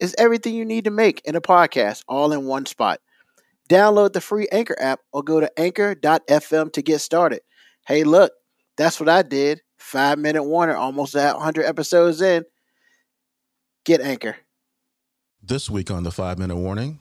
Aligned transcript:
It's 0.00 0.14
everything 0.18 0.54
you 0.54 0.64
need 0.64 0.84
to 0.84 0.90
make 0.90 1.22
in 1.24 1.36
a 1.36 1.40
podcast 1.40 2.02
all 2.08 2.32
in 2.32 2.44
one 2.44 2.66
spot. 2.66 3.00
Download 3.70 4.12
the 4.12 4.20
free 4.20 4.48
Anchor 4.52 4.76
app 4.78 5.00
or 5.12 5.22
go 5.22 5.40
to 5.40 5.50
anchor.fm 5.58 6.72
to 6.72 6.82
get 6.82 7.00
started. 7.00 7.40
Hey, 7.86 8.04
look, 8.04 8.32
that's 8.76 9.00
what 9.00 9.08
I 9.08 9.22
did. 9.22 9.60
Five 9.78 10.18
minute 10.18 10.44
warning, 10.44 10.76
almost 10.76 11.14
100 11.14 11.64
episodes 11.64 12.20
in. 12.20 12.44
Get 13.84 14.00
Anchor. 14.00 14.36
This 15.42 15.68
week 15.68 15.90
on 15.90 16.04
the 16.04 16.10
five 16.10 16.38
minute 16.38 16.56
warning. 16.56 17.00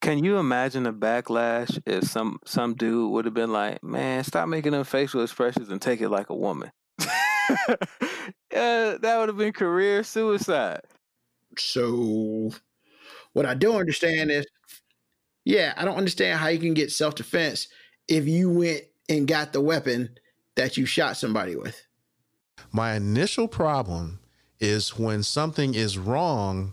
Can 0.00 0.22
you 0.22 0.38
imagine 0.38 0.86
a 0.86 0.92
backlash 0.92 1.80
if 1.84 2.04
some 2.04 2.38
some 2.44 2.74
dude 2.74 3.10
would 3.10 3.24
have 3.24 3.34
been 3.34 3.52
like, 3.52 3.82
"Man, 3.82 4.22
stop 4.22 4.48
making 4.48 4.72
them 4.72 4.84
facial 4.84 5.22
expressions 5.22 5.68
and 5.68 5.82
take 5.82 6.00
it 6.00 6.10
like 6.10 6.30
a 6.30 6.34
woman"? 6.34 6.70
yeah, 7.00 8.96
that 9.00 9.16
would 9.18 9.28
have 9.28 9.36
been 9.36 9.52
career 9.52 10.04
suicide. 10.04 10.82
So, 11.58 12.52
what 13.32 13.46
I 13.46 13.54
don't 13.54 13.76
understand 13.76 14.30
is, 14.30 14.46
yeah, 15.44 15.74
I 15.76 15.84
don't 15.84 15.96
understand 15.96 16.38
how 16.38 16.48
you 16.48 16.58
can 16.58 16.74
get 16.74 16.92
self 16.92 17.14
defense 17.14 17.68
if 18.08 18.26
you 18.26 18.50
went 18.50 18.82
and 19.08 19.28
got 19.28 19.52
the 19.52 19.60
weapon 19.60 20.18
that 20.56 20.76
you 20.76 20.86
shot 20.86 21.16
somebody 21.16 21.56
with. 21.56 21.80
My 22.72 22.94
initial 22.94 23.48
problem 23.48 24.20
is 24.58 24.98
when 24.98 25.22
something 25.22 25.74
is 25.74 25.98
wrong, 25.98 26.72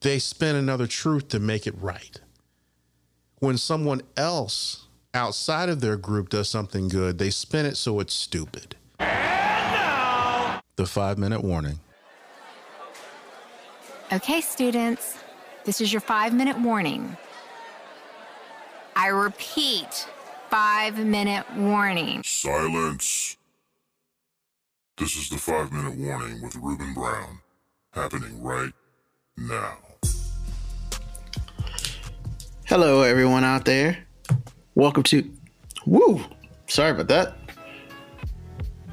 they 0.00 0.18
spin 0.18 0.56
another 0.56 0.86
truth 0.86 1.28
to 1.28 1.38
make 1.38 1.66
it 1.66 1.74
right. 1.80 2.20
When 3.40 3.58
someone 3.58 4.02
else 4.16 4.86
outside 5.14 5.68
of 5.68 5.80
their 5.80 5.96
group 5.96 6.28
does 6.28 6.48
something 6.48 6.88
good, 6.88 7.18
they 7.18 7.30
spin 7.30 7.66
it 7.66 7.76
so 7.76 8.00
it's 8.00 8.14
stupid. 8.14 8.76
The 8.98 10.86
five 10.86 11.18
minute 11.18 11.42
warning. 11.42 11.80
Okay, 14.10 14.40
students, 14.40 15.18
this 15.64 15.82
is 15.82 15.92
your 15.92 16.00
five 16.00 16.32
minute 16.32 16.58
warning. 16.58 17.14
I 18.96 19.08
repeat, 19.08 20.08
five 20.48 20.96
minute 20.96 21.44
warning. 21.54 22.22
Silence. 22.24 23.36
This 24.96 25.14
is 25.14 25.28
the 25.28 25.36
five 25.36 25.70
minute 25.72 25.98
warning 25.98 26.40
with 26.40 26.56
Ruben 26.56 26.94
Brown, 26.94 27.40
happening 27.92 28.42
right 28.42 28.72
now. 29.36 29.76
Hello, 32.64 33.02
everyone 33.02 33.44
out 33.44 33.66
there. 33.66 34.06
Welcome 34.74 35.02
to. 35.02 35.30
Woo! 35.84 36.24
Sorry 36.66 36.92
about 36.92 37.08
that. 37.08 37.36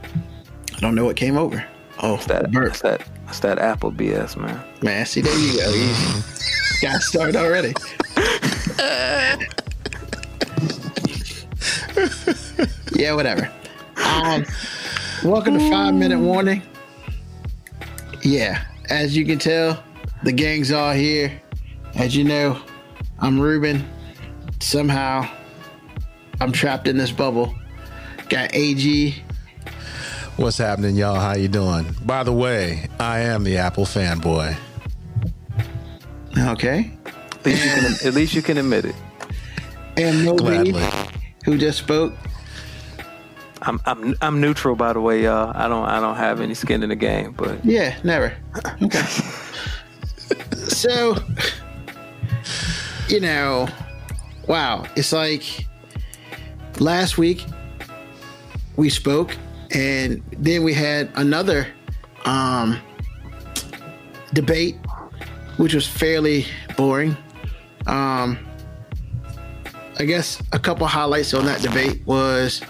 I 0.03 0.79
don't 0.81 0.93
know 0.93 1.05
what 1.05 1.15
came 1.15 1.37
over. 1.37 1.65
Oh, 2.01 2.17
That, 2.27 2.51
burp. 2.51 2.65
that's 2.67 2.81
that 2.81 3.07
that's 3.25 3.39
that 3.39 3.59
Apple 3.59 3.91
BS, 3.91 4.37
man. 4.37 4.61
Man, 4.81 5.05
see, 5.05 5.21
there 5.21 5.37
you 5.37 5.57
go. 5.57 5.69
You 5.71 5.91
got 6.81 7.01
started 7.01 7.35
already. 7.35 7.73
yeah, 12.95 13.13
whatever. 13.13 13.51
Um, 14.03 14.45
welcome 15.23 15.57
to 15.57 15.69
Five 15.69 15.93
Minute 15.95 16.19
Warning. 16.19 16.61
Yeah, 18.23 18.63
as 18.89 19.15
you 19.15 19.25
can 19.25 19.39
tell, 19.39 19.81
the 20.23 20.31
gang's 20.31 20.71
all 20.71 20.93
here. 20.93 21.31
As 21.95 22.15
you 22.15 22.23
know, 22.25 22.59
I'm 23.19 23.39
Ruben. 23.39 23.87
Somehow, 24.59 25.27
I'm 26.41 26.51
trapped 26.51 26.87
in 26.87 26.97
this 26.97 27.11
bubble. 27.11 27.55
Got 28.29 28.53
AG. 28.53 29.15
What's 30.37 30.57
happening, 30.57 30.95
y'all? 30.95 31.15
How 31.19 31.33
you 31.35 31.47
doing? 31.47 31.85
By 32.05 32.23
the 32.23 32.33
way, 32.33 32.87
I 32.99 33.19
am 33.19 33.43
the 33.43 33.57
Apple 33.57 33.85
fanboy. 33.85 34.55
Okay. 36.37 36.91
At 37.05 37.45
least 37.45 37.63
you 37.63 37.71
can 37.71 38.07
at 38.07 38.13
least 38.13 38.33
you 38.33 38.41
can 38.41 38.57
admit 38.57 38.85
it. 38.85 38.95
And 39.95 40.25
Moby, 40.25 40.71
Gladly. 40.71 40.83
who 41.45 41.57
just 41.57 41.77
spoke. 41.77 42.13
I'm 43.61 43.79
I'm 43.85 44.15
I'm 44.21 44.41
neutral 44.41 44.75
by 44.75 44.91
the 44.91 44.99
way, 44.99 45.23
y'all. 45.23 45.53
I 45.55 45.69
don't 45.69 45.85
I 45.85 46.01
don't 46.01 46.17
have 46.17 46.41
any 46.41 46.53
skin 46.53 46.83
in 46.83 46.89
the 46.89 46.95
game, 46.95 47.31
but 47.31 47.63
Yeah, 47.63 47.97
never. 48.03 48.35
Okay. 48.83 49.01
so, 50.53 51.15
you 53.07 53.21
know, 53.21 53.67
wow, 54.47 54.85
it's 54.97 55.13
like 55.13 55.65
last 56.81 57.17
week 57.17 57.45
we 58.75 58.89
spoke, 58.89 59.37
and 59.71 60.21
then 60.31 60.63
we 60.63 60.73
had 60.73 61.11
another 61.15 61.67
um, 62.25 62.79
debate, 64.33 64.75
which 65.57 65.73
was 65.73 65.87
fairly 65.87 66.45
boring. 66.77 67.15
Um, 67.87 68.39
I 69.97 70.05
guess 70.05 70.41
a 70.51 70.59
couple 70.59 70.87
highlights 70.87 71.33
on 71.33 71.45
that 71.45 71.61
debate 71.61 72.01
was 72.05 72.61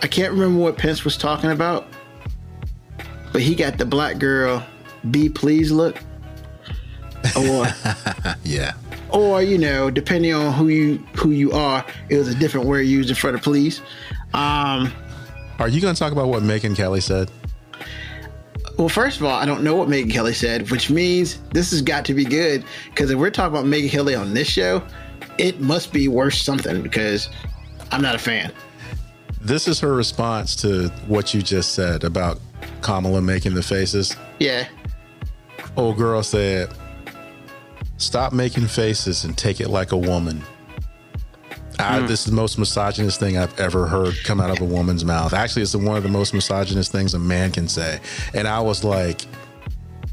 I 0.00 0.06
can't 0.06 0.32
remember 0.32 0.60
what 0.62 0.76
Pence 0.76 1.04
was 1.04 1.16
talking 1.16 1.50
about, 1.50 1.86
but 3.32 3.42
he 3.42 3.54
got 3.54 3.78
the 3.78 3.86
black 3.86 4.18
girl 4.18 4.64
be 5.10 5.28
please 5.28 5.70
look 5.70 5.96
or 7.36 7.66
Yeah. 8.44 8.72
or 9.10 9.42
you 9.42 9.56
know 9.58 9.90
depending 9.90 10.34
on 10.34 10.52
who 10.52 10.68
you 10.68 10.98
who 11.16 11.30
you 11.30 11.52
are 11.52 11.84
it 12.08 12.16
was 12.18 12.28
a 12.28 12.34
different 12.34 12.66
word 12.66 12.82
used 12.82 13.08
in 13.10 13.14
front 13.16 13.36
of 13.36 13.42
please 13.42 13.80
um 14.34 14.92
Are 15.58 15.68
you 15.68 15.80
going 15.80 15.94
to 15.94 15.98
talk 15.98 16.12
about 16.12 16.28
what 16.28 16.42
Megyn 16.42 16.76
Kelly 16.76 17.00
said? 17.00 17.30
well 18.76 18.88
first 18.88 19.18
of 19.18 19.24
all 19.24 19.36
i 19.36 19.44
don't 19.44 19.64
know 19.64 19.74
what 19.74 19.88
megyn 19.88 20.08
kelly 20.12 20.32
said 20.32 20.70
which 20.70 20.88
means 20.88 21.38
this 21.52 21.72
has 21.72 21.82
got 21.82 22.04
to 22.04 22.14
be 22.14 22.24
good 22.24 22.64
because 22.90 23.10
if 23.10 23.18
we're 23.18 23.30
talking 23.30 23.52
about 23.52 23.64
megyn 23.64 23.90
kelly 23.90 24.14
on 24.14 24.32
this 24.34 24.46
show 24.46 24.80
it 25.36 25.60
must 25.60 25.92
be 25.92 26.06
worth 26.06 26.34
something 26.34 26.80
because 26.80 27.28
i'm 27.90 28.00
not 28.00 28.14
a 28.14 28.18
fan 28.18 28.52
This 29.40 29.66
is 29.66 29.80
her 29.80 29.94
response 29.94 30.54
to 30.56 30.88
what 31.08 31.34
you 31.34 31.42
just 31.42 31.74
said 31.74 32.04
about 32.04 32.38
Kamala 32.80 33.20
making 33.20 33.54
the 33.54 33.62
faces. 33.64 34.14
yeah 34.38 34.68
Old 35.76 35.96
girl 35.96 36.22
said, 36.22 36.72
Stop 37.96 38.32
making 38.32 38.66
faces 38.68 39.24
and 39.24 39.36
take 39.36 39.60
it 39.60 39.68
like 39.70 39.90
a 39.92 39.96
woman. 39.96 40.42
I, 41.78 42.00
this 42.00 42.20
is 42.20 42.26
the 42.26 42.32
most 42.36 42.58
misogynist 42.58 43.20
thing 43.20 43.38
I've 43.38 43.58
ever 43.60 43.86
heard 43.86 44.14
come 44.24 44.40
out 44.40 44.50
of 44.50 44.60
a 44.60 44.64
woman's 44.64 45.04
mouth. 45.04 45.32
Actually, 45.32 45.62
it's 45.62 45.74
one 45.76 45.96
of 45.96 46.02
the 46.02 46.08
most 46.08 46.34
misogynist 46.34 46.90
things 46.92 47.14
a 47.14 47.18
man 47.18 47.52
can 47.52 47.68
say. 47.68 48.00
And 48.34 48.48
I 48.48 48.60
was 48.60 48.82
like, 48.84 49.22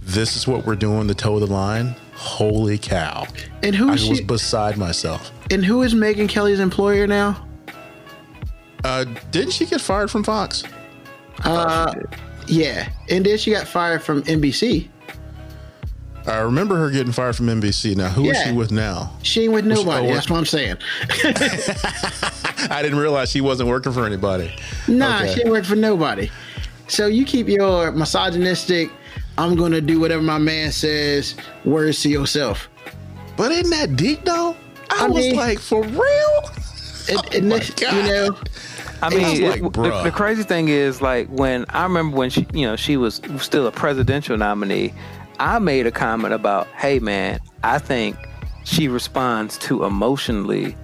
This 0.02 0.36
is 0.38 0.48
what 0.48 0.66
we're 0.66 0.76
doing 0.76 1.08
to 1.08 1.16
toe 1.16 1.36
of 1.36 1.42
the 1.42 1.48
line? 1.48 1.96
Holy 2.14 2.78
cow. 2.78 3.26
and 3.64 3.76
who 3.76 3.90
I 3.90 3.94
is 3.96 4.08
was 4.10 4.22
beside 4.22 4.78
myself. 4.78 5.32
and 5.52 5.66
who 5.66 5.82
is 5.84 5.94
megyn 5.94 6.30
kelly's 6.30 6.60
employer 6.62 7.08
now 7.08 7.46
Uh, 8.84 9.04
didn't 9.32 9.52
she 9.52 9.66
get 9.66 9.82
fired 9.82 10.10
from 10.12 10.24
Fox? 10.24 10.64
uh 11.44 11.94
yeah 12.48 12.88
and 13.10 13.26
then 13.26 13.38
she 13.38 13.52
got 13.52 13.68
fired 13.68 14.02
from 14.02 14.22
nbc 14.24 14.88
I 16.28 16.40
remember 16.40 16.76
her 16.78 16.90
getting 16.90 17.12
fired 17.12 17.36
from 17.36 17.48
NBC. 17.48 17.96
Now, 17.96 18.10
who 18.10 18.24
is 18.30 18.38
Yeah. 18.38 18.46
she 18.46 18.52
with 18.52 18.72
now? 18.72 19.12
she 19.22 19.44
ain't 19.44 19.54
with 19.54 19.66
oh, 19.66 19.70
nobody 19.76 20.08
oh, 20.10 20.14
that's 20.14 20.30
what 20.30 20.38
i'm 20.38 20.46
saying 20.46 20.78
I 22.70 22.80
didn't 22.82 22.98
realize 22.98 23.30
she 23.32 23.42
wasn't 23.42 23.70
working 23.70 23.92
for 23.92 24.06
anybody. 24.06 24.56
Nah, 24.88 25.20
Okay. 25.22 25.34
she 25.34 25.42
ain't 25.42 25.50
work 25.52 25.66
for 25.66 25.76
nobody. 25.76 26.30
So 26.88 27.08
you 27.08 27.26
keep 27.26 27.48
your 27.48 27.92
misogynistic, 27.92 28.90
I'm 29.38 29.56
gonna 29.56 29.82
do 29.82 30.00
whatever 30.00 30.22
my 30.24 30.38
man 30.38 30.72
says, 30.72 31.36
words 31.64 32.02
to 32.04 32.10
yourself. 32.10 32.70
But 33.38 33.52
isn't 33.52 33.70
that 33.72 33.96
deep 33.96 34.24
though? 34.26 34.56
I, 34.90 35.06
I 35.06 35.08
was 35.08 35.26
mean- 35.26 35.36
like, 35.36 35.60
for 35.60 35.84
real? 35.84 36.42
And, 37.10 37.20
and 37.36 37.46
oh 37.46 37.50
my 37.50 37.60
this, 37.60 37.70
God. 37.72 37.96
you 37.96 38.04
know, 38.12 38.38
I 39.02 39.08
It's 39.08 39.16
mean, 39.16 39.50
like, 39.50 39.62
the, 39.74 40.02
the 40.06 40.12
crazy 40.12 40.44
thing 40.44 40.70
is, 40.70 41.02
like, 41.02 41.28
when 41.28 41.66
I 41.70 41.84
remember 41.84 42.16
when 42.18 42.30
she, 42.30 42.48
you 42.54 42.66
know, 42.66 42.76
she 42.76 42.98
was 42.98 43.22
still 43.40 43.68
a 43.68 43.72
presidential 43.72 44.38
nominee, 44.38 44.94
I 45.40 45.60
made 45.60 45.88
a 45.88 45.92
comment 45.92 46.34
about, 46.34 46.68
hey, 46.68 47.00
man, 47.00 47.40
I 47.64 47.80
think 47.80 48.18
she 48.64 48.88
responds 48.88 49.58
too 49.58 49.84
emotionally, 49.84 50.76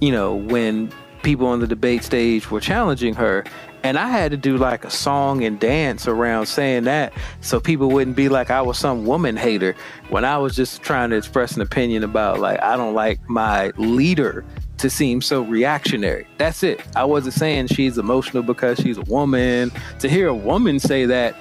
you 0.00 0.12
know, 0.12 0.34
when 0.34 0.92
people 1.22 1.46
on 1.46 1.60
the 1.60 1.66
debate 1.66 2.04
stage 2.04 2.50
were 2.50 2.60
challenging 2.60 3.14
her. 3.14 3.44
And 3.84 3.98
I 3.98 4.08
had 4.08 4.30
to 4.30 4.36
do 4.36 4.58
like 4.58 4.84
a 4.84 4.90
song 4.90 5.42
and 5.42 5.58
dance 5.58 6.06
around 6.06 6.46
saying 6.46 6.84
that 6.84 7.12
so 7.40 7.58
people 7.58 7.88
wouldn't 7.88 8.14
be 8.16 8.28
like 8.28 8.48
I 8.48 8.62
was 8.62 8.78
some 8.78 9.04
woman 9.06 9.36
hater 9.36 9.74
when 10.08 10.24
I 10.24 10.38
was 10.38 10.54
just 10.54 10.82
trying 10.82 11.10
to 11.10 11.16
express 11.16 11.56
an 11.56 11.62
opinion 11.62 12.04
about 12.04 12.38
like 12.38 12.62
I 12.62 12.76
don't 12.76 12.94
like 12.94 13.28
my 13.28 13.72
leader 13.76 14.44
to 14.78 14.88
seem 14.88 15.20
so 15.20 15.42
reactionary. 15.42 16.28
That's 16.38 16.62
it. 16.62 16.80
I 16.94 17.04
wasn't 17.04 17.34
saying 17.34 17.68
she's 17.68 17.98
emotional 17.98 18.44
because 18.44 18.78
she's 18.78 18.98
a 18.98 19.02
woman. 19.02 19.72
To 19.98 20.08
hear 20.08 20.28
a 20.28 20.34
woman 20.34 20.78
say 20.78 21.04
that, 21.06 21.36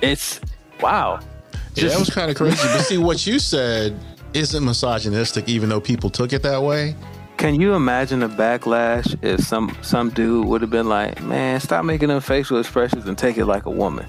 it's 0.00 0.40
wow. 0.80 1.18
Yeah, 1.74 1.88
that 1.88 1.98
was 1.98 2.10
kind 2.10 2.30
of 2.30 2.36
crazy. 2.36 2.56
but 2.56 2.80
see, 2.82 2.98
what 2.98 3.26
you 3.26 3.38
said 3.38 3.98
isn't 4.34 4.64
misogynistic, 4.64 5.48
even 5.48 5.68
though 5.68 5.80
people 5.80 6.10
took 6.10 6.32
it 6.32 6.42
that 6.42 6.62
way. 6.62 6.94
Can 7.36 7.58
you 7.58 7.74
imagine 7.74 8.22
a 8.22 8.28
backlash 8.28 9.16
if 9.22 9.40
some 9.40 9.74
some 9.80 10.10
dude 10.10 10.46
would 10.46 10.60
have 10.60 10.70
been 10.70 10.88
like, 10.88 11.22
"Man, 11.22 11.58
stop 11.60 11.84
making 11.84 12.08
them 12.08 12.20
facial 12.20 12.58
expressions 12.58 13.06
and 13.06 13.16
take 13.16 13.38
it 13.38 13.46
like 13.46 13.64
a 13.66 13.70
woman." 13.70 14.06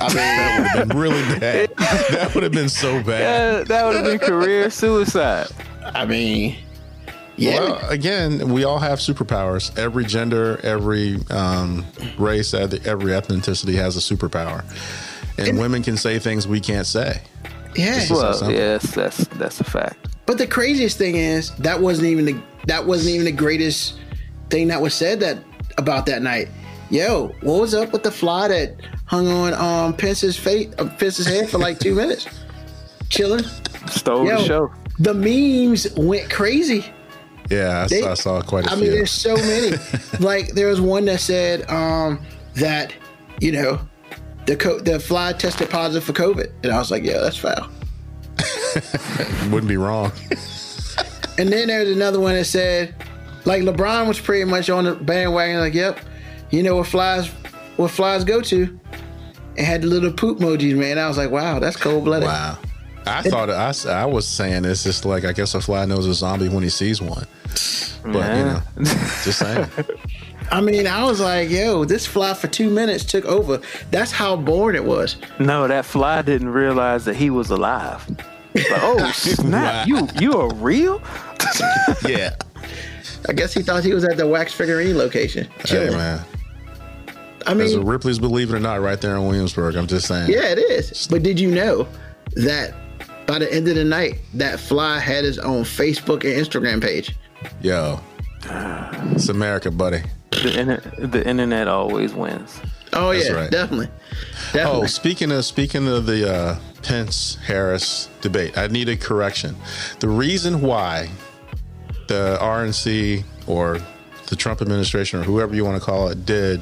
I 0.00 0.08
mean, 0.08 0.16
that 0.16 0.58
would 0.58 0.66
have 0.68 0.88
been 0.88 0.98
really 0.98 1.38
bad. 1.38 1.70
That 2.10 2.32
would 2.34 2.42
have 2.42 2.52
been 2.52 2.68
so 2.68 3.02
bad. 3.04 3.20
Yeah, 3.20 3.64
that 3.64 3.86
would 3.86 3.94
have 3.96 4.04
been 4.04 4.18
career 4.18 4.70
suicide. 4.70 5.48
I 5.94 6.04
mean, 6.04 6.56
yeah. 7.36 7.60
Well, 7.60 7.88
again, 7.90 8.48
we 8.52 8.64
all 8.64 8.78
have 8.78 8.98
superpowers. 8.98 9.76
Every 9.78 10.04
gender, 10.04 10.58
every 10.62 11.18
um, 11.30 11.84
race, 12.18 12.54
every 12.54 12.78
ethnicity 12.80 13.74
has 13.74 13.96
a 13.96 14.00
superpower, 14.00 14.64
and, 15.38 15.48
and 15.48 15.58
women 15.58 15.82
can 15.82 15.96
say 15.96 16.18
things 16.18 16.46
we 16.46 16.60
can't 16.60 16.86
say. 16.86 17.22
Yeah. 17.74 18.06
Well, 18.10 18.50
yes, 18.50 18.94
that's 18.94 19.26
that's 19.28 19.60
a 19.60 19.64
fact. 19.64 20.08
But 20.24 20.38
the 20.38 20.46
craziest 20.46 20.98
thing 20.98 21.16
is 21.16 21.54
that 21.56 21.80
wasn't 21.80 22.08
even 22.08 22.24
the 22.24 22.40
that 22.66 22.84
wasn't 22.84 23.14
even 23.14 23.26
the 23.26 23.32
greatest 23.32 23.98
thing 24.50 24.68
that 24.68 24.80
was 24.80 24.94
said 24.94 25.20
that 25.20 25.38
about 25.78 26.06
that 26.06 26.22
night. 26.22 26.48
Yo, 26.90 27.28
what 27.42 27.60
was 27.60 27.74
up 27.74 27.92
with 27.92 28.02
the 28.02 28.10
fly 28.10 28.48
that 28.48 28.76
hung 29.06 29.28
on 29.28 29.54
um 29.54 29.94
Pence's 29.94 30.36
face, 30.36 30.72
uh, 30.78 30.88
Pence's 30.98 31.26
head 31.26 31.48
for 31.50 31.58
like 31.58 31.78
two 31.78 31.94
minutes, 32.02 32.26
chilling? 33.08 33.44
Stole 33.88 34.26
Yo, 34.26 34.38
the 34.38 34.44
show. 34.44 34.72
The 34.98 35.14
memes 35.14 35.92
went 35.96 36.30
crazy. 36.30 36.84
Yeah, 37.50 37.84
I, 37.84 37.86
they, 37.86 38.00
saw, 38.00 38.10
I 38.10 38.14
saw 38.14 38.42
quite 38.42 38.66
a 38.66 38.72
I 38.72 38.74
few. 38.74 38.78
I 38.78 38.80
mean, 38.80 38.90
there's 38.90 39.10
so 39.10 39.36
many. 39.36 39.76
like 40.20 40.52
there 40.54 40.68
was 40.68 40.80
one 40.80 41.04
that 41.04 41.20
said 41.20 41.68
um 41.70 42.20
that 42.54 42.92
you 43.40 43.52
know 43.52 43.80
the 44.46 44.56
co- 44.56 44.78
the 44.78 44.98
fly 44.98 45.32
tested 45.32 45.68
positive 45.68 46.04
for 46.04 46.12
COVID, 46.12 46.50
and 46.62 46.72
I 46.72 46.78
was 46.78 46.90
like, 46.90 47.02
yeah, 47.02 47.18
that's 47.18 47.36
foul. 47.36 47.68
Wouldn't 49.50 49.68
be 49.68 49.76
wrong. 49.76 50.12
and 51.38 51.52
then 51.52 51.68
there's 51.68 51.94
another 51.94 52.20
one 52.20 52.34
that 52.34 52.44
said, 52.44 52.94
like 53.44 53.62
LeBron 53.62 54.06
was 54.08 54.20
pretty 54.20 54.44
much 54.44 54.70
on 54.70 54.84
the 54.84 54.94
bandwagon, 54.94 55.60
like, 55.60 55.74
yep, 55.74 56.00
you 56.50 56.62
know 56.62 56.76
what 56.76 56.86
flies 56.86 57.28
what 57.76 57.90
flies 57.90 58.24
go 58.24 58.40
to, 58.40 58.78
and 59.56 59.66
had 59.66 59.82
the 59.82 59.88
little 59.88 60.12
poop 60.12 60.38
emojis, 60.38 60.76
man. 60.76 60.98
I 60.98 61.08
was 61.08 61.18
like, 61.18 61.30
wow, 61.30 61.58
that's 61.58 61.76
cold 61.76 62.04
blooded. 62.04 62.28
Wow. 62.28 62.58
I 63.06 63.20
it, 63.20 63.30
thought 63.30 63.50
I, 63.50 63.72
I 64.02 64.04
was 64.04 64.26
saying 64.26 64.64
it's 64.64 64.82
just 64.82 65.04
like 65.04 65.24
I 65.24 65.32
guess 65.32 65.54
a 65.54 65.60
fly 65.60 65.84
knows 65.84 66.06
a 66.06 66.14
zombie 66.14 66.48
when 66.48 66.62
he 66.62 66.68
sees 66.68 67.00
one, 67.00 67.26
but 68.02 68.14
yeah. 68.14 68.38
you 68.38 68.44
know, 68.44 68.62
just 69.24 69.38
saying. 69.38 69.68
I 70.50 70.60
mean, 70.60 70.86
I 70.86 71.04
was 71.04 71.20
like, 71.20 71.50
yo, 71.50 71.84
this 71.84 72.06
fly 72.06 72.34
for 72.34 72.46
two 72.48 72.70
minutes 72.70 73.04
took 73.04 73.24
over. 73.24 73.60
That's 73.90 74.12
how 74.12 74.36
bored 74.36 74.74
it 74.74 74.84
was. 74.84 75.16
No, 75.38 75.66
that 75.66 75.84
fly 75.84 76.22
didn't 76.22 76.50
realize 76.50 77.04
that 77.06 77.16
he 77.16 77.30
was 77.30 77.50
alive. 77.50 78.08
Like, 78.54 78.66
oh 78.82 79.10
snap! 79.14 79.86
You 79.86 80.08
you 80.18 80.32
are 80.34 80.52
real? 80.54 81.02
yeah. 82.08 82.34
I 83.28 83.32
guess 83.32 83.52
he 83.52 83.62
thought 83.62 83.82
he 83.84 83.92
was 83.92 84.04
at 84.04 84.16
the 84.16 84.26
wax 84.26 84.52
figurine 84.52 84.96
location. 84.96 85.48
Hey 85.64 85.90
man. 85.90 86.20
I 87.46 87.50
mean, 87.50 87.58
There's 87.58 87.74
a 87.74 87.82
Ripley's 87.82 88.18
Believe 88.18 88.52
It 88.52 88.56
or 88.56 88.60
Not 88.60 88.80
right 88.80 89.00
there 89.00 89.14
in 89.14 89.24
Williamsburg. 89.24 89.76
I'm 89.76 89.86
just 89.86 90.08
saying. 90.08 90.30
Yeah, 90.30 90.46
it 90.48 90.58
is. 90.58 91.06
But 91.06 91.22
did 91.22 91.38
you 91.38 91.50
know 91.50 91.86
that 92.34 92.74
by 93.26 93.38
the 93.38 93.52
end 93.52 93.68
of 93.68 93.76
the 93.76 93.84
night, 93.84 94.18
that 94.34 94.58
fly 94.58 94.98
had 94.98 95.24
his 95.24 95.38
own 95.38 95.62
Facebook 95.62 96.24
and 96.24 96.44
Instagram 96.44 96.82
page? 96.82 97.14
Yo, 97.60 98.00
it's 99.12 99.28
America, 99.28 99.70
buddy. 99.70 100.02
The, 100.30 100.80
the 100.98 101.26
internet 101.26 101.68
always 101.68 102.14
wins. 102.14 102.60
Oh 102.92 103.12
That's 103.12 103.28
yeah, 103.28 103.34
right. 103.34 103.50
definitely. 103.50 103.88
definitely. 104.52 104.82
Oh, 104.82 104.86
speaking 104.86 105.32
of 105.32 105.44
speaking 105.44 105.88
of 105.88 106.06
the 106.06 106.32
uh, 106.32 106.58
Pence 106.82 107.36
Harris 107.36 108.08
debate, 108.20 108.56
I 108.56 108.68
need 108.68 108.88
a 108.88 108.96
correction. 108.96 109.56
The 110.00 110.08
reason 110.08 110.60
why 110.60 111.10
the 112.08 112.38
RNC 112.40 113.24
or 113.46 113.80
the 114.28 114.36
Trump 114.36 114.62
administration 114.62 115.20
or 115.20 115.24
whoever 115.24 115.54
you 115.54 115.64
want 115.64 115.80
to 115.80 115.84
call 115.84 116.08
it 116.08 116.24
did 116.24 116.60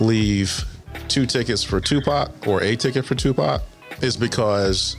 leave 0.00 0.64
two 1.08 1.26
tickets 1.26 1.62
for 1.62 1.80
Tupac 1.80 2.46
or 2.46 2.62
a 2.62 2.76
ticket 2.76 3.04
for 3.04 3.14
Tupac 3.14 3.62
is 4.00 4.16
because 4.16 4.96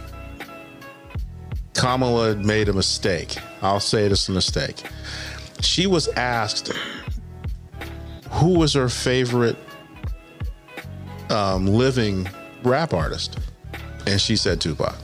Kamala 1.73 2.35
made 2.35 2.69
a 2.69 2.73
mistake. 2.73 3.35
I'll 3.61 3.79
say 3.79 4.05
it's 4.05 4.29
a 4.29 4.31
mistake. 4.31 4.83
She 5.61 5.87
was 5.87 6.07
asked 6.09 6.71
who 8.33 8.57
was 8.57 8.73
her 8.73 8.89
favorite 8.89 9.55
um, 11.29 11.67
living 11.67 12.27
rap 12.63 12.93
artist, 12.93 13.39
and 14.07 14.19
she 14.19 14.35
said 14.35 14.59
Tupac. 14.59 14.95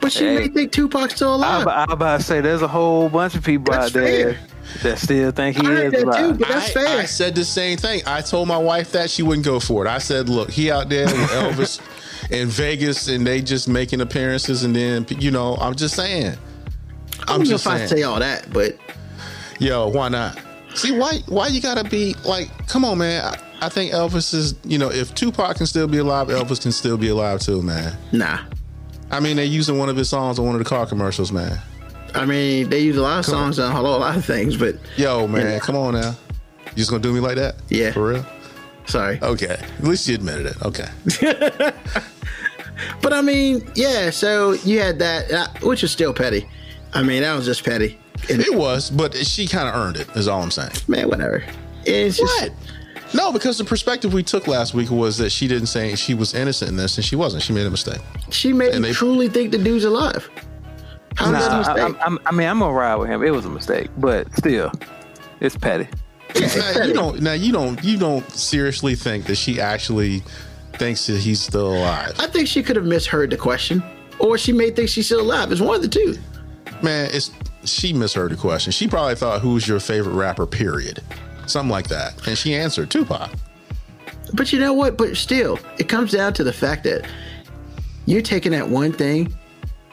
But 0.00 0.12
she 0.12 0.24
hey, 0.24 0.38
may 0.38 0.48
think 0.48 0.72
Tupac's 0.72 1.14
still 1.14 1.36
alive. 1.36 1.66
I, 1.66 1.84
am 1.84 1.90
about 1.90 2.20
to 2.20 2.26
say 2.26 2.40
there's 2.40 2.62
a 2.62 2.68
whole 2.68 3.08
bunch 3.08 3.34
of 3.36 3.44
people 3.44 3.72
that's 3.72 3.86
out 3.86 3.92
there 3.92 4.38
that 4.82 4.98
still 4.98 5.30
think 5.30 5.56
he 5.56 5.66
I 5.66 5.82
is 5.82 6.02
alive. 6.02 6.18
Too, 6.18 6.38
but 6.38 6.48
that's 6.48 6.70
I, 6.70 6.80
fair. 6.80 6.98
I 6.98 7.04
said 7.04 7.34
the 7.34 7.44
same 7.44 7.78
thing. 7.78 8.02
I 8.06 8.20
told 8.20 8.48
my 8.48 8.58
wife 8.58 8.92
that 8.92 9.08
she 9.08 9.22
wouldn't 9.22 9.46
go 9.46 9.60
for 9.60 9.86
it. 9.86 9.88
I 9.88 9.98
said, 9.98 10.28
"Look, 10.28 10.50
he 10.50 10.70
out 10.70 10.88
there 10.88 11.06
with 11.06 11.14
Elvis 11.30 11.80
in 12.30 12.48
Vegas, 12.48 13.08
and 13.08 13.26
they 13.26 13.40
just 13.40 13.68
making 13.68 14.00
appearances, 14.00 14.64
and 14.64 14.74
then 14.74 15.06
you 15.08 15.30
know, 15.30 15.56
I'm 15.56 15.74
just 15.74 15.94
saying." 15.94 16.36
I'm 17.26 17.40
I 17.40 17.44
just 17.44 17.64
know 17.64 17.72
if 17.72 17.82
I 17.82 17.86
say 17.86 18.02
all 18.02 18.18
that, 18.18 18.52
but 18.52 18.76
yo, 19.58 19.88
why 19.88 20.08
not? 20.08 20.38
See 20.74 20.92
why 20.92 21.20
why 21.26 21.48
you 21.48 21.60
gotta 21.60 21.88
be 21.88 22.14
like, 22.24 22.50
come 22.66 22.84
on, 22.84 22.98
man. 22.98 23.24
I, 23.24 23.66
I, 23.66 23.68
think 23.68 23.92
Elvis 23.92 24.34
is, 24.34 24.54
you 24.64 24.78
know, 24.78 24.90
if 24.90 25.14
Tupac 25.14 25.56
can 25.56 25.66
still 25.66 25.86
be 25.86 25.98
alive, 25.98 26.28
Elvis 26.28 26.60
can 26.60 26.72
still 26.72 26.96
be 26.96 27.08
alive 27.08 27.40
too, 27.40 27.62
man. 27.62 27.96
Nah. 28.12 28.40
I 29.10 29.20
mean, 29.20 29.36
they 29.36 29.44
using 29.44 29.78
one 29.78 29.88
of 29.88 29.96
his 29.96 30.08
songs 30.08 30.38
on 30.38 30.46
one 30.46 30.54
of 30.56 30.58
the 30.58 30.64
car 30.64 30.86
commercials, 30.86 31.30
man. 31.30 31.58
I 32.14 32.26
mean, 32.26 32.68
they 32.68 32.80
use 32.80 32.96
a 32.96 33.02
lot 33.02 33.20
of 33.20 33.24
come 33.26 33.34
songs 33.34 33.58
on. 33.58 33.72
on 33.72 33.84
a 33.84 33.88
lot 33.88 34.16
of 34.16 34.24
things, 34.24 34.56
but 34.56 34.76
yo, 34.96 35.26
man, 35.26 35.42
you 35.42 35.52
know. 35.52 35.60
come 35.60 35.76
on 35.76 35.94
now. 35.94 36.14
You 36.66 36.76
just 36.76 36.90
gonna 36.90 37.02
do 37.02 37.12
me 37.12 37.20
like 37.20 37.36
that? 37.36 37.56
Yeah. 37.68 37.92
For 37.92 38.06
real? 38.06 38.26
Sorry. 38.86 39.18
Okay. 39.22 39.46
At 39.46 39.84
least 39.84 40.08
you 40.08 40.14
admitted 40.16 40.46
it. 40.46 40.62
Okay. 40.62 40.88
but 43.00 43.12
I 43.12 43.22
mean, 43.22 43.68
yeah. 43.74 44.10
So 44.10 44.52
you 44.52 44.80
had 44.80 44.98
that, 44.98 45.30
uh, 45.30 45.48
which 45.62 45.84
is 45.84 45.92
still 45.92 46.12
petty. 46.12 46.48
I 46.92 47.02
mean, 47.02 47.22
that 47.22 47.34
was 47.34 47.46
just 47.46 47.64
petty. 47.64 47.98
And 48.30 48.40
it 48.40 48.54
was, 48.54 48.90
but 48.90 49.14
she 49.14 49.46
kind 49.46 49.68
of 49.68 49.74
earned 49.74 49.96
it. 49.96 50.08
Is 50.16 50.28
all 50.28 50.42
I'm 50.42 50.50
saying. 50.50 50.72
Man, 50.88 51.08
whatever. 51.08 51.44
It's 51.84 52.16
just, 52.16 52.42
what? 52.42 52.52
No, 53.14 53.32
because 53.32 53.58
the 53.58 53.64
perspective 53.64 54.12
we 54.12 54.22
took 54.22 54.48
last 54.48 54.74
week 54.74 54.90
was 54.90 55.18
that 55.18 55.30
she 55.30 55.46
didn't 55.46 55.66
say 55.66 55.94
she 55.94 56.14
was 56.14 56.34
innocent 56.34 56.70
in 56.70 56.76
this, 56.76 56.96
and 56.96 57.04
she 57.04 57.16
wasn't. 57.16 57.42
She 57.42 57.52
made 57.52 57.66
a 57.66 57.70
mistake. 57.70 58.00
She 58.30 58.52
made 58.52 58.72
and 58.72 58.82
me 58.82 58.88
they, 58.88 58.94
truly 58.94 59.28
think 59.28 59.52
the 59.52 59.58
dude's 59.58 59.84
alive. 59.84 60.28
How 61.16 61.30
nah, 61.30 61.38
that 61.38 61.52
a 61.52 61.58
mistake? 61.58 62.00
I, 62.00 62.06
I, 62.06 62.16
I, 62.26 62.32
mean, 62.32 62.48
I'm 62.48 62.58
gonna 62.58 62.72
ride 62.72 62.96
with 62.96 63.08
him. 63.08 63.22
It 63.22 63.30
was 63.30 63.44
a 63.44 63.50
mistake, 63.50 63.88
but 63.98 64.34
still, 64.36 64.72
it's 65.40 65.56
petty. 65.56 65.88
now, 66.34 66.84
you 66.84 66.92
don't. 66.92 67.20
Now 67.20 67.32
you 67.34 67.52
don't. 67.52 67.84
You 67.84 67.98
don't 67.98 68.28
seriously 68.32 68.96
think 68.96 69.26
that 69.26 69.36
she 69.36 69.60
actually 69.60 70.22
thinks 70.72 71.06
that 71.06 71.18
he's 71.18 71.40
still 71.40 71.74
alive. 71.74 72.14
I 72.18 72.26
think 72.26 72.48
she 72.48 72.64
could 72.64 72.74
have 72.74 72.84
misheard 72.84 73.30
the 73.30 73.36
question, 73.36 73.82
or 74.18 74.38
she 74.38 74.52
may 74.52 74.70
think 74.70 74.88
she's 74.88 75.06
still 75.06 75.20
alive. 75.20 75.52
It's 75.52 75.60
one 75.60 75.76
of 75.76 75.82
the 75.82 75.88
two. 75.88 76.16
Man, 76.82 77.10
it's 77.12 77.30
she 77.64 77.92
misheard 77.92 78.32
the 78.32 78.36
question. 78.36 78.72
She 78.72 78.88
probably 78.88 79.14
thought, 79.14 79.40
"Who's 79.40 79.66
your 79.66 79.80
favorite 79.80 80.14
rapper?" 80.14 80.46
Period, 80.46 81.02
something 81.46 81.70
like 81.70 81.88
that, 81.88 82.26
and 82.26 82.36
she 82.36 82.54
answered 82.54 82.90
Tupac. 82.90 83.30
But 84.32 84.52
you 84.52 84.58
know 84.58 84.72
what? 84.72 84.96
But 84.96 85.16
still, 85.16 85.58
it 85.78 85.88
comes 85.88 86.12
down 86.12 86.34
to 86.34 86.44
the 86.44 86.52
fact 86.52 86.84
that 86.84 87.06
you're 88.06 88.22
taking 88.22 88.52
that 88.52 88.68
one 88.68 88.92
thing 88.92 89.32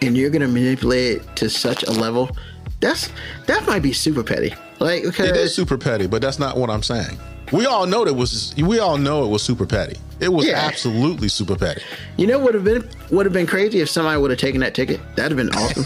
and 0.02 0.18
you're 0.18 0.30
going 0.30 0.42
to 0.42 0.48
manipulate 0.48 1.18
it 1.18 1.36
to 1.38 1.50
such 1.50 1.84
a 1.84 1.92
level. 1.92 2.36
That's 2.80 3.10
that 3.46 3.66
might 3.68 3.84
be 3.84 3.94
super 3.94 4.24
petty. 4.24 4.54
Like 4.80 5.04
it 5.04 5.20
is 5.20 5.54
super 5.54 5.78
petty, 5.78 6.08
but 6.08 6.22
that's 6.22 6.40
not 6.40 6.58
what 6.58 6.70
I'm 6.70 6.82
saying. 6.82 7.18
We 7.52 7.66
all 7.66 7.86
know 7.86 8.06
that 8.06 8.14
was 8.14 8.56
we 8.58 8.80
all 8.80 8.98
know 8.98 9.24
it 9.24 9.28
was 9.28 9.44
super 9.44 9.66
petty. 9.66 9.98
It 10.20 10.30
was 10.30 10.48
yeah. 10.48 10.56
absolutely 10.56 11.28
super 11.28 11.56
petty. 11.56 11.82
You 12.18 12.28
know 12.28 12.40
what 12.40 12.54
would 12.54 12.56
have 12.56 12.64
been 12.64 12.90
would 13.16 13.26
have 13.26 13.34
been 13.34 13.48
crazy 13.48 13.82
if 13.82 13.90
somebody 13.90 14.20
would 14.20 14.32
have 14.32 14.40
taken 14.40 14.62
that 14.62 14.74
ticket. 14.74 15.00
That'd 15.16 15.38
have 15.38 15.48
been 15.48 15.56
awesome. 15.56 15.86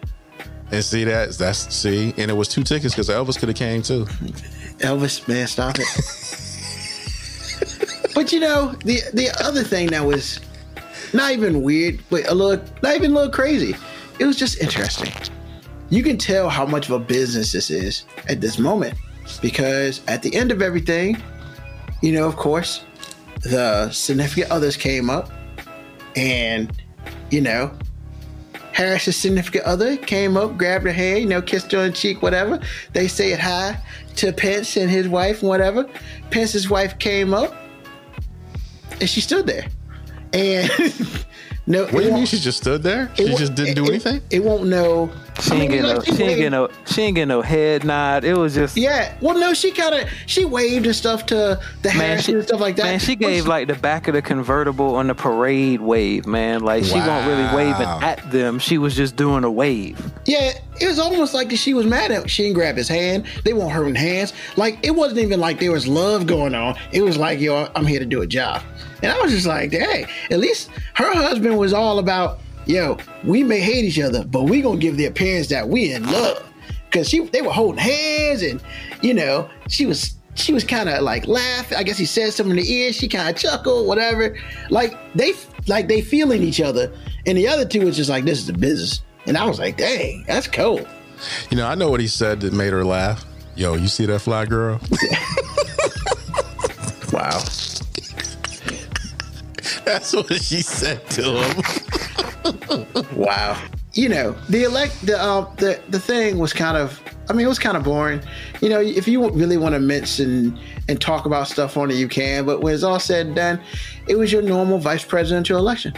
And 0.72 0.84
see 0.84 1.04
that 1.04 1.32
that's 1.38 1.72
see, 1.74 2.12
and 2.16 2.30
it 2.30 2.34
was 2.34 2.48
two 2.48 2.64
tickets 2.64 2.94
because 2.94 3.08
Elvis 3.08 3.38
could 3.38 3.48
have 3.48 3.56
came 3.56 3.82
too. 3.82 4.04
Elvis, 4.78 5.26
man, 5.28 5.46
stop 5.46 5.76
it. 5.78 5.86
but 8.14 8.32
you 8.32 8.40
know, 8.40 8.72
the 8.84 9.00
the 9.14 9.30
other 9.44 9.62
thing 9.62 9.88
that 9.88 10.04
was 10.04 10.40
not 11.12 11.32
even 11.32 11.62
weird, 11.62 12.00
but 12.10 12.28
a 12.28 12.34
little 12.34 12.64
not 12.82 12.96
even 12.96 13.12
a 13.12 13.14
little 13.14 13.30
crazy. 13.30 13.76
It 14.18 14.24
was 14.24 14.36
just 14.36 14.60
interesting. 14.60 15.12
You 15.88 16.02
can 16.02 16.18
tell 16.18 16.48
how 16.48 16.66
much 16.66 16.88
of 16.88 16.92
a 16.92 16.98
business 16.98 17.52
this 17.52 17.70
is 17.70 18.04
at 18.28 18.40
this 18.40 18.58
moment 18.58 18.94
because 19.40 20.00
at 20.08 20.22
the 20.22 20.34
end 20.34 20.50
of 20.50 20.62
everything, 20.62 21.22
you 22.02 22.12
know, 22.12 22.26
of 22.26 22.36
course, 22.36 22.82
the 23.42 23.90
significant 23.90 24.50
others 24.50 24.76
came 24.76 25.10
up, 25.10 25.30
and 26.16 26.72
you 27.30 27.40
know, 27.40 27.70
Harris's 28.76 29.16
significant 29.16 29.64
other 29.64 29.96
came 29.96 30.36
up, 30.36 30.58
grabbed 30.58 30.84
her 30.84 30.92
hand, 30.92 31.20
you 31.20 31.26
know, 31.26 31.40
kissed 31.40 31.72
her 31.72 31.78
on 31.78 31.86
the 31.86 31.92
cheek, 31.92 32.20
whatever. 32.20 32.60
They 32.92 33.08
said 33.08 33.40
hi 33.40 33.80
to 34.16 34.34
Pence 34.34 34.76
and 34.76 34.90
his 34.90 35.08
wife, 35.08 35.42
whatever. 35.42 35.88
Pence's 36.30 36.68
wife 36.68 36.98
came 36.98 37.32
up, 37.32 37.54
and 39.00 39.08
she 39.08 39.22
stood 39.22 39.46
there, 39.46 39.66
and 40.34 40.70
no. 41.66 41.84
What 41.84 41.92
do 41.92 42.02
you 42.02 42.12
mean 42.12 42.26
she 42.26 42.38
just 42.38 42.58
stood 42.58 42.82
there? 42.82 43.10
She 43.14 43.34
just 43.36 43.54
didn't 43.54 43.76
do 43.76 43.84
it- 43.84 43.88
anything? 43.88 44.20
It, 44.28 44.44
won't 44.44 44.66
know. 44.66 45.10
She 45.40 45.50
I 45.50 45.54
mean, 45.54 45.62
ain't 45.62 45.70
get 45.72 45.82
no. 45.82 46.00
She 46.00 46.10
ain't 46.12 46.18
waved- 46.20 46.38
get 46.38 46.50
no. 46.50 46.68
She 46.86 47.02
ain't 47.02 47.14
get 47.14 47.28
no 47.28 47.42
head 47.42 47.84
nod. 47.84 48.24
It 48.24 48.34
was 48.36 48.54
just. 48.54 48.76
Yeah, 48.76 49.14
well, 49.20 49.38
no, 49.38 49.52
she 49.52 49.70
kind 49.70 49.94
of 49.94 50.08
she 50.26 50.44
waved 50.44 50.86
and 50.86 50.94
stuff 50.96 51.26
to 51.26 51.60
the 51.82 51.94
Man, 51.94 52.20
she, 52.22 52.32
and 52.32 52.42
stuff 52.42 52.60
like 52.60 52.76
that. 52.76 52.84
man, 52.84 52.98
she 52.98 53.16
gave 53.16 53.46
like 53.46 53.68
the 53.68 53.74
back 53.74 54.08
of 54.08 54.14
the 54.14 54.22
convertible 54.22 54.96
on 54.96 55.08
the 55.08 55.14
parade 55.14 55.80
wave, 55.80 56.26
man. 56.26 56.62
Like 56.62 56.84
she 56.84 56.94
wasn't 56.94 57.26
really 57.28 57.54
waving 57.54 57.86
at 57.86 58.30
them. 58.30 58.58
She 58.58 58.78
was 58.78 58.96
just 58.96 59.16
doing 59.16 59.44
a 59.44 59.50
wave. 59.50 60.00
Yeah, 60.24 60.52
it 60.80 60.86
was 60.86 60.98
almost 60.98 61.34
like 61.34 61.50
she 61.52 61.74
was 61.74 61.86
mad 61.86 62.10
at. 62.12 62.30
She 62.30 62.44
didn't 62.44 62.54
grab 62.54 62.76
his 62.76 62.88
hand. 62.88 63.26
They 63.44 63.52
weren't 63.52 63.72
holding 63.72 63.94
hands. 63.94 64.32
Like 64.56 64.78
it 64.82 64.94
wasn't 64.94 65.20
even 65.20 65.38
like 65.40 65.60
there 65.60 65.72
was 65.72 65.86
love 65.86 66.26
going 66.26 66.54
on. 66.54 66.76
It 66.92 67.02
was 67.02 67.18
like, 67.18 67.40
yo, 67.40 67.68
I'm 67.74 67.84
here 67.86 67.98
to 68.00 68.06
do 68.06 68.22
a 68.22 68.26
job. 68.26 68.62
And 69.02 69.12
I 69.12 69.20
was 69.20 69.30
just 69.32 69.46
like, 69.46 69.72
hey, 69.72 70.06
at 70.30 70.38
least 70.38 70.70
her 70.94 71.12
husband 71.14 71.58
was 71.58 71.74
all 71.74 71.98
about, 71.98 72.38
yo, 72.66 72.98
we 73.24 73.42
may 73.42 73.60
hate 73.60 73.84
each 73.84 73.98
other, 74.00 74.24
but 74.24 74.42
we 74.44 74.60
gonna 74.62 74.78
give 74.78 74.96
the 74.96 75.06
appearance 75.06 75.48
that 75.48 75.68
we 75.68 75.92
in 75.92 76.04
love. 76.10 76.42
Cause 76.90 77.08
she, 77.08 77.20
they 77.26 77.42
were 77.42 77.52
holding 77.52 77.78
hands, 77.78 78.42
and 78.42 78.60
you 79.02 79.14
know, 79.14 79.48
she 79.68 79.86
was. 79.86 80.14
She 80.38 80.52
was 80.52 80.64
kind 80.64 80.90
of 80.90 81.00
like 81.00 81.26
laughing. 81.26 81.78
I 81.78 81.82
guess 81.82 81.96
he 81.96 82.04
said 82.04 82.30
something 82.30 82.58
in 82.58 82.62
the 82.62 82.70
ear. 82.70 82.92
She 82.92 83.08
kind 83.08 83.26
of 83.30 83.36
chuckled, 83.40 83.86
whatever. 83.86 84.36
Like 84.68 84.94
they, 85.14 85.32
like 85.66 85.88
they 85.88 86.02
feeling 86.02 86.42
each 86.42 86.60
other. 86.60 86.92
And 87.24 87.38
the 87.38 87.48
other 87.48 87.64
two 87.64 87.86
was 87.86 87.96
just 87.96 88.10
like, 88.10 88.26
"This 88.26 88.40
is 88.40 88.46
the 88.46 88.52
business." 88.52 89.00
And 89.24 89.38
I 89.38 89.46
was 89.46 89.58
like, 89.58 89.78
"Dang, 89.78 90.24
that's 90.26 90.46
cool." 90.46 90.86
You 91.50 91.56
know, 91.56 91.66
I 91.66 91.74
know 91.74 91.88
what 91.88 92.00
he 92.00 92.06
said 92.06 92.40
that 92.42 92.52
made 92.52 92.74
her 92.74 92.84
laugh. 92.84 93.24
Yo, 93.54 93.76
you 93.76 93.88
see 93.88 94.04
that 94.04 94.18
fly 94.18 94.44
girl? 94.44 94.78
Wow. 97.12 97.38
That's 99.84 100.12
what 100.12 100.32
she 100.42 100.60
said 100.60 101.08
to 101.10 101.22
him. 101.22 101.62
Wow. 103.12 103.60
You 103.92 104.08
know, 104.10 104.32
the 104.50 104.64
elect 104.64 105.04
the 105.06 105.20
uh, 105.20 105.52
the 105.56 105.80
the 105.88 105.98
thing 105.98 106.38
was 106.38 106.52
kind 106.52 106.76
of 106.76 107.00
I 107.28 107.32
mean, 107.32 107.46
it 107.46 107.48
was 107.48 107.58
kind 107.58 107.76
of 107.76 107.84
boring. 107.84 108.20
You 108.60 108.68
know, 108.68 108.80
if 108.80 109.08
you 109.08 109.28
really 109.30 109.56
want 109.56 109.74
to 109.74 109.80
mince 109.80 110.18
and 110.18 110.58
and 110.88 111.00
talk 111.00 111.26
about 111.26 111.48
stuff 111.48 111.76
on 111.76 111.90
it, 111.90 111.94
you 111.94 112.08
can. 112.08 112.44
But 112.44 112.60
when 112.60 112.74
it's 112.74 112.82
all 112.82 113.00
said 113.00 113.26
and 113.26 113.36
done, 113.36 113.60
it 114.06 114.16
was 114.16 114.32
your 114.32 114.42
normal 114.42 114.78
vice 114.78 115.04
presidential 115.04 115.58
election. 115.58 115.94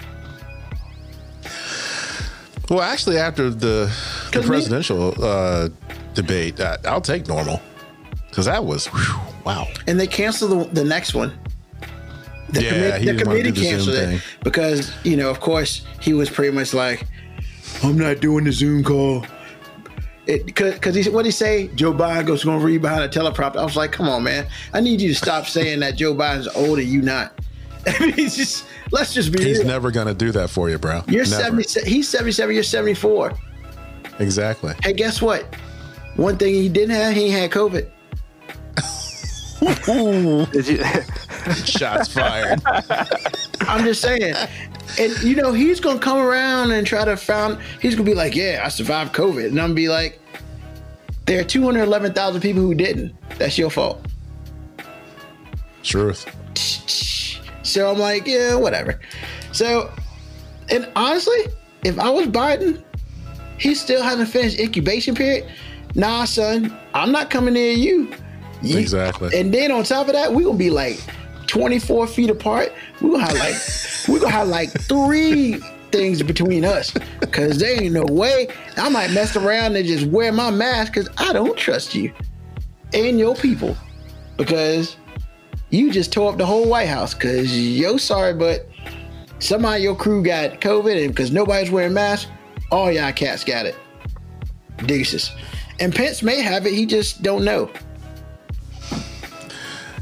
Well, 2.70 2.82
actually, 2.82 3.16
after 3.18 3.50
the, 3.50 3.92
the 4.32 4.42
presidential 4.42 5.14
uh, 5.22 5.70
debate, 6.14 6.60
I, 6.60 6.76
I'll 6.84 7.00
take 7.00 7.26
normal 7.26 7.60
because 8.28 8.44
that 8.44 8.64
was 8.64 8.86
whew, 8.86 9.20
wow. 9.44 9.66
And 9.86 9.98
they 9.98 10.06
canceled 10.06 10.70
the, 10.70 10.82
the 10.82 10.84
next 10.84 11.14
one. 11.14 11.32
The, 12.50 12.62
Yeah, 12.62 12.98
he 12.98 13.10
the 13.10 13.22
committee 13.22 13.50
do 13.50 13.52
the 13.52 13.60
canceled 13.60 13.96
it 13.96 14.22
because 14.42 14.92
you 15.04 15.16
know, 15.16 15.30
of 15.30 15.40
course, 15.40 15.84
he 16.00 16.12
was 16.14 16.30
pretty 16.30 16.54
much 16.54 16.72
like, 16.72 17.06
"I'm 17.82 17.98
not 17.98 18.20
doing 18.20 18.44
the 18.44 18.52
Zoom 18.52 18.82
call." 18.82 19.26
Because 20.26 20.94
he 20.94 21.08
what 21.10 21.22
did 21.22 21.28
he 21.28 21.30
say? 21.32 21.68
Joe 21.74 21.92
Biden 21.92 22.26
goes 22.26 22.44
going 22.44 22.60
to 22.60 22.64
read 22.64 22.82
behind 22.82 23.02
a 23.02 23.08
teleprompter. 23.08 23.56
I 23.56 23.64
was 23.64 23.76
like, 23.76 23.92
"Come 23.92 24.08
on, 24.08 24.22
man! 24.24 24.46
I 24.74 24.80
need 24.80 25.00
you 25.00 25.08
to 25.08 25.14
stop 25.14 25.46
saying 25.46 25.80
that 25.80 25.96
Joe 25.96 26.14
Biden's 26.14 26.48
old 26.48 26.78
and 26.78 26.88
you 26.88 27.00
not." 27.02 27.32
I 27.86 27.98
mean, 28.00 28.14
it's 28.18 28.36
just 28.36 28.64
let's 28.90 29.14
just 29.14 29.32
be 29.32 29.42
He's 29.42 29.58
real. 29.58 29.66
never 29.68 29.90
gonna 29.90 30.14
do 30.14 30.30
that 30.32 30.50
for 30.50 30.68
you, 30.68 30.78
bro. 30.78 31.02
You're 31.08 31.24
Never. 31.24 31.62
70. 31.62 31.90
He's 31.90 32.08
77. 32.08 32.54
You're 32.54 32.62
74. 32.62 33.32
Exactly. 34.18 34.74
Hey, 34.82 34.92
guess 34.92 35.22
what? 35.22 35.54
One 36.16 36.36
thing 36.36 36.52
he 36.52 36.68
didn't 36.68 36.94
have, 36.96 37.14
he 37.14 37.30
had 37.30 37.50
COVID. 37.50 37.88
Did 39.60 40.68
you? 40.68 40.84
Shots 41.64 42.12
fired. 42.12 42.60
I'm 43.60 43.84
just 43.84 44.00
saying. 44.00 44.34
And 44.98 45.22
you 45.22 45.36
know, 45.36 45.52
he's 45.52 45.80
gonna 45.80 45.98
come 45.98 46.18
around 46.18 46.70
and 46.70 46.86
try 46.86 47.04
to 47.04 47.16
found 47.16 47.58
he's 47.80 47.94
gonna 47.94 48.06
be 48.06 48.14
like, 48.14 48.34
Yeah, 48.34 48.62
I 48.64 48.68
survived 48.68 49.14
COVID. 49.14 49.46
And 49.46 49.60
I'm 49.60 49.68
gonna 49.68 49.74
be 49.74 49.88
like, 49.88 50.20
there 51.26 51.40
are 51.40 51.44
211,000 51.44 52.40
people 52.40 52.62
who 52.62 52.74
didn't. 52.74 53.14
That's 53.38 53.58
your 53.58 53.70
fault. 53.70 54.04
Truth. 55.82 56.26
So 57.62 57.90
I'm 57.90 57.98
like, 57.98 58.26
yeah, 58.26 58.54
whatever. 58.54 58.98
So, 59.52 59.92
and 60.70 60.90
honestly, 60.96 61.38
if 61.84 61.98
I 61.98 62.08
was 62.08 62.28
Biden, 62.28 62.82
he 63.58 63.74
still 63.74 64.02
hasn't 64.02 64.30
finished 64.30 64.58
incubation 64.58 65.14
period. 65.14 65.50
Nah, 65.94 66.24
son, 66.24 66.76
I'm 66.94 67.12
not 67.12 67.28
coming 67.28 67.54
near 67.54 67.72
you. 67.72 68.10
You- 68.62 68.78
Exactly. 68.78 69.38
And 69.38 69.52
then 69.52 69.70
on 69.70 69.84
top 69.84 70.08
of 70.08 70.14
that, 70.14 70.32
we're 70.32 70.44
gonna 70.44 70.58
be 70.58 70.70
like 70.70 71.00
24 71.46 72.06
feet 72.06 72.30
apart. 72.30 72.72
We're 73.00 73.12
gonna 73.12 73.24
have 73.26 73.36
like 73.38 73.54
we're 74.08 74.20
gonna 74.20 74.32
have 74.32 74.48
like 74.48 74.70
three 74.82 75.60
things 75.92 76.22
between 76.22 76.64
us. 76.64 76.92
Cause 77.30 77.58
there 77.58 77.80
ain't 77.82 77.92
no 77.94 78.04
way 78.04 78.48
I 78.76 78.88
might 78.88 79.10
mess 79.12 79.36
around 79.36 79.76
and 79.76 79.86
just 79.86 80.06
wear 80.06 80.32
my 80.32 80.50
mask 80.50 80.92
because 80.94 81.08
I 81.18 81.32
don't 81.32 81.56
trust 81.56 81.94
you 81.94 82.12
and 82.92 83.18
your 83.18 83.34
people. 83.34 83.76
Because 84.36 84.96
you 85.70 85.90
just 85.92 86.12
tore 86.12 86.32
up 86.32 86.38
the 86.38 86.46
whole 86.46 86.68
White 86.68 86.88
House. 86.88 87.14
Cause 87.14 87.50
yo 87.56 87.96
sorry, 87.96 88.34
but 88.34 88.68
somehow 89.38 89.74
your 89.74 89.94
crew 89.94 90.22
got 90.22 90.60
COVID 90.60 91.02
and 91.04 91.14
because 91.14 91.30
nobody's 91.32 91.70
wearing 91.70 91.94
masks, 91.94 92.30
all 92.70 92.90
y'all 92.92 93.12
cats 93.12 93.44
got 93.44 93.64
it. 93.66 93.76
Deuces. 94.86 95.32
And 95.80 95.94
Pence 95.94 96.22
may 96.22 96.40
have 96.40 96.66
it, 96.66 96.72
he 96.74 96.86
just 96.86 97.22
don't 97.22 97.44
know. 97.44 97.70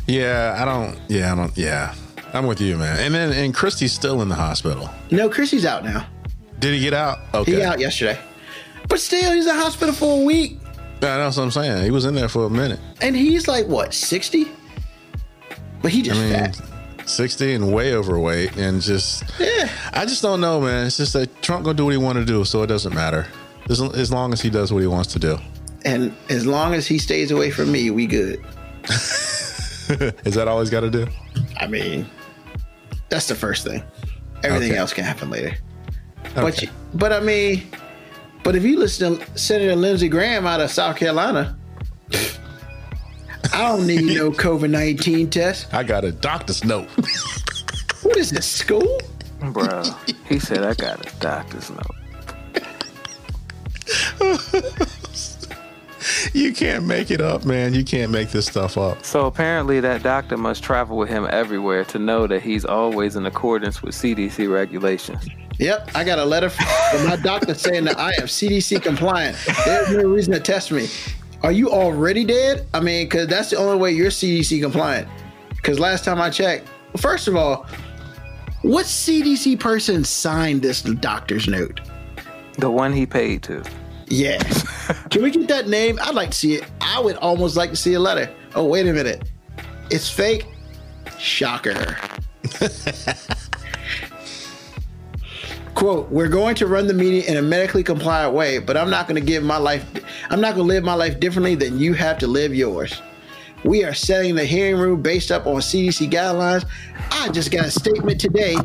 Yeah, 0.07 0.57
I 0.59 0.65
don't. 0.65 0.99
Yeah, 1.09 1.33
I 1.33 1.37
don't. 1.37 1.57
Yeah, 1.57 1.95
I'm 2.33 2.47
with 2.47 2.61
you, 2.61 2.77
man. 2.77 2.99
And 3.01 3.15
then 3.15 3.33
and 3.33 3.55
Christie's 3.55 3.93
still 3.93 4.23
in 4.23 4.29
the 4.29 4.35
hospital. 4.35 4.89
No, 5.11 5.29
Christie's 5.29 5.65
out 5.65 5.85
now. 5.85 6.07
Did 6.59 6.75
he 6.75 6.81
get 6.81 6.95
out? 6.95 7.19
Okay. 7.35 7.57
He 7.57 7.63
out 7.63 7.79
yesterday. 7.79 8.19
But 8.89 9.01
still, 9.01 9.33
he's 9.33 9.47
in 9.47 9.57
the 9.57 9.63
hospital 9.63 9.95
for 9.95 10.21
a 10.21 10.25
week. 10.25 10.59
Yeah, 11.03 11.19
that's 11.19 11.37
what 11.37 11.43
I'm 11.43 11.51
saying. 11.51 11.85
He 11.85 11.91
was 11.91 12.05
in 12.05 12.15
there 12.15 12.29
for 12.29 12.47
a 12.47 12.51
minute. 12.51 12.81
And 13.03 13.15
he's 13.15 13.49
like, 13.49 13.67
what, 13.67 13.93
60? 13.93 14.47
But 15.83 15.93
he 15.93 16.03
just 16.03 16.19
I 16.19 16.25
mean, 16.25 16.33
fat. 16.33 17.09
60 17.09 17.55
and 17.55 17.73
way 17.73 17.95
overweight, 17.95 18.57
and 18.57 18.81
just 18.81 19.25
Yeah. 19.39 19.69
I 19.93 20.07
just 20.07 20.23
don't 20.23 20.41
know, 20.41 20.61
man. 20.61 20.87
It's 20.87 20.97
just 20.97 21.13
that 21.13 21.43
Trump 21.43 21.65
gonna 21.65 21.77
do 21.77 21.85
what 21.85 21.91
he 21.91 21.99
want 21.99 22.19
to 22.19 22.25
do, 22.25 22.45
so 22.45 22.63
it 22.63 22.69
doesn't 22.69 22.95
matter. 22.95 23.27
As, 23.69 23.81
as 23.81 24.11
long 24.13 24.33
as 24.33 24.41
he 24.41 24.49
does 24.51 24.73
what 24.73 24.81
he 24.81 24.87
wants 24.87 25.13
to 25.13 25.19
do. 25.19 25.39
And 25.85 26.15
as 26.31 26.47
long 26.47 26.75
as 26.75 26.87
he 26.87 26.99
stays 26.99 27.31
away 27.31 27.51
from 27.51 27.71
me, 27.71 27.91
we 27.91 28.07
good. 28.07 28.45
Is 30.25 30.35
that 30.35 30.49
all 30.49 30.61
he's 30.61 30.71
got 30.71 30.81
to 30.81 30.91
do? 30.91 31.07
I 31.59 31.67
mean, 31.67 32.07
that's 33.09 33.29
the 33.29 33.35
first 33.35 33.65
thing. 33.65 33.83
Everything 34.45 34.71
Okay. 34.73 34.79
else 34.79 34.93
can 34.93 35.05
happen 35.05 35.31
later. 35.31 35.57
But 36.35 36.61
you, 36.63 36.69
but 36.95 37.13
I 37.13 37.21
mean, 37.21 37.63
but 38.43 38.55
if 38.57 38.63
you 38.65 38.79
listen 38.79 39.19
to 39.19 39.39
Senator 39.39 39.77
Lindsey 39.77 40.09
Graham 40.09 40.47
out 40.47 40.61
of 40.61 40.71
South 40.71 40.97
Carolina, 40.97 41.57
I 43.53 43.69
don't 43.69 43.87
need 43.87 44.05
no 44.05 44.31
COVID 44.45 44.71
nineteen 44.71 45.31
test. 45.31 45.73
I 45.73 45.83
got 45.85 46.05
a 46.05 46.13
doctor's 46.13 46.65
note. 46.65 46.89
What 48.03 48.17
is 48.17 48.31
this 48.31 48.47
school? 48.47 48.99
Bro, 49.53 49.85
he 50.29 50.39
said 50.39 50.65
I 50.65 50.75
got 50.75 51.07
a 51.07 51.19
doctor's 51.21 51.71
note. 51.71 51.81
you 56.33 56.53
can't 56.53 56.85
make 56.85 57.11
it 57.11 57.21
up, 57.21 57.45
man. 57.45 57.75
You 57.75 57.85
can't 57.85 58.11
make 58.11 58.31
this 58.31 58.47
stuff 58.47 58.77
up. 58.79 59.05
So 59.05 59.27
apparently, 59.27 59.81
that 59.81 60.03
doctor 60.03 60.37
must 60.37 60.63
travel 60.63 60.97
with 60.97 61.09
him 61.09 61.27
everywhere 61.31 61.85
to 61.87 61.99
know 61.99 62.27
that 62.27 62.43
he's 62.43 62.65
always 62.65 63.17
in 63.17 63.27
accordance 63.27 63.83
with 63.83 63.95
CDC 63.95 64.53
regulations. 64.53 65.27
Yep, 65.59 65.91
I 65.95 66.05
got 66.05 66.19
a 66.19 66.25
letter 66.25 66.51
from 66.51 67.07
my 67.07 67.17
doctor 67.17 67.55
saying 67.55 67.85
that 67.85 67.99
I 67.99 68.11
am 68.15 68.27
CDC 68.27 68.83
compliant. 68.83 69.39
There's 69.65 69.91
no 69.91 70.09
reason 70.09 70.35
to 70.35 70.41
test 70.41 70.71
me. 70.71 70.89
Are 71.43 71.53
you 71.53 71.71
already 71.71 72.25
dead? 72.25 72.67
I 72.75 72.81
mean, 72.81 73.07
because 73.07 73.29
that's 73.29 73.51
the 73.51 73.57
only 73.57 73.79
way 73.79 73.93
you're 73.93 74.11
CDC 74.11 74.61
compliant. 74.61 75.09
Because 75.49 75.79
last 75.79 76.05
time 76.05 76.21
I 76.21 76.29
checked, 76.29 76.69
first 76.97 77.27
of 77.29 77.37
all, 77.37 77.67
what 78.63 78.87
CDC 78.87 79.59
person 79.61 80.05
signed 80.05 80.63
this 80.63 80.83
doctor's 80.83 81.47
note? 81.49 81.81
The 82.59 82.71
one 82.71 82.93
he 82.93 83.07
paid 83.07 83.43
to. 83.45 83.63
Yeah. 84.09 84.39
Can 85.11 85.23
we 85.23 85.31
get 85.31 85.49
that 85.49 85.69
name? 85.69 85.99
I'd 86.03 86.15
like 86.15 86.31
to 86.31 86.37
see 86.37 86.55
it. 86.55 86.65
I 86.81 87.01
would 87.01 87.17
almost 87.17 87.57
like 87.57 87.71
to 87.71 87.77
see 87.77 87.95
a 87.95 88.01
letter. 88.01 88.33
Oh, 88.55 88.65
wait 88.65 88.87
a 88.87 88.93
minute. 88.93 89.29
It's 89.91 90.09
fake. 90.11 90.47
Shocker. 91.19 91.97
Quote, 95.75 96.11
we're 96.11 96.29
going 96.29 96.55
to 96.55 96.67
run 96.67 96.87
the 96.87 96.95
meeting 96.95 97.23
in 97.25 97.37
a 97.37 97.43
medically 97.43 97.83
compliant 97.83 98.33
way, 98.33 98.59
but 98.59 98.79
I'm 98.79 98.89
not 98.89 99.07
going 99.07 99.21
to 99.21 99.27
give 99.27 99.43
my 99.43 99.59
life, 99.59 99.85
I'm 100.31 100.41
not 100.41 100.55
going 100.55 100.67
to 100.67 100.73
live 100.75 100.85
my 100.85 100.95
life 100.95 101.21
differently 101.21 101.55
than 101.55 101.79
you 101.79 101.93
have 101.93 102.17
to 102.19 102.27
live 102.27 102.55
yours. 102.55 103.03
We 103.63 103.85
are 103.85 103.93
setting 103.93 104.35
the 104.37 104.45
hearing 104.45 104.81
room 104.81 105.03
based 105.03 105.31
up 105.31 105.47
on 105.47 105.57
CDC 105.57 106.11
guidelines. 106.11 106.65
I 107.11 107.29
just 107.29 107.51
got 107.51 107.67
a 107.67 107.71
statement 107.71 108.19
today 108.21 108.57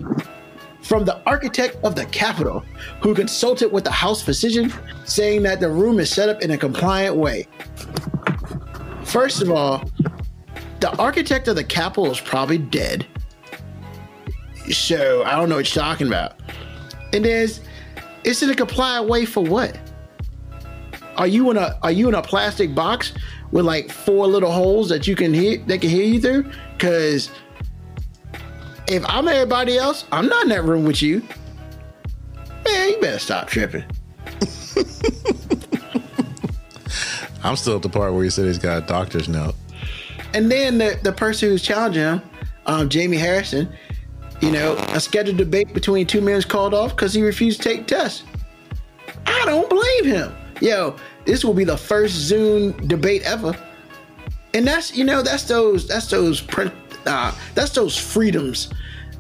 from 0.82 1.06
the 1.06 1.22
architect 1.26 1.78
of 1.84 1.96
the 1.96 2.06
Capitol, 2.08 2.64
who 3.02 3.14
consulted 3.14 3.72
with 3.72 3.84
the 3.84 3.92
House 3.92 4.22
physician, 4.22 4.74
saying 5.06 5.44
that 5.44 5.60
the 5.60 5.70
room 5.70 6.00
is 6.00 6.10
set 6.10 6.30
up 6.30 6.42
in 6.42 6.52
a 6.52 6.58
compliant 6.58 7.16
way. 7.16 7.48
First 9.04 9.42
of 9.42 9.52
all, 9.52 9.84
the 10.80 10.96
architect 10.98 11.48
of 11.48 11.56
the 11.56 11.64
Capitol 11.64 12.12
is 12.12 12.20
probably 12.20 12.58
dead. 12.58 13.06
So 14.72 15.24
I 15.24 15.36
don't 15.36 15.50
know 15.50 15.58
what 15.58 15.76
you're 15.76 15.84
talking 15.84 16.08
about. 16.08 16.40
And 17.14 17.26
there's 17.26 17.62
it's 18.24 18.42
in 18.42 18.50
a 18.50 18.56
compliant 18.56 19.08
way 19.08 19.26
for 19.26 19.44
what? 19.44 19.78
Are 21.18 21.28
you 21.28 21.52
in 21.52 21.58
a 21.58 21.78
are 21.84 21.92
you 21.92 22.08
in 22.08 22.16
a 22.16 22.22
plastic 22.22 22.74
box 22.74 23.14
with 23.52 23.66
like 23.66 23.92
four 23.92 24.28
little 24.28 24.52
holes 24.52 24.90
that 24.90 25.08
you 25.08 25.16
can 25.16 25.34
hear 25.34 25.58
that 25.68 25.82
can 25.82 25.90
hear 25.90 26.06
you 26.06 26.22
through? 26.22 26.52
Cause 26.80 27.30
if 28.92 29.04
I'm 29.08 29.28
everybody 29.28 29.78
else, 29.78 30.06
I'm 30.12 30.28
not 30.28 30.44
in 30.44 30.50
that 30.50 30.64
room 30.66 30.84
with 30.84 31.02
you. 31.02 31.22
Man, 32.66 32.90
you 32.90 33.00
better 33.00 33.20
stop 33.20 33.48
tripping. 33.48 33.86
I'm 37.44 37.56
still 37.56 37.78
at 37.78 37.82
the 37.82 37.90
part 37.90 38.14
where 38.14 38.24
he 38.24 38.30
said 38.30 38.46
he's 38.46 38.60
got 38.60 38.84
a 38.84 38.86
doctor's 38.86 39.30
note. 39.30 39.56
And 40.34 40.52
then 40.52 40.78
the, 40.78 41.00
the 41.02 41.14
person 41.14 41.50
who's 41.50 41.62
challenging 41.62 42.04
him, 42.04 42.22
um, 42.66 42.90
Jamie 42.90 43.18
Harrison, 43.18 43.72
you 44.42 44.52
know, 44.52 44.76
a 44.90 45.00
scheduled 45.00 45.38
debate 45.38 45.74
between 45.74 46.06
two 46.06 46.20
men 46.20 46.36
is 46.36 46.46
called 46.46 46.74
off 46.74 46.92
because 46.92 47.14
he 47.14 47.22
refused 47.22 47.62
to 47.62 47.70
take 47.70 47.88
tests. 47.88 48.24
I 49.26 49.44
don't 49.46 49.70
blame 49.70 50.14
him. 50.14 50.36
Yo, 50.60 50.98
this 51.26 51.46
will 51.46 51.54
be 51.54 51.64
the 51.64 51.78
first 51.78 52.14
Zoom 52.14 52.74
debate 52.88 53.24
ever. 53.24 53.56
And 54.54 54.68
that's 54.68 54.96
you 54.96 55.06
know 55.06 55.22
that's 55.22 55.44
those 55.44 55.88
that's 55.88 56.10
those 56.10 56.42
uh, 57.06 57.36
that's 57.56 57.72
those 57.72 57.98
freedoms 57.98 58.70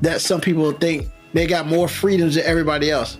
that 0.01 0.21
some 0.21 0.41
people 0.41 0.71
think 0.71 1.09
they 1.33 1.47
got 1.47 1.67
more 1.67 1.87
freedoms 1.87 2.35
than 2.35 2.45
everybody 2.45 2.91
else. 2.91 3.17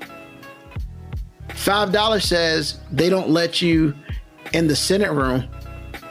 Five 1.50 1.91
dollars 1.91 2.25
says 2.25 2.80
they 2.91 3.10
don't 3.10 3.30
let 3.30 3.62
you 3.62 3.94
in 4.53 4.68
the 4.68 4.75
Senate 4.75 5.12
room 5.12 5.48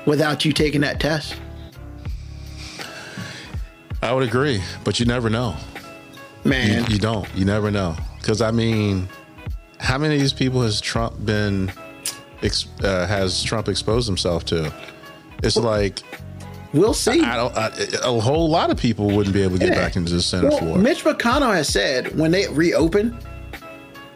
without 0.07 0.45
you 0.45 0.53
taking 0.53 0.81
that 0.83 1.01
test. 1.01 1.37
I 4.03 4.13
would 4.13 4.27
agree, 4.27 4.63
but 4.85 4.99
you 4.99 5.07
never 5.07 5.29
know. 5.29 5.57
Man, 6.45 6.85
you, 6.85 6.95
you 6.95 6.99
don't. 6.99 7.29
You 7.35 7.45
never 7.45 7.71
know. 7.71 7.97
Because 8.19 8.41
I 8.41 8.51
mean, 8.51 9.09
how 9.79 9.99
many 9.99 10.15
of 10.15 10.21
these 10.21 10.33
people 10.33 10.63
has 10.63 10.81
Trump 10.81 11.25
been? 11.25 11.71
Uh, 12.83 13.07
has 13.07 13.43
Trump 13.43 13.69
exposed 13.69 14.09
himself 14.09 14.47
to? 14.47 14.73
It's 15.43 15.57
like 15.57 16.03
we'll 16.73 16.95
see. 16.95 17.23
I, 17.23 17.33
I 17.33 17.37
don't. 17.37 17.57
I, 17.57 17.69
a 18.03 18.21
whole 18.21 18.49
lot 18.49 18.71
of 18.71 18.77
people 18.77 19.07
wouldn't 19.11 19.35
be 19.35 19.43
able 19.43 19.59
to 19.59 19.59
get 19.59 19.75
yeah. 19.75 19.85
back 19.85 19.97
into 19.97 20.13
the 20.13 20.23
Senate 20.23 20.51
well, 20.51 20.59
floor. 20.59 20.79
Mitch 20.79 21.05
McConnell 21.05 21.55
has 21.55 21.69
said 21.69 22.17
when 22.19 22.31
they 22.31 22.49
reopen, 22.49 23.19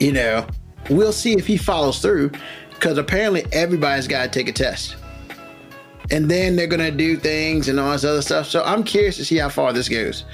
you 0.00 0.12
know, 0.12 0.46
we'll 0.90 1.12
see 1.12 1.34
if 1.34 1.46
he 1.46 1.56
follows 1.56 2.00
through 2.00 2.30
because 2.70 2.98
apparently 2.98 3.46
everybody's 3.52 4.06
got 4.06 4.24
to 4.24 4.28
take 4.28 4.48
a 4.48 4.52
test. 4.52 4.96
And 6.10 6.30
then 6.30 6.54
they're 6.54 6.66
going 6.66 6.80
to 6.80 6.90
do 6.90 7.16
things 7.16 7.68
and 7.68 7.80
all 7.80 7.92
this 7.92 8.04
other 8.04 8.20
stuff. 8.20 8.46
So 8.46 8.62
I'm 8.62 8.84
curious 8.84 9.16
to 9.16 9.24
see 9.24 9.38
how 9.38 9.48
far 9.48 9.72
this 9.72 9.88
goes. 9.88 10.24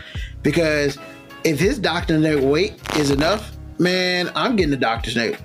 Because 0.43 0.99
if 1.45 1.61
his 1.61 1.79
doctor's 1.79 2.21
note 2.21 2.43
wait 2.43 2.75
is 2.97 3.11
enough, 3.11 3.57
man, 3.79 4.31
I'm 4.35 4.57
getting 4.57 4.71
the 4.71 4.77
doctor's 4.77 5.15
note. 5.17 5.37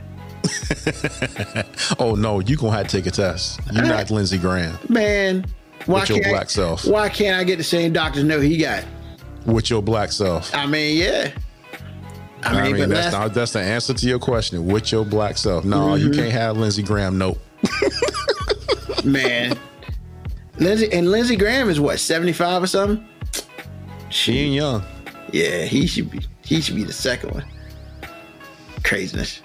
oh 1.99 2.15
no, 2.15 2.39
you're 2.39 2.57
gonna 2.57 2.75
have 2.75 2.87
to 2.87 2.97
take 2.97 3.05
a 3.07 3.11
test. 3.11 3.59
You're 3.71 3.85
not 3.85 4.09
Lindsey 4.11 4.37
Graham. 4.37 4.77
Man, 4.89 5.45
why 5.85 6.01
with 6.01 6.09
your 6.09 6.19
can't 6.19 6.33
black 6.33 6.45
I, 6.45 6.47
self? 6.47 6.85
Why 6.85 7.09
can't 7.09 7.37
I 7.37 7.43
get 7.43 7.57
the 7.57 7.63
same 7.63 7.93
doctor's 7.93 8.23
note 8.23 8.41
he 8.41 8.57
got? 8.57 8.83
With 9.45 9.69
your 9.69 9.81
black 9.81 10.11
self. 10.11 10.53
I 10.55 10.65
mean, 10.65 10.97
yeah. 10.97 11.31
I 12.43 12.53
mean, 12.53 12.59
I 12.59 12.77
mean 12.77 12.89
that's, 12.89 13.11
that's, 13.11 13.33
the, 13.33 13.39
that's 13.39 13.53
the 13.53 13.61
answer 13.61 13.93
to 13.93 14.07
your 14.07 14.19
question. 14.19 14.65
With 14.65 14.91
your 14.91 15.05
black 15.05 15.37
self. 15.37 15.65
No, 15.65 15.89
mm-hmm. 15.89 16.05
you 16.05 16.11
can't 16.11 16.31
have 16.31 16.57
Lindsey 16.57 16.83
Graham. 16.83 17.17
Nope. 17.17 17.39
Man. 19.03 19.57
Lindsey 20.57 20.91
and 20.93 21.11
Lindsey 21.11 21.35
Graham 21.35 21.69
is 21.69 21.79
what, 21.79 21.99
75 21.99 22.63
or 22.63 22.67
something? 22.67 23.07
She 24.09 24.39
ain't 24.39 24.55
young. 24.55 24.83
Yeah, 25.31 25.65
he 25.65 25.87
should 25.87 26.09
be 26.09 26.21
he 26.43 26.61
should 26.61 26.75
be 26.75 26.83
the 26.83 26.93
second 26.93 27.31
one. 27.31 27.45
Craziness. 28.83 29.41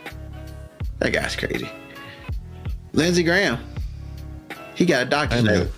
That 0.98 1.12
guy's 1.12 1.35
crazy. 1.35 1.68
Lindsey 2.92 3.22
Graham. 3.22 3.59
He 4.74 4.85
got 4.85 5.03
a 5.03 5.07
doctor's 5.07 5.42
note. 5.42 5.70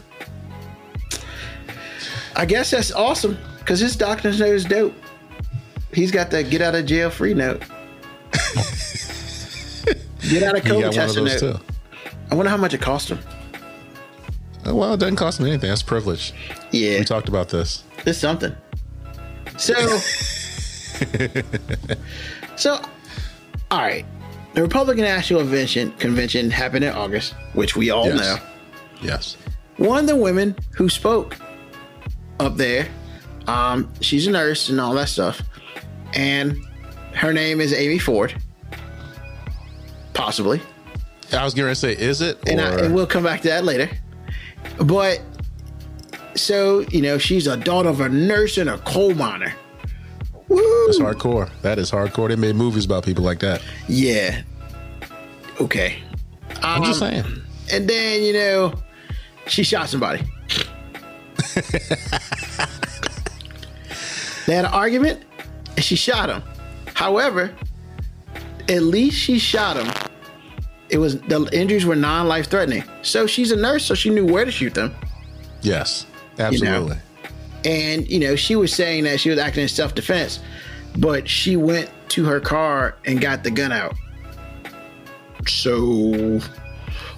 I 2.36 2.44
guess 2.46 2.70
that's 2.70 2.92
awesome 2.92 3.38
because 3.58 3.80
his 3.80 3.96
doctor's 3.96 4.40
note 4.40 4.54
is 4.54 4.64
dope. 4.64 4.94
He's 5.92 6.10
got 6.10 6.30
the 6.30 6.42
get 6.42 6.62
out 6.62 6.74
of 6.74 6.86
jail 6.86 7.10
free 7.10 7.34
note. 7.34 7.60
get 10.20 10.42
out 10.42 10.56
of 10.56 10.64
COVID 10.64 10.92
testing 10.92 11.24
note. 11.24 11.38
Too. 11.38 11.54
I 12.30 12.34
wonder 12.34 12.50
how 12.50 12.56
much 12.56 12.72
it 12.72 12.80
cost 12.80 13.10
him. 13.10 13.18
Oh, 14.64 14.74
well, 14.74 14.94
it 14.94 15.00
doesn't 15.00 15.16
cost 15.16 15.40
him 15.40 15.46
anything. 15.46 15.68
That's 15.68 15.82
privilege. 15.82 16.32
Yeah. 16.70 16.98
We 16.98 17.04
talked 17.04 17.28
about 17.28 17.48
this. 17.50 17.84
It's 18.06 18.18
something. 18.18 18.54
So, 19.58 19.74
so, 22.56 22.80
all 23.70 23.80
right. 23.80 24.06
The 24.54 24.62
Republican 24.62 25.04
National 25.04 25.40
Convention, 25.40 25.92
Convention 25.92 26.50
happened 26.50 26.84
in 26.84 26.92
August, 26.92 27.34
which 27.54 27.76
we 27.76 27.90
all 27.90 28.06
yes. 28.06 28.18
know. 28.18 28.36
Yes. 29.02 29.36
One 29.76 29.98
of 30.00 30.06
the 30.06 30.16
women 30.16 30.56
who 30.74 30.88
spoke 30.88 31.36
up 32.40 32.56
there, 32.56 32.88
um, 33.46 33.92
she's 34.00 34.26
a 34.26 34.30
nurse 34.30 34.68
and 34.68 34.80
all 34.80 34.94
that 34.94 35.08
stuff 35.08 35.42
and 36.14 36.56
her 37.14 37.32
name 37.32 37.60
is 37.60 37.72
Amy 37.72 37.98
Ford. 37.98 38.34
Possibly. 40.14 40.60
I 41.32 41.44
was 41.44 41.54
going 41.54 41.70
to 41.70 41.74
say, 41.74 41.92
is 41.92 42.20
it? 42.20 42.38
And, 42.46 42.60
I, 42.60 42.80
and 42.80 42.94
we'll 42.94 43.06
come 43.06 43.24
back 43.24 43.40
to 43.42 43.48
that 43.48 43.64
later. 43.64 43.90
But 44.78 45.22
so 46.34 46.80
you 46.90 47.00
know, 47.02 47.18
she's 47.18 47.46
a 47.46 47.56
daughter 47.56 47.88
of 47.88 48.00
a 48.00 48.08
nurse 48.08 48.58
and 48.58 48.68
a 48.68 48.78
coal 48.78 49.14
miner. 49.14 49.54
Woo! 50.48 50.86
That's 50.86 50.98
hardcore. 50.98 51.50
That 51.62 51.78
is 51.78 51.90
hardcore. 51.90 52.28
They 52.28 52.36
made 52.36 52.56
movies 52.56 52.84
about 52.84 53.04
people 53.04 53.24
like 53.24 53.40
that. 53.40 53.62
Yeah. 53.88 54.42
Okay. 55.60 56.02
I'm 56.62 56.82
um, 56.82 56.86
just 56.86 57.00
saying. 57.00 57.24
And 57.72 57.88
then 57.88 58.22
you 58.22 58.34
know, 58.34 58.74
she 59.46 59.62
shot 59.62 59.88
somebody. 59.88 60.22
They 64.46 64.54
had 64.54 64.64
an 64.64 64.72
argument 64.72 65.22
and 65.76 65.84
she 65.84 65.96
shot 65.96 66.28
him. 66.28 66.42
However, 66.94 67.54
at 68.68 68.82
least 68.82 69.16
she 69.16 69.38
shot 69.38 69.76
him. 69.76 69.92
It 70.88 70.98
was 70.98 71.20
the 71.22 71.48
injuries 71.52 71.86
were 71.86 71.96
non-life 71.96 72.48
threatening. 72.48 72.84
So 73.02 73.26
she's 73.26 73.50
a 73.50 73.56
nurse, 73.56 73.84
so 73.84 73.94
she 73.94 74.10
knew 74.10 74.26
where 74.26 74.44
to 74.44 74.50
shoot 74.50 74.74
them. 74.74 74.94
Yes, 75.62 76.06
absolutely. 76.38 76.80
You 76.80 76.88
know? 76.88 76.96
And 77.64 78.08
you 78.08 78.18
know, 78.18 78.36
she 78.36 78.56
was 78.56 78.74
saying 78.74 79.04
that 79.04 79.20
she 79.20 79.30
was 79.30 79.38
acting 79.38 79.62
in 79.62 79.68
self-defense, 79.68 80.40
but 80.98 81.28
she 81.28 81.56
went 81.56 81.90
to 82.10 82.24
her 82.24 82.40
car 82.40 82.96
and 83.06 83.20
got 83.20 83.42
the 83.42 83.50
gun 83.50 83.72
out. 83.72 83.94
So 85.46 86.40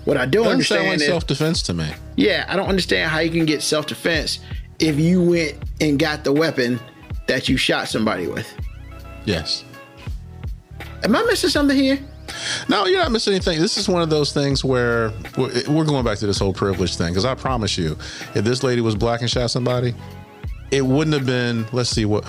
what 0.05 0.17
I 0.17 0.27
don't 0.27 0.47
understand 0.47 0.81
sound 0.81 0.88
like 0.90 1.01
is 1.01 1.07
self-defense 1.07 1.62
to 1.62 1.75
me. 1.75 1.90
Yeah, 2.17 2.47
I 2.49 2.57
don't 2.57 2.69
understand 2.69 3.11
how 3.11 3.21
you 3.21 3.31
can 3.31 3.47
get 3.47 3.62
self-defense 3.62 4.40
if 4.79 4.99
you 4.99 5.23
went 5.23 5.55
and 5.81 5.99
got 5.99 6.25
the 6.25 6.33
weapon 6.33 6.81
that 7.27 7.49
you 7.49 7.57
shot 7.57 7.88
somebody 7.88 8.27
with. 8.27 8.53
Yes. 9.25 9.64
Am 11.03 11.14
I 11.14 11.23
missing 11.25 11.51
something 11.51 11.77
here? 11.77 11.99
No, 12.69 12.87
you're 12.87 13.01
not 13.01 13.12
missing 13.12 13.35
anything. 13.35 13.61
This 13.61 13.77
is 13.77 13.88
one 13.88 14.03
of 14.03 14.11
those 14.11 14.33
things 14.33 14.64
where 14.64 15.12
we're 15.37 15.85
going 15.85 16.05
back 16.05 16.19
to 16.19 16.27
this 16.27 16.38
whole 16.38 16.53
privilege 16.53 16.97
thing. 16.97 17.09
Because 17.09 17.25
I 17.25 17.35
promise 17.35 17.79
you, 17.79 17.99
if 18.35 18.45
this 18.45 18.62
lady 18.62 18.81
was 18.81 18.95
black 18.95 19.21
and 19.21 19.31
shot 19.31 19.51
somebody, 19.51 19.95
it 20.71 20.85
wouldn't 20.85 21.14
have 21.14 21.27
been. 21.27 21.67
Let's 21.73 21.90
see 21.90 22.05
what. 22.05 22.25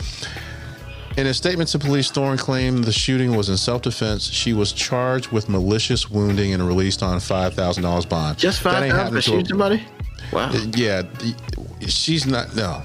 In 1.17 1.27
a 1.27 1.33
statement 1.33 1.69
to 1.69 1.79
police, 1.79 2.11
Thorne 2.11 2.37
claimed 2.37 2.83
the 2.83 2.91
shooting 2.91 3.37
was 3.37 3.47
in 3.47 3.55
self-defense. 3.55 4.29
She 4.29 4.51
was 4.51 4.73
charged 4.73 5.31
with 5.31 5.47
malicious 5.47 6.09
wounding 6.09 6.53
and 6.53 6.67
released 6.67 7.01
on 7.01 7.21
five 7.21 7.53
thousand 7.53 7.83
dollars 7.83 8.05
bond. 8.05 8.37
Just 8.37 8.59
five 8.59 8.89
thousand 8.89 9.13
for 9.15 9.21
shooting 9.21 9.45
somebody? 9.45 9.81
Wow. 10.33 10.51
Yeah, 10.73 11.03
she's 11.87 12.25
not. 12.25 12.53
No, 12.53 12.81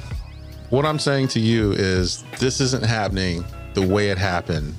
what 0.70 0.86
I'm 0.86 1.00
saying 1.00 1.28
to 1.28 1.40
you 1.40 1.72
is 1.72 2.22
this 2.38 2.60
isn't 2.60 2.84
happening 2.84 3.44
the 3.74 3.84
way 3.84 4.10
it 4.10 4.18
happened 4.18 4.74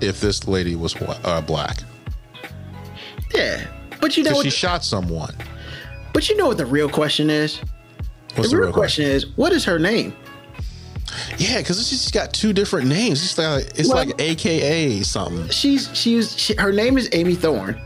if 0.00 0.18
this 0.20 0.48
lady 0.48 0.74
was 0.74 0.96
uh, 1.24 1.42
black. 1.42 1.78
Yeah, 3.34 3.66
but 4.00 4.16
you 4.16 4.24
know 4.24 4.32
what 4.32 4.44
she 4.44 4.48
the, 4.48 4.56
shot 4.56 4.84
someone. 4.84 5.34
But 6.14 6.30
you 6.30 6.36
know 6.38 6.46
what 6.46 6.56
the 6.56 6.66
real 6.66 6.88
question 6.88 7.28
is? 7.28 7.60
What's 8.36 8.50
the, 8.50 8.56
real, 8.56 8.66
real 8.66 8.72
question, 8.72 9.04
question 9.04 9.30
is 9.30 9.36
what 9.36 9.52
is 9.52 9.66
her 9.66 9.78
name? 9.78 10.16
Yeah, 11.38 11.58
because 11.58 11.86
she's 11.88 12.10
got 12.10 12.32
two 12.32 12.52
different 12.52 12.88
names. 12.88 13.22
It's 13.22 13.38
like 13.38 13.78
it's 13.78 13.88
well, 13.88 13.98
like 13.98 14.20
AKA 14.20 15.02
something. 15.02 15.48
She's 15.50 15.88
she's 15.96 16.38
she, 16.38 16.54
her 16.56 16.72
name 16.72 16.98
is 16.98 17.08
Amy 17.12 17.34
Thorne, 17.34 17.80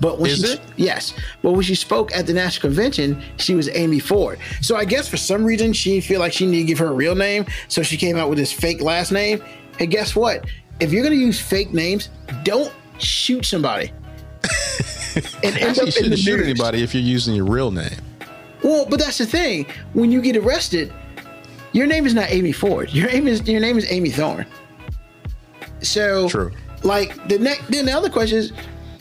But 0.00 0.18
when 0.18 0.30
Is 0.30 0.38
she 0.40 0.52
it? 0.52 0.60
yes, 0.76 1.14
but 1.42 1.52
when 1.52 1.62
she 1.62 1.74
spoke 1.74 2.14
at 2.14 2.26
the 2.26 2.32
national 2.32 2.68
convention, 2.68 3.22
she 3.36 3.54
was 3.54 3.68
Amy 3.70 3.98
Ford. 3.98 4.38
So 4.60 4.76
I 4.76 4.84
guess 4.84 5.08
for 5.08 5.16
some 5.16 5.44
reason 5.44 5.72
she 5.72 5.92
didn't 5.94 6.04
feel 6.04 6.20
like 6.20 6.32
she 6.32 6.46
needed 6.46 6.62
to 6.62 6.66
give 6.66 6.78
her 6.78 6.86
a 6.86 6.92
real 6.92 7.14
name, 7.14 7.46
so 7.68 7.82
she 7.82 7.96
came 7.96 8.16
out 8.16 8.28
with 8.28 8.38
this 8.38 8.52
fake 8.52 8.80
last 8.80 9.10
name. 9.12 9.42
Hey, 9.78 9.86
guess 9.86 10.14
what? 10.16 10.44
If 10.80 10.92
you're 10.92 11.02
gonna 11.02 11.14
use 11.16 11.40
fake 11.40 11.72
names, 11.72 12.10
don't 12.44 12.72
shoot 12.98 13.44
somebody. 13.44 13.92
and 15.42 15.56
end 15.56 15.78
up 15.78 15.78
in 15.78 15.84
the 15.86 15.90
shouldn't 15.90 16.18
shoot 16.18 16.36
news. 16.36 16.44
anybody 16.44 16.82
if 16.82 16.94
you're 16.94 17.02
using 17.02 17.34
your 17.34 17.46
real 17.46 17.70
name. 17.70 17.90
Well, 18.62 18.86
but 18.86 18.98
that's 18.98 19.18
the 19.18 19.26
thing. 19.26 19.66
When 19.92 20.10
you 20.12 20.20
get 20.20 20.36
arrested, 20.36 20.92
your 21.72 21.86
name 21.86 22.06
is 22.06 22.14
not 22.14 22.30
Amy 22.30 22.52
Ford. 22.52 22.92
Your 22.92 23.08
name 23.08 23.28
is 23.28 23.46
your 23.48 23.60
name 23.60 23.78
is 23.78 23.90
Amy 23.90 24.10
Thorne. 24.10 24.46
So 25.80 26.28
True. 26.28 26.52
Like 26.82 27.28
the 27.28 27.38
next, 27.38 27.68
then 27.70 27.86
the 27.86 27.92
other 27.92 28.08
question 28.08 28.38
is, 28.38 28.52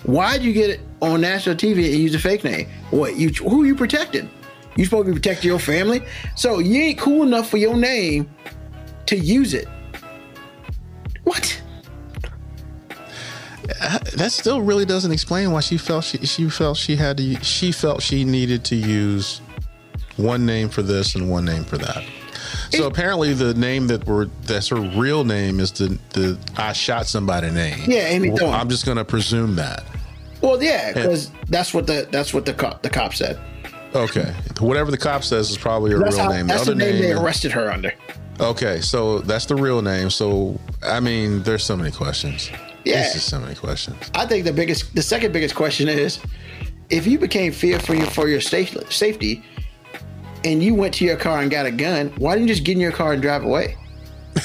why'd 0.03 0.41
you 0.41 0.53
get 0.53 0.69
it 0.69 0.79
on 1.01 1.21
national 1.21 1.55
TV 1.55 1.85
and 1.85 1.95
use 1.99 2.15
a 2.15 2.19
fake 2.19 2.43
name? 2.43 2.67
What 2.89 3.15
you 3.15 3.29
who 3.29 3.63
you 3.65 3.75
protecting? 3.75 4.29
You 4.75 4.85
supposed 4.85 5.07
to 5.07 5.11
be 5.11 5.19
protecting 5.19 5.49
your 5.49 5.59
family, 5.59 6.01
so 6.35 6.59
you 6.59 6.81
ain't 6.81 6.99
cool 6.99 7.23
enough 7.23 7.49
for 7.49 7.57
your 7.57 7.75
name 7.75 8.29
to 9.07 9.17
use 9.17 9.53
it. 9.53 9.67
What? 11.23 11.61
Uh, 13.81 13.99
that 14.15 14.31
still 14.31 14.61
really 14.61 14.85
doesn't 14.85 15.11
explain 15.11 15.51
why 15.51 15.59
she 15.59 15.77
felt 15.77 16.03
she, 16.03 16.17
she 16.25 16.49
felt 16.49 16.77
she 16.77 16.95
had 16.95 17.17
to 17.17 17.35
she 17.43 17.71
felt 17.71 18.01
she 18.01 18.23
needed 18.23 18.63
to 18.65 18.75
use 18.75 19.41
one 20.15 20.45
name 20.45 20.69
for 20.69 20.81
this 20.81 21.15
and 21.15 21.29
one 21.29 21.45
name 21.45 21.63
for 21.63 21.77
that. 21.77 22.03
So 22.71 22.83
It- 22.83 22.87
apparently 22.87 23.33
the 23.33 23.53
name 23.53 23.87
that 23.87 24.05
were 24.07 24.29
that's 24.45 24.67
her 24.69 24.75
real 24.77 25.23
name 25.23 25.59
is 25.59 25.71
the 25.71 25.97
the 26.13 26.37
I 26.55 26.73
shot 26.73 27.07
somebody 27.07 27.49
name. 27.51 27.79
Yeah, 27.87 28.07
Amy 28.07 28.29
Well, 28.31 28.51
I'm 28.53 28.69
just 28.69 28.85
gonna 28.85 29.05
presume 29.05 29.55
that. 29.55 29.83
Well, 30.41 30.61
yeah, 30.61 30.93
because 30.93 31.31
that's 31.49 31.73
what 31.73 31.87
the 31.87 32.07
that's 32.11 32.33
what 32.33 32.45
the 32.45 32.53
cop 32.53 32.81
the 32.83 32.89
cop 32.89 33.13
said. 33.13 33.39
Okay. 33.95 34.33
Whatever 34.59 34.91
the 34.91 34.97
cop 34.97 35.23
says 35.23 35.49
is 35.49 35.57
probably 35.57 35.91
her 35.91 35.99
That's, 35.99 36.15
real 36.15 36.25
how, 36.25 36.31
name. 36.31 36.47
that's 36.47 36.65
the 36.65 36.75
name 36.75 37.01
they 37.01 37.13
arrested 37.13 37.51
her 37.53 37.71
under. 37.71 37.93
Okay, 38.39 38.81
so 38.81 39.19
that's 39.19 39.45
the 39.47 39.55
real 39.55 39.81
name. 39.81 40.09
So 40.09 40.59
I 40.83 40.99
mean, 40.99 41.41
there's 41.43 41.63
so 41.63 41.75
many 41.75 41.91
questions. 41.91 42.51
Yeah. 42.83 43.01
There's 43.01 43.13
just 43.13 43.29
so 43.29 43.39
many 43.39 43.55
questions. 43.55 43.97
I 44.15 44.25
think 44.25 44.45
the 44.45 44.53
biggest, 44.53 44.93
the 44.95 45.01
second 45.01 45.33
biggest 45.33 45.55
question 45.55 45.89
is, 45.89 46.19
if 46.89 47.05
you 47.07 47.17
became 47.19 47.51
fearful 47.51 47.85
for 47.87 47.95
your, 47.95 48.05
for 48.07 48.27
your 48.29 48.39
safe, 48.39 48.77
safety, 48.93 49.43
and 50.43 50.61
you 50.61 50.75
went 50.75 50.93
to 50.95 51.05
your 51.05 51.17
car 51.17 51.41
and 51.41 51.49
got 51.51 51.65
a 51.65 51.71
gun, 51.71 52.13
why 52.17 52.33
didn't 52.33 52.47
you 52.47 52.53
just 52.53 52.65
get 52.65 52.73
in 52.73 52.81
your 52.81 52.91
car 52.91 53.13
and 53.13 53.21
drive 53.21 53.43
away? 53.43 53.77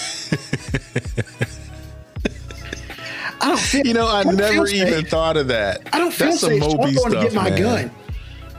I 3.41 3.49
don't 3.49 3.59
feel. 3.59 3.87
You 3.87 3.95
know, 3.95 4.07
I 4.07 4.23
don't 4.23 4.37
never 4.37 4.67
feel 4.67 4.83
even 4.83 5.01
safe. 5.03 5.09
thought 5.09 5.37
of 5.37 5.49
that. 5.49 5.81
I 5.93 5.99
don't 5.99 6.13
feel 6.13 6.29
That's 6.29 6.41
some 6.41 6.51
safe. 6.51 6.63
so 6.63 6.71
I'm 6.71 6.77
Moby 6.77 6.95
going 6.95 7.13
to 7.13 7.21
stuff, 7.21 7.25
get 7.25 7.35
my 7.35 7.51
man. 7.51 7.61
gun. 7.61 7.91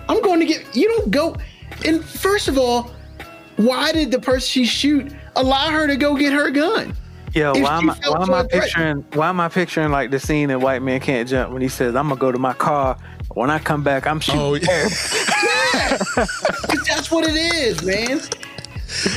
I'm 0.09 0.21
going 0.21 0.39
to 0.41 0.45
get. 0.45 0.75
You 0.75 0.89
don't 0.89 1.09
go. 1.09 1.37
And 1.85 2.03
first 2.03 2.47
of 2.49 2.57
all, 2.57 2.91
why 3.55 3.91
did 3.93 4.11
the 4.11 4.19
person 4.19 4.41
she 4.41 4.65
shoot 4.65 5.11
allow 5.35 5.69
her 5.69 5.87
to 5.87 5.95
go 5.95 6.15
get 6.15 6.33
her 6.33 6.49
gun? 6.51 6.95
Yeah, 7.33 7.51
why 7.51 7.77
am, 7.77 7.89
I, 7.89 7.97
why 8.07 8.21
am 8.21 8.33
I 8.33 8.45
picturing? 8.45 9.05
Why 9.13 9.29
am 9.29 9.39
I 9.39 9.49
picturing 9.49 9.89
like 9.89 10.11
the 10.11 10.19
scene 10.19 10.51
in 10.51 10.59
White 10.59 10.83
Man 10.83 10.99
Can't 10.99 11.27
Jump 11.27 11.51
when 11.51 11.61
he 11.63 11.67
says, 11.67 11.95
"I'm 11.95 12.09
gonna 12.09 12.19
go 12.19 12.31
to 12.31 12.37
my 12.37 12.53
car. 12.53 12.97
When 13.33 13.49
I 13.49 13.57
come 13.57 13.83
back, 13.83 14.05
I'm 14.05 14.17
oh, 14.17 14.19
shooting." 14.19 14.67
Oh, 14.69 14.71
yeah. 14.71 15.49
That's 16.87 17.11
what 17.11 17.25
it 17.27 17.35
is, 17.35 17.83
man. 17.83 18.21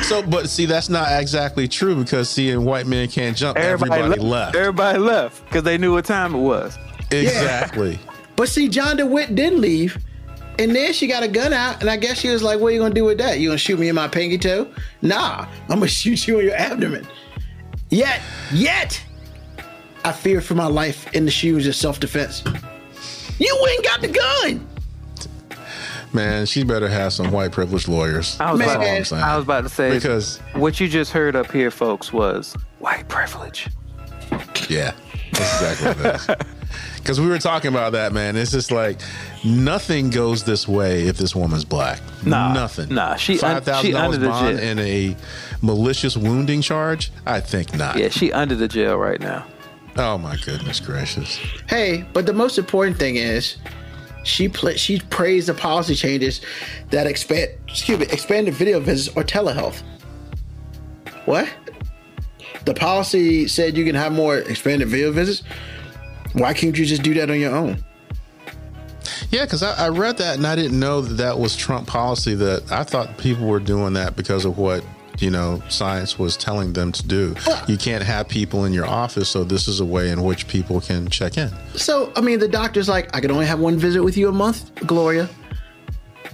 So, 0.05 0.23
but 0.23 0.49
see, 0.49 0.65
that's 0.65 0.89
not 0.89 1.21
exactly 1.21 1.69
true 1.69 1.97
because 1.97 2.31
see, 2.31 2.51
in 2.51 2.65
White 2.65 2.87
Men 2.87 3.09
Can't 3.09 3.37
Jump, 3.37 3.59
everybody, 3.59 4.19
left. 4.19 4.57
Everybody 4.57 4.99
left 4.99 5.45
because 5.45 5.65
they 5.65 5.77
knew 5.77 5.93
what 5.93 6.05
time 6.05 6.35
it 6.35 6.39
was. 6.39 6.79
Exactly. 7.11 7.99
But 8.37 8.49
see, 8.49 8.69
John 8.69 8.97
DeWitt 8.97 9.35
did 9.35 9.55
leave. 9.55 9.99
And 10.59 10.75
then 10.75 10.95
she 10.95 11.07
got 11.07 11.23
a 11.23 11.29
gun 11.29 11.53
out, 11.53 11.83
and 11.83 11.91
I 11.91 11.99
guess 11.99 12.19
she 12.19 12.31
was 12.31 12.43
like, 12.43 12.59
What 12.61 12.69
are 12.69 12.71
you 12.71 12.81
gonna 12.81 12.95
do 12.95 13.05
with 13.05 13.19
that? 13.19 13.39
You 13.39 13.51
gonna 13.51 13.59
shoot 13.59 13.79
me 13.79 13.91
in 13.91 13.95
my 13.95 14.09
pinky 14.09 14.39
toe? 14.39 14.67
Nah, 15.03 15.47
I'm 15.69 15.81
gonna 15.81 15.87
shoot 15.87 16.27
you 16.27 16.39
in 16.39 16.47
your 16.47 16.55
abdomen. 16.57 17.07
Yet, 17.91 18.23
yet, 18.53 19.03
I 20.05 20.13
feared 20.13 20.45
for 20.45 20.55
my 20.55 20.67
life 20.67 21.13
in 21.15 21.27
the 21.27 21.31
shoes 21.31 21.67
of 21.67 21.75
self 21.75 22.01
defense. 22.01 22.43
You 23.39 23.67
ain't 23.71 23.85
got 23.85 24.01
the 24.01 24.09
gun. 24.09 24.67
Man, 26.17 26.47
she 26.47 26.65
better 26.65 26.89
have 26.89 27.13
some 27.13 27.31
white 27.31 27.53
privileged 27.53 27.89
lawyers. 27.89 28.41
I 28.41 28.51
was, 28.51 28.59
Man, 28.59 28.69
about, 28.71 28.87
all 28.87 28.97
I'm 28.97 29.05
saying. 29.05 29.23
I 29.23 29.37
was 29.37 29.45
about 29.45 29.61
to 29.65 29.69
say 29.69 29.91
Because- 29.91 30.39
what 30.55 30.81
you 30.81 30.89
just 30.89 31.13
heard 31.13 31.37
up 31.37 31.53
here, 31.53 31.71
folks, 31.71 32.11
was 32.13 32.57
white 32.79 33.07
privilege. 33.09 33.69
Yeah, 34.69 34.93
that's 35.33 35.63
exactly 35.63 35.87
what 35.89 35.99
it 35.99 36.15
is. 36.17 36.47
Because 36.97 37.21
we 37.21 37.29
were 37.29 37.39
talking 37.39 37.69
about 37.69 37.93
that, 37.93 38.13
man. 38.13 38.35
It's 38.35 38.51
just 38.51 38.73
like 38.73 39.01
nothing 39.45 40.11
goes 40.11 40.43
this 40.43 40.67
way 40.67 41.07
if 41.07 41.17
this 41.17 41.37
woman's 41.37 41.65
black. 41.65 42.01
Nah, 42.25 42.53
nothing. 42.53 42.93
nah, 42.93 43.15
she 43.15 43.37
five 43.39 43.65
thousand 43.65 43.95
under 43.95 44.19
dollars 44.19 44.19
the 44.19 44.27
bond 44.29 44.59
jail. 44.59 44.69
and 44.71 44.81
a 44.81 45.17
malicious 45.63 46.17
wounding 46.17 46.61
charge. 46.63 47.13
I 47.25 47.39
think 47.39 47.77
not. 47.77 47.97
Yeah, 47.97 48.09
she 48.09 48.33
under 48.33 48.57
the 48.57 48.67
jail 48.67 48.97
right 48.97 49.21
now. 49.21 49.47
Oh 49.97 50.19
my 50.19 50.37
goodness 50.45 50.81
gracious. 50.81 51.39
Hey, 51.69 52.05
but 52.13 52.27
the 52.27 52.33
most 52.33 52.59
important 52.59 52.99
thing 52.99 53.15
is 53.15 53.57
she 54.27 54.49
pla 54.49 54.73
she 54.73 54.99
praised 54.99 55.49
the 55.49 55.55
policy 55.55 55.95
changes 55.95 56.41
that 56.91 57.07
expand 57.07 57.51
excuse 57.69 57.99
me 57.99 58.07
expanded 58.07 58.55
video 58.55 58.81
visits 58.81 59.17
or 59.17 59.23
telehealth. 59.23 59.83
What? 61.25 61.49
The 62.65 62.75
policy 62.75 63.47
said 63.47 63.77
you 63.77 63.85
can 63.85 63.95
have 63.95 64.13
more 64.13 64.39
expanded 64.39 64.89
video 64.89 65.13
visits. 65.13 65.43
Why 66.33 66.53
can't 66.53 66.77
you 66.77 66.85
just 66.85 67.03
do 67.03 67.15
that 67.15 67.31
on 67.31 67.39
your 67.39 67.55
own? 67.55 67.83
Yeah, 69.31 69.45
because 69.45 69.63
I, 69.63 69.87
I 69.87 69.89
read 69.89 70.19
that 70.19 70.37
and 70.37 70.47
I 70.47 70.57
didn't 70.57 70.79
know 70.79 71.01
that 71.01 71.15
that 71.15 71.39
was 71.39 71.57
Trump 71.57 71.87
policy. 71.87 72.35
That 72.35 72.71
I 72.71 72.85
thought 72.85 73.19
people 73.19 73.47
were 73.47 73.61
doing 73.61 73.93
that 73.95 74.17
because 74.17 74.45
of 74.45 74.59
what 74.59 74.85
you 75.19 75.31
know 75.31 75.63
science 75.69 76.19
was 76.19 76.37
telling 76.37 76.73
them 76.73 76.93
to 76.93 77.07
do. 77.07 77.35
You 77.67 77.77
can't 77.77 78.03
have 78.03 78.29
people 78.29 78.65
in 78.65 78.73
your 78.73 78.87
office, 78.87 79.29
so 79.29 79.45
this 79.45 79.69
is 79.69 79.81
a 79.81 79.85
way 79.85 80.11
in 80.11 80.23
which 80.23 80.47
people 80.49 80.81
can 80.81 81.09
check 81.09 81.37
in. 81.37 81.51
So, 81.75 82.13
I 82.17 82.21
mean, 82.21 82.39
the 82.39 82.49
doctor's 82.49 82.89
like, 82.89 83.15
I 83.15 83.21
can 83.21 83.31
only 83.31 83.47
have 83.47 83.61
one 83.61 83.77
visit 83.79 84.03
with 84.03 84.17
you 84.17 84.29
a 84.29 84.33
month, 84.33 84.75
Gloria. 84.87 85.29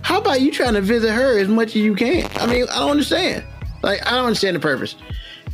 How 0.02 0.20
about 0.20 0.40
you 0.40 0.50
trying 0.50 0.74
to 0.74 0.80
visit 0.80 1.12
her 1.12 1.38
as 1.38 1.48
much 1.48 1.68
as 1.70 1.76
you 1.76 1.94
can? 1.94 2.28
I 2.36 2.46
mean, 2.46 2.64
I 2.70 2.80
don't 2.80 2.90
understand. 2.90 3.44
Like, 3.82 4.04
I 4.06 4.10
don't 4.10 4.26
understand 4.26 4.56
the 4.56 4.60
purpose. 4.60 4.96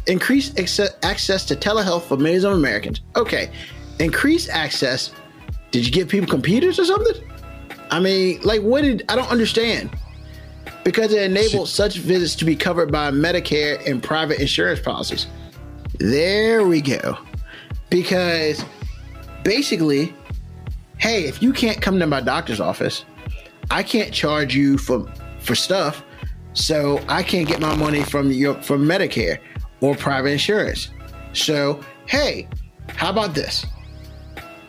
Increase 0.07 0.51
acce- 0.53 0.95
access 1.03 1.45
to 1.47 1.57
telehealth 1.57 2.03
for 2.05 2.17
millions 2.17 2.45
of 2.45 2.53
Americans. 2.53 3.03
Okay. 3.15 3.51
Increase 3.99 4.49
access. 4.49 5.13
Did 5.71 5.85
you 5.85 5.93
give 5.93 6.09
people 6.09 6.29
computers 6.29 6.79
or 6.79 6.87
something? 6.87 7.23
I 7.91 8.01
mean, 8.01 8.41
like, 8.43 8.63
what 8.63 8.83
did 8.83 9.05
I 9.09 9.17
don't 9.17 9.31
understand? 9.31 9.91
Because 10.89 11.13
it 11.13 11.23
enabled 11.23 11.69
such 11.69 11.99
visits 11.99 12.35
to 12.37 12.47
be 12.47 12.57
covered 12.57 12.91
by 12.91 13.11
Medicare 13.11 13.87
and 13.87 14.03
private 14.03 14.41
insurance 14.41 14.81
policies. 14.81 15.27
There 15.99 16.67
we 16.67 16.81
go. 16.81 17.19
Because 17.91 18.65
basically, 19.45 20.15
hey, 20.97 21.25
if 21.25 21.43
you 21.43 21.53
can't 21.53 21.83
come 21.83 21.99
to 21.99 22.07
my 22.07 22.23
doctor's 22.23 22.59
office, 22.59 23.05
I 23.71 23.83
can't 23.83 24.15
charge 24.15 24.55
you 24.55 24.79
for 24.79 25.07
for 25.41 25.55
stuff, 25.55 26.03
so 26.55 27.05
I 27.07 27.23
can't 27.23 27.47
get 27.47 27.61
my 27.61 27.77
money 27.77 28.03
from 28.03 28.33
your 28.33 28.55
from 28.63 28.87
Medicare 28.87 29.41
or 29.83 29.95
private 29.95 30.31
insurance. 30.31 30.89
So, 31.35 31.85
hey, 32.07 32.49
how 32.89 33.11
about 33.11 33.35
this? 33.35 33.67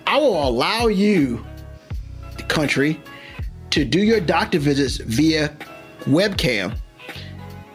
I 0.06 0.18
will 0.18 0.46
allow 0.46 0.88
you, 0.88 1.46
the 2.36 2.44
country, 2.44 3.00
to 3.70 3.86
do 3.86 4.02
your 4.02 4.20
doctor 4.20 4.60
visits 4.60 4.98
via 4.98 5.56
webcam. 6.10 6.76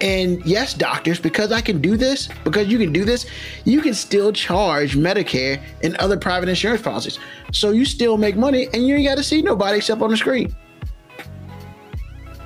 And 0.01 0.45
yes, 0.45 0.75
doctors, 0.75 1.19
because 1.19 1.51
I 1.53 1.61
can 1.61 1.81
do 1.81 1.97
this, 1.97 2.29
because 2.43 2.69
you 2.69 2.79
can 2.79 2.93
do 2.93 3.05
this, 3.05 3.27
you 3.65 3.81
can 3.81 3.95
still 3.95 4.33
charge 4.33 4.97
Medicare 4.97 5.63
and 5.83 5.97
other 5.97 6.19
private 6.19 6.49
insurance 6.49 6.83
policies. 6.83 7.19
So 7.53 7.71
you 7.71 7.85
still 7.85 8.19
make 8.19 8.37
money 8.37 8.69
and 8.75 8.87
you 8.87 8.97
ain't 8.97 9.07
got 9.07 9.17
to 9.17 9.23
see 9.23 9.41
nobody 9.41 9.79
except 9.79 10.03
on 10.03 10.11
the 10.11 10.17
screen. 10.17 10.55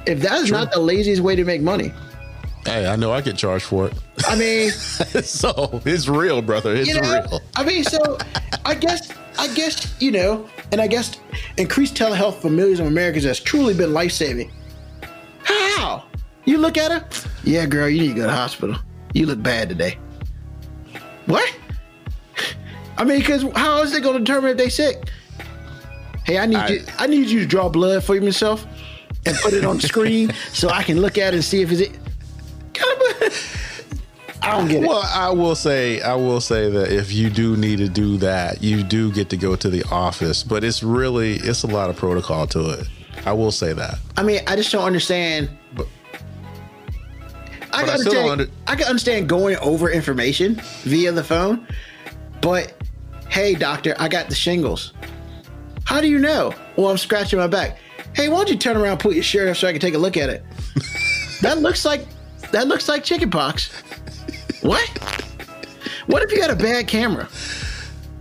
If 0.07 0.21
that's 0.21 0.51
not 0.51 0.73
the 0.73 0.79
laziest 0.79 1.21
way 1.21 1.37
to 1.37 1.45
make 1.45 1.61
money, 1.61 1.93
Hey, 2.69 2.87
I 2.87 2.97
know 2.97 3.13
I 3.13 3.23
get 3.23 3.37
charged 3.37 3.65
for 3.65 3.87
it. 3.87 3.95
I 4.27 4.37
mean, 4.37 4.71
so 5.23 5.81
it's 5.87 6.07
real, 6.07 6.43
brother. 6.43 6.75
It's 6.75 6.89
you 6.89 7.01
know, 7.01 7.23
real. 7.31 7.41
I 7.57 7.65
mean, 7.65 7.83
so 7.83 8.19
I 8.67 8.75
guess, 8.75 9.11
I 9.39 9.49
guess, 9.55 9.95
you 10.01 10.11
know, 10.11 10.47
and 10.71 10.79
I 10.79 10.87
guess 10.87 11.19
increased 11.57 11.95
telehealth 11.95 12.43
for 12.43 12.51
millions 12.51 12.81
of 12.81 12.87
Americans 12.87 13.25
has 13.25 13.41
truly 13.41 13.73
been 13.73 13.95
life 13.95 14.13
saving. 14.13 14.53
How? 15.49 16.05
You 16.45 16.59
look 16.59 16.77
at 16.79 16.91
her, 16.93 17.09
yeah, 17.45 17.67
girl, 17.67 17.89
you 17.89 18.01
need 18.01 18.09
to 18.09 18.15
go 18.15 18.21
to 18.23 18.27
the 18.29 18.33
hospital. 18.33 18.77
You 19.15 19.27
look 19.27 19.43
bad 19.43 19.69
today. 19.69 19.99
What? 21.27 21.55
I 22.97 23.05
mean, 23.05 23.21
because 23.21 23.43
how 23.55 23.83
is 23.83 23.95
it 23.95 24.03
going 24.03 24.15
to 24.19 24.25
determine 24.25 24.51
if 24.53 24.57
they 24.57 24.69
sick? 24.69 25.11
Hey, 26.25 26.39
I 26.39 26.47
need 26.47 26.57
I- 26.57 26.69
you. 26.69 26.83
I 26.99 27.07
need 27.07 27.29
you 27.29 27.41
to 27.41 27.47
draw 27.47 27.69
blood 27.69 28.03
for 28.05 28.15
yourself 28.17 28.67
and 29.27 29.37
put 29.39 29.53
it 29.53 29.65
on 29.65 29.77
the 29.77 29.83
screen 29.89 30.33
so 30.53 30.69
I 30.69 30.83
can 30.83 31.01
look 31.01 31.19
at 31.19 31.33
it 31.33 31.37
and 31.37 31.45
see 31.45 31.63
if 31.63 31.71
it's. 31.73 31.89
Kind 32.75 33.01
of, 33.23 34.39
I 34.43 34.51
I 34.51 34.57
don't 34.59 34.69
get 34.69 34.83
it. 34.85 34.89
Well, 34.89 35.03
I 35.05 35.31
will 35.31 35.55
say, 35.55 36.01
I 36.01 36.15
will 36.15 36.41
say 36.41 36.71
that 36.71 36.93
if 36.93 37.13
you 37.13 37.29
do 37.31 37.57
need 37.57 37.79
to 37.79 37.89
do 37.89 38.17
that, 38.19 38.63
you 38.63 38.83
do 38.83 39.11
get 39.13 39.29
to 39.31 39.37
go 39.37 39.57
to 39.57 39.69
the 39.69 39.85
office, 39.91 40.43
but 40.43 40.65
it's 40.65 40.83
really, 40.83 41.35
it's 41.37 41.63
a 41.65 41.67
lot 41.67 41.91
of 41.91 41.97
protocol 41.97 42.47
to 42.49 42.71
it. 42.71 42.89
I 43.27 43.33
will 43.33 43.51
say 43.53 43.73
that. 43.73 43.99
I 44.17 44.23
mean, 44.23 44.41
I 44.47 44.57
just 44.57 44.73
don't 44.73 44.85
understand. 44.85 45.51
But- 45.75 45.87
I 47.71 47.71
but 47.71 47.79
can 47.81 47.89
I 47.89 47.93
understand. 47.93 48.31
under- 48.31 48.49
I 48.67 48.77
can 48.77 48.87
understand 48.87 49.29
going 49.29 49.57
over 49.59 49.91
information 49.91 50.61
via 50.85 51.13
the 51.13 51.23
phone, 51.25 51.67
but 52.41 52.73
hey, 53.29 53.55
doctor, 53.55 53.95
I 53.99 54.09
got 54.09 54.29
the 54.29 54.35
shingles. 54.35 54.93
How 55.85 56.01
do 56.01 56.09
you 56.09 56.19
know? 56.19 56.55
Well, 56.77 56.89
I'm 56.91 56.99
scratching 56.99 57.39
my 57.39 57.47
back. 57.47 57.79
Hey, 58.15 58.29
why 58.29 58.37
don't 58.39 58.51
you 58.51 58.57
turn 58.57 58.77
around, 58.77 58.99
put 58.99 59.15
your 59.15 59.23
shirt 59.23 59.49
up 59.49 59.57
so 59.57 59.69
I 59.69 59.73
can 59.73 59.81
take 59.81 59.95
a 59.95 59.99
look 59.99 60.17
at 60.17 60.29
it? 60.31 60.45
that 61.43 61.59
looks 61.59 61.85
like 61.85 62.07
that 62.53 62.69
looks 62.69 62.89
like 62.89 63.05
chickenpox. 63.05 63.71
What? 64.63 64.87
What 66.07 66.23
if 66.23 66.33
you 66.33 66.41
had 66.41 66.51
a 66.51 66.57
bad 66.57 66.89
camera? 66.89 67.29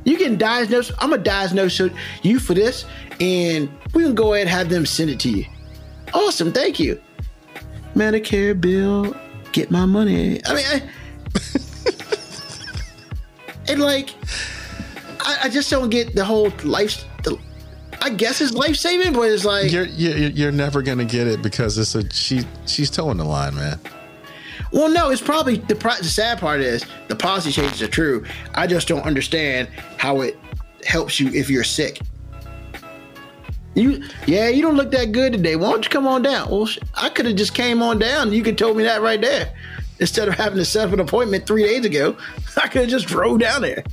You 0.04 0.18
can 0.18 0.38
diagnose. 0.38 0.92
I'm 1.00 1.10
gonna 1.10 1.24
diagnose 1.24 1.82
you 2.22 2.40
for 2.40 2.54
this, 2.54 2.86
and 3.20 3.70
we 3.94 4.04
can 4.04 4.16
go 4.16 4.34
ahead 4.34 4.48
and 4.48 4.56
have 4.56 4.70
them 4.70 4.86
send 4.86 5.10
it 5.10 5.20
to 5.22 5.30
you. 5.30 5.46
Awesome, 6.14 6.52
thank 6.52 6.80
you. 6.80 7.00
Medicare 7.96 8.60
bill, 8.60 9.16
get 9.52 9.72
my 9.72 9.86
money. 9.86 10.40
I 10.46 10.54
mean, 10.54 10.66
I, 10.66 10.82
and 13.72 13.82
like, 13.82 14.14
I, 15.22 15.40
I 15.44 15.50
just 15.50 15.70
don't 15.70 15.90
get 15.90 16.16
the 16.16 16.24
whole 16.24 16.52
life. 16.64 17.04
The, 17.24 17.38
I 18.02 18.10
guess 18.12 18.40
it's 18.42 18.54
life 18.54 18.76
saving, 18.76 19.14
but 19.14 19.24
it's 19.24 19.44
like, 19.46 19.72
You're, 19.72 19.86
you're, 19.86 20.30
you're 20.30 20.52
never 20.52 20.82
gonna 20.82 21.06
get 21.06 21.28
it 21.28 21.42
because 21.42 21.78
it's 21.78 21.96
a 21.96 22.10
she. 22.14 22.42
She's 22.66 22.90
toeing 22.90 23.18
the 23.18 23.26
line, 23.26 23.56
man. 23.56 23.80
well, 24.72 24.90
no, 24.90 25.10
it's 25.10 25.22
probably 25.22 25.58
the, 25.58 25.74
the 25.74 26.04
sad 26.06 26.40
part 26.40 26.62
is 26.62 26.86
the 27.08 27.16
policy 27.16 27.52
changes 27.52 27.82
are 27.82 27.88
true. 27.88 28.24
I 28.54 28.68
just 28.68 28.88
don't 28.88 29.04
understand 29.04 29.70
how 29.98 30.22
it 30.22 30.38
helps 30.86 31.20
you 31.20 31.30
if 31.30 31.50
you're 31.50 31.64
sick. 31.64 32.00
You, 33.78 34.02
yeah, 34.26 34.50
you 34.50 34.64
don't 34.64 34.76
look 34.76 34.90
that 34.92 35.12
good 35.12 35.34
today. 35.34 35.56
Why 35.56 35.70
don't 35.70 35.84
you 35.84 35.90
come 35.92 36.08
on 36.08 36.24
down? 36.24 36.50
Well, 36.50 36.68
I 36.96 37.10
could 37.10 37.28
have 37.28 37.36
just 37.36 37.54
came 37.54 37.84
on 37.84 38.00
down. 38.00 38.34
You 38.34 38.42
could 38.44 38.58
told 38.58 38.76
me 38.76 38.84
that 38.84 39.02
right 39.04 39.22
there. 39.22 39.54
Instead 40.00 40.28
of 40.28 40.34
having 40.34 40.58
to 40.58 40.66
set 40.66 40.88
up 40.88 40.94
an 40.94 41.00
appointment 41.00 41.46
three 41.46 41.64
days 41.64 41.86
ago, 41.86 42.18
I 42.58 42.68
could 42.68 42.82
have 42.82 42.90
just 42.90 43.06
drove 43.06 43.40
down 43.40 43.62
there. 43.62 43.84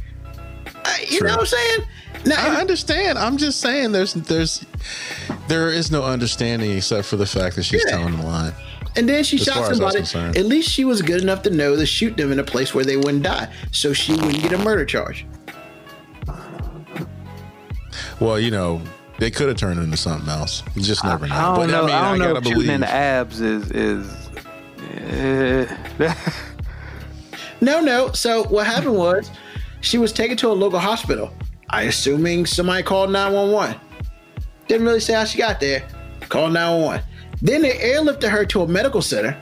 I- 0.86 1.06
you 1.10 1.18
True. 1.18 1.28
know 1.28 1.34
what 1.36 1.40
I'm 1.40 1.46
saying? 1.46 1.80
Now, 2.24 2.36
I 2.56 2.60
understand. 2.60 3.18
I'm 3.18 3.36
just 3.36 3.60
saying, 3.60 3.92
there's, 3.92 4.14
there's, 4.14 4.64
there 5.48 5.68
is 5.68 5.90
no 5.90 6.02
understanding 6.02 6.70
except 6.70 7.06
for 7.06 7.16
the 7.16 7.26
fact 7.26 7.56
that 7.56 7.64
she's 7.64 7.84
Yeah. 7.86 7.98
toeing 7.98 8.16
the 8.16 8.22
line. 8.24 8.54
and 8.96 9.06
then 9.06 9.22
she 9.22 9.36
as 9.36 9.42
shot 9.44 9.56
far 9.56 9.70
as 9.70 9.78
that's 9.78 10.10
somebody. 10.12 10.38
At 10.38 10.46
least 10.46 10.70
she 10.70 10.86
was 10.86 11.02
good 11.02 11.20
enough 11.20 11.42
to 11.42 11.50
know 11.50 11.76
to 11.76 11.84
shoot 11.84 12.16
them 12.16 12.32
in 12.32 12.38
a 12.38 12.44
place 12.44 12.72
where 12.74 12.84
they 12.84 12.96
wouldn't 12.96 13.24
die, 13.24 13.52
so 13.70 13.92
she 13.92 14.12
wouldn't 14.14 14.40
get 14.42 14.52
a 14.54 14.58
murder 14.58 14.86
charge. 14.86 15.26
Well, 18.20 18.38
you 18.40 18.50
know, 18.50 18.80
they 19.18 19.30
could 19.30 19.48
have 19.48 19.56
turned 19.56 19.78
into 19.80 19.96
something 19.96 20.28
else. 20.28 20.62
You 20.74 20.82
just 20.82 21.04
never 21.04 21.26
know. 21.26 21.34
I 21.34 21.42
don't 21.42 21.56
but 21.56 21.66
know. 21.66 21.82
I 21.82 21.86
mean, 21.86 21.94
I, 21.94 21.98
I, 21.98 22.10
don't 22.10 22.18
know. 22.18 22.34
gotta 22.34 22.48
if 22.48 22.54
Shooting 22.54 22.70
in 22.74 22.80
the 22.80 22.90
abs 22.90 23.40
is 23.40 23.70
is. 23.70 24.28
eh. 24.96 26.14
No, 27.60 27.80
no. 27.80 28.12
So 28.12 28.44
what 28.48 28.66
happened 28.66 28.96
was 28.96 29.30
she 29.80 29.96
was 29.96 30.12
taken 30.12 30.36
to 30.38 30.48
a 30.48 30.52
local 30.52 30.78
hospital. 30.78 31.32
I 31.70 31.82
assuming 31.82 32.44
somebody 32.44 32.82
called 32.82 33.10
911. 33.10 33.80
Didn't 34.68 34.86
really 34.86 35.00
say 35.00 35.14
how 35.14 35.24
she 35.24 35.38
got 35.38 35.60
there. 35.60 35.82
Called 36.28 36.52
911. 36.52 37.02
Then 37.40 37.62
they 37.62 37.72
airlifted 37.78 38.28
her 38.28 38.44
to 38.46 38.62
a 38.62 38.68
medical 38.68 39.00
center. 39.00 39.34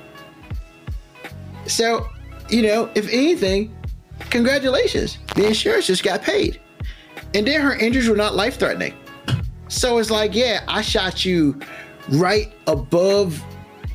So, 1.67 2.07
you 2.49 2.63
know, 2.63 2.91
if 2.95 3.09
anything, 3.09 3.75
congratulations. 4.31 5.19
The 5.35 5.47
insurance 5.47 5.87
just 5.89 6.05
got 6.05 6.23
paid. 6.23 6.61
And 7.35 7.47
then 7.47 7.61
her 7.61 7.75
injuries 7.75 8.09
were 8.09 8.17
not 8.17 8.35
life 8.35 8.57
threatening. 8.59 8.95
So 9.73 9.97
it's 9.97 10.11
like, 10.11 10.35
yeah, 10.35 10.63
I 10.69 10.83
shot 10.83 11.25
you 11.25 11.59
right 12.11 12.53
above, 12.67 13.43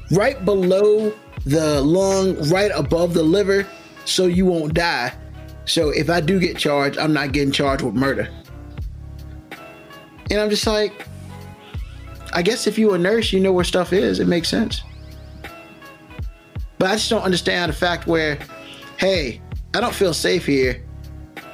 right 0.09 0.43
below 0.43 1.13
the 1.45 1.81
lung, 1.81 2.35
right 2.49 2.71
above 2.73 3.13
the 3.13 3.21
liver, 3.21 3.65
so 4.03 4.25
you 4.25 4.47
won't 4.47 4.73
die. 4.73 5.13
So 5.65 5.89
if 5.89 6.09
I 6.09 6.19
do 6.19 6.39
get 6.39 6.57
charged, 6.57 6.97
I'm 6.97 7.13
not 7.13 7.31
getting 7.31 7.51
charged 7.51 7.83
with 7.83 7.93
murder. 7.93 8.27
And 10.31 10.41
I'm 10.41 10.49
just 10.49 10.65
like, 10.65 11.07
I 12.33 12.41
guess 12.41 12.65
if 12.65 12.79
you're 12.79 12.95
a 12.95 12.97
nurse, 12.97 13.31
you 13.31 13.39
know 13.39 13.53
where 13.53 13.63
stuff 13.63 13.93
is. 13.93 14.19
It 14.19 14.27
makes 14.27 14.49
sense. 14.49 14.81
But 16.79 16.89
I 16.89 16.93
just 16.95 17.11
don't 17.11 17.21
understand 17.21 17.71
the 17.71 17.75
fact 17.75 18.07
where, 18.07 18.39
hey, 18.97 19.41
I 19.75 19.79
don't 19.79 19.93
feel 19.93 20.15
safe 20.15 20.43
here. 20.43 20.83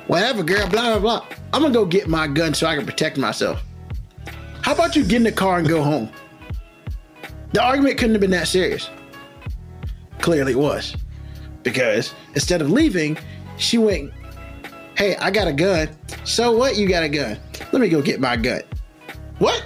Whatever, 0.08 0.44
girl, 0.44 0.70
blah, 0.70 0.98
blah, 0.98 1.00
blah. 1.00 1.38
I'm 1.52 1.62
gonna 1.62 1.74
go 1.74 1.86
get 1.86 2.08
my 2.08 2.28
gun 2.28 2.54
so 2.54 2.68
I 2.68 2.78
can 2.78 2.86
protect 2.86 3.18
myself. 3.18 3.62
How 4.64 4.74
about 4.74 4.96
you 4.96 5.04
get 5.04 5.18
in 5.18 5.24
the 5.24 5.32
car 5.32 5.60
and 5.60 5.68
go 5.68 5.84
home? 5.84 6.10
The 7.52 7.62
argument 7.62 7.98
couldn't 7.98 8.16
have 8.16 8.22
been 8.22 8.32
that 8.32 8.48
serious. 8.48 8.90
Clearly 10.20 10.54
it 10.54 10.58
was. 10.58 10.96
Because 11.64 12.14
instead 12.34 12.62
of 12.62 12.72
leaving, 12.72 13.18
she 13.58 13.78
went, 13.78 14.14
Hey, 14.96 15.18
I 15.18 15.32
got 15.32 15.50
a 15.50 15.54
gun. 15.54 15.90
So 16.24 16.56
what? 16.56 16.78
You 16.78 16.88
got 16.88 17.04
a 17.04 17.10
gun. 17.10 17.38
Let 17.74 17.82
me 17.82 17.90
go 17.90 18.02
get 18.02 18.22
my 18.22 18.38
gun. 18.38 18.62
What? 19.40 19.66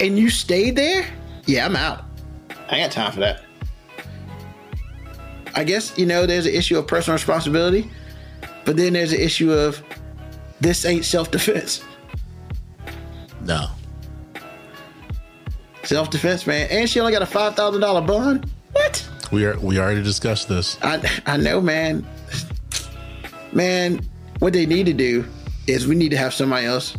And 0.00 0.18
you 0.18 0.30
stayed 0.30 0.74
there? 0.74 1.06
Yeah, 1.44 1.66
I'm 1.66 1.76
out. 1.76 2.04
I 2.70 2.78
got 2.78 2.92
time 2.92 3.12
for 3.12 3.20
that. 3.20 3.42
I 5.54 5.64
guess, 5.64 5.98
you 5.98 6.06
know, 6.06 6.24
there's 6.24 6.46
an 6.46 6.54
issue 6.54 6.78
of 6.78 6.86
personal 6.86 7.14
responsibility, 7.16 7.90
but 8.64 8.78
then 8.78 8.94
there's 8.94 9.12
an 9.12 9.20
issue 9.20 9.52
of 9.52 9.82
this 10.60 10.86
ain't 10.86 11.04
self 11.04 11.30
defense. 11.30 11.82
No. 13.42 13.66
Self 15.84 16.10
defense, 16.10 16.46
man. 16.46 16.68
And 16.70 16.88
she 16.88 17.00
only 17.00 17.12
got 17.12 17.22
a 17.22 17.26
$5,000 17.26 18.06
bond? 18.06 18.50
What? 18.72 19.08
We 19.32 19.44
are 19.46 19.58
we 19.60 19.78
already 19.78 20.02
discussed 20.02 20.48
this. 20.48 20.76
I, 20.82 21.00
I 21.26 21.36
know, 21.36 21.60
man. 21.60 22.06
Man, 23.52 24.00
what 24.40 24.52
they 24.52 24.66
need 24.66 24.86
to 24.86 24.92
do 24.92 25.24
is 25.66 25.86
we 25.86 25.94
need 25.94 26.10
to 26.10 26.16
have 26.16 26.34
somebody 26.34 26.66
else 26.66 26.96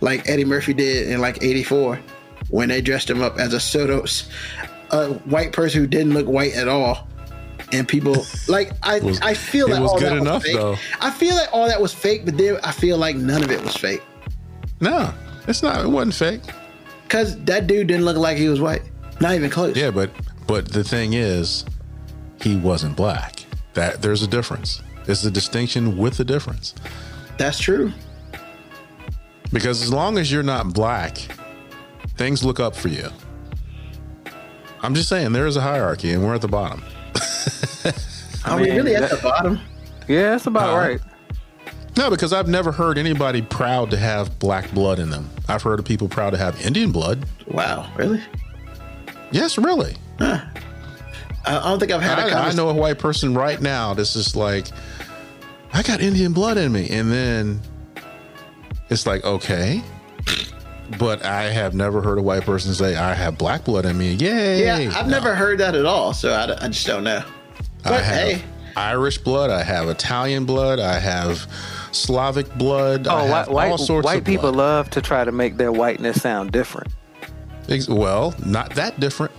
like 0.00 0.28
Eddie 0.28 0.44
Murphy 0.44 0.72
did 0.74 1.08
in 1.08 1.20
like 1.20 1.42
84 1.42 2.00
when 2.50 2.68
they 2.68 2.80
dressed 2.80 3.08
him 3.08 3.22
up 3.22 3.38
as 3.38 3.52
a 3.54 3.60
Soto, 3.60 4.04
a 4.90 5.08
white 5.28 5.52
person 5.52 5.80
who 5.80 5.86
didn't 5.86 6.14
look 6.14 6.26
white 6.26 6.54
at 6.54 6.68
all. 6.68 7.06
And 7.72 7.86
people 7.86 8.24
like 8.48 8.72
I, 8.82 8.98
was- 9.00 9.20
I 9.20 9.34
feel 9.34 9.68
was 9.68 9.78
all 9.78 9.98
good 9.98 10.12
that 10.12 10.18
enough, 10.18 10.42
was 10.42 10.44
fake. 10.44 10.56
though. 10.56 10.76
I 11.00 11.10
feel 11.10 11.34
like 11.36 11.48
all 11.52 11.68
that 11.68 11.80
was 11.80 11.94
fake, 11.94 12.24
but 12.24 12.36
then 12.36 12.58
I 12.64 12.72
feel 12.72 12.98
like 12.98 13.16
none 13.16 13.44
of 13.44 13.50
it 13.50 13.62
was 13.62 13.76
fake 13.76 14.02
No, 14.80 15.14
it's 15.48 15.62
not. 15.62 15.84
It 15.84 15.88
wasn't 15.88 16.14
fake. 16.14 16.42
because 17.04 17.36
that 17.44 17.66
dude 17.66 17.86
didn't 17.88 18.04
look 18.04 18.16
like 18.16 18.36
he 18.36 18.48
was 18.48 18.60
white, 18.60 18.82
not 19.20 19.34
even 19.34 19.50
close. 19.50 19.76
Yeah, 19.76 19.90
but 19.90 20.10
but 20.46 20.68
the 20.72 20.82
thing 20.84 21.12
is, 21.14 21.64
he 22.40 22.56
wasn't 22.56 22.96
black. 22.96 23.44
That 23.74 24.02
there's 24.02 24.22
a 24.22 24.26
difference. 24.28 24.82
It's 25.06 25.24
a 25.24 25.30
distinction 25.30 25.96
with 25.96 26.20
a 26.20 26.24
difference. 26.24 26.74
that's 27.38 27.58
true. 27.58 27.92
Because 29.52 29.82
as 29.82 29.92
long 29.92 30.18
as 30.18 30.30
you're 30.30 30.42
not 30.44 30.72
black, 30.74 31.18
things 32.16 32.44
look 32.44 32.60
up 32.60 32.76
for 32.76 32.88
you. 32.88 33.08
I'm 34.82 34.94
just 34.94 35.08
saying 35.08 35.32
there 35.32 35.46
is 35.46 35.56
a 35.56 35.60
hierarchy, 35.60 36.12
and 36.12 36.24
we're 36.24 36.34
at 36.34 36.40
the 36.40 36.48
bottom. 36.48 36.82
Are 38.44 38.56
we 38.56 38.64
mean, 38.64 38.76
really 38.76 38.94
at 38.94 39.02
that- 39.02 39.10
the 39.10 39.22
bottom? 39.22 39.60
yeah, 40.08 40.30
that's 40.30 40.46
about 40.46 40.74
Uh, 40.74 40.78
right. 40.78 41.00
No, 41.96 42.08
because 42.10 42.32
I've 42.32 42.48
never 42.48 42.72
heard 42.72 42.96
anybody 42.98 43.42
proud 43.42 43.90
to 43.90 43.96
have 43.96 44.38
black 44.38 44.70
blood 44.72 44.98
in 44.98 45.10
them. 45.10 45.28
I've 45.48 45.62
heard 45.62 45.78
of 45.78 45.84
people 45.84 46.08
proud 46.08 46.30
to 46.30 46.38
have 46.38 46.60
Indian 46.64 46.92
blood. 46.92 47.24
Wow, 47.48 47.90
really? 47.96 48.22
Yes, 49.32 49.58
really. 49.58 49.96
I 50.20 50.42
I 51.46 51.52
don't 51.54 51.78
think 51.80 51.90
I've 51.92 52.02
had 52.02 52.18
a 52.18 52.22
I, 52.22 52.26
I 52.26 52.30
conversation. 52.30 52.56
know 52.56 52.68
a 52.68 52.74
white 52.74 52.98
person 52.98 53.34
right 53.34 53.60
now 53.60 53.94
that's 53.94 54.12
just 54.14 54.36
like, 54.36 54.66
I 55.72 55.82
got 55.82 56.00
Indian 56.00 56.32
blood 56.32 56.58
in 56.58 56.70
me. 56.72 56.88
And 56.90 57.10
then 57.10 57.60
it's 58.88 59.06
like, 59.06 59.24
okay. 59.24 59.82
But 60.98 61.24
I 61.24 61.44
have 61.44 61.74
never 61.74 62.00
heard 62.02 62.18
a 62.18 62.22
white 62.22 62.42
person 62.44 62.74
say, 62.74 62.96
I 62.96 63.14
have 63.14 63.38
black 63.38 63.64
blood 63.64 63.86
in 63.86 63.96
me. 63.96 64.14
Yay. 64.14 64.64
Yeah, 64.64 64.92
I've 64.96 65.06
No. 65.06 65.12
never 65.18 65.34
heard 65.34 65.58
that 65.58 65.74
at 65.74 65.86
all, 65.86 66.12
so 66.12 66.32
I, 66.32 66.64
I 66.64 66.68
just 66.68 66.86
don't 66.86 67.04
know. 67.04 67.22
I 67.84 67.92
have 67.98 68.04
hey, 68.04 68.42
Irish 68.76 69.18
blood. 69.18 69.50
I 69.50 69.62
have 69.62 69.88
Italian 69.88 70.44
blood. 70.44 70.80
I 70.80 70.98
have 70.98 71.46
Slavic 71.92 72.54
blood. 72.56 73.06
Oh, 73.06 73.10
I 73.10 73.14
Oh, 73.14 73.26
have 73.26 73.30
white, 73.48 73.54
white, 73.54 73.70
all 73.72 73.78
sorts 73.78 74.04
white 74.06 74.18
of 74.18 74.24
people 74.24 74.52
blood. 74.52 74.56
love 74.56 74.90
to 74.90 75.00
try 75.02 75.24
to 75.24 75.32
make 75.32 75.56
their 75.56 75.72
whiteness 75.72 76.20
sound 76.22 76.52
different. 76.52 76.88
Ex- 77.68 77.88
Well, 77.88 78.34
not 78.44 78.74
that 78.74 78.98
different. 79.00 79.32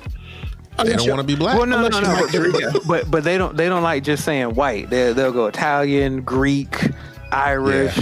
They 0.83 0.93
don't 0.95 1.07
want 1.09 1.19
to 1.21 1.27
be 1.27 1.35
black. 1.35 1.57
Well, 1.57 1.67
no, 1.67 1.87
no, 1.87 1.99
no, 1.99 1.99
no. 2.01 2.61
But, 2.71 2.87
but 2.87 3.11
but 3.11 3.23
they 3.23 3.37
don't 3.37 3.55
they 3.55 3.67
don't 3.69 3.83
like 3.83 4.03
just 4.03 4.23
saying 4.25 4.55
white. 4.55 4.89
They 4.89 5.13
they'll 5.13 5.31
go 5.33 5.45
Italian, 5.47 6.21
Greek, 6.21 6.89
Irish. 7.31 7.99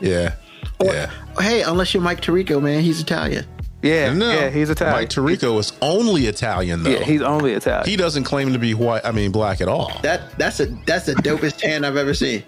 Yeah. 0.00 0.34
Yeah. 0.82 1.10
hey, 1.40 1.62
unless 1.62 1.94
you're 1.94 2.02
Mike 2.02 2.20
Tirico, 2.20 2.60
man, 2.60 2.82
he's 2.82 3.00
Italian. 3.00 3.46
Yeah, 3.82 4.12
No, 4.12 4.30
yeah, 4.30 4.50
he's 4.50 4.68
Italian. 4.68 4.96
Mike 4.96 5.08
Tirico 5.10 5.58
is 5.58 5.72
only 5.80 6.26
Italian 6.26 6.82
though. 6.82 6.90
Yeah, 6.90 7.04
he's 7.04 7.22
only 7.22 7.52
Italian. 7.52 7.88
he 7.88 7.96
doesn't 7.96 8.24
claim 8.24 8.52
to 8.52 8.58
be 8.58 8.74
white. 8.74 9.04
I 9.04 9.10
mean, 9.12 9.30
black 9.32 9.60
at 9.60 9.68
all. 9.68 9.92
That 10.02 10.36
that's 10.38 10.58
a 10.60 10.66
that's 10.86 11.06
the 11.06 11.14
dopest 11.14 11.58
tan 11.58 11.84
I've 11.84 11.96
ever 11.96 12.14
seen. 12.14 12.42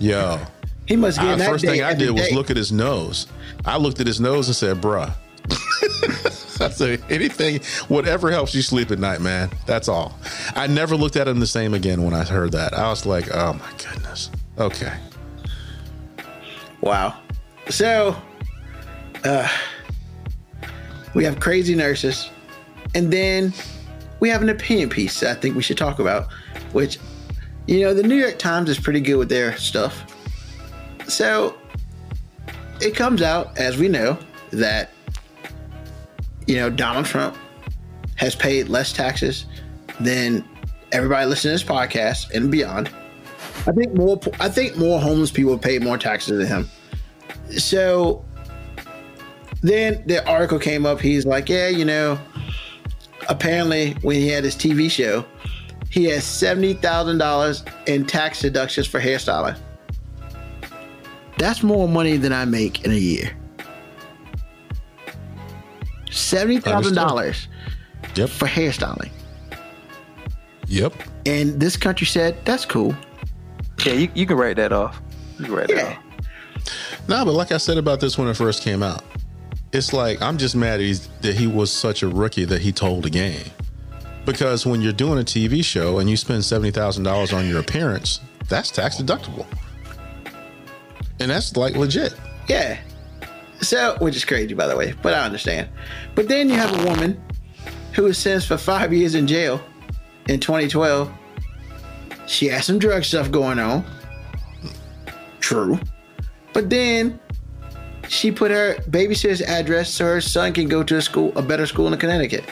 Yo, 0.00 0.40
He 0.86 0.96
must 0.96 1.18
get 1.18 1.26
I, 1.26 1.34
that 1.36 1.48
first 1.50 1.64
thing 1.64 1.82
I 1.82 1.94
did 1.94 2.10
was 2.10 2.28
day. 2.28 2.34
look 2.34 2.50
at 2.50 2.56
his 2.56 2.72
nose. 2.72 3.26
I 3.64 3.76
looked 3.76 4.00
at 4.00 4.06
his 4.06 4.20
nose 4.20 4.46
and 4.46 4.56
said, 4.56 4.80
"Bruh." 4.80 5.14
I 6.60 6.70
said, 6.70 7.02
anything, 7.10 7.60
whatever 7.88 8.30
helps 8.30 8.54
you 8.54 8.62
sleep 8.62 8.90
at 8.90 8.98
night, 8.98 9.20
man. 9.20 9.50
That's 9.66 9.88
all. 9.88 10.18
I 10.54 10.66
never 10.66 10.96
looked 10.96 11.16
at 11.16 11.28
him 11.28 11.38
the 11.38 11.46
same 11.46 11.74
again 11.74 12.02
when 12.02 12.14
I 12.14 12.24
heard 12.24 12.52
that. 12.52 12.74
I 12.74 12.88
was 12.88 13.04
like, 13.06 13.34
oh 13.34 13.52
my 13.54 13.70
goodness. 13.78 14.30
Okay. 14.58 14.92
Wow. 16.80 17.18
So, 17.68 18.16
uh, 19.24 19.48
we 21.14 21.24
have 21.24 21.40
crazy 21.40 21.74
nurses, 21.74 22.30
and 22.94 23.12
then 23.12 23.52
we 24.20 24.28
have 24.28 24.42
an 24.42 24.48
opinion 24.48 24.88
piece 24.88 25.20
that 25.20 25.36
I 25.36 25.40
think 25.40 25.56
we 25.56 25.62
should 25.62 25.78
talk 25.78 25.98
about, 25.98 26.28
which, 26.72 26.98
you 27.66 27.80
know, 27.80 27.92
the 27.92 28.02
New 28.02 28.14
York 28.14 28.38
Times 28.38 28.70
is 28.70 28.78
pretty 28.78 29.00
good 29.00 29.16
with 29.16 29.28
their 29.28 29.56
stuff. 29.56 30.15
So, 31.08 31.56
it 32.80 32.94
comes 32.94 33.22
out, 33.22 33.56
as 33.58 33.76
we 33.76 33.88
know, 33.88 34.18
that, 34.50 34.90
you 36.46 36.56
know, 36.56 36.70
Donald 36.70 37.06
Trump 37.06 37.36
has 38.16 38.34
paid 38.34 38.68
less 38.68 38.92
taxes 38.92 39.46
than 40.00 40.46
everybody 40.92 41.26
listening 41.26 41.56
to 41.56 41.64
this 41.64 41.70
podcast 41.70 42.30
and 42.32 42.50
beyond. 42.50 42.90
I 43.66 43.72
think 43.72 43.94
more. 43.94 44.20
I 44.38 44.48
think 44.48 44.76
more 44.76 45.00
homeless 45.00 45.30
people 45.30 45.58
pay 45.58 45.78
more 45.78 45.98
taxes 45.98 46.38
than 46.38 46.46
him. 46.46 46.70
So 47.58 48.24
then 49.60 50.04
the 50.06 50.26
article 50.28 50.58
came 50.58 50.86
up. 50.86 51.00
He's 51.00 51.26
like, 51.26 51.48
yeah, 51.48 51.68
you 51.68 51.84
know, 51.84 52.18
apparently 53.28 53.92
when 54.02 54.16
he 54.16 54.28
had 54.28 54.44
his 54.44 54.54
TV 54.54 54.90
show, 54.90 55.24
he 55.90 56.04
has 56.04 56.24
seventy 56.24 56.74
thousand 56.74 57.18
dollars 57.18 57.64
in 57.86 58.06
tax 58.06 58.40
deductions 58.40 58.86
for 58.86 59.00
hairstyling. 59.00 59.58
That's 61.38 61.62
more 61.62 61.88
money 61.88 62.16
than 62.16 62.32
I 62.32 62.44
make 62.44 62.84
in 62.84 62.92
a 62.92 62.96
year. 62.96 63.30
Seventy 66.10 66.60
thousand 66.60 66.94
dollars 66.94 67.48
Yep. 68.14 68.30
for 68.30 68.46
hairstyling, 68.48 69.10
Yep. 70.68 70.94
and 71.26 71.60
this 71.60 71.76
country 71.76 72.06
said 72.06 72.36
that's 72.46 72.64
cool. 72.64 72.94
yeah, 73.84 73.92
you, 73.92 74.08
you 74.14 74.26
can 74.26 74.36
write 74.38 74.56
that 74.56 74.72
off. 74.72 75.00
You 75.38 75.44
can 75.46 75.54
write 75.54 75.68
that 75.68 75.96
off. 75.98 75.98
No, 77.08 77.24
but 77.24 77.32
like 77.34 77.52
I 77.52 77.58
said 77.58 77.76
about 77.76 78.00
this 78.00 78.16
when 78.16 78.28
it 78.28 78.34
first 78.34 78.62
came 78.62 78.82
out, 78.82 79.02
it's 79.72 79.92
like 79.92 80.22
I'm 80.22 80.38
just 80.38 80.56
mad 80.56 80.80
he's, 80.80 81.08
that 81.20 81.34
he 81.36 81.46
was 81.46 81.70
such 81.70 82.02
a 82.02 82.08
rookie 82.08 82.46
that 82.46 82.62
he 82.62 82.72
told 82.72 83.04
the 83.04 83.10
game. 83.10 83.44
Because 84.24 84.64
when 84.66 84.80
you're 84.80 84.92
doing 84.94 85.18
a 85.20 85.24
TV 85.24 85.62
show 85.64 85.98
and 85.98 86.08
you 86.08 86.16
spend 86.16 86.44
seventy 86.44 86.70
thousand 86.70 87.04
dollars 87.04 87.32
on 87.34 87.46
your 87.46 87.60
appearance, 87.60 88.20
that's 88.48 88.70
tax 88.70 88.96
deductible, 88.96 89.44
and 91.20 91.30
that's 91.30 91.56
like 91.56 91.76
legit. 91.76 92.14
Yeah. 92.48 92.78
So, 93.60 93.96
which 94.00 94.16
is 94.16 94.24
crazy, 94.24 94.54
by 94.54 94.66
the 94.66 94.76
way, 94.76 94.94
but 95.02 95.14
I 95.14 95.24
understand. 95.24 95.68
But 96.14 96.28
then 96.28 96.48
you 96.48 96.56
have 96.56 96.78
a 96.78 96.88
woman 96.88 97.22
who 97.94 98.04
was 98.04 98.18
sentenced 98.18 98.48
for 98.48 98.58
five 98.58 98.92
years 98.92 99.14
in 99.14 99.26
jail 99.26 99.60
in 100.28 100.40
2012. 100.40 101.10
She 102.26 102.46
had 102.46 102.64
some 102.64 102.78
drug 102.78 103.04
stuff 103.04 103.30
going 103.30 103.58
on. 103.58 103.84
True. 105.40 105.78
But 106.52 106.68
then 106.68 107.18
she 108.08 108.30
put 108.30 108.50
her 108.50 108.74
babysitter's 108.90 109.42
address 109.42 109.90
so 109.90 110.04
her 110.04 110.20
son 110.20 110.52
can 110.52 110.68
go 110.68 110.82
to 110.82 110.96
a 110.96 111.02
school, 111.02 111.32
a 111.36 111.42
better 111.42 111.66
school 111.66 111.92
in 111.92 111.98
Connecticut. 111.98 112.44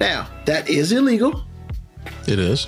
Now, 0.00 0.28
that 0.44 0.68
is 0.68 0.92
illegal. 0.92 1.44
It 2.26 2.38
is. 2.38 2.66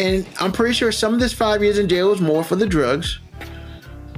And 0.00 0.26
I'm 0.40 0.50
pretty 0.50 0.72
sure 0.74 0.90
some 0.90 1.12
of 1.14 1.20
this 1.20 1.32
five 1.32 1.62
years 1.62 1.78
in 1.78 1.86
jail 1.88 2.08
was 2.08 2.20
more 2.20 2.42
for 2.42 2.56
the 2.56 2.66
drugs. 2.66 3.18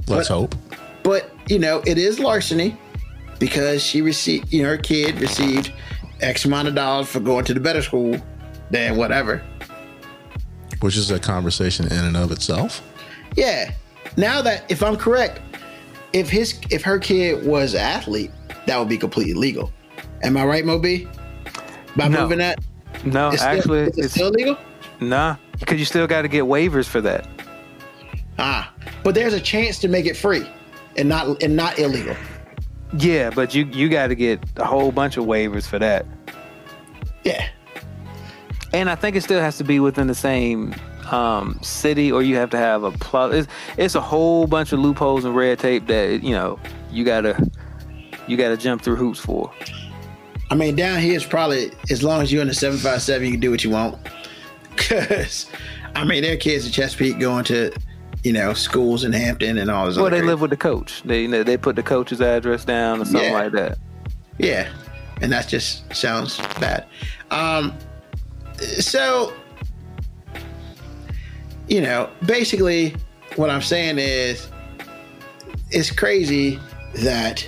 Let's 0.07 0.29
But- 0.29 0.33
hope. 0.33 0.55
But 1.03 1.29
you 1.49 1.59
know, 1.59 1.83
it 1.85 1.97
is 1.97 2.19
larceny 2.19 2.77
because 3.37 3.83
she 3.83 4.01
received, 4.01 4.51
you 4.53 4.63
know, 4.63 4.69
her 4.69 4.77
kid 4.77 5.19
received 5.19 5.73
X 6.21 6.45
amount 6.45 6.69
of 6.69 6.75
dollars 6.75 7.09
for 7.09 7.19
going 7.19 7.43
to 7.45 7.53
the 7.53 7.59
better 7.59 7.81
school 7.81 8.15
than 8.71 8.95
whatever. 8.95 9.41
Which 10.79 10.95
is 10.95 11.11
a 11.11 11.19
conversation 11.19 11.85
in 11.87 11.99
and 12.05 12.15
of 12.15 12.31
itself. 12.31 12.81
Yeah. 13.35 13.71
Now 14.15 14.41
that 14.41 14.63
if 14.69 14.81
I'm 14.81 14.95
correct, 14.95 15.41
if 16.13 16.29
his 16.29 16.55
if 16.69 16.81
her 16.83 16.97
kid 16.99 17.45
was 17.45 17.73
an 17.73 17.81
athlete, 17.81 18.31
that 18.65 18.79
would 18.79 18.87
be 18.89 18.97
completely 18.97 19.33
legal. 19.33 19.73
Am 20.23 20.37
I 20.37 20.45
right, 20.45 20.63
Moby? 20.65 21.09
By 21.97 22.07
No. 22.07 22.21
moving 22.21 22.37
that, 22.39 22.59
No, 23.03 23.29
it's 23.29 23.41
still, 23.41 23.51
actually, 23.57 23.79
is 23.81 23.97
it 23.97 24.05
it's 24.05 24.13
still 24.13 24.29
legal. 24.29 24.57
Nah, 24.99 25.37
because 25.59 25.79
you 25.79 25.85
still 25.85 26.07
got 26.07 26.23
to 26.23 26.27
get 26.27 26.43
waivers 26.43 26.87
for 26.87 27.01
that. 27.01 27.27
Ah, 28.39 28.73
but 29.03 29.15
there's 29.15 29.33
a 29.33 29.39
chance 29.39 29.79
to 29.79 29.87
make 29.87 30.05
it 30.05 30.17
free 30.17 30.49
and 30.97 31.07
not 31.09 31.41
and 31.43 31.55
not 31.55 31.79
illegal. 31.79 32.15
Yeah, 32.97 33.29
but 33.29 33.55
you 33.55 33.65
you 33.65 33.89
got 33.89 34.07
to 34.07 34.15
get 34.15 34.39
a 34.57 34.65
whole 34.65 34.91
bunch 34.91 35.17
of 35.17 35.25
waivers 35.25 35.67
for 35.67 35.79
that. 35.79 36.05
Yeah. 37.23 37.47
And 38.73 38.89
I 38.89 38.95
think 38.95 39.15
it 39.15 39.21
still 39.21 39.39
has 39.39 39.57
to 39.57 39.63
be 39.63 39.79
within 39.79 40.07
the 40.07 40.15
same 40.15 40.73
um, 41.11 41.59
city, 41.61 42.11
or 42.11 42.23
you 42.23 42.35
have 42.37 42.49
to 42.51 42.57
have 42.57 42.83
a 42.83 42.91
plus. 42.91 43.33
It's, 43.35 43.47
it's 43.77 43.95
a 43.95 44.01
whole 44.01 44.47
bunch 44.47 44.71
of 44.71 44.79
loopholes 44.79 45.25
and 45.25 45.35
red 45.35 45.59
tape 45.59 45.87
that 45.87 46.23
you 46.23 46.31
know 46.31 46.59
you 46.91 47.03
gotta 47.03 47.49
you 48.27 48.37
gotta 48.37 48.57
jump 48.57 48.81
through 48.81 48.95
hoops 48.95 49.19
for. 49.19 49.51
I 50.49 50.55
mean, 50.55 50.75
down 50.75 50.99
here 50.99 51.15
it's 51.15 51.25
probably 51.25 51.71
as 51.89 52.03
long 52.03 52.21
as 52.21 52.31
you're 52.31 52.41
in 52.41 52.47
the 52.47 52.53
seven 52.53 52.77
five 52.77 53.01
seven, 53.01 53.25
you 53.25 53.33
can 53.33 53.39
do 53.39 53.51
what 53.51 53.63
you 53.63 53.69
want. 53.69 53.97
Cause 54.77 55.47
I 55.95 56.03
mean, 56.03 56.23
their 56.23 56.37
kids 56.37 56.65
at 56.67 56.73
Chesapeake 56.73 57.19
going 57.19 57.43
to, 57.45 57.71
you 58.23 58.33
know, 58.33 58.53
schools 58.53 59.03
in 59.03 59.13
Hampton 59.13 59.57
and 59.57 59.69
all 59.69 59.85
this. 59.85 59.95
Well, 59.95 60.05
they 60.05 60.11
crazy- 60.17 60.25
live 60.27 60.41
with 60.41 60.49
the 60.49 60.57
coach. 60.57 61.01
They 61.03 61.23
you 61.23 61.27
know, 61.27 61.43
they 61.43 61.57
put 61.57 61.75
the 61.75 61.83
coach's 61.83 62.21
address 62.21 62.65
down 62.65 63.01
or 63.01 63.05
something 63.05 63.23
Yeah. 63.31 63.33
like 63.39 63.51
that. 63.53 63.77
Yeah, 64.39 64.69
and 65.21 65.31
that 65.31 65.47
just 65.47 65.93
sounds 65.95 66.37
bad. 66.59 66.85
Um, 67.29 67.73
so, 68.79 69.33
you 71.67 71.81
know, 71.81 72.09
basically, 72.25 72.95
what 73.35 73.49
I'm 73.49 73.61
saying 73.61 73.97
is, 73.99 74.47
it's 75.71 75.91
crazy 75.91 76.59
that, 76.95 77.47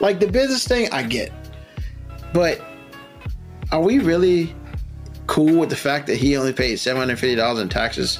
like, 0.00 0.20
the 0.20 0.26
business 0.26 0.66
thing, 0.66 0.88
I 0.92 1.02
get, 1.02 1.32
but 2.32 2.60
are 3.70 3.80
we 3.80 3.98
really 3.98 4.54
cool 5.26 5.58
with 5.58 5.70
the 5.70 5.76
fact 5.76 6.06
that 6.08 6.16
he 6.16 6.36
only 6.36 6.52
paid 6.52 6.76
seven 6.76 7.00
hundred 7.00 7.18
fifty 7.18 7.36
dollars 7.36 7.60
in 7.60 7.68
taxes 7.68 8.18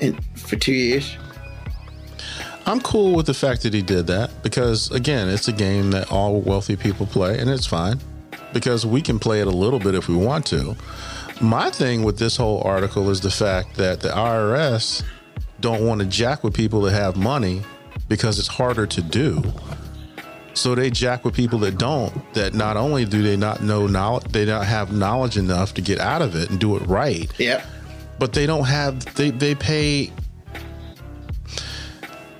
in 0.00 0.18
for 0.36 0.56
two 0.56 0.72
years? 0.72 1.16
I'm 2.64 2.80
cool 2.80 3.14
with 3.16 3.26
the 3.26 3.34
fact 3.34 3.62
that 3.62 3.74
he 3.74 3.82
did 3.82 4.06
that 4.06 4.30
because, 4.42 4.90
again, 4.92 5.28
it's 5.28 5.48
a 5.48 5.52
game 5.52 5.90
that 5.90 6.12
all 6.12 6.40
wealthy 6.40 6.76
people 6.76 7.06
play, 7.06 7.38
and 7.38 7.50
it's 7.50 7.66
fine 7.66 7.98
because 8.52 8.86
we 8.86 9.00
can 9.00 9.18
play 9.18 9.40
it 9.40 9.46
a 9.46 9.50
little 9.50 9.80
bit 9.80 9.94
if 9.94 10.08
we 10.08 10.14
want 10.14 10.46
to. 10.46 10.76
My 11.40 11.70
thing 11.70 12.04
with 12.04 12.18
this 12.18 12.36
whole 12.36 12.62
article 12.62 13.10
is 13.10 13.20
the 13.20 13.30
fact 13.30 13.74
that 13.76 14.00
the 14.00 14.10
IRS 14.10 15.02
don't 15.60 15.84
want 15.84 16.00
to 16.02 16.06
jack 16.06 16.44
with 16.44 16.54
people 16.54 16.82
that 16.82 16.92
have 16.92 17.16
money 17.16 17.62
because 18.08 18.38
it's 18.38 18.48
harder 18.48 18.86
to 18.86 19.02
do. 19.02 19.42
So 20.54 20.74
they 20.74 20.90
jack 20.90 21.24
with 21.24 21.34
people 21.34 21.58
that 21.60 21.78
don't. 21.78 22.12
That 22.34 22.52
not 22.54 22.76
only 22.76 23.04
do 23.04 23.22
they 23.22 23.36
not 23.36 23.62
know 23.62 23.86
knowledge, 23.86 24.24
they 24.32 24.44
don't 24.44 24.64
have 24.64 24.92
knowledge 24.92 25.36
enough 25.38 25.74
to 25.74 25.80
get 25.82 25.98
out 25.98 26.20
of 26.22 26.36
it 26.36 26.50
and 26.50 26.58
do 26.60 26.76
it 26.76 26.80
right 26.86 27.30
Yep. 27.38 27.64
but 28.18 28.32
they 28.34 28.46
don't 28.46 28.64
have 28.66 29.02
they 29.14 29.30
they 29.30 29.54
pay 29.54 30.12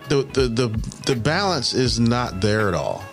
the 0.08 0.22
the 0.34 0.48
the, 0.48 0.68
the 1.06 1.16
balance 1.16 1.74
is 1.74 1.98
not 1.98 2.40
there 2.40 2.68
at 2.68 2.74
all 2.74 3.04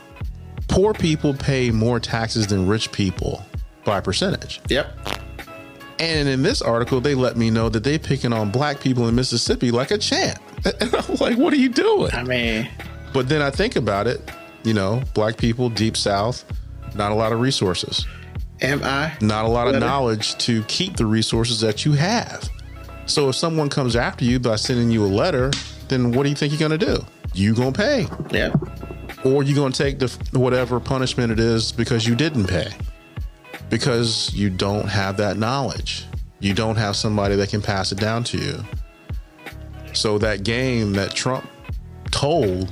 poor 0.68 0.94
people 0.94 1.34
pay 1.34 1.72
more 1.72 2.00
taxes 2.00 2.48
than 2.48 2.68
rich 2.68 2.92
people 2.92 3.44
by 3.86 4.00
percentage 4.02 4.60
Yep. 4.70 4.88
and 6.00 6.28
in 6.28 6.44
this 6.44 6.62
article 6.62 7.00
they 7.02 7.16
let 7.16 7.38
me 7.38 7.50
know 7.50 7.70
that 7.70 7.84
they 7.84 7.98
picking 7.98 8.34
on 8.34 8.52
black 8.52 8.80
people 8.80 9.08
in 9.08 9.16
mississippi 9.16 9.72
like 9.72 9.92
a 9.92 9.98
champ 9.98 10.40
and 10.66 10.94
i'm 10.96 11.16
like 11.16 11.38
what 11.38 11.54
are 11.54 11.58
you 11.58 11.70
doing 11.70 12.12
I 12.14 12.24
mean, 12.24 12.70
but 13.14 13.30
then 13.30 13.42
i 13.42 13.50
think 13.50 13.76
about 13.76 14.08
it 14.08 14.20
you 14.64 14.74
know 14.74 15.02
black 15.14 15.38
people 15.38 15.70
deep 15.70 15.96
south 15.96 16.44
not 16.96 17.12
a 17.12 17.16
lot 17.16 17.32
of 17.32 17.40
resources 17.40 18.06
am 18.62 18.82
I? 18.84 19.14
not 19.22 19.46
a 19.46 19.48
lot 19.48 19.68
of 19.74 19.80
knowledge 19.80 20.38
to 20.40 20.64
keep 20.64 20.98
the 20.98 21.06
resources 21.06 21.62
that 21.62 21.86
you 21.86 21.94
have. 21.94 22.50
So 23.06 23.30
if 23.30 23.36
someone 23.36 23.70
comes 23.70 23.96
after 23.96 24.26
you 24.26 24.40
by 24.40 24.58
sending 24.58 24.92
you 24.92 25.06
a 25.06 25.08
letter, 25.08 25.52
then 25.88 26.12
what 26.12 26.24
do 26.24 26.30
you 26.30 26.36
think 26.36 26.52
you're 26.52 26.68
going 26.68 26.78
to 26.78 26.86
do? 26.86 27.04
You 27.34 27.56
going 27.56 27.74
to 27.74 27.80
pay, 27.80 28.08
Yep. 28.32 29.26
or 29.26 29.44
you 29.44 29.56
going 29.56 29.72
to 29.72 29.84
take 29.84 29.98
the 30.00 30.10
whatever 30.38 30.80
punishment 30.80 31.32
it 31.32 31.40
is 31.40 31.72
because 31.72 32.06
you 32.06 32.16
didn't 32.16 32.48
pay, 32.48 32.70
because 33.70 34.34
you 34.34 34.50
don't 34.50 34.88
have 34.88 35.18
that 35.18 35.38
knowledge. 35.38 36.06
You 36.40 36.54
don't 36.54 36.76
have 36.76 36.96
somebody 36.96 37.36
that 37.38 37.50
can 37.50 37.62
pass 37.62 37.92
it 37.92 38.00
down 38.00 38.24
to 38.26 38.38
you. 38.38 38.64
So 39.94 40.18
that 40.20 40.44
game 40.44 40.94
that 40.94 41.14
Trump 41.14 41.48
told 42.12 42.72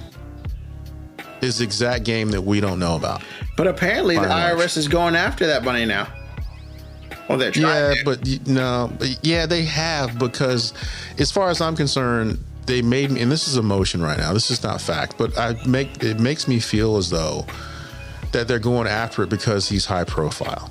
is 1.41 1.57
the 1.59 1.63
exact 1.63 2.03
game 2.03 2.29
that 2.31 2.41
we 2.41 2.59
don't 2.59 2.79
know 2.79 2.95
about. 2.95 3.21
But 3.55 3.67
apparently, 3.67 4.15
the. 4.15 4.21
IRS 4.25 4.77
is 4.77 4.87
going 4.87 5.15
after 5.15 5.47
that 5.47 5.63
money 5.63 5.85
now. 5.85 6.07
Well, 7.29 7.37
they're 7.37 7.51
Yeah, 7.53 7.93
trying. 7.93 7.97
to. 7.97 8.03
but 8.05 8.47
no, 8.47 8.91
but 8.97 9.19
yeah, 9.21 9.45
they 9.45 9.63
have 9.65 10.17
because, 10.17 10.73
as 11.19 11.29
far 11.31 11.49
as 11.49 11.59
I'm 11.61 11.75
concerned, 11.75 12.39
they 12.65 12.81
made 12.81 13.11
me. 13.11 13.21
And 13.21 13.31
this 13.31 13.47
is 13.47 13.57
emotion 13.57 14.01
right 14.01 14.17
now. 14.17 14.33
This 14.33 14.49
is 14.51 14.63
not 14.63 14.79
fact, 14.81 15.17
but 15.17 15.37
I 15.37 15.55
make 15.65 16.03
it 16.03 16.19
makes 16.19 16.47
me 16.47 16.59
feel 16.59 16.97
as 16.97 17.09
though 17.09 17.45
that 18.31 18.47
they're 18.47 18.59
going 18.59 18.87
after 18.87 19.23
it 19.23 19.29
because 19.29 19.67
he's 19.69 19.85
high 19.85 20.03
profile. 20.05 20.69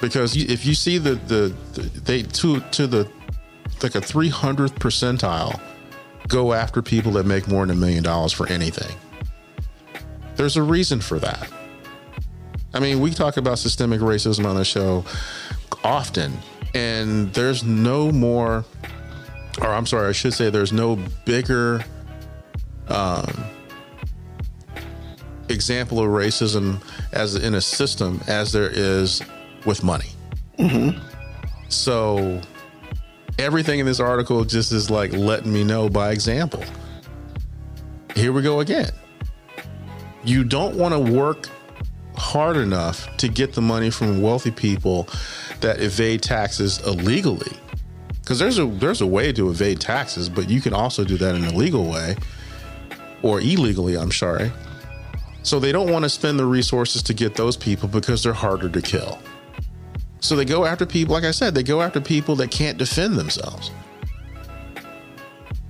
Because 0.00 0.36
if 0.36 0.66
you 0.66 0.74
see 0.74 0.98
the, 0.98 1.14
the 1.14 1.54
the 1.74 1.82
they 2.00 2.22
to 2.22 2.60
to 2.60 2.86
the 2.86 3.08
like 3.82 3.94
a 3.94 4.00
300th 4.00 4.74
percentile 4.78 5.60
go 6.28 6.52
after 6.52 6.82
people 6.82 7.12
that 7.12 7.26
make 7.26 7.48
more 7.48 7.66
than 7.66 7.76
a 7.76 7.80
million 7.80 8.02
dollars 8.02 8.32
for 8.32 8.48
anything. 8.48 8.96
There's 10.36 10.56
a 10.56 10.62
reason 10.62 11.00
for 11.00 11.18
that. 11.18 11.50
I 12.74 12.80
mean, 12.80 13.00
we 13.00 13.10
talk 13.10 13.36
about 13.36 13.58
systemic 13.58 14.00
racism 14.00 14.46
on 14.46 14.56
the 14.56 14.64
show 14.64 15.04
often, 15.84 16.32
and 16.74 17.32
there's 17.34 17.64
no 17.64 18.10
more, 18.10 18.64
or 19.60 19.66
I'm 19.66 19.86
sorry, 19.86 20.08
I 20.08 20.12
should 20.12 20.32
say, 20.32 20.48
there's 20.48 20.72
no 20.72 20.98
bigger 21.26 21.84
um, 22.88 23.44
example 25.50 26.00
of 26.00 26.06
racism 26.06 26.82
as 27.12 27.34
in 27.34 27.54
a 27.54 27.60
system 27.60 28.20
as 28.26 28.52
there 28.52 28.70
is 28.72 29.22
with 29.66 29.84
money. 29.84 30.08
So 31.68 32.40
everything 33.38 33.80
in 33.80 33.86
this 33.86 34.00
article 34.00 34.44
just 34.44 34.72
is 34.72 34.90
like 34.90 35.12
letting 35.12 35.52
me 35.52 35.64
know 35.64 35.88
by 35.88 36.10
example. 36.10 36.64
Here 38.14 38.32
we 38.32 38.42
go 38.42 38.60
again. 38.60 38.90
You 40.24 40.44
don't 40.44 40.76
want 40.76 40.94
to 40.94 41.12
work 41.12 41.48
hard 42.16 42.56
enough 42.56 43.16
to 43.16 43.28
get 43.28 43.54
the 43.54 43.62
money 43.62 43.90
from 43.90 44.22
wealthy 44.22 44.50
people 44.50 45.08
that 45.60 45.80
evade 45.80 46.22
taxes 46.22 46.78
illegally. 46.86 47.56
Because 48.20 48.38
there's 48.38 48.58
a 48.58 48.66
there's 48.66 49.00
a 49.00 49.06
way 49.06 49.32
to 49.32 49.50
evade 49.50 49.80
taxes, 49.80 50.28
but 50.28 50.48
you 50.48 50.60
can 50.60 50.72
also 50.72 51.04
do 51.04 51.16
that 51.16 51.34
in 51.34 51.44
a 51.44 51.52
legal 51.52 51.90
way 51.90 52.16
or 53.22 53.40
illegally, 53.40 53.96
I'm 53.96 54.12
sorry. 54.12 54.52
So 55.42 55.58
they 55.58 55.72
don't 55.72 55.90
want 55.90 56.04
to 56.04 56.08
spend 56.08 56.38
the 56.38 56.46
resources 56.46 57.02
to 57.04 57.14
get 57.14 57.34
those 57.34 57.56
people 57.56 57.88
because 57.88 58.22
they're 58.22 58.32
harder 58.32 58.68
to 58.68 58.80
kill. 58.80 59.18
So 60.22 60.36
they 60.36 60.44
go 60.44 60.64
after 60.64 60.86
people, 60.86 61.14
like 61.14 61.24
I 61.24 61.32
said, 61.32 61.52
they 61.54 61.64
go 61.64 61.82
after 61.82 62.00
people 62.00 62.36
that 62.36 62.52
can't 62.52 62.78
defend 62.78 63.16
themselves. 63.16 63.72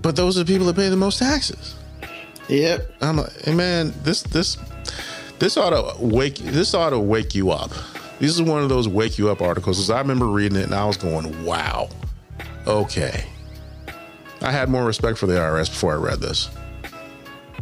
But 0.03 0.15
those 0.15 0.37
are 0.37 0.45
the 0.45 0.53
people 0.53 0.67
that 0.67 0.77
pay 0.77 0.91
the 0.91 0.97
most 0.97 1.19
taxes. 1.19 1.75
Yep. 2.49 2.97
I'm 3.01 3.17
like, 3.17 3.33
hey 3.43 3.55
man, 3.55 3.95
this 4.03 4.23
this 4.23 4.59
this 5.39 5.57
ought 5.57 5.71
to 5.71 6.05
wake 6.05 6.37
this 6.37 6.75
ought 6.75 6.91
to 6.91 6.99
wake 6.99 7.35
you 7.35 7.51
up. 7.51 7.71
This 8.19 8.33
is 8.33 8.43
one 8.43 8.63
of 8.63 8.69
those 8.69 8.87
wake 8.87 9.17
you 9.17 9.31
up 9.31 9.41
articles. 9.41 9.79
Because 9.79 9.91
I 9.91 10.01
remember 10.01 10.27
reading 10.27 10.59
it 10.59 10.65
and 10.65 10.75
I 10.75 10.85
was 10.85 10.99
going, 10.99 11.45
wow, 11.45 11.89
okay. 12.67 13.25
I 14.43 14.53
had 14.53 14.69
more 14.69 14.85
respect 14.85 15.17
for 15.17 15.27
the 15.27 15.35
IRS 15.35 15.71
before 15.71 15.95
I 15.95 15.97
read 15.97 16.21
this. 16.21 16.51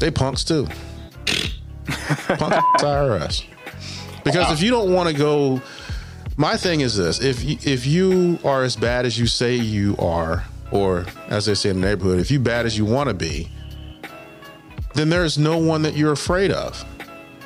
They 0.00 0.10
punks 0.10 0.42
too. 0.42 0.66
punks 1.86 2.56
IRS. 2.82 3.44
Because 4.24 4.52
if 4.52 4.62
you 4.62 4.70
don't 4.70 4.92
want 4.92 5.08
to 5.08 5.14
go, 5.14 5.62
my 6.40 6.56
thing 6.56 6.80
is 6.80 6.96
this: 6.96 7.20
if 7.20 7.44
you, 7.44 7.58
if 7.62 7.84
you 7.84 8.38
are 8.44 8.64
as 8.64 8.74
bad 8.74 9.04
as 9.04 9.18
you 9.18 9.26
say 9.26 9.56
you 9.56 9.94
are, 9.98 10.42
or 10.72 11.04
as 11.28 11.44
they 11.44 11.54
say 11.54 11.68
in 11.68 11.82
the 11.82 11.86
neighborhood, 11.86 12.18
if 12.18 12.30
you 12.30 12.40
bad 12.40 12.64
as 12.64 12.78
you 12.78 12.86
want 12.86 13.08
to 13.08 13.14
be, 13.14 13.50
then 14.94 15.10
there's 15.10 15.36
no 15.36 15.58
one 15.58 15.82
that 15.82 15.96
you're 15.96 16.12
afraid 16.12 16.50
of. 16.50 16.82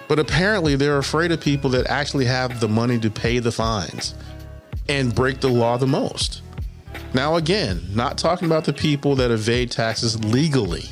But 0.07 0.21
apparently, 0.21 0.77
they're 0.77 0.99
afraid 0.99 1.33
of 1.33 1.41
people 1.41 1.71
that 1.71 1.89
actually 1.89 2.27
have 2.27 2.61
the 2.61 2.69
money 2.69 3.01
to 3.01 3.11
pay 3.11 3.41
the 3.41 3.51
fines 3.51 4.15
and 4.89 5.13
break 5.13 5.41
the 5.41 5.49
law 5.49 5.77
the 5.77 5.89
most. 5.89 6.43
Now, 7.15 7.35
again, 7.35 7.83
not 7.91 8.17
talking 8.17 8.47
about 8.47 8.65
the 8.65 8.73
people 8.73 9.17
that 9.17 9.33
evade 9.33 9.73
taxes 9.73 10.25
legally. 10.25 10.85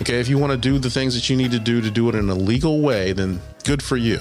Okay, 0.00 0.18
if 0.18 0.28
you 0.28 0.36
want 0.36 0.50
to 0.50 0.58
do 0.58 0.80
the 0.80 0.90
things 0.90 1.14
that 1.14 1.30
you 1.30 1.36
need 1.36 1.52
to 1.52 1.60
do 1.60 1.80
to 1.80 1.90
do 1.90 2.08
it 2.08 2.16
in 2.16 2.28
a 2.28 2.34
legal 2.34 2.80
way, 2.80 3.12
then 3.12 3.40
good 3.62 3.80
for 3.80 3.96
you. 3.96 4.18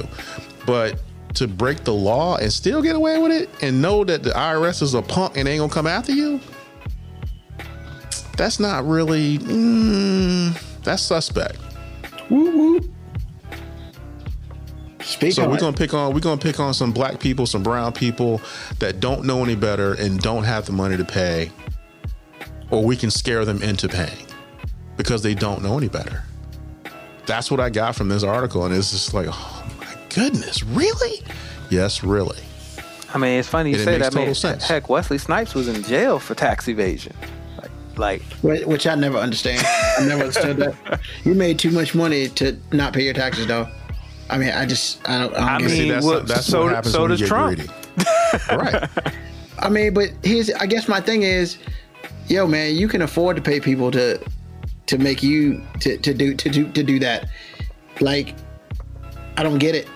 But 0.67 0.99
to 1.35 1.47
break 1.47 1.83
the 1.83 1.93
law 1.93 2.37
and 2.37 2.51
still 2.51 2.81
get 2.81 2.95
away 2.95 3.17
with 3.17 3.31
it 3.31 3.49
and 3.61 3.81
know 3.81 4.03
that 4.03 4.23
the 4.23 4.31
IRS 4.31 4.81
is 4.81 4.93
a 4.93 5.01
punk 5.01 5.37
and 5.37 5.47
ain't 5.47 5.59
gonna 5.59 5.71
come 5.71 5.87
after 5.87 6.11
you, 6.11 6.39
that's 8.37 8.59
not 8.59 8.85
really, 8.85 9.37
mm, 9.39 10.81
that's 10.83 11.03
suspect. 11.03 11.57
Woo 12.29 12.57
woo. 12.57 12.81
Speak 15.01 15.33
So 15.33 15.49
we're 15.49 15.57
gonna 15.57 15.75
pick 15.75 15.93
on 15.93 16.13
we're 16.13 16.19
gonna 16.19 16.39
pick 16.39 16.59
on 16.59 16.73
some 16.73 16.91
black 16.91 17.19
people, 17.19 17.45
some 17.45 17.63
brown 17.63 17.91
people 17.91 18.41
that 18.79 18.99
don't 18.99 19.25
know 19.25 19.43
any 19.43 19.55
better 19.55 19.93
and 19.93 20.19
don't 20.21 20.43
have 20.43 20.65
the 20.65 20.71
money 20.71 20.95
to 20.97 21.05
pay, 21.05 21.51
or 22.69 22.83
we 22.83 22.95
can 22.95 23.11
scare 23.11 23.43
them 23.43 23.61
into 23.61 23.89
paying 23.89 24.25
because 24.97 25.21
they 25.21 25.33
don't 25.33 25.61
know 25.61 25.77
any 25.77 25.89
better. 25.89 26.23
That's 27.25 27.51
what 27.51 27.59
I 27.59 27.69
got 27.69 27.95
from 27.95 28.09
this 28.09 28.23
article, 28.23 28.65
and 28.65 28.73
it's 28.73 28.91
just 28.91 29.13
like, 29.13 29.27
oh 29.29 29.60
goodness, 30.13 30.63
really? 30.63 31.21
Yes, 31.69 32.03
really. 32.03 32.39
I 33.13 33.17
mean, 33.17 33.39
it's 33.39 33.47
funny 33.47 33.71
you 33.71 33.75
And 33.75 33.81
it 33.81 33.85
say 33.85 33.91
makes 33.97 34.03
that. 34.09 34.13
I 34.13 34.15
mean, 34.15 34.25
total 34.27 34.35
sense. 34.35 34.67
heck, 34.67 34.89
Wesley 34.89 35.17
Snipes 35.17 35.53
was 35.53 35.67
in 35.67 35.83
jail 35.83 36.17
for 36.19 36.33
tax 36.35 36.67
evasion. 36.67 37.13
Like, 37.97 38.21
like 38.41 38.63
Which 38.65 38.87
I 38.87 38.95
never 38.95 39.17
understand. 39.17 39.65
I 39.97 40.05
never 40.05 40.21
understood 40.21 40.57
that. 40.57 40.99
You 41.25 41.33
made 41.33 41.59
too 41.59 41.71
much 41.71 41.93
money 41.93 42.29
to 42.29 42.57
not 42.71 42.93
pay 42.93 43.03
your 43.03 43.13
taxes, 43.13 43.47
though. 43.47 43.67
I 44.29 44.37
mean, 44.37 44.49
I 44.49 44.65
just, 44.65 45.07
I 45.09 45.19
don't, 45.19 45.33
I 45.35 45.39
don't 45.39 45.47
I 45.49 45.57
get 45.59 45.67
mean, 45.67 45.75
See, 45.77 45.89
that's 45.91 46.05
well, 46.05 46.21
that's 46.23 46.45
so- 46.45 46.63
what 46.63 46.73
happens 46.75 46.93
so 46.93 47.01
when 47.01 47.11
you 47.11 47.17
does 47.17 47.21
get 47.21 47.27
Trump. 47.27 47.57
greedy. 47.57 47.73
right. 48.51 48.89
I 49.59 49.69
mean, 49.69 49.93
but 49.93 50.09
here's 50.23 50.49
I 50.53 50.65
guess 50.65 50.87
my 50.87 51.01
thing 51.01 51.23
is, 51.23 51.57
yo, 52.27 52.47
man, 52.47 52.75
you 52.75 52.87
can 52.87 53.01
afford 53.01 53.35
to 53.35 53.41
pay 53.41 53.59
people 53.59 53.91
to 53.91 54.19
to 54.87 54.97
make 54.97 55.21
you 55.21 55.61
to, 55.81 55.97
to 55.97 56.13
do 56.13 56.33
to 56.33 56.49
do 56.49 56.71
to 56.71 56.81
do 56.83 56.97
that. 56.99 57.27
Like, 57.99 58.33
I 59.37 59.43
don't 59.43 59.59
get 59.59 59.75
it. 59.75 59.87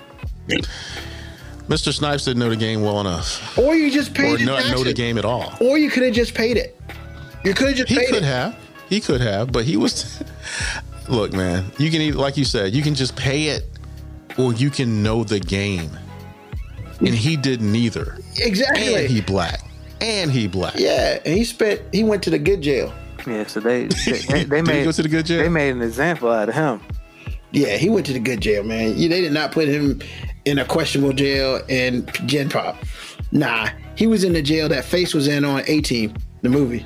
Mr. 0.48 1.92
Snipes 1.92 2.26
didn't 2.26 2.40
know 2.40 2.50
the 2.50 2.56
game 2.56 2.82
well 2.82 3.02
enough, 3.02 3.58
Or 3.58 3.76
you 3.76 3.90
just 3.90 4.12
or 4.12 4.14
paid 4.14 4.40
your 4.40 4.50
not 4.50 4.70
know 4.70 4.84
the 4.84 4.94
game 4.94 5.18
at 5.18 5.26
all. 5.26 5.54
Or 5.60 5.78
you 5.78 5.90
could 5.90 6.04
have 6.04 6.14
just 6.14 6.34
paid 6.36 6.58
it. 6.58 6.80
You 7.44 7.54
could 7.54 7.70
have 7.70 7.78
just 7.78 7.90
He 7.90 7.98
paid 7.98 8.10
could 8.10 8.24
have. 8.24 8.58
He 8.90 9.00
could 9.02 9.22
have, 9.22 9.52
but 9.52 9.66
he 9.66 9.78
was. 9.78 10.24
Look, 11.10 11.34
man, 11.34 11.72
you 11.78 11.90
can 11.92 12.02
either, 12.02 12.18
like 12.18 12.38
you 12.38 12.46
said, 12.46 12.74
you 12.74 12.82
can 12.82 12.96
just 12.96 13.16
pay 13.16 13.50
it, 13.50 13.64
or 14.38 14.54
you 14.54 14.70
can 14.70 15.04
know 15.04 15.24
the 15.24 15.40
game. 15.40 15.90
And 17.00 17.10
he 17.10 17.36
did 17.36 17.62
neither. 17.62 18.18
Exactly. 18.38 18.96
And 18.96 19.08
he 19.08 19.22
black. 19.22 19.60
And 20.02 20.32
he 20.32 20.48
black. 20.48 20.76
yeah, 20.78 21.20
and 21.26 21.34
he 21.36 21.44
spent. 21.44 21.82
He 21.92 22.04
went 22.04 22.22
to 22.24 22.30
the 22.30 22.40
good 22.40 22.62
jail. 22.62 22.94
yeah, 23.26 23.46
so 23.48 23.60
they 23.60 23.86
they, 24.06 24.12
they, 24.12 24.44
they 24.44 24.56
he 24.58 24.62
made 24.62 24.84
go 24.86 24.92
to 24.92 25.04
the 25.04 25.10
good 25.10 25.26
jail? 25.26 25.42
They 25.44 25.50
made 25.50 25.72
an 25.72 25.82
example 25.82 26.30
out 26.30 26.50
of 26.50 26.56
him. 26.56 26.82
Yeah, 27.52 27.78
he 27.78 27.90
went 27.90 28.06
to 28.08 28.14
the 28.14 28.20
good 28.20 28.42
jail, 28.42 28.64
man. 28.64 28.98
Yeah, 28.98 29.10
They 29.10 29.22
did 29.22 29.32
not 29.32 29.52
put 29.52 29.68
him 29.68 30.02
in 30.46 30.60
a 30.60 30.66
questionable 30.66 31.14
jail 31.14 31.62
in 31.68 32.08
Gen 32.26 32.50
Pop. 32.50 32.78
Nah, 33.32 33.70
he 33.96 34.08
was 34.08 34.24
in 34.24 34.34
the 34.34 34.42
jail 34.42 34.70
that 34.70 34.86
Face 34.86 35.14
was 35.14 35.28
in 35.28 35.44
on 35.44 35.64
A 35.68 35.82
Team, 35.82 36.14
the 36.42 36.50
movie. 36.50 36.86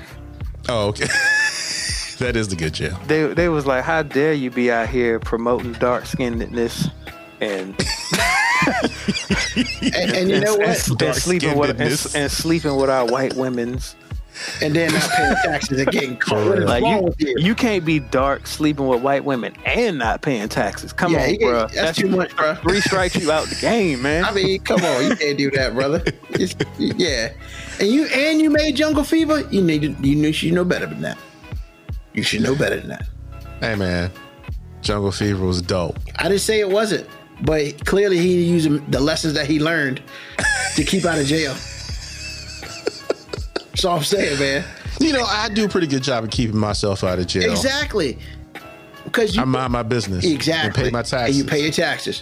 Oh, 0.68 0.88
okay. 0.88 1.06
that 2.20 2.36
is 2.36 2.48
the 2.48 2.56
good 2.56 2.74
jail. 2.74 3.00
They 3.08 3.26
they 3.34 3.50
was 3.50 3.66
like, 3.66 3.84
how 3.84 4.04
dare 4.04 4.34
you 4.34 4.50
be 4.50 4.72
out 4.72 4.90
here 4.90 5.20
promoting 5.20 5.74
dark 5.74 6.06
skinnedness 6.06 6.92
and 7.42 7.76
And, 9.82 10.12
and 10.16 10.30
you 10.30 10.40
know 10.40 10.56
what? 10.56 11.02
and 11.02 11.16
sleeping 11.16 11.58
with 11.58 11.80
and, 11.82 12.16
and 12.16 12.32
sleeping 12.32 12.76
with 12.76 12.90
our 12.90 13.06
white 13.06 13.34
women's. 13.36 13.96
And 14.62 14.76
then 14.76 14.92
not 14.94 15.10
paying 15.12 15.36
taxes 15.44 15.80
and 15.80 15.92
getting 15.92 16.18
caught. 16.20 16.48
What 16.50 16.60
is 16.60 16.66
Like 16.66 16.84
wrong 16.84 16.98
you, 16.98 17.02
with 17.04 17.22
you? 17.22 17.36
you 17.38 17.56
can't 17.56 17.84
be 17.86 18.00
dark 18.00 18.48
sleeping 18.48 18.88
with 18.88 19.02
white 19.02 19.24
women 19.26 19.54
and 19.66 19.98
not 19.98 20.22
paying 20.22 20.48
taxes. 20.50 20.94
Come 20.94 21.14
Yeah, 21.14 21.24
on, 21.24 21.30
you 21.34 21.40
bro. 21.40 21.60
can't- 21.62 21.74
that's 21.74 21.98
too 21.98 22.08
much, 22.10 22.36
bro. 22.36 22.56
Three 22.56 22.82
strikes 22.82 23.16
you 23.16 23.32
out 23.32 23.48
the 23.48 23.56
game, 23.56 24.02
man. 24.02 24.26
I 24.26 24.32
mean, 24.32 24.60
come 24.62 24.82
on, 24.84 25.04
you 25.06 25.16
can't 25.16 25.38
do 25.38 25.52
that, 25.52 25.74
brother. 25.74 26.02
It's, 26.32 26.56
yeah, 26.78 27.34
and 27.80 27.88
you 27.90 28.06
and 28.08 28.40
you 28.42 28.50
made 28.50 28.76
Jungle 28.76 29.04
Fever. 29.04 29.42
You 29.52 29.62
need 29.62 29.82
to, 29.82 29.90
you 30.08 30.16
knew 30.16 30.30
you 30.30 30.52
know 30.52 30.64
better 30.66 30.86
than 30.86 31.02
that. 31.02 31.18
You 32.14 32.24
should 32.24 32.42
know 32.42 32.56
better 32.56 32.78
than 32.80 32.90
that. 32.90 33.08
Hey, 33.62 33.76
man. 33.76 34.12
Jungle 34.82 35.12
Fever 35.12 35.46
was 35.46 35.62
dope. 35.62 35.98
I 36.18 36.24
didn't 36.30 36.40
say 36.42 36.60
it 36.62 36.70
wasn't, 36.70 37.08
but 37.42 37.86
clearly 37.86 38.18
he 38.18 38.44
used 38.46 38.70
the 38.92 39.00
lessons 39.00 39.34
that 39.34 39.46
he 39.48 39.60
learned 39.60 40.02
to 40.76 40.84
keep 40.84 41.04
out 41.06 41.18
of 41.20 41.26
jail. 41.26 41.54
That's 43.80 43.86
all 43.86 43.96
I'm 44.00 44.04
saying, 44.04 44.38
man. 44.40 44.66
You 45.00 45.14
know, 45.14 45.24
I 45.24 45.48
do 45.48 45.64
a 45.64 45.70
pretty 45.70 45.88
good 45.88 46.04
job 46.04 46.26
of 46.26 46.32
keeping 46.32 46.58
myself 46.58 47.02
out 47.06 47.18
of 47.18 47.28
jail. 47.28 47.50
Exactly. 47.50 48.18
Because 49.06 49.38
you 49.38 49.42
I 49.42 49.46
mind 49.46 49.72
my 49.72 49.84
business. 49.84 50.26
exactly 50.26 50.66
And 50.68 50.76
pay 50.76 50.92
my 50.92 51.02
taxes. 51.02 51.28
and 51.28 51.36
you 51.38 51.50
pay 51.50 51.64
your 51.64 51.72
taxes, 51.72 52.22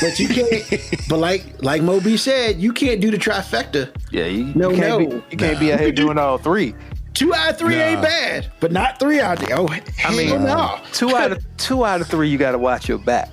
but 0.00 0.18
you 0.18 0.28
can't. 0.28 0.64
but 1.10 1.18
like 1.18 1.62
like 1.62 1.82
Moby 1.82 2.16
said, 2.16 2.58
you 2.58 2.72
can't 2.72 3.02
do 3.02 3.10
the 3.10 3.18
trifecta. 3.18 3.94
yeah, 4.10 4.24
you, 4.24 4.46
No, 4.54 4.70
you 4.70 4.76
can't 4.78 4.88
no. 4.88 5.06
be 5.20 5.22
you 5.30 5.36
can't 5.36 5.60
be 5.60 5.72
out 5.74 5.80
here 5.80 5.92
doing 5.92 6.16
all 6.16 6.38
three. 6.38 6.74
Two 7.12 7.34
out 7.34 7.50
of 7.50 7.58
three 7.58 7.76
Nah. 7.76 7.82
ain't 7.82 8.02
bad, 8.02 8.50
but 8.60 8.72
not 8.72 8.98
three 8.98 9.20
out 9.20 9.42
of 9.42 9.48
Oh, 9.52 9.68
I 10.04 10.16
mean, 10.16 10.28
hell 10.28 10.38
no. 10.40 10.80
two 10.92 11.14
out 11.14 11.32
of 11.32 11.44
two 11.58 11.84
out 11.84 12.00
of 12.00 12.06
three, 12.08 12.30
you 12.30 12.38
got 12.38 12.52
to 12.52 12.58
watch 12.58 12.88
your 12.88 12.98
back. 12.98 13.28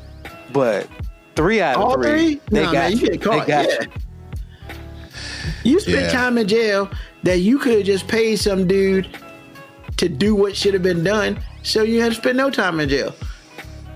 But 0.51 0.87
three 1.37 1.61
out 1.61 1.77
of 1.77 1.81
All 1.81 1.93
three, 1.93 2.35
three? 2.35 2.41
they 2.51 2.63
Nah, 2.65 2.73
got 2.73 2.73
man, 2.73 2.91
you 2.91 2.97
you. 2.97 3.07
get 3.07 3.21
caught, 3.21 3.47
They 3.47 3.53
got 3.53 3.69
yeah. 3.69 3.81
you. 3.81 3.87
You 5.63 5.79
spent 5.79 6.01
Yeah. 6.01 6.11
time 6.11 6.37
in 6.37 6.47
jail 6.47 6.89
that 7.23 7.39
you 7.39 7.59
could 7.59 7.77
have 7.77 7.85
just 7.85 8.07
paid 8.07 8.37
some 8.37 8.67
dude 8.67 9.07
to 9.97 10.09
do 10.09 10.35
what 10.35 10.55
should 10.55 10.73
have 10.73 10.83
been 10.83 11.03
done, 11.03 11.39
so 11.63 11.83
you 11.83 12.01
had 12.01 12.09
to 12.11 12.17
spend 12.17 12.37
no 12.37 12.49
time 12.49 12.79
in 12.79 12.89
jail. 12.89 13.13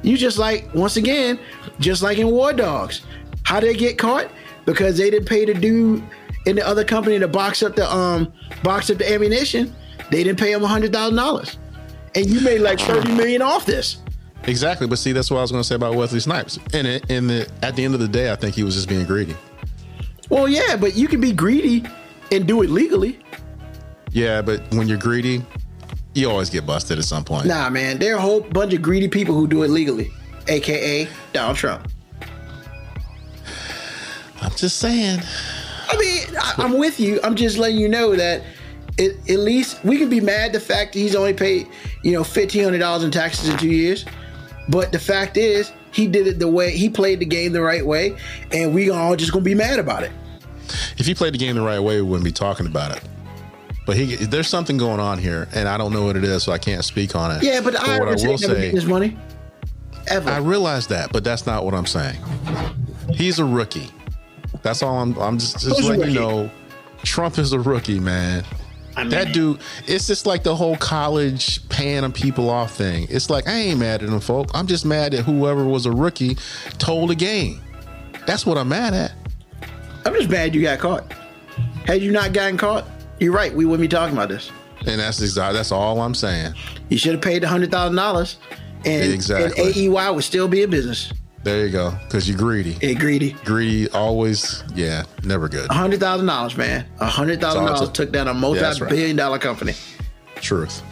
You 0.03 0.17
just 0.17 0.38
like 0.38 0.73
once 0.76 0.97
again, 0.97 1.39
just 1.80 2.03
like 2.03 2.17
in 2.17 2.28
War 2.28 2.53
Dogs, 2.53 3.01
how 3.43 3.59
they 3.59 3.73
get 3.73 3.97
caught 3.97 4.30
because 4.65 4.97
they 4.97 5.09
didn't 5.09 5.28
pay 5.28 5.45
the 5.45 5.53
dude 5.53 6.03
in 6.45 6.55
the 6.55 6.67
other 6.67 6.84
company 6.84 7.17
to 7.19 7.28
box 7.28 7.63
up 7.63 7.76
the 7.76 7.91
um 7.91 8.32
box 8.63 8.89
up 8.89 8.97
the 8.97 9.11
ammunition. 9.11 9.76
They 10.11 10.23
didn't 10.23 10.39
pay 10.39 10.51
him 10.51 10.61
hundred 10.61 10.93
thousand 10.93 11.15
dollars, 11.15 11.57
and 12.13 12.28
you 12.28 12.41
made 12.41 12.59
like 12.59 12.80
thirty 12.80 13.11
million 13.13 13.41
off 13.41 13.65
this. 13.65 13.97
Exactly, 14.43 14.86
but 14.86 14.99
see, 14.99 15.11
that's 15.11 15.32
what 15.32 15.39
I 15.39 15.41
was 15.41 15.51
going 15.51 15.63
to 15.63 15.67
say 15.67 15.73
about 15.73 15.95
Wesley 15.95 16.19
Snipes. 16.19 16.59
And 16.71 16.86
it, 16.86 17.09
in 17.09 17.26
the 17.26 17.49
at 17.63 17.76
the 17.76 17.84
end 17.84 17.95
of 17.95 17.99
the 17.99 18.07
day, 18.07 18.32
I 18.32 18.36
think 18.36 18.53
he 18.53 18.63
was 18.63 18.76
just 18.76 18.88
being 18.88 19.05
greedy. 19.05 19.36
Well, 20.30 20.47
yeah, 20.47 20.76
but 20.76 20.95
you 20.95 21.07
can 21.07 21.19
be 21.19 21.32
greedy 21.32 21.84
and 22.32 22.47
do 22.47 22.61
it 22.61 22.69
legally. 22.69 23.19
Yeah, 24.11 24.41
but 24.41 24.61
when 24.73 24.88
you're 24.88 24.97
greedy, 24.97 25.43
you 26.13 26.30
always 26.30 26.49
get 26.49 26.65
busted 26.65 26.97
at 26.97 27.03
some 27.03 27.23
point. 27.23 27.45
Nah, 27.45 27.69
man, 27.69 27.99
there 27.99 28.15
are 28.15 28.17
a 28.17 28.21
whole 28.21 28.41
bunch 28.41 28.73
of 28.73 28.82
greedy 28.82 29.07
people 29.07 29.36
who 29.36 29.47
do 29.47 29.63
it 29.63 29.69
legally, 29.69 30.11
aka 30.47 31.07
Donald 31.34 31.57
Trump. 31.57 31.91
I'm 34.41 34.51
just 34.55 34.78
saying. 34.78 35.19
I 35.89 35.97
mean, 35.97 36.23
I, 36.39 36.53
I'm 36.57 36.78
with 36.78 36.99
you. 36.99 37.19
I'm 37.23 37.36
just 37.36 37.57
letting 37.57 37.78
you 37.78 37.89
know 37.89 38.15
that 38.15 38.43
it, 38.97 39.17
at 39.30 39.39
least 39.39 39.84
we 39.84 39.97
can 39.97 40.09
be 40.09 40.21
mad 40.21 40.53
the 40.53 40.59
fact 40.59 40.93
that 40.93 40.99
he's 40.99 41.15
only 41.15 41.34
paid, 41.34 41.67
you 42.03 42.13
know, 42.13 42.23
fifteen 42.23 42.63
hundred 42.63 42.80
dollars 42.80 43.03
in 43.03 43.11
taxes 43.11 43.49
in 43.49 43.57
two 43.57 43.69
years. 43.69 44.05
But 44.69 44.91
the 44.91 44.99
fact 44.99 45.38
is, 45.38 45.71
he 45.91 46.07
did 46.07 46.28
it 46.28 46.39
the 46.39 46.47
way 46.47 46.71
he 46.71 46.89
played 46.89 47.19
the 47.19 47.26
game 47.26 47.53
the 47.53 47.61
right 47.61 47.86
way, 47.86 48.17
and 48.51 48.73
we 48.73 48.89
all 48.89 49.15
just 49.15 49.32
gonna 49.32 49.43
be 49.43 49.55
mad 49.55 49.80
about 49.80 50.03
it. 50.03 50.11
If 50.97 51.05
he 51.05 51.16
played 51.16 51.34
the 51.34 51.38
game 51.38 51.55
the 51.55 51.61
right 51.61 51.80
way, 51.80 52.01
we 52.01 52.07
wouldn't 52.07 52.26
be 52.26 52.32
talking 52.32 52.66
about 52.66 52.95
it. 52.95 53.03
But 53.86 53.97
he, 53.97 54.16
there's 54.16 54.47
something 54.47 54.78
going 54.78 54.99
on 54.99 55.20
here, 55.20 55.47
and 55.53 55.68
I 55.70 55.78
don't 55.78 55.93
know 55.93 56.05
what 56.05 56.16
it 56.16 56.24
is, 56.24 56.43
so 56.43 56.51
I 56.51 56.57
can't 56.57 56.84
speak 56.84 57.16
on 57.16 57.32
it. 57.32 57.43
Yeah, 57.43 57.61
but, 57.61 57.74
what 57.74 57.88
I 57.88 57.97
I 57.97 58.28
will 58.28 58.38
say 58.38 58.72
his 58.72 58.86
money 58.86 59.16
ever. 60.07 60.30
I 60.30 60.38
realize 60.38 60.88
that, 60.88 61.11
but 61.11 61.24
that's 61.24 61.45
not 61.45 61.66
what 61.66 61.74
I'm 61.74 61.86
saying. 61.86 62.20
He's 63.13 63.39
a 63.39 63.45
rookie. 63.45 63.89
That's 64.63 64.82
all 64.82 64.99
I'm. 64.99 65.18
I'm 65.20 65.38
just, 65.38 65.59
just 65.59 65.78
Who's 65.78 65.88
letting 65.88 66.13
you 66.13 66.20
know. 66.20 66.51
Trump 67.03 67.38
is 67.38 67.53
a 67.53 67.59
rookie, 67.59 67.99
man. 67.99 68.43
I 68.97 69.03
mean, 69.03 69.11
That 69.11 69.34
dude, 69.34 69.59
it's 69.88 70.07
just 70.07 70.26
like 70.26 70.43
the 70.43 70.55
whole 70.55 70.78
college 70.78 71.68
paying 71.70 72.09
people 72.13 72.49
off 72.49 72.74
thing. 72.74 73.07
It's 73.09 73.30
like 73.30 73.47
I 73.47 73.53
ain't 73.53 73.80
mad 73.80 74.01
at 74.01 74.09
them 74.09 74.20
folk. 74.20 74.49
I'm 74.53 74.68
just 74.68 74.86
mad 74.86 75.13
that 75.13 75.24
whoever 75.24 75.66
was 75.66 75.86
a 75.86 75.91
rookie 75.91 76.36
told 76.78 77.09
the 77.09 77.16
game. 77.16 77.61
That's 78.26 78.45
what 78.45 78.57
I'm 78.57 78.70
mad 78.70 78.93
at. 78.93 79.13
I'm 80.06 80.14
just 80.14 80.30
mad 80.30 80.53
you 80.56 80.62
got 80.62 80.80
caught. 80.80 81.12
Had 81.86 82.01
you 82.01 82.12
not 82.12 82.34
gotten 82.34 82.58
caught, 82.58 82.86
you're 83.20 83.34
right. 83.34 83.53
We 83.53 83.66
wouldn't 83.66 83.82
be 83.89 83.93
talking 83.93 84.16
about 84.16 84.30
this. 84.30 84.51
And 84.88 84.99
that's 84.99 85.22
exactly 85.22 85.58
that's 85.58 85.72
all 85.72 85.99
I'm 86.01 86.14
saying. 86.14 86.53
You 86.89 86.97
should 86.97 87.14
have 87.14 87.22
paid 87.22 87.41
the 87.41 87.47
hundred 87.47 87.72
thousand 87.72 87.95
dollars, 87.95 88.38
and 88.86 89.12
Exactly. 89.12 89.64
and 89.64 89.76
AEY 89.76 90.14
would 90.14 90.24
still 90.24 90.47
be 90.47 90.62
in 90.64 90.70
business. 90.70 91.12
There 91.43 91.66
you 91.66 91.72
go. 91.72 91.91
Because 92.06 92.28
you're 92.28 92.38
greedy. 92.38 92.76
It 92.82 92.95
greedy. 92.95 93.34
Greedy 93.45 93.89
always, 93.91 94.64
yeah, 94.74 95.03
never 95.24 95.47
good. 95.47 95.70
hundred 95.72 95.99
thousand 95.99 96.26
dollars, 96.28 96.58
man. 96.58 96.86
A 96.99 97.06
hundred 97.06 97.39
thousand 97.39 97.66
dollars 97.66 97.89
took 97.91 98.12
down 98.12 98.28
a 98.28 98.32
right. 98.34 98.39
multi-billion 98.39 99.16
dollar 99.16 99.39
company. 99.39 99.74
Truth. 100.36 100.84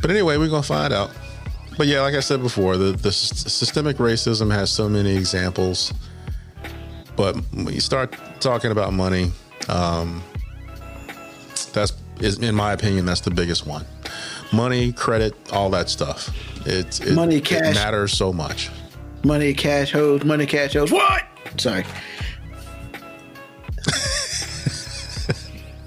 But 0.00 0.10
anyway, 0.10 0.36
we're 0.36 0.48
gonna 0.48 0.62
find 0.62 0.92
out. 0.92 1.10
But 1.76 1.86
yeah, 1.88 2.02
like 2.02 2.14
I 2.14 2.20
said 2.20 2.40
before, 2.42 2.76
the 2.76 2.92
the 2.92 3.10
systemic 3.12 3.96
racism 3.96 4.50
has 4.52 4.70
so 4.70 4.88
many 4.88 5.16
examples. 5.16 5.92
But 7.16 7.36
when 7.52 7.72
you 7.72 7.80
start 7.80 8.16
talking 8.40 8.70
about 8.70 8.92
money, 8.92 9.30
um, 9.68 10.22
that's 11.72 11.92
is 12.20 12.38
in 12.38 12.54
my 12.54 12.72
opinion 12.72 13.06
that's 13.06 13.20
the 13.22 13.30
biggest 13.30 13.66
one. 13.66 13.84
Money, 14.52 14.92
credit, 14.92 15.34
all 15.52 15.70
that 15.70 15.88
stuff. 15.88 16.28
It, 16.66 17.00
it 17.00 17.14
Money, 17.14 17.36
it 17.36 17.44
cash. 17.44 17.74
matters 17.74 18.12
so 18.16 18.32
much. 18.32 18.70
Money, 19.24 19.52
cash, 19.54 19.90
hoes, 19.92 20.22
money, 20.24 20.46
cash, 20.46 20.74
hoes. 20.74 20.92
What? 20.92 21.24
Sorry, 21.56 21.84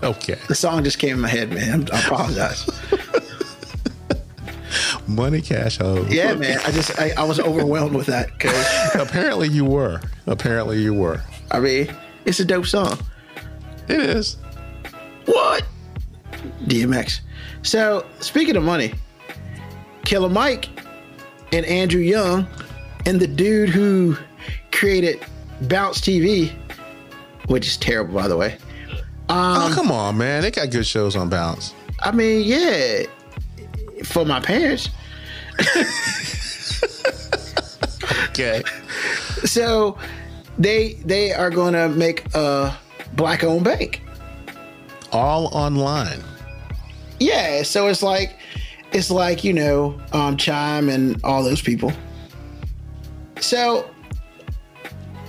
Okay, 0.04 0.38
the 0.48 0.54
song 0.56 0.84
just 0.84 1.00
came 1.00 1.16
in 1.16 1.22
my 1.22 1.28
head, 1.28 1.52
man. 1.52 1.88
I 1.92 2.00
apologize. 2.02 2.70
money, 5.08 5.42
cash, 5.42 5.78
hoes. 5.78 6.14
yeah, 6.14 6.34
man. 6.36 6.60
I 6.66 6.72
just 6.72 7.00
I, 7.00 7.12
I 7.18 7.24
was 7.24 7.40
overwhelmed 7.40 7.96
with 7.96 8.08
that 8.08 8.32
because 8.34 8.96
Apparently 8.96 9.48
you 9.48 9.66
were. 9.66 10.02
Apparently 10.26 10.82
you 10.82 10.94
were. 10.94 11.22
I 11.52 11.60
mean 11.60 11.96
it's 12.26 12.40
a 12.40 12.46
dope 12.46 12.66
song. 12.66 13.00
It 13.88 14.00
is. 14.00 14.38
What? 15.26 15.64
DMX. 16.66 17.22
So 17.64 18.06
speaking 18.20 18.56
of 18.58 18.64
money, 18.64 18.94
Killer 20.04 20.30
Mike 20.30 20.70
and 21.52 21.66
Andrew 21.66 22.02
Young 22.02 22.48
and 23.06 23.20
the 23.20 23.28
dude 23.28 23.70
who 23.70 24.18
created 24.72 25.26
Bounce 25.62 26.02
TV, 26.02 26.52
which 27.48 27.66
is 27.66 27.78
terrible 27.78 28.14
by 28.14 28.28
the 28.28 28.38
way. 28.38 28.58
oh 29.30 29.68
um, 29.68 29.74
come 29.74 29.92
on, 29.92 30.18
man! 30.18 30.42
They 30.42 30.52
got 30.52 30.70
good 30.70 30.86
shows 30.86 31.16
on 31.16 31.30
Bounce. 31.30 31.74
I 32.02 32.12
mean, 32.12 32.44
yeah, 32.46 33.04
for 34.04 34.26
my 34.26 34.40
parents. 34.40 34.90
Okay. 38.40 38.62
So 39.46 39.98
they 40.60 40.94
they 41.06 41.34
are 41.34 41.50
going 41.50 41.74
to 41.74 41.90
make 41.90 42.24
a 42.36 42.78
black 43.16 43.44
owned 43.44 43.66
bank. 43.66 44.04
All 45.12 45.48
online. 45.48 46.20
Yeah, 47.20 47.64
so 47.64 47.88
it's 47.88 48.04
like 48.04 48.38
it's 48.92 49.10
like 49.10 49.44
you 49.44 49.54
know 49.54 50.00
um, 50.14 50.38
Chime 50.38 50.90
and 50.90 51.20
all 51.24 51.44
those 51.44 51.62
people. 51.62 51.92
So 53.40 53.90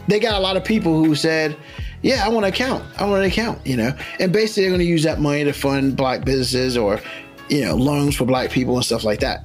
they 0.07 0.21
got 0.21 0.35
a 0.35 0.41
lot 0.41 0.59
of 0.59 0.65
people 0.65 1.03
who 1.03 1.15
said, 1.15 1.57
"Yeah, 2.03 2.27
I 2.27 2.29
want 2.29 2.45
an 2.45 2.53
account. 2.53 2.85
I 2.99 3.07
want 3.07 3.23
an 3.23 3.31
account." 3.31 3.67
You 3.67 3.79
know, 3.79 3.93
and 4.21 4.33
basically 4.35 4.65
they're 4.65 4.71
going 4.71 4.81
to 4.81 4.85
use 4.85 5.05
that 5.05 5.19
money 5.19 5.45
to 5.45 5.55
fund 5.55 5.97
black 5.97 6.27
businesses 6.27 6.77
or 6.77 7.01
you 7.49 7.65
know 7.65 7.75
loans 7.75 8.17
for 8.17 8.25
black 8.25 8.51
people 8.51 8.77
and 8.77 8.85
stuff 8.85 9.05
like 9.05 9.21
that. 9.21 9.45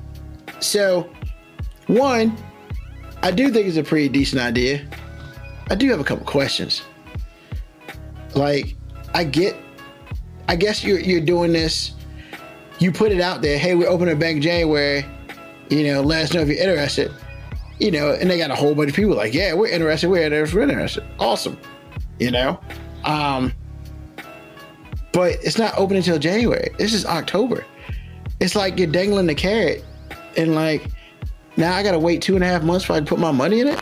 So, 0.59 1.09
one, 1.87 2.37
I 3.21 3.31
do 3.31 3.51
think 3.51 3.67
it's 3.67 3.77
a 3.77 3.83
pretty 3.83 4.09
decent 4.09 4.41
idea. 4.41 4.85
I 5.69 5.75
do 5.75 5.89
have 5.89 5.99
a 5.99 6.03
couple 6.03 6.25
questions. 6.25 6.83
Like, 8.35 8.75
I 9.13 9.23
get, 9.23 9.55
I 10.47 10.55
guess 10.55 10.83
you're 10.83 10.99
you're 10.99 11.21
doing 11.21 11.53
this. 11.53 11.93
You 12.79 12.91
put 12.91 13.11
it 13.11 13.21
out 13.21 13.41
there. 13.41 13.57
Hey, 13.57 13.75
we're 13.75 13.87
opening 13.87 14.15
a 14.15 14.17
bank 14.17 14.41
January. 14.41 15.05
You 15.69 15.83
know, 15.85 16.01
let 16.01 16.23
us 16.23 16.33
know 16.33 16.41
if 16.41 16.49
you're 16.49 16.57
interested. 16.57 17.11
You 17.79 17.91
know, 17.91 18.11
and 18.11 18.29
they 18.29 18.37
got 18.37 18.51
a 18.51 18.55
whole 18.55 18.75
bunch 18.75 18.89
of 18.89 18.95
people 18.95 19.15
like, 19.15 19.33
yeah, 19.33 19.53
we're 19.53 19.67
interested. 19.67 20.09
We're 20.09 20.23
interested. 20.23 20.55
We're 20.55 20.63
interested. 20.63 21.03
Awesome. 21.19 21.57
You 22.19 22.31
know, 22.31 22.59
um, 23.03 23.53
but 25.11 25.33
it's 25.43 25.57
not 25.57 25.77
open 25.77 25.97
until 25.97 26.19
January. 26.19 26.69
This 26.77 26.93
is 26.93 27.05
October. 27.05 27.65
It's 28.43 28.55
like 28.55 28.77
you're 28.77 28.87
dangling 28.91 29.25
the 29.27 29.35
carrot, 29.35 29.85
and 30.35 30.53
like 30.53 30.85
now 31.55 31.73
I 31.75 31.81
gotta 31.81 31.97
wait 31.99 32.21
two 32.21 32.35
and 32.35 32.43
a 32.43 32.47
half 32.47 32.61
months 32.63 32.83
for 32.85 32.93
I 32.93 32.99
to 32.99 33.05
put 33.05 33.17
my 33.19 33.31
money 33.31 33.61
in 33.61 33.67
it. 33.67 33.79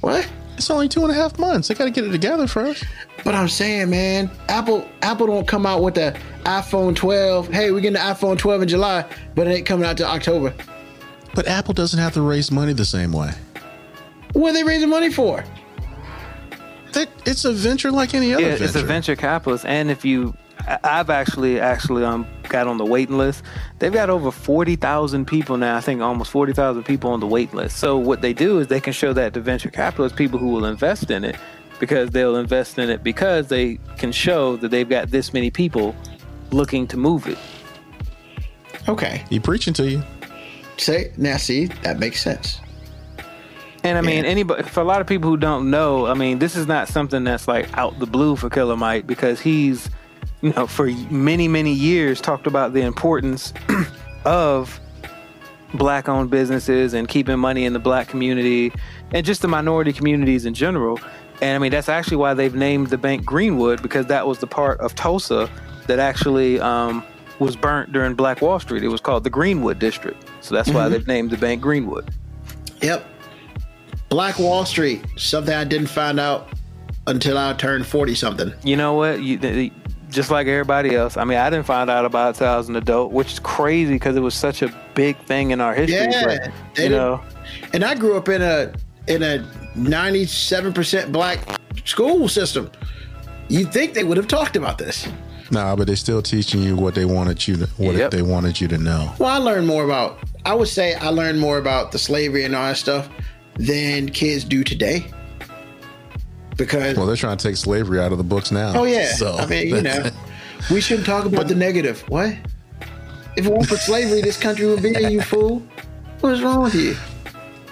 What? 0.00 0.28
It's 0.56 0.68
only 0.68 0.88
two 0.88 1.02
and 1.02 1.10
a 1.10 1.14
half 1.14 1.38
months. 1.38 1.68
They 1.68 1.74
got 1.74 1.84
to 1.84 1.90
get 1.90 2.04
it 2.04 2.10
together 2.10 2.46
first. 2.46 2.84
But 3.24 3.34
I'm 3.34 3.48
saying, 3.48 3.88
man, 3.88 4.30
Apple 4.48 4.86
Apple 5.00 5.26
don't 5.28 5.46
come 5.48 5.64
out 5.64 5.82
with 5.82 5.94
the 5.94 6.18
iPhone 6.44 6.94
12. 6.96 7.48
Hey, 7.48 7.70
we're 7.70 7.80
getting 7.80 7.94
the 7.94 7.98
iPhone 8.00 8.36
12 8.36 8.62
in 8.62 8.68
July, 8.68 9.06
but 9.34 9.46
it 9.46 9.52
ain't 9.52 9.66
coming 9.66 9.86
out 9.86 9.96
till 9.96 10.06
October. 10.06 10.52
But 11.34 11.46
Apple 11.46 11.72
doesn't 11.72 11.98
have 12.00 12.12
to 12.14 12.22
raise 12.22 12.50
money 12.50 12.72
the 12.74 12.84
same 12.84 13.12
way. 13.12 13.30
What 14.32 14.50
are 14.50 14.52
they 14.54 14.64
raising 14.64 14.90
money 14.90 15.10
for? 15.10 15.44
That 16.92 17.08
it's 17.24 17.44
a 17.44 17.52
venture 17.52 17.90
like 17.92 18.14
any 18.14 18.34
other 18.34 18.42
Yeah, 18.42 18.48
venture. 18.50 18.64
it's 18.64 18.74
a 18.74 18.82
venture 18.82 19.16
capitalist, 19.16 19.64
and 19.64 19.90
if 19.90 20.04
you, 20.04 20.34
I- 20.34 20.49
I've 20.84 21.10
actually 21.10 21.58
actually 21.60 22.04
um 22.04 22.26
got 22.48 22.66
on 22.66 22.78
the 22.78 22.84
waiting 22.84 23.18
list. 23.18 23.42
They've 23.78 23.92
got 23.92 24.10
over 24.10 24.30
forty 24.30 24.76
thousand 24.76 25.26
people 25.26 25.56
now. 25.56 25.76
I 25.76 25.80
think 25.80 26.00
almost 26.00 26.30
forty 26.30 26.52
thousand 26.52 26.84
people 26.84 27.10
on 27.10 27.20
the 27.20 27.26
wait 27.26 27.52
list. 27.54 27.78
So 27.78 27.96
what 27.96 28.20
they 28.20 28.32
do 28.32 28.58
is 28.58 28.68
they 28.68 28.80
can 28.80 28.92
show 28.92 29.12
that 29.14 29.34
to 29.34 29.40
venture 29.40 29.70
capitalists, 29.70 30.16
people 30.16 30.38
who 30.38 30.48
will 30.48 30.64
invest 30.64 31.10
in 31.10 31.24
it, 31.24 31.36
because 31.78 32.10
they'll 32.10 32.36
invest 32.36 32.78
in 32.78 32.90
it 32.90 33.02
because 33.02 33.48
they 33.48 33.78
can 33.98 34.12
show 34.12 34.56
that 34.56 34.68
they've 34.70 34.88
got 34.88 35.10
this 35.10 35.32
many 35.32 35.50
people 35.50 35.94
looking 36.50 36.86
to 36.88 36.96
move 36.96 37.26
it. 37.26 37.38
Okay. 38.88 39.24
He 39.30 39.38
preaching 39.38 39.74
to 39.74 39.88
you. 39.88 40.02
Say 40.76 41.12
now 41.16 41.36
see, 41.36 41.66
that 41.82 41.98
makes 41.98 42.22
sense. 42.22 42.60
And 43.82 43.96
I 43.96 44.02
mean, 44.02 44.24
Yeah. 44.24 44.30
anybody 44.30 44.62
for 44.64 44.80
a 44.80 44.84
lot 44.84 45.00
of 45.00 45.06
people 45.06 45.30
who 45.30 45.36
don't 45.36 45.70
know, 45.70 46.06
I 46.06 46.14
mean, 46.14 46.38
this 46.38 46.54
is 46.54 46.66
not 46.66 46.88
something 46.88 47.24
that's 47.24 47.48
like 47.48 47.66
out 47.78 47.98
the 47.98 48.06
blue 48.06 48.36
for 48.36 48.50
Killer 48.50 48.76
Mike 48.76 49.06
because 49.06 49.40
he's 49.40 49.88
you 50.42 50.52
know, 50.52 50.66
for 50.66 50.86
many, 51.10 51.48
many 51.48 51.72
years 51.72 52.20
talked 52.20 52.46
about 52.46 52.72
the 52.72 52.82
importance 52.82 53.52
of 54.24 54.80
black 55.74 56.08
owned 56.08 56.30
businesses 56.30 56.94
and 56.94 57.08
keeping 57.08 57.38
money 57.38 57.64
in 57.64 57.72
the 57.72 57.78
black 57.78 58.08
community 58.08 58.72
and 59.12 59.24
just 59.24 59.42
the 59.42 59.48
minority 59.48 59.92
communities 59.92 60.44
in 60.46 60.54
general. 60.54 60.98
And 61.40 61.56
I 61.56 61.58
mean, 61.58 61.70
that's 61.70 61.88
actually 61.88 62.16
why 62.16 62.34
they've 62.34 62.54
named 62.54 62.88
the 62.88 62.98
bank 62.98 63.24
Greenwood 63.24 63.82
because 63.82 64.06
that 64.06 64.26
was 64.26 64.38
the 64.38 64.46
part 64.46 64.80
of 64.80 64.94
Tulsa 64.94 65.50
that 65.86 65.98
actually 65.98 66.60
um, 66.60 67.04
was 67.38 67.56
burnt 67.56 67.92
during 67.92 68.14
Black 68.14 68.42
Wall 68.42 68.60
Street. 68.60 68.82
It 68.82 68.88
was 68.88 69.00
called 69.00 69.24
the 69.24 69.30
Greenwood 69.30 69.78
District. 69.78 70.22
So 70.40 70.54
that's 70.54 70.70
why 70.70 70.88
they've 70.88 71.06
named 71.06 71.30
the 71.30 71.38
bank 71.38 71.62
Greenwood. 71.62 72.10
Yep. 72.82 73.06
Black 74.08 74.38
Wall 74.38 74.64
Street, 74.64 75.04
something 75.16 75.54
I 75.54 75.64
didn't 75.64 75.88
find 75.88 76.18
out 76.18 76.48
until 77.06 77.38
I 77.38 77.52
turned 77.54 77.86
40 77.86 78.14
something. 78.14 78.52
You 78.64 78.76
know 78.76 78.94
what? 78.94 79.22
You, 79.22 79.70
just 80.10 80.30
like 80.30 80.46
everybody 80.46 80.94
else. 80.94 81.16
I 81.16 81.24
mean, 81.24 81.38
I 81.38 81.48
didn't 81.50 81.66
find 81.66 81.88
out 81.90 82.04
about 82.04 82.26
it 82.26 82.28
until 82.30 82.48
I 82.48 82.56
was 82.56 82.68
an 82.68 82.76
adult, 82.76 83.12
which 83.12 83.32
is 83.34 83.38
crazy 83.38 83.94
because 83.94 84.16
it 84.16 84.20
was 84.20 84.34
such 84.34 84.62
a 84.62 84.74
big 84.94 85.16
thing 85.24 85.50
in 85.52 85.60
our 85.60 85.74
history. 85.74 85.96
Yeah, 86.10 86.24
but, 86.24 86.44
you 86.46 86.52
didn't- 86.74 86.92
know, 86.92 87.20
And 87.72 87.84
I 87.84 87.94
grew 87.94 88.16
up 88.16 88.28
in 88.28 88.42
a 88.42 88.72
in 89.06 89.22
a 89.24 89.44
97% 89.76 91.10
black 91.12 91.40
school 91.84 92.28
system. 92.28 92.70
You'd 93.48 93.72
think 93.72 93.94
they 93.94 94.04
would 94.04 94.16
have 94.16 94.28
talked 94.28 94.56
about 94.56 94.78
this. 94.78 95.08
Nah, 95.50 95.74
but 95.74 95.88
they're 95.88 95.96
still 95.96 96.22
teaching 96.22 96.62
you 96.62 96.76
what 96.76 96.94
they 96.94 97.04
wanted 97.04 97.46
you 97.48 97.56
to 97.56 97.66
what 97.76 97.96
Yep. 97.96 98.12
they 98.12 98.22
wanted 98.22 98.60
you 98.60 98.68
to 98.68 98.78
know. 98.78 99.12
Well, 99.18 99.30
I 99.30 99.38
learned 99.38 99.66
more 99.66 99.84
about, 99.84 100.18
I 100.44 100.54
would 100.54 100.68
say 100.68 100.94
I 100.94 101.08
learned 101.08 101.40
more 101.40 101.58
about 101.58 101.90
the 101.90 101.98
slavery 101.98 102.44
and 102.44 102.54
all 102.54 102.66
that 102.68 102.76
stuff 102.76 103.08
than 103.56 104.08
kids 104.10 104.44
do 104.44 104.62
today. 104.62 105.06
Because, 106.60 106.96
Well, 106.96 107.06
they're 107.06 107.16
trying 107.16 107.38
to 107.38 107.48
take 107.48 107.56
slavery 107.56 107.98
out 108.00 108.12
of 108.12 108.18
the 108.18 108.24
books 108.24 108.52
now. 108.52 108.72
oh, 108.78 108.84
yeah. 108.84 109.12
So 109.14 109.36
I 109.36 109.46
mean, 109.46 109.68
you 109.68 109.80
know, 109.82 110.10
we 110.70 110.80
shouldn't 110.80 111.06
talk 111.06 111.24
about 111.24 111.48
the 111.48 111.54
negative. 111.54 112.02
What? 112.08 112.34
If 113.36 113.46
it 113.46 113.50
weren't 113.50 113.66
for 113.66 113.76
slavery, 113.76 114.20
this 114.20 114.36
country 114.36 114.66
would 114.66 114.82
be, 114.82 114.90
you 114.90 115.22
fool. 115.22 115.62
What's 116.20 116.42
wrong 116.42 116.62
with 116.62 116.74
you? 116.74 116.96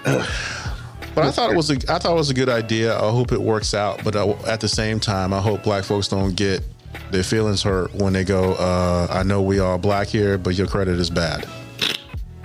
But 1.15 1.27
I 1.27 1.31
thought 1.33 1.51
it 1.51 1.57
was 1.57 1.69
a 1.71 1.75
I 1.89 1.99
thought 1.99 2.13
it 2.13 2.15
was 2.15 2.31
a 2.31 2.35
good 2.35 2.49
idea. 2.49 2.95
I 2.97 3.11
hope 3.11 3.33
it 3.33 3.41
works 3.41 3.75
out. 3.75 4.05
But 4.05 4.15
uh, 4.15 4.35
at 4.47 4.61
the 4.61 4.69
same 4.69 5.01
time, 5.01 5.35
I 5.35 5.41
hope 5.41 5.65
black 5.65 5.83
folks 5.83 6.07
don't 6.07 6.37
get 6.37 6.63
their 7.11 7.25
feelings 7.25 7.61
hurt 7.61 7.93
when 7.97 8.13
they 8.13 8.23
go. 8.23 8.53
Uh, 8.53 9.09
I 9.11 9.25
know 9.25 9.43
we 9.43 9.59
all 9.59 9.79
black 9.79 10.07
here, 10.07 10.39
but 10.39 10.55
your 10.55 10.69
credit 10.69 11.01
is 11.01 11.11
bad. 11.11 11.45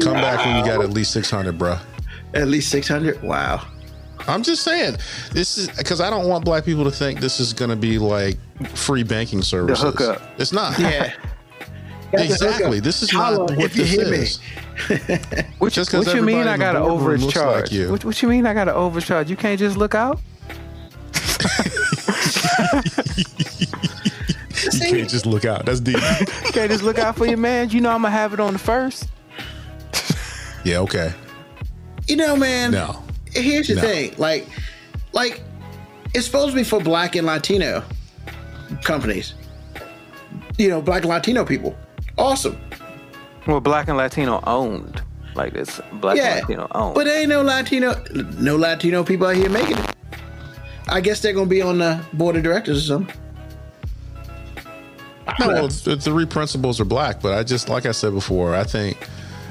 Come 0.00 0.14
back 0.14 0.46
when 0.46 0.56
you 0.58 0.64
got 0.64 0.80
at 0.80 0.90
least 0.90 1.10
six 1.12 1.28
hundred, 1.28 1.58
bruh. 1.58 1.80
At 2.34 2.48
least 2.48 2.70
600? 2.70 3.22
Wow. 3.22 3.66
I'm 4.28 4.42
just 4.42 4.62
saying 4.62 4.96
this 5.32 5.58
is 5.58 5.68
because 5.70 6.00
I 6.00 6.10
don't 6.10 6.28
want 6.28 6.44
black 6.44 6.64
people 6.64 6.84
to 6.84 6.90
think 6.90 7.20
this 7.20 7.40
is 7.40 7.52
going 7.52 7.70
to 7.70 7.76
be 7.76 7.98
like 7.98 8.36
free 8.74 9.02
banking 9.02 9.42
services. 9.42 9.82
hookup. 9.82 10.22
It's 10.38 10.52
not. 10.52 10.78
Yeah. 10.78 11.12
Exactly. 12.12 12.80
This 12.80 13.04
is 13.04 13.10
Holla 13.12 13.38
not 13.38 13.50
what 13.56 13.66
if 13.66 13.76
you 13.76 13.84
this 13.84 13.92
hear 13.92 14.10
me. 14.10 14.16
is. 14.18 14.40
Which, 15.60 15.74
Just 15.74 15.92
'cause 15.92 16.04
what 16.06 16.16
you 16.16 16.22
mean 16.22 16.48
I 16.48 16.56
got 16.56 16.72
the 16.72 16.80
to 16.80 16.84
overcharge? 16.84 17.62
like 17.62 17.70
you. 17.70 17.88
What, 17.88 18.04
what 18.04 18.20
you 18.20 18.28
mean 18.28 18.46
I 18.46 18.52
got 18.52 18.64
to 18.64 18.74
overcharge? 18.74 19.30
You 19.30 19.36
can't 19.36 19.60
just 19.60 19.76
look 19.76 19.94
out? 19.94 20.18
You 24.72 24.80
can't 24.80 25.08
just 25.08 25.26
look 25.26 25.44
out. 25.44 25.64
That's 25.64 25.80
deep. 25.80 25.96
You 25.96 26.52
can't 26.52 26.70
just 26.70 26.82
look 26.82 26.98
out 26.98 27.16
for 27.16 27.26
your 27.26 27.38
man? 27.38 27.70
You 27.70 27.80
know 27.80 27.90
I'm 27.90 28.02
going 28.02 28.12
to 28.12 28.18
have 28.18 28.34
it 28.34 28.40
on 28.40 28.52
the 28.52 28.58
first. 28.58 29.08
yeah. 30.64 30.78
Okay. 30.78 31.12
You 32.10 32.16
know, 32.16 32.34
man. 32.36 32.72
No. 32.72 33.00
Here's 33.32 33.68
the 33.68 33.76
No. 33.76 33.80
thing, 33.82 34.14
like, 34.18 34.48
like 35.12 35.40
it's 36.12 36.26
supposed 36.26 36.50
to 36.50 36.56
be 36.56 36.64
for 36.64 36.80
Black 36.80 37.14
and 37.14 37.24
Latino 37.24 37.84
companies. 38.82 39.34
You 40.58 40.68
know, 40.70 40.82
Black 40.82 41.02
and 41.02 41.10
Latino 41.10 41.44
people. 41.44 41.76
Awesome. 42.18 42.60
Well, 43.46 43.60
black 43.60 43.86
and 43.88 43.96
Latino 43.96 44.42
owned. 44.46 45.00
Like 45.36 45.54
it's 45.54 45.80
black 46.00 46.16
yeah, 46.16 46.38
and 46.38 46.40
Latino 46.48 46.68
owned. 46.72 46.94
but 46.96 47.04
there 47.04 47.20
ain't 47.20 47.28
no 47.28 47.42
Latino, 47.42 47.94
no 48.38 48.56
Latino 48.56 49.04
people 49.04 49.28
out 49.28 49.36
here 49.36 49.48
making 49.48 49.78
it. 49.78 49.94
I 50.88 51.00
guess 51.00 51.20
they're 51.20 51.32
gonna 51.32 51.46
be 51.46 51.62
on 51.62 51.78
the 51.78 52.04
board 52.12 52.34
of 52.36 52.42
directors 52.42 52.78
or 52.78 52.86
something. 52.86 53.16
No, 55.38 55.46
well, 55.46 55.68
the 55.68 55.90
the 55.94 55.96
three 55.96 56.26
principals 56.26 56.80
are 56.80 56.84
black, 56.84 57.22
but 57.22 57.32
I 57.32 57.44
just 57.44 57.68
like 57.68 57.86
I 57.86 57.92
said 57.92 58.12
before, 58.12 58.54
I 58.56 58.64
think 58.64 58.98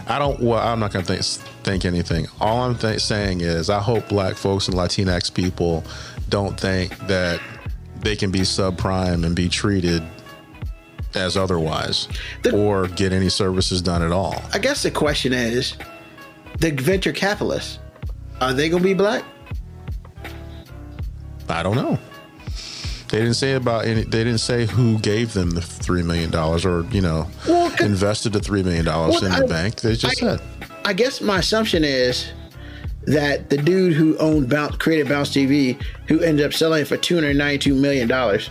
I 0.10 0.18
don't. 0.20 0.40
Well, 0.40 0.60
I'm 0.60 0.80
not 0.80 0.92
going 0.92 1.06
to 1.06 1.14
think 1.14 1.24
think 1.64 1.86
anything. 1.86 2.28
All 2.42 2.64
I'm 2.64 2.76
th- 2.78 3.00
saying 3.00 3.42
is 3.42 3.70
I 3.70 3.80
hope 3.80 4.08
black 4.10 4.36
folks 4.36 4.68
and 4.68 4.76
Latinx 4.76 5.34
people 5.34 5.84
don't 6.30 6.60
think 6.60 6.98
that 7.08 7.40
they 8.00 8.16
can 8.16 8.32
be 8.32 8.40
subprime 8.40 9.24
and 9.26 9.36
be 9.36 9.48
treated 9.50 10.02
as 11.16 11.38
otherwise, 11.38 12.08
The- 12.44 12.56
or 12.56 12.88
get 12.88 13.14
any 13.14 13.30
services 13.30 13.82
done 13.82 14.02
at 14.04 14.12
all. 14.12 14.42
I 14.54 14.58
guess 14.60 14.84
the 14.84 14.92
question 14.92 15.34
is, 15.34 15.74
the 16.60 16.72
venture 16.72 17.12
capitalists, 17.14 17.80
are 18.42 18.54
they 18.54 18.70
gonna 18.70 18.84
be 18.84 18.94
black? 18.94 19.24
I 21.48 21.64
don't 21.64 21.76
know. 21.76 21.98
They 23.10 23.18
didn't 23.20 23.34
say 23.36 23.54
about 23.54 23.86
any. 23.86 24.04
They 24.04 24.24
didn't 24.24 24.38
say 24.40 24.66
who 24.68 25.00
gave 25.00 25.34
them 25.34 25.52
the 25.52 25.62
three 25.62 26.04
million 26.04 26.30
dollars, 26.30 26.64
or 26.66 26.86
you 26.92 27.02
know, 27.02 27.28
Well, 27.48 27.74
invested 27.84 28.34
the 28.34 28.40
three 28.40 28.62
million 28.64 28.86
dollars 28.86 29.16
Well, 29.22 29.26
in 29.26 29.32
the 29.40 29.46
I- 29.46 29.48
bank. 29.48 29.82
They 29.82 29.96
just 29.96 30.22
I- 30.24 30.38
said. 30.38 30.42
I 30.86 30.94
guess 30.94 31.20
my 31.22 31.40
assumption 31.40 31.84
is 31.84 32.32
that 33.06 33.50
the 33.50 33.58
dude 33.58 33.94
who 33.94 34.18
owned 34.18 34.50
Bounce, 34.50 34.76
created 34.78 35.08
Bounce 35.10 35.30
TV, 35.32 35.82
who 36.08 36.20
ended 36.22 36.46
up 36.46 36.54
selling 36.54 36.82
it 36.84 36.86
for 36.88 36.98
two 36.98 37.16
hundred 37.16 37.36
ninety-two 37.36 37.74
million 37.76 38.08
dollars. 38.08 38.50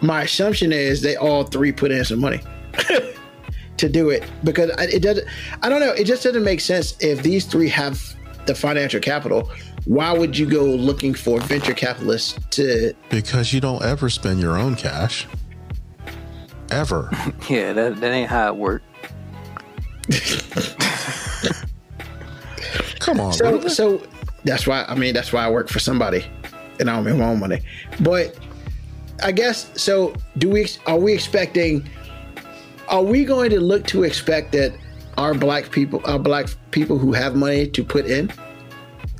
My 0.00 0.22
assumption 0.22 0.72
is 0.72 1.02
they 1.02 1.16
all 1.16 1.44
three 1.44 1.72
put 1.72 1.90
in 1.90 2.04
some 2.04 2.20
money 2.20 2.40
to 3.76 3.88
do 3.88 4.10
it 4.10 4.24
because 4.44 4.70
it 4.78 5.02
doesn't. 5.02 5.26
I 5.62 5.68
don't 5.68 5.80
know. 5.80 5.92
It 5.92 6.04
just 6.04 6.22
doesn't 6.22 6.44
make 6.44 6.60
sense 6.60 6.96
if 7.00 7.22
these 7.22 7.44
three 7.44 7.68
have 7.68 8.02
the 8.46 8.54
financial 8.54 9.00
capital. 9.00 9.50
Why 9.86 10.12
would 10.12 10.36
you 10.36 10.46
go 10.46 10.64
looking 10.64 11.14
for 11.14 11.40
venture 11.40 11.72
capitalists 11.72 12.38
to? 12.50 12.92
Because 13.08 13.52
you 13.52 13.60
don't 13.60 13.84
ever 13.84 14.10
spend 14.10 14.40
your 14.40 14.58
own 14.58 14.74
cash. 14.74 15.28
Ever. 16.70 17.08
yeah, 17.48 17.72
that, 17.72 18.00
that 18.00 18.12
ain't 18.12 18.28
how 18.28 18.48
it 18.48 18.56
works. 18.56 18.84
Come 22.98 23.20
on. 23.20 23.32
So, 23.32 23.58
bro. 23.58 23.68
so 23.68 24.02
that's 24.42 24.66
why 24.66 24.84
I 24.88 24.96
mean 24.96 25.14
that's 25.14 25.32
why 25.32 25.44
I 25.44 25.50
work 25.50 25.68
for 25.68 25.78
somebody, 25.78 26.24
and 26.80 26.90
I 26.90 26.96
don't 26.96 27.04
make 27.04 27.16
my 27.16 27.26
own 27.26 27.38
money. 27.38 27.60
But 28.00 28.36
I 29.22 29.30
guess 29.30 29.70
so. 29.80 30.14
Do 30.38 30.50
we? 30.50 30.66
Are 30.86 30.98
we 30.98 31.12
expecting? 31.12 31.88
Are 32.88 33.02
we 33.02 33.24
going 33.24 33.50
to 33.50 33.60
look 33.60 33.86
to 33.86 34.02
expect 34.02 34.50
that 34.52 34.76
our 35.16 35.34
black 35.34 35.70
people, 35.70 36.00
our 36.04 36.18
black 36.18 36.48
people 36.72 36.98
who 36.98 37.12
have 37.12 37.36
money 37.36 37.68
to 37.68 37.84
put 37.84 38.06
in, 38.06 38.32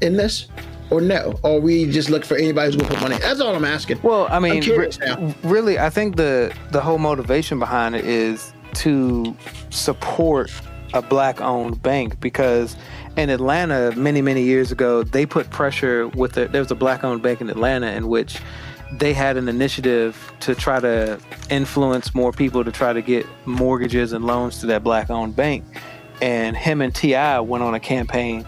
in 0.01 0.17
this, 0.17 0.49
or 0.91 1.01
no? 1.01 1.39
Or 1.43 1.61
we 1.61 1.91
just 1.91 2.11
look 2.11 2.25
for 2.25 2.37
anybody 2.37 2.67
who's 2.67 2.77
going 2.77 2.89
to 2.89 2.95
put 2.95 3.03
money? 3.03 3.19
That's 3.21 3.41
all 3.41 3.55
I'm 3.55 3.65
asking. 3.65 4.01
Well, 4.03 4.27
I 4.31 4.39
mean, 4.39 4.63
re- 4.63 5.35
really, 5.43 5.79
I 5.79 5.91
think 5.91 6.17
the 6.17 6.55
the 6.71 6.81
whole 6.81 6.99
motivation 6.99 7.59
behind 7.59 7.95
it 7.95 8.05
is 8.05 8.53
to 8.75 9.37
support 9.71 10.51
a 10.95 11.03
black-owned 11.03 11.83
bank 11.83 12.21
because 12.21 12.77
in 13.17 13.31
Atlanta, 13.31 13.93
many 13.97 14.23
many 14.23 14.43
years 14.43 14.71
ago, 14.73 15.03
they 15.03 15.27
put 15.27 15.51
pressure 15.51 16.09
with 16.09 16.33
the, 16.33 16.47
there 16.47 16.61
was 16.61 16.71
a 16.71 16.77
black-owned 16.77 17.23
bank 17.23 17.41
in 17.41 17.51
Atlanta 17.51 17.89
in 17.89 18.09
which 18.09 18.39
they 18.93 19.13
had 19.13 19.37
an 19.37 19.49
initiative 19.49 20.33
to 20.39 20.55
try 20.55 20.79
to 20.79 21.19
influence 21.51 22.15
more 22.15 22.31
people 22.31 22.63
to 22.63 22.71
try 22.71 22.93
to 22.93 23.03
get 23.03 23.27
mortgages 23.45 24.13
and 24.13 24.25
loans 24.25 24.61
to 24.61 24.67
that 24.67 24.85
black-owned 24.85 25.35
bank, 25.35 25.65
and 26.23 26.57
him 26.57 26.81
and 26.81 26.95
T.I. 26.95 27.41
went 27.41 27.65
on 27.65 27.75
a 27.75 27.81
campaign 27.81 28.47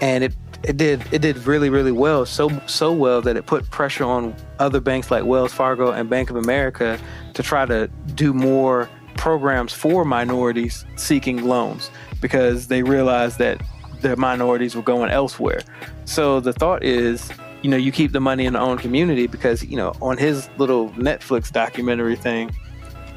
and 0.00 0.24
it 0.24 0.34
it 0.66 0.76
did 0.76 1.02
it 1.12 1.22
did 1.22 1.36
really 1.46 1.70
really 1.70 1.92
well 1.92 2.26
so 2.26 2.50
so 2.66 2.92
well 2.92 3.22
that 3.22 3.36
it 3.36 3.46
put 3.46 3.68
pressure 3.70 4.04
on 4.04 4.34
other 4.58 4.80
banks 4.80 5.10
like 5.10 5.24
Wells 5.24 5.52
Fargo 5.52 5.92
and 5.92 6.10
Bank 6.10 6.28
of 6.28 6.36
America 6.36 6.98
to 7.34 7.42
try 7.42 7.64
to 7.66 7.88
do 8.14 8.32
more 8.32 8.90
programs 9.16 9.72
for 9.72 10.04
minorities 10.04 10.84
seeking 10.96 11.44
loans 11.44 11.90
because 12.20 12.66
they 12.66 12.82
realized 12.82 13.38
that 13.38 13.62
the 14.00 14.16
minorities 14.16 14.74
were 14.74 14.82
going 14.82 15.10
elsewhere 15.10 15.60
so 16.04 16.40
the 16.40 16.52
thought 16.52 16.82
is 16.82 17.30
you 17.62 17.70
know 17.70 17.76
you 17.76 17.92
keep 17.92 18.12
the 18.12 18.20
money 18.20 18.44
in 18.44 18.54
the 18.54 18.60
own 18.60 18.76
community 18.76 19.26
because 19.26 19.64
you 19.64 19.76
know 19.76 19.94
on 20.02 20.18
his 20.18 20.48
little 20.58 20.90
Netflix 20.90 21.50
documentary 21.50 22.16
thing 22.16 22.50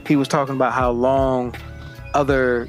he 0.08 0.16
was 0.16 0.28
talking 0.28 0.56
about 0.56 0.74
how 0.74 0.92
long 0.92 1.56
other 2.14 2.68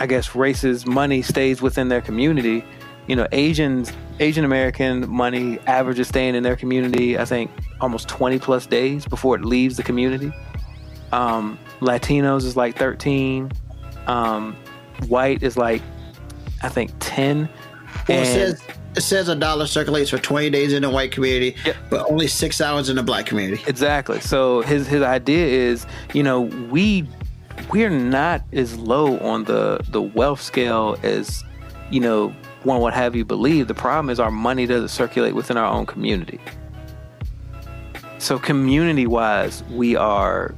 I 0.00 0.06
guess 0.06 0.34
races 0.34 0.86
money 0.86 1.20
stays 1.20 1.60
within 1.60 1.88
their 1.88 2.00
community. 2.00 2.64
You 3.10 3.16
know, 3.16 3.26
Asians 3.32 3.92
Asian 4.20 4.44
American 4.44 5.10
money 5.10 5.58
averages 5.66 6.06
staying 6.06 6.36
in 6.36 6.44
their 6.44 6.54
community, 6.54 7.18
I 7.18 7.24
think 7.24 7.50
almost 7.80 8.06
20 8.08 8.38
plus 8.38 8.66
days 8.66 9.04
before 9.04 9.34
it 9.34 9.44
leaves 9.44 9.76
the 9.76 9.82
community. 9.82 10.30
Um, 11.10 11.58
Latinos 11.80 12.44
is 12.44 12.56
like 12.56 12.76
13. 12.76 13.50
Um, 14.06 14.56
white 15.08 15.42
is 15.42 15.56
like 15.56 15.82
I 16.62 16.68
think 16.68 16.92
10. 17.00 17.48
Well, 18.08 18.22
it 18.22 18.26
says 18.26 18.62
it 18.94 19.00
says 19.00 19.28
a 19.28 19.34
dollar 19.34 19.66
circulates 19.66 20.10
for 20.10 20.18
20 20.18 20.48
days 20.50 20.72
in 20.72 20.82
the 20.82 20.90
white 20.90 21.10
community, 21.10 21.56
Yep. 21.64 21.76
but 21.90 22.08
only 22.08 22.28
six 22.28 22.60
hours 22.60 22.90
in 22.90 22.94
the 22.94 23.02
black 23.02 23.26
community. 23.26 23.60
Exactly. 23.66 24.20
So 24.20 24.60
his 24.60 24.86
his 24.86 25.02
idea 25.02 25.46
is, 25.48 25.84
you 26.14 26.22
know, 26.22 26.42
we 26.42 27.08
we're 27.72 27.90
not 27.90 28.42
as 28.52 28.78
low 28.78 29.18
on 29.18 29.42
the 29.44 29.80
the 29.88 30.00
wealth 30.00 30.40
scale 30.40 30.96
as, 31.02 31.42
you 31.90 31.98
know, 31.98 32.32
one 32.64 32.80
would 32.82 32.94
have 32.94 33.16
you 33.16 33.24
believe. 33.24 33.68
The 33.68 33.74
problem 33.74 34.10
is 34.10 34.20
our 34.20 34.30
money 34.30 34.66
doesn't 34.66 34.88
circulate 34.88 35.34
within 35.34 35.56
our 35.56 35.70
own 35.70 35.86
community. 35.86 36.40
So 38.18 38.38
community 38.38 39.06
wise, 39.06 39.62
we 39.70 39.96
are 39.96 40.54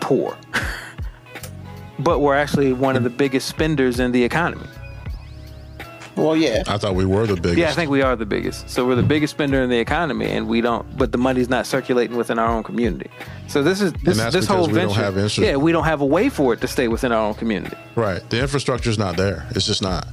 poor. 0.00 0.36
but 1.98 2.20
we're 2.20 2.36
actually 2.36 2.72
one 2.72 2.96
of 2.96 3.04
the 3.04 3.10
biggest 3.10 3.48
spenders 3.48 3.98
in 3.98 4.12
the 4.12 4.22
economy. 4.22 4.66
Well, 6.16 6.34
yeah. 6.34 6.62
I 6.66 6.78
thought 6.78 6.94
we 6.94 7.04
were 7.04 7.26
the 7.26 7.36
biggest. 7.36 7.58
Yeah, 7.58 7.68
I 7.68 7.72
think 7.72 7.90
we 7.90 8.00
are 8.00 8.16
the 8.16 8.24
biggest. 8.24 8.70
So 8.70 8.86
we're 8.86 8.94
the 8.94 9.02
biggest 9.02 9.32
spender 9.32 9.62
in 9.62 9.68
the 9.68 9.78
economy, 9.78 10.26
and 10.26 10.48
we 10.48 10.62
don't. 10.62 10.96
But 10.96 11.12
the 11.12 11.18
money's 11.18 11.50
not 11.50 11.66
circulating 11.66 12.16
within 12.16 12.38
our 12.38 12.48
own 12.48 12.62
community. 12.62 13.10
So 13.48 13.62
this 13.62 13.82
is 13.82 13.92
this 13.92 14.16
that's 14.16 14.34
this 14.34 14.46
whole 14.46 14.66
we 14.66 14.72
don't 14.72 14.88
venture. 14.88 15.00
have 15.02 15.18
infra- 15.18 15.44
yeah, 15.44 15.56
we 15.56 15.72
don't 15.72 15.84
have 15.84 16.00
a 16.00 16.06
way 16.06 16.30
for 16.30 16.54
it 16.54 16.62
to 16.62 16.68
stay 16.68 16.88
within 16.88 17.12
our 17.12 17.20
own 17.20 17.34
community. 17.34 17.76
Right. 17.96 18.28
The 18.30 18.40
infrastructure's 18.40 18.98
not 18.98 19.16
there. 19.18 19.46
It's 19.50 19.66
just 19.66 19.82
not. 19.82 20.08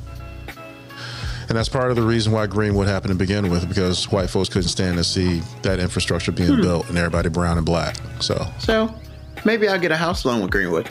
And 1.50 1.58
that's 1.58 1.70
part 1.70 1.90
of 1.90 1.96
the 1.96 2.02
reason 2.02 2.32
why 2.32 2.48
Greenwood 2.48 2.88
happened 2.88 3.12
to 3.12 3.18
begin 3.18 3.50
with, 3.50 3.68
because 3.68 4.12
white 4.12 4.30
folks 4.30 4.50
couldn't 4.50 4.70
stand 4.70 4.98
to 4.98 5.04
see 5.04 5.42
that 5.62 5.80
infrastructure 5.80 6.32
being 6.32 6.56
hmm. 6.56 6.62
built 6.62 6.90
and 6.90 6.98
everybody 6.98 7.30
brown 7.30 7.58
and 7.58 7.66
black. 7.66 7.98
So 8.20 8.46
So 8.60 8.94
maybe 9.46 9.68
I'll 9.68 9.80
get 9.80 9.92
a 9.92 9.98
house 9.98 10.26
loan 10.26 10.42
with 10.42 10.52
Greenwood. 10.52 10.90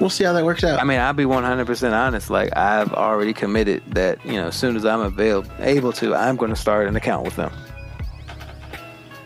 We'll 0.00 0.10
see 0.10 0.24
how 0.24 0.32
that 0.32 0.44
works 0.44 0.64
out. 0.64 0.80
I 0.80 0.84
mean, 0.84 0.98
I'll 0.98 1.12
be 1.12 1.24
one 1.24 1.44
hundred 1.44 1.66
percent 1.66 1.94
honest. 1.94 2.28
Like 2.28 2.56
I've 2.56 2.92
already 2.92 3.32
committed 3.32 3.82
that 3.94 4.24
you 4.24 4.32
know, 4.32 4.48
as 4.48 4.56
soon 4.56 4.74
as 4.76 4.84
I'm 4.84 5.00
available, 5.00 5.50
able 5.60 5.92
to, 5.94 6.14
I'm 6.14 6.36
going 6.36 6.50
to 6.50 6.56
start 6.56 6.88
an 6.88 6.96
account 6.96 7.24
with 7.24 7.36
them. 7.36 7.52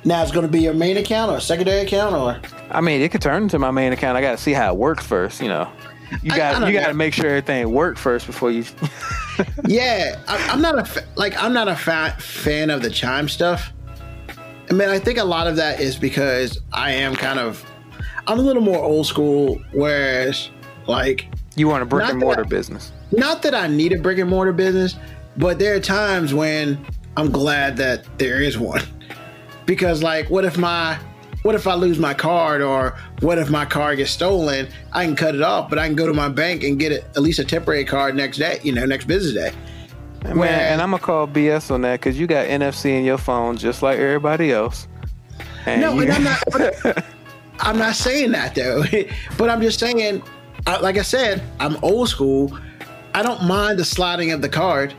now 0.05 0.23
it's 0.23 0.31
going 0.31 0.47
to 0.47 0.53
be 0.53 0.61
your 0.61 0.75
main 0.75 0.97
account 0.99 1.31
or 1.31 1.37
a 1.37 1.41
secondary 1.41 1.81
account 1.81 2.15
or 2.15 2.41
I 2.71 2.83
mean, 2.83 3.01
it 3.01 3.11
could 3.11 3.23
turn 3.23 3.45
into 3.45 3.59
my 3.59 3.71
main 3.71 3.93
account. 3.93 4.19
I 4.19 4.21
got 4.21 4.33
to 4.33 4.37
see 4.37 4.53
how 4.53 4.73
it 4.73 4.79
works 4.79 5.07
first. 5.07 5.41
You 5.41 5.49
know, 5.49 5.71
you 6.23 6.31
got 6.31 6.67
you 6.67 6.79
got 6.79 6.89
to 6.89 6.95
make 6.95 7.15
sure 7.15 7.27
everything 7.27 7.71
works 7.71 8.01
first 8.01 8.27
before 8.27 8.51
you. 8.51 8.65
Yeah, 9.67 10.21
I, 10.29 10.49
I'm 10.49 10.61
not 10.61 10.79
a 10.79 10.85
fa- 10.85 11.05
like 11.17 11.41
I'm 11.43 11.53
not 11.53 11.69
a 11.69 11.77
fa- 11.77 12.17
fan 12.19 12.71
of 12.71 12.83
the 12.83 12.91
chime 12.91 13.29
stuff. 13.29 13.73
I 14.71 14.75
mean, 14.75 14.89
I 14.89 14.99
think 14.99 15.19
a 15.19 15.25
lot 15.25 15.47
of 15.47 15.57
that 15.57 15.81
is 15.81 15.97
because 15.97 16.59
I 16.73 16.93
am 16.93 17.15
kind 17.15 17.39
of 17.39 17.65
I'm 18.27 18.39
a 18.39 18.43
little 18.43 18.63
more 18.63 18.79
old 18.83 19.07
school, 19.07 19.61
whereas 19.73 20.51
like 20.87 21.27
you 21.57 21.69
want 21.69 21.83
a 21.83 21.87
brick 21.87 22.09
and 22.09 22.19
mortar 22.19 22.45
I- 22.45 22.49
business. 22.49 22.93
not 23.13 23.43
that 23.43 23.55
I 23.55 23.67
need 23.67 23.93
a 23.93 23.99
brick 23.99 24.19
and 24.19 24.29
mortar 24.29 24.53
business, 24.53 24.97
but 25.37 25.59
there 25.59 25.75
are 25.75 25.81
times 25.81 26.35
when 26.35 26.85
I'm 27.17 27.31
glad 27.31 27.77
that 27.79 28.05
there 28.19 28.41
is 28.43 28.59
one. 28.59 28.83
Because 29.67 30.03
like 30.03 30.31
what 30.31 30.45
if 30.45 30.57
my 30.59 30.99
what 31.43 31.55
if 31.55 31.67
I 31.67 31.75
lose 31.75 31.99
my 31.99 32.15
card 32.15 32.63
or 32.63 32.99
what 33.21 33.39
if 33.39 33.51
my 33.51 33.65
car 33.65 33.97
gets 33.97 34.11
stolen? 34.11 34.69
I 34.93 35.05
can 35.05 35.17
cut 35.17 35.35
it 35.35 35.43
off, 35.43 35.69
but 35.69 35.79
I 35.79 35.87
can 35.87 35.97
go 35.97 36.07
to 36.07 36.15
my 36.15 36.29
bank 36.29 36.63
and 36.63 36.79
get 36.79 36.93
it, 36.93 37.05
at 37.17 37.23
least 37.23 37.39
a 37.39 37.45
temporary 37.45 37.85
card 37.85 38.15
next 38.15 38.39
day, 38.39 38.61
you 38.63 38.73
know, 38.73 38.85
next 38.85 39.07
business 39.07 39.35
day. 39.35 39.57
Man, 40.25 40.39
Where- 40.39 40.51
and 40.51 40.81
I'm 40.81 40.91
gonna 40.91 41.03
call 41.03 41.27
BS 41.27 41.71
on 41.71 41.83
that 41.83 42.01
because 42.01 42.19
you 42.19 42.27
got 42.27 42.47
NFC 42.47 42.99
in 42.99 43.05
your 43.05 43.19
phone 43.19 43.57
just 43.57 43.83
like 43.83 43.99
everybody 43.99 44.53
else. 44.53 44.89
And 45.67 45.81
No, 45.81 45.99
and 45.99 46.11
I'm 46.11 46.25
not. 46.25 46.43
But 46.51 47.05
I'm 47.61 47.79
not 47.79 47.95
saying 47.95 48.33
that 48.33 48.55
though. 48.55 48.85
but 49.39 49.51
I'm 49.51 49.61
just 49.61 49.79
saying, 49.79 50.23
like 50.67 50.97
I 50.99 51.03
said, 51.03 51.43
I'm 51.61 51.77
old 51.83 52.09
school. 52.09 52.57
I 53.15 53.23
don't 53.23 53.45
mind 53.45 53.79
the 53.79 53.85
sliding 53.85 54.33
of 54.33 54.43
the 54.43 54.49
card. 54.49 54.95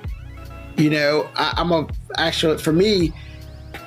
You 0.78 0.90
know, 0.90 1.30
I, 1.36 1.54
I'm 1.58 1.72
a 1.72 1.88
actually 2.18 2.58
for 2.58 2.74
me. 2.74 3.14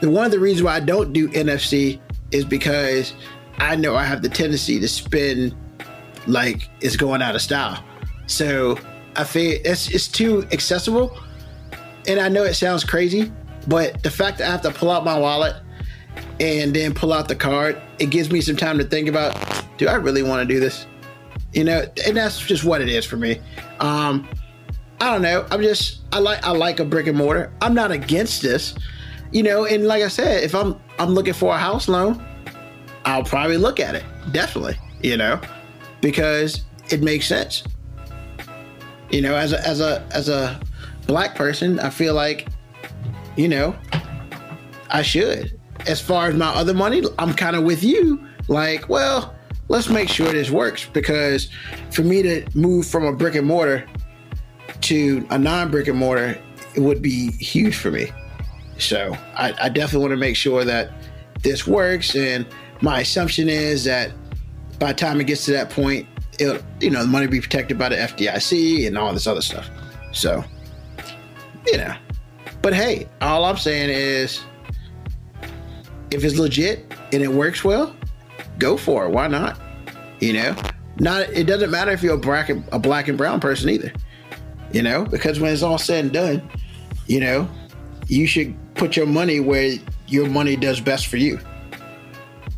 The 0.00 0.10
one 0.10 0.26
of 0.26 0.32
the 0.32 0.40
reasons 0.40 0.62
why 0.64 0.74
I 0.74 0.80
don't 0.80 1.12
do 1.12 1.28
NFC 1.28 2.00
is 2.30 2.44
because 2.44 3.14
I 3.58 3.76
know 3.76 3.96
I 3.96 4.04
have 4.04 4.22
the 4.22 4.28
tendency 4.28 4.80
to 4.80 4.88
spend 4.88 5.54
like 6.26 6.68
it's 6.80 6.96
going 6.96 7.22
out 7.22 7.34
of 7.34 7.42
style. 7.42 7.82
So 8.26 8.78
I 9.16 9.24
feel 9.24 9.58
it's 9.64 9.90
it's 9.90 10.08
too 10.08 10.46
accessible. 10.52 11.16
And 12.06 12.18
I 12.18 12.28
know 12.28 12.42
it 12.42 12.54
sounds 12.54 12.82
crazy, 12.82 13.30
but 13.68 14.02
the 14.02 14.10
fact 14.10 14.38
that 14.38 14.48
I 14.48 14.50
have 14.50 14.62
to 14.62 14.72
pull 14.72 14.90
out 14.90 15.04
my 15.04 15.16
wallet 15.16 15.54
and 16.40 16.74
then 16.74 16.94
pull 16.94 17.12
out 17.12 17.28
the 17.28 17.36
card, 17.36 17.80
it 17.98 18.10
gives 18.10 18.30
me 18.30 18.40
some 18.40 18.56
time 18.56 18.78
to 18.78 18.84
think 18.84 19.08
about, 19.08 19.36
do 19.78 19.86
I 19.86 19.94
really 19.94 20.22
want 20.22 20.46
to 20.46 20.52
do 20.52 20.58
this? 20.58 20.86
You 21.52 21.64
know, 21.64 21.86
and 22.04 22.16
that's 22.16 22.40
just 22.40 22.64
what 22.64 22.80
it 22.80 22.88
is 22.88 23.04
for 23.04 23.16
me. 23.16 23.40
Um, 23.78 24.28
I 25.00 25.10
don't 25.10 25.22
know. 25.22 25.46
I'm 25.50 25.62
just 25.62 26.00
I 26.12 26.18
like 26.18 26.44
I 26.44 26.50
like 26.52 26.80
a 26.80 26.84
brick 26.84 27.06
and 27.06 27.18
mortar. 27.18 27.52
I'm 27.60 27.74
not 27.74 27.90
against 27.90 28.42
this. 28.42 28.74
You 29.32 29.42
know, 29.42 29.64
and 29.64 29.86
like 29.86 30.02
I 30.02 30.08
said, 30.08 30.44
if 30.44 30.54
I'm 30.54 30.78
I'm 30.98 31.10
looking 31.10 31.34
for 31.34 31.54
a 31.54 31.58
house 31.58 31.88
loan, 31.88 32.24
I'll 33.04 33.24
probably 33.24 33.56
look 33.56 33.80
at 33.80 33.94
it. 33.94 34.04
Definitely, 34.32 34.76
you 35.02 35.16
know, 35.16 35.40
because 36.00 36.62
it 36.90 37.02
makes 37.02 37.26
sense. 37.26 37.64
You 39.10 39.22
know, 39.22 39.34
as 39.34 39.52
a 39.52 39.66
as 39.66 39.80
a 39.80 40.06
as 40.10 40.28
a 40.28 40.60
black 41.06 41.34
person, 41.34 41.80
I 41.80 41.90
feel 41.90 42.14
like, 42.14 42.48
you 43.36 43.48
know, 43.48 43.76
I 44.90 45.02
should. 45.02 45.58
As 45.86 46.00
far 46.00 46.28
as 46.28 46.34
my 46.34 46.48
other 46.48 46.74
money, 46.74 47.02
I'm 47.18 47.34
kind 47.34 47.56
of 47.56 47.64
with 47.64 47.82
you. 47.82 48.24
Like, 48.48 48.88
well, 48.88 49.34
let's 49.68 49.88
make 49.88 50.08
sure 50.08 50.30
this 50.32 50.50
works 50.50 50.88
because 50.92 51.48
for 51.90 52.02
me 52.02 52.22
to 52.22 52.46
move 52.54 52.86
from 52.86 53.04
a 53.04 53.12
brick 53.12 53.34
and 53.34 53.46
mortar 53.46 53.86
to 54.82 55.26
a 55.30 55.38
non 55.38 55.70
brick 55.70 55.88
and 55.88 55.98
mortar, 55.98 56.38
it 56.74 56.80
would 56.80 57.02
be 57.02 57.32
huge 57.32 57.76
for 57.76 57.90
me. 57.90 58.10
So 58.78 59.16
I, 59.34 59.54
I 59.60 59.68
definitely 59.68 60.00
want 60.00 60.12
to 60.12 60.16
make 60.16 60.36
sure 60.36 60.64
that 60.64 60.90
this 61.42 61.66
works. 61.66 62.14
And 62.14 62.46
my 62.82 63.00
assumption 63.00 63.48
is 63.48 63.84
that 63.84 64.12
by 64.78 64.88
the 64.88 64.98
time 64.98 65.20
it 65.20 65.24
gets 65.24 65.44
to 65.46 65.52
that 65.52 65.70
point, 65.70 66.06
it'll, 66.38 66.58
you 66.80 66.90
know, 66.90 67.02
the 67.02 67.08
money 67.08 67.26
be 67.26 67.40
protected 67.40 67.78
by 67.78 67.88
the 67.88 67.96
FDIC 67.96 68.86
and 68.86 68.98
all 68.98 69.12
this 69.12 69.26
other 69.26 69.40
stuff. 69.40 69.70
So, 70.12 70.44
you 71.66 71.78
know, 71.78 71.94
but 72.60 72.74
hey, 72.74 73.08
all 73.20 73.44
I'm 73.44 73.56
saying 73.56 73.90
is 73.90 74.42
if 76.10 76.24
it's 76.24 76.36
legit 76.36 76.92
and 77.12 77.22
it 77.22 77.30
works 77.30 77.64
well, 77.64 77.94
go 78.58 78.76
for 78.76 79.06
it. 79.06 79.10
Why 79.10 79.28
not? 79.28 79.58
You 80.20 80.32
know, 80.34 80.56
not 80.98 81.22
it 81.30 81.46
doesn't 81.46 81.70
matter 81.70 81.92
if 81.92 82.02
you're 82.02 82.14
a 82.14 82.18
black 82.18 82.48
and, 82.48 82.64
a 82.72 82.78
black 82.78 83.08
and 83.08 83.16
brown 83.16 83.40
person 83.40 83.70
either. 83.70 83.92
You 84.72 84.82
know, 84.82 85.04
because 85.04 85.38
when 85.38 85.52
it's 85.52 85.62
all 85.62 85.78
said 85.78 86.04
and 86.04 86.12
done, 86.12 86.50
you 87.06 87.20
know, 87.20 87.48
you 88.08 88.26
should 88.26 88.54
put 88.74 88.96
your 88.96 89.06
money 89.06 89.38
where 89.38 89.74
your 90.08 90.28
money 90.28 90.56
does 90.56 90.80
best 90.80 91.06
for 91.06 91.18
you. 91.18 91.38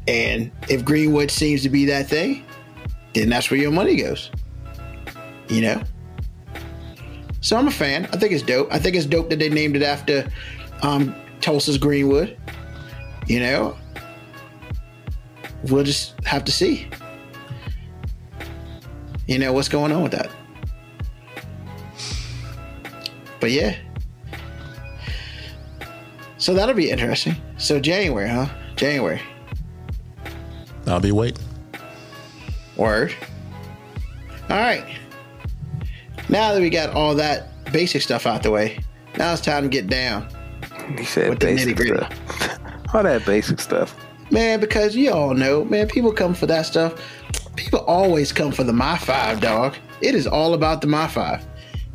And 0.06 0.50
if 0.68 0.84
Greenwood 0.84 1.30
seems 1.30 1.62
to 1.62 1.68
be 1.68 1.84
that 1.86 2.08
thing, 2.08 2.44
then 3.14 3.28
that's 3.28 3.50
where 3.50 3.58
your 3.58 3.70
money 3.70 3.96
goes. 3.96 4.30
You 5.48 5.62
know? 5.62 5.82
So 7.40 7.56
I'm 7.56 7.68
a 7.68 7.70
fan. 7.70 8.06
I 8.12 8.16
think 8.16 8.32
it's 8.32 8.42
dope. 8.42 8.72
I 8.72 8.78
think 8.78 8.96
it's 8.96 9.06
dope 9.06 9.30
that 9.30 9.38
they 9.38 9.48
named 9.48 9.76
it 9.76 9.82
after 9.82 10.30
um, 10.82 11.14
Tulsa's 11.40 11.78
Greenwood. 11.78 12.38
You 13.26 13.40
know? 13.40 13.76
We'll 15.64 15.84
just 15.84 16.22
have 16.24 16.44
to 16.44 16.52
see. 16.52 16.88
You 19.26 19.38
know 19.38 19.52
what's 19.52 19.68
going 19.68 19.92
on 19.92 20.02
with 20.02 20.12
that. 20.12 20.30
But 23.40 23.50
yeah. 23.50 23.76
So 26.36 26.52
that'll 26.52 26.74
be 26.74 26.90
interesting. 26.90 27.36
So 27.56 27.80
January, 27.80 28.28
huh? 28.28 28.48
January. 28.76 29.20
I'll 30.86 31.00
be 31.00 31.12
waiting. 31.12 31.42
Word. 32.76 33.14
All 34.50 34.56
right. 34.58 34.84
Now 36.28 36.52
that 36.54 36.60
we 36.60 36.70
got 36.70 36.90
all 36.94 37.14
that 37.16 37.48
basic 37.72 38.02
stuff 38.02 38.26
out 38.26 38.42
the 38.42 38.50
way, 38.50 38.78
now 39.16 39.32
it's 39.32 39.42
time 39.42 39.62
to 39.64 39.68
get 39.68 39.86
down. 39.86 40.28
He 40.98 41.04
said 41.04 41.30
With 41.30 41.40
the 41.40 41.46
basic 41.46 41.76
nitty-gritty. 41.76 42.04
stuff. 42.04 42.60
All 42.94 43.02
that 43.02 43.24
basic 43.26 43.58
stuff. 43.60 43.96
Man, 44.30 44.60
because 44.60 44.94
you 44.94 45.10
all 45.12 45.34
know, 45.34 45.64
man, 45.64 45.88
people 45.88 46.12
come 46.12 46.32
for 46.34 46.46
that 46.46 46.62
stuff. 46.62 46.94
People 47.56 47.80
always 47.80 48.32
come 48.32 48.52
for 48.52 48.62
the 48.64 48.72
My 48.72 48.96
Five, 48.98 49.40
dog. 49.40 49.76
It 50.00 50.14
is 50.14 50.26
all 50.26 50.54
about 50.54 50.80
the 50.80 50.86
My 50.86 51.08
Five. 51.08 51.44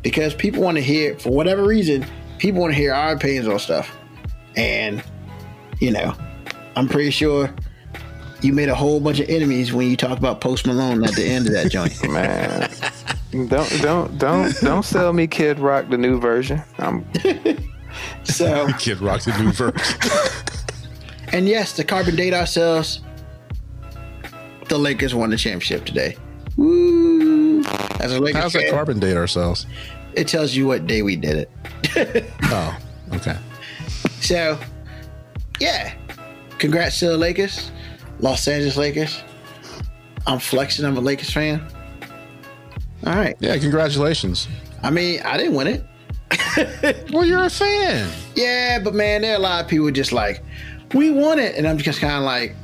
Because 0.02 0.34
people 0.34 0.62
want 0.62 0.76
to 0.76 0.82
hear, 0.82 1.18
for 1.18 1.30
whatever 1.30 1.64
reason, 1.64 2.04
people 2.38 2.60
want 2.60 2.72
to 2.72 2.76
hear 2.76 2.92
our 2.92 3.12
opinions 3.12 3.48
on 3.48 3.58
stuff. 3.58 3.96
And, 4.56 5.02
you 5.78 5.90
know, 5.90 6.14
I'm 6.76 6.86
pretty 6.88 7.10
sure 7.10 7.52
you 8.42 8.52
made 8.52 8.68
a 8.68 8.74
whole 8.74 9.00
bunch 9.00 9.20
of 9.20 9.28
enemies 9.28 9.72
when 9.72 9.88
you 9.90 9.96
talk 9.96 10.18
about 10.18 10.40
Post 10.40 10.66
Malone 10.66 11.04
at 11.04 11.14
the 11.14 11.24
end 11.24 11.46
of 11.46 11.52
that 11.52 11.70
joint. 11.70 12.08
Man. 12.10 12.70
don't 13.48 13.70
don't 13.82 14.18
don't 14.18 14.60
don't 14.60 14.84
sell 14.84 15.12
me 15.12 15.26
Kid 15.26 15.58
Rock 15.58 15.88
the 15.88 15.98
new 15.98 16.18
version. 16.20 16.62
I'm 16.78 17.04
So, 18.24 18.68
Kid 18.78 19.00
Rock 19.00 19.22
the 19.22 19.36
new 19.42 19.52
version. 19.52 19.98
and 21.32 21.48
yes, 21.48 21.72
to 21.74 21.84
carbon 21.84 22.16
date 22.16 22.34
ourselves, 22.34 23.00
the 24.68 24.78
Lakers 24.78 25.14
won 25.14 25.30
the 25.30 25.36
championship 25.36 25.84
today. 25.84 26.16
Woo! 26.56 27.62
As 28.00 28.12
a 28.12 28.20
Lakers 28.20 28.42
How's 28.42 28.52
that 28.54 28.62
fan, 28.62 28.70
carbon 28.72 28.98
date 29.00 29.16
ourselves? 29.16 29.66
it 30.14 30.26
tells 30.26 30.54
you 30.54 30.66
what 30.66 30.86
day 30.86 31.02
we 31.02 31.14
did 31.16 31.48
it. 31.94 32.24
Oh, 32.44 32.78
okay. 33.14 33.36
So, 34.20 34.58
yeah. 35.60 35.94
Congrats 36.58 36.98
to 37.00 37.08
the 37.08 37.16
Lakers, 37.18 37.70
Los 38.20 38.46
Angeles 38.46 38.76
Lakers. 38.76 39.22
I'm 40.26 40.38
flexing. 40.38 40.84
I'm 40.84 40.96
a 40.96 41.00
Lakers 41.00 41.32
fan. 41.32 41.66
All 43.06 43.14
right. 43.14 43.36
Yeah, 43.40 43.56
congratulations. 43.58 44.48
I 44.82 44.90
mean, 44.90 45.20
I 45.24 45.36
didn't 45.36 45.54
win 45.54 45.66
it. 45.66 45.86
Well, 47.12 47.24
you're 47.24 47.44
a 47.44 47.50
fan. 47.50 48.10
Yeah, 48.34 48.80
but 48.80 48.94
man, 48.94 49.22
there 49.22 49.32
are 49.32 49.36
a 49.36 49.40
lot 49.40 49.64
of 49.64 49.70
people 49.70 49.90
just 49.90 50.12
like, 50.12 50.42
we 50.94 51.10
won 51.10 51.38
it. 51.38 51.56
And 51.56 51.66
I'm 51.66 51.78
just 51.78 52.00
kind 52.00 52.14
of 52.14 52.22
like, 52.22 52.54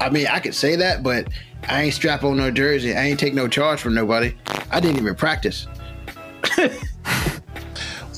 I 0.00 0.10
mean, 0.10 0.26
I 0.26 0.38
could 0.38 0.54
say 0.54 0.76
that, 0.76 1.02
but 1.02 1.28
I 1.68 1.82
ain't 1.82 1.94
strap 1.94 2.24
on 2.24 2.36
no 2.36 2.50
jersey. 2.50 2.94
I 2.94 3.04
ain't 3.04 3.18
take 3.18 3.34
no 3.34 3.48
charge 3.48 3.80
from 3.80 3.94
nobody. 3.94 4.34
I 4.70 4.80
didn't 4.80 4.98
even 4.98 5.14
practice. 5.14 5.66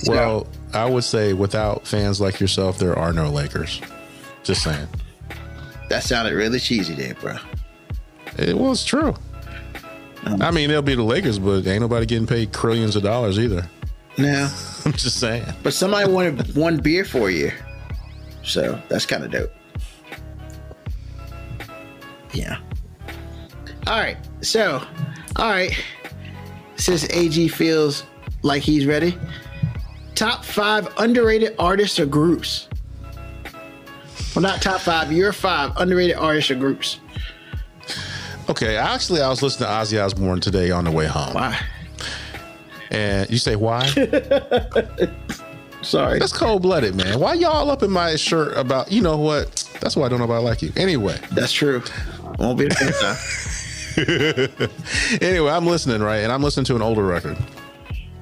Well, 0.06 0.46
I 0.72 0.86
would 0.88 1.04
say 1.04 1.32
without 1.32 1.86
fans 1.86 2.20
like 2.20 2.40
yourself, 2.40 2.78
there 2.78 2.98
are 2.98 3.12
no 3.12 3.28
Lakers. 3.28 3.80
Just 4.42 4.62
saying. 4.62 4.88
That 5.90 6.04
sounded 6.04 6.34
really 6.34 6.60
cheesy 6.60 6.94
there, 6.94 7.14
bro. 7.14 7.36
It 8.38 8.56
was 8.56 8.84
true. 8.84 9.12
Um, 10.24 10.40
I 10.40 10.52
mean, 10.52 10.70
they'll 10.70 10.82
be 10.82 10.94
the 10.94 11.02
Lakers, 11.02 11.40
but 11.40 11.66
ain't 11.66 11.80
nobody 11.80 12.06
getting 12.06 12.28
paid 12.28 12.52
trillions 12.52 12.94
of 12.94 13.02
dollars 13.02 13.40
either. 13.40 13.68
No. 14.16 14.48
I'm 14.84 14.92
just 14.92 15.18
saying. 15.18 15.44
but 15.64 15.74
somebody 15.74 16.08
wanted 16.08 16.54
one 16.54 16.76
beer 16.76 17.04
for 17.04 17.28
a 17.28 17.32
year. 17.32 17.54
So 18.44 18.80
that's 18.88 19.04
kind 19.04 19.24
of 19.24 19.32
dope. 19.32 19.52
Yeah. 22.32 22.58
All 23.88 23.98
right. 23.98 24.16
So, 24.42 24.80
all 25.34 25.50
right. 25.50 25.76
Since 26.76 27.10
AG 27.10 27.48
feels 27.48 28.04
like 28.42 28.62
he's 28.62 28.86
ready, 28.86 29.18
top 30.14 30.44
five 30.44 30.88
underrated 30.98 31.56
artists 31.58 31.98
or 31.98 32.06
groups. 32.06 32.68
Well, 34.40 34.50
not 34.50 34.62
top 34.62 34.80
five. 34.80 35.12
Your 35.12 35.34
five 35.34 35.72
underrated 35.76 36.16
artists 36.16 36.50
or 36.50 36.54
groups. 36.54 36.98
Okay, 38.48 38.74
actually, 38.78 39.20
I 39.20 39.28
was 39.28 39.42
listening 39.42 39.68
to 39.68 39.74
Ozzy 39.74 40.02
Osbourne 40.02 40.40
today 40.40 40.70
on 40.70 40.84
the 40.84 40.90
way 40.90 41.04
home. 41.04 41.34
Why? 41.34 41.60
And 42.90 43.28
you 43.28 43.36
say, 43.36 43.54
why? 43.54 43.84
Sorry. 45.82 46.18
That's 46.18 46.32
cold 46.32 46.62
blooded, 46.62 46.94
man. 46.94 47.20
Why 47.20 47.34
y'all 47.34 47.70
up 47.70 47.82
in 47.82 47.90
my 47.90 48.16
shirt 48.16 48.56
about, 48.56 48.90
you 48.90 49.02
know 49.02 49.18
what? 49.18 49.68
That's 49.82 49.94
why 49.94 50.06
I 50.06 50.08
don't 50.08 50.20
know 50.20 50.24
about 50.24 50.42
like 50.42 50.62
you. 50.62 50.72
Anyway, 50.74 51.20
That's 51.32 51.52
true. 51.52 51.82
Won't 52.38 52.58
be 52.58 52.68
the 52.68 52.74
first 53.96 53.98
time. 53.98 55.18
anyway, 55.20 55.50
I'm 55.50 55.66
listening, 55.66 56.00
right? 56.00 56.20
And 56.20 56.32
I'm 56.32 56.42
listening 56.42 56.64
to 56.64 56.76
an 56.76 56.82
older 56.82 57.04
record. 57.04 57.36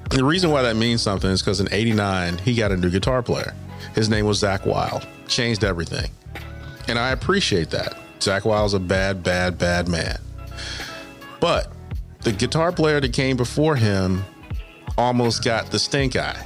The 0.09 0.25
reason 0.25 0.51
why 0.51 0.63
that 0.63 0.75
means 0.75 1.01
something 1.01 1.29
is 1.29 1.41
because 1.41 1.61
in 1.61 1.71
89, 1.71 2.39
he 2.39 2.55
got 2.55 2.73
a 2.73 2.77
new 2.77 2.89
guitar 2.89 3.23
player. 3.23 3.55
His 3.95 4.09
name 4.09 4.25
was 4.25 4.41
Zakk 4.41 4.65
Wylde. 4.65 5.07
Changed 5.27 5.63
everything. 5.63 6.09
And 6.87 6.97
I 6.97 7.11
appreciate 7.11 7.69
that. 7.71 7.97
Zakk 8.19 8.45
Wylde's 8.45 8.73
a 8.73 8.79
bad, 8.79 9.23
bad, 9.23 9.57
bad 9.57 9.87
man. 9.87 10.19
But 11.39 11.71
the 12.21 12.31
guitar 12.31 12.71
player 12.71 12.99
that 12.99 13.13
came 13.13 13.37
before 13.37 13.75
him 13.75 14.23
almost 14.97 15.43
got 15.43 15.71
the 15.71 15.79
stink 15.79 16.15
eye. 16.15 16.45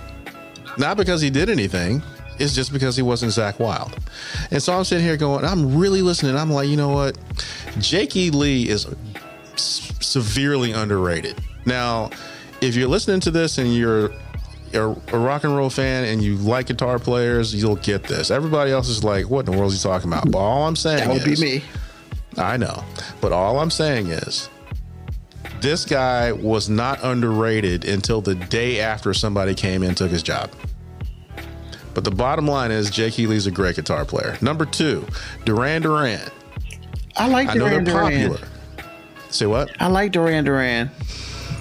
Not 0.77 0.97
because 0.97 1.21
he 1.21 1.29
did 1.29 1.49
anything, 1.49 2.03
it's 2.39 2.53
just 2.53 2.73
because 2.73 2.95
he 2.95 3.01
wasn't 3.01 3.31
Zakk 3.31 3.59
Wylde. 3.59 3.95
And 4.51 4.61
so 4.61 4.73
I'm 4.73 4.83
sitting 4.83 5.05
here 5.05 5.17
going, 5.17 5.45
I'm 5.45 5.77
really 5.77 6.01
listening. 6.01 6.35
I'm 6.35 6.51
like, 6.51 6.67
you 6.67 6.77
know 6.77 6.89
what? 6.89 7.17
Jake 7.79 8.15
E. 8.15 8.29
Lee 8.29 8.67
is 8.69 8.87
severely 9.55 10.71
underrated. 10.71 11.39
Now, 11.65 12.09
if 12.61 12.75
you're 12.75 12.87
listening 12.87 13.19
to 13.21 13.31
this 13.31 13.57
and 13.57 13.73
you're 13.75 14.11
a, 14.73 14.89
a 14.89 15.17
rock 15.17 15.43
and 15.43 15.55
roll 15.55 15.69
fan 15.69 16.05
and 16.05 16.21
you 16.21 16.35
like 16.35 16.67
guitar 16.67 16.99
players, 16.99 17.53
you'll 17.53 17.75
get 17.77 18.03
this. 18.03 18.31
Everybody 18.31 18.71
else 18.71 18.89
is 18.89 19.03
like, 19.03 19.29
what 19.29 19.45
in 19.47 19.51
the 19.51 19.57
world 19.57 19.71
is 19.73 19.81
he 19.81 19.87
talking 19.87 20.11
about? 20.11 20.29
But 20.31 20.37
all 20.39 20.67
I'm 20.67 20.75
saying 20.75 21.07
That 21.07 21.13
would 21.13 21.23
be 21.23 21.35
me. 21.39 21.63
I 22.37 22.57
know. 22.57 22.83
But 23.21 23.31
all 23.31 23.59
I'm 23.59 23.71
saying 23.71 24.07
is 24.07 24.49
this 25.61 25.85
guy 25.85 26.31
was 26.31 26.67
not 26.69 27.03
underrated 27.03 27.85
until 27.85 28.21
the 28.21 28.35
day 28.35 28.79
after 28.79 29.13
somebody 29.13 29.53
came 29.55 29.83
in 29.83 29.89
and 29.89 29.97
took 29.97 30.11
his 30.11 30.23
job. 30.23 30.51
But 31.93 32.03
the 32.03 32.11
bottom 32.11 32.47
line 32.47 32.71
is 32.71 32.89
Jake 32.89 33.13
Healy's 33.13 33.45
a 33.45 33.51
great 33.51 33.75
guitar 33.75 34.03
player. 34.03 34.37
Number 34.41 34.65
two, 34.65 35.05
Duran 35.45 35.83
Duran. 35.83 36.27
I 37.15 37.27
like 37.27 37.49
I 37.49 37.53
know 37.53 37.69
Duran 37.69 37.83
they're 37.83 37.93
Duran. 37.93 38.29
popular. 38.31 38.47
Say 39.29 39.45
what? 39.45 39.69
I 39.79 39.87
like 39.87 40.11
Duran 40.11 40.43
Duran. 40.43 40.89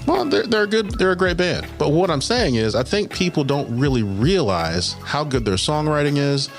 Well, 0.05 0.25
they're, 0.25 0.45
they're 0.45 0.67
good. 0.67 0.91
They're 0.91 1.11
a 1.11 1.15
great 1.15 1.37
band. 1.37 1.67
But 1.77 1.89
what 1.89 2.09
I'm 2.09 2.21
saying 2.21 2.55
is, 2.55 2.75
I 2.75 2.83
think 2.83 3.13
people 3.13 3.43
don't 3.43 3.77
really 3.77 4.03
realize 4.03 4.93
how 5.03 5.23
good 5.23 5.45
their 5.45 5.55
songwriting 5.55 6.17
is 6.17 6.49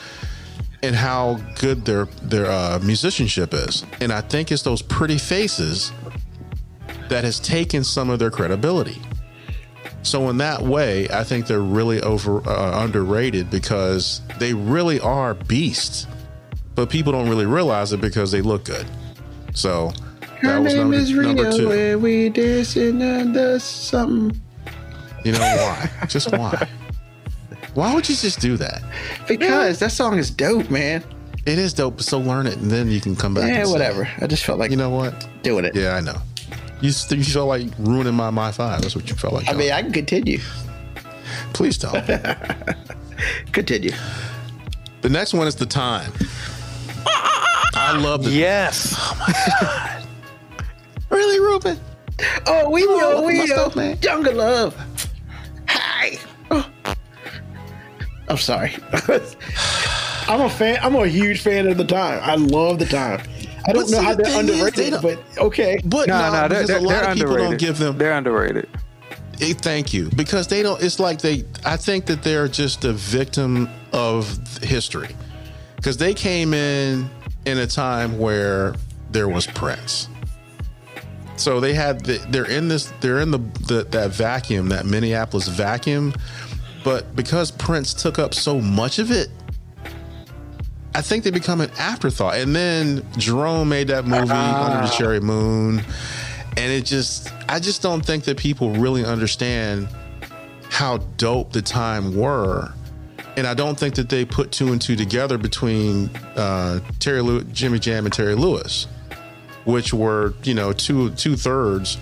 and 0.83 0.95
how 0.95 1.41
good 1.59 1.85
their 1.85 2.07
their 2.23 2.47
uh, 2.47 2.79
musicianship 2.83 3.55
is. 3.55 3.85
And 4.01 4.13
I 4.13 4.21
think 4.21 4.53
it's 4.53 4.63
those 4.63 4.83
pretty 4.83 5.19
faces 5.19 5.93
that 7.09 7.25
has 7.25 7.41
taken 7.41 7.85
some 7.85 8.11
of 8.11 8.19
their 8.19 8.31
credibility. 8.31 9.01
So 10.03 10.29
in 10.29 10.37
that 10.39 10.61
way, 10.61 11.09
I 11.09 11.25
think 11.25 11.47
they're 11.47 11.61
really 11.61 12.01
over 12.03 12.47
uh, 12.49 12.85
underrated 12.85 13.51
because 13.51 14.21
they 14.39 14.53
really 14.53 15.01
are 15.01 15.35
beasts. 15.35 16.07
But 16.75 16.91
people 16.91 17.13
don't 17.13 17.29
really 17.29 17.47
realize 17.47 17.93
it 17.93 18.01
because 18.01 18.31
they 18.31 18.43
look 18.43 18.65
good. 18.65 18.87
So 19.55 19.93
Her 20.45 20.53
that 20.53 20.63
was 20.63 20.75
name 20.75 20.83
number, 20.83 20.97
is 20.97 21.11
number 21.11 21.43
Rita, 21.45 21.57
two. 21.57 21.69
where 21.69 21.99
we 21.99 22.29
dancing 22.29 23.03
under 23.03 23.55
uh, 23.55 23.59
something. 23.59 24.41
You 25.25 25.33
know 25.33 25.39
why? 25.41 25.91
just 26.09 26.31
why? 26.33 26.69
Why 27.75 27.95
would 27.95 28.09
you 28.09 28.15
just 28.15 28.41
do 28.41 28.57
that? 28.59 28.83
Because 29.27 29.79
that 29.81 29.91
song 29.93 30.19
is 30.19 30.31
dope, 30.31 30.71
man. 30.71 31.03
It 31.47 31.59
is 31.59 31.73
dope, 31.75 32.01
so 32.01 32.19
learn 32.19 32.47
it, 32.47 32.57
and 32.59 32.71
then 32.71 32.89
you 32.91 33.01
can 33.01 33.17
come 33.17 33.35
back. 33.35 33.49
Yeah, 33.49 33.57
and 33.61 33.67
say, 33.67 33.73
whatever. 33.73 34.09
I 34.21 34.27
just 34.27 34.45
felt 34.45 34.59
like 34.59 34.71
You 34.71 34.77
know 34.77 34.91
what? 34.91 35.29
doing 35.43 35.65
it. 35.65 35.75
Yeah, 35.75 35.95
I 35.97 36.01
know. 36.01 36.17
You 36.81 36.91
st- 36.91 37.19
you 37.19 37.25
felt 37.25 37.49
like 37.49 37.69
ruining 37.79 38.15
my 38.15 38.31
my 38.31 38.53
five. 38.53 38.83
That's 38.83 38.95
what 38.95 39.09
you 39.09 39.17
felt 39.17 39.33
like. 39.35 39.49
I 39.49 39.53
mean, 39.53 39.61
doing. 39.61 39.73
I 39.73 39.83
can 39.83 39.93
continue. 39.93 40.39
please 41.53 41.79
don't. 41.79 42.05
Continue. 43.53 43.93
the 45.03 45.09
next 45.09 45.33
one 45.35 45.47
is 45.47 45.55
the 45.57 45.67
time. 45.67 46.13
I 47.07 47.97
love 47.97 48.25
the 48.25 48.31
Yes. 48.31 48.95
Oh 48.99 49.94
really, 51.15 51.41
Ruben. 51.41 51.81
Oh, 52.47 52.71
we 52.71 52.85
Oh, 52.85 52.99
know, 52.99 53.23
we 53.23 53.39
my 53.39 53.45
know. 53.45 53.55
stuff, 53.55 53.77
man. 53.77 53.99
Younger 54.03 54.33
love. 54.33 54.77
Hi. 55.69 56.19
Oh. 56.51 56.69
I'm 58.29 58.37
sorry. 58.39 58.75
I'm 60.29 60.41
a 60.41 60.49
fan. 60.51 60.79
I'm 60.83 60.95
a 60.95 61.07
huge 61.07 61.41
fan 61.43 61.67
of 61.69 61.77
the 61.77 61.85
time. 61.85 62.21
I 62.23 62.35
love 62.37 62.79
the 62.79 62.87
time. 62.87 63.21
I 63.67 63.73
don't 63.73 63.85
But 63.85 63.91
know 63.91 63.99
see, 63.99 64.05
how 64.05 64.15
the 64.15 64.23
they're 64.25 64.41
underrated, 64.41 64.95
they 64.95 65.01
but 65.01 65.39
okay. 65.39 65.79
But 65.85 66.09
No, 66.09 66.19
no, 66.19 66.43
no, 66.43 66.49
they're, 66.49 66.67
they're, 66.67 66.77
a 66.79 66.81
lot 66.81 66.89
they're 67.03 67.11
of 67.11 67.15
people 67.17 67.31
underrated. 67.33 67.51
don't 67.51 67.61
give 67.69 67.79
them. 67.79 67.99
They're 67.99 68.13
underrated. 68.13 68.69
Thank 69.37 69.93
you, 69.93 70.09
because 70.17 70.47
they 70.47 70.63
don't. 70.63 70.83
It's 70.83 70.99
like 71.01 71.21
they. 71.21 71.45
I 71.65 71.77
think 71.77 72.07
that 72.07 72.23
they're 72.23 72.47
just 72.49 72.85
a 72.85 72.93
victim 72.93 73.69
of 73.93 74.39
history, 74.63 75.15
because 75.77 75.97
they 75.97 76.15
came 76.15 76.55
in 76.55 77.11
in 77.45 77.59
a 77.59 77.67
time 77.67 78.19
where 78.19 78.75
there 79.11 79.29
was 79.29 79.47
Prince. 79.49 80.09
So 81.37 81.61
they 81.61 81.75
had. 81.75 82.05
The, 82.05 82.19
they're 82.29 82.51
in 82.51 82.69
this. 82.69 82.93
They're 83.01 83.21
in 83.21 83.31
the, 83.31 83.39
the 83.67 83.85
that 83.91 84.11
vacuum, 84.11 84.69
that 84.69 84.87
Minneapolis 84.87 85.49
vacuum. 85.49 86.15
But 86.85 87.17
because 87.17 87.51
Prince 87.51 87.95
took 87.95 88.19
up 88.19 88.35
so 88.35 88.61
much 88.61 88.99
of 88.99 89.11
it, 89.11 89.31
I 90.95 91.01
think 91.03 91.25
they 91.25 91.31
become 91.31 91.61
an 91.61 91.71
afterthought. 91.79 92.37
And 92.37 92.55
then 92.55 93.05
Jerome 93.17 93.69
made 93.69 93.89
that 93.89 94.05
movie 94.05 94.31
Under 94.31 94.87
the 94.87 94.93
Cherry 94.93 95.21
Moon, 95.21 95.83
and 96.57 96.73
it 96.73 96.85
just 96.85 97.33
I 97.49 97.59
just 97.59 97.83
don't 97.83 98.05
think 98.05 98.25
that 98.25 98.37
people 98.37 98.71
really 98.71 99.05
understand 99.05 99.89
how 100.71 100.99
dope 101.17 101.53
the 101.53 101.63
time 101.63 102.15
were. 102.17 102.73
And 103.37 103.47
I 103.49 103.55
don't 103.55 103.77
think 103.79 103.97
that 103.97 104.09
they 104.09 104.25
put 104.25 104.53
two 104.53 104.71
and 104.71 104.81
two 104.81 104.95
together 104.95 105.39
between 105.39 106.09
uh, 106.37 106.79
Terry 107.01 107.21
Lew- 107.21 107.43
Jimmy 107.45 107.81
Jam 107.81 108.05
and 108.05 108.13
Terry 108.15 108.37
Lewis, 108.37 108.87
which 109.65 109.93
were 109.93 110.35
you 110.43 110.55
know 110.55 110.73
two 110.73 111.11
two 111.13 111.37
thirds 111.37 111.99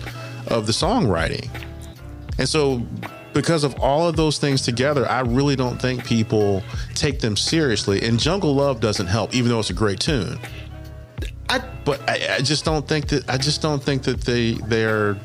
of 0.47 0.67
the 0.67 0.73
songwriting. 0.73 1.49
And 2.37 2.49
so, 2.49 2.85
because 3.33 3.63
of 3.63 3.79
all 3.79 4.07
of 4.07 4.15
those 4.15 4.37
things 4.37 4.63
together, 4.63 5.07
I 5.07 5.21
really 5.21 5.55
don't 5.55 5.81
think 5.81 6.05
people 6.05 6.63
take 6.95 7.19
them 7.19 7.37
seriously. 7.37 8.05
And 8.05 8.19
Jungle 8.19 8.55
Love 8.55 8.79
doesn't 8.79 9.07
help, 9.07 9.33
even 9.35 9.49
though 9.49 9.59
it's 9.59 9.69
a 9.69 9.73
great 9.73 9.99
tune. 9.99 10.39
I 11.49 11.59
But 11.85 12.01
I, 12.09 12.35
I 12.37 12.41
just 12.41 12.65
don't 12.65 12.87
think 12.87 13.07
that 13.09 13.29
I 13.29 13.37
just 13.37 13.61
don't 13.61 13.81
think 13.81 14.03
that 14.03 14.21
they 14.21 14.53
they're 14.53 15.17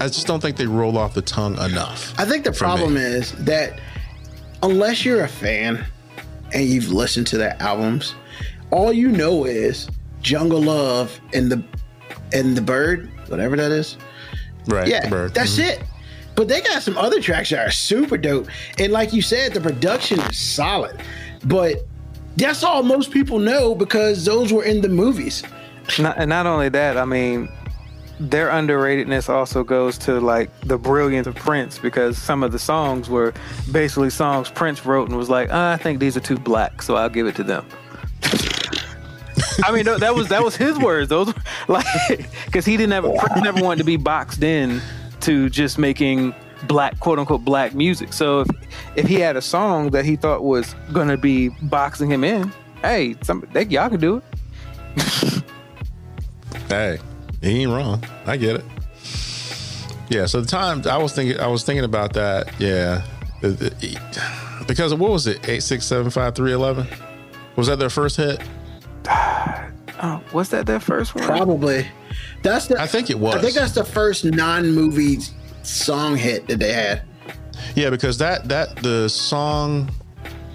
I 0.00 0.06
just 0.06 0.26
don't 0.26 0.40
think 0.40 0.56
they 0.56 0.66
roll 0.66 0.96
off 0.96 1.14
the 1.14 1.22
tongue 1.22 1.58
enough. 1.58 2.18
I 2.18 2.24
think 2.24 2.44
the 2.44 2.52
problem 2.52 2.94
me. 2.94 3.00
is 3.00 3.32
that 3.44 3.78
unless 4.62 5.04
you're 5.04 5.24
a 5.24 5.28
fan 5.28 5.84
and 6.52 6.64
you've 6.64 6.90
listened 6.90 7.26
to 7.28 7.38
their 7.38 7.56
albums, 7.60 8.14
all 8.70 8.92
you 8.92 9.08
know 9.08 9.44
is 9.44 9.88
Jungle 10.22 10.62
Love 10.62 11.20
and 11.34 11.50
the 11.50 11.62
and 12.32 12.56
the 12.56 12.62
Bird, 12.62 13.10
whatever 13.28 13.56
that 13.56 13.70
is. 13.70 13.96
right? 14.68 14.86
Yeah, 14.88 15.00
the 15.04 15.08
bird. 15.10 15.34
that's 15.34 15.56
Mhm. 15.58 15.64
it. 15.70 15.82
But 16.34 16.48
they 16.48 16.60
got 16.62 16.82
some 16.82 16.96
other 16.96 17.20
tracks 17.20 17.50
that 17.50 17.66
are 17.66 17.70
super 17.70 18.16
dope. 18.16 18.46
And 18.78 18.92
like 18.92 19.12
you 19.12 19.20
said, 19.20 19.52
the 19.52 19.60
production 19.60 20.18
is 20.20 20.38
solid. 20.38 20.96
But 21.44 21.86
that's 22.36 22.62
all 22.62 22.82
most 22.82 23.10
people 23.10 23.38
know 23.38 23.74
because 23.74 24.24
those 24.24 24.52
were 24.52 24.64
in 24.64 24.80
the 24.80 24.88
movies. 24.88 25.42
Not, 25.98 26.16
and 26.16 26.28
not 26.30 26.46
only 26.46 26.68
that, 26.70 26.96
I 26.96 27.04
mean, 27.04 27.48
their 28.20 28.48
underratedness 28.50 29.28
also 29.28 29.64
goes 29.64 29.98
to 29.98 30.20
like 30.20 30.48
the 30.60 30.78
brilliance 30.78 31.26
of 31.26 31.34
Prince 31.34 31.78
because 31.78 32.16
some 32.16 32.42
of 32.44 32.52
the 32.52 32.58
songs 32.58 33.10
were 33.10 33.34
basically 33.72 34.10
songs 34.10 34.48
Prince 34.48 34.86
wrote 34.86 35.08
and 35.08 35.18
was 35.18 35.28
like, 35.28 35.48
oh, 35.50 35.70
I 35.72 35.76
think 35.76 35.98
these 35.98 36.16
are 36.16 36.20
too 36.20 36.38
black, 36.38 36.80
so 36.82 36.94
I'll 36.94 37.08
give 37.10 37.26
it 37.26 37.34
to 37.36 37.42
them. 37.42 37.66
I 39.64 39.72
mean, 39.72 39.84
that 39.84 40.14
was 40.14 40.28
that 40.28 40.42
was 40.42 40.56
his 40.56 40.78
words. 40.78 41.08
Those 41.08 41.32
like 41.68 41.86
because 42.46 42.64
he 42.64 42.76
didn't 42.76 42.92
ever 42.92 43.12
never 43.36 43.62
wanted 43.62 43.78
to 43.78 43.84
be 43.84 43.96
boxed 43.96 44.42
in 44.42 44.80
to 45.20 45.48
just 45.48 45.78
making 45.78 46.34
black 46.64 46.98
quote 47.00 47.18
unquote 47.18 47.44
black 47.44 47.74
music. 47.74 48.12
So 48.12 48.40
if 48.40 48.48
if 48.96 49.06
he 49.06 49.14
had 49.16 49.36
a 49.36 49.42
song 49.42 49.90
that 49.90 50.04
he 50.04 50.16
thought 50.16 50.42
was 50.42 50.74
gonna 50.92 51.16
be 51.16 51.48
boxing 51.62 52.10
him 52.10 52.24
in, 52.24 52.52
hey, 52.82 53.16
some 53.22 53.46
they, 53.52 53.64
y'all 53.66 53.88
can 53.88 54.00
do 54.00 54.22
it. 54.96 55.42
hey, 56.68 56.98
he 57.40 57.62
ain't 57.62 57.70
wrong. 57.70 58.02
I 58.26 58.36
get 58.36 58.56
it. 58.56 58.64
Yeah. 60.08 60.26
So 60.26 60.40
the 60.40 60.46
time 60.46 60.82
I 60.86 60.98
was 60.98 61.12
thinking, 61.14 61.40
I 61.40 61.46
was 61.46 61.64
thinking 61.64 61.84
about 61.84 62.12
that. 62.14 62.52
Yeah, 62.60 63.02
because 64.66 64.94
what 64.94 65.10
was 65.10 65.26
it? 65.26 65.48
Eight 65.48 65.62
six 65.62 65.86
seven 65.86 66.10
five 66.10 66.34
three 66.34 66.52
eleven. 66.52 66.86
Was 67.56 67.66
that 67.66 67.78
their 67.78 67.90
first 67.90 68.16
hit? 68.16 68.40
Oh, 70.02 70.20
was 70.32 70.48
that 70.50 70.66
their 70.66 70.80
first 70.80 71.14
one? 71.14 71.24
Probably. 71.24 71.86
That's 72.42 72.66
the. 72.66 72.80
I 72.80 72.86
think 72.86 73.08
it 73.08 73.18
was. 73.18 73.36
I 73.36 73.40
think 73.40 73.54
that's 73.54 73.72
the 73.72 73.84
first 73.84 74.24
non-movie 74.24 75.18
song 75.62 76.16
hit 76.16 76.48
that 76.48 76.58
they 76.58 76.72
had. 76.72 77.02
Yeah, 77.76 77.90
because 77.90 78.18
that 78.18 78.48
that 78.48 78.76
the 78.76 79.08
song 79.08 79.90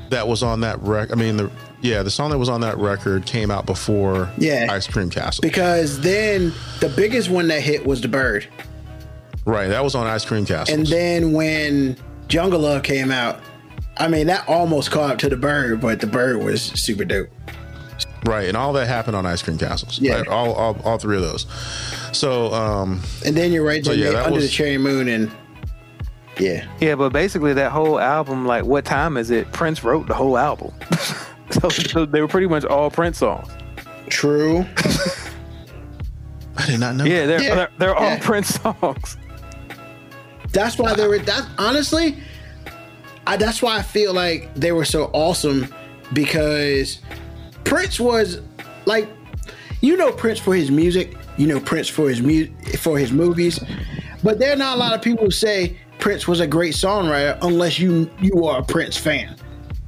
that 0.10 0.28
was 0.28 0.44
on 0.44 0.60
that 0.62 0.82
record. 0.82 1.14
I 1.14 1.16
mean, 1.16 1.38
the 1.38 1.52
yeah, 1.82 2.04
the 2.04 2.12
song 2.12 2.32
that 2.32 2.38
was 2.38 2.50
on 2.50 2.62
that 2.62 2.78
record 2.78 3.26
came 3.26 3.50
out 3.50 3.66
before 3.66 4.30
yeah. 4.38 4.68
Ice 4.70 4.88
Cream 4.88 5.10
Castle. 5.10 5.42
Because 5.42 6.02
then 6.02 6.52
the 6.80 6.90
biggest 6.90 7.30
one 7.30 7.48
that 7.48 7.62
hit 7.62 7.86
was 7.86 8.02
the 8.02 8.08
Bird. 8.08 8.48
Right, 9.46 9.68
that 9.68 9.84
was 9.84 9.96
on 9.96 10.08
Ice 10.08 10.26
Cream 10.26 10.46
Castle. 10.46 10.76
And 10.76 10.86
then 10.86 11.32
when 11.32 11.96
Jungle 12.28 12.60
Love 12.60 12.84
came 12.84 13.12
out, 13.12 13.40
I 13.98 14.10
mean 14.10 14.28
that 14.28 14.48
almost 14.50 14.92
caught 14.92 15.12
up 15.12 15.18
to 15.20 15.30
the 15.30 15.38
Bird, 15.38 15.80
but 15.80 16.02
the 16.02 16.08
Bird 16.08 16.44
was 16.44 16.62
super 16.62 17.06
dope. 17.06 17.30
Right, 18.26 18.48
and 18.48 18.58
all 18.58 18.74
that 18.74 18.88
happened 18.88 19.16
on 19.16 19.26
Ice 19.26 19.42
Cream 19.42 19.58
Castles. 19.58 20.00
Yeah, 20.00 20.16
right? 20.16 20.28
all, 20.28 20.54
all 20.54 20.82
all 20.84 20.98
three 20.98 21.16
of 21.18 21.22
those. 21.22 21.46
So, 22.12 22.54
um 22.54 23.02
and 23.26 23.36
then 23.36 23.52
you're 23.52 23.64
right. 23.64 23.86
So 23.86 23.92
yeah, 23.92 24.24
Under 24.24 24.36
was, 24.36 24.46
the 24.46 24.50
Cherry 24.50 24.78
Moon 24.78 25.08
and 25.08 25.32
yeah, 26.40 26.68
yeah. 26.80 26.96
But 26.96 27.14
basically, 27.14 27.54
that 27.54 27.72
whole 27.72 28.00
album, 28.00 28.46
like, 28.46 28.66
what 28.66 28.86
time 28.86 29.18
is 29.18 29.32
it? 29.32 29.52
Prince 29.52 29.84
wrote 29.84 30.08
the 30.08 30.14
whole 30.14 30.38
album, 30.38 30.74
so, 31.52 31.70
so 31.70 32.06
they 32.06 32.22
were 32.22 32.28
pretty 32.28 32.48
much 32.48 32.66
all 32.66 32.90
Prince 32.90 33.20
songs. 33.20 33.50
True. 34.10 34.66
I 36.58 36.66
did 36.66 36.80
not 36.80 36.96
know. 36.96 37.06
Yeah, 37.06 37.26
they're 37.26 37.42
yeah. 37.42 37.56
they're, 37.56 37.70
they're 37.78 37.96
all. 37.96 38.18
Prince 38.18 38.56
songs. 38.56 39.18
That's 40.52 40.78
why 40.78 40.94
they 40.96 41.08
were. 41.08 41.20
That 41.20 41.48
honestly, 41.58 42.18
I, 43.28 43.38
that's 43.38 43.62
why 43.62 43.78
I 43.78 43.82
feel 43.82 44.14
like 44.14 44.54
they 44.56 44.72
were 44.72 44.86
so 44.86 45.10
awesome 45.14 45.74
because 46.14 47.00
Prince 47.68 48.00
was 48.00 48.42
like, 48.86 49.10
you 49.82 49.98
know, 49.98 50.12
Prince 50.12 50.40
for 50.40 50.56
his 50.56 50.72
music, 50.72 51.16
you 51.36 51.48
know, 51.48 51.60
Prince 51.60 51.90
for 51.90 52.10
his 52.10 52.22
mu- 52.22 52.48
for 52.78 52.98
his 52.98 53.12
movies, 53.12 53.60
but 54.24 54.40
there 54.40 54.54
are 54.54 54.56
not 54.56 54.78
a 54.78 54.80
lot 54.80 54.94
of 54.94 55.02
people 55.02 55.26
who 55.26 55.32
say 55.32 55.78
Prince 56.00 56.28
was 56.28 56.40
a 56.40 56.48
great 56.48 56.74
songwriter 56.74 57.38
unless 57.42 57.78
you 57.78 58.10
you 58.22 58.46
are 58.46 58.60
a 58.60 58.64
Prince 58.64 58.96
fan. 58.96 59.36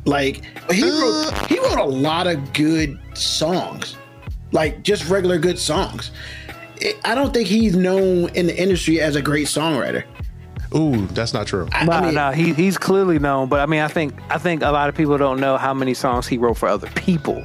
Like 0.06 0.44
he 0.72 0.84
uh. 0.84 0.88
wrote 0.88 1.48
he 1.48 1.58
wrote 1.60 1.80
a 1.80 1.86
lot 1.86 2.28
of 2.28 2.52
good 2.54 3.00
songs, 3.14 3.96
like 4.52 4.84
just 4.84 5.08
regular 5.10 5.38
good 5.38 5.58
songs. 5.58 6.12
I 7.06 7.16
don't 7.16 7.34
think 7.34 7.48
he's 7.48 7.76
known 7.76 8.30
in 8.36 8.48
the 8.48 8.62
industry 8.62 9.02
as 9.02 9.16
a 9.16 9.22
great 9.22 9.48
songwriter. 9.48 10.04
Ooh, 10.76 11.08
that's 11.08 11.34
not 11.34 11.48
true. 11.48 11.68
I, 11.72 11.86
I 11.88 12.02
mean, 12.02 12.14
no, 12.14 12.32
he, 12.32 12.54
he's 12.54 12.78
clearly 12.78 13.20
known, 13.20 13.50
but 13.50 13.60
I 13.60 13.66
mean, 13.66 13.82
I 13.82 13.88
think 13.88 14.14
I 14.30 14.38
think 14.38 14.64
a 14.64 14.70
lot 14.70 14.88
of 14.90 14.96
people 14.96 15.18
don't 15.18 15.40
know 15.40 15.58
how 15.58 15.74
many 15.74 15.94
songs 15.94 16.28
he 16.28 16.38
wrote 16.38 16.58
for 16.58 16.70
other 16.70 16.88
people. 16.90 17.44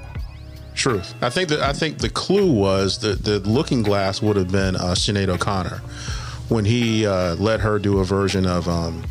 Truth. 0.75 1.15
I 1.23 1.31
think 1.31 1.49
that 1.51 1.61
I 1.61 1.73
think 1.73 1.99
the 1.99 2.09
clue 2.09 2.51
was 2.51 2.99
that 2.99 3.25
the 3.25 3.39
Looking 3.41 3.83
Glass 3.83 4.21
would 4.21 4.37
have 4.37 4.51
been 4.51 4.77
uh, 4.77 4.95
Sinead 4.95 5.29
O'Connor 5.29 5.81
when 6.49 6.65
he 6.65 7.07
uh, 7.07 7.37
let 7.37 7.61
her 7.61 7.79
do 7.79 8.01
a 8.01 8.05
version 8.05 8.47
of 8.47 8.69
um, 8.69 9.05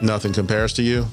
"Nothing 0.00 0.32
Compares 0.32 0.72
to 0.74 0.82
You." 0.82 1.06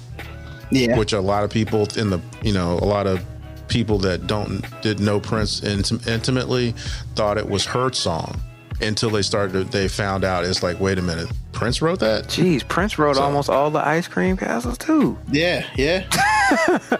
Yeah, 0.72 0.98
which 0.98 1.14
a 1.14 1.20
lot 1.20 1.44
of 1.44 1.50
people 1.50 1.88
in 1.96 2.10
the 2.10 2.22
you 2.44 2.54
know 2.54 2.74
a 2.74 2.86
lot 2.86 3.08
of 3.08 3.24
people 3.68 3.98
that 4.00 4.28
don't 4.28 4.64
did 4.82 5.00
know 5.00 5.20
Prince 5.20 5.62
int- 5.64 6.08
intimately 6.08 6.74
thought 7.16 7.38
it 7.38 7.50
was 7.50 7.66
her 7.66 7.92
song 7.92 8.40
until 8.82 9.10
they 9.10 9.22
started 9.22 9.72
they 9.72 9.88
found 9.88 10.24
out 10.24 10.46
it's 10.46 10.64
like 10.64 10.80
wait 10.80 10.98
a 10.98 11.02
minute 11.02 11.30
Prince 11.58 11.82
wrote 11.82 12.00
that. 12.02 12.26
Jeez, 12.26 12.68
Prince 12.68 13.00
wrote 13.00 13.16
so, 13.16 13.24
almost 13.24 13.50
all 13.50 13.72
the 13.72 13.80
ice 13.80 14.08
cream 14.08 14.38
castles 14.38 14.78
too. 14.78 15.18
Yeah, 15.32 15.66
yeah. 15.76 16.08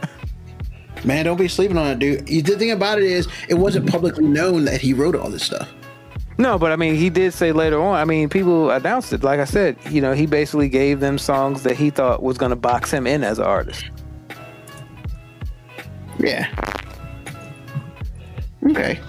Man, 1.06 1.26
don't 1.26 1.38
be 1.38 1.48
sleeping 1.48 1.78
on 1.78 1.88
it, 1.88 2.00
dude. 2.00 2.26
The 2.28 2.56
thing 2.58 2.72
about 2.72 2.98
it 2.98 3.06
is, 3.06 3.28
it 3.48 3.56
wasn't 3.56 3.90
publicly 3.90 4.26
known 4.26 4.66
that 4.66 4.82
he 4.82 4.94
wrote 4.94 5.16
all 5.16 5.30
this 5.30 5.44
stuff. 5.44 5.70
No, 6.40 6.60
but 6.60 6.72
I 6.72 6.76
mean, 6.76 6.96
he 6.96 7.10
did 7.10 7.34
say 7.34 7.52
later 7.52 7.82
on. 7.82 7.96
I 7.96 8.06
mean, 8.06 8.30
people 8.30 8.70
announced 8.70 9.12
it. 9.12 9.24
Like 9.24 9.40
I 9.40 9.46
said, 9.46 9.76
you 9.90 10.02
know, 10.02 10.14
he 10.14 10.28
basically 10.28 10.70
gave 10.70 11.00
them 11.00 11.18
songs 11.18 11.64
that 11.64 11.76
he 11.76 11.90
thought 11.90 12.22
was 12.22 12.38
going 12.38 12.52
to 12.52 12.56
box 12.56 12.92
him 12.92 13.08
in 13.08 13.24
as 13.24 13.40
an 13.40 13.46
artist. 13.46 13.90
Yeah. 16.20 16.48
Okay. 18.70 19.00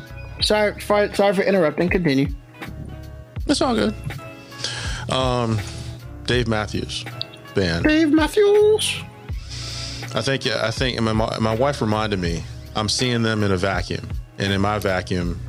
Sorry, 0.40 0.80
sorry, 0.80 1.14
sorry 1.14 1.34
for 1.34 1.42
interrupting. 1.42 1.88
Continue. 1.90 2.28
It's 3.46 3.60
all 3.60 3.74
good. 3.74 3.94
Um, 5.10 5.58
Dave 6.24 6.48
Matthews 6.48 7.04
Band. 7.54 7.84
Dave 7.84 8.10
Matthews. 8.10 9.02
I 10.14 10.22
think 10.22 10.46
I 10.46 10.70
think 10.70 11.00
my 11.00 11.12
my 11.12 11.54
wife 11.54 11.80
reminded 11.80 12.18
me. 12.18 12.42
I'm 12.74 12.88
seeing 12.88 13.22
them 13.22 13.42
in 13.42 13.50
a 13.50 13.56
vacuum, 13.56 14.08
and 14.38 14.52
in 14.52 14.60
my 14.60 14.78
vacuum, 14.78 15.40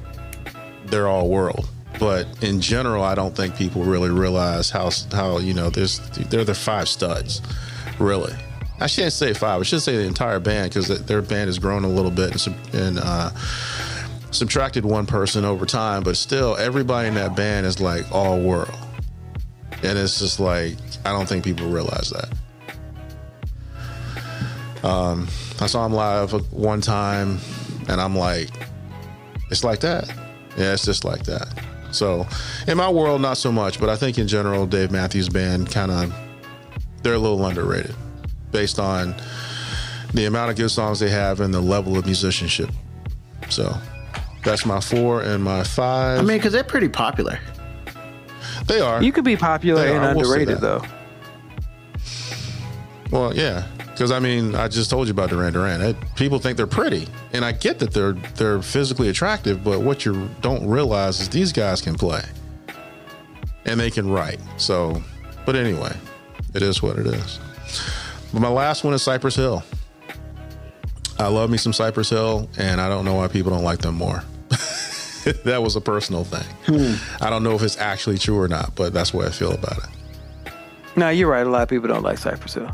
they're 0.86 1.08
all 1.08 1.30
world. 1.30 1.70
But 2.00 2.28
in 2.44 2.62
general, 2.62 3.04
I 3.04 3.16
don't 3.16 3.36
think 3.36 3.56
people 3.56 3.84
really 3.84 4.10
realize 4.10 4.70
how 4.70 4.90
how 5.12 5.38
you 5.38 5.54
know 5.54 5.70
there's 5.70 6.00
they're 6.30 6.44
the 6.44 6.54
five 6.54 6.90
studs, 6.90 7.42
really. 8.00 8.34
I 8.82 8.88
shouldn't 8.88 9.14
say 9.14 9.34
five. 9.34 9.60
I 9.60 9.64
should 9.64 9.82
say 9.82 9.98
the 9.98 10.04
entire 10.06 10.40
band 10.40 10.74
because 10.74 10.88
their 11.06 11.22
band 11.22 11.48
has 11.48 11.60
grown 11.60 11.84
a 11.84 11.90
little 11.90 12.12
bit 12.12 12.48
and, 12.48 12.56
and 12.74 13.00
uh, 13.00 13.32
subtracted 14.32 14.86
one 14.86 15.06
person 15.06 15.44
over 15.44 15.66
time. 15.66 16.04
But 16.04 16.16
still, 16.16 16.56
everybody 16.58 17.10
in 17.10 17.16
that 17.16 17.36
band 17.36 17.66
is 17.66 17.82
like 17.82 18.10
all 18.12 18.40
world, 18.40 18.78
and 19.84 19.98
it's 19.98 20.20
just 20.20 20.40
like 20.40 20.76
I 21.06 21.12
don't 21.12 21.28
think 21.28 21.44
people 21.44 21.70
realize 21.70 22.10
that. 22.12 22.30
Um, 24.84 25.28
I 25.60 25.68
saw 25.68 25.86
him 25.86 25.94
live 25.94 26.32
one 26.54 26.82
time, 26.82 27.40
and 27.88 28.00
I'm 28.00 28.16
like, 28.16 28.50
it's 29.52 29.64
like 29.64 29.80
that. 29.82 30.08
Yeah, 30.58 30.74
it's 30.74 30.86
just 30.86 31.04
like 31.04 31.24
that. 31.24 31.48
So, 31.92 32.28
in 32.68 32.78
my 32.78 32.90
world, 32.90 33.22
not 33.22 33.38
so 33.38 33.52
much, 33.52 33.80
but 33.80 33.90
I 33.90 33.96
think 33.96 34.18
in 34.18 34.28
general, 34.28 34.66
Dave 34.66 34.92
Matthews 34.92 35.28
Band 35.28 35.72
kind 35.72 35.92
of 35.92 36.14
they're 37.02 37.14
a 37.14 37.20
little 37.20 37.44
underrated 37.46 37.96
based 38.52 38.80
on 38.80 39.16
the 40.14 40.26
amount 40.26 40.52
of 40.52 40.58
good 40.58 40.70
songs 40.70 41.00
they 41.00 41.10
have 41.10 41.40
and 41.40 41.54
the 41.54 41.62
level 41.62 41.98
of 41.98 42.06
musicianship. 42.06 42.70
So, 43.50 43.76
that's 44.44 44.66
my 44.66 44.80
four 44.80 45.22
and 45.22 45.44
my 45.44 45.64
five. 45.64 46.20
I 46.20 46.22
mean, 46.22 46.38
because 46.38 46.54
they're 46.54 46.64
pretty 46.64 46.90
popular. 46.90 47.40
They 48.68 48.80
are. 48.82 49.02
You 49.02 49.12
could 49.12 49.24
be 49.24 49.36
popular 49.36 49.82
they 49.82 49.96
and 49.96 50.06
are. 50.06 50.12
underrated, 50.12 50.62
we'll 50.62 50.80
though. 50.80 50.86
Well, 53.12 53.36
yeah. 53.36 53.68
Because 54.00 54.12
I 54.12 54.20
mean, 54.20 54.56
I 54.56 54.70
just 54.70 54.90
told 54.90 55.08
you 55.08 55.12
about 55.12 55.30
Duran 55.30 55.52
Duran. 55.52 55.82
It, 55.82 55.98
people 56.16 56.40
think 56.40 56.56
they're 56.56 56.66
pretty, 56.66 57.06
and 57.34 57.44
I 57.44 57.52
get 57.52 57.80
that 57.80 57.92
they're 57.92 58.14
they're 58.14 58.62
physically 58.62 59.10
attractive. 59.10 59.62
But 59.62 59.82
what 59.82 60.06
you 60.06 60.30
don't 60.40 60.66
realize 60.66 61.20
is 61.20 61.28
these 61.28 61.52
guys 61.52 61.82
can 61.82 61.96
play, 61.96 62.22
and 63.66 63.78
they 63.78 63.92
can 63.92 64.10
write. 64.10 64.40
So, 64.56 65.04
but 65.46 65.58
anyway, 65.58 65.94
it 66.54 66.62
is 66.62 66.82
what 66.82 66.98
it 66.98 67.08
is. 67.08 67.40
But 68.32 68.40
my 68.40 68.48
last 68.48 68.86
one 68.86 68.94
is 68.94 69.04
Cypress 69.04 69.36
Hill. 69.36 69.66
I 71.20 71.28
love 71.28 71.50
me 71.50 71.58
some 71.58 71.74
Cypress 71.74 72.10
Hill, 72.10 72.50
and 72.58 72.80
I 72.80 72.88
don't 72.88 73.04
know 73.04 73.16
why 73.16 73.28
people 73.28 73.52
don't 73.52 73.66
like 73.66 73.80
them 73.80 73.96
more. 73.96 74.24
that 75.44 75.62
was 75.62 75.76
a 75.76 75.82
personal 75.82 76.24
thing. 76.24 76.48
Hmm. 76.68 77.22
I 77.22 77.30
don't 77.30 77.44
know 77.44 77.54
if 77.54 77.64
it's 77.64 77.78
actually 77.78 78.18
true 78.18 78.40
or 78.40 78.48
not, 78.48 78.76
but 78.76 78.94
that's 78.94 79.14
what 79.14 79.28
I 79.28 79.32
feel 79.32 79.52
about 79.52 79.78
it. 79.80 80.54
No, 80.96 81.10
you're 81.10 81.30
right. 81.30 81.46
A 81.46 81.50
lot 81.50 81.64
of 81.64 81.68
people 81.68 81.90
don't 81.90 82.04
like 82.04 82.18
Cypress 82.18 82.54
Hill. 82.54 82.72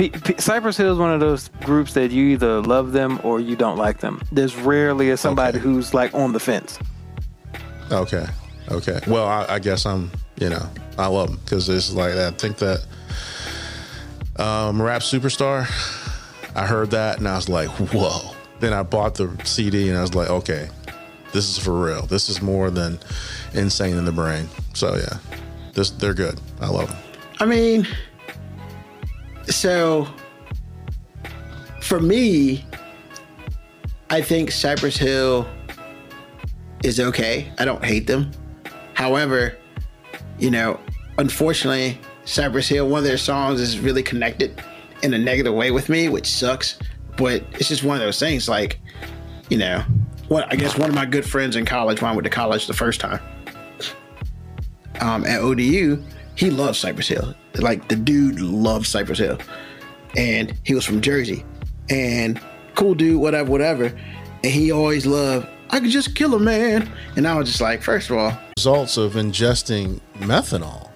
P- 0.00 0.08
P- 0.08 0.38
Cypress 0.38 0.78
Hill 0.78 0.94
is 0.94 0.98
one 0.98 1.12
of 1.12 1.20
those 1.20 1.48
groups 1.60 1.92
that 1.92 2.10
you 2.10 2.28
either 2.28 2.62
love 2.62 2.92
them 2.92 3.20
or 3.22 3.38
you 3.38 3.54
don't 3.54 3.76
like 3.76 3.98
them. 3.98 4.22
There's 4.32 4.56
rarely 4.56 5.10
a 5.10 5.16
somebody 5.18 5.58
okay. 5.58 5.62
who's 5.62 5.92
like 5.92 6.14
on 6.14 6.32
the 6.32 6.40
fence. 6.40 6.78
Okay. 7.92 8.24
Okay. 8.70 8.98
Well, 9.06 9.26
I, 9.26 9.44
I, 9.46 9.58
guess 9.58 9.84
I'm 9.84 10.10
You 10.38 10.48
know, 10.48 10.66
I 10.96 11.06
love 11.08 11.28
them 11.28 11.40
because 11.44 11.68
it's 11.68 11.92
like 11.92 12.14
that. 12.14 12.32
I 12.32 12.36
think 12.38 12.56
that 12.56 12.82
um, 14.36 14.80
Rap 14.80 15.02
Superstar, 15.02 15.66
I 16.56 16.66
heard 16.66 16.92
that 16.92 17.18
and 17.18 17.28
I 17.28 17.36
was 17.36 17.50
like, 17.50 17.68
whoa. 17.68 18.34
Then 18.58 18.72
I 18.72 18.82
bought 18.82 19.16
the 19.16 19.38
CD 19.44 19.90
and 19.90 19.98
I 19.98 20.00
was 20.00 20.14
like, 20.14 20.30
okay, 20.30 20.70
this 21.32 21.46
is 21.46 21.62
for 21.62 21.78
real. 21.78 22.06
This 22.06 22.30
is 22.30 22.40
more 22.40 22.70
than 22.70 22.98
insane 23.52 23.98
in 23.98 24.06
the 24.06 24.12
brain. 24.12 24.48
So 24.72 24.96
yeah, 24.96 25.18
this 25.74 25.90
they're 25.90 26.14
good. 26.14 26.40
I 26.58 26.68
love 26.68 26.88
them. 26.88 26.98
I 27.38 27.44
mean, 27.44 27.86
so 29.46 30.08
for 31.80 32.00
me, 32.00 32.64
I 34.10 34.22
think 34.22 34.50
Cypress 34.50 34.96
Hill 34.96 35.48
is 36.84 37.00
okay. 37.00 37.52
I 37.58 37.64
don't 37.64 37.84
hate 37.84 38.06
them. 38.06 38.30
However, 38.94 39.56
you 40.38 40.50
know, 40.50 40.78
unfortunately, 41.18 41.98
Cypress 42.24 42.68
Hill, 42.68 42.88
one 42.88 42.98
of 42.98 43.04
their 43.04 43.16
songs 43.16 43.60
is 43.60 43.78
really 43.78 44.02
connected 44.02 44.62
in 45.02 45.14
a 45.14 45.18
negative 45.18 45.54
way 45.54 45.70
with 45.70 45.88
me, 45.88 46.08
which 46.08 46.26
sucks. 46.26 46.78
But 47.16 47.44
it's 47.52 47.68
just 47.68 47.82
one 47.82 47.96
of 47.96 48.02
those 48.02 48.18
things. 48.18 48.48
Like, 48.48 48.80
you 49.48 49.58
know, 49.58 49.82
what 50.28 50.50
I 50.52 50.56
guess 50.56 50.78
one 50.78 50.88
of 50.88 50.94
my 50.94 51.06
good 51.06 51.24
friends 51.24 51.56
in 51.56 51.64
college, 51.64 52.00
when 52.00 52.10
I 52.10 52.14
went 52.14 52.24
to 52.24 52.30
college 52.30 52.66
the 52.66 52.74
first 52.74 53.00
time, 53.00 53.20
um, 55.00 55.24
at 55.24 55.40
ODU, 55.40 56.02
he 56.40 56.50
loves 56.50 56.78
Cypress 56.78 57.08
Hill. 57.08 57.34
Like 57.56 57.88
the 57.88 57.96
dude 57.96 58.40
loves 58.40 58.88
Cypress 58.88 59.18
Hill, 59.18 59.38
and 60.16 60.54
he 60.64 60.74
was 60.74 60.84
from 60.86 61.00
Jersey, 61.02 61.44
and 61.90 62.40
cool 62.74 62.94
dude, 62.94 63.20
whatever, 63.20 63.50
whatever. 63.50 63.86
And 64.42 64.46
he 64.52 64.72
always 64.72 65.04
loved. 65.06 65.46
I 65.68 65.80
could 65.80 65.90
just 65.90 66.16
kill 66.16 66.34
a 66.34 66.40
man, 66.40 66.90
and 67.16 67.28
I 67.28 67.34
was 67.36 67.48
just 67.48 67.60
like, 67.60 67.82
first 67.82 68.08
of 68.10 68.16
all, 68.16 68.32
Results 68.56 68.96
of 68.96 69.12
ingesting 69.12 70.00
methanol. 70.18 70.88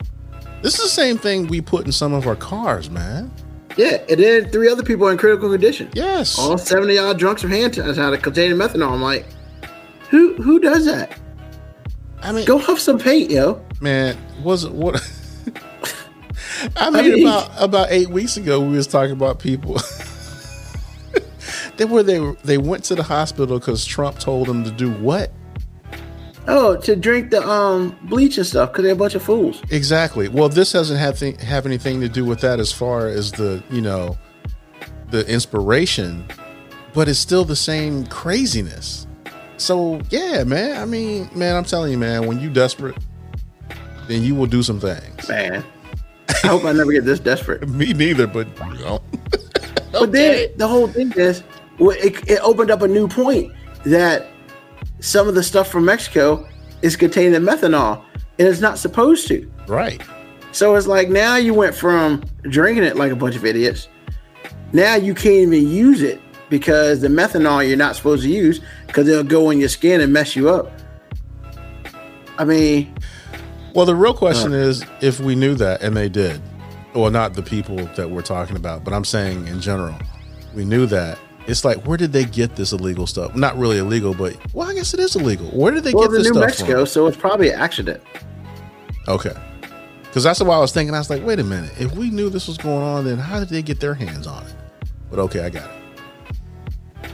This 0.63 0.75
is 0.79 0.85
the 0.85 0.89
same 0.89 1.19
thing 1.19 1.47
we 1.47 1.61
put 1.61 1.85
in 1.85 1.93
some 1.93 2.15
of 2.15 2.27
our 2.27 2.37
cars, 2.37 2.89
man. 2.91 3.31
yeah. 3.77 3.99
And 4.09 4.19
then 4.19 4.49
three 4.51 4.69
other 4.71 4.83
people 4.83 5.07
are 5.07 5.13
in 5.13 5.19
critical 5.19 5.51
condition. 5.51 5.91
Yes. 5.93 6.39
all 6.39 6.57
seven 6.57 6.89
of 6.89 6.95
y'all 6.97 7.13
drunks 7.13 7.43
from 7.43 7.51
hand 7.51 7.75
sanitizer 7.75 8.21
containing 8.23 8.57
methanol. 8.57 8.93
I'm 8.93 9.03
like, 9.03 9.27
who 10.09 10.35
who 10.37 10.59
does 10.59 10.87
that? 10.87 11.19
I 12.23 12.33
mean, 12.33 12.47
Go 12.47 12.57
huff 12.59 12.79
some 12.79 12.99
paint, 12.99 13.31
yo. 13.31 13.63
man, 13.83 14.17
was 14.43 14.65
it 14.65 14.73
what? 14.73 14.95
I 16.77 16.91
mean, 16.91 17.15
mean- 17.15 17.27
about 17.27 17.51
about 17.59 17.87
eight 17.91 18.09
weeks 18.09 18.37
ago, 18.37 18.61
we 18.61 18.77
was 18.77 18.87
talking 18.87 19.13
about 19.13 19.39
people. 19.39 19.79
they 21.77 21.85
were 21.85 22.03
they 22.03 22.19
they 22.45 22.59
went 22.59 22.85
to 22.85 22.95
the 22.95 23.03
hospital 23.03 23.59
because 23.59 23.85
Trump 23.85 24.19
told 24.19 24.47
them 24.47 24.65
to 24.65 24.71
do 24.71 24.91
what? 24.93 25.33
Oh, 26.47 26.77
to 26.77 26.95
drink 26.95 27.31
the 27.31 27.47
um 27.49 27.97
bleach 28.05 28.37
and 28.37 28.47
stuff 28.47 28.71
because 28.71 28.85
they're 28.85 28.93
a 28.93 28.97
bunch 28.97 29.15
of 29.15 29.23
fools. 29.23 29.63
Exactly. 29.71 30.29
Well, 30.29 30.49
this 30.49 30.73
doesn't 30.73 30.99
have 30.99 31.19
th- 31.19 31.41
have 31.41 31.65
anything 31.67 32.01
to 32.01 32.09
do 32.09 32.25
with 32.25 32.41
that 32.41 32.61
as 32.61 32.71
far 32.73 33.09
as 33.09 33.33
the 33.33 33.63
you 33.71 33.81
know 33.81 34.19
the 35.11 35.27
inspiration, 35.27 36.27
but 36.93 37.09
it's 37.09 37.19
still 37.19 37.45
the 37.45 37.57
same 37.57 38.07
craziness. 38.07 39.07
So 39.57 40.01
yeah, 40.11 40.45
man. 40.45 40.81
I 40.81 40.85
mean, 40.85 41.31
man, 41.35 41.57
I'm 41.57 41.65
telling 41.65 41.93
you, 41.93 41.99
man. 41.99 42.27
When 42.27 42.41
you 42.41 42.51
desperate, 42.51 42.97
then 44.07 44.23
you 44.23 44.35
will 44.35 44.47
do 44.47 44.63
some 44.63 44.81
things. 44.81 45.27
Man, 45.29 45.65
I 46.29 46.49
hope 46.49 46.65
I 46.65 46.73
never 46.73 46.93
get 46.93 47.05
this 47.05 47.21
desperate. 47.21 47.69
Me 47.69 47.93
neither, 47.93 48.27
but 48.27 48.47
you 48.59 48.85
know. 48.85 49.03
But 49.93 50.13
then 50.13 50.49
the 50.57 50.67
whole 50.67 50.89
thing 50.89 51.13
is, 51.13 51.43
it, 51.79 52.29
it 52.29 52.41
opened 52.43 52.71
up 52.71 52.83
a 52.83 52.89
new 52.89 53.07
point 53.09 53.53
that 53.85 54.27
some 55.01 55.29
of 55.29 55.35
the 55.35 55.43
stuff 55.43 55.69
from 55.69 55.85
Mexico 55.85 56.47
is 56.83 56.97
contained 56.97 57.35
in 57.35 57.43
methanol, 57.43 58.05
and 58.39 58.49
it's 58.49 58.61
not 58.61 58.79
supposed 58.79 59.29
to. 59.29 59.51
right. 59.67 60.03
So 60.53 60.77
it's 60.77 60.87
like 60.87 61.09
now 61.09 61.35
you 61.35 61.53
went 61.53 61.75
from 61.75 62.23
drinking 62.43 62.85
it 62.85 62.95
like 62.95 63.11
a 63.11 63.17
bunch 63.17 63.35
of 63.35 63.45
idiots. 63.45 63.89
Now 64.73 64.95
you 64.95 65.13
can't 65.13 65.53
even 65.53 65.69
use 65.69 66.01
it 66.01 66.21
because 66.49 67.01
the 67.01 67.09
methanol 67.09 67.67
you're 67.67 67.77
not 67.77 67.97
supposed 67.97 68.23
to 68.23 68.31
use 68.31 68.61
because 68.87 69.09
it'll 69.09 69.25
go 69.25 69.51
in 69.51 69.59
your 69.59 69.69
skin 69.69 70.01
and 70.01 70.13
mess 70.13 70.37
you 70.37 70.49
up. 70.49 70.71
I 72.39 72.45
mean, 72.45 72.95
Well, 73.75 73.87
the 73.87 73.97
real 73.97 74.15
question 74.15 74.53
is 74.53 74.85
if 75.01 75.19
we 75.19 75.35
knew 75.35 75.57
that, 75.57 75.83
and 75.83 75.97
they 75.97 76.09
did. 76.09 76.41
Well, 76.95 77.11
not 77.11 77.35
the 77.35 77.43
people 77.43 77.77
that 77.97 78.09
we're 78.09 78.23
talking 78.23 78.55
about, 78.55 78.85
but 78.85 78.95
I'm 78.95 79.05
saying 79.05 79.49
in 79.49 79.61
general, 79.61 79.97
we 80.55 80.65
knew 80.65 80.87
that. 80.87 81.19
It's 81.49 81.65
like, 81.65 81.85
where 81.85 81.99
did 81.99 82.13
they 82.13 82.25
get 82.25 82.55
this 82.55 82.73
illegal 82.73 83.09
stuff? 83.09 83.35
Not 83.35 83.59
really 83.59 83.79
illegal, 83.79 84.15
but 84.15 84.37
well, 84.55 84.71
I 84.71 84.75
guess 84.75 84.95
it 84.95 85.01
is 85.01 85.17
illegal. 85.17 85.49
Where 85.49 85.73
did 85.73 85.83
they 85.83 85.93
well, 85.93 86.05
get 86.05 86.13
this 86.13 86.29
in 86.29 86.35
New 86.35 86.39
stuff 86.39 86.47
Mexico, 86.47 86.85
so 86.85 87.09
it's 87.09 87.17
probably 87.17 87.51
an 87.51 87.59
accident. 87.59 88.01
Okay, 89.09 89.35
because 90.05 90.23
that's 90.23 90.41
what 90.41 90.55
I 90.55 90.59
was 90.61 90.73
thinking. 90.73 90.95
I 90.95 90.99
was 90.99 91.11
like, 91.11 91.27
wait 91.27 91.41
a 91.41 91.45
minute. 91.45 91.73
If 91.79 91.93
we 91.97 92.11
knew 92.11 92.31
this 92.31 92.47
was 92.47 92.57
going 92.57 92.83
on, 92.83 93.05
then 93.05 93.19
how 93.19 93.41
did 93.41 93.49
they 93.49 93.61
get 93.61 93.81
their 93.81 93.95
hands 93.95 94.29
on 94.29 94.47
it? 94.47 94.55
But 95.11 95.19
okay, 95.19 95.45
I 95.45 95.51
got 95.51 95.69
it. 95.69 97.11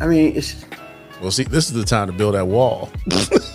I 0.00 0.08
mean, 0.08 0.36
it's 0.36 0.64
Well, 1.22 1.30
see, 1.30 1.44
this 1.44 1.68
is 1.68 1.72
the 1.72 1.84
time 1.84 2.08
to 2.08 2.12
build 2.12 2.34
that 2.34 2.48
wall. 2.48 2.90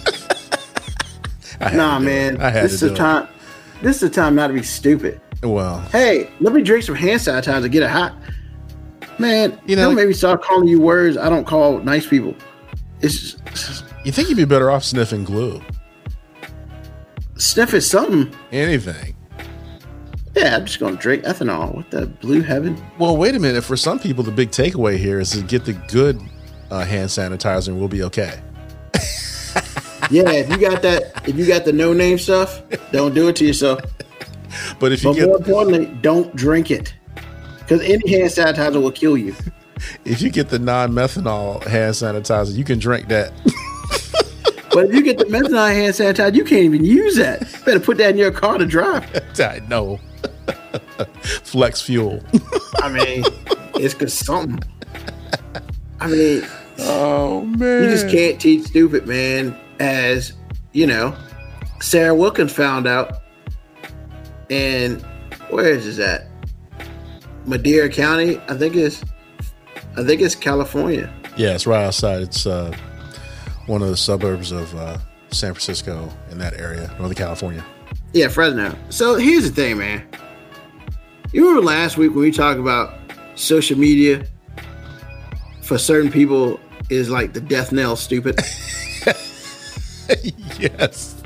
Nah, 1.59 1.97
to 1.99 2.03
it. 2.03 2.05
man. 2.05 2.37
This 2.37 2.51
to 2.53 2.75
is 2.75 2.79
the 2.81 2.93
it. 2.93 2.97
time. 2.97 3.27
This 3.81 3.95
is 3.95 4.01
the 4.01 4.09
time 4.09 4.35
not 4.35 4.47
to 4.47 4.53
be 4.53 4.63
stupid. 4.63 5.19
Well, 5.41 5.79
Hey, 5.91 6.29
let 6.41 6.53
me 6.53 6.61
drink 6.61 6.83
some 6.83 6.95
hand 6.95 7.21
sanitizer, 7.21 7.61
to 7.61 7.69
get 7.69 7.83
it 7.83 7.89
hot. 7.89 8.13
Man, 9.19 9.57
You 9.65 9.75
know- 9.75 9.91
maybe 9.91 10.13
start 10.13 10.41
calling 10.43 10.67
you 10.67 10.79
words 10.81 11.17
I 11.17 11.29
don't 11.29 11.45
call 11.45 11.79
nice 11.79 12.05
people. 12.07 12.35
It's 13.01 13.33
just, 13.53 13.85
you 14.03 14.11
think 14.11 14.27
you'd 14.29 14.37
be 14.37 14.45
better 14.45 14.69
off 14.71 14.83
sniffing 14.83 15.23
glue? 15.23 15.61
sniff 17.37 17.73
is 17.73 17.89
something. 17.89 18.33
Anything. 18.51 19.15
Yeah, 20.35 20.57
I'm 20.57 20.65
just 20.65 20.79
gonna 20.79 20.95
drink 20.97 21.23
ethanol. 21.23 21.73
What 21.75 21.89
the 21.91 22.07
blue 22.07 22.41
heaven? 22.41 22.81
Well, 22.97 23.17
wait 23.17 23.35
a 23.35 23.39
minute. 23.39 23.63
For 23.63 23.75
some 23.77 23.99
people, 23.99 24.23
the 24.23 24.31
big 24.31 24.51
takeaway 24.51 24.97
here 24.97 25.19
is 25.19 25.31
to 25.31 25.41
get 25.41 25.65
the 25.65 25.73
good 25.73 26.19
uh, 26.69 26.85
hand 26.85 27.09
sanitizer, 27.09 27.69
and 27.69 27.79
we'll 27.79 27.87
be 27.87 28.03
okay. 28.03 28.39
Yeah, 30.09 30.31
if 30.31 30.49
you 30.49 30.57
got 30.57 30.81
that, 30.81 31.27
if 31.27 31.35
you 31.35 31.45
got 31.45 31.65
the 31.65 31.73
no 31.73 31.93
name 31.93 32.17
stuff, 32.17 32.61
don't 32.91 33.13
do 33.13 33.27
it 33.27 33.35
to 33.37 33.45
yourself. 33.45 33.81
But 34.79 34.91
if 34.91 35.03
you 35.03 35.11
But 35.11 35.15
get 35.15 35.27
more 35.27 35.37
importantly, 35.37 35.85
don't 36.01 36.35
drink 36.35 36.71
it. 36.71 36.93
Because 37.59 37.81
any 37.81 38.09
hand 38.09 38.31
sanitizer 38.31 38.81
will 38.81 38.91
kill 38.91 39.17
you. 39.17 39.35
if 40.05 40.21
you 40.21 40.29
get 40.31 40.49
the 40.49 40.57
non 40.59 40.91
methanol 40.91 41.63
hand 41.63 41.93
sanitizer, 41.93 42.55
you 42.55 42.63
can 42.63 42.79
drink 42.79 43.07
that. 43.09 43.31
But 44.71 44.85
if 44.85 44.93
you 44.93 45.01
get 45.01 45.17
the 45.17 45.25
methanol 45.25 45.73
hand 45.73 45.93
sanitizer, 45.95 46.35
you 46.35 46.43
can't 46.43 46.61
even 46.63 46.85
use 46.85 47.15
that. 47.15 47.41
You 47.41 47.65
better 47.65 47.79
put 47.79 47.97
that 47.97 48.11
in 48.11 48.17
your 48.17 48.31
car 48.31 48.59
to 48.59 48.67
drive. 48.67 49.03
I 49.39 49.61
know. 49.67 49.99
Flex 51.43 51.81
fuel. 51.81 52.23
I 52.75 52.89
mean, 52.89 53.23
it's 53.75 53.95
cause 53.95 54.13
something. 54.13 54.59
I 55.99 56.07
mean, 56.07 56.47
Oh 56.79 57.41
man. 57.45 57.83
you 57.83 57.89
just 57.89 58.09
can't 58.09 58.39
teach 58.39 58.67
stupid, 58.67 59.07
man. 59.07 59.57
As 59.79 60.33
you 60.73 60.85
know, 60.85 61.15
Sarah 61.81 62.13
Wilkins 62.13 62.51
found 62.51 62.87
out, 62.87 63.21
and 64.49 65.01
where 65.49 65.69
is 65.69 65.85
this 65.85 65.99
at? 65.99 66.27
Madera 67.45 67.89
County, 67.89 68.39
I 68.47 68.55
think 68.55 68.75
it's, 68.75 69.03
I 69.97 70.03
think 70.03 70.21
it's 70.21 70.35
California. 70.35 71.11
Yeah, 71.37 71.55
it's 71.55 71.65
right 71.65 71.85
outside. 71.85 72.21
It's 72.21 72.45
uh, 72.45 72.75
one 73.65 73.81
of 73.81 73.87
the 73.87 73.97
suburbs 73.97 74.51
of 74.51 74.75
uh, 74.75 74.97
San 75.31 75.53
Francisco 75.53 76.09
in 76.31 76.37
that 76.39 76.59
area, 76.59 76.93
Northern 76.99 77.15
California. 77.15 77.65
Yeah, 78.13 78.27
Fresno. 78.27 78.75
So 78.89 79.15
here's 79.15 79.49
the 79.49 79.55
thing, 79.55 79.77
man. 79.77 80.07
You 81.31 81.47
remember 81.47 81.67
last 81.67 81.97
week 81.97 82.11
when 82.11 82.21
we 82.21 82.31
talked 82.31 82.59
about 82.59 82.95
social 83.35 83.77
media 83.77 84.25
for 85.61 85.77
certain 85.77 86.11
people 86.11 86.59
is 86.89 87.09
like 87.09 87.33
the 87.33 87.41
death 87.41 87.71
knell 87.71 87.95
stupid? 87.95 88.39
yes. 90.59 91.21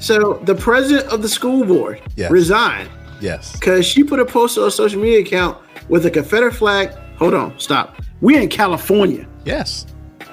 so 0.00 0.34
the 0.44 0.54
president 0.54 1.06
of 1.12 1.22
the 1.22 1.28
school 1.28 1.64
board 1.64 2.00
Yes. 2.16 2.30
resigned 2.30 2.88
Yes. 3.20 3.52
because 3.52 3.86
she 3.86 4.04
put 4.04 4.20
a 4.20 4.24
post 4.24 4.58
on 4.58 4.68
a 4.68 4.70
social 4.70 5.00
media 5.00 5.20
account 5.20 5.58
with 5.88 6.04
a 6.06 6.10
Confederate 6.10 6.52
flag. 6.54 6.90
Hold 7.18 7.34
on, 7.34 7.58
stop. 7.58 7.96
We're 8.20 8.40
in 8.40 8.48
California. 8.48 9.26
Yes. 9.44 9.86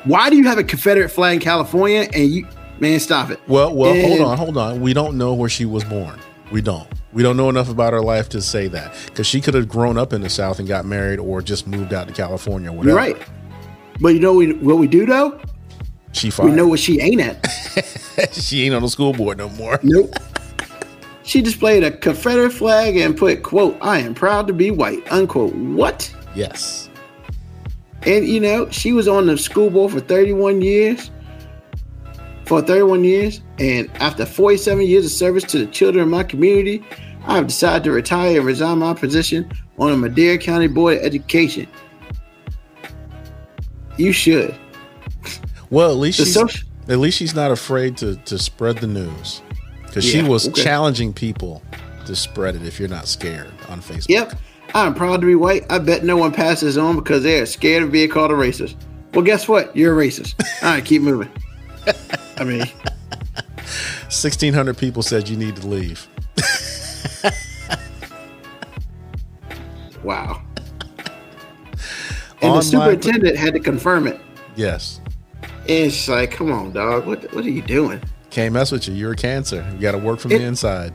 Why 0.03 0.29
do 0.29 0.35
you 0.37 0.43
have 0.45 0.57
a 0.57 0.63
Confederate 0.63 1.09
flag 1.09 1.35
in 1.35 1.39
California? 1.41 2.07
And 2.13 2.29
you, 2.29 2.47
man, 2.79 2.99
stop 2.99 3.29
it. 3.29 3.39
Well, 3.47 3.73
well, 3.73 3.93
hold 4.07 4.21
on, 4.21 4.37
hold 4.37 4.57
on. 4.57 4.81
We 4.81 4.93
don't 4.93 5.17
know 5.17 5.33
where 5.33 5.49
she 5.49 5.65
was 5.65 5.83
born. 5.85 6.19
We 6.51 6.61
don't. 6.61 6.87
We 7.13 7.23
don't 7.23 7.37
know 7.37 7.47
enough 7.49 7.69
about 7.69 7.93
her 7.93 8.01
life 8.01 8.27
to 8.29 8.41
say 8.41 8.67
that 8.69 8.93
because 9.05 9.27
she 9.27 9.39
could 9.39 9.53
have 9.53 9.67
grown 9.69 9.97
up 9.97 10.11
in 10.13 10.21
the 10.21 10.29
South 10.29 10.59
and 10.59 10.67
got 10.67 10.83
married, 10.85 11.19
or 11.19 11.41
just 11.41 11.67
moved 11.67 11.93
out 11.93 12.07
to 12.07 12.13
California. 12.13 12.71
Whatever. 12.71 12.89
You're 12.89 12.97
right. 12.97 13.17
But 14.01 14.09
you 14.09 14.19
know 14.19 14.33
we, 14.33 14.53
what 14.53 14.77
we 14.77 14.87
do 14.87 15.05
though? 15.05 15.39
She 16.13 16.31
We 16.41 16.51
know 16.51 16.67
what 16.67 16.79
she 16.79 17.01
ain't 17.01 17.21
at. 17.21 18.31
she 18.33 18.63
ain't 18.63 18.73
on 18.75 18.81
the 18.81 18.89
school 18.89 19.13
board 19.13 19.37
no 19.37 19.49
more. 19.49 19.79
Nope. 19.83 20.15
She 21.23 21.41
displayed 21.41 21.83
a 21.83 21.91
Confederate 21.91 22.51
flag 22.51 22.95
and 22.97 23.17
put, 23.17 23.43
quote, 23.43 23.77
I 23.81 23.99
am 23.99 24.13
proud 24.13 24.45
to 24.47 24.53
be 24.53 24.71
white, 24.71 25.09
unquote. 25.11 25.53
What? 25.55 26.13
Yes. 26.35 26.89
And 28.03 28.27
you 28.27 28.39
know, 28.39 28.69
she 28.69 28.91
was 28.91 29.07
on 29.07 29.25
the 29.25 29.37
school 29.37 29.69
board 29.69 29.91
for 29.91 29.99
31 29.99 30.61
years. 30.61 31.09
for 32.45 32.61
31 32.61 33.05
years, 33.05 33.41
and 33.57 33.89
after 33.95 34.25
47 34.25 34.85
years 34.85 35.05
of 35.05 35.11
service 35.11 35.45
to 35.45 35.59
the 35.59 35.67
children 35.67 36.03
of 36.03 36.09
my 36.09 36.23
community, 36.23 36.83
I 37.25 37.37
have 37.37 37.47
decided 37.47 37.85
to 37.85 37.91
retire 37.91 38.37
and 38.37 38.45
resign 38.45 38.79
my 38.79 38.93
position 38.93 39.49
on 39.79 39.91
the 39.91 39.97
Madera 39.97 40.37
County 40.37 40.67
Board 40.67 40.97
of 40.97 41.03
Education. 41.03 41.67
You 43.97 44.11
should. 44.11 44.53
Well, 45.73 45.89
at 45.89 45.97
least 45.97 46.19
The 46.19 46.25
she's, 46.25 46.33
social- 46.35 46.69
at 46.87 46.99
least 46.99 47.17
she's 47.17 47.33
not 47.33 47.49
afraid 47.49 47.97
to 47.97 48.15
to 48.15 48.37
spread 48.37 48.77
the 48.77 48.85
news 48.85 49.41
because 49.87 50.05
she 50.05 50.21
was 50.21 50.47
okay. 50.47 50.61
challenging 50.63 51.13
people 51.13 51.63
to 52.05 52.15
spread 52.15 52.55
it 52.55 52.61
if 52.63 52.79
you're 52.79 52.89
not 52.89 53.07
scared 53.07 53.51
on 53.69 53.81
Facebook. 53.81 54.09
Yep. 54.09 54.33
I'm 54.75 54.93
proud 54.93 55.21
to 55.21 55.27
be 55.27 55.33
white. 55.35 55.65
I 55.71 55.79
bet 55.79 56.03
no 56.03 56.15
one 56.15 56.31
passes 56.31 56.77
on 56.77 56.95
because 56.95 57.23
they 57.23 57.39
are 57.39 57.47
scared 57.47 57.81
of 57.81 57.91
being 57.91 58.09
called 58.09 58.29
a 58.29 58.35
racist. 58.35 58.75
Well, 59.15 59.23
guess 59.23 59.47
what? 59.47 59.75
You're 59.75 59.99
a 59.99 60.07
racist. 60.07 60.35
All 60.63 60.69
right, 60.69 60.85
keep 60.85 61.01
moving. 61.01 61.31
I 62.37 62.43
mean, 62.43 62.59
1,600 62.59 64.77
people 64.77 65.01
said 65.01 65.27
you 65.27 65.37
need 65.37 65.55
to 65.55 65.67
leave. 65.67 66.07
wow. 70.03 70.41
And 72.41 72.43
On 72.43 72.49
my- 72.51 72.55
the 72.57 72.61
superintendent 72.63 73.37
had 73.37 73.53
to 73.53 73.59
confirm 73.59 74.07
it. 74.07 74.19
Yes. 74.55 74.99
And 75.63 75.87
it's 75.87 76.07
like, 76.09 76.31
come 76.31 76.51
on, 76.51 76.73
dog. 76.73 77.05
What 77.05 77.33
what 77.33 77.45
are 77.45 77.49
you 77.49 77.61
doing? 77.61 78.01
Can't 78.29 78.53
mess 78.53 78.71
with 78.71 78.87
you. 78.87 78.93
You're 78.93 79.13
a 79.13 79.15
cancer. 79.15 79.65
You 79.73 79.79
got 79.79 79.93
to 79.93 79.97
work 79.97 80.19
from 80.19 80.31
the 80.31 80.41
inside. 80.41 80.93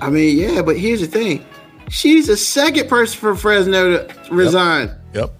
I 0.00 0.10
mean, 0.10 0.38
yeah, 0.38 0.62
but 0.62 0.78
here's 0.78 1.00
the 1.00 1.06
thing. 1.06 1.44
She's 1.90 2.28
the 2.28 2.36
second 2.36 2.88
person 2.88 3.18
from 3.18 3.36
Fresno 3.36 3.98
to 3.98 4.34
resign. 4.34 4.90
Yep. 5.12 5.32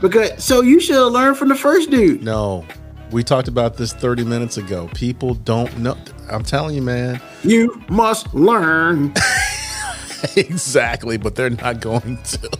Because 0.00 0.42
so 0.42 0.62
you 0.62 0.80
should 0.80 0.96
have 0.96 1.12
learned 1.12 1.36
from 1.36 1.48
the 1.48 1.54
first 1.54 1.90
dude. 1.90 2.22
No. 2.22 2.64
We 3.10 3.22
talked 3.24 3.48
about 3.48 3.76
this 3.76 3.92
30 3.92 4.24
minutes 4.24 4.56
ago. 4.56 4.88
People 4.94 5.34
don't 5.34 5.76
know. 5.78 5.96
I'm 6.30 6.44
telling 6.44 6.74
you, 6.76 6.82
man. 6.82 7.20
You 7.42 7.82
must 7.88 8.32
learn. 8.34 9.14
exactly, 10.36 11.16
but 11.16 11.34
they're 11.34 11.50
not 11.50 11.80
going 11.80 12.18
to. 12.22 12.50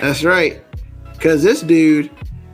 That's 0.00 0.24
right. 0.24 0.62
Cause 1.20 1.42
this 1.42 1.60
dude 1.60 2.10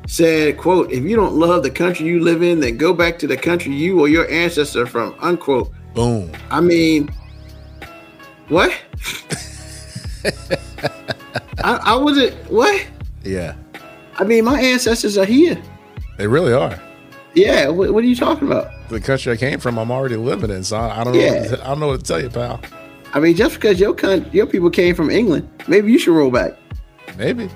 said, 0.09 0.57
quote, 0.57 0.91
if 0.91 1.05
you 1.05 1.15
don't 1.15 1.35
love 1.35 1.63
the 1.63 1.71
country 1.71 2.07
you 2.07 2.21
live 2.21 2.43
in, 2.43 2.61
then 2.61 2.77
go 2.77 2.93
back 2.93 3.19
to 3.21 3.27
the 3.27 3.37
country 3.37 3.75
you 3.75 4.01
or 4.01 4.09
your 4.09 4.29
ancestor 4.31 4.87
from, 4.87 5.15
unquote. 5.21 5.71
Boom. 5.95 6.33
I 6.51 6.61
mean, 6.61 7.09
what? 8.49 8.73
I, 11.59 11.75
I 11.85 11.97
wasn't 11.97 12.35
what? 12.51 12.87
Yeah. 13.23 13.55
I 14.19 14.25
mean, 14.25 14.45
my 14.45 14.61
ancestors 14.61 15.19
are 15.19 15.25
here. 15.25 15.61
They 16.17 16.27
really 16.27 16.53
are. 16.53 16.81
Yeah, 17.35 17.69
what, 17.69 17.93
what 17.93 18.03
are 18.03 18.07
you 18.07 18.17
talking 18.17 18.49
about? 18.49 18.71
The 18.89 19.01
country 19.01 19.33
I 19.33 19.37
came 19.37 19.61
from, 19.61 19.79
I'm 19.79 19.91
already 19.91 20.17
living 20.17 20.51
in. 20.51 20.65
So 20.65 20.77
I 20.77 21.01
I 21.01 21.05
don't 21.05 21.13
know. 21.13 21.21
Yeah. 21.21 21.41
What 21.43 21.51
to, 21.51 21.65
I 21.65 21.67
don't 21.69 21.81
know 21.81 21.87
what 21.89 22.01
to 22.01 22.07
tell 22.07 22.21
you, 22.21 22.31
pal. 22.31 22.61
I 23.13 23.21
mean, 23.21 23.37
just 23.37 23.55
because 23.55 23.79
your 23.79 23.95
con- 23.95 24.29
your 24.33 24.47
people 24.47 24.71
came 24.71 24.95
from 24.95 25.11
England, 25.11 25.49
maybe 25.69 25.93
you 25.93 25.99
should 25.99 26.15
roll 26.15 26.31
back. 26.31 26.57
Maybe. 27.17 27.51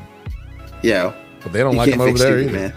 Yeah, 0.82 1.14
But 1.42 1.52
they 1.52 1.60
don't 1.60 1.72
you 1.72 1.78
like 1.78 1.90
them 1.90 2.00
over 2.00 2.18
there 2.18 2.38
stupid, 2.38 2.54
either. 2.54 2.68
man. 2.68 2.74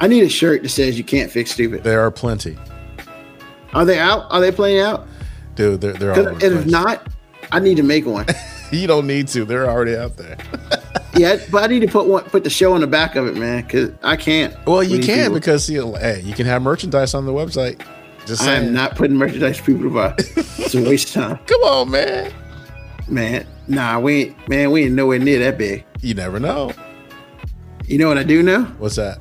I 0.00 0.06
need 0.06 0.22
a 0.22 0.28
shirt 0.28 0.62
that 0.62 0.68
says 0.68 0.96
you 0.96 1.04
can't 1.04 1.30
fix 1.30 1.50
stupid. 1.52 1.82
There 1.82 2.00
are 2.00 2.10
plenty. 2.10 2.56
Are 3.72 3.84
they 3.84 3.98
out? 3.98 4.26
Are 4.30 4.40
they 4.40 4.52
playing 4.52 4.80
out? 4.80 5.06
Dude, 5.54 5.80
they're, 5.80 5.92
they're 5.94 6.12
all 6.12 6.20
over 6.20 6.30
and 6.30 6.42
if 6.42 6.66
not, 6.66 7.06
I 7.50 7.58
need 7.58 7.76
to 7.76 7.82
make 7.82 8.06
one. 8.06 8.26
You 8.70 8.86
don't 8.86 9.06
need 9.06 9.28
to. 9.28 9.46
They're 9.46 9.68
already 9.68 9.96
out 9.96 10.18
there. 10.18 10.36
yeah, 11.16 11.38
but 11.50 11.64
I 11.64 11.66
need 11.68 11.80
to 11.80 11.88
put 11.88 12.06
one, 12.06 12.24
put 12.24 12.44
the 12.44 12.50
show 12.50 12.74
on 12.74 12.82
the 12.82 12.86
back 12.86 13.16
of 13.16 13.26
it, 13.26 13.34
man, 13.34 13.62
because 13.62 13.92
I 14.02 14.16
can't. 14.16 14.54
Well, 14.66 14.82
you 14.82 14.98
can 14.98 15.20
people. 15.20 15.34
because 15.34 15.70
you 15.70 15.94
hey, 15.94 16.20
you 16.20 16.34
can 16.34 16.44
have 16.44 16.60
merchandise 16.60 17.14
on 17.14 17.24
the 17.24 17.32
website. 17.32 17.80
Just 18.26 18.42
I 18.42 18.56
am 18.56 18.74
not 18.74 18.94
putting 18.94 19.16
merchandise 19.16 19.56
for 19.56 19.64
people 19.64 19.84
to 19.84 19.90
buy. 19.90 20.14
It's 20.58 20.74
a 20.74 20.82
waste 20.82 21.08
of 21.08 21.14
time, 21.14 21.38
Come 21.46 21.62
on, 21.62 21.90
man. 21.90 22.30
man. 23.08 23.46
Nah, 23.68 24.00
we 24.00 24.24
ain't, 24.24 24.48
man, 24.50 24.70
we 24.70 24.84
ain't 24.84 24.92
nowhere 24.92 25.18
near 25.18 25.38
that 25.38 25.56
big. 25.56 25.86
You 26.02 26.12
never 26.12 26.38
know. 26.38 26.72
You 27.88 27.96
know 27.96 28.06
what 28.08 28.18
I 28.18 28.22
do 28.22 28.42
know? 28.42 28.64
What's 28.78 28.96
that? 28.96 29.18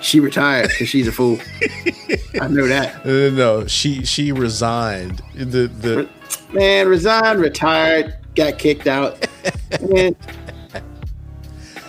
She 0.00 0.20
retired 0.20 0.68
because 0.68 0.88
she's 0.88 1.08
a 1.08 1.12
fool. 1.12 1.38
I 2.40 2.46
know 2.46 2.66
that. 2.68 3.04
No, 3.04 3.30
no, 3.30 3.30
no. 3.30 3.66
She 3.66 4.04
she 4.04 4.30
resigned. 4.32 5.20
The 5.34 5.66
the 5.66 6.08
Man, 6.52 6.88
resigned, 6.88 7.40
retired, 7.40 8.16
got 8.36 8.58
kicked 8.58 8.86
out. 8.86 9.26
Man, 9.80 10.14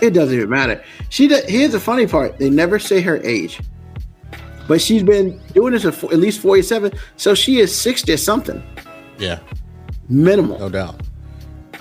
it 0.00 0.10
doesn't 0.10 0.34
even 0.34 0.50
matter. 0.50 0.82
She 1.10 1.28
does, 1.28 1.44
here's 1.44 1.72
the 1.72 1.80
funny 1.80 2.06
part: 2.06 2.38
they 2.38 2.50
never 2.50 2.78
say 2.80 3.00
her 3.02 3.18
age, 3.22 3.60
but 4.66 4.80
she's 4.80 5.04
been 5.04 5.40
doing 5.54 5.72
this 5.74 5.84
for 5.84 6.12
at 6.12 6.18
least 6.18 6.40
forty-seven, 6.40 6.92
so 7.16 7.34
she 7.34 7.60
is 7.60 7.72
sixty 7.72 8.12
or 8.12 8.16
something 8.16 8.62
yeah, 9.18 9.38
minimal. 10.08 10.58
no 10.58 10.68
doubt. 10.68 11.00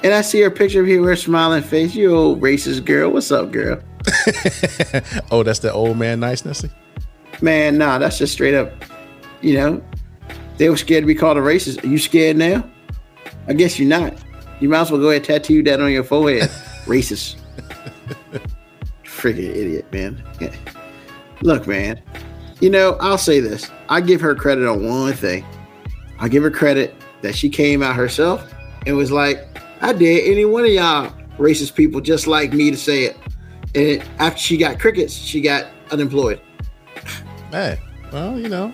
And 0.04 0.14
I 0.14 0.22
see 0.22 0.42
her 0.42 0.52
picture 0.52 0.82
of 0.82 0.88
her 0.88 1.16
smiling 1.16 1.64
face. 1.64 1.96
You 1.96 2.16
old 2.16 2.42
racist 2.42 2.86
girl. 2.86 3.12
What's 3.12 3.32
up, 3.32 3.52
girl? 3.52 3.82
oh, 5.32 5.44
that's 5.44 5.60
the 5.60 5.72
old 5.72 5.98
man 5.98 6.20
niceness. 6.20 6.66
Man, 7.42 7.78
nah, 7.78 7.98
that's 7.98 8.18
just 8.18 8.34
straight 8.34 8.54
up. 8.54 8.72
You 9.42 9.56
know, 9.56 9.84
they 10.58 10.70
were 10.70 10.78
scared 10.78 11.04
to 11.04 11.08
be 11.08 11.16
called 11.16 11.38
a 11.38 11.42
racist. 11.42 11.84
Are 11.84 11.88
you 11.88 11.98
scared 11.98 12.38
now? 12.38 12.70
I 13.48 13.54
guess 13.54 13.78
you're 13.78 13.90
not. 13.90 14.14
You 14.60 14.70
might 14.70 14.82
as 14.82 14.92
well 14.92 15.02
go 15.02 15.10
ahead 15.10 15.18
and 15.18 15.26
tattoo 15.26 15.64
that 15.64 15.82
on 15.82 15.92
your 15.92 16.04
forehead. 16.04 16.50
racist. 16.86 17.36
Freaking 19.04 19.56
idiot, 19.56 19.92
man. 19.92 20.22
Look, 21.42 21.68
man. 21.68 22.02
You 22.62 22.70
know, 22.70 22.94
I'll 23.02 23.18
say 23.18 23.40
this. 23.40 23.70
I 23.90 24.02
give 24.02 24.22
her 24.22 24.34
credit 24.34 24.68
on 24.68 24.88
one 24.88 25.14
thing. 25.14 25.46
I 26.20 26.30
give 26.30 26.44
her 26.44 26.52
credit 26.52 26.96
that 27.22 27.36
she 27.36 27.50
came 27.50 27.84
out 27.84 27.96
herself 27.96 28.54
and 28.86 28.96
was 28.96 29.12
like, 29.12 29.46
I 29.82 29.94
dare 29.94 30.22
any 30.24 30.46
one 30.46 30.64
of 30.64 30.72
y'all 30.72 31.14
racist 31.38 31.76
people 31.76 32.00
just 32.00 32.28
like 32.28 32.54
me 32.54 32.72
to 32.72 32.78
say 32.78 33.04
it. 33.04 33.18
And 33.76 34.04
after 34.20 34.40
she 34.40 34.58
got 34.58 34.80
crickets, 34.80 35.14
she 35.14 35.42
got 35.42 35.68
unemployed. 35.92 36.42
Hey, 37.52 37.80
well, 38.12 38.40
you 38.40 38.50
know, 38.50 38.74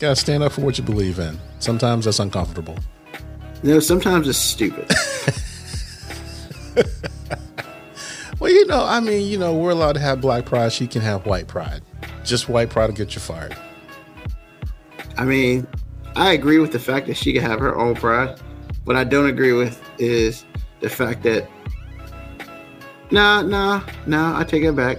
gotta 0.00 0.16
stand 0.16 0.42
up 0.42 0.52
for 0.52 0.62
what 0.62 0.78
you 0.78 0.84
believe 0.84 1.18
in. 1.18 1.38
Sometimes 1.58 2.06
that's 2.06 2.18
uncomfortable. 2.18 2.78
You 3.62 3.74
know, 3.74 3.80
sometimes 3.80 4.26
it's 4.26 4.38
stupid. 4.38 4.90
Well, 8.40 8.50
you 8.50 8.64
know, 8.66 8.82
I 8.82 9.00
mean, 9.00 9.28
you 9.28 9.36
know, 9.36 9.54
we're 9.54 9.70
allowed 9.70 9.92
to 9.92 10.00
have 10.00 10.22
black 10.22 10.46
pride. 10.46 10.72
She 10.72 10.86
can 10.86 11.02
have 11.02 11.26
white 11.26 11.46
pride. 11.46 11.82
Just 12.24 12.48
white 12.48 12.70
pride 12.70 12.86
will 12.86 12.96
get 12.96 13.14
you 13.14 13.20
fired. 13.20 13.54
I 15.18 15.26
mean, 15.26 15.66
I 16.16 16.32
agree 16.32 16.58
with 16.58 16.72
the 16.72 16.78
fact 16.78 17.06
that 17.08 17.18
she 17.18 17.34
can 17.34 17.42
have 17.42 17.60
her 17.60 17.76
own 17.76 17.94
pride. 17.94 18.40
What 18.84 18.96
I 18.96 19.04
don't 19.04 19.28
agree 19.28 19.52
with 19.52 19.78
is 19.98 20.46
the 20.80 20.88
fact 20.88 21.22
that 21.24 21.50
nah, 23.10 23.42
nah, 23.42 23.82
nah, 24.06 24.38
I 24.38 24.44
take 24.44 24.62
it 24.62 24.74
back. 24.74 24.98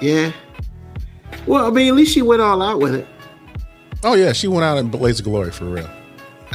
Yeah. 0.00 0.32
Well, 1.46 1.66
I 1.66 1.70
mean, 1.70 1.88
at 1.88 1.94
least 1.94 2.12
she 2.12 2.22
went 2.22 2.42
all 2.42 2.62
out 2.62 2.80
with 2.80 2.94
it. 2.94 3.06
Oh 4.04 4.14
yeah, 4.14 4.32
she 4.32 4.48
went 4.48 4.64
out 4.64 4.78
in 4.78 4.88
blaze 4.88 5.20
of 5.20 5.24
glory 5.24 5.52
for 5.52 5.64
real. 5.64 5.88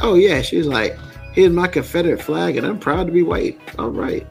Oh 0.02 0.14
yeah, 0.14 0.42
she 0.42 0.58
was 0.58 0.66
like, 0.66 0.98
"Here's 1.32 1.50
my 1.50 1.66
Confederate 1.66 2.20
flag, 2.20 2.56
and 2.56 2.66
I'm 2.66 2.78
proud 2.78 3.06
to 3.06 3.12
be 3.12 3.22
white." 3.22 3.58
All 3.78 3.90
right. 3.90 4.26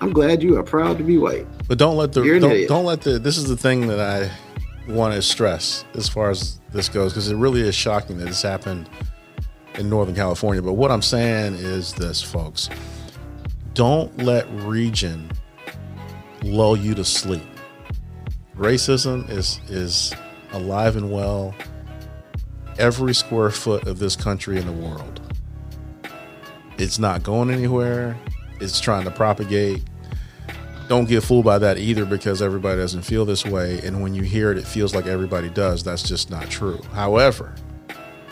I'm 0.00 0.12
glad 0.12 0.42
you 0.42 0.56
are 0.58 0.62
proud 0.62 0.98
to 0.98 1.04
be 1.04 1.18
white. 1.18 1.46
But 1.68 1.78
don't 1.78 1.96
let 1.96 2.12
the 2.12 2.22
don't, 2.40 2.68
don't 2.68 2.84
let 2.84 3.02
the 3.02 3.18
this 3.18 3.36
is 3.36 3.48
the 3.48 3.56
thing 3.56 3.86
that 3.86 4.00
I 4.00 4.30
want 4.90 5.14
to 5.14 5.22
stress 5.22 5.84
as 5.94 6.08
far 6.08 6.30
as 6.30 6.58
this 6.72 6.88
goes 6.88 7.12
because 7.12 7.30
it 7.30 7.36
really 7.36 7.60
is 7.60 7.74
shocking 7.74 8.18
that 8.18 8.26
this 8.26 8.42
happened 8.42 8.88
in 9.80 9.90
Northern 9.90 10.14
California. 10.14 10.62
But 10.62 10.74
what 10.74 10.90
I'm 10.90 11.02
saying 11.02 11.54
is 11.54 11.92
this, 11.94 12.22
folks: 12.22 12.68
don't 13.74 14.16
let 14.18 14.48
region 14.50 15.30
lull 16.42 16.76
you 16.76 16.94
to 16.94 17.04
sleep. 17.04 17.42
Racism 18.56 19.28
is 19.28 19.60
is 19.68 20.14
alive 20.52 20.96
and 20.96 21.10
well 21.10 21.54
every 22.78 23.14
square 23.14 23.50
foot 23.50 23.86
of 23.86 23.98
this 23.98 24.14
country 24.14 24.58
in 24.58 24.66
the 24.66 24.72
world. 24.72 25.20
It's 26.78 26.98
not 26.98 27.22
going 27.22 27.50
anywhere. 27.50 28.16
It's 28.60 28.80
trying 28.80 29.04
to 29.04 29.10
propagate 29.10 29.82
don't 30.90 31.08
get 31.08 31.22
fooled 31.22 31.44
by 31.44 31.56
that 31.56 31.78
either 31.78 32.04
because 32.04 32.42
everybody 32.42 32.80
doesn't 32.80 33.02
feel 33.02 33.24
this 33.24 33.46
way. 33.46 33.80
And 33.84 34.02
when 34.02 34.12
you 34.12 34.22
hear 34.22 34.50
it, 34.50 34.58
it 34.58 34.66
feels 34.66 34.92
like 34.92 35.06
everybody 35.06 35.48
does. 35.48 35.84
That's 35.84 36.02
just 36.02 36.32
not 36.32 36.50
true. 36.50 36.82
However, 36.92 37.54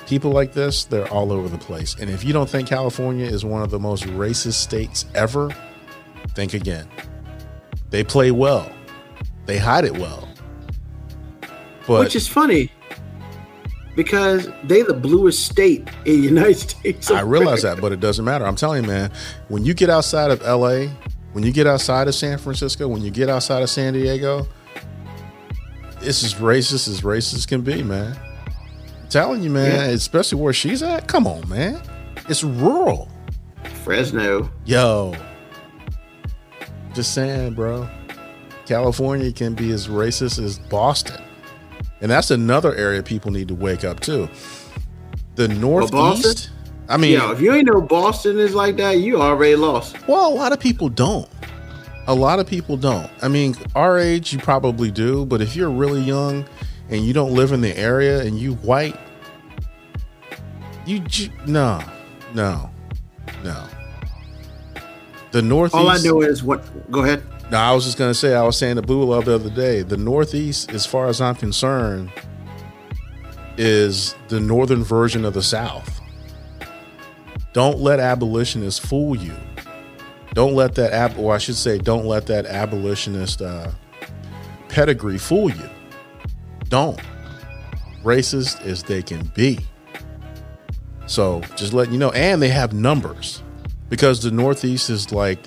people 0.08 0.30
like 0.30 0.52
this, 0.54 0.84
they're 0.84 1.08
all 1.08 1.30
over 1.30 1.48
the 1.48 1.58
place. 1.58 1.94
And 2.00 2.08
if 2.08 2.24
you 2.24 2.32
don't 2.32 2.48
think 2.48 2.66
California 2.66 3.26
is 3.26 3.44
one 3.44 3.62
of 3.62 3.70
the 3.70 3.78
most 3.78 4.04
racist 4.04 4.54
states 4.54 5.04
ever, 5.14 5.54
think 6.28 6.54
again. 6.54 6.88
They 7.90 8.02
play 8.02 8.30
well, 8.30 8.70
they 9.46 9.58
hide 9.58 9.84
it 9.84 9.96
well. 9.98 10.28
But 11.86 12.00
Which 12.00 12.16
is 12.16 12.26
funny 12.26 12.70
because 13.96 14.48
they 14.64 14.82
the 14.82 14.94
bluest 14.94 15.46
state 15.46 15.88
in 16.04 16.20
the 16.20 16.28
United 16.34 16.56
States. 16.56 17.10
I 17.10 17.20
realize 17.20 17.62
that, 17.62 17.80
but 17.80 17.92
it 17.92 18.00
doesn't 18.00 18.24
matter. 18.24 18.46
I'm 18.46 18.56
telling 18.56 18.84
you, 18.84 18.88
man, 18.88 19.10
when 19.48 19.64
you 19.64 19.74
get 19.74 19.90
outside 19.90 20.30
of 20.30 20.40
LA 20.42 20.86
When 21.32 21.44
you 21.44 21.52
get 21.52 21.66
outside 21.66 22.08
of 22.08 22.14
San 22.14 22.38
Francisco, 22.38 22.88
when 22.88 23.02
you 23.02 23.10
get 23.10 23.28
outside 23.28 23.62
of 23.62 23.68
San 23.68 23.92
Diego, 23.92 24.48
it's 26.00 26.24
as 26.24 26.34
racist 26.34 26.88
as 26.88 27.02
racist 27.02 27.48
can 27.48 27.60
be, 27.60 27.82
man. 27.82 28.16
Telling 29.10 29.42
you, 29.42 29.50
man, 29.50 29.70
Yeah. 29.70 29.94
especially 29.94 30.40
where 30.40 30.52
she's 30.52 30.82
at. 30.82 31.06
Come 31.08 31.26
on, 31.26 31.48
man. 31.48 31.80
It's 32.28 32.44
rural. 32.44 33.08
Fresno. 33.84 34.50
Yo. 34.64 35.14
Just 36.94 37.14
saying, 37.14 37.54
bro. 37.54 37.88
California 38.66 39.32
can 39.32 39.54
be 39.54 39.70
as 39.70 39.88
racist 39.88 40.42
as 40.42 40.58
Boston. 40.58 41.20
And 42.00 42.10
that's 42.10 42.30
another 42.30 42.74
area 42.74 43.02
people 43.02 43.30
need 43.30 43.48
to 43.48 43.54
wake 43.54 43.84
up 43.84 44.00
to. 44.00 44.28
The 45.36 45.48
Northeast. 45.48 46.50
I 46.88 46.96
mean, 46.96 47.12
Yo, 47.12 47.30
if 47.32 47.40
you 47.40 47.52
ain't 47.54 47.66
know 47.66 47.80
Boston 47.80 48.38
is 48.38 48.54
like 48.54 48.76
that, 48.78 48.98
you 48.98 49.20
already 49.20 49.56
lost. 49.56 49.96
well, 50.08 50.32
a 50.32 50.34
lot 50.34 50.52
of 50.52 50.60
people 50.60 50.88
don't. 50.88 51.28
A 52.06 52.14
lot 52.14 52.38
of 52.38 52.46
people 52.46 52.76
don't. 52.78 53.10
I 53.22 53.28
mean, 53.28 53.54
our 53.74 53.98
age, 53.98 54.32
you 54.32 54.38
probably 54.38 54.90
do, 54.90 55.26
but 55.26 55.42
if 55.42 55.54
you're 55.54 55.70
really 55.70 56.00
young 56.00 56.46
and 56.90 57.04
you 57.04 57.12
don't 57.12 57.32
live 57.32 57.52
in 57.52 57.60
the 57.60 57.76
area 57.76 58.20
and 58.20 58.38
you 58.38 58.54
white, 58.56 58.98
you 60.86 61.00
j- 61.00 61.32
no, 61.46 61.82
no, 62.34 62.70
no. 63.44 63.64
The 65.30 65.42
Northeast. 65.42 65.74
All 65.74 65.88
I 65.88 65.98
know 65.98 66.22
is 66.22 66.42
what. 66.42 66.90
Go 66.90 67.04
ahead. 67.04 67.22
No, 67.50 67.58
I 67.58 67.72
was 67.72 67.84
just 67.84 67.98
gonna 67.98 68.14
say 68.14 68.34
I 68.34 68.42
was 68.42 68.56
saying 68.56 68.76
to 68.76 68.82
Blue 68.82 69.04
Love 69.04 69.26
the 69.26 69.34
other 69.34 69.50
day. 69.50 69.82
The 69.82 69.96
Northeast, 69.96 70.72
as 70.72 70.86
far 70.86 71.08
as 71.08 71.20
I'm 71.20 71.34
concerned, 71.34 72.10
is 73.58 74.14
the 74.28 74.40
northern 74.40 74.82
version 74.82 75.24
of 75.24 75.34
the 75.34 75.42
South. 75.42 76.00
Don't 77.52 77.78
let 77.78 78.00
abolitionists 78.00 78.78
fool 78.78 79.16
you. 79.16 79.34
Don't 80.34 80.54
let 80.54 80.74
that 80.76 80.92
ab 80.92 81.18
or 81.18 81.34
I 81.34 81.38
should 81.38 81.56
say, 81.56 81.78
don't 81.78 82.04
let 82.06 82.26
that 82.26 82.46
abolitionist 82.46 83.42
uh, 83.42 83.70
pedigree 84.68 85.18
fool 85.18 85.50
you. 85.50 85.68
Don't. 86.68 87.00
Racist 88.02 88.64
as 88.64 88.82
they 88.82 89.02
can 89.02 89.24
be. 89.34 89.58
So 91.06 91.40
just 91.56 91.72
letting 91.72 91.94
you 91.94 91.98
know, 91.98 92.10
and 92.10 92.40
they 92.40 92.48
have 92.48 92.72
numbers 92.72 93.42
because 93.88 94.22
the 94.22 94.30
Northeast 94.30 94.90
is 94.90 95.10
like, 95.12 95.38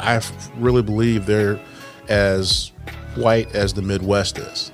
I 0.00 0.20
really 0.56 0.82
believe 0.82 1.26
they're 1.26 1.60
as 2.08 2.72
white 3.14 3.54
as 3.54 3.74
the 3.74 3.82
Midwest 3.82 4.38
is. 4.38 4.72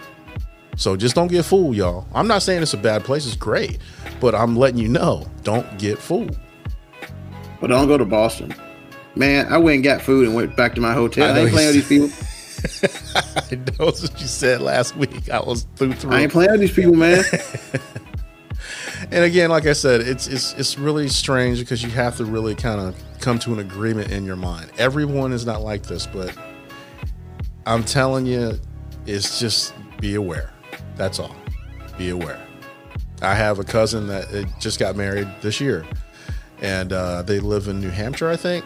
So 0.77 0.97
just 0.97 1.16
don't 1.16 1.29
get 1.29 1.45
fooled, 1.45 1.75
y'all. 1.75 2.07
I'm 2.15 2.29
not 2.29 2.43
saying 2.43 2.62
it's 2.62 2.73
a 2.73 2.79
bad 2.79 3.03
place; 3.03 3.27
it's 3.27 3.35
great, 3.35 3.79
but 4.20 4.35
I'm 4.35 4.57
letting 4.57 4.79
you 4.79 4.89
know, 4.89 5.27
don't 5.43 5.79
get 5.79 5.99
fooled. 5.99 6.39
But 7.61 7.69
don't 7.69 7.89
go 7.89 7.99
to 7.99 8.05
Boston. 8.05 8.55
Man, 9.16 9.53
I 9.53 9.59
went 9.59 9.77
and 9.77 9.85
got 9.85 10.01
food 10.01 10.27
and 10.27 10.37
went 10.37 10.57
back 10.57 10.77
to 10.77 10.81
my 10.81 10.93
hotel. 10.93 11.35
I 11.35 11.37
I, 11.37 11.41
ain't 11.41 11.51
playing 11.51 11.75
with 11.75 11.89
these 11.89 12.11
people. 12.11 12.27
I 13.14 13.55
know 13.55 13.86
what 13.86 14.20
you 14.20 14.26
said 14.26 14.60
last 14.60 14.97
week. 14.97 15.30
I 15.30 15.40
was 15.40 15.66
through 15.76 15.94
through. 15.94 16.12
I 16.12 16.20
ain't 16.22 16.32
playing 16.32 16.52
with 16.52 16.60
these 16.60 16.72
people, 16.72 16.94
man. 16.94 17.24
and 19.10 19.24
again, 19.24 19.51
like 19.51 19.66
I 19.66 19.72
said, 19.72 20.01
it's 20.01 20.26
it's 20.26 20.55
it's 20.55 20.78
really 20.78 21.09
strange 21.09 21.59
because 21.60 21.82
you 21.82 21.90
have 21.90 22.16
to 22.16 22.24
really 22.24 22.55
kind 22.55 22.80
of 22.80 22.97
come 23.20 23.39
to 23.40 23.52
an 23.52 23.60
agreement 23.60 24.10
in 24.10 24.24
your 24.24 24.36
mind. 24.36 24.70
Everyone 24.78 25.32
is 25.32 25.47
not 25.47 25.62
like 25.62 25.85
this, 25.85 26.06
but 26.06 26.36
I'm 27.66 27.85
telling 27.85 28.26
you, 28.26 28.59
it's 29.06 29.39
just 29.39 29.74
be 30.01 30.14
aware. 30.14 30.52
That's 30.97 31.18
all. 31.18 31.36
Be 31.97 32.10
aware. 32.10 32.40
I 33.22 33.35
have 33.35 33.59
a 33.59 33.64
cousin 33.64 34.06
that 34.09 34.47
just 34.60 34.78
got 34.78 34.97
married 34.97 35.28
this 35.43 35.60
year, 35.60 35.85
and 36.60 36.93
uh, 36.93 37.22
they 37.22 37.40
live 37.40 37.68
in 37.68 37.80
New 37.80 37.90
Hampshire, 37.90 38.28
I 38.28 38.36
think. 38.36 38.64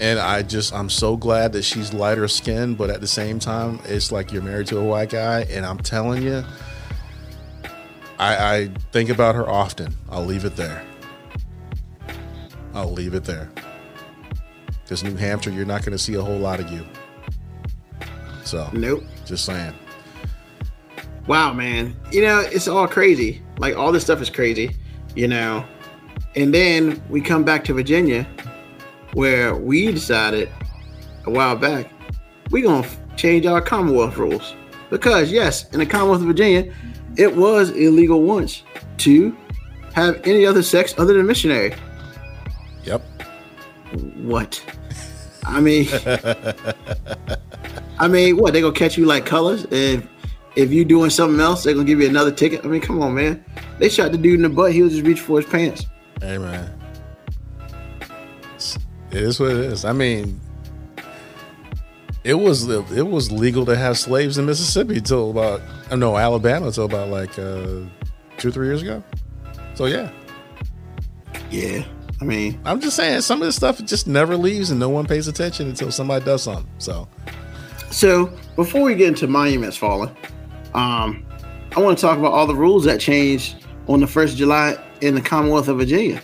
And 0.00 0.18
I 0.18 0.40
just, 0.42 0.72
I'm 0.72 0.88
so 0.88 1.14
glad 1.14 1.52
that 1.52 1.62
she's 1.62 1.92
lighter 1.92 2.26
skinned, 2.26 2.78
but 2.78 2.88
at 2.88 3.02
the 3.02 3.06
same 3.06 3.38
time, 3.38 3.80
it's 3.84 4.10
like 4.10 4.32
you're 4.32 4.42
married 4.42 4.66
to 4.68 4.78
a 4.78 4.84
white 4.84 5.10
guy. 5.10 5.42
And 5.50 5.66
I'm 5.66 5.76
telling 5.76 6.22
you, 6.22 6.42
I, 8.18 8.54
I 8.56 8.70
think 8.92 9.10
about 9.10 9.34
her 9.34 9.46
often. 9.46 9.94
I'll 10.08 10.24
leave 10.24 10.46
it 10.46 10.56
there. 10.56 10.82
I'll 12.72 12.90
leave 12.90 13.12
it 13.12 13.24
there. 13.24 13.50
Because 14.82 15.04
New 15.04 15.16
Hampshire, 15.16 15.50
you're 15.50 15.66
not 15.66 15.82
going 15.82 15.92
to 15.92 15.98
see 15.98 16.14
a 16.14 16.22
whole 16.22 16.38
lot 16.38 16.60
of 16.60 16.72
you. 16.72 16.86
So, 18.44 18.70
nope. 18.72 19.04
just 19.26 19.44
saying. 19.44 19.74
Wow, 21.26 21.52
man. 21.52 21.94
You 22.10 22.22
know, 22.22 22.40
it's 22.40 22.68
all 22.68 22.88
crazy. 22.88 23.42
Like 23.58 23.76
all 23.76 23.92
this 23.92 24.02
stuff 24.02 24.22
is 24.22 24.30
crazy, 24.30 24.76
you 25.14 25.28
know. 25.28 25.62
And 26.36 26.54
then 26.54 27.02
we 27.10 27.20
come 27.20 27.44
back 27.44 27.64
to 27.64 27.74
Virginia 27.74 28.26
where 29.14 29.54
we 29.54 29.92
decided 29.92 30.48
a 31.26 31.30
while 31.30 31.56
back 31.56 31.90
we're 32.50 32.64
going 32.64 32.82
to 32.82 33.16
change 33.16 33.46
our 33.46 33.60
Commonwealth 33.60 34.16
rules. 34.16 34.54
Because 34.90 35.30
yes, 35.30 35.70
in 35.72 35.78
the 35.78 35.86
Commonwealth 35.86 36.20
of 36.20 36.26
Virginia, 36.26 36.72
it 37.16 37.34
was 37.34 37.70
illegal 37.70 38.22
once 38.22 38.62
to 38.98 39.36
have 39.94 40.20
any 40.24 40.44
other 40.44 40.62
sex 40.62 40.94
other 40.98 41.14
than 41.14 41.26
missionary. 41.26 41.74
Yep. 42.84 43.02
What? 44.16 44.62
I 45.44 45.60
mean, 45.60 45.88
I 47.98 48.08
mean, 48.08 48.36
what? 48.36 48.52
They 48.52 48.60
gonna 48.60 48.74
catch 48.74 48.98
you 48.98 49.06
like 49.06 49.26
colors? 49.26 49.66
If 49.70 50.06
if 50.56 50.72
you 50.72 50.84
doing 50.84 51.10
something 51.10 51.40
else, 51.40 51.64
they're 51.64 51.74
gonna 51.74 51.86
give 51.86 52.00
you 52.00 52.08
another 52.08 52.30
ticket. 52.30 52.64
I 52.64 52.68
mean, 52.68 52.80
come 52.80 53.02
on, 53.02 53.14
man. 53.14 53.44
They 53.78 53.88
shot 53.88 54.12
the 54.12 54.18
dude 54.18 54.36
in 54.36 54.42
the 54.42 54.48
butt. 54.48 54.72
He 54.72 54.82
was 54.82 54.92
just 54.92 55.06
reaching 55.06 55.24
for 55.24 55.40
his 55.40 55.50
pants. 55.50 55.86
Hey, 56.20 56.38
man. 56.38 56.79
It's- 59.12 59.40
what 59.40 59.50
it 59.52 59.56
is. 59.58 59.84
I 59.84 59.92
mean, 59.92 60.40
it 62.24 62.34
was 62.34 62.68
it 62.68 63.06
was 63.06 63.32
legal 63.32 63.64
to 63.66 63.76
have 63.76 63.98
slaves 63.98 64.38
in 64.38 64.46
Mississippi 64.46 64.96
until 64.98 65.30
about 65.30 65.60
uh, 65.90 65.96
no 65.96 66.16
Alabama 66.16 66.66
until 66.66 66.84
about 66.84 67.08
like 67.08 67.38
uh, 67.38 67.80
two 68.38 68.50
three 68.50 68.66
years 68.66 68.82
ago. 68.82 69.02
So 69.74 69.86
yeah, 69.86 70.10
Yeah. 71.50 71.84
I 72.20 72.24
mean, 72.26 72.60
I'm 72.66 72.80
just 72.82 72.96
saying 72.96 73.22
some 73.22 73.40
of 73.40 73.46
this 73.48 73.56
stuff 73.56 73.82
just 73.84 74.06
never 74.06 74.36
leaves 74.36 74.70
and 74.70 74.78
no 74.78 74.90
one 74.90 75.06
pays 75.06 75.26
attention 75.26 75.70
until 75.70 75.90
somebody 75.90 76.22
does 76.22 76.42
something. 76.42 76.68
So 76.78 77.08
so 77.90 78.26
before 78.56 78.82
we 78.82 78.94
get 78.94 79.08
into 79.08 79.26
monuments 79.26 79.76
falling, 79.78 80.14
um, 80.74 81.24
I 81.74 81.80
want 81.80 81.96
to 81.96 82.02
talk 82.02 82.18
about 82.18 82.32
all 82.32 82.46
the 82.46 82.54
rules 82.54 82.84
that 82.84 83.00
changed 83.00 83.64
on 83.88 84.00
the 84.00 84.06
first 84.06 84.34
of 84.34 84.38
July 84.38 84.76
in 85.00 85.14
the 85.14 85.20
Commonwealth 85.22 85.68
of 85.68 85.78
Virginia. 85.78 86.20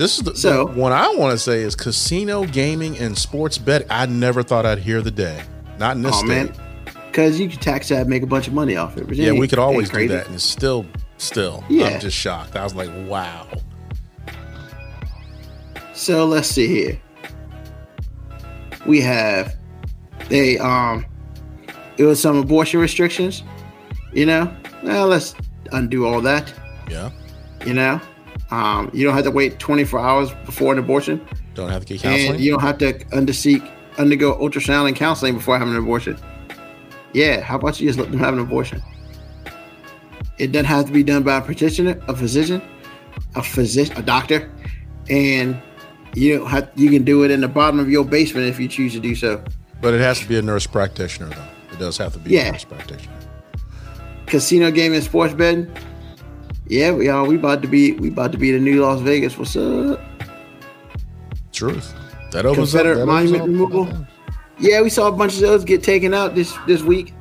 This 0.00 0.16
is 0.18 0.24
the, 0.24 0.34
So- 0.34 0.64
the 0.66 0.72
one 0.80 0.92
I 0.92 1.08
want 1.14 1.32
to 1.32 1.38
say 1.38 1.60
is 1.60 1.76
casino 1.76 2.44
gaming 2.46 2.98
and 2.98 3.16
sports 3.16 3.58
betting. 3.58 3.86
I 3.90 4.06
never 4.06 4.42
thought 4.42 4.64
I'd 4.64 4.78
hear 4.78 5.02
the 5.02 5.10
day. 5.10 5.42
Not 5.78 5.96
in 5.96 6.02
this 6.02 6.14
Oh 6.14 6.24
state. 6.26 6.52
because 7.06 7.38
you 7.38 7.48
can 7.48 7.58
tax 7.60 7.88
that, 7.90 8.06
make 8.08 8.22
a 8.22 8.26
bunch 8.26 8.48
of 8.48 8.54
money 8.54 8.76
off 8.76 8.96
it. 8.96 9.04
Virginia 9.04 9.34
Yeah, 9.34 9.38
we 9.38 9.46
could 9.46 9.58
always 9.58 9.90
do 9.90 10.08
that, 10.08 10.26
and 10.26 10.34
it's 10.34 10.44
still, 10.44 10.86
still. 11.18 11.62
Yeah. 11.68 11.86
I'm 11.88 12.00
just 12.00 12.16
shocked. 12.16 12.56
I 12.56 12.64
was 12.64 12.74
like, 12.74 12.90
wow. 13.08 13.46
So 15.92 16.24
let's 16.24 16.48
see 16.48 16.66
here. 16.66 17.00
We 18.86 19.00
have 19.02 19.54
they 20.30 20.58
um 20.58 21.04
it 21.98 22.04
was 22.04 22.20
some 22.20 22.38
abortion 22.38 22.80
restrictions, 22.80 23.42
you 24.12 24.24
know. 24.24 24.50
Well, 24.82 25.08
let's 25.08 25.34
undo 25.72 26.06
all 26.06 26.22
that, 26.22 26.52
Yeah, 26.88 27.10
you 27.66 27.74
know. 27.74 28.00
Um, 28.50 28.90
you 28.92 29.04
don't 29.04 29.14
have 29.14 29.24
to 29.24 29.30
wait 29.30 29.58
24 29.58 30.00
hours 30.00 30.30
before 30.44 30.72
an 30.72 30.78
abortion, 30.78 31.24
don't 31.54 31.70
have 31.70 31.82
to 31.84 31.94
get 31.94 32.02
counseling. 32.02 32.32
and 32.32 32.40
you 32.40 32.50
don't 32.50 32.60
have 32.62 32.78
to 32.78 32.92
underseek 33.10 33.68
undergo 33.98 34.34
ultrasound 34.38 34.88
and 34.88 34.96
counseling 34.96 35.34
before 35.34 35.58
having 35.58 35.74
an 35.74 35.80
abortion. 35.80 36.16
Yeah, 37.12 37.40
how 37.40 37.56
about 37.56 37.80
you 37.80 37.86
just 37.88 37.98
let 37.98 38.10
them 38.10 38.18
have 38.20 38.34
an 38.34 38.40
abortion? 38.40 38.82
It 40.38 40.52
doesn't 40.52 40.66
have 40.66 40.86
to 40.86 40.92
be 40.92 41.02
done 41.02 41.22
by 41.22 41.36
a 41.36 41.40
practitioner, 41.42 42.00
a 42.08 42.16
physician, 42.16 42.62
a 43.34 43.42
physician, 43.42 43.96
a 43.96 44.02
doctor, 44.02 44.50
and 45.08 45.60
you 46.14 46.38
don't 46.38 46.48
have. 46.48 46.70
You 46.76 46.88
can 46.90 47.04
do 47.04 47.24
it 47.24 47.30
in 47.30 47.40
the 47.40 47.48
bottom 47.48 47.78
of 47.78 47.90
your 47.90 48.04
basement 48.04 48.46
if 48.46 48.58
you 48.58 48.66
choose 48.68 48.92
to 48.94 49.00
do 49.00 49.14
so. 49.14 49.42
but 49.82 49.94
it 49.94 50.00
has 50.00 50.18
to 50.20 50.28
be 50.28 50.36
a 50.38 50.42
nurse 50.42 50.66
practitioner, 50.66 51.28
though. 51.30 51.44
It 51.72 51.78
does 51.78 51.96
have 51.98 52.12
to 52.14 52.18
be 52.18 52.30
Yeah. 52.30 52.48
a 52.48 52.52
nurse 52.52 52.64
practitioner. 52.64 53.14
Casino 54.26 54.70
gaming, 54.70 54.96
and 54.96 55.04
sports 55.04 55.34
betting. 55.34 55.70
Yeah, 56.70 56.90
are. 57.08 57.24
We 57.24 57.34
about 57.34 57.62
to 57.62 57.68
be. 57.68 57.92
We 57.94 58.08
about 58.08 58.30
to 58.30 58.38
be 58.38 58.52
the 58.52 58.60
new 58.60 58.80
Las 58.80 59.00
Vegas. 59.00 59.36
What's 59.36 59.56
up? 59.56 60.00
Truth. 61.52 61.92
That 62.30 62.46
opens 62.46 62.72
up. 62.74 62.82
Confederate 62.82 62.94
that 62.94 63.02
opens 63.02 63.32
monument 63.32 63.42
up- 63.42 63.48
removal? 63.48 64.06
Yeah, 64.60 64.80
we 64.82 64.88
saw 64.88 65.08
a 65.08 65.12
bunch 65.12 65.34
of 65.34 65.40
those 65.40 65.64
get 65.64 65.82
taken 65.82 66.14
out 66.14 66.36
this 66.36 66.56
this 66.68 66.82
week. 66.82 67.12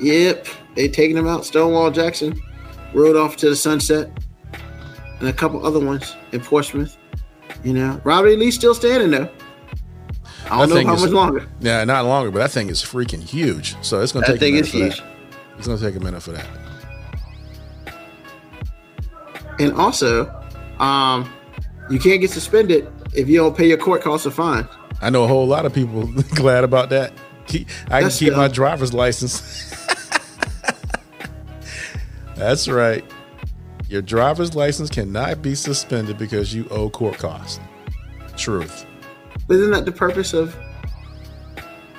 Yep, 0.00 0.48
they 0.74 0.88
taking 0.88 1.14
them 1.14 1.28
out. 1.28 1.44
Stonewall 1.44 1.90
Jackson 1.92 2.40
rode 2.92 3.14
off 3.16 3.36
to 3.36 3.50
the 3.50 3.54
sunset, 3.56 4.10
and 5.20 5.28
a 5.28 5.32
couple 5.32 5.64
other 5.64 5.78
ones 5.78 6.16
in 6.32 6.40
Portsmouth. 6.40 6.96
You 7.62 7.74
know, 7.74 8.00
Robert 8.02 8.30
E. 8.30 8.36
Lee 8.36 8.50
still 8.50 8.74
standing 8.74 9.12
though. 9.12 9.28
I 10.50 10.58
don't 10.58 10.70
know 10.70 10.74
thing 10.74 10.86
how 10.88 10.94
is- 10.94 11.02
much 11.02 11.10
longer. 11.12 11.46
Yeah, 11.60 11.84
not 11.84 12.04
longer, 12.06 12.32
but 12.32 12.40
that 12.40 12.50
thing 12.50 12.68
is 12.68 12.82
freaking 12.82 13.22
huge. 13.22 13.76
So 13.82 14.00
it's 14.00 14.10
going 14.10 14.24
to 14.24 14.32
That 14.32 14.40
take 14.40 14.40
a 14.40 14.44
thing 14.46 14.54
minute 14.54 14.66
is 14.66 14.70
for 14.72 14.78
huge. 14.78 14.98
that. 14.98 15.06
It's 15.58 15.66
going 15.68 15.78
to 15.78 15.84
take 15.84 15.94
a 15.94 16.00
minute 16.04 16.20
for 16.22 16.32
that. 16.32 16.46
And 19.60 19.74
also, 19.74 20.26
um, 20.78 21.30
you 21.90 21.98
can't 21.98 22.22
get 22.22 22.30
suspended 22.30 22.90
if 23.14 23.28
you 23.28 23.36
don't 23.36 23.54
pay 23.54 23.68
your 23.68 23.76
court 23.76 24.00
costs 24.00 24.26
or 24.26 24.30
fine. 24.30 24.66
I 25.02 25.10
know 25.10 25.24
a 25.24 25.28
whole 25.28 25.46
lot 25.46 25.66
of 25.66 25.74
people 25.74 26.06
glad 26.34 26.64
about 26.64 26.88
that. 26.90 27.12
Keep, 27.46 27.68
I 27.90 28.02
That's 28.02 28.18
can 28.18 28.28
keep 28.28 28.36
my 28.36 28.48
driver's 28.48 28.94
license. 28.94 29.76
That's 32.36 32.68
right. 32.68 33.04
Your 33.90 34.00
driver's 34.00 34.54
license 34.54 34.88
cannot 34.88 35.42
be 35.42 35.54
suspended 35.54 36.16
because 36.16 36.54
you 36.54 36.66
owe 36.70 36.88
court 36.88 37.18
costs. 37.18 37.60
Truth. 38.36 38.86
Isn't 39.50 39.72
that 39.72 39.84
the 39.84 39.92
purpose 39.92 40.32
of? 40.32 40.56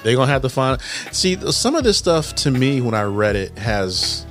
They're 0.02 0.16
gonna 0.16 0.32
have 0.32 0.42
to 0.42 0.50
find. 0.50 0.82
See, 1.12 1.36
some 1.52 1.76
of 1.76 1.84
this 1.84 1.98
stuff 1.98 2.34
to 2.36 2.50
me, 2.50 2.82
when 2.82 2.96
I 2.96 3.04
read 3.04 3.36
it, 3.36 3.56
has 3.58 4.26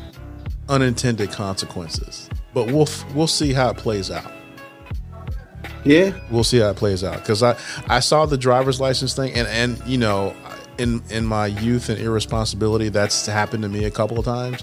unintended 0.69 1.31
consequences. 1.31 2.30
But 2.53 2.67
we'll 2.67 2.89
we'll 3.15 3.27
see 3.27 3.53
how 3.53 3.71
it 3.71 3.77
plays 3.77 4.11
out. 4.11 4.31
Yeah, 5.85 6.13
We'll 6.31 6.45
see 6.45 6.59
how 6.59 6.71
it 6.71 6.77
plays 6.77 7.03
out 7.03 7.21
because 7.21 7.43
I 7.43 7.57
I 7.89 8.01
saw 8.01 8.27
the 8.27 8.37
driver's 8.37 8.81
license 8.81 9.15
thing, 9.15 9.33
and 9.35 9.49
and 9.49 9.83
you 9.87 9.99
know, 9.99 10.35
in 10.79 11.03
in 11.11 11.25
my 11.25 11.47
youth 11.47 11.89
and 11.89 11.99
irresponsibility, 11.99 12.89
that's 12.91 13.27
happened 13.27 13.63
to 13.63 13.69
me 13.69 13.85
a 13.85 13.91
couple 13.91 14.19
of 14.19 14.25
times. 14.25 14.63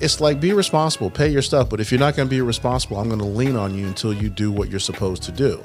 It's 0.00 0.20
like 0.20 0.38
be 0.38 0.52
responsible, 0.52 1.10
pay 1.10 1.28
your 1.28 1.42
stuff, 1.42 1.68
but 1.68 1.80
if 1.80 1.90
you're 1.90 1.98
not 1.98 2.14
going 2.14 2.28
to 2.28 2.30
be 2.30 2.40
responsible, 2.40 2.98
I'm 2.98 3.08
going 3.08 3.20
to 3.20 3.26
lean 3.26 3.56
on 3.56 3.74
you 3.74 3.86
until 3.86 4.12
you 4.12 4.28
do 4.28 4.52
what 4.52 4.70
you're 4.70 4.78
supposed 4.78 5.24
to 5.24 5.32
do. 5.32 5.64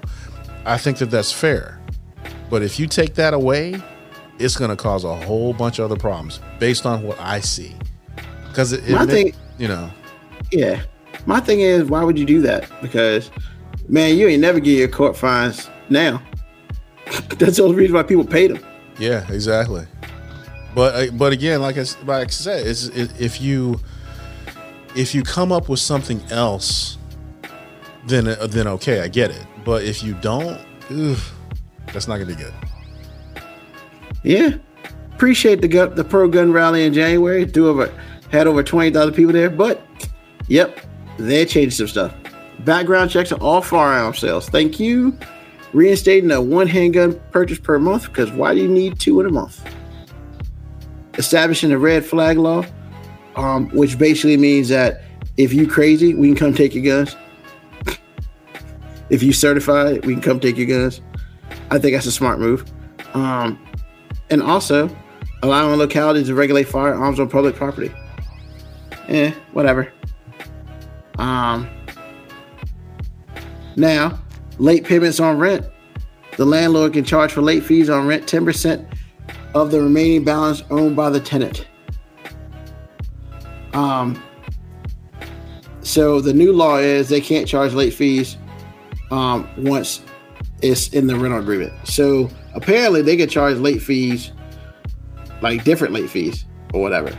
I 0.66 0.78
think 0.78 0.98
that 1.00 1.12
that's 1.12 1.32
fair. 1.32 1.80
But 2.50 2.64
if 2.64 2.80
you 2.80 2.88
take 2.88 3.14
that 3.16 3.34
away, 3.34 3.82
it's 4.40 4.56
going 4.58 4.72
to 4.72 4.76
cause 4.76 5.04
a 5.04 5.16
whole 5.16 5.54
bunch 5.54 5.78
of 5.78 5.86
other 5.92 6.00
problems 6.00 6.40
based 6.60 6.86
on 6.86 7.04
what 7.04 7.20
I 7.20 7.42
see. 7.42 7.76
Because 8.48 8.74
it, 8.74 8.84
it 8.88 9.36
you 9.58 9.68
know, 9.68 9.92
yeah. 10.52 10.82
My 11.26 11.40
thing 11.40 11.62
is, 11.62 11.86
why 11.86 12.04
would 12.04 12.18
you 12.18 12.26
do 12.26 12.42
that? 12.42 12.70
Because, 12.82 13.32
man, 13.88 14.18
you 14.18 14.28
ain't 14.28 14.42
never 14.42 14.60
get 14.60 14.78
your 14.78 14.88
court 14.88 15.16
fines 15.16 15.70
now. 15.90 16.22
That's 17.38 17.58
the 17.58 17.64
only 17.64 17.76
reason 17.76 17.96
why 17.96 18.04
people 18.04 18.26
paid 18.26 18.52
them. 18.52 18.66
Yeah, 19.00 19.26
exactly. 19.32 19.86
But 20.76 20.96
uh, 20.96 21.12
but 21.12 21.34
again, 21.34 21.62
like 21.62 21.78
I, 21.78 21.86
like 22.06 22.28
I 22.28 22.32
said, 22.32 22.66
it's, 22.66 22.88
it, 22.88 23.22
if 23.22 23.40
you 23.40 23.80
if 24.96 25.14
you 25.14 25.24
come 25.24 25.52
up 25.52 25.70
with 25.70 25.80
something 25.80 26.22
else, 26.32 26.98
then 28.08 28.28
uh, 28.28 28.48
then 28.48 28.68
okay, 28.68 29.02
I 29.02 29.08
get 29.08 29.32
it. 29.32 29.46
But 29.64 29.84
if 29.84 30.04
you 30.04 30.14
don't, 30.16 30.60
ugh, 30.90 31.20
that's 31.92 32.08
not 32.08 32.18
gonna 32.18 32.26
be 32.26 32.36
good. 32.36 32.54
Yeah. 34.24 34.56
Appreciate 35.14 35.62
the 35.62 35.68
gun, 35.68 35.94
the 35.96 36.04
pro 36.04 36.28
gun 36.28 36.52
rally 36.52 36.86
in 36.86 36.94
January. 36.94 37.46
Do 37.46 37.70
over 37.70 37.94
had 38.32 38.48
over 38.48 38.64
twenty 38.64 38.90
thousand 38.90 39.14
people 39.14 39.32
there, 39.32 39.50
but 39.50 39.86
yep, 40.48 40.80
they 41.18 41.46
changed 41.46 41.78
some 41.78 41.88
stuff. 41.88 42.14
Background 42.60 43.10
checks 43.10 43.32
on 43.32 43.40
all 43.42 43.62
firearm 43.62 44.14
sales. 44.14 44.50
Thank 44.50 44.80
you. 44.80 45.18
Reinstating 45.74 46.32
a 46.32 46.42
one 46.42 46.68
handgun 46.68 47.20
purchase 47.32 47.60
per 47.60 47.80
month 47.80 48.08
because 48.08 48.32
why 48.32 48.54
do 48.54 48.62
you 48.62 48.68
need 48.68 49.00
two 49.00 49.20
in 49.20 49.26
a 49.26 49.32
month? 49.32 49.66
Establishing 51.18 51.72
a 51.72 51.78
red 51.78 52.06
flag 52.06 52.38
law, 52.38 52.64
um, 53.36 53.70
which 53.70 53.98
basically 53.98 54.38
means 54.38 54.70
that 54.70 55.04
if 55.38 55.52
you 55.54 55.68
crazy, 55.68 56.14
we 56.14 56.28
can 56.28 56.36
come 56.36 56.54
take 56.54 56.76
your 56.76 56.84
guns. 56.84 57.16
if 59.10 59.24
you 59.24 59.34
certified, 59.34 60.06
we 60.06 60.14
can 60.14 60.22
come 60.22 60.40
take 60.40 60.58
your 60.58 60.68
guns. 60.68 61.02
I 61.72 61.80
think 61.80 61.96
that's 61.96 62.06
a 62.06 62.12
smart 62.12 62.40
move. 62.40 62.72
Um, 63.14 63.60
and 64.30 64.42
also 64.42 64.90
allowing 65.44 65.78
localities 65.78 66.28
to 66.28 66.36
regulate 66.36 66.64
firearms 66.64 67.20
on 67.20 67.30
public 67.30 67.56
property. 67.56 67.92
Eh, 69.08 69.32
whatever. 69.52 69.93
Um, 71.20 71.70
now, 73.76 74.20
late 74.58 74.84
payments 74.86 75.20
on 75.20 75.38
rent. 75.38 75.66
The 76.38 76.46
landlord 76.46 76.94
can 76.94 77.04
charge 77.04 77.32
for 77.32 77.42
late 77.42 77.64
fees 77.64 77.90
on 77.90 78.08
rent 78.08 78.26
10% 78.26 78.88
of 79.54 79.72
the 79.72 79.82
remaining 79.82 80.24
balance 80.24 80.64
owned 80.70 80.96
by 80.96 81.10
the 81.10 81.20
tenant. 81.20 81.68
Um, 83.74 84.22
so 85.82 86.22
the 86.22 86.34
new 86.34 86.54
law 86.54 86.78
is 86.78 87.10
they 87.10 87.22
can't 87.22 87.48
charge 87.48 87.74
late 87.74 87.94
fees 87.94 88.38
um, 89.12 89.48
once 89.58 90.02
it's 90.62 90.88
in 90.90 91.08
the 91.08 91.16
rental 91.16 91.40
agreement. 91.40 91.74
So 91.88 92.30
apparently 92.56 93.02
they 93.02 93.18
can 93.18 93.30
charge 93.30 93.58
late 93.58 93.82
fees, 93.82 94.32
like 95.42 95.64
different 95.64 95.94
late 95.94 96.10
fees 96.10 96.46
or 96.74 96.82
whatever, 96.82 97.16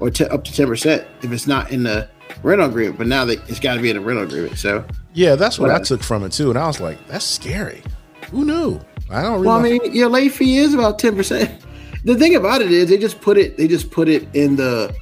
or 0.00 0.10
t- 0.10 0.24
up 0.24 0.44
to 0.44 0.52
ten 0.52 0.66
percent 0.66 1.06
if 1.22 1.32
it's 1.32 1.46
not 1.46 1.70
in 1.70 1.84
the 1.84 2.08
rental 2.42 2.68
agreement. 2.68 2.98
But 2.98 3.06
now 3.06 3.24
they, 3.24 3.34
it's 3.48 3.60
got 3.60 3.74
to 3.74 3.82
be 3.82 3.90
in 3.90 3.96
a 3.96 4.00
rental 4.00 4.24
agreement. 4.24 4.58
So 4.58 4.84
Yeah, 5.12 5.34
that's 5.34 5.58
what 5.58 5.70
I 5.70 5.80
took 5.80 6.02
from 6.02 6.24
it 6.24 6.32
too, 6.32 6.50
and 6.50 6.58
I 6.58 6.66
was 6.66 6.80
like, 6.80 7.04
that's 7.06 7.24
scary. 7.24 7.82
Who 8.30 8.44
knew? 8.44 8.80
I 9.10 9.22
don't. 9.22 9.34
Really 9.34 9.46
well, 9.46 9.58
I 9.58 9.62
mean, 9.62 9.94
your 9.94 10.08
late 10.08 10.32
fee 10.32 10.58
is 10.58 10.74
about 10.74 10.98
ten 10.98 11.16
percent. 11.16 11.50
The 12.02 12.14
thing 12.14 12.34
about 12.34 12.62
it 12.62 12.70
is 12.70 12.88
they 12.88 12.96
just 12.96 13.20
put 13.20 13.36
it 13.36 13.58
they 13.58 13.68
just 13.68 13.90
put 13.90 14.08
it 14.08 14.26
in 14.34 14.56
the 14.56 14.94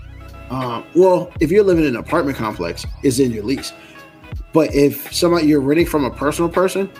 um, 0.51 0.85
well, 0.95 1.31
if 1.41 1.51
you're 1.51 1.63
living 1.63 1.85
in 1.85 1.91
an 1.91 1.97
apartment 2.01 2.37
complex, 2.37 2.87
it's 3.03 3.19
in 3.19 3.31
your 3.31 3.45
lease. 3.45 3.73
But 4.53 4.75
if 4.75 5.13
somebody 5.13 5.47
you're 5.47 5.61
renting 5.61 5.87
from 5.87 6.05
a 6.05 6.11
personal 6.11 6.51
person, 6.51 6.91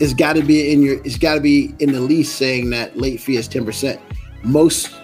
it's 0.00 0.14
got 0.14 0.36
to 0.36 0.42
be 0.42 0.72
in 0.72 0.82
your 0.82 1.00
it's 1.04 1.18
got 1.18 1.34
to 1.34 1.40
be 1.40 1.74
in 1.80 1.92
the 1.92 2.00
lease 2.00 2.32
saying 2.32 2.70
that 2.70 2.96
late 2.96 3.20
fee 3.20 3.36
is 3.36 3.48
10%. 3.48 4.00
Most 4.42 4.94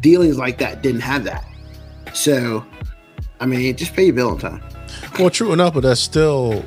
dealings 0.00 0.38
like 0.38 0.58
that 0.58 0.82
didn't 0.82 1.02
have 1.02 1.24
that. 1.24 1.44
So, 2.14 2.64
I 3.42 3.46
mean, 3.46 3.74
just 3.74 3.94
pay 3.94 4.04
your 4.04 4.14
bill 4.14 4.30
on 4.30 4.38
time. 4.38 4.62
Well, 5.18 5.28
true 5.28 5.52
enough, 5.52 5.74
but 5.74 5.80
that's 5.80 6.00
still 6.00 6.64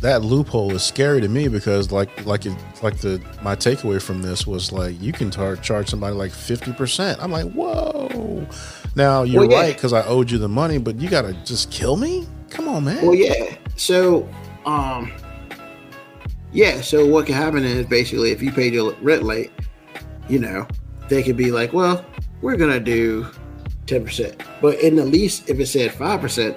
that 0.00 0.22
loophole 0.22 0.74
is 0.74 0.82
scary 0.82 1.22
to 1.22 1.28
me 1.28 1.48
because 1.48 1.90
like 1.90 2.26
like 2.26 2.44
it, 2.44 2.52
like 2.82 2.98
the 2.98 3.18
my 3.40 3.56
takeaway 3.56 4.00
from 4.02 4.20
this 4.20 4.46
was 4.46 4.72
like 4.72 5.00
you 5.00 5.10
can 5.10 5.30
tar- 5.30 5.56
charge 5.56 5.88
somebody 5.88 6.14
like 6.14 6.30
fifty 6.30 6.70
percent. 6.74 7.18
I'm 7.22 7.32
like, 7.32 7.50
whoa. 7.52 8.46
Now 8.94 9.22
you're 9.22 9.40
Well, 9.40 9.50
yeah. 9.50 9.60
right 9.60 9.74
because 9.74 9.94
I 9.94 10.04
owed 10.04 10.30
you 10.30 10.36
the 10.36 10.50
money, 10.50 10.76
but 10.76 11.00
you 11.00 11.08
gotta 11.08 11.32
just 11.44 11.70
kill 11.70 11.96
me. 11.96 12.26
Come 12.50 12.68
on, 12.68 12.84
man. 12.84 13.02
Well, 13.06 13.14
yeah. 13.14 13.56
So, 13.76 14.28
um, 14.66 15.10
yeah. 16.52 16.82
So 16.82 17.06
what 17.06 17.24
can 17.24 17.36
happen 17.36 17.64
is 17.64 17.86
basically 17.86 18.32
if 18.32 18.42
you 18.42 18.52
paid 18.52 18.74
your 18.74 18.92
rent 19.00 19.22
late, 19.22 19.50
you 20.28 20.38
know, 20.38 20.68
they 21.08 21.22
could 21.22 21.38
be 21.38 21.50
like, 21.50 21.72
well, 21.72 22.04
we're 22.42 22.56
gonna 22.56 22.80
do 22.80 23.26
ten 23.86 24.04
percent, 24.04 24.42
but 24.60 24.78
in 24.80 24.96
the 24.96 25.04
lease, 25.04 25.46
if 25.48 25.58
it 25.60 25.66
said 25.66 25.92
five 25.92 26.20
percent, 26.20 26.56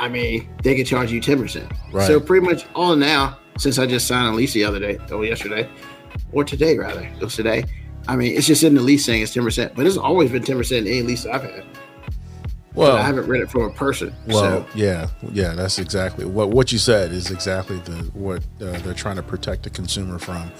I 0.00 0.08
mean, 0.08 0.48
they 0.62 0.74
could 0.76 0.86
charge 0.86 1.12
you 1.12 1.20
ten 1.20 1.38
percent. 1.40 1.70
Right. 1.92 2.06
So 2.06 2.20
pretty 2.20 2.44
much 2.46 2.66
all 2.74 2.96
now, 2.96 3.38
since 3.58 3.78
I 3.78 3.86
just 3.86 4.06
signed 4.06 4.26
a 4.28 4.32
lease 4.32 4.52
the 4.52 4.64
other 4.64 4.78
day, 4.80 4.98
or 5.12 5.24
yesterday, 5.24 5.68
or 6.32 6.44
today 6.44 6.76
rather, 6.76 7.00
it 7.02 7.20
was 7.20 7.34
today. 7.36 7.64
I 8.06 8.16
mean, 8.16 8.36
it's 8.36 8.46
just 8.46 8.62
in 8.62 8.74
the 8.74 8.82
lease 8.82 9.04
saying 9.04 9.22
it's 9.22 9.32
ten 9.32 9.44
percent, 9.44 9.74
but 9.74 9.86
it's 9.86 9.96
always 9.96 10.30
been 10.30 10.42
ten 10.42 10.56
percent 10.56 10.86
in 10.86 10.92
any 10.92 11.02
lease 11.02 11.26
I've 11.26 11.42
had. 11.42 11.64
But 12.74 12.98
I 12.98 13.02
haven't 13.02 13.28
read 13.28 13.40
it 13.40 13.48
from 13.50 13.62
a 13.62 13.70
person. 13.70 14.12
well, 14.26 14.40
so 14.40 14.66
yeah, 14.74 15.06
yeah. 15.30 15.54
That's 15.54 15.78
exactly 15.78 16.24
what 16.24 16.50
what 16.50 16.72
you 16.72 16.78
said 16.78 17.12
is 17.12 17.30
exactly 17.30 17.78
the 17.78 17.94
what 18.14 18.42
uh, 18.60 18.72
they're 18.80 18.94
trying 18.94 19.14
to 19.16 19.22
protect 19.22 19.62
the 19.62 19.70
consumer 19.70 20.18
from, 20.18 20.50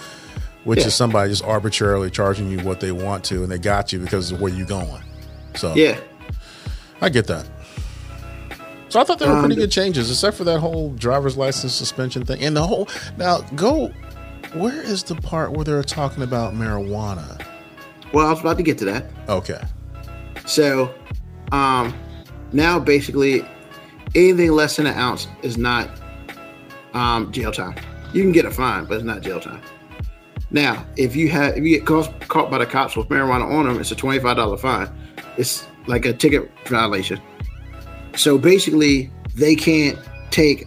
which 0.62 0.78
Yeah. 0.78 0.86
is 0.86 0.94
somebody 0.94 1.30
just 1.30 1.42
arbitrarily 1.42 2.10
charging 2.12 2.48
you 2.48 2.60
what 2.60 2.78
they 2.78 2.92
want 2.92 3.24
to, 3.24 3.42
and 3.42 3.50
they 3.50 3.58
got 3.58 3.92
you 3.92 3.98
because 3.98 4.30
of 4.30 4.40
where 4.40 4.52
you're 4.52 4.64
going. 4.64 5.02
So 5.56 5.74
yeah. 5.74 5.98
I 7.00 7.08
get 7.08 7.26
that. 7.26 7.46
So 8.88 9.00
I 9.00 9.04
thought 9.04 9.18
they 9.18 9.28
were 9.28 9.40
pretty 9.40 9.54
Um, 9.54 9.60
good 9.60 9.72
changes, 9.72 10.10
except 10.10 10.36
for 10.36 10.44
that 10.44 10.60
whole 10.60 10.90
driver's 10.90 11.36
license 11.36 11.74
suspension 11.74 12.24
thing, 12.24 12.42
and 12.42 12.56
the 12.56 12.66
whole. 12.66 12.88
Now 13.16 13.40
go. 13.54 13.90
Where 14.52 14.80
is 14.80 15.02
the 15.02 15.16
part 15.16 15.50
where 15.52 15.64
they're 15.64 15.82
talking 15.82 16.22
about 16.22 16.54
marijuana? 16.54 17.44
Well, 18.12 18.28
I 18.28 18.30
was 18.30 18.40
about 18.40 18.56
to 18.58 18.62
get 18.62 18.78
to 18.78 18.84
that. 18.84 19.06
Okay. 19.28 19.60
So, 20.46 20.94
um, 21.50 21.92
now 22.52 22.78
basically 22.78 23.44
anything 24.14 24.52
less 24.52 24.76
than 24.76 24.86
an 24.86 24.96
ounce 24.96 25.26
is 25.42 25.58
not 25.58 25.90
um, 26.92 27.32
jail 27.32 27.50
time. 27.50 27.74
You 28.12 28.22
can 28.22 28.30
get 28.30 28.44
a 28.44 28.50
fine, 28.52 28.84
but 28.84 28.94
it's 28.94 29.04
not 29.04 29.22
jail 29.22 29.40
time. 29.40 29.60
Now, 30.52 30.86
if 30.96 31.16
you 31.16 31.28
have 31.30 31.56
if 31.56 31.64
you 31.64 31.70
get 31.76 31.84
caught, 31.84 32.28
caught 32.28 32.48
by 32.48 32.58
the 32.58 32.66
cops 32.66 32.96
with 32.96 33.08
marijuana 33.08 33.50
on 33.50 33.66
them, 33.66 33.80
it's 33.80 33.90
a 33.90 33.96
twenty 33.96 34.20
five 34.20 34.36
dollar 34.36 34.56
fine. 34.56 34.88
It's 35.36 35.66
like 35.86 36.04
a 36.06 36.12
ticket 36.12 36.50
violation. 36.66 37.20
So 38.16 38.38
basically, 38.38 39.10
they 39.34 39.54
can't 39.56 39.98
take 40.30 40.66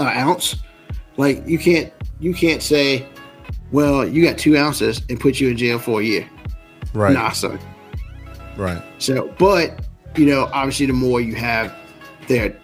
an 0.00 0.08
ounce. 0.08 0.56
Like 1.16 1.46
you 1.46 1.58
can't 1.58 1.92
you 2.20 2.34
can't 2.34 2.62
say, 2.62 3.06
well, 3.70 4.06
you 4.06 4.24
got 4.24 4.38
two 4.38 4.56
ounces 4.56 5.02
and 5.08 5.18
put 5.20 5.40
you 5.40 5.50
in 5.50 5.56
jail 5.56 5.78
for 5.78 6.00
a 6.00 6.04
year. 6.04 6.28
Right. 6.94 7.12
Nah, 7.14 7.30
son. 7.30 7.58
Right. 8.56 8.82
So, 8.98 9.32
but 9.38 9.86
you 10.16 10.26
know, 10.26 10.48
obviously, 10.52 10.86
the 10.86 10.92
more 10.92 11.20
you 11.20 11.34
have, 11.36 11.74
there, 12.28 12.56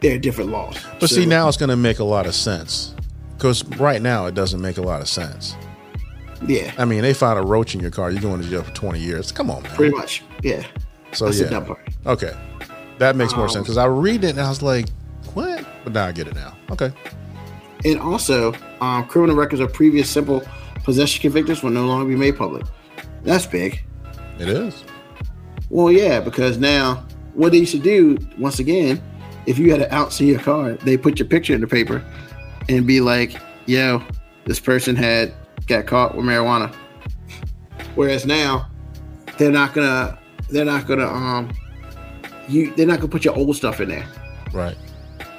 there 0.00 0.14
are 0.14 0.18
different 0.18 0.50
laws. 0.50 0.78
But 1.00 1.08
So- 1.08 1.16
see, 1.16 1.26
now 1.26 1.48
it's 1.48 1.56
going 1.56 1.70
to 1.70 1.76
make 1.76 1.98
a 2.00 2.04
lot 2.04 2.26
of 2.26 2.34
sense 2.34 2.94
because 3.36 3.64
right 3.78 4.02
now 4.02 4.26
it 4.26 4.34
doesn't 4.34 4.60
make 4.60 4.76
a 4.78 4.82
lot 4.82 5.00
of 5.00 5.08
sense. 5.08 5.56
Yeah, 6.46 6.72
I 6.78 6.84
mean, 6.84 7.02
they 7.02 7.14
found 7.14 7.38
a 7.38 7.42
roach 7.42 7.74
in 7.74 7.80
your 7.80 7.90
car, 7.90 8.10
you're 8.10 8.20
going 8.22 8.40
to 8.42 8.48
jail 8.48 8.62
for 8.62 8.72
20 8.72 8.98
years. 9.00 9.32
Come 9.32 9.50
on, 9.50 9.62
man. 9.62 9.74
pretty 9.74 9.94
much, 9.94 10.22
yeah. 10.42 10.64
so 11.12 11.26
That's 11.26 11.38
yeah. 11.38 11.44
the 11.44 11.50
dumb 11.50 11.66
part. 11.66 11.88
Okay. 12.06 12.32
That 12.98 13.16
makes 13.16 13.32
more 13.34 13.44
Um, 13.44 13.50
sense 13.50 13.64
because 13.64 13.76
I 13.76 13.86
read 13.86 14.24
it 14.24 14.30
and 14.30 14.40
I 14.40 14.48
was 14.48 14.62
like, 14.62 14.86
what? 15.34 15.64
But 15.84 15.92
now 15.92 16.06
I 16.06 16.12
get 16.12 16.26
it 16.26 16.34
now. 16.34 16.56
Okay. 16.70 16.92
And 17.84 18.00
also, 18.00 18.52
um, 18.80 19.06
criminal 19.06 19.36
records 19.36 19.60
of 19.60 19.72
previous 19.72 20.10
simple 20.10 20.42
possession 20.84 21.22
convictions 21.22 21.62
will 21.62 21.70
no 21.70 21.86
longer 21.86 22.08
be 22.08 22.16
made 22.16 22.36
public. 22.36 22.64
That's 23.22 23.46
big. 23.46 23.80
It 24.38 24.48
is. 24.48 24.84
Well, 25.70 25.92
yeah, 25.92 26.18
because 26.20 26.58
now 26.58 27.06
what 27.34 27.52
they 27.52 27.58
used 27.58 27.72
to 27.72 27.78
do, 27.78 28.18
once 28.38 28.58
again, 28.58 29.00
if 29.46 29.58
you 29.58 29.70
had 29.70 29.80
an 29.82 29.92
ounce 29.92 30.20
in 30.20 30.26
your 30.26 30.40
car, 30.40 30.72
they 30.74 30.96
put 30.96 31.18
your 31.18 31.28
picture 31.28 31.54
in 31.54 31.60
the 31.60 31.66
paper 31.66 32.02
and 32.68 32.86
be 32.86 33.00
like, 33.00 33.36
yo, 33.66 34.02
this 34.44 34.58
person 34.58 34.96
had 34.96 35.32
got 35.68 35.86
caught 35.86 36.16
with 36.16 36.24
marijuana. 36.24 36.74
Whereas 37.94 38.26
now, 38.26 38.68
they're 39.38 39.52
not 39.52 39.74
gonna 39.74 40.18
they're 40.50 40.64
not 40.64 40.86
gonna 40.86 41.06
um 41.06 41.52
you 42.48 42.74
they're 42.74 42.86
not 42.86 42.96
gonna 42.96 43.08
put 43.08 43.24
your 43.24 43.36
old 43.36 43.54
stuff 43.56 43.80
in 43.80 43.88
there. 43.88 44.06
Right. 44.52 44.76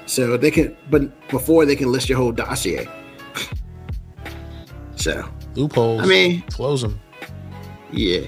So 0.05 0.37
they 0.37 0.51
can 0.51 0.75
but 0.89 1.27
before 1.29 1.65
they 1.65 1.75
can 1.75 1.91
list 1.91 2.07
your 2.09 2.17
whole 2.17 2.31
dossier. 2.31 2.87
so 4.95 5.29
Loopholes. 5.55 6.01
I 6.01 6.05
mean- 6.05 6.41
close 6.43 6.81
them. 6.81 6.99
Yeah. 7.91 8.27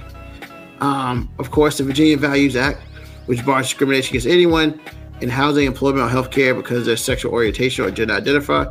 Um, 0.80 1.30
of 1.38 1.52
course, 1.52 1.78
the 1.78 1.84
Virginia 1.84 2.18
Values 2.18 2.56
Act, 2.56 2.82
which 3.28 3.46
bars 3.46 3.68
discrimination 3.68 4.14
against 4.14 4.26
anyone 4.26 4.82
in 5.22 5.30
housing, 5.30 5.68
employment, 5.68 6.04
or 6.04 6.10
health 6.10 6.32
care 6.32 6.56
because 6.56 6.80
of 6.80 6.86
their 6.86 6.98
sexual 6.98 7.32
orientation 7.32 7.86
or 7.86 7.92
gender 7.92 8.16
identify. 8.16 8.66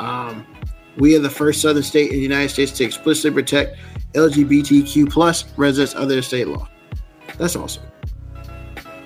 Um, 0.00 0.44
we 0.98 1.14
are 1.16 1.20
the 1.20 1.30
first 1.30 1.60
southern 1.60 1.82
state 1.82 2.10
in 2.10 2.16
the 2.16 2.22
United 2.22 2.48
States 2.50 2.72
to 2.72 2.84
explicitly 2.84 3.30
protect 3.30 3.76
LGBTQ 4.14 5.10
plus 5.10 5.44
residents 5.56 5.94
under 5.94 6.16
the 6.16 6.22
state 6.22 6.48
law. 6.48 6.68
That's 7.36 7.54
awesome 7.54 7.84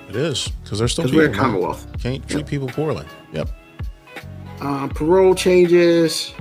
It 0.09 0.15
is 0.15 0.47
because 0.63 0.79
they're 0.79 0.87
still 0.87 1.05
because 1.05 1.15
we're 1.15 1.29
a 1.29 1.33
commonwealth. 1.33 1.85
Can't 1.99 2.27
treat 2.27 2.47
people 2.47 2.67
poorly. 2.67 3.05
Yep. 3.31 3.49
Um, 4.59 4.89
parole 4.89 5.35
changes. 5.35 6.33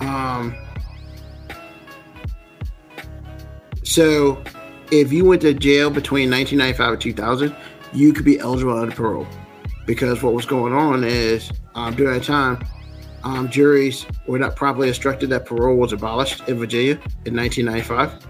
Um, 0.00 0.56
so, 3.84 4.42
if 4.90 5.12
you 5.12 5.24
went 5.24 5.42
to 5.42 5.54
jail 5.54 5.90
between 5.90 6.30
1995 6.30 6.92
and 6.92 7.00
2000, 7.00 7.56
you 7.92 8.12
could 8.12 8.24
be 8.24 8.38
eligible 8.38 8.76
under 8.76 8.94
parole. 8.94 9.26
Because 9.86 10.22
what 10.22 10.32
was 10.32 10.46
going 10.46 10.72
on 10.72 11.04
is 11.04 11.52
um, 11.74 11.94
during 11.94 12.18
that 12.18 12.24
time, 12.24 12.64
um, 13.24 13.48
juries 13.48 14.06
were 14.26 14.38
not 14.38 14.56
properly 14.56 14.88
instructed 14.88 15.30
that 15.30 15.46
parole 15.46 15.76
was 15.76 15.92
abolished 15.92 16.48
in 16.48 16.58
Virginia 16.58 16.94
in 17.24 17.36
1995. 17.36 18.26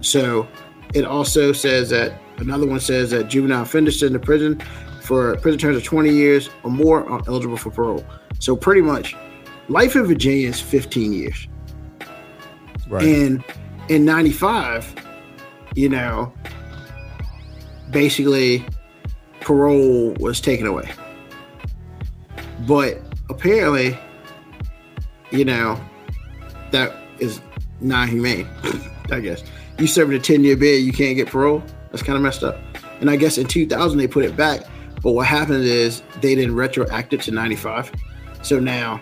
So, 0.00 0.48
it 0.94 1.04
also 1.04 1.52
says 1.52 1.90
that 1.90 2.12
another 2.38 2.66
one 2.66 2.80
says 2.80 3.10
that 3.10 3.28
juvenile 3.28 3.62
offenders 3.62 4.00
sent 4.00 4.12
to 4.12 4.18
prison 4.18 4.60
for 5.02 5.36
prison 5.36 5.58
terms 5.58 5.76
of 5.76 5.84
20 5.84 6.10
years 6.10 6.50
or 6.62 6.70
more 6.70 7.08
are 7.08 7.20
eligible 7.26 7.56
for 7.56 7.70
parole. 7.70 8.04
So 8.38 8.56
pretty 8.56 8.80
much, 8.80 9.16
life 9.68 9.94
in 9.94 10.04
Virginia 10.04 10.48
is 10.48 10.60
15 10.60 11.12
years. 11.12 11.48
Right. 12.88 13.04
And 13.04 13.44
in 13.88 14.04
95, 14.04 14.94
you 15.74 15.88
know, 15.88 16.32
basically 17.90 18.64
parole 19.40 20.14
was 20.20 20.40
taken 20.40 20.66
away. 20.66 20.90
But 22.66 23.00
apparently, 23.30 23.98
you 25.30 25.44
know, 25.44 25.80
that 26.72 26.94
is 27.18 27.40
not 27.80 28.08
humane, 28.08 28.48
I 29.10 29.20
guess. 29.20 29.42
You 29.78 29.86
serve 29.86 30.10
a 30.10 30.18
10 30.18 30.44
year 30.44 30.56
bid, 30.56 30.84
you 30.84 30.92
can't 30.92 31.16
get 31.16 31.28
parole. 31.28 31.62
That's 31.90 32.02
kind 32.02 32.16
of 32.16 32.22
messed 32.22 32.42
up. 32.42 32.58
And 33.00 33.08
I 33.08 33.16
guess 33.16 33.38
in 33.38 33.46
2000, 33.46 33.98
they 33.98 34.06
put 34.06 34.24
it 34.24 34.36
back. 34.36 34.62
But 35.02 35.12
what 35.12 35.26
happened 35.26 35.64
is 35.64 36.02
they 36.20 36.34
didn't 36.34 36.54
retroact 36.54 37.12
it 37.14 37.22
to 37.22 37.30
95. 37.30 37.90
So 38.42 38.60
now, 38.60 39.00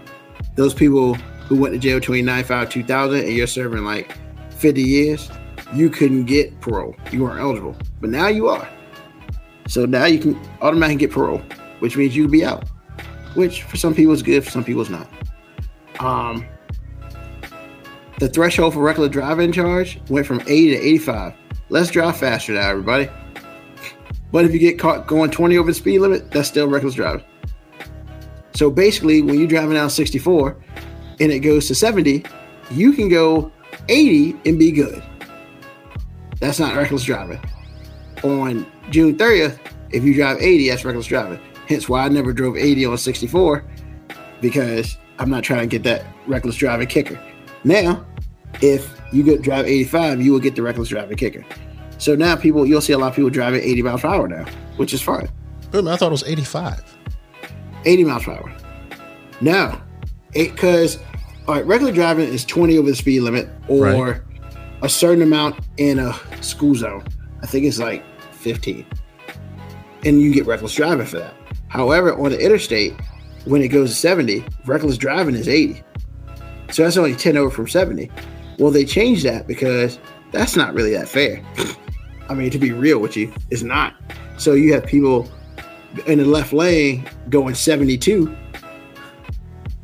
those 0.55 0.73
people 0.73 1.15
who 1.15 1.57
went 1.57 1.75
to 1.75 1.79
jail 1.79 1.99
between 1.99 2.25
95 2.25 2.71
2000 2.71 3.21
and 3.21 3.33
you're 3.33 3.47
serving 3.47 3.85
like 3.85 4.17
50 4.53 4.81
years, 4.83 5.31
you 5.75 5.91
couldn't 5.91 6.27
get 6.27 6.61
parole. 6.61 6.95
You 7.11 7.25
weren't 7.25 7.41
eligible. 7.41 7.77
But 8.01 8.11
now 8.11 8.29
you 8.29 8.49
are. 8.49 8.69
So 9.67 9.85
now 9.85 10.05
you 10.07 10.19
can 10.19 10.41
automatically 10.63 11.07
get 11.07 11.11
parole, 11.11 11.43
which 11.81 11.97
means 11.97 12.17
you'll 12.17 12.31
be 12.31 12.45
out. 12.45 12.65
Which 13.35 13.63
for 13.63 13.77
some 13.77 13.95
people 13.95 14.13
is 14.13 14.23
good, 14.23 14.45
for 14.45 14.51
some 14.51 14.65
people 14.65 14.83
is 14.83 14.91
not. 14.91 15.09
Um, 16.01 16.47
the 18.19 18.29
threshold 18.29 18.75
for 18.75 18.81
reckless 18.81 19.11
driving 19.11 19.53
charge 19.53 20.01
went 20.09 20.27
from 20.27 20.41
80 20.41 20.71
to 20.71 20.77
85. 20.77 21.35
Let's 21.69 21.91
drive 21.91 22.17
faster 22.17 22.53
now, 22.53 22.69
everybody. 22.69 23.09
But 24.33 24.45
if 24.45 24.53
you 24.53 24.59
get 24.59 24.79
caught 24.79 25.07
going 25.07 25.31
20 25.31 25.57
over 25.57 25.71
the 25.71 25.75
speed 25.75 26.01
limit, 26.01 26.31
that's 26.31 26.49
still 26.49 26.67
reckless 26.67 26.95
driving. 26.95 27.25
So 28.55 28.71
basically, 28.71 29.23
when 29.23 29.39
you're 29.39 29.49
driving 29.49 29.75
down 29.75 29.89
64 29.89 30.57
and 31.21 31.31
it 31.31 31.41
goes 31.41 31.69
to 31.69 31.75
70, 31.75 32.25
you 32.71 32.93
can 32.93 33.09
go 33.09 33.53
80 33.89 34.37
and 34.45 34.59
be 34.59 34.73
good. 34.73 35.03
That's 36.41 36.59
not 36.59 36.77
reckless 36.77 37.05
driving. 37.05 37.41
On 38.25 38.67
June 38.91 39.17
30th, 39.17 39.59
if 39.91 40.03
you 40.05 40.15
drive 40.15 40.39
80, 40.41 40.69
that's 40.69 40.85
reckless 40.85 41.07
driving. 41.07 41.41
Hence 41.69 41.89
why 41.89 42.05
I 42.05 42.09
never 42.09 42.33
drove 42.33 42.57
80 42.57 42.87
on 42.87 42.99
64 42.99 43.65
because 44.41 44.97
I'm 45.19 45.29
not 45.31 45.45
trying 45.45 45.61
to 45.61 45.67
get 45.67 45.83
that 45.85 46.05
reckless 46.27 46.57
driving 46.57 46.87
kicker. 46.87 47.21
Now, 47.65 48.07
if 48.63 48.91
you 49.13 49.23
could 49.25 49.43
drive 49.43 49.67
85, 49.67 50.21
you 50.23 50.33
will 50.33 50.41
get 50.41 50.57
the 50.57 50.63
reckless 50.63 50.89
driving 50.89 51.17
kicker. 51.17 51.45
So 51.99 52.15
now 52.15 52.37
people, 52.37 52.65
you'll 52.65 52.81
see 52.81 52.93
a 52.93 52.99
lot 52.99 53.09
of 53.09 53.17
people 53.17 53.31
driving 53.31 53.61
80 53.63 53.83
miles 53.83 54.01
per 54.01 54.09
hour 54.09 54.29
now, 54.29 54.47
which 54.77 54.95
is 54.95 55.03
fine. 55.03 55.29
Wait 55.73 55.87
I 55.87 55.97
thought 55.97 56.09
it 56.09 56.11
was 56.11 56.25
85. 56.25 56.97
80 57.85 58.05
miles 58.05 58.25
per 58.25 58.33
hour. 58.33 58.53
No, 59.41 59.81
because 60.33 60.99
all 61.47 61.55
right, 61.55 61.67
regular 61.67 61.93
driving 61.93 62.29
is 62.29 62.45
20 62.45 62.79
over 62.79 62.91
the 62.91 62.97
speed 62.97 63.21
limit 63.21 63.49
or 63.69 63.85
Right. 63.85 64.21
a 64.83 64.89
certain 64.89 65.23
amount 65.23 65.59
in 65.77 65.99
a 65.99 66.15
school 66.41 66.75
zone. 66.75 67.05
I 67.43 67.47
think 67.47 67.65
it's 67.67 67.79
like 67.79 68.05
15. 68.33 68.85
And 70.05 70.21
you 70.21 70.33
get 70.33 70.47
reckless 70.47 70.75
driving 70.75 71.07
for 71.07 71.19
that. 71.19 71.35
However, 71.69 72.15
on 72.15 72.31
the 72.31 72.39
interstate, 72.39 72.95
when 73.45 73.63
it 73.63 73.69
goes 73.69 73.91
to 73.91 73.97
70, 73.97 74.45
reckless 74.67 74.99
driving 74.99 75.35
is 75.35 75.49
80. 75.49 75.83
So 76.71 76.83
that's 76.83 76.97
only 76.97 77.15
10 77.15 77.37
over 77.37 77.51
from 77.51 77.69
70. 77.69 78.11
Well, 78.59 78.71
they 78.71 78.85
changed 78.85 79.25
that 79.25 79.47
because 79.47 79.99
that's 80.33 80.57
not 80.57 80.75
really 80.75 80.93
that 80.93 81.09
fair. 81.09 81.43
I 82.29 82.35
mean, 82.35 82.51
to 82.51 82.59
be 82.59 82.73
real 82.73 82.99
with 82.99 83.17
you, 83.17 83.33
it's 83.51 83.63
not. 83.63 83.95
So 84.37 84.53
you 84.53 84.75
have 84.75 84.87
people 84.87 85.29
in 86.07 86.19
the 86.19 86.25
left 86.25 86.53
lane 86.53 87.09
going 87.31 87.55
72 87.55 88.35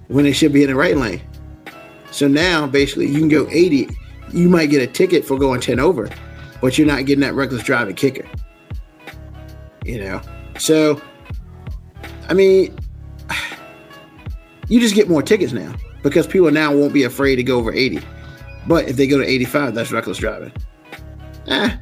when 0.09 0.25
they 0.25 0.33
should 0.33 0.53
be 0.53 0.63
in 0.63 0.69
the 0.69 0.75
right 0.75 0.97
lane. 0.97 1.23
So 2.11 2.29
now 2.29 2.67
basically 2.67 3.07
you 3.07 3.19
can 3.19 3.29
go 3.29 3.49
80. 3.51 3.89
You 4.33 4.49
might 4.49 4.67
get 4.67 4.83
a 4.83 4.87
ticket 4.87 5.25
for 5.25 5.39
going 5.39 5.61
10 5.61 5.81
over, 5.81 6.11
but 6.61 6.77
you're 6.77 6.87
not 6.87 7.07
getting 7.07 7.23
that 7.23 7.35
reckless 7.35 7.63
driving 7.63 7.95
kicker. 7.95 8.29
You 9.85 10.01
know? 10.01 10.21
So 10.59 11.01
I 12.29 12.35
mean 12.35 12.77
you 14.69 14.81
just 14.81 14.95
get 14.95 15.09
more 15.09 15.23
tickets 15.23 15.53
now 15.53 15.75
because 16.03 16.27
people 16.27 16.51
now 16.51 16.75
won't 16.75 16.93
be 16.93 17.05
afraid 17.05 17.37
to 17.37 17.43
go 17.43 17.59
over 17.59 17.73
80. 17.73 18.01
But 18.67 18.89
if 18.89 18.97
they 18.97 19.07
go 19.07 19.19
to 19.19 19.25
85, 19.25 19.75
that's 19.75 19.93
reckless 19.93 20.19
driving. 20.19 20.53
Eh, 21.47 21.77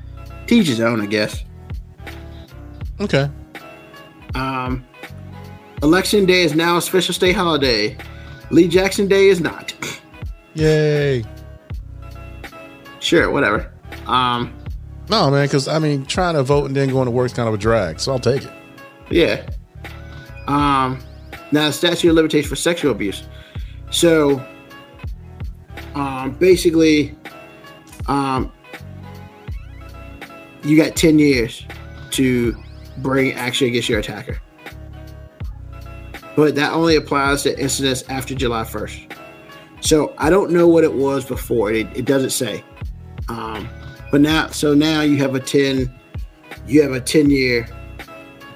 teach 0.47 0.67
his 0.67 0.81
own, 0.81 1.01
I 1.01 1.07
guess. 1.07 1.45
Okay. 3.01 3.31
Um, 4.35 4.85
election 5.83 6.25
day 6.27 6.43
is 6.43 6.55
now 6.55 6.77
a 6.77 6.83
special 6.83 7.15
state 7.15 7.35
holiday. 7.37 7.97
Lee 8.51 8.69
Jackson 8.69 9.07
Day 9.07 9.29
is 9.29 9.41
not. 9.41 9.73
Yay. 10.55 11.25
sure, 13.01 13.31
whatever. 13.31 13.73
Um, 14.07 14.53
No, 15.09 15.31
man, 15.31 15.47
because 15.47 15.69
I 15.69 15.79
mean, 15.79 16.05
trying 16.07 16.35
to 16.35 16.43
vote 16.43 16.67
and 16.67 16.77
then 16.77 16.91
going 16.91 17.07
to 17.07 17.11
work 17.13 17.27
is 17.27 17.33
kind 17.33 17.49
of 17.49 17.55
a 17.55 17.59
drag, 17.59 18.01
so 18.01 18.13
I'll 18.13 18.19
take 18.19 18.45
it. 18.45 18.53
yeah. 19.11 19.49
Um, 20.47 20.99
now 21.51 21.71
statute 21.71 22.09
of 22.09 22.15
limitations 22.15 22.49
for 22.49 22.57
sexual 22.57 22.93
abuse. 22.93 23.25
So, 23.91 24.45
um, 25.95 26.33
basically, 26.39 27.17
um, 28.07 28.53
you 30.63 30.77
got 30.77 30.97
ten 30.97 31.19
years 31.19 31.67
to 32.13 32.57
bring 32.99 33.33
action 33.33 33.69
against 33.69 33.89
your 33.89 33.99
attacker. 33.99 34.41
But 36.37 36.55
that 36.55 36.73
only 36.73 36.97
applies 36.97 37.43
to 37.43 37.59
incidents 37.59 38.05
after 38.09 38.35
July 38.35 38.65
1st. 38.65 39.13
So 39.81 40.15
I 40.17 40.31
don't 40.31 40.51
know 40.51 40.69
what 40.69 40.85
it 40.85 40.93
was 40.93 41.25
before. 41.25 41.73
It, 41.73 41.89
it 41.97 42.05
doesn't 42.05 42.31
say. 42.31 42.65
Um, 43.29 43.69
but 44.11 44.21
now, 44.21 44.49
so 44.49 44.75
now 44.75 45.03
you 45.03 45.17
have 45.19 45.35
a 45.35 45.41
10, 45.41 45.93
you 46.67 46.83
have 46.83 46.93
a 46.93 47.01
10 47.01 47.31
year 47.31 47.69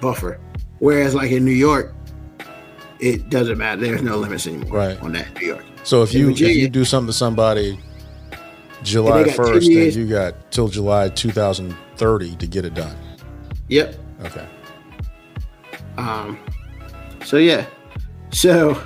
buffer. 0.00 0.40
Whereas 0.78 1.14
like 1.14 1.30
in 1.30 1.44
New 1.44 1.50
York, 1.52 1.94
it 3.00 3.28
doesn't 3.30 3.58
matter. 3.58 3.80
There's 3.80 4.02
no 4.02 4.16
limits 4.16 4.46
anymore 4.46 4.76
Right. 4.78 5.00
on 5.02 5.12
that 5.12 5.28
in 5.28 5.34
New 5.34 5.46
York. 5.48 5.64
So 5.84 6.02
if 6.02 6.14
In 6.14 6.20
you 6.20 6.30
if 6.30 6.40
you 6.40 6.68
do 6.68 6.84
something 6.84 7.08
to 7.08 7.12
somebody 7.12 7.78
July 8.82 9.24
first, 9.32 9.68
then 9.68 9.90
you 9.92 10.06
got 10.06 10.50
till 10.50 10.68
July 10.68 11.08
2030 11.08 12.36
to 12.36 12.46
get 12.46 12.64
it 12.64 12.74
done. 12.74 12.96
Yep. 13.68 13.96
Okay. 14.24 14.46
Um, 15.96 16.38
so 17.24 17.36
yeah, 17.38 17.66
so 18.30 18.80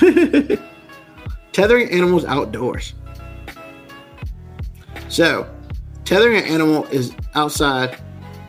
tethering 1.52 1.90
animals 1.90 2.24
outdoors. 2.24 2.94
So, 5.08 5.48
tethering 6.04 6.36
an 6.36 6.44
animal 6.44 6.86
is 6.86 7.12
outside 7.34 7.98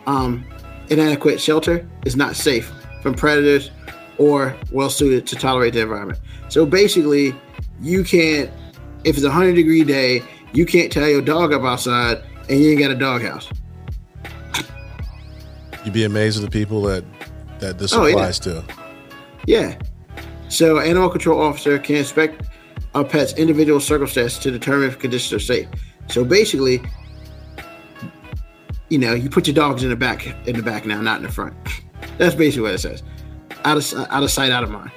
um, 0.05 0.45
inadequate 0.91 1.41
shelter 1.41 1.87
is 2.05 2.15
not 2.15 2.35
safe 2.35 2.71
from 3.01 3.13
predators 3.15 3.71
or 4.17 4.55
well 4.71 4.89
suited 4.89 5.25
to 5.27 5.35
tolerate 5.35 5.73
the 5.73 5.81
environment. 5.81 6.19
So 6.49 6.65
basically, 6.65 7.33
you 7.81 8.03
can't, 8.03 8.49
if 9.03 9.15
it's 9.15 9.23
a 9.25 9.29
100 9.29 9.53
degree 9.55 9.83
day, 9.83 10.21
you 10.53 10.65
can't 10.65 10.91
tie 10.91 11.07
your 11.07 11.21
dog 11.21 11.53
up 11.53 11.63
outside 11.63 12.21
and 12.49 12.59
you 12.59 12.71
ain't 12.71 12.79
got 12.79 12.91
a 12.91 12.95
doghouse. 12.95 13.49
You'd 15.83 15.93
be 15.93 16.03
amazed 16.03 16.37
at 16.37 16.43
the 16.43 16.51
people 16.51 16.81
that 16.83 17.03
that 17.59 17.77
this 17.79 17.93
Oh, 17.93 18.05
yeah. 18.05 18.13
applies 18.13 18.39
to. 18.39 18.63
Yeah. 19.47 19.77
So, 20.49 20.79
animal 20.79 21.09
control 21.09 21.41
officer 21.41 21.79
can 21.79 21.95
inspect 21.97 22.43
a 22.93 23.03
pet's 23.03 23.33
individual 23.33 23.79
circumstances 23.79 24.37
to 24.39 24.51
determine 24.51 24.89
if 24.89 24.99
conditions 24.99 25.33
are 25.41 25.43
safe. 25.43 25.67
So 26.07 26.25
basically, 26.25 26.81
you 28.91 28.97
know, 28.97 29.13
you 29.13 29.29
put 29.29 29.47
your 29.47 29.53
dogs 29.53 29.83
in 29.83 29.89
the 29.89 29.95
back 29.95 30.27
in 30.47 30.57
the 30.57 30.61
back 30.61 30.85
now, 30.85 31.01
not 31.01 31.17
in 31.17 31.23
the 31.23 31.31
front. 31.31 31.55
That's 32.17 32.35
basically 32.35 32.63
what 32.63 32.73
it 32.73 32.79
says. 32.79 33.01
Out 33.63 33.77
of 33.77 33.93
out 34.11 34.21
of 34.21 34.29
sight, 34.29 34.51
out 34.51 34.63
of 34.63 34.69
mind. 34.69 34.91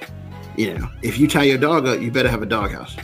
You 0.56 0.74
know, 0.74 0.88
if 1.02 1.16
you 1.18 1.28
tie 1.28 1.44
your 1.44 1.58
dog 1.58 1.86
up, 1.86 2.00
you 2.00 2.10
better 2.10 2.28
have 2.28 2.42
a 2.42 2.46
doghouse. 2.46 2.96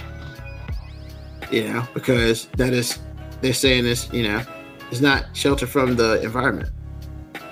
You 1.52 1.72
know, 1.72 1.86
because 1.94 2.46
that 2.56 2.72
is 2.72 2.98
they're 3.40 3.54
saying 3.54 3.84
this. 3.84 4.12
You 4.12 4.24
know, 4.24 4.42
it's 4.90 5.00
not 5.00 5.26
shelter 5.32 5.66
from 5.66 5.94
the 5.94 6.20
environment. 6.22 6.70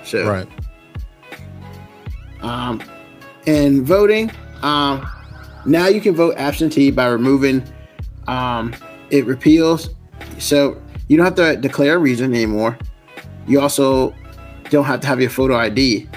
So 0.03 0.27
Right. 0.27 0.47
um, 2.41 2.81
and 3.47 3.83
voting. 3.85 4.31
Um, 4.63 5.07
now 5.65 5.87
you 5.87 6.01
can 6.01 6.13
vote 6.13 6.35
absentee 6.37 6.91
by 6.91 7.07
removing 7.07 7.63
um, 8.27 8.75
it 9.11 9.25
repeals. 9.25 9.91
So 10.39 10.81
you 11.07 11.15
don't 11.15 11.25
have 11.25 11.35
to 11.35 11.55
declare 11.55 11.95
a 11.95 11.99
reason 11.99 12.33
anymore. 12.33 12.77
You 13.49 13.59
also 13.59 14.15
don't 14.69 14.85
have 14.85 15.01
to 15.01 15.07
have 15.07 15.19
your 15.19 15.31
photo 15.31 15.57
ID, 15.57 16.07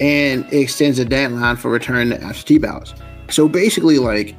and 0.00 0.44
it 0.52 0.60
extends 0.60 0.98
the 0.98 1.04
deadline 1.04 1.56
for 1.56 1.70
returning 1.70 2.10
the 2.10 2.22
absentee 2.22 2.58
ballots. 2.58 2.94
So 3.30 3.48
basically, 3.48 3.98
like 3.98 4.36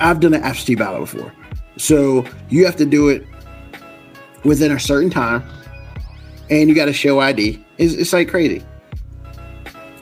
I've 0.00 0.18
done 0.20 0.34
an 0.34 0.42
absentee 0.42 0.74
ballot 0.74 1.00
before, 1.02 1.32
so 1.76 2.24
you 2.48 2.64
have 2.64 2.76
to 2.76 2.86
do 2.86 3.10
it 3.10 3.26
within 4.44 4.72
a 4.72 4.80
certain 4.80 5.10
time, 5.10 5.44
and 6.50 6.68
you 6.68 6.74
got 6.74 6.86
to 6.86 6.92
show 6.92 7.20
ID. 7.20 7.62
It's, 7.78 7.94
it's 7.94 8.12
like 8.12 8.28
crazy. 8.28 8.64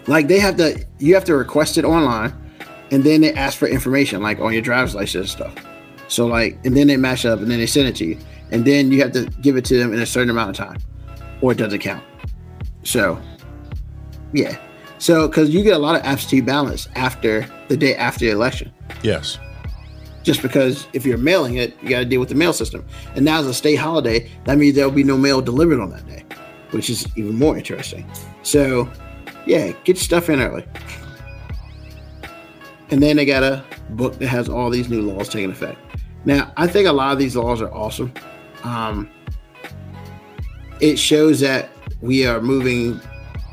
Like 0.07 0.29
they 0.29 0.39
have 0.39 0.57
to 0.57 0.85
you 0.99 1.15
have 1.15 1.25
to 1.25 1.37
request 1.37 1.79
it 1.79 1.85
online 1.85 2.33
and 2.91 3.05
then 3.05 3.21
they 3.21 3.33
ask 3.35 3.57
for 3.59 3.69
information 3.69 4.23
like 4.23 4.41
on 4.41 4.53
your 4.53 4.63
driver's 4.63 4.95
license 4.95 5.31
stuff. 5.31 5.55
So 6.09 6.27
like 6.27 6.59
and 6.65 6.77
then 6.77 6.87
they 6.87 6.97
match 6.97 7.25
up 7.27 7.41
and 7.41 7.51
then 7.51 7.59
they 7.59 7.67
send 7.67 7.89
it 7.89 7.97
to 7.97 8.05
you 8.05 8.19
and 8.53 8.65
then 8.65 8.91
you 8.91 9.01
have 9.01 9.13
to 9.13 9.27
give 9.41 9.57
it 9.57 9.65
to 9.67 9.79
them 9.79 9.93
in 9.93 10.01
a 10.01 10.07
certain 10.07 10.31
amount 10.31 10.51
of 10.51 10.57
time 10.57 10.79
or 11.41 11.53
it 11.53 11.59
doesn't 11.59 11.79
count. 11.81 12.05
So 12.83 13.21
yeah. 14.33 14.59
So 14.99 15.29
because 15.29 15.51
you 15.51 15.63
get 15.63 15.75
a 15.75 15.79
lot 15.79 15.97
of 15.97 16.03
absentee 16.03 16.41
ballots 16.41 16.89
after 16.95 17.47
the 17.69 17.77
day 17.77 17.95
after 17.97 18.21
the 18.21 18.31
election. 18.31 18.73
Yes. 19.03 19.39
just 20.23 20.43
because 20.43 20.87
if 20.93 21.07
you're 21.07 21.17
mailing 21.17 21.57
it 21.57 21.75
you 21.83 21.89
got 21.89 22.01
to 22.01 22.05
deal 22.05 22.21
with 22.21 22.29
the 22.29 22.35
mail 22.35 22.53
system. 22.53 22.85
And 23.15 23.25
now 23.25 23.41
it's 23.41 23.49
a 23.49 23.55
state 23.55 23.77
holiday 23.77 24.31
that 24.45 24.59
means 24.59 24.75
there'll 24.75 24.91
be 24.91 25.05
no 25.05 25.17
mail 25.17 25.41
delivered 25.41 25.81
on 25.81 25.91
that 25.91 26.07
day 26.07 26.25
which 26.71 26.91
is 26.91 27.07
even 27.17 27.37
more 27.37 27.57
interesting. 27.57 28.09
So 28.43 28.91
yeah 29.47 29.69
get 29.85 29.89
your 29.89 29.97
stuff 29.97 30.29
in 30.29 30.41
early. 30.41 30.65
And 32.91 33.01
then 33.03 33.17
they 33.17 33.25
got 33.25 33.45
a 33.45 33.65
book 33.91 34.19
that 34.19 34.27
has 34.27 34.49
all 34.49 34.69
these 34.69 34.89
new 34.89 35.01
laws 35.01 35.29
taking 35.29 35.51
effect. 35.51 35.79
Now 36.25 36.53
i 36.57 36.67
think 36.67 36.87
a 36.87 36.93
lot 36.93 37.13
of 37.13 37.19
these 37.19 37.37
laws 37.37 37.63
are 37.63 37.73
awesome 37.73 38.13
um, 38.65 39.09
it 40.81 40.99
shows 40.99 41.41
that 41.41 41.71
we 42.01 42.27
are 42.27 42.41
moving 42.41 43.01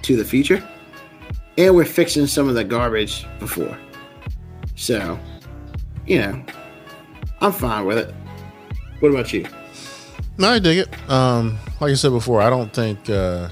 to 0.04 0.16
the 0.16 0.24
future 0.24 0.64
and 1.58 1.76
we're 1.76 1.86
fixing 1.86 2.28
some 2.28 2.48
of 2.48 2.56
the 2.56 2.64
garbage 2.64 3.26
before 3.40 3.78
so 4.76 5.20
you 6.08 6.20
know, 6.22 6.42
I'm 7.42 7.52
fine 7.52 7.86
with 7.86 7.98
it. 7.98 8.16
What 9.00 9.10
about 9.10 9.32
you? 9.32 9.46
No, 10.38 10.50
I 10.50 10.60
dig 10.60 10.80
it. 10.80 11.10
Um, 11.10 11.60
like 11.80 11.92
I 11.92 11.94
said 11.96 12.12
before, 12.12 12.42
I 12.42 12.50
don't 12.50 12.74
think 12.74 13.10
uh, 13.10 13.50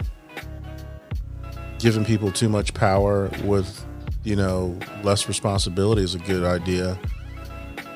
giving 1.80 2.06
people 2.06 2.32
too 2.32 2.49
much 2.49 2.73
power 2.73 3.30
with, 3.44 3.86
you 4.23 4.36
know, 4.36 4.77
less 5.03 5.27
responsibility 5.27 6.02
is 6.02 6.15
a 6.15 6.19
good 6.19 6.44
idea. 6.44 6.98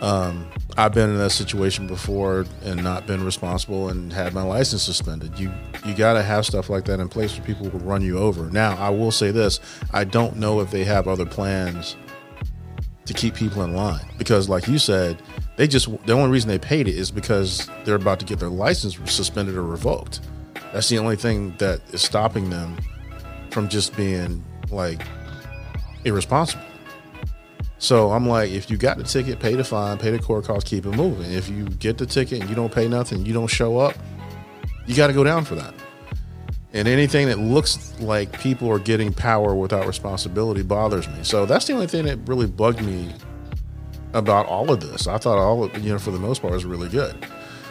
Um, 0.02 0.50
I've 0.78 0.94
been 0.94 1.10
in 1.10 1.18
that 1.18 1.32
situation 1.32 1.88
before 1.88 2.46
and 2.64 2.82
not 2.84 3.06
been 3.06 3.24
responsible 3.24 3.90
and 3.90 4.14
had 4.14 4.34
my 4.34 4.44
license 4.44 4.82
suspended. 4.82 5.38
You 5.38 5.52
you 5.86 5.94
got 5.94 6.14
to 6.14 6.24
have 6.24 6.46
stuff 6.46 6.70
like 6.70 6.86
that 6.86 7.00
in 7.00 7.10
place 7.10 7.38
where 7.38 7.46
people 7.46 7.70
will 7.70 7.80
run 7.80 8.02
you 8.02 8.18
over. 8.18 8.50
Now, 8.50 8.78
I 8.78 8.90
will 8.90 9.12
say 9.12 9.32
this: 9.32 9.60
I 9.92 10.06
don't 10.06 10.38
know 10.38 10.62
if 10.62 10.72
they 10.72 10.86
have 10.86 11.08
other 11.08 11.26
plans 11.26 11.98
to 13.06 13.14
keep 13.14 13.34
people 13.34 13.64
in 13.64 13.74
line 13.74 14.06
because, 14.18 14.48
like 14.48 14.68
you 14.68 14.78
said, 14.78 15.22
they 15.58 15.68
just 15.68 15.90
the 16.06 16.14
only 16.14 16.30
reason 16.30 16.48
they 16.48 16.60
paid 16.60 16.88
it 16.88 16.96
is 16.96 17.12
because 17.12 17.70
they're 17.84 17.96
about 17.96 18.20
to 18.20 18.26
get 18.26 18.40
their 18.40 18.50
license 18.50 18.98
suspended 19.12 19.56
or 19.56 19.64
revoked. 19.64 20.22
That's 20.72 20.88
the 20.88 21.00
only 21.00 21.16
thing 21.16 21.56
that 21.58 21.82
is 21.94 22.02
stopping 22.02 22.50
them 22.50 22.78
from 23.50 23.68
just 23.68 23.98
being 23.98 24.46
like 24.70 25.02
irresponsible. 26.06 26.64
So 27.80 28.12
I'm 28.12 28.28
like, 28.28 28.52
if 28.52 28.70
you 28.70 28.78
got 28.78 28.98
the 28.98 29.04
ticket, 29.04 29.40
pay 29.40 29.56
the 29.56 29.64
fine, 29.64 29.98
pay 29.98 30.12
the 30.12 30.20
court 30.20 30.46
cost, 30.46 30.68
keep 30.68 30.86
it 30.86 30.92
moving. 30.92 31.32
If 31.32 31.50
you 31.50 31.66
get 31.66 31.98
the 31.98 32.06
ticket 32.06 32.42
and 32.42 32.50
you 32.50 32.56
don't 32.56 32.72
pay 32.72 32.88
nothing, 32.88 33.26
you 33.26 33.34
don't 33.34 33.48
show 33.48 33.78
up, 33.78 33.96
you 34.86 34.96
got 34.96 35.08
to 35.08 35.14
go 35.14 35.24
down 35.24 35.46
for 35.46 35.56
that. 35.56 35.74
And 36.74 36.88
anything 36.88 37.28
that 37.28 37.40
looks 37.40 38.00
like 38.00 38.38
people 38.42 38.70
are 38.70 38.80
getting 38.80 39.14
power 39.14 39.56
without 39.56 39.88
responsibility 39.88 40.62
bothers 40.62 41.08
me. 41.08 41.24
So 41.24 41.46
that's 41.46 41.66
the 41.66 41.74
only 41.74 41.88
thing 41.88 42.06
that 42.06 42.18
really 42.28 42.48
bugged 42.48 42.84
me 42.84 43.14
about 44.14 44.46
all 44.46 44.72
of 44.72 44.82
this. 44.82 45.08
I 45.08 45.18
thought 45.18 45.38
all 45.38 45.64
of 45.64 45.78
you 45.84 45.94
know, 45.94 46.00
for 46.00 46.12
the 46.12 46.20
most 46.20 46.42
part, 46.42 46.54
was 46.54 46.66
really 46.66 46.90
good. 46.90 47.26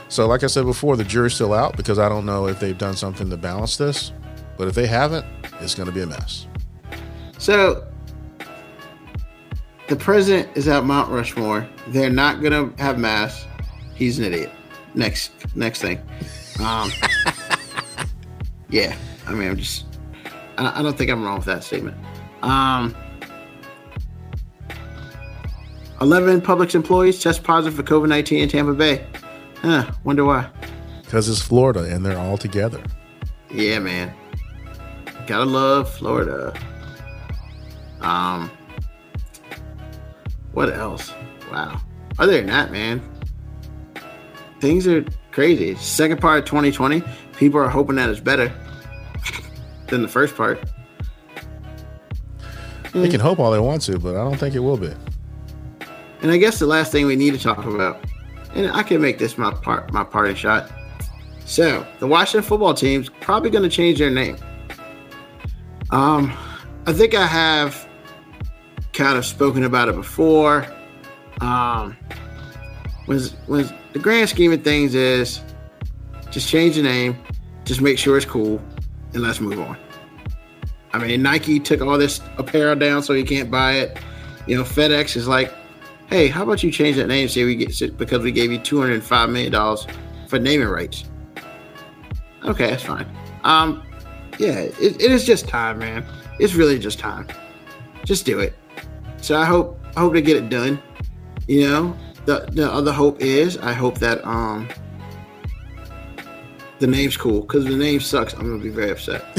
So, 0.08 0.26
like 0.26 0.42
I 0.42 0.46
said 0.46 0.64
before, 0.64 0.96
the 0.96 1.04
jury's 1.04 1.34
still 1.34 1.52
out 1.52 1.76
because 1.76 1.98
I 1.98 2.08
don't 2.08 2.24
know 2.24 2.48
if 2.48 2.60
they've 2.60 2.78
done 2.78 2.96
something 2.96 3.28
to 3.28 3.36
balance 3.36 3.76
this. 3.76 4.12
But 4.56 4.68
if 4.68 4.74
they 4.74 4.86
haven't, 4.86 5.26
it's 5.60 5.74
going 5.74 5.86
to 5.86 5.92
be 5.92 6.00
a 6.00 6.06
mess. 6.06 6.46
So, 7.36 7.86
the 9.88 9.96
president 9.96 10.48
is 10.56 10.68
at 10.68 10.84
Mount 10.84 11.10
Rushmore. 11.10 11.68
They're 11.88 12.10
not 12.10 12.42
gonna 12.42 12.72
have 12.78 12.98
mass. 12.98 13.46
He's 13.94 14.18
an 14.18 14.26
idiot. 14.26 14.52
Next, 14.94 15.32
next 15.56 15.80
thing. 15.80 15.98
Um, 16.60 16.90
yeah, 18.70 18.96
I 19.26 19.32
mean, 19.32 19.50
I'm 19.50 19.56
just. 19.56 19.86
I, 20.56 20.80
I 20.80 20.82
don't 20.82 20.96
think 20.96 21.10
I'm 21.10 21.24
wrong 21.24 21.36
with 21.36 21.46
that 21.46 21.64
statement. 21.64 21.96
Um, 22.42 22.94
Eleven 26.00 26.40
Publix 26.40 26.74
employees 26.74 27.20
test 27.20 27.42
positive 27.42 27.74
for 27.74 27.82
COVID 27.82 28.08
nineteen 28.08 28.42
in 28.42 28.48
Tampa 28.48 28.74
Bay. 28.74 29.06
Huh? 29.62 29.90
Wonder 30.04 30.24
why. 30.24 30.48
Because 31.02 31.28
it's 31.28 31.40
Florida 31.40 31.80
and 31.80 32.04
they're 32.04 32.18
all 32.18 32.36
together. 32.36 32.82
Yeah, 33.50 33.78
man. 33.78 34.14
Gotta 35.26 35.46
love 35.46 35.92
Florida. 35.92 36.54
Um, 38.00 38.50
what 40.58 40.74
else? 40.74 41.14
Wow. 41.52 41.80
Other 42.18 42.32
than 42.32 42.46
that, 42.46 42.72
man, 42.72 43.00
things 44.58 44.88
are 44.88 45.04
crazy. 45.30 45.76
Second 45.76 46.20
part 46.20 46.40
of 46.40 46.46
2020, 46.46 47.00
people 47.36 47.60
are 47.60 47.68
hoping 47.68 47.94
that 47.94 48.08
it's 48.08 48.18
better 48.18 48.52
than 49.86 50.02
the 50.02 50.08
first 50.08 50.34
part. 50.34 50.58
They 52.92 53.08
can 53.08 53.20
hope 53.20 53.38
all 53.38 53.52
they 53.52 53.60
want 53.60 53.82
to, 53.82 54.00
but 54.00 54.16
I 54.16 54.24
don't 54.24 54.36
think 54.36 54.56
it 54.56 54.58
will 54.58 54.76
be. 54.76 54.92
And 56.22 56.32
I 56.32 56.38
guess 56.38 56.58
the 56.58 56.66
last 56.66 56.90
thing 56.90 57.06
we 57.06 57.14
need 57.14 57.34
to 57.34 57.40
talk 57.40 57.64
about, 57.64 58.04
and 58.52 58.68
I 58.72 58.82
can 58.82 59.00
make 59.00 59.18
this 59.18 59.38
my 59.38 59.52
part, 59.52 59.92
my 59.92 60.02
parting 60.02 60.34
shot. 60.34 60.72
So 61.44 61.86
the 62.00 62.08
Washington 62.08 62.42
football 62.42 62.74
team's 62.74 63.08
probably 63.20 63.50
going 63.50 63.62
to 63.62 63.70
change 63.70 64.00
their 64.00 64.10
name. 64.10 64.36
Um, 65.90 66.36
I 66.84 66.92
think 66.92 67.14
I 67.14 67.28
have 67.28 67.87
kind 68.98 69.16
of 69.16 69.24
spoken 69.24 69.62
about 69.62 69.88
it 69.88 69.94
before. 69.94 70.66
Um, 71.40 71.96
was 73.06 73.36
was 73.46 73.72
the 73.92 74.00
grand 74.00 74.28
scheme 74.28 74.52
of 74.52 74.64
things 74.64 74.92
is 74.92 75.40
just 76.30 76.48
change 76.48 76.74
the 76.74 76.82
name, 76.82 77.16
just 77.64 77.80
make 77.80 77.96
sure 77.96 78.16
it's 78.16 78.26
cool, 78.26 78.60
and 79.14 79.22
let's 79.22 79.40
move 79.40 79.60
on. 79.60 79.78
I 80.92 80.98
mean, 80.98 81.22
Nike 81.22 81.60
took 81.60 81.80
all 81.80 81.96
this 81.96 82.20
apparel 82.38 82.74
down 82.74 83.04
so 83.04 83.12
you 83.12 83.24
can't 83.24 83.52
buy 83.52 83.74
it. 83.74 83.98
You 84.48 84.56
know, 84.56 84.64
FedEx 84.64 85.16
is 85.16 85.28
like, 85.28 85.54
hey, 86.08 86.26
how 86.26 86.42
about 86.42 86.64
you 86.64 86.72
change 86.72 86.96
that 86.96 87.06
name? 87.06 87.28
Say 87.28 87.44
we 87.44 87.54
get 87.54 87.96
because 87.96 88.24
we 88.24 88.32
gave 88.32 88.50
you 88.50 88.58
two 88.58 88.80
hundred 88.80 89.04
five 89.04 89.30
million 89.30 89.52
dollars 89.52 89.86
for 90.26 90.40
naming 90.40 90.66
rights. 90.66 91.04
Okay, 92.44 92.68
that's 92.68 92.82
fine. 92.82 93.06
Um, 93.44 93.80
yeah, 94.40 94.58
it, 94.58 95.00
it 95.00 95.12
is 95.12 95.24
just 95.24 95.46
time, 95.46 95.78
man. 95.78 96.04
It's 96.40 96.54
really 96.54 96.80
just 96.80 96.98
time. 96.98 97.28
Just 98.04 98.26
do 98.26 98.40
it. 98.40 98.57
So 99.20 99.36
I 99.36 99.44
hope 99.44 99.78
I 99.96 100.00
hope 100.00 100.12
they 100.12 100.22
get 100.22 100.36
it 100.36 100.48
done. 100.48 100.80
You 101.46 101.68
know, 101.68 101.96
the 102.24 102.48
the 102.52 102.70
other 102.70 102.92
hope 102.92 103.20
is 103.20 103.56
I 103.58 103.72
hope 103.72 103.98
that 103.98 104.24
um 104.24 104.68
the 106.78 106.86
name's 106.86 107.16
cool 107.16 107.40
because 107.40 107.64
the 107.64 107.76
name 107.76 108.00
sucks. 108.00 108.34
I'm 108.34 108.48
gonna 108.48 108.62
be 108.62 108.68
very 108.70 108.90
upset. 108.90 109.24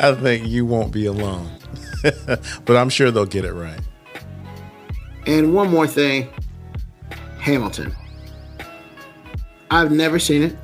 I 0.00 0.14
think 0.14 0.46
you 0.46 0.64
won't 0.64 0.92
be 0.92 1.06
alone, 1.06 1.50
but 2.64 2.76
I'm 2.76 2.88
sure 2.88 3.10
they'll 3.10 3.26
get 3.26 3.44
it 3.44 3.52
right. 3.52 3.80
And 5.26 5.52
one 5.52 5.70
more 5.70 5.86
thing, 5.86 6.28
Hamilton. 7.38 7.94
I've 9.70 9.92
never 9.92 10.18
seen 10.18 10.42
it. 10.42 10.56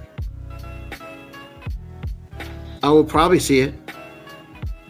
I 2.83 2.91
will 2.91 3.05
probably 3.05 3.39
see 3.39 3.61
it. 3.61 3.75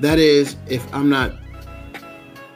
That 0.01 0.19
is, 0.19 0.57
if 0.69 0.93
I'm 0.93 1.09
not, 1.09 1.33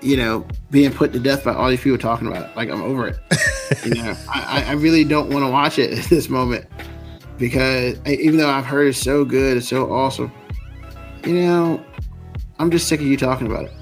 you 0.01 0.17
know, 0.17 0.47
being 0.71 0.93
put 0.93 1.13
to 1.13 1.19
death 1.19 1.45
by 1.45 1.55
all 1.55 1.69
these 1.69 1.81
people 1.81 1.99
talking 1.99 2.27
about 2.29 2.51
it. 2.51 2.57
Like 2.57 2.69
I'm 2.69 2.83
over 2.83 3.09
it. 3.09 3.19
you 3.85 3.95
know, 3.95 4.17
I, 4.29 4.65
I 4.69 4.73
really 4.73 5.05
don't 5.05 5.31
want 5.31 5.45
to 5.45 5.51
watch 5.51 5.79
it 5.79 5.99
at 5.99 6.05
this 6.07 6.29
moment 6.29 6.67
because 7.39 7.99
even 8.07 8.39
though 8.39 8.51
I've 8.51 8.67
heard 8.67 8.89
it's 8.89 8.99
so 8.99 9.25
good, 9.25 9.57
it's 9.57 9.69
so 9.69 9.93
awesome. 9.93 10.33
You 11.25 11.35
know, 11.35 11.85
I'm 12.59 12.71
just 12.71 12.89
sick 12.89 13.01
of 13.01 13.07
you 13.07 13.17
talking 13.17 13.47
about 13.47 13.65
it. 13.65 13.73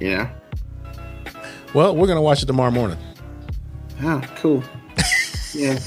You 0.00 0.16
know. 0.16 0.30
Well, 1.74 1.96
we're 1.96 2.06
gonna 2.06 2.22
watch 2.22 2.42
it 2.42 2.46
tomorrow 2.46 2.70
morning. 2.70 2.98
Oh, 4.02 4.22
cool. 4.36 4.62
Yeah. 5.54 5.78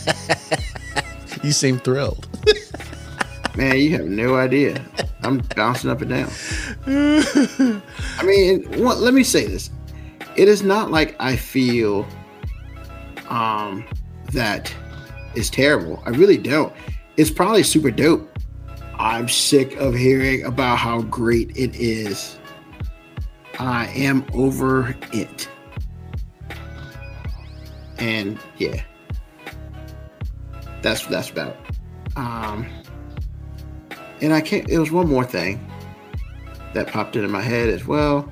You 1.44 1.52
seem 1.52 1.78
thrilled. 1.78 2.28
Man, 3.56 3.78
you 3.78 3.92
have 3.92 4.06
no 4.06 4.36
idea. 4.36 4.84
I'm 5.24 5.40
bouncing 5.56 5.90
up 5.90 6.02
and 6.02 6.10
down. 6.10 6.32
I 8.20 8.24
mean, 8.24 8.64
what, 8.82 8.98
let 9.00 9.14
me 9.14 9.24
say 9.24 9.46
this. 9.46 9.70
It 10.36 10.48
is 10.48 10.64
not 10.64 10.92
like 10.92 11.16
I 11.20 11.36
feel 11.36 12.08
um 13.30 13.86
that 14.32 14.74
is 15.36 15.50
terrible. 15.50 16.02
I 16.06 16.10
really 16.10 16.38
don't. 16.38 16.74
It's 17.18 17.30
probably 17.30 17.64
super 17.64 17.92
dope. 17.92 18.28
I'm 18.98 19.28
sick 19.28 19.76
of 19.78 19.94
hearing 19.94 20.44
about 20.44 20.78
how 20.78 21.02
great 21.02 21.56
it 21.58 21.76
is. 21.76 22.38
I 23.60 23.88
am 23.88 24.26
over 24.34 24.96
it. 25.12 25.50
And 27.98 28.40
yeah. 28.58 28.82
That's 30.82 31.06
that's 31.08 31.30
about. 31.30 31.56
it. 31.56 32.18
Um 32.18 32.68
and 34.22 34.34
I 34.34 34.42
can't. 34.42 34.70
It 34.70 34.80
was 34.80 34.92
one 34.92 35.08
more 35.08 35.26
thing 35.26 35.66
that 36.74 36.88
popped 36.88 37.16
into 37.16 37.28
my 37.28 37.42
head 37.42 37.70
as 37.70 37.86
well. 37.86 38.32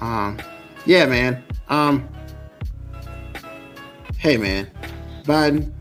Um, 0.00 0.38
yeah, 0.84 1.06
man. 1.06 1.42
Um, 1.68 2.08
hey, 4.18 4.36
man, 4.36 4.70
Biden, 5.24 5.72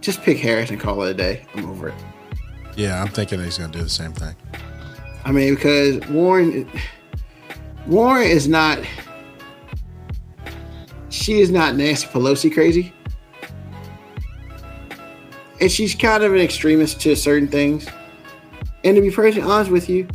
just 0.00 0.22
pick 0.22 0.38
Harris 0.38 0.70
and 0.70 0.80
call 0.80 1.02
it 1.02 1.10
a 1.10 1.14
day. 1.14 1.44
I'm 1.54 1.68
over 1.68 1.88
it. 1.88 1.94
Yeah, 2.76 3.00
I'm 3.00 3.08
thinking 3.08 3.42
he's 3.42 3.58
gonna 3.58 3.72
do 3.72 3.82
the 3.82 3.88
same 3.88 4.12
thing. 4.12 4.34
I 5.24 5.32
mean, 5.32 5.54
because 5.54 6.06
Warren, 6.08 6.70
Warren 7.86 8.26
is 8.26 8.48
not. 8.48 8.78
She 11.10 11.40
is 11.40 11.50
not 11.50 11.76
Nancy 11.76 12.06
Pelosi 12.08 12.52
crazy. 12.52 12.92
And 15.60 15.70
she's 15.70 15.94
kind 15.94 16.24
of 16.24 16.34
an 16.34 16.40
extremist 16.40 17.00
to 17.02 17.14
certain 17.14 17.48
things. 17.48 17.86
And 18.84 18.96
to 18.96 19.00
be 19.00 19.10
perfectly 19.10 19.42
honest 19.42 19.70
with 19.70 19.88
you, 19.88 20.06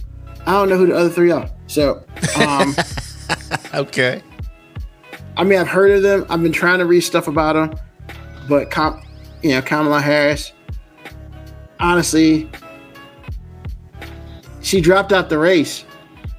I 0.46 0.54
don't 0.54 0.70
know 0.70 0.78
who 0.78 0.88
the 0.88 0.96
other 0.96 1.10
three 1.10 1.32
are. 1.32 1.50
So, 1.68 2.04
um, 2.38 2.76
Okay. 3.74 4.22
I 5.38 5.44
mean, 5.44 5.60
I've 5.60 5.68
heard 5.68 5.92
of 5.92 6.02
them. 6.02 6.26
I've 6.30 6.44
been 6.44 6.52
trying 6.52 6.80
to 6.80 6.86
read 6.86 7.02
stuff 7.02 7.28
about 7.28 7.54
them, 7.54 7.80
but 8.48 8.72
com- 8.72 9.02
you 9.42 9.52
know, 9.52 9.62
Kamala 9.62 10.02
Harris. 10.02 10.52
Honestly, 11.80 12.50
she 14.62 14.82
dropped 14.82 15.14
out 15.14 15.30
the 15.30 15.38
race. 15.38 15.86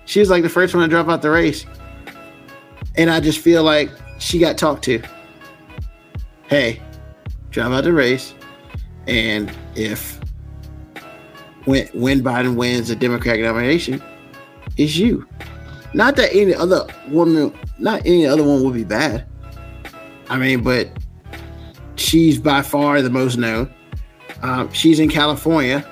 She 0.05 0.21
was 0.21 0.29
like 0.29 0.43
the 0.43 0.51
first 0.51 0.75
one 0.75 0.83
to 0.83 0.89
drop 0.89 1.09
out 1.09 1.23
the 1.23 1.31
race, 1.31 1.65
and 2.97 3.09
I 3.09 3.21
just 3.21 3.39
feel 3.39 3.63
like 3.63 3.91
she 4.19 4.39
got 4.39 4.59
talked 4.59 4.85
to. 4.85 5.03
Hey, 6.49 6.83
drop 7.51 7.73
out 7.73 7.85
the 7.85 7.93
race, 7.93 8.35
and 9.07 9.51
if 9.77 10.20
when 11.65 11.87
when 11.89 12.23
Biden 12.23 12.57
wins 12.57 12.89
the 12.89 12.97
Democratic 12.97 13.43
nomination, 13.43 14.03
it's 14.77 14.97
you. 14.97 15.27
Not 15.93 16.17
that 16.17 16.35
any 16.35 16.55
other 16.55 16.87
woman, 17.09 17.53
not 17.79 18.01
any 18.07 18.27
other 18.27 18.45
one 18.45 18.63
would 18.63 18.75
be 18.75 18.85
bad. 18.85 19.27
I 20.29 20.39
mean, 20.39 20.63
but 20.63 20.89
she's 21.97 22.39
by 22.39 22.63
far 22.63 23.03
the 23.03 23.11
most 23.11 23.37
known. 23.37 23.73
Um, 24.43 24.73
she's 24.73 25.01
in 25.01 25.09
California, 25.09 25.87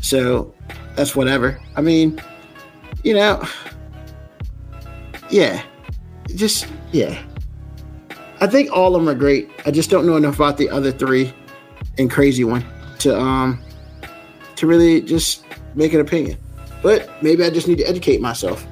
so 0.00 0.54
that's 0.94 1.16
whatever. 1.16 1.60
I 1.76 1.80
mean, 1.80 2.20
you 3.02 3.14
know, 3.14 3.42
yeah, 5.30 5.62
just 6.34 6.66
yeah. 6.92 7.20
I 8.40 8.46
think 8.46 8.70
all 8.72 8.94
of 8.94 9.02
them 9.02 9.08
are 9.08 9.18
great. 9.18 9.50
I 9.66 9.70
just 9.70 9.90
don't 9.90 10.06
know 10.06 10.16
enough 10.16 10.36
about 10.36 10.56
the 10.56 10.68
other 10.70 10.92
three 10.92 11.32
and 11.98 12.10
crazy 12.10 12.44
one 12.44 12.64
to 12.98 13.18
um 13.18 13.63
to 14.56 14.66
really 14.66 15.00
just 15.00 15.44
make 15.74 15.92
an 15.92 16.00
opinion. 16.00 16.38
But 16.82 17.10
maybe 17.22 17.44
I 17.44 17.50
just 17.50 17.66
need 17.66 17.78
to 17.78 17.84
educate 17.84 18.20
myself. 18.20 18.66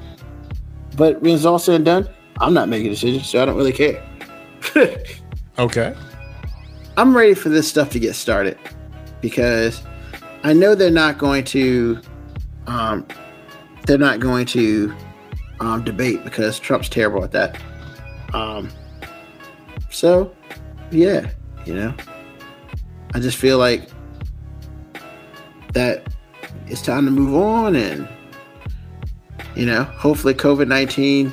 But 0.95 1.21
when 1.21 1.33
it's 1.33 1.45
all 1.45 1.59
said 1.59 1.75
and 1.75 1.85
done, 1.85 2.09
I'm 2.39 2.53
not 2.53 2.69
making 2.69 2.89
decisions, 2.89 3.27
so 3.27 3.41
I 3.41 3.45
don't 3.45 3.57
really 3.57 3.73
care. 3.73 4.03
Okay. 5.59 5.95
I'm 6.97 7.15
ready 7.15 7.35
for 7.35 7.49
this 7.49 7.67
stuff 7.67 7.91
to 7.91 7.99
get 7.99 8.15
started 8.15 8.57
because 9.21 9.83
I 10.43 10.53
know 10.53 10.73
they're 10.73 10.89
not 10.89 11.19
going 11.19 11.43
to 11.45 12.01
um 12.65 13.05
they're 13.85 13.99
not 13.99 14.19
going 14.19 14.45
to 14.47 14.93
um 15.59 15.83
debate 15.83 16.23
because 16.23 16.59
Trump's 16.59 16.89
terrible 16.89 17.23
at 17.23 17.31
that. 17.33 17.59
Um 18.33 18.69
so 19.91 20.33
yeah, 20.91 21.29
you 21.65 21.75
know. 21.75 21.93
I 23.13 23.19
just 23.19 23.37
feel 23.37 23.59
like 23.59 23.89
that 25.73 26.07
it's 26.67 26.81
time 26.81 27.05
to 27.05 27.11
move 27.11 27.35
on 27.35 27.75
and 27.75 28.07
you 29.55 29.65
know, 29.65 29.83
hopefully 29.83 30.33
COVID 30.33 30.67
19 30.67 31.31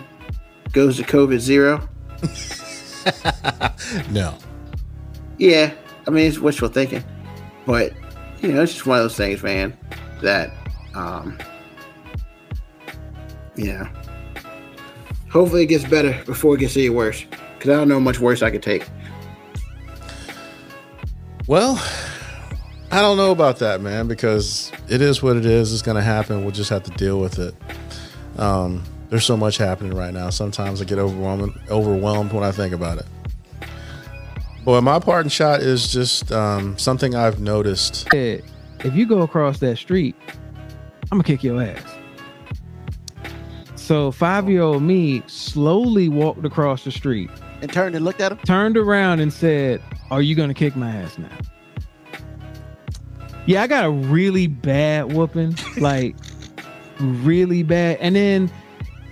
goes 0.73 0.97
to 0.97 1.03
COVID 1.03 1.39
zero. 1.39 1.89
No. 4.11 4.37
Yeah, 5.39 5.73
I 6.07 6.11
mean, 6.11 6.27
it's 6.27 6.39
wishful 6.39 6.69
thinking, 6.69 7.03
but 7.67 7.93
you 8.41 8.53
know, 8.53 8.63
it's 8.63 8.75
just 8.75 8.87
one 8.87 8.99
of 8.99 9.05
those 9.05 9.17
things, 9.17 9.43
man, 9.43 9.77
that, 10.23 10.53
um, 10.95 11.39
you 13.57 13.73
know, 13.73 13.89
hopefully 15.31 15.63
it 15.63 15.67
gets 15.67 15.85
better 15.85 16.23
before 16.25 16.55
it 16.55 16.59
gets 16.59 16.77
any 16.77 16.91
worse 16.91 17.25
because 17.55 17.71
I 17.71 17.77
don't 17.77 17.89
know 17.89 18.01
much 18.01 18.21
worse 18.21 18.43
I 18.43 18.51
could 18.51 18.63
take. 18.63 18.87
Well, 21.47 21.83
I 22.93 23.01
don't 23.03 23.17
know 23.17 23.31
about 23.31 23.59
that, 23.61 23.81
man, 23.81 24.09
because 24.09 24.73
it 24.89 25.01
is 25.01 25.23
what 25.23 25.37
it 25.37 25.47
is. 25.47 25.73
It's 25.73 25.83
going 25.83 25.97
to 25.97 26.03
happen. 26.03 26.43
We'll 26.43 26.51
just 26.51 26.71
have 26.71 26.83
to 26.85 26.91
deal 26.93 27.21
with 27.21 27.39
it. 27.39 27.55
Um, 28.37 28.83
there's 29.11 29.25
so 29.25 29.37
much 29.37 29.59
happening 29.59 29.95
right 29.95 30.13
now. 30.13 30.31
Sometimes 30.31 30.83
I 30.83 30.85
get 30.85 30.99
overwhelmed, 30.99 31.55
overwhelmed 31.71 32.33
when 32.33 32.43
I 32.43 32.51
think 32.51 32.75
about 32.75 32.99
it. 32.99 33.07
Boy, 34.65 34.81
my 34.81 34.99
parting 34.99 35.31
shot 35.31 35.61
is 35.61 35.93
just 35.93 36.33
um, 36.33 36.77
something 36.79 37.15
I've 37.15 37.41
noticed. 37.41 38.09
said, 38.11 38.43
if 38.81 38.95
you 38.95 39.07
go 39.07 39.23
across 39.23 39.59
that 39.61 39.79
street, 39.79 40.15
I'm 41.13 41.19
gonna 41.19 41.25
kick 41.25 41.43
your 41.43 41.63
ass. 41.63 41.83
So 43.77 44.11
five 44.13 44.49
year 44.49 44.63
old 44.63 44.83
me 44.83 45.23
slowly 45.27 46.09
walked 46.09 46.45
across 46.45 46.85
the 46.85 46.93
street, 46.93 47.31
And 47.63 47.73
turned 47.73 47.95
and 47.97 48.05
looked 48.05 48.21
at 48.21 48.33
him. 48.33 48.39
turned 48.39 48.77
around 48.77 49.21
and 49.21 49.33
said, 49.33 49.83
Are 50.11 50.23
you 50.23 50.35
gonna 50.35 50.55
kick 50.55 50.77
my 50.77 50.91
ass 50.95 51.19
now? 51.19 51.29
Yeah, 53.47 53.63
I 53.63 53.67
got 53.67 53.85
a 53.85 53.91
really 53.91 54.47
bad 54.47 55.13
whooping, 55.13 55.57
like 55.79 56.15
really 57.01 57.63
bad. 57.63 57.99
And 58.01 58.15
then 58.15 58.51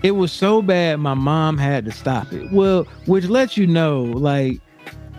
it 0.02 0.12
was 0.12 0.30
so 0.32 0.62
bad 0.62 1.00
my 1.00 1.14
mom 1.14 1.58
had 1.58 1.84
to 1.86 1.90
stop 1.92 2.32
it. 2.32 2.52
Well, 2.52 2.84
which 3.06 3.24
lets 3.26 3.56
you 3.56 3.66
know, 3.66 4.02
like, 4.02 4.60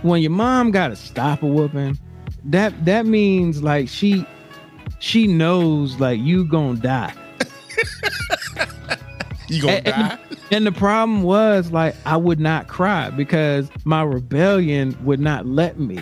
when 0.04 0.22
your 0.22 0.32
mom 0.32 0.72
gotta 0.72 0.96
stop 0.96 1.44
a 1.44 1.48
whooping, 1.48 2.00
that 2.46 2.86
that 2.86 3.06
means 3.06 3.62
like 3.62 3.90
she 3.90 4.26
she 5.00 5.28
knows 5.28 6.00
like 6.00 6.20
you 6.22 6.46
gonna 6.46 6.80
die. 6.80 7.14
You 9.50 9.62
gonna 9.64 9.74
And- 9.78 9.88
and- 9.88 10.20
And 10.52 10.66
the 10.68 10.72
problem 10.72 11.24
was 11.24 11.72
like 11.72 11.96
I 12.06 12.18
would 12.18 12.40
not 12.40 12.68
cry 12.68 13.10
because 13.10 13.70
my 13.84 14.04
rebellion 14.04 14.96
would 15.04 15.20
not 15.20 15.46
let 15.48 15.80
me. 15.80 16.00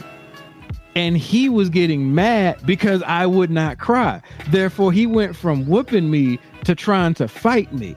And 0.98 1.16
he 1.18 1.48
was 1.48 1.70
getting 1.70 2.16
mad 2.16 2.58
because 2.66 3.04
I 3.04 3.26
would 3.28 3.52
not 3.52 3.78
cry. 3.78 4.20
Therefore, 4.50 4.92
he 4.92 5.06
went 5.06 5.36
from 5.36 5.68
whooping 5.68 6.10
me 6.10 6.40
to 6.66 6.74
trying 6.74 7.14
to 7.16 7.28
fight 7.28 7.72
me. 7.72 7.96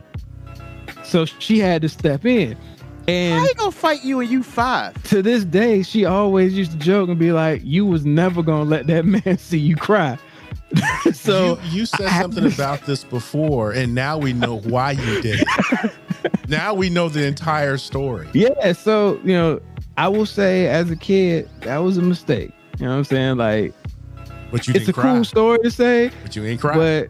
So 1.03 1.25
she 1.25 1.57
had 1.59 1.81
to 1.81 1.89
step 1.89 2.25
in. 2.25 2.55
And 3.07 3.39
How 3.39 3.45
you 3.47 3.53
gonna 3.55 3.71
fight 3.71 4.03
you 4.03 4.19
and 4.19 4.29
you 4.29 4.43
five? 4.43 5.01
to 5.05 5.21
this 5.23 5.43
day, 5.43 5.81
she 5.81 6.05
always 6.05 6.53
used 6.53 6.71
to 6.73 6.77
joke 6.77 7.09
and 7.09 7.17
be 7.17 7.31
like, 7.31 7.61
"You 7.65 7.85
was 7.87 8.05
never 8.05 8.43
gonna 8.43 8.63
let 8.69 8.85
that 8.87 9.03
man 9.25 9.37
see 9.39 9.57
you 9.57 9.75
cry." 9.75 10.17
so 11.11 11.59
you, 11.63 11.79
you 11.79 11.85
said 11.87 12.05
I- 12.07 12.21
something 12.21 12.45
about 12.45 12.85
this 12.85 13.03
before, 13.03 13.71
and 13.71 13.95
now 13.95 14.17
we 14.19 14.31
know 14.33 14.59
why 14.59 14.91
you 14.91 15.21
did 15.21 15.43
it. 15.43 15.91
now 16.47 16.73
we 16.75 16.89
know 16.91 17.09
the 17.09 17.25
entire 17.25 17.77
story. 17.77 18.29
yeah, 18.33 18.71
so 18.73 19.19
you 19.23 19.33
know, 19.33 19.59
I 19.97 20.07
will 20.07 20.27
say 20.27 20.67
as 20.67 20.91
a 20.91 20.95
kid, 20.95 21.49
that 21.61 21.79
was 21.79 21.97
a 21.97 22.01
mistake. 22.03 22.51
You 22.81 22.87
know 22.87 22.93
what 22.93 22.97
I'm 22.97 23.03
saying? 23.05 23.37
Like, 23.37 23.73
But 24.51 24.67
you 24.67 24.73
it's 24.73 24.83
a 24.83 24.85
didn't 24.87 24.93
cry. 24.95 25.13
cool 25.13 25.23
story 25.23 25.59
to 25.59 25.69
say, 25.71 26.11
But 26.23 26.35
you 26.35 26.43
ain't 26.45 26.59
cry. 26.59 26.75
but 26.75 27.09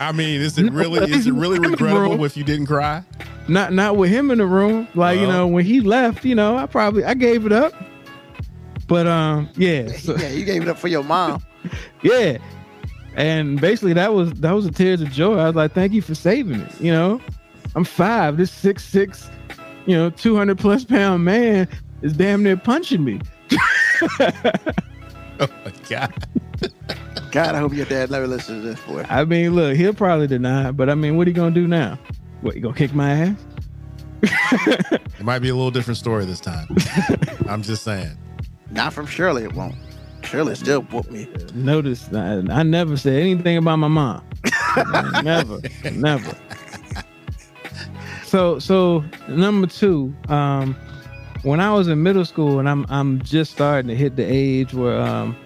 I 0.00 0.10
mean, 0.12 0.40
is 0.40 0.58
it 0.58 0.72
really 0.72 1.10
is 1.10 1.26
it 1.28 1.32
really 1.32 1.56
I'm 1.58 1.64
in 1.64 1.70
the 1.70 1.76
regrettable 1.76 2.10
room. 2.16 2.24
if 2.24 2.36
you 2.36 2.42
didn't 2.44 2.66
cry? 2.66 3.02
not 3.48 3.72
not 3.72 3.96
with 3.96 4.10
him 4.10 4.30
in 4.30 4.38
the 4.38 4.46
room. 4.46 4.86
Like, 4.94 5.18
you 5.20 5.26
know, 5.26 5.46
when 5.46 5.64
he 5.64 5.80
left, 5.80 6.24
you 6.24 6.34
know, 6.34 6.56
I 6.56 6.66
probably 6.66 7.04
I 7.04 7.14
gave 7.14 7.46
it 7.46 7.52
up. 7.52 7.72
But 8.88 9.06
um, 9.06 9.48
yeah, 9.56 9.88
so, 9.92 10.16
yeah, 10.16 10.28
you 10.30 10.44
gave 10.44 10.62
it 10.62 10.68
up 10.68 10.78
for 10.78 10.88
your 10.88 11.04
mom. 11.04 11.42
yeah. 12.02 12.38
And 13.14 13.60
basically 13.60 13.92
that 13.92 14.12
was 14.14 14.32
that 14.34 14.52
was 14.52 14.66
a 14.66 14.72
tears 14.72 15.00
of 15.00 15.10
joy. 15.12 15.38
I 15.38 15.46
was 15.46 15.54
like, 15.54 15.72
thank 15.72 15.92
you 15.92 16.02
for 16.02 16.14
saving 16.16 16.60
it. 16.60 16.80
You 16.80 16.90
know, 16.92 17.20
I'm 17.76 17.84
five. 17.84 18.36
This 18.36 18.50
six 18.50 18.84
six, 18.84 19.30
you 19.86 19.94
know, 19.96 20.10
two 20.10 20.36
hundred 20.36 20.58
plus 20.58 20.84
pound 20.84 21.24
man 21.24 21.68
is 22.02 22.12
damn 22.14 22.42
near 22.42 22.56
punching 22.56 23.04
me. 23.04 23.20
Oh 25.40 25.48
my 25.64 25.72
god! 25.88 26.12
God, 27.32 27.54
I 27.54 27.58
hope 27.58 27.72
your 27.72 27.86
dad 27.86 28.10
never 28.10 28.26
listens 28.26 28.62
to 28.62 28.68
this, 28.68 28.80
boy. 28.82 29.04
I 29.08 29.24
mean, 29.24 29.54
look, 29.54 29.76
he'll 29.76 29.94
probably 29.94 30.26
deny 30.26 30.68
it, 30.68 30.72
but 30.76 30.88
I 30.90 30.94
mean, 30.94 31.16
what 31.16 31.26
are 31.26 31.30
you 31.30 31.34
gonna 31.34 31.54
do 31.54 31.66
now? 31.66 31.98
What, 32.42 32.54
you 32.54 32.60
gonna 32.60 32.74
kick 32.76 32.94
my 32.94 33.34
ass? 34.22 34.98
It 35.22 35.24
might 35.24 35.38
be 35.38 35.50
a 35.50 35.54
little 35.54 35.70
different 35.70 35.98
story 35.98 36.24
this 36.24 36.40
time. 36.40 36.66
I'm 37.48 37.62
just 37.62 37.84
saying. 37.84 38.18
Not 38.72 38.92
from 38.92 39.06
Shirley, 39.06 39.44
it 39.44 39.52
won't. 39.52 39.76
Shirley 40.24 40.56
still 40.56 40.82
whoop 40.82 41.08
me. 41.12 41.28
Notice 41.54 42.12
I, 42.12 42.42
I 42.50 42.62
never 42.64 42.96
said 42.96 43.20
anything 43.20 43.56
about 43.56 43.76
my 43.76 43.86
mom. 43.86 44.24
never, 45.22 45.60
never. 45.92 46.36
So, 48.24 48.58
so 48.58 49.04
number 49.28 49.68
two, 49.68 50.12
um, 50.28 50.74
when 51.42 51.60
I 51.60 51.72
was 51.72 51.88
in 51.88 52.02
middle 52.02 52.24
school 52.24 52.58
and 52.58 52.68
I'm 52.68 52.86
I'm 52.88 53.20
just 53.22 53.52
starting 53.52 53.88
to 53.88 53.94
hit 53.96 54.16
the 54.16 54.24
age 54.24 54.72
where 54.74 55.00
um, 55.00 55.36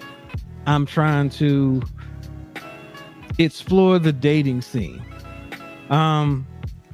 I'm 0.67 0.87
trying 0.87 1.31
to 1.31 1.83
explore 3.39 3.99
the 3.99 4.13
dating 4.13 4.63
scene. 4.63 5.03
Um, 5.91 6.47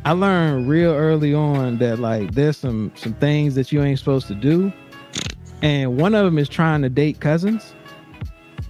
I 0.05 0.12
learned 0.12 0.69
real 0.69 0.93
early 0.93 1.33
on 1.35 1.79
that 1.79 1.99
like 1.99 2.33
there's 2.33 2.57
some 2.57 2.93
some 2.95 3.15
things 3.15 3.55
that 3.55 3.73
you 3.73 3.83
ain't 3.83 3.99
supposed 3.99 4.27
to 4.29 4.35
do, 4.35 4.73
and 5.62 5.97
one 6.01 6.15
of 6.15 6.24
them 6.24 6.39
is 6.39 6.49
trying 6.49 6.83
to 6.83 6.89
date 6.89 7.20
cousins 7.20 7.74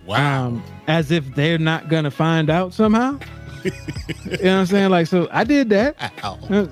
Wow. 0.06 0.46
um, 0.48 0.62
as 0.88 1.10
if 1.10 1.34
they're 1.34 1.58
not 1.58 1.88
gonna 1.88 2.10
find 2.10 2.50
out 2.50 2.74
somehow. 2.74 3.18
you 3.64 3.70
know 3.70 4.30
what 4.30 4.44
I'm 4.46 4.66
saying? 4.66 4.90
Like, 4.90 5.06
so 5.06 5.28
I 5.30 5.44
did 5.44 5.70
that 5.70 5.96
Ow. 6.24 6.38
uh, 6.50 6.66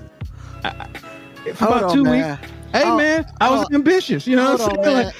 I- 0.63 0.87
for 1.53 1.65
Hold 1.65 1.77
about 1.77 1.83
on, 1.85 1.95
two 1.95 2.03
man. 2.03 2.39
weeks. 2.39 2.51
Hey 2.71 2.83
Oh, 2.85 2.97
man, 2.97 3.25
I 3.41 3.49
was 3.49 3.67
oh, 3.69 3.75
ambitious. 3.75 4.25
You 4.25 4.35
know 4.35 4.53
what 4.53 4.61
I'm 4.61 4.83
saying? 4.83 4.95
man. 4.95 5.05
Like, 5.05 5.15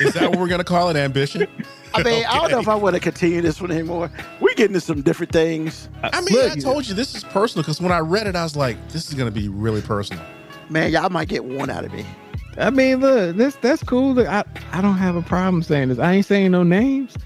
Is 0.00 0.14
that 0.14 0.30
what 0.30 0.40
we're 0.40 0.48
gonna 0.48 0.64
call 0.64 0.88
it? 0.88 0.96
Ambition? 0.96 1.46
I 1.94 2.02
mean, 2.02 2.26
I 2.26 2.38
don't 2.40 2.50
know 2.50 2.58
if 2.58 2.68
I 2.68 2.74
want 2.74 2.94
to 2.94 3.00
continue 3.00 3.40
this 3.40 3.60
one 3.60 3.70
anymore. 3.70 4.10
We 4.40 4.54
get 4.54 4.66
into 4.66 4.80
some 4.80 5.00
different 5.02 5.32
things. 5.32 5.88
I 6.02 6.20
mean, 6.20 6.34
Look, 6.34 6.52
I 6.52 6.56
told 6.56 6.86
you 6.86 6.94
this 6.94 7.14
is 7.14 7.24
personal 7.24 7.62
because 7.62 7.80
when 7.80 7.92
I 7.92 8.00
read 8.00 8.26
it, 8.26 8.36
I 8.36 8.42
was 8.42 8.56
like, 8.56 8.76
this 8.88 9.08
is 9.08 9.14
gonna 9.14 9.30
be 9.30 9.48
really 9.48 9.80
personal. 9.80 10.22
Man, 10.68 10.90
y'all 10.90 11.08
might 11.08 11.28
get 11.28 11.44
one 11.44 11.70
out 11.70 11.84
of 11.84 11.92
me. 11.92 12.04
I 12.58 12.70
mean, 12.70 13.00
look, 13.00 13.36
that's 13.36 13.56
that's 13.56 13.82
cool. 13.82 14.14
Look, 14.14 14.26
I 14.26 14.44
I 14.72 14.80
don't 14.82 14.96
have 14.96 15.16
a 15.16 15.22
problem 15.22 15.62
saying 15.62 15.88
this. 15.88 15.98
I 15.98 16.12
ain't 16.12 16.26
saying 16.26 16.50
no 16.50 16.62
names, 16.62 17.16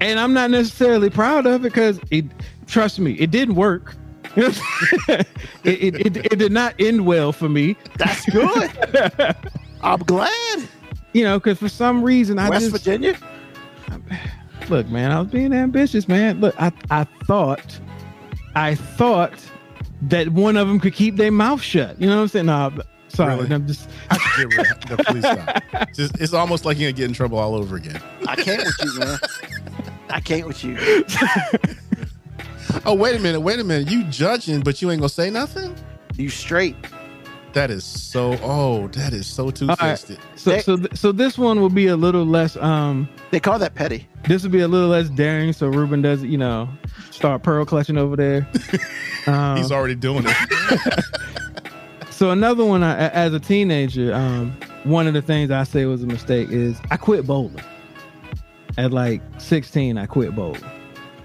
and 0.00 0.18
I'm 0.18 0.32
not 0.32 0.50
necessarily 0.50 1.10
proud 1.10 1.46
of 1.46 1.64
it 1.64 1.72
because 1.72 2.00
it. 2.10 2.24
Trust 2.66 2.98
me, 2.98 3.12
it 3.14 3.30
didn't 3.30 3.56
work. 3.56 3.94
it, 4.36 5.26
it, 5.64 6.06
it, 6.06 6.16
it 6.32 6.38
did 6.38 6.52
not 6.52 6.74
end 6.78 7.06
well 7.06 7.32
for 7.32 7.48
me. 7.48 7.76
That's 7.98 8.24
good. 8.30 8.70
I'm 9.82 10.00
glad. 10.00 10.68
You 11.12 11.24
know, 11.24 11.38
because 11.38 11.58
for 11.58 11.68
some 11.68 12.02
reason 12.02 12.38
I 12.38 12.48
West 12.50 12.70
just 12.70 12.84
Virginia. 12.84 13.16
look, 14.68 14.88
man, 14.88 15.12
I 15.12 15.20
was 15.20 15.28
being 15.30 15.52
ambitious, 15.52 16.08
man. 16.08 16.40
Look, 16.40 16.54
I, 16.60 16.72
I 16.90 17.04
thought, 17.26 17.78
I 18.56 18.74
thought 18.74 19.34
that 20.02 20.28
one 20.30 20.56
of 20.56 20.66
them 20.68 20.80
could 20.80 20.94
keep 20.94 21.16
their 21.16 21.30
mouth 21.32 21.62
shut. 21.62 22.00
You 22.00 22.08
know 22.08 22.16
what 22.16 22.22
I'm 22.22 22.28
saying? 22.28 22.46
No, 22.46 22.72
but- 22.74 22.86
sorry, 23.08 23.36
Really? 23.36 23.54
I'm 23.54 23.66
just. 23.66 23.88
I 24.10 24.18
should 24.18 24.50
get 24.50 24.58
rid 24.58 24.72
of 24.72 24.90
no, 24.90 24.96
please 25.04 25.20
stop. 25.24 25.62
Just, 25.94 26.20
it's 26.20 26.32
almost 26.34 26.64
like 26.64 26.78
you're 26.78 26.90
gonna 26.90 26.96
get 26.96 27.08
in 27.08 27.12
trouble 27.14 27.38
all 27.38 27.54
over 27.54 27.76
again. 27.76 28.00
I 28.26 28.34
can't 28.36 28.64
with 28.64 28.76
you, 28.84 28.98
man. 29.00 29.18
I 30.10 30.20
can't 30.20 30.46
with 30.48 30.64
you. 30.64 30.76
Oh, 32.86 32.94
wait 32.94 33.16
a 33.16 33.18
minute, 33.18 33.40
wait 33.40 33.58
a 33.60 33.64
minute. 33.64 33.90
You 33.90 34.04
judging, 34.04 34.60
but 34.60 34.80
you 34.82 34.90
ain't 34.90 35.00
gonna 35.00 35.08
say 35.08 35.30
nothing? 35.30 35.74
You 36.16 36.28
straight. 36.28 36.76
That 37.52 37.70
is 37.70 37.84
so 37.84 38.36
oh, 38.42 38.88
that 38.88 39.12
is 39.12 39.26
so 39.26 39.50
two 39.50 39.68
All 39.68 39.76
right. 39.80 39.90
fisted. 39.90 40.18
So, 40.36 40.50
They- 40.50 40.60
so, 40.62 40.76
th- 40.76 40.96
so 40.96 41.12
this 41.12 41.38
one 41.38 41.60
will 41.60 41.68
be 41.70 41.86
a 41.86 41.96
little 41.96 42.24
less. 42.26 42.56
Um, 42.56 43.08
They 43.30 43.38
call 43.40 43.58
that 43.60 43.74
petty. 43.76 44.08
this 44.28 44.42
will 44.42 44.50
be 44.50 44.60
a 44.60 44.68
little 44.68 44.88
less 44.88 45.08
daring. 45.10 45.52
So 45.52 45.68
Ruben 45.68 46.02
does, 46.02 46.22
you 46.24 46.36
know, 46.38 46.68
start 47.12 47.42
pearl 47.44 47.64
clutching 47.64 47.96
over 47.98 48.16
there. 48.16 48.46
Um, 49.26 49.56
He's 49.56 49.72
already 49.72 49.94
doing 49.94 50.24
it. 50.26 51.04
So 52.10 52.30
another 52.30 52.64
one, 52.64 52.82
I, 52.84 53.08
as 53.08 53.32
a 53.34 53.40
teenager, 53.40 54.14
um, 54.14 54.56
one 54.84 55.06
of 55.08 55.14
the 55.14 55.22
things 55.22 55.50
I 55.50 55.64
say 55.64 55.84
was 55.86 56.02
a 56.02 56.06
mistake 56.06 56.48
is 56.50 56.78
I 56.90 56.96
quit 56.96 57.26
bowling. 57.26 57.60
At 58.78 58.92
like 58.92 59.20
16, 59.38 59.98
I 59.98 60.06
quit 60.06 60.34
bowling, 60.36 60.62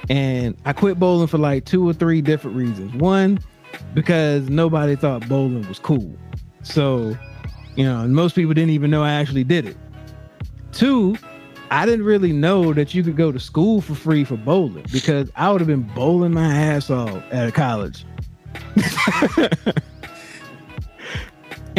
and 0.09 0.55
I 0.65 0.73
quit 0.73 0.99
bowling 0.99 1.27
for 1.27 1.37
like 1.37 1.65
two 1.65 1.87
or 1.87 1.93
three 1.93 2.21
different 2.21 2.57
reasons. 2.57 2.93
One, 2.95 3.39
because 3.93 4.49
nobody 4.49 4.95
thought 4.95 5.27
bowling 5.27 5.67
was 5.67 5.79
cool, 5.79 6.11
so 6.63 7.17
you 7.75 7.83
know, 7.83 8.07
most 8.07 8.35
people 8.35 8.53
didn't 8.53 8.71
even 8.71 8.91
know 8.91 9.03
I 9.03 9.11
actually 9.11 9.43
did 9.43 9.65
it. 9.65 9.77
Two, 10.71 11.17
I 11.71 11.85
didn't 11.85 12.05
really 12.05 12.33
know 12.33 12.73
that 12.73 12.93
you 12.93 13.03
could 13.03 13.15
go 13.15 13.31
to 13.31 13.39
school 13.39 13.81
for 13.81 13.95
free 13.95 14.23
for 14.23 14.37
bowling 14.37 14.85
because 14.91 15.29
I 15.35 15.51
would 15.51 15.61
have 15.61 15.67
been 15.67 15.89
bowling 15.95 16.33
my 16.33 16.53
ass 16.53 16.89
off 16.89 17.23
at 17.31 17.47
a 17.47 17.51
college. 17.51 18.05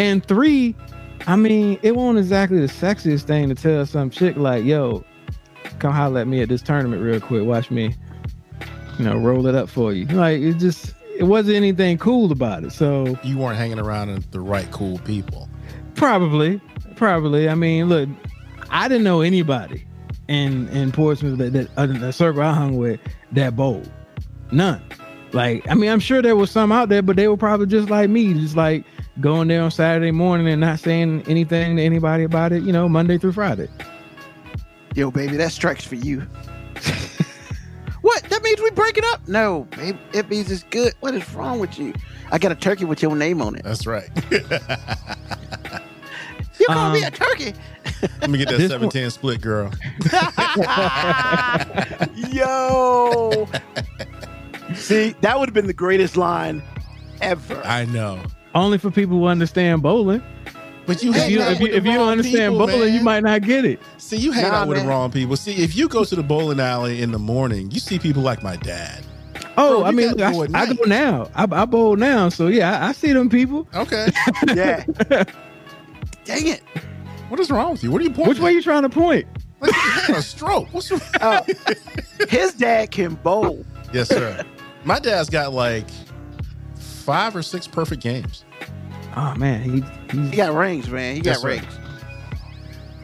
And 0.01 0.24
three, 0.24 0.74
I 1.27 1.36
mean, 1.36 1.78
it 1.82 1.94
wasn't 1.94 2.20
exactly 2.20 2.59
the 2.59 2.73
sexiest 2.73 3.24
thing 3.24 3.51
to 3.51 3.55
tell 3.55 3.85
some 3.85 4.09
chick 4.09 4.35
like, 4.36 4.65
yo, 4.65 5.05
come 5.78 5.93
holler 5.93 6.20
at 6.23 6.27
me 6.27 6.40
at 6.40 6.48
this 6.48 6.62
tournament 6.62 7.02
real 7.02 7.20
quick. 7.20 7.44
Watch 7.44 7.70
me, 7.70 7.94
you 9.01 9.06
know, 9.06 9.16
roll 9.16 9.47
it 9.47 9.55
up 9.55 9.70
for 9.70 9.94
you. 9.94 10.05
Like 10.06 10.40
it 10.43 10.55
just 10.59 10.94
it 11.18 11.24
wasn't 11.24 11.56
anything 11.56 11.97
cool 11.97 12.31
about 12.32 12.64
it. 12.64 12.72
So 12.72 13.18
You 13.24 13.39
weren't 13.39 13.56
hanging 13.56 13.78
around 13.78 14.09
with 14.12 14.31
the 14.31 14.40
right 14.40 14.70
cool 14.70 14.98
people. 14.98 15.48
probably, 15.94 16.60
probably. 16.97 17.48
I 17.48 17.55
mean, 17.55 17.89
look, 17.89 18.09
I 18.68 18.89
didn't 18.89 19.05
know 19.05 19.22
anybody 19.22 19.86
in 20.28 20.68
in 20.68 20.93
Portsmouth 20.93 21.39
that, 21.39 21.52
that 21.55 21.68
uh, 21.78 21.86
the 21.86 22.12
circle 22.12 22.43
I 22.43 22.52
hung 22.52 22.77
with 22.77 23.01
that 23.32 23.56
bold. 23.56 23.90
None. 24.52 24.82
Like, 25.32 25.66
I 25.70 25.74
mean, 25.74 25.89
I'm 25.90 26.01
sure 26.01 26.20
there 26.20 26.36
was 26.36 26.51
some 26.51 26.72
out 26.72 26.89
there, 26.90 27.02
but 27.02 27.16
they 27.16 27.28
were 27.28 27.36
probably 27.39 27.66
just 27.66 27.89
like 27.89 28.10
me, 28.10 28.35
just 28.35 28.56
like 28.56 28.85
going 29.20 29.48
there 29.48 29.62
on 29.62 29.70
Saturday 29.70 30.10
morning 30.10 30.47
and 30.48 30.60
not 30.60 30.78
saying 30.81 31.22
anything 31.27 31.77
to 31.77 31.82
anybody 31.82 32.24
about 32.24 32.52
it, 32.52 32.64
you 32.64 32.72
know, 32.72 32.89
Monday 32.89 33.16
through 33.16 33.32
Friday. 33.32 33.68
Yo, 34.94 35.10
baby, 35.10 35.36
that 35.36 35.52
strikes 35.52 35.85
for 35.86 35.94
you. 35.94 36.27
what? 38.11 38.23
That 38.24 38.43
means 38.43 38.61
we 38.61 38.70
break 38.70 38.99
it 38.99 39.05
up? 39.12 39.27
No, 39.28 39.66
babe. 39.77 39.97
It 40.12 40.28
means 40.28 40.51
it's 40.51 40.65
good. 40.65 40.95
What 41.01 41.15
is 41.15 41.32
wrong 41.35 41.61
with 41.61 41.78
you? 41.78 41.95
I 42.32 42.39
got 42.39 42.51
a 42.53 42.55
turkey 42.57 42.85
with 42.85 43.03
your 43.03 43.15
name 43.16 43.41
on 43.41 43.55
it. 43.57 43.62
That's 43.65 43.87
right. 43.87 44.09
You 46.59 46.66
call 46.66 46.93
me 46.93 47.03
Um, 47.03 47.07
a 47.07 47.11
turkey? 47.11 47.55
Let 48.20 48.28
me 48.28 48.37
get 48.37 48.49
that 48.51 48.59
This 48.59 48.70
seven 48.70 48.91
ten 48.91 49.11
split, 49.11 49.41
girl. 49.41 49.70
Yo. 52.31 53.49
See, 54.74 55.15
that 55.23 55.39
would 55.39 55.49
have 55.49 55.55
been 55.55 55.66
the 55.66 55.73
greatest 55.73 56.19
line 56.19 56.62
ever. 57.23 57.62
I 57.65 57.87
know. 57.87 58.23
Only 58.55 58.77
for 58.77 58.91
people 58.91 59.16
who 59.19 59.24
understand 59.27 59.81
bowling. 59.82 60.23
But 60.91 61.05
you 61.05 61.15
If 61.15 61.31
you, 61.31 61.41
if 61.41 61.61
you, 61.61 61.67
if 61.69 61.85
you 61.85 61.93
don't 61.93 62.09
understand 62.09 62.55
people, 62.55 62.67
bowling, 62.67 62.93
you 62.93 63.01
might 63.01 63.23
not 63.23 63.43
get 63.43 63.65
it. 63.65 63.81
See, 63.99 64.17
you 64.17 64.33
hang 64.33 64.49
Nah, 64.49 64.62
out 64.62 64.67
with 64.69 64.77
man. 64.79 64.87
the 64.87 64.91
wrong 64.91 65.12
people. 65.12 65.37
See, 65.37 65.55
if 65.55 65.77
you 65.77 65.87
go 65.89 66.05
to 66.05 66.17
the 66.17 66.23
bowling 66.25 66.59
alley 66.59 67.01
in 67.01 67.12
the 67.12 67.19
morning, 67.21 67.71
you 67.71 67.79
see 67.79 68.01
people 68.01 68.23
like 68.23 68.43
my 68.43 68.57
dad. 68.57 69.07
Oh, 69.57 69.79
Bro, 69.79 69.85
I 69.85 69.91
mean, 69.93 70.09
look, 70.09 70.19
go 70.19 70.47
I, 70.53 70.62
I 70.62 70.75
go 70.75 70.83
now. 70.87 71.31
I, 71.37 71.47
I 71.49 71.65
bowl 71.65 71.95
now. 71.95 72.29
So 72.29 72.49
yeah, 72.49 72.81
I, 72.85 72.89
I 72.89 72.93
see 72.93 73.12
them 73.12 73.29
people. 73.31 73.69
Okay. 73.73 74.09
yeah. 74.49 74.83
Dang 76.25 76.49
it. 76.49 76.62
what 77.29 77.39
is 77.39 77.53
wrong 77.53 77.71
with 77.71 77.85
you? 77.85 77.93
What 77.93 78.01
are 78.01 78.05
you 78.05 78.11
pointing? 78.11 78.31
Which 78.31 78.41
way 78.41 78.51
you 78.51 78.61
trying 78.61 78.83
to 78.83 78.89
point? 78.89 79.29
Like 79.61 79.71
you 79.73 79.79
had 79.79 80.17
a 80.17 80.23
stroke. 80.23 80.75
What's 80.75 80.91
wrong? 80.91 81.01
Uh, 81.21 81.45
his 82.29 82.53
dad 82.55 82.91
can 82.91 83.15
bowl. 83.15 83.65
Yes, 83.93 84.09
sir. 84.09 84.45
My 84.83 84.99
dad's 84.99 85.31
got 85.31 85.53
like 85.53 85.87
five 86.75 87.37
or 87.37 87.45
six 87.45 87.69
perfect 87.69 88.03
games. 88.03 88.45
Oh 89.16 89.35
man, 89.37 89.62
he 89.62 89.82
he's 90.11 90.31
He 90.31 90.37
got 90.37 90.55
rings, 90.55 90.89
man. 90.89 91.16
He 91.16 91.20
got 91.20 91.32
That's 91.32 91.45
right. 91.45 91.61
rings. 91.61 91.77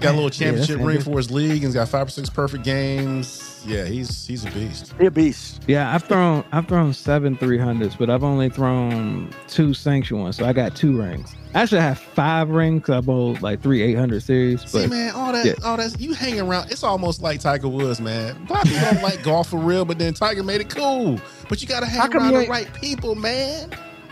Got 0.01 0.11
a 0.11 0.21
little 0.21 0.25
Yeah, 0.25 0.31
championship 0.53 0.79
ring 0.81 1.01
for 1.01 1.17
his 1.17 1.31
league, 1.31 1.51
and 1.53 1.65
he's 1.65 1.75
got 1.75 1.89
five 1.89 2.07
or 2.09 2.11
six 2.11 2.29
perfect 2.29 2.65
games. 2.65 3.63
Yeah, 3.67 3.85
he's 3.87 4.27
he's 4.27 4.45
a 4.45 4.51
beast. 4.51 4.93
He 5.01 5.07
a 5.07 5.11
beast. 5.11 5.63
Yeah, 5.67 5.93
I've 5.93 6.05
thrown 6.05 6.45
I've 6.53 6.69
thrown 6.69 6.93
seven 6.93 7.37
three 7.37 7.59
hundreds, 7.59 7.97
but 7.97 8.11
I've 8.11 8.23
only 8.23 8.49
thrown 8.51 9.31
two 9.49 9.73
sanctioned 9.75 10.21
ones, 10.21 10.37
so 10.37 10.45
I 10.45 10.53
got 10.53 10.77
two 10.77 11.01
rings. 11.01 11.35
Actually, 11.55 11.81
I 11.81 11.85
have 11.85 11.99
five 11.99 12.51
rings. 12.51 12.85
'cause 12.85 12.97
I 12.97 13.01
bowled 13.01 13.41
like 13.43 13.63
three 13.63 13.81
eight 13.83 13.95
hundred 13.97 14.23
series, 14.23 14.61
See, 14.71 14.83
but 14.83 14.91
man, 14.91 15.13
all 15.15 15.33
that, 15.33 15.47
yeah. 15.47 15.55
all 15.65 15.79
that, 15.79 15.99
you 15.99 16.13
hang 16.13 16.39
around. 16.39 16.71
It's 16.71 16.85
almost 16.85 17.23
like 17.23 17.41
Tiger 17.41 17.67
Woods, 17.69 17.99
man. 18.01 18.37
A 18.49 18.53
lot 18.53 18.65
of 18.67 18.71
people 18.71 18.89
don't 18.93 19.03
like 19.03 19.23
golf 19.25 19.49
for 19.49 19.59
real, 19.59 19.85
but 19.87 19.99
then 19.99 20.13
Tiger 20.13 20.43
made 20.45 20.61
it 20.61 20.69
cool. 20.69 21.19
But 21.49 21.63
you 21.63 21.67
got 21.67 21.81
to 21.81 21.87
hang 21.87 22.15
around 22.15 22.35
the 22.35 22.47
right 22.47 22.73
people, 22.75 23.15
man. 23.15 23.71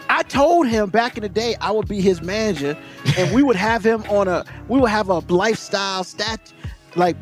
I 0.09 0.23
told 0.23 0.67
him 0.69 0.91
back 0.91 1.17
in 1.17 1.23
the 1.23 1.29
day 1.29 1.57
I 1.61 1.71
would 1.71 1.89
be 1.89 2.01
his 2.01 2.23
manager, 2.23 2.77
and 3.17 3.35
we 3.35 3.43
would 3.43 3.57
have 3.57 3.85
him 3.85 4.03
on 4.09 4.29
a 4.29 4.45
we 4.69 4.79
would 4.79 4.91
have 4.91 5.09
a 5.09 5.19
lifestyle 5.33 6.05
stat 6.05 6.53
like 6.97 7.17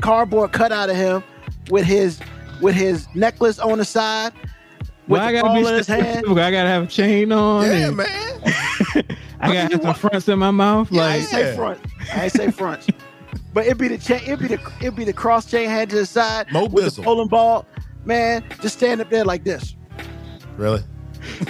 cardboard 0.00 0.52
cutout 0.52 0.90
of 0.90 0.96
him 0.96 1.24
with 1.70 1.84
his 1.84 2.20
with 2.60 2.74
his 2.74 3.06
necklace 3.14 3.58
on 3.58 3.78
the 3.78 3.84
side 3.84 4.32
with 5.06 5.20
well, 5.20 5.22
I 5.22 5.32
gotta 5.32 5.46
ball 5.46 5.54
be 5.62 5.66
in 5.68 5.74
his 5.74 5.86
hand. 5.86 6.02
specific. 6.24 6.30
I 6.38 6.50
gotta 6.50 6.68
have 6.68 6.82
a 6.84 6.86
chain 6.86 7.32
on. 7.32 7.64
Yeah, 7.64 7.90
man. 7.90 8.06
I 9.40 9.46
gotta 9.46 9.58
have 9.60 9.72
some 9.72 9.80
want- 9.82 9.98
fronts 9.98 10.28
in 10.28 10.38
my 10.38 10.50
mouth. 10.50 10.92
I 10.92 10.96
Like 10.96 11.14
ain't 11.20 11.28
say 11.28 11.50
Yeah. 11.50 11.56
front. 11.56 11.80
I 12.14 12.24
ain't 12.24 12.32
say 12.32 12.50
front. 12.50 12.86
But 13.54 13.64
it'd 13.66 13.78
be 13.78 13.88
the 13.88 13.98
chain. 13.98 14.20
It'd 14.24 14.38
be 14.40 14.48
the 14.48 14.60
it'd 14.80 14.96
be 14.96 15.04
the 15.04 15.12
cross 15.12 15.46
chain 15.50 15.68
hand 15.70 15.90
to 15.90 15.96
the 15.96 16.06
side 16.06 16.52
Mo 16.52 16.66
with 16.66 16.84
the 16.94 17.00
Bizzle. 17.00 17.04
bowling 17.04 17.28
ball. 17.28 17.66
Man, 18.04 18.44
just 18.60 18.76
stand 18.76 19.00
up 19.00 19.08
there 19.10 19.24
like 19.24 19.44
this. 19.44 19.74
Really? 20.56 20.82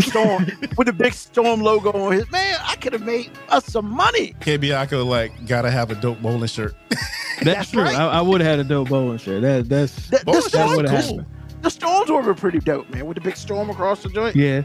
Storm 0.00 0.46
with 0.76 0.86
the 0.86 0.92
big 0.92 1.12
storm 1.12 1.60
logo 1.60 1.92
on 1.92 2.12
his. 2.12 2.30
Man, 2.30 2.58
I 2.64 2.76
could 2.76 2.92
have 2.92 3.02
made 3.02 3.30
us 3.48 3.64
some 3.66 3.90
money. 3.90 4.34
KBIACO, 4.40 5.04
like, 5.06 5.46
got 5.46 5.62
to 5.62 5.70
have 5.70 5.90
a 5.90 5.94
dope 5.94 6.20
bowling 6.20 6.46
shirt. 6.48 6.74
that's, 6.88 7.42
That's 7.42 7.70
true. 7.70 7.82
right. 7.82 7.94
I, 7.96 8.06
I 8.18 8.20
would 8.20 8.40
have 8.40 8.50
had 8.50 8.58
a 8.60 8.64
dope 8.68 8.88
bowling 8.88 9.18
shirt. 9.18 9.42
That 9.42 9.68
that's 9.68 10.08
The, 10.08 10.18
the 10.18 10.24
Bowling 10.24 10.76
would've 10.76 10.90
cool. 10.90 11.00
happened. 11.00 11.26
the 11.62 11.70
storms 11.70 12.10
were 12.10 12.34
pretty 12.34 12.58
dope, 12.60 12.88
man. 12.90 13.06
With 13.06 13.16
the 13.16 13.20
big 13.20 13.36
storm 13.36 13.70
across 13.70 14.02
the 14.02 14.08
joint. 14.10 14.34
yeah. 14.36 14.62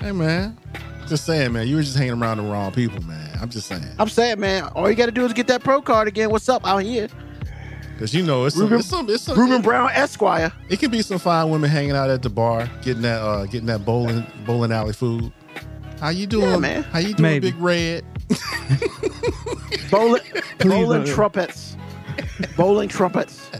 Hey, 0.00 0.12
man. 0.12 0.58
Just 1.08 1.24
saying, 1.24 1.52
man. 1.52 1.68
You 1.68 1.76
were 1.76 1.82
just 1.82 1.96
hanging 1.96 2.20
around 2.20 2.38
the 2.38 2.42
wrong 2.42 2.72
people, 2.72 3.02
man. 3.04 3.38
I'm 3.40 3.48
just 3.48 3.66
saying. 3.68 3.84
I'm 3.98 4.08
saying, 4.08 4.40
man, 4.40 4.64
all 4.74 4.90
you 4.90 4.96
got 4.96 5.06
to 5.06 5.12
do 5.12 5.24
is 5.24 5.32
get 5.32 5.46
that 5.46 5.62
pro 5.62 5.80
card 5.80 6.08
again. 6.08 6.30
What's 6.30 6.48
up 6.48 6.66
out 6.66 6.78
here? 6.82 7.08
Because, 7.96 8.12
you 8.12 8.22
know, 8.22 8.44
it's 8.44 8.54
some, 8.54 8.64
Ruben- 8.64 8.78
it's 8.80 8.88
some, 8.88 9.08
it's 9.08 9.22
some, 9.22 9.38
Ruben 9.38 9.62
Brown 9.62 9.88
Esquire. 9.94 10.52
It 10.68 10.78
can 10.78 10.90
be 10.90 11.00
some 11.00 11.18
fine 11.18 11.48
women 11.48 11.70
hanging 11.70 11.92
out 11.92 12.10
at 12.10 12.20
the 12.20 12.28
bar, 12.28 12.68
getting 12.82 13.00
that 13.02 13.22
uh 13.22 13.46
getting 13.46 13.66
that 13.68 13.86
bowling 13.86 14.26
bowling 14.44 14.70
alley 14.70 14.92
food. 14.92 15.32
How 15.98 16.10
you 16.10 16.26
doing, 16.26 16.50
Yeah, 16.50 16.58
man. 16.58 16.82
How 16.82 16.98
you 16.98 17.14
doing, 17.14 17.22
Maybe. 17.22 17.50
Big 17.52 17.60
Red? 17.60 18.04
Bowling, 19.90 20.20
bowling 20.58 21.04
trumpets. 21.04 21.76
bowling 22.56 22.88
trumpets. 22.88 23.50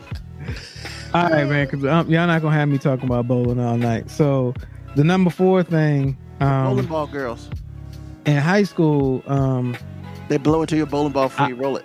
All 1.14 1.30
right, 1.30 1.46
man. 1.48 1.66
Because 1.66 1.84
um, 1.84 2.10
y'all 2.10 2.26
not 2.26 2.42
gonna 2.42 2.54
have 2.54 2.68
me 2.68 2.78
talking 2.78 3.06
about 3.06 3.26
bowling 3.28 3.60
all 3.60 3.76
night. 3.78 4.10
So 4.10 4.52
the 4.96 5.04
number 5.04 5.30
four 5.30 5.62
thing 5.62 6.16
bowling 6.40 6.80
um, 6.80 6.86
ball 6.86 7.06
girls. 7.06 7.48
in 8.26 8.36
high 8.36 8.64
school, 8.64 9.22
um, 9.28 9.76
They 10.28 10.36
blow 10.36 10.60
into 10.62 10.76
your 10.76 10.86
bowling 10.86 11.12
ball 11.12 11.28
before 11.28 11.46
I- 11.46 11.48
you 11.48 11.54
roll 11.54 11.76
it. 11.76 11.84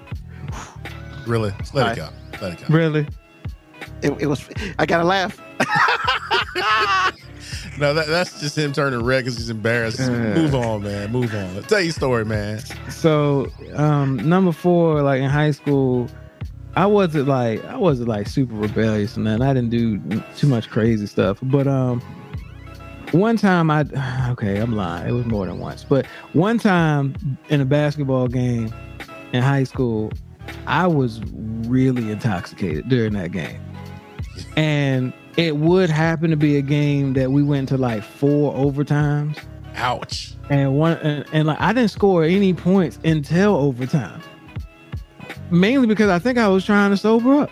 Really? 1.28 1.53
Let 1.73 1.86
Hi. 1.86 1.91
it 1.94 1.95
go. 1.98 2.10
Let 2.41 2.61
it 2.61 2.69
really. 2.69 3.07
it. 4.01 4.11
It 4.19 4.27
was. 4.27 4.47
I 4.80 4.85
gotta 4.85 5.03
laugh. 5.05 5.39
No, 7.81 7.95
that, 7.95 8.07
that's 8.07 8.39
just 8.39 8.55
him 8.55 8.73
turning 8.73 9.03
red 9.03 9.22
because 9.22 9.38
he's 9.38 9.49
embarrassed. 9.49 9.99
Uh. 9.99 10.11
Move 10.11 10.53
on, 10.53 10.84
man. 10.84 11.11
Move 11.11 11.34
on. 11.34 11.63
Tell 11.63 11.81
your 11.81 11.91
story, 11.91 12.26
man. 12.26 12.59
So 12.89 13.47
um, 13.73 14.18
number 14.18 14.51
four, 14.51 15.01
like 15.01 15.19
in 15.19 15.30
high 15.30 15.49
school, 15.49 16.07
I 16.76 16.85
wasn't 16.85 17.27
like 17.27 17.63
I 17.65 17.77
wasn't 17.77 18.07
like 18.07 18.27
super 18.27 18.53
rebellious 18.53 19.18
and 19.18 19.26
then 19.26 19.41
I 19.41 19.53
didn't 19.53 19.72
do 19.72 19.99
too 20.38 20.47
much 20.47 20.69
crazy 20.69 21.07
stuff. 21.07 21.39
But 21.41 21.68
um, 21.68 22.01
one 23.13 23.38
time 23.38 23.72
I 23.72 23.81
okay, 24.31 24.57
I'm 24.57 24.76
lying. 24.76 25.09
It 25.09 25.13
was 25.13 25.26
more 25.26 25.47
than 25.47 25.57
once, 25.59 25.84
but 25.84 26.05
one 26.34 26.59
time 26.59 27.15
in 27.49 27.61
a 27.61 27.65
basketball 27.65 28.27
game 28.27 28.72
in 29.34 29.41
high 29.41 29.63
school, 29.63 30.11
I 30.68 30.88
was 30.88 31.22
really 31.68 32.11
intoxicated 32.11 32.89
during 32.89 33.13
that 33.13 33.31
game, 33.31 33.59
and 34.55 35.13
it 35.38 35.57
would 35.57 35.89
happen 35.89 36.30
to 36.30 36.38
be 36.38 36.57
a 36.57 36.61
game 36.61 37.13
that 37.13 37.31
we 37.31 37.43
went 37.43 37.69
to 37.69 37.77
like 37.77 38.03
four 38.03 38.53
overtimes 38.53 39.39
Ouch. 39.76 40.34
and 40.49 40.77
one 40.77 40.97
and, 40.97 41.26
and 41.31 41.47
like 41.47 41.59
I 41.59 41.73
didn't 41.73 41.91
score 41.91 42.23
any 42.23 42.53
points 42.53 42.99
until 43.03 43.55
overtime. 43.55 44.22
Mainly 45.49 45.88
because 45.88 46.09
I 46.09 46.19
think 46.19 46.38
I 46.38 46.47
was 46.47 46.65
trying 46.65 46.91
to 46.91 46.97
sober 46.97 47.41
up. 47.41 47.51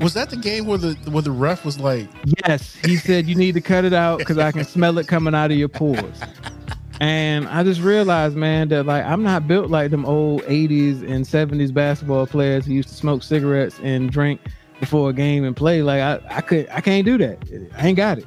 Was 0.00 0.14
that 0.14 0.30
the 0.30 0.36
game 0.36 0.66
where 0.66 0.78
the 0.78 0.94
where 1.10 1.22
the 1.22 1.30
ref 1.30 1.64
was 1.64 1.78
like, 1.78 2.08
Yes, 2.46 2.74
he 2.84 2.96
said 2.96 3.26
you 3.26 3.34
need 3.34 3.52
to 3.54 3.60
cut 3.60 3.84
it 3.84 3.92
out 3.92 4.18
because 4.18 4.38
I 4.38 4.52
can 4.52 4.64
smell 4.64 4.98
it 4.98 5.08
coming 5.08 5.34
out 5.34 5.50
of 5.50 5.56
your 5.56 5.68
pores. 5.68 6.20
And 7.00 7.46
I 7.48 7.62
just 7.62 7.80
realized, 7.82 8.36
man, 8.36 8.68
that 8.68 8.86
like 8.86 9.04
I'm 9.04 9.22
not 9.22 9.46
built 9.46 9.70
like 9.70 9.90
them 9.90 10.06
old 10.06 10.42
80s 10.42 11.02
and 11.02 11.24
70s 11.24 11.72
basketball 11.72 12.26
players 12.26 12.64
who 12.66 12.72
used 12.72 12.88
to 12.88 12.94
smoke 12.94 13.22
cigarettes 13.22 13.78
and 13.82 14.10
drink 14.10 14.40
before 14.80 15.10
a 15.10 15.12
game 15.12 15.44
and 15.44 15.54
play. 15.54 15.82
Like 15.82 16.00
I, 16.00 16.20
I 16.36 16.40
could 16.40 16.68
I 16.70 16.80
can't 16.80 17.04
do 17.04 17.18
that. 17.18 17.38
I 17.76 17.88
ain't 17.88 17.96
got 17.96 18.18
it. 18.18 18.26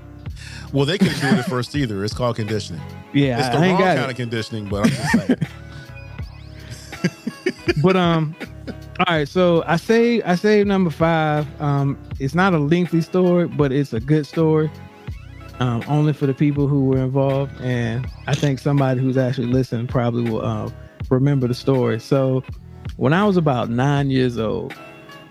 well, 0.72 0.86
they 0.86 0.98
couldn't 1.00 1.20
do 1.20 1.28
it 1.28 1.34
at 1.40 1.46
first 1.46 1.76
either. 1.76 2.04
It's 2.04 2.14
called 2.14 2.36
conditioning. 2.36 2.82
Yeah, 3.14 3.40
It's 3.40 3.50
the 3.50 3.58
I, 3.58 3.70
wrong 3.70 3.80
got 3.80 3.96
kind 3.98 4.10
it. 4.10 4.12
of 4.12 4.16
conditioning, 4.18 4.70
but 4.70 4.84
I'm 4.86 4.90
just 4.90 5.12
saying. 5.28 5.40
but 7.82 7.96
um 7.96 8.36
all 9.00 9.06
right 9.16 9.28
so 9.28 9.64
i 9.66 9.78
say 9.78 10.22
i 10.24 10.36
say 10.36 10.64
number 10.64 10.90
five 10.90 11.48
um 11.62 11.98
it's 12.20 12.36
not 12.36 12.54
a 12.54 12.60
lengthy 12.60 13.00
story 13.00 13.48
but 13.48 13.72
it's 13.72 13.94
a 13.94 14.00
good 14.00 14.26
story 14.28 14.70
um 15.60 15.84
only 15.88 16.14
for 16.14 16.26
the 16.26 16.34
people 16.34 16.68
who 16.68 16.86
were 16.86 16.98
involved 16.98 17.52
and 17.62 18.08
i 18.28 18.36
think 18.36 18.60
somebody 18.60 19.00
who's 19.00 19.18
actually 19.18 19.48
listening 19.48 19.88
probably 19.88 20.30
will 20.30 20.46
um 20.46 20.74
remember 21.10 21.48
the 21.48 21.54
story 21.54 22.00
so 22.00 22.44
when 22.98 23.14
i 23.14 23.26
was 23.26 23.38
about 23.38 23.70
nine 23.70 24.10
years 24.10 24.38
old 24.38 24.74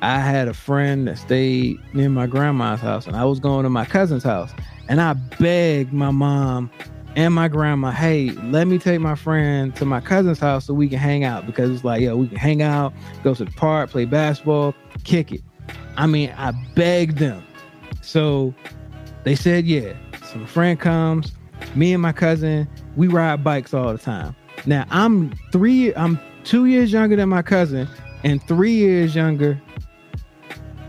i 0.03 0.19
had 0.19 0.49
a 0.49 0.55
friend 0.55 1.09
that 1.09 1.19
stayed 1.19 1.77
near 1.95 2.09
my 2.09 2.27
grandma's 2.27 2.81
house 2.81 3.07
and 3.07 3.17
i 3.17 3.25
was 3.25 3.41
going 3.41 3.63
to 3.65 3.71
my 3.71 3.85
cousin's 3.85 4.23
house 4.25 4.53
and 4.89 5.01
i 5.01 5.13
begged 5.13 5.93
my 5.93 6.11
mom 6.11 6.71
and 7.19 7.35
my 7.35 7.49
grandma, 7.49 7.91
hey, 7.91 8.31
let 8.45 8.69
me 8.69 8.79
take 8.79 9.01
my 9.01 9.17
friend 9.17 9.75
to 9.75 9.85
my 9.85 10.01
cousin's 10.01 10.39
house 10.39 10.67
so 10.67 10.73
we 10.73 10.89
can 10.89 10.99
hang 10.99 11.25
out 11.25 11.47
because 11.47 11.69
it's 11.69 11.83
like, 11.83 12.01
yo, 12.01 12.17
we 12.17 12.29
can 12.29 12.37
hang 12.37 12.63
out, 12.63 12.93
go 13.25 13.35
to 13.35 13.45
the 13.45 13.51
park, 13.51 13.91
play 13.91 14.05
basketball, 14.05 14.73
kick 15.03 15.33
it. 15.33 15.43
I 15.97 16.07
mean, 16.07 16.33
I 16.37 16.53
begged 16.77 17.19
them. 17.19 17.43
So 18.03 18.55
they 19.25 19.35
said, 19.35 19.67
yeah. 19.67 19.95
So 20.29 20.39
my 20.39 20.47
friend 20.47 20.79
comes, 20.79 21.33
me 21.75 21.95
and 21.95 22.03
my 22.03 22.13
cousin, 22.13 22.69
we 22.97 23.09
ride 23.09 23.43
bikes 23.43 23.73
all 23.73 23.93
the 23.93 23.99
time. 23.99 24.37
Now 24.67 24.85
I'm 24.91 25.33
three, 25.53 25.95
I'm 25.95 26.21
two 26.45 26.67
years 26.67 26.93
younger 26.93 27.17
than 27.17 27.31
my 27.31 27.41
cousin 27.41 27.89
and 28.25 28.43
three 28.47 28.73
years 28.73 29.15
younger. 29.15 29.59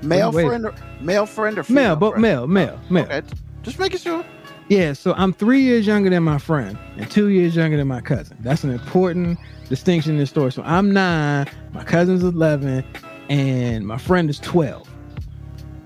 Male 0.03 0.33
Wait. 0.33 0.45
friend, 0.45 0.65
or, 0.65 0.75
male 0.99 1.25
friend 1.25 1.57
or 1.57 1.63
female 1.63 1.83
Male, 1.83 1.95
but 1.95 2.09
friend? 2.11 2.21
male, 2.21 2.47
male, 2.47 2.79
oh, 2.81 2.93
male. 2.93 3.05
Okay, 3.05 3.21
just 3.63 3.79
making 3.79 3.99
sure. 3.99 4.25
Yeah, 4.67 4.91
so 4.91 5.13
I'm 5.13 5.31
three 5.31 5.61
years 5.61 5.87
younger 5.87 6.09
than 6.09 6.23
my 6.23 6.37
friend 6.37 6.77
and 6.97 7.09
two 7.09 7.29
years 7.29 7.55
younger 7.55 7.77
than 7.77 7.87
my 7.87 8.01
cousin. 8.01 8.35
That's 8.41 8.65
an 8.65 8.71
important 8.71 9.39
distinction 9.69 10.13
in 10.13 10.19
the 10.19 10.27
story. 10.27 10.51
So 10.51 10.63
I'm 10.63 10.91
nine, 10.91 11.47
my 11.71 11.85
cousin's 11.85 12.23
11, 12.23 12.83
and 13.29 13.87
my 13.87 13.97
friend 13.97 14.29
is 14.29 14.39
12. 14.39 14.85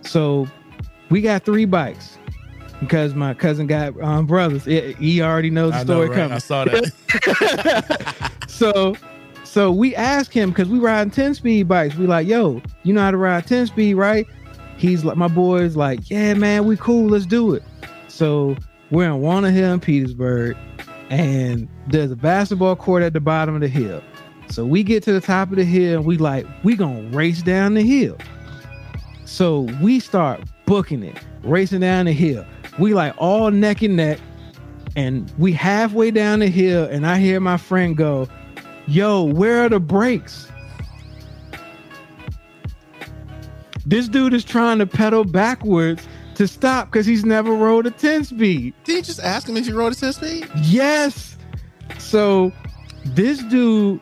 So 0.02 0.48
we 1.12 1.22
got 1.22 1.46
three 1.46 1.66
bikes 1.66 2.18
because 2.86 3.16
my 3.16 3.34
cousin 3.34 3.68
got 3.68 4.00
um, 4.02 4.26
brothers. 4.26 4.68
It- 4.68 4.98
he 4.98 5.22
already 5.22 5.50
knows 5.50 5.72
the 5.74 5.80
know, 5.80 6.06
story 6.06 6.10
right? 6.10 6.32
I 6.32 6.38
saw 6.38 6.66
that. 6.66 8.32
so 8.48 8.96
so 9.44 9.72
we 9.72 9.96
asked 9.96 10.34
him 10.34 10.50
because 10.50 10.68
we 10.68 10.80
riding 10.80 11.12
10 11.12 11.36
speed 11.36 11.68
bikes. 11.68 11.96
We 11.96 12.08
like, 12.08 12.28
yo, 12.28 12.62
you 12.82 12.92
know 12.92 13.02
how 13.02 13.12
to 13.12 13.18
ride 13.18 13.46
10 13.46 13.68
speed, 13.68 13.94
right? 13.94 14.26
He's 14.78 15.06
like, 15.06 15.16
my 15.16 15.28
boy's 15.28 15.76
like, 15.76 16.10
yeah, 16.10 16.34
man, 16.34 16.66
we 16.66 16.76
cool, 16.76 17.10
let's 17.10 17.28
do 17.28 17.54
it. 17.54 17.62
So 18.08 18.58
we're 18.90 19.06
in 19.06 19.22
Warner 19.22 19.52
Hill 19.52 19.74
in 19.74 19.80
Petersburg, 19.80 20.58
and 21.10 21.68
there's 21.88 22.10
a 22.10 22.16
basketball 22.16 22.76
court 22.76 23.04
at 23.04 23.14
the 23.14 23.20
bottom 23.20 23.54
of 23.54 23.62
the 23.62 23.68
hill. 23.68 24.02
So 24.50 24.66
we 24.66 24.82
get 24.84 25.04
to 25.04 25.14
the 25.14 25.22
top 25.22 25.52
of 25.52 25.58
the 25.58 25.66
hill, 25.66 25.98
and 26.00 26.06
we 26.06 26.18
like, 26.18 26.48
we 26.64 26.76
gonna 26.76 27.08
race 27.10 27.44
down 27.44 27.76
the 27.76 27.84
hill. 27.84 28.18
So 29.26 29.62
we 29.82 30.00
start 30.00 30.42
booking 30.66 31.04
it, 31.04 31.18
racing 31.44 31.82
down 31.82 32.06
the 32.06 32.14
hill. 32.14 32.44
We 32.80 32.94
like 32.94 33.14
all 33.18 33.52
neck 33.52 33.82
and 33.82 33.96
neck, 33.96 34.20
and 34.96 35.32
we 35.38 35.52
halfway 35.52 36.12
down 36.12 36.40
the 36.40 36.48
hill, 36.48 36.86
and 36.86 37.06
I 37.06 37.20
hear 37.20 37.40
my 37.40 37.58
friend 37.58 37.96
go, 37.96 38.28
"Yo, 38.88 39.24
where 39.24 39.64
are 39.64 39.70
the 39.70 39.80
brakes?" 39.80 40.48
This 43.86 44.08
dude 44.08 44.34
is 44.34 44.46
trying 44.46 44.80
to 44.80 44.88
pedal 44.88 45.26
backwards 45.26 46.08
to 46.36 46.48
stop 46.48 46.90
because 46.92 47.06
he's 47.06 47.26
never 47.26 47.52
rode 47.54 47.86
a 47.86 47.92
10 47.92 48.24
speed. 48.24 48.74
Did 48.86 48.96
you 48.96 49.02
just 49.02 49.20
ask 49.20 49.48
him 49.48 49.58
if 49.58 49.66
he 49.66 49.74
rode 49.74 49.92
a 49.94 49.96
10 49.96 50.14
speed? 50.14 50.50
Yes. 50.64 51.38
So 52.00 52.52
this 53.06 53.44
dude 53.44 54.00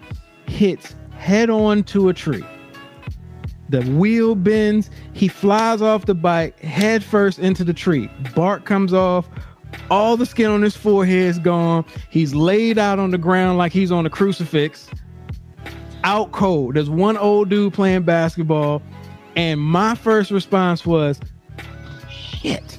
hits 0.48 0.96
head 1.18 1.50
on 1.50 1.84
to 1.86 2.10
a 2.10 2.14
tree. 2.14 2.44
The 3.72 3.82
wheel 3.84 4.36
bends. 4.36 4.90
He 5.14 5.30
flies 5.30 5.82
off 5.82 6.06
the 6.06 6.14
bike 6.14 6.60
head 6.60 7.06
first 7.06 7.40
into 7.40 7.64
the 7.64 7.74
tree. 7.74 8.10
Bark 8.36 8.66
comes 8.66 8.94
off. 8.94 9.30
All 9.90 10.18
the 10.18 10.26
skin 10.26 10.52
on 10.52 10.62
his 10.62 10.76
forehead 10.76 11.30
is 11.30 11.40
gone. 11.40 11.86
He's 12.10 12.36
laid 12.36 12.78
out 12.78 13.00
on 13.00 13.12
the 13.12 13.18
ground 13.18 13.58
like 13.58 13.72
he's 13.72 13.90
on 13.90 14.06
a 14.06 14.10
crucifix. 14.10 14.90
Out 16.04 16.34
cold. 16.34 16.76
There's 16.76 16.90
one 16.90 17.16
old 17.16 17.48
dude 17.48 17.74
playing 17.74 18.04
basketball. 18.04 18.82
And 19.38 19.62
my 19.62 19.96
first 19.96 20.32
response 20.32 20.86
was, 20.86 21.22
shit. 22.10 22.78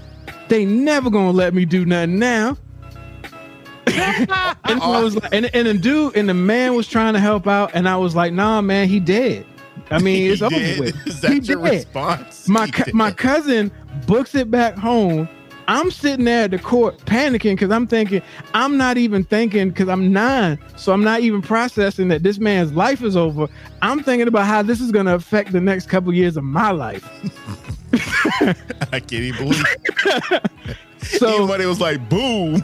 They 0.48 0.66
never 0.66 1.08
gonna 1.08 1.30
let 1.30 1.54
me 1.54 1.64
do 1.64 1.86
nothing 1.86 2.18
now. 2.18 2.58
and 3.86 4.30
I 4.82 5.00
was 5.02 5.16
like, 5.16 5.32
and, 5.32 5.54
and 5.54 5.66
the 5.66 5.74
dude 5.74 6.16
and 6.16 6.28
the 6.28 6.34
man 6.34 6.74
was 6.74 6.86
trying 6.86 7.14
to 7.14 7.20
help 7.20 7.46
out, 7.46 7.70
and 7.72 7.88
I 7.88 7.96
was 7.96 8.14
like, 8.14 8.34
nah, 8.34 8.60
man, 8.60 8.88
he 8.88 9.00
dead. 9.00 9.46
I 9.90 9.98
mean, 9.98 10.30
it's 10.32 10.42
over 10.42 10.54
did? 10.54 10.78
with. 10.80 11.06
Is 11.06 11.20
that 11.22 11.32
He 11.32 11.38
your 11.40 11.62
dead. 11.62 11.72
response? 11.84 12.48
My 12.48 12.66
did. 12.66 12.94
my 12.94 13.10
cousin 13.10 13.70
books 14.06 14.34
it 14.34 14.50
back 14.50 14.74
home. 14.76 15.28
I'm 15.68 15.92
sitting 15.92 16.24
there 16.24 16.44
at 16.44 16.50
the 16.50 16.58
court 16.58 16.98
panicking 17.06 17.52
because 17.54 17.70
I'm 17.70 17.86
thinking 17.86 18.20
I'm 18.52 18.76
not 18.76 18.98
even 18.98 19.22
thinking 19.24 19.68
because 19.68 19.88
I'm 19.88 20.12
nine, 20.12 20.58
so 20.76 20.92
I'm 20.92 21.04
not 21.04 21.20
even 21.20 21.40
processing 21.40 22.08
that 22.08 22.24
this 22.24 22.38
man's 22.38 22.72
life 22.72 23.00
is 23.02 23.16
over. 23.16 23.46
I'm 23.80 24.02
thinking 24.02 24.26
about 24.26 24.46
how 24.46 24.62
this 24.62 24.80
is 24.80 24.90
going 24.90 25.06
to 25.06 25.14
affect 25.14 25.52
the 25.52 25.60
next 25.60 25.88
couple 25.88 26.12
years 26.12 26.36
of 26.36 26.42
my 26.42 26.72
life. 26.72 27.08
I 28.92 28.98
can't 28.98 29.12
even 29.12 29.48
believe 29.48 29.64
it. 29.86 30.50
So 31.02 31.34
Everybody 31.34 31.66
was 31.66 31.80
like, 31.80 32.08
boom. 32.08 32.62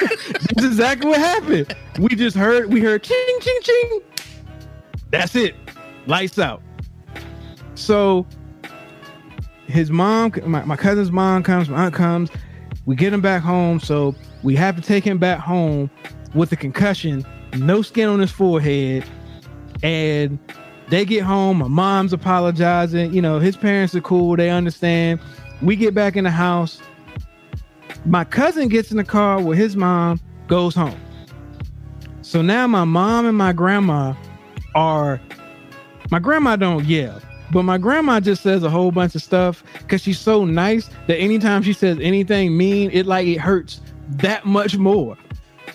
That's 0.00 0.64
exactly 0.64 1.10
what 1.10 1.18
happened. 1.18 1.74
We 1.98 2.08
just 2.10 2.36
heard, 2.36 2.72
we 2.72 2.80
heard 2.80 3.02
ching, 3.02 3.38
ching, 3.40 3.58
ching. 3.62 4.00
That's 5.10 5.34
it. 5.34 5.56
Lights 6.06 6.38
out. 6.38 6.62
So 7.74 8.26
his 9.66 9.90
mom, 9.90 10.32
my, 10.46 10.64
my 10.64 10.76
cousin's 10.76 11.10
mom 11.10 11.42
comes, 11.42 11.68
my 11.68 11.84
aunt 11.84 11.94
comes. 11.94 12.30
We 12.86 12.96
get 12.96 13.12
him 13.12 13.20
back 13.20 13.42
home. 13.42 13.80
So 13.80 14.14
we 14.42 14.56
have 14.56 14.76
to 14.76 14.82
take 14.82 15.04
him 15.04 15.18
back 15.18 15.38
home 15.38 15.90
with 16.34 16.52
a 16.52 16.56
concussion, 16.56 17.24
no 17.56 17.82
skin 17.82 18.08
on 18.08 18.20
his 18.20 18.30
forehead. 18.30 19.04
And 19.82 20.38
they 20.88 21.04
get 21.04 21.22
home. 21.22 21.58
My 21.58 21.68
mom's 21.68 22.12
apologizing. 22.12 23.14
You 23.14 23.22
know, 23.22 23.38
his 23.38 23.56
parents 23.56 23.94
are 23.94 24.00
cool. 24.00 24.36
They 24.36 24.50
understand. 24.50 25.20
We 25.62 25.76
get 25.76 25.94
back 25.94 26.16
in 26.16 26.24
the 26.24 26.30
house 26.30 26.80
my 28.06 28.24
cousin 28.24 28.68
gets 28.68 28.90
in 28.90 28.96
the 28.96 29.04
car 29.04 29.40
with 29.40 29.58
his 29.58 29.76
mom 29.76 30.20
goes 30.48 30.74
home 30.74 30.98
so 32.22 32.42
now 32.42 32.66
my 32.66 32.84
mom 32.84 33.26
and 33.26 33.36
my 33.36 33.52
grandma 33.52 34.14
are 34.74 35.20
my 36.10 36.18
grandma 36.18 36.56
don't 36.56 36.84
yell 36.84 37.20
but 37.52 37.64
my 37.64 37.78
grandma 37.78 38.20
just 38.20 38.42
says 38.42 38.62
a 38.62 38.70
whole 38.70 38.92
bunch 38.92 39.14
of 39.14 39.22
stuff 39.22 39.64
because 39.78 40.02
she's 40.02 40.18
so 40.18 40.44
nice 40.44 40.88
that 41.06 41.16
anytime 41.16 41.62
she 41.62 41.72
says 41.72 41.98
anything 42.00 42.56
mean 42.56 42.90
it 42.92 43.06
like 43.06 43.26
it 43.26 43.38
hurts 43.38 43.80
that 44.08 44.44
much 44.44 44.76
more 44.76 45.16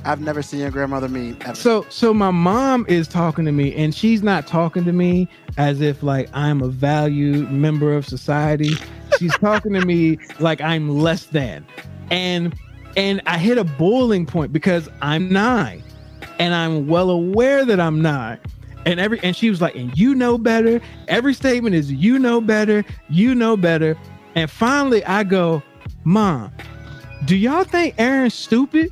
I've 0.03 0.21
never 0.21 0.41
seen 0.43 0.59
your 0.59 0.71
grandmother 0.71 1.09
mean 1.09 1.37
ever. 1.41 1.55
so 1.55 1.85
so 1.89 2.13
my 2.13 2.31
mom 2.31 2.85
is 2.87 3.07
talking 3.07 3.45
to 3.45 3.51
me 3.51 3.73
and 3.75 3.93
she's 3.93 4.21
not 4.21 4.45
talking 4.45 4.83
to 4.85 4.91
me 4.91 5.27
as 5.57 5.81
if 5.81 6.03
like 6.03 6.29
I'm 6.33 6.61
a 6.61 6.67
valued 6.67 7.51
member 7.51 7.93
of 7.93 8.05
society. 8.05 8.71
She's 9.17 9.35
talking 9.39 9.73
to 9.73 9.81
me 9.81 10.19
like 10.39 10.61
I'm 10.61 10.99
less 10.99 11.25
than. 11.25 11.65
And 12.11 12.55
and 12.97 13.21
I 13.25 13.37
hit 13.37 13.57
a 13.57 13.63
boiling 13.63 14.25
point 14.25 14.53
because 14.53 14.87
I'm 15.01 15.31
9 15.31 15.83
and 16.39 16.53
I'm 16.53 16.87
well 16.87 17.09
aware 17.09 17.65
that 17.65 17.79
I'm 17.79 18.01
9. 18.01 18.39
And 18.85 18.99
every 18.99 19.19
and 19.23 19.35
she 19.35 19.49
was 19.49 19.61
like, 19.61 19.75
"And 19.75 19.97
you 19.97 20.15
know 20.15 20.37
better." 20.37 20.79
Every 21.07 21.33
statement 21.33 21.75
is 21.75 21.91
you 21.91 22.19
know 22.19 22.39
better, 22.39 22.85
you 23.09 23.33
know 23.35 23.57
better. 23.57 23.97
And 24.35 24.49
finally 24.49 25.03
I 25.05 25.23
go, 25.23 25.63
"Mom, 26.03 26.51
do 27.25 27.35
y'all 27.35 27.63
think 27.63 27.95
Aaron's 27.97 28.33
stupid?" 28.33 28.91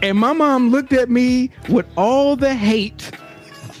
And 0.00 0.16
my 0.16 0.32
mom 0.32 0.70
looked 0.70 0.92
at 0.92 1.10
me 1.10 1.50
with 1.68 1.86
all 1.96 2.36
the 2.36 2.54
hate 2.54 3.10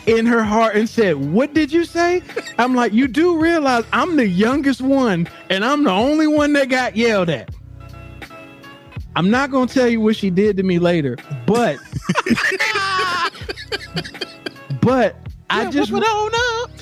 in 0.06 0.26
her 0.26 0.42
heart 0.42 0.74
and 0.74 0.88
said, 0.88 1.16
What 1.16 1.54
did 1.54 1.70
you 1.70 1.84
say? 1.84 2.22
I'm 2.58 2.74
like, 2.74 2.92
You 2.92 3.06
do 3.06 3.38
realize 3.38 3.84
I'm 3.92 4.16
the 4.16 4.26
youngest 4.26 4.80
one 4.80 5.28
and 5.50 5.64
I'm 5.64 5.84
the 5.84 5.90
only 5.90 6.26
one 6.26 6.54
that 6.54 6.68
got 6.68 6.96
yelled 6.96 7.28
at. 7.30 7.54
I'm 9.14 9.30
not 9.30 9.50
going 9.50 9.68
to 9.68 9.74
tell 9.74 9.88
you 9.88 10.00
what 10.00 10.16
she 10.16 10.30
did 10.30 10.56
to 10.56 10.62
me 10.62 10.78
later, 10.78 11.16
but, 11.46 11.78
but 14.80 15.16
I 15.50 15.70
just, 15.70 15.92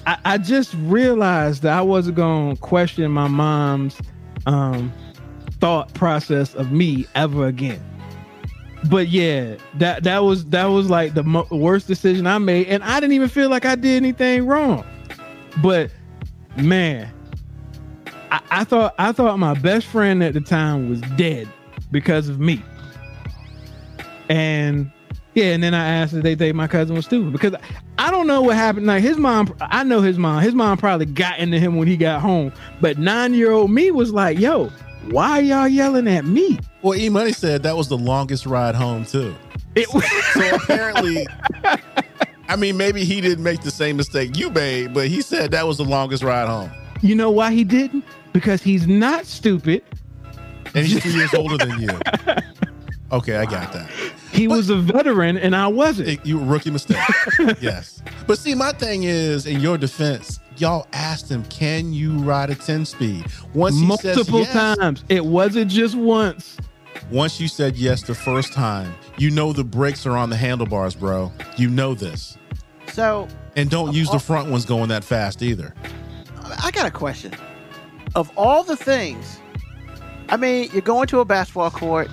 I, 0.07 0.19
I 0.25 0.39
just 0.39 0.75
realized 0.75 1.63
that 1.63 1.77
I 1.77 1.83
wasn't 1.83 2.17
going 2.17 2.57
to 2.57 2.63
question 2.63 3.11
my 3.11 3.29
mom's 3.29 3.99
um, 4.47 4.93
thought 5.61 5.93
process 5.95 6.55
of 6.55 6.73
me 6.73 7.07
ever 7.15 7.47
again 7.47 7.83
but 8.89 9.09
yeah, 9.09 9.57
that 9.75 10.05
that 10.05 10.19
was 10.21 10.45
that 10.47 10.67
was 10.67 10.89
like 10.91 11.15
the 11.15 11.23
mo- 11.23 11.47
worst 11.51 11.87
decision 11.87 12.27
I 12.27 12.39
made, 12.39 12.69
and 12.69 12.83
I 12.85 13.01
didn't 13.01 13.15
even 13.15 13.29
feel 13.29 13.49
like 13.49 13.65
I 13.65 13.75
did 13.75 13.97
anything 13.97 14.47
wrong. 14.47 14.85
But 15.63 15.91
man, 16.57 17.13
I, 18.31 18.41
I 18.51 18.65
thought 18.65 18.95
I 18.99 19.13
thought 19.13 19.39
my 19.39 19.55
best 19.55 19.87
friend 19.87 20.23
at 20.23 20.35
the 20.35 20.41
time 20.41 20.89
was 20.89 21.01
dead 21.17 21.49
because 21.91 22.29
of 22.29 22.41
me. 22.41 22.63
And 24.29 24.91
yeah, 25.37 25.53
and 25.53 25.63
then 25.63 25.75
I 25.75 25.87
asked 25.87 26.15
if 26.15 26.23
they 26.23 26.35
think 26.35 26.57
my 26.57 26.67
cousin 26.67 26.97
was 26.97 27.05
stupid 27.05 27.31
because 27.31 27.55
I 27.99 28.11
don't 28.11 28.27
know 28.27 28.41
what 28.41 28.57
happened. 28.57 28.87
Like 28.87 29.03
his 29.03 29.19
mom, 29.19 29.55
I 29.61 29.85
know 29.85 30.01
his 30.01 30.17
mom. 30.17 30.43
His 30.43 30.55
mom 30.55 30.79
probably 30.79 31.05
got 31.05 31.39
into 31.39 31.59
him 31.59 31.77
when 31.77 31.87
he 31.87 31.99
got 31.99 32.23
home. 32.23 32.55
But 32.81 32.97
nine 32.97 33.35
year 33.35 33.53
old 33.53 33.71
me 33.71 33.91
was 33.91 34.13
like, 34.13 34.39
"Yo, 34.39 34.71
why 35.11 35.33
are 35.33 35.43
y'all 35.43 35.69
yelling 35.69 36.09
at 36.09 36.25
me?" 36.25 36.59
Well, 36.81 36.99
E 36.99 37.11
Money 37.11 37.33
said 37.33 37.63
that 37.65 37.77
was 37.77 37.89
the 37.89 37.99
longest 37.99 38.47
ride 38.47 38.75
home, 38.75 39.05
too. 39.05 39.37
It 39.75 39.89
So 39.89 40.57
apparently, 40.57 41.27
I 42.49 42.57
mean, 42.57 42.79
maybe 42.79 43.05
he 43.05 43.21
didn't 43.21 43.45
make 43.45 43.61
the 43.61 43.71
same 43.71 43.99
mistake 43.99 44.39
you 44.39 44.49
made, 44.49 44.95
but 44.95 45.09
he 45.09 45.21
said 45.21 45.51
that 45.51 45.67
was 45.67 45.77
the 45.77 45.85
longest 45.85 46.23
ride 46.23 46.49
home. 46.49 46.71
You 47.03 47.15
know 47.15 47.31
why 47.31 47.53
he 47.53 47.63
didn't? 47.63 48.05
Because 48.33 48.63
he's 48.63 48.87
not 48.87 49.27
stupid. 49.27 49.85
And 50.75 50.87
he's 50.87 51.03
two 51.03 51.11
years 51.11 51.35
older 51.35 51.59
than 51.59 51.79
you. 51.79 51.89
Okay, 53.13 53.37
I 53.37 53.45
got 53.45 53.73
that. 53.73 53.89
He 54.33 54.49
was 54.49 54.69
a 54.69 54.77
veteran 54.77 55.37
and 55.39 55.55
I 55.55 55.69
wasn't. 55.69 56.09
It- 56.09 56.27
you 56.27 56.39
rookie 56.39 56.71
mistake. 56.71 56.99
yes. 57.61 58.03
But 58.27 58.39
see, 58.39 58.55
my 58.55 58.73
thing 58.73 59.05
is, 59.05 59.47
in 59.47 59.61
your 59.61 59.79
defense, 59.79 60.41
y'all 60.57 60.87
asked 60.93 61.31
him, 61.31 61.45
"Can 61.45 61.93
you 61.93 62.19
ride 62.19 62.51
a 62.51 62.55
ten 62.57 62.85
speed?" 62.85 63.25
Once 63.55 63.77
he 63.77 63.97
says 63.99 64.17
Multiple 64.17 64.41
yes, 64.41 64.53
times. 64.77 65.05
It 65.09 65.25
wasn't 65.25 65.71
just 65.71 65.95
once. 65.95 66.57
once 67.11 67.41
you 67.41 67.47
said 67.47 67.77
yes 67.77 68.03
the 68.03 68.15
first 68.15 68.53
time, 68.53 68.93
you 69.19 69.31
know 69.31 69.53
the 69.53 69.65
brakes 69.65 70.05
are 70.07 70.17
on 70.17 70.29
the 70.31 70.37
handlebars, 70.37 70.95
bro. 70.97 71.33
You 71.57 71.71
know 71.71 71.95
this, 71.95 72.37
So 72.93 73.29
and 73.55 73.71
don't 73.71 73.95
use 73.95 74.09
the 74.09 74.17
uh, 74.17 74.19
front 74.19 74.51
ones 74.51 74.65
going 74.65 74.89
that 74.89 75.05
fast 75.05 75.43
either. 75.43 75.73
I 76.63 76.71
got 76.73 76.87
a 76.87 76.91
question. 76.91 77.33
Of 78.17 78.31
all 78.37 78.65
the 78.65 78.77
things, 78.77 79.41
I 80.29 80.37
mean, 80.37 80.71
you're 80.73 80.83
going 80.83 81.07
to 81.09 81.21
a 81.21 81.25
basketball 81.25 81.71
court, 81.71 82.09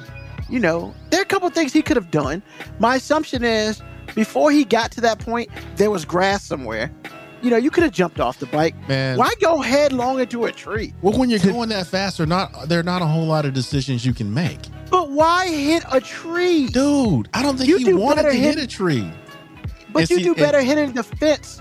you 0.50 0.60
know, 0.60 0.94
there 1.10 1.20
are 1.20 1.24
a 1.24 1.28
couple 1.28 1.50
things 1.50 1.74
he 1.74 1.82
could 1.82 1.98
have 1.98 2.12
done. 2.12 2.42
My 2.80 2.96
assumption 2.96 3.44
is 3.44 3.82
before 4.16 4.52
he 4.52 4.64
got 4.66 4.92
to 4.92 5.02
that 5.02 5.20
point, 5.20 5.50
there 5.78 5.90
was 5.92 6.06
grass 6.06 6.44
somewhere. 6.44 6.92
You 7.42 7.50
know, 7.50 7.58
you 7.58 7.72
could 7.72 7.84
have 7.84 7.92
jumped 7.92 8.20
off 8.22 8.40
the 8.40 8.46
bike. 8.46 8.74
Man, 8.88 9.18
Why 9.18 9.34
go 9.42 9.60
headlong 9.62 10.20
into 10.22 10.46
a 10.46 10.52
tree? 10.52 10.94
Well, 11.02 11.18
when 11.20 11.30
you're 11.30 11.40
going 11.40 11.70
that 11.70 11.88
fast, 11.88 12.20
or 12.20 12.26
not 12.26 12.70
there 12.70 12.80
are 12.80 12.84
not 12.84 13.02
a 13.02 13.06
whole 13.06 13.26
lot 13.26 13.46
of 13.46 13.54
decisions 13.54 14.06
you 14.06 14.14
can 14.14 14.34
make, 14.34 14.60
But 14.90 15.10
why 15.10 15.48
hit 15.50 15.84
a 15.92 16.00
tree? 16.00 16.68
dude. 16.68 17.28
I 17.34 17.42
don't 17.44 17.58
think 17.58 17.70
You 17.70 17.78
he 17.80 17.84
do 17.86 17.98
wanted 17.98 18.24
to 18.24 18.34
hit 18.34 18.56
hit- 18.56 18.64
a 18.64 18.68
tree. 18.68 19.12
but 19.92 20.02
and 20.04 20.10
you 20.12 20.20
do 20.22 20.30
and- 20.30 20.38
better 20.38 20.62
hitting 20.62 20.94
the 20.94 21.04
fence. 21.04 21.60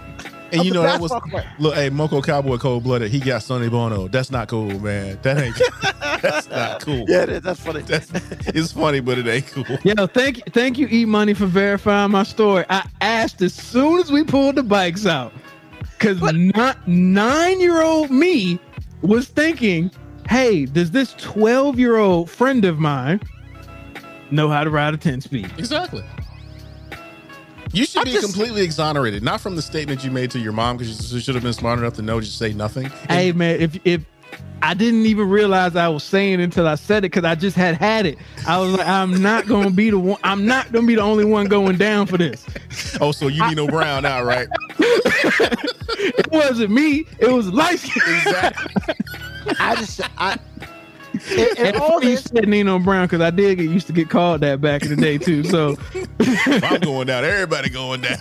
And 0.52 0.64
you 0.64 0.72
know 0.72 0.82
that 0.82 1.00
was 1.00 1.10
basketball 1.10 1.40
court. 1.40 1.52
look, 1.58 1.74
hey, 1.74 1.90
Moko 1.90 2.22
Cowboy 2.22 2.58
Cold 2.58 2.84
Blooded. 2.84 3.10
He 3.10 3.20
got 3.20 3.42
Sonny 3.42 3.68
Bono. 3.68 4.08
That's 4.08 4.30
not 4.30 4.48
cool, 4.48 4.78
man. 4.80 5.18
That 5.22 5.38
ain't 5.38 5.60
that's 6.22 6.48
not 6.48 6.82
cool. 6.82 7.06
Yeah, 7.08 7.24
that's 7.26 7.60
funny. 7.60 7.80
That's 7.80 8.10
it's 8.48 8.72
funny, 8.72 9.00
but 9.00 9.18
it 9.18 9.26
ain't 9.26 9.46
cool. 9.46 9.64
Yo, 9.82 10.06
thank 10.06 10.38
you. 10.38 10.42
thank 10.52 10.78
you, 10.78 10.88
E 10.88 11.04
Money, 11.04 11.34
for 11.34 11.46
verifying 11.46 12.10
my 12.10 12.22
story. 12.22 12.64
I 12.68 12.86
asked 13.00 13.40
as 13.40 13.54
soon 13.54 14.00
as 14.00 14.12
we 14.12 14.24
pulled 14.24 14.56
the 14.56 14.62
bikes 14.62 15.06
out. 15.06 15.32
Cause 15.98 16.20
not 16.20 16.88
nine 16.88 17.60
year 17.60 17.80
old 17.80 18.10
me 18.10 18.58
was 19.02 19.28
thinking, 19.28 19.90
hey, 20.28 20.66
does 20.66 20.90
this 20.90 21.14
12 21.14 21.78
year 21.78 21.96
old 21.96 22.28
friend 22.28 22.64
of 22.64 22.78
mine 22.78 23.20
know 24.32 24.48
how 24.48 24.64
to 24.64 24.70
ride 24.70 24.94
a 24.94 24.96
10 24.96 25.20
speed? 25.20 25.50
Exactly. 25.58 26.04
You 27.72 27.84
should 27.86 28.00
I'm 28.00 28.04
be 28.04 28.12
just- 28.12 28.24
completely 28.24 28.62
exonerated, 28.62 29.22
not 29.22 29.40
from 29.40 29.56
the 29.56 29.62
statement 29.62 30.04
you 30.04 30.10
made 30.10 30.30
to 30.32 30.38
your 30.38 30.52
mom 30.52 30.76
because 30.76 31.12
you 31.12 31.20
should 31.20 31.34
have 31.34 31.44
been 31.44 31.52
smart 31.52 31.78
enough 31.78 31.94
to 31.94 32.02
know 32.02 32.20
just 32.20 32.38
say 32.38 32.52
nothing. 32.52 32.86
And- 32.86 33.10
Hey 33.10 33.32
man, 33.32 33.60
if 33.60 33.78
if 33.84 34.02
I 34.62 34.74
didn't 34.74 35.06
even 35.06 35.28
realize 35.28 35.74
I 35.74 35.88
was 35.88 36.04
saying 36.04 36.40
it 36.40 36.44
until 36.44 36.68
I 36.68 36.76
said 36.76 36.98
it 36.98 37.10
because 37.10 37.24
I 37.24 37.34
just 37.34 37.56
had 37.56 37.74
had 37.76 38.06
it. 38.06 38.16
I 38.46 38.58
was 38.60 38.72
like, 38.74 38.86
I'm 38.86 39.20
not 39.20 39.46
gonna 39.46 39.70
be 39.70 39.90
the 39.90 39.98
one. 39.98 40.18
I'm 40.22 40.46
not 40.46 40.70
gonna 40.72 40.86
be 40.86 40.94
the 40.94 41.02
only 41.02 41.24
one 41.24 41.46
going 41.46 41.76
down 41.76 42.06
for 42.06 42.16
this. 42.16 42.44
Oh, 43.00 43.10
so 43.12 43.26
you 43.28 43.46
Nino 43.48 43.66
Brown 43.66 44.02
now, 44.04 44.22
right? 44.22 44.48
It 46.04 46.30
wasn't 46.32 46.72
me. 46.72 47.06
It 47.20 47.30
was 47.30 47.48
life. 47.52 47.84
Exactly. 47.96 48.94
I 49.60 49.76
just 49.76 50.00
I. 50.18 50.36
And, 51.30 51.40
and 51.40 51.58
And 51.58 51.76
all 51.76 51.90
funny 52.00 52.10
you 52.10 52.16
this, 52.16 52.24
said 52.24 52.48
Nino 52.48 52.78
Brown 52.78 53.06
because 53.06 53.20
I 53.20 53.30
did 53.30 53.56
get 53.58 53.70
used 53.70 53.86
to 53.86 53.92
get 53.92 54.10
called 54.10 54.40
that 54.40 54.60
back 54.60 54.82
in 54.82 54.88
the 54.90 54.96
day 54.96 55.18
too. 55.18 55.44
So 55.44 55.76
If 55.94 56.64
I'm 56.70 56.80
going 56.80 57.06
down. 57.06 57.24
Everybody 57.24 57.70
going 57.70 58.00
down. 58.00 58.18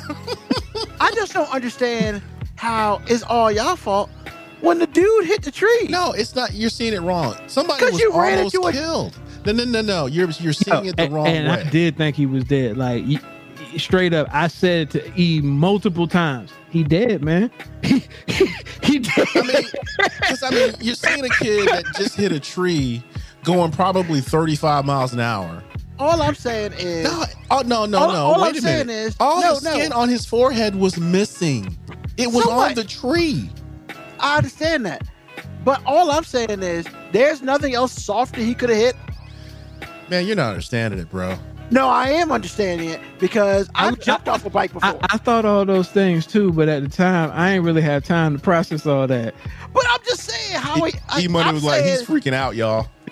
I 0.99 1.11
just 1.15 1.33
don't 1.33 1.49
understand 1.51 2.21
how 2.55 3.01
it's 3.07 3.23
all 3.23 3.51
y'all 3.51 3.75
fault 3.75 4.09
when 4.61 4.77
the 4.77 4.85
dude 4.87 5.25
hit 5.25 5.41
the 5.41 5.51
tree. 5.51 5.87
No, 5.89 6.11
it's 6.11 6.35
not. 6.35 6.53
You're 6.53 6.69
seeing 6.69 6.93
it 6.93 7.01
wrong. 7.01 7.35
Somebody 7.47 7.85
was 7.85 7.99
you 7.99 8.11
ran 8.13 8.37
almost 8.37 8.55
into 8.55 8.67
a- 8.67 8.71
killed. 8.71 9.17
No, 9.43 9.53
no, 9.53 9.63
no, 9.65 9.81
no. 9.81 10.05
You're 10.05 10.29
you're 10.39 10.53
seeing 10.53 10.85
it 10.85 10.95
the 10.97 11.03
and, 11.03 11.13
wrong 11.13 11.25
and 11.27 11.47
way. 11.47 11.61
I 11.65 11.69
did 11.71 11.97
think 11.97 12.15
he 12.15 12.27
was 12.27 12.43
dead. 12.43 12.77
Like 12.77 13.03
y- 13.07 13.19
y- 13.19 13.21
straight 13.77 14.13
up, 14.13 14.27
I 14.31 14.47
said 14.47 14.89
to 14.91 15.11
E 15.21 15.41
multiple 15.41 16.07
times, 16.07 16.51
"He 16.69 16.83
dead, 16.83 17.21
man. 17.23 17.49
He 17.83 18.03
he, 18.27 18.45
he 18.83 18.99
dead." 18.99 19.27
I 19.35 19.41
mean, 19.41 19.63
'cause, 20.21 20.43
I 20.43 20.49
mean, 20.51 20.73
you're 20.79 20.95
seeing 20.95 21.23
a 21.25 21.29
kid 21.29 21.67
that 21.69 21.85
just 21.95 22.15
hit 22.15 22.31
a 22.31 22.39
tree 22.39 23.03
going 23.43 23.71
probably 23.71 24.21
35 24.21 24.85
miles 24.85 25.13
an 25.13 25.19
hour. 25.19 25.63
All 25.99 26.21
I'm 26.21 26.35
saying 26.35 26.73
is 26.79 27.03
No, 27.03 27.25
oh 27.51 27.61
no, 27.65 27.85
no, 27.85 27.97
All- 27.99 28.07
no. 28.13 28.15
all 28.15 28.41
Wait 28.41 28.49
I'm 28.49 28.55
a 28.55 28.61
saying 28.61 28.87
minute. 28.87 29.01
is- 29.07 29.15
all 29.19 29.41
no, 29.41 29.59
the 29.59 29.69
no. 29.69 29.75
skin 29.75 29.91
on 29.93 30.09
his 30.09 30.25
forehead 30.25 30.75
was 30.75 30.97
missing. 30.97 31.77
It 32.17 32.31
was 32.31 32.43
So 32.45 32.51
on 32.51 32.57
what? 32.57 32.75
the 32.75 32.83
tree. 32.83 33.49
I 34.19 34.37
understand 34.37 34.85
that. 34.85 35.03
But 35.63 35.81
all 35.85 36.09
I'm 36.11 36.23
saying 36.23 36.63
is 36.63 36.85
there's 37.11 37.41
nothing 37.43 37.75
else 37.75 37.91
softer 37.91 38.41
he 38.41 38.55
could 38.55 38.69
have 38.69 38.79
hit. 38.79 38.95
Man, 40.09 40.25
you're 40.25 40.35
not 40.35 40.49
understanding 40.49 40.99
it, 40.99 41.09
bro. 41.09 41.37
No, 41.71 41.87
I 41.87 42.09
am 42.09 42.31
understanding 42.31 42.89
it 42.89 42.99
because 43.19 43.69
I've 43.75 43.93
I- 43.93 43.97
jumped 44.03 44.27
off 44.27 44.45
a 44.45 44.49
bike 44.49 44.73
before. 44.73 44.89
I, 44.89 44.97
I 45.13 45.17
thought 45.17 45.45
all 45.45 45.65
those 45.65 45.87
things 45.89 46.27
too, 46.27 46.51
but 46.51 46.67
at 46.67 46.83
the 46.83 46.89
time, 46.89 47.31
I 47.33 47.51
ain't 47.51 47.63
really 47.63 47.81
had 47.81 48.03
time 48.03 48.35
to 48.35 48.41
process 48.41 48.85
all 48.85 49.07
that. 49.07 49.33
but 49.73 49.85
I'm 49.89 49.99
just 50.03 50.21
saying 50.29 50.59
how 50.61 50.83
he. 50.83 50.93
I, 51.09 51.21
E 51.21 51.27
Money 51.29 51.49
I'm 51.49 51.55
was 51.55 51.63
like, 51.63 51.83
he's 51.83 52.03
freaking 52.03 52.33
out, 52.33 52.55
y'all. 52.55 52.87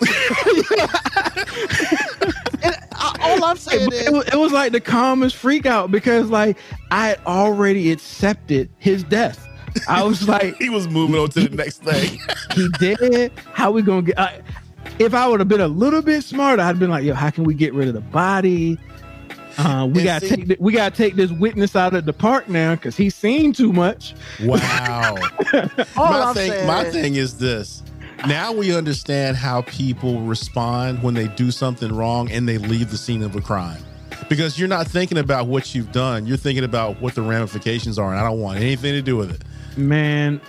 and 2.62 2.76
I, 2.92 3.16
all 3.22 3.44
I'm 3.44 3.56
saying 3.56 3.88
It, 3.88 3.92
is 3.94 4.06
it 4.08 4.12
was, 4.12 4.26
it 4.28 4.36
was 4.36 4.52
like 4.52 4.72
the 4.72 4.80
calmest 4.80 5.36
freak 5.36 5.66
out 5.66 5.90
because 5.90 6.28
like 6.30 6.56
I 6.90 7.08
had 7.08 7.20
already 7.26 7.90
accepted 7.92 8.68
his 8.78 9.02
death. 9.04 9.46
I 9.88 10.02
was 10.02 10.26
like, 10.28 10.56
He 10.58 10.68
was 10.68 10.88
moving 10.88 11.16
on 11.20 11.28
to 11.30 11.48
the 11.48 11.56
next 11.56 11.82
thing. 11.82 12.18
he 12.54 12.68
did. 12.78 13.32
How 13.52 13.70
we 13.70 13.82
gonna 13.82 14.02
get? 14.02 14.18
I, 14.18 14.40
if 14.98 15.14
I 15.14 15.26
would 15.28 15.40
have 15.40 15.48
been 15.48 15.60
a 15.60 15.68
little 15.68 16.02
bit 16.02 16.22
smarter, 16.24 16.62
I'd 16.62 16.78
been 16.78 16.90
like, 16.90 17.04
yo, 17.04 17.14
how 17.14 17.30
can 17.30 17.44
we 17.44 17.54
get 17.54 17.74
rid 17.74 17.88
of 17.88 17.94
the 17.94 18.00
body? 18.00 18.78
Uh, 19.58 19.86
we 19.92 20.00
And 20.00 20.04
gotta 20.04 20.26
see- 20.26 20.36
take 20.36 20.46
the, 20.48 20.56
we 20.60 20.72
gotta 20.72 20.94
take 20.96 21.16
this 21.16 21.30
witness 21.32 21.74
out 21.76 21.94
of 21.94 22.04
the 22.06 22.12
park 22.12 22.48
now 22.48 22.74
because 22.74 22.96
he's 22.96 23.14
seen 23.14 23.52
too 23.52 23.72
much. 23.72 24.14
Wow. 24.42 25.16
my 25.96 26.32
thing, 26.34 26.50
saying. 26.50 26.66
my 26.66 26.84
is- 26.84 26.94
thing 26.94 27.14
is 27.16 27.38
this. 27.38 27.82
Now 28.26 28.52
we 28.52 28.76
understand 28.76 29.38
how 29.38 29.62
people 29.62 30.20
respond 30.20 31.02
when 31.02 31.14
they 31.14 31.26
do 31.28 31.50
something 31.50 31.90
wrong 31.90 32.30
and 32.30 32.46
they 32.46 32.58
leave 32.58 32.90
the 32.90 32.98
scene 32.98 33.22
of 33.22 33.34
a 33.34 33.40
crime. 33.40 33.82
Because 34.28 34.58
you're 34.58 34.68
not 34.68 34.86
thinking 34.86 35.16
about 35.18 35.46
what 35.46 35.74
you've 35.74 35.90
done, 35.90 36.26
you're 36.26 36.36
thinking 36.36 36.64
about 36.64 37.00
what 37.00 37.14
the 37.14 37.22
ramifications 37.22 37.98
are, 37.98 38.10
and 38.10 38.20
I 38.20 38.22
don't 38.22 38.38
want 38.40 38.58
anything 38.60 38.92
to 38.92 39.00
do 39.02 39.16
with 39.16 39.30
it. 39.32 39.42
Man, 39.78 40.40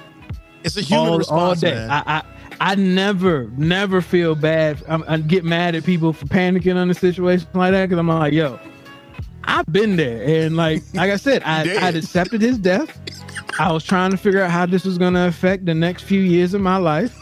It's 0.65 0.75
a 0.77 0.81
human 0.81 1.05
all, 1.07 1.11
all 1.13 1.17
response, 1.19 1.61
day. 1.61 1.71
man. 1.73 1.89
I, 1.89 2.03
I 2.05 2.23
I 2.61 2.75
never 2.75 3.49
never 3.57 4.01
feel 4.01 4.35
bad. 4.35 4.83
I'm, 4.88 5.03
I 5.07 5.17
get 5.17 5.43
mad 5.43 5.73
at 5.73 5.83
people 5.83 6.13
for 6.13 6.27
panicking 6.27 6.75
on 6.75 6.91
a 6.91 6.93
situation 6.93 7.47
like 7.55 7.71
that 7.71 7.88
because 7.88 7.97
I'm 7.97 8.07
like, 8.07 8.33
yo, 8.33 8.59
I've 9.45 9.65
been 9.65 9.95
there, 9.95 10.23
and 10.23 10.55
like 10.55 10.83
like 10.93 11.09
I 11.09 11.15
said, 11.15 11.41
I. 11.43 11.61
I'd 11.88 11.95
accepted 11.95 12.39
his 12.39 12.59
death. 12.59 12.95
I 13.59 13.71
was 13.71 13.83
trying 13.83 14.11
to 14.11 14.17
figure 14.17 14.43
out 14.43 14.51
how 14.51 14.67
this 14.67 14.85
was 14.85 14.99
going 14.99 15.15
to 15.15 15.27
affect 15.27 15.65
the 15.65 15.73
next 15.73 16.03
few 16.03 16.21
years 16.21 16.53
of 16.53 16.61
my 16.61 16.77
life. 16.77 17.17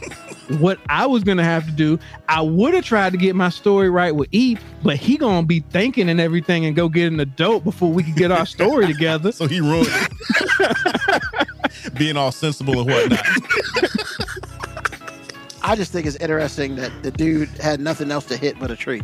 What 0.59 0.77
I 0.89 1.05
was 1.05 1.23
gonna 1.23 1.43
have 1.43 1.65
to 1.67 1.71
do, 1.71 1.99
I 2.27 2.41
would 2.41 2.73
have 2.73 2.83
tried 2.83 3.11
to 3.11 3.17
get 3.17 3.35
my 3.35 3.49
story 3.49 3.87
right 3.89 4.15
with 4.15 4.29
E, 4.31 4.57
but 4.83 4.97
he 4.97 5.15
gonna 5.15 5.45
be 5.45 5.59
thinking 5.59 6.09
and 6.09 6.19
everything 6.19 6.65
and 6.65 6.75
go 6.75 6.89
get 6.89 7.13
an 7.13 7.19
adult 7.19 7.63
before 7.63 7.91
we 7.91 8.01
could 8.01 8.15
get 8.15 8.31
our 8.31 8.47
story 8.47 8.87
together. 8.87 9.31
so 9.33 9.45
he 9.45 9.61
ruined 9.61 9.89
it. 9.91 11.23
Being 11.93 12.17
all 12.17 12.31
sensible 12.31 12.81
and 12.81 12.89
whatnot. 12.89 13.25
I 15.69 15.75
just 15.75 15.91
think 15.91 16.07
it's 16.07 16.15
interesting 16.15 16.75
that 16.77 16.91
the 17.03 17.11
dude 17.11 17.47
had 17.61 17.79
nothing 17.79 18.09
else 18.09 18.25
to 18.25 18.37
hit 18.37 18.57
but 18.59 18.71
a 18.71 18.75
tree. 18.75 19.03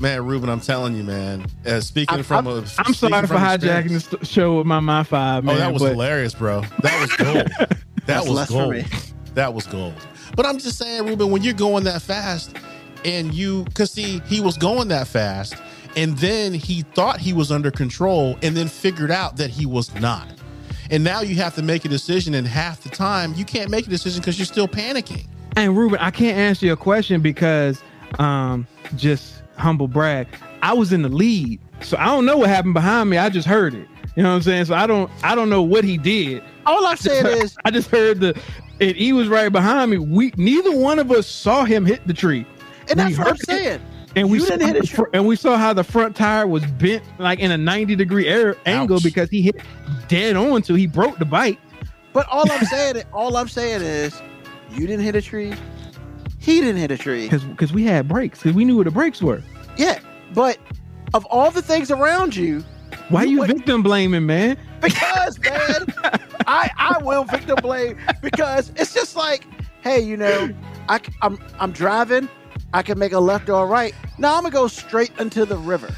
Man, 0.00 0.26
Ruben, 0.26 0.48
I'm 0.50 0.60
telling 0.60 0.96
you, 0.96 1.04
man. 1.04 1.46
Uh, 1.64 1.80
speaking 1.80 2.16
I'm- 2.16 2.24
from 2.24 2.48
I'm- 2.48 2.56
a 2.58 2.82
I'm 2.84 2.92
sorry 2.94 3.26
for 3.28 3.34
hijacking 3.36 3.94
experience- 3.94 4.06
the 4.08 4.26
show 4.26 4.58
with 4.58 4.66
my 4.66 4.80
my 4.80 5.04
five. 5.04 5.44
Man, 5.44 5.54
Oh, 5.54 5.58
that 5.58 5.72
was 5.72 5.80
but 5.82 5.92
hilarious, 5.92 6.34
bro. 6.34 6.62
That 6.82 7.00
was 7.00 7.12
gold. 7.12 7.50
That 8.06 8.16
That's 8.16 8.26
was 8.28 8.36
less 8.36 8.48
for 8.48 8.54
gold. 8.54 8.72
me. 8.74 8.84
That 9.34 9.54
was 9.54 9.66
gold. 9.66 9.94
But 10.36 10.44
I'm 10.44 10.58
just 10.58 10.76
saying, 10.76 11.06
Ruben, 11.06 11.30
when 11.30 11.42
you're 11.42 11.54
going 11.54 11.84
that 11.84 12.02
fast 12.02 12.54
and 13.04 13.32
you, 13.32 13.64
because 13.64 13.92
see, 13.92 14.20
he 14.26 14.40
was 14.42 14.58
going 14.58 14.88
that 14.88 15.06
fast 15.06 15.54
and 15.96 16.18
then 16.18 16.52
he 16.52 16.82
thought 16.82 17.18
he 17.20 17.32
was 17.32 17.50
under 17.50 17.70
control 17.70 18.36
and 18.42 18.54
then 18.54 18.68
figured 18.68 19.10
out 19.10 19.36
that 19.38 19.48
he 19.48 19.64
was 19.64 19.94
not. 19.94 20.28
And 20.90 21.02
now 21.02 21.22
you 21.22 21.36
have 21.36 21.54
to 21.54 21.62
make 21.62 21.86
a 21.86 21.88
decision, 21.88 22.34
and 22.34 22.46
half 22.46 22.82
the 22.82 22.90
time 22.90 23.32
you 23.38 23.44
can't 23.46 23.70
make 23.70 23.86
a 23.86 23.90
decision 23.90 24.20
because 24.20 24.38
you're 24.38 24.44
still 24.44 24.68
panicking. 24.68 25.24
And 25.56 25.76
Ruben, 25.76 25.98
I 26.00 26.10
can't 26.10 26.36
answer 26.36 26.66
your 26.66 26.76
question 26.76 27.20
because 27.20 27.82
um 28.18 28.66
just 28.96 29.42
humble 29.56 29.88
brag. 29.88 30.26
I 30.62 30.72
was 30.72 30.92
in 30.92 31.02
the 31.02 31.08
lead. 31.08 31.60
So 31.82 31.96
I 31.98 32.06
don't 32.06 32.24
know 32.26 32.38
what 32.38 32.48
happened 32.48 32.74
behind 32.74 33.10
me. 33.10 33.18
I 33.18 33.28
just 33.28 33.46
heard 33.46 33.74
it. 33.74 33.86
You 34.16 34.22
know 34.22 34.30
what 34.30 34.36
I'm 34.36 34.42
saying? 34.42 34.64
So 34.66 34.74
I 34.74 34.86
don't 34.86 35.10
I 35.22 35.34
don't 35.34 35.50
know 35.50 35.62
what 35.62 35.84
he 35.84 35.96
did. 35.98 36.42
All 36.66 36.86
I'm 36.86 36.96
saying 36.98 37.26
is 37.26 37.56
I 37.64 37.70
just 37.70 37.90
heard 37.90 38.20
the 38.20 38.38
and 38.80 38.96
he 38.96 39.12
was 39.12 39.28
right 39.28 39.50
behind 39.52 39.90
me. 39.90 39.98
We 39.98 40.32
neither 40.36 40.76
one 40.76 40.98
of 40.98 41.10
us 41.12 41.26
saw 41.26 41.64
him 41.64 41.84
hit 41.84 42.06
the 42.06 42.14
tree. 42.14 42.46
And 42.90 42.98
that's 42.98 43.10
We 43.10 43.18
what 43.18 43.26
I'm 43.28 43.32
heard 43.34 43.40
it. 43.40 43.46
saying. 43.46 43.80
And 44.16 44.30
we 44.30 44.38
saw 44.38 44.56
didn't 44.56 44.66
hit 44.68 44.72
the 44.74 44.78
it. 44.84 44.88
fr- 44.88 45.10
and 45.12 45.26
we 45.26 45.34
saw 45.36 45.56
how 45.56 45.72
the 45.72 45.82
front 45.84 46.14
tire 46.14 46.46
was 46.46 46.64
bent 46.66 47.02
like 47.18 47.40
in 47.40 47.50
a 47.50 47.58
90 47.58 47.96
degree 47.96 48.28
air 48.28 48.56
angle 48.66 48.96
Ouch. 48.96 49.02
because 49.02 49.28
he 49.28 49.42
hit 49.42 49.56
dead 50.08 50.36
on 50.36 50.62
so 50.62 50.74
he 50.74 50.86
broke 50.86 51.18
the 51.18 51.24
bike. 51.24 51.58
But 52.12 52.26
all 52.28 52.50
I'm 52.50 52.64
saying, 52.64 53.02
all 53.12 53.36
I'm 53.36 53.48
saying 53.48 53.82
is, 53.82 54.20
you 54.74 54.86
didn't 54.86 55.04
hit 55.04 55.14
a 55.16 55.22
tree. 55.22 55.54
He 56.38 56.60
didn't 56.60 56.76
hit 56.76 56.90
a 56.90 56.98
tree. 56.98 57.28
Because 57.28 57.72
we 57.72 57.84
had 57.84 58.06
brakes, 58.08 58.40
because 58.40 58.54
we 58.54 58.64
knew 58.64 58.76
where 58.76 58.84
the 58.84 58.90
brakes 58.90 59.22
were. 59.22 59.42
Yeah, 59.76 59.98
but 60.34 60.58
of 61.14 61.24
all 61.26 61.50
the 61.50 61.62
things 61.62 61.90
around 61.90 62.36
you, 62.36 62.62
Why 63.08 63.22
You 63.24 63.30
you 63.30 63.38
would- 63.40 63.48
victim 63.48 63.82
blaming, 63.82 64.26
man? 64.26 64.58
because 64.82 65.38
man, 65.44 65.86
I 66.46 66.70
I 66.76 66.98
will 67.02 67.24
victim 67.24 67.56
blame 67.62 67.96
because 68.20 68.70
it's 68.76 68.92
just 68.92 69.16
like, 69.16 69.46
hey, 69.82 69.98
you 70.00 70.16
know, 70.16 70.50
I, 70.90 71.00
I'm, 71.22 71.38
I'm 71.58 71.72
driving, 71.72 72.28
I 72.74 72.82
can 72.82 72.98
make 72.98 73.12
a 73.12 73.18
left 73.20 73.48
or 73.48 73.64
a 73.64 73.66
right. 73.66 73.94
Now 74.18 74.36
I'm 74.36 74.42
gonna 74.42 74.52
go 74.52 74.66
straight 74.68 75.12
into 75.18 75.46
the 75.46 75.56
river. 75.56 75.88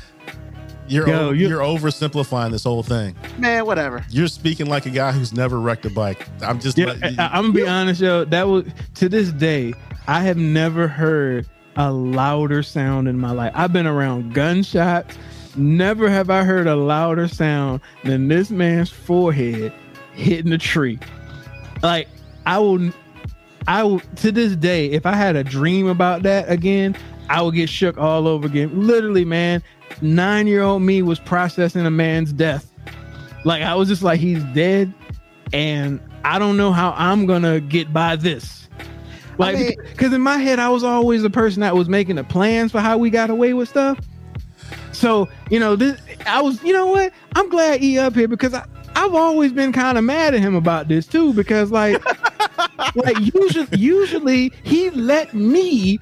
You're 0.89 1.09
Yo, 1.09 1.29
o- 1.29 1.31
you- 1.33 1.49
you're 1.49 1.61
oversimplifying 1.61 2.51
this 2.53 2.65
whole 2.65 2.83
thing. 2.83 3.15
Man, 3.39 3.67
whatever. 3.67 4.05
You're 4.11 4.29
speaking 4.29 4.67
like 4.67 4.87
a 4.87 4.91
guy 4.91 5.13
who's 5.13 5.33
never 5.33 5.59
wrecked 5.61 5.85
a 5.85 5.91
bike. 5.91 6.29
I'm 6.43 6.61
just 6.61 6.79
Yeah, 6.79 6.87
letting 6.87 7.15
you- 7.15 7.17
I, 7.19 7.39
am 7.39 7.47
gonna 7.47 7.53
be 7.55 7.67
honest, 7.67 8.01
yo. 8.01 8.25
That 8.25 8.47
was 8.49 8.65
to 8.95 9.09
this 9.09 9.31
day, 9.33 9.75
I 10.07 10.23
have 10.23 10.37
never 10.37 10.87
heard 10.87 11.47
a 11.77 11.91
louder 11.93 12.63
sound 12.63 13.09
in 13.09 13.19
my 13.19 13.33
life. 13.33 13.53
I've 13.55 13.73
been 13.73 13.87
around 13.87 14.33
gunshots. 14.33 15.17
Never 15.57 16.09
have 16.09 16.31
I 16.31 16.45
heard 16.45 16.67
a 16.67 16.77
louder 16.77 17.29
sound 17.29 17.81
than 18.05 18.29
this 18.29 18.51
man's 18.51 18.91
forehead 18.91 19.73
hitting 20.15 20.51
the 20.51 20.59
tree. 20.59 20.99
Like 21.83 22.09
I 22.47 22.59
will, 22.59 22.91
I 23.67 23.83
will 23.83 24.01
to 24.17 24.31
this 24.33 24.55
day, 24.55 24.87
if 24.91 25.05
I 25.07 25.15
had 25.15 25.35
a 25.37 25.43
dream 25.45 25.89
about 25.89 26.23
that 26.23 26.49
again, 26.51 26.95
I 27.29 27.43
would 27.43 27.55
get 27.55 27.69
shook 27.69 27.99
all 27.99 28.29
over 28.29 28.47
again. 28.47 28.71
Literally, 28.87 29.25
man. 29.25 29.63
Nine 30.03 30.47
year 30.47 30.63
old 30.63 30.83
me 30.83 31.03
was 31.03 31.19
processing 31.19 31.87
a 31.87 31.91
man's 31.91 32.33
death. 32.33 32.71
Like 33.45 33.63
I 33.63 33.75
was 33.75 33.89
just 33.89 34.03
like, 34.03 34.21
he's 34.21 34.43
dead 34.55 34.93
and 35.53 36.01
I 36.25 36.39
don't 36.39 36.57
know 36.57 36.73
how 36.73 36.95
I'm 36.97 37.27
gonna 37.27 37.61
get 37.61 37.93
by 37.93 38.17
this. 38.17 38.69
Like, 39.39 39.57
mean- 39.57 39.77
because 39.91 40.13
in 40.13 40.21
my 40.21 40.39
head, 40.39 40.59
I 40.59 40.69
was 40.69 40.83
always 40.83 41.23
the 41.23 41.31
person 41.31 41.61
that 41.61 41.75
was 41.77 41.89
making 41.89 42.17
the 42.17 42.25
plans 42.25 42.73
for 42.73 42.81
how 42.81 42.99
we 42.99 43.11
got 43.11 43.31
away 43.31 43.53
with 43.53 43.69
stuff. 43.69 43.99
So 44.93 45.29
you 45.51 45.61
know, 45.61 45.77
this 45.77 46.01
I 46.27 46.41
was. 46.41 46.63
You 46.63 46.73
know 46.73 46.87
what? 46.87 47.13
I'm 47.35 47.49
glad 47.49 47.81
he 47.81 47.99
up 47.99 48.15
here 48.15 48.29
because 48.29 48.55
I, 48.55 48.67
I've 48.95 49.15
always 49.15 49.53
been 49.53 49.73
kind 49.73 49.99
of 49.99 50.05
mad 50.05 50.35
at 50.35 50.41
him 50.41 50.55
about 50.55 50.89
this 50.89 51.07
too. 51.07 51.33
Because 51.35 51.71
like, 51.71 52.03
like 52.97 53.19
usually, 53.21 53.69
usually 53.77 54.53
he 54.65 54.91
let 54.91 55.35
me 55.35 56.01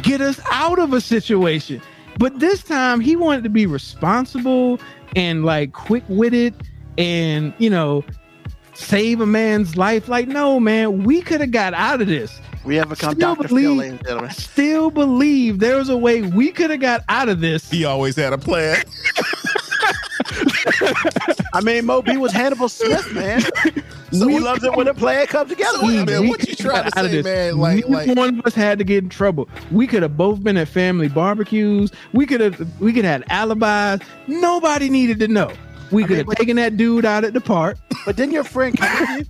get 0.00 0.20
us 0.22 0.40
out 0.50 0.78
of 0.78 0.94
a 0.94 1.00
situation, 1.00 1.80
but 2.18 2.38
this 2.40 2.62
time 2.62 3.00
he 3.00 3.16
wanted 3.16 3.44
to 3.44 3.50
be 3.50 3.66
responsible 3.66 4.80
and 5.16 5.44
like 5.44 5.72
quick 5.72 6.04
witted 6.08 6.54
and 6.98 7.52
you 7.58 7.70
know 7.70 8.04
save 8.74 9.20
a 9.20 9.26
man's 9.26 9.76
life. 9.76 10.08
Like, 10.08 10.28
no, 10.28 10.60
man, 10.60 11.04
we 11.04 11.20
could 11.22 11.40
have 11.40 11.50
got 11.50 11.74
out 11.74 12.00
of 12.00 12.06
this. 12.06 12.40
We 12.64 12.76
have 12.76 12.88
become 12.88 13.14
Still 13.14 13.34
Dr. 13.34 13.48
Phil, 13.48 13.74
ladies 13.74 13.92
and 13.92 14.04
gentlemen. 14.04 14.30
I 14.30 14.32
still 14.32 14.90
believe 14.90 15.58
there 15.58 15.76
was 15.76 15.88
a 15.88 15.96
way 15.96 16.22
we 16.22 16.52
could 16.52 16.70
have 16.70 16.80
got 16.80 17.02
out 17.08 17.28
of 17.28 17.40
this. 17.40 17.68
He 17.70 17.84
always 17.84 18.16
had 18.16 18.32
a 18.32 18.38
plan. 18.38 18.84
I 21.52 21.60
mean, 21.62 21.86
Mo 21.86 22.02
B 22.02 22.16
was 22.16 22.32
Hannibal 22.32 22.68
Smith, 22.68 23.12
man. 23.12 23.42
So 24.12 24.28
he 24.28 24.40
loves 24.40 24.62
it 24.62 24.76
when 24.76 24.86
a 24.88 24.92
plan 24.92 25.26
comes 25.26 25.48
together. 25.48 25.78
So, 25.78 25.86
with 25.86 26.10
I 26.10 26.18
mean, 26.20 26.28
what 26.28 26.40
you 26.40 26.54
could've 26.54 26.70
trying 26.70 26.90
to 26.90 27.22
say, 27.22 27.22
man? 27.22 27.56
Like, 27.56 27.88
like, 27.88 28.14
one 28.14 28.40
of 28.40 28.46
us 28.46 28.54
had 28.54 28.76
to 28.76 28.84
get 28.84 29.02
in 29.04 29.08
trouble. 29.08 29.48
We 29.70 29.86
could 29.86 30.02
have 30.02 30.18
both 30.18 30.44
been 30.44 30.58
at 30.58 30.68
family 30.68 31.08
barbecues. 31.08 31.90
We 32.12 32.26
could 32.26 32.42
have 32.42 32.60
we 32.78 32.92
could 32.92 33.06
have 33.06 33.22
had 33.22 33.32
alibis. 33.32 34.06
Nobody 34.26 34.90
needed 34.90 35.18
to 35.20 35.28
know. 35.28 35.50
We 35.90 36.02
could 36.02 36.10
mean, 36.10 36.18
have 36.18 36.26
but- 36.26 36.36
taken 36.36 36.56
that 36.56 36.76
dude 36.76 37.06
out 37.06 37.24
at 37.24 37.32
the 37.32 37.40
park. 37.40 37.78
But 38.04 38.18
then 38.18 38.30
your 38.30 38.44
friend 38.44 38.76
came. 38.76 39.26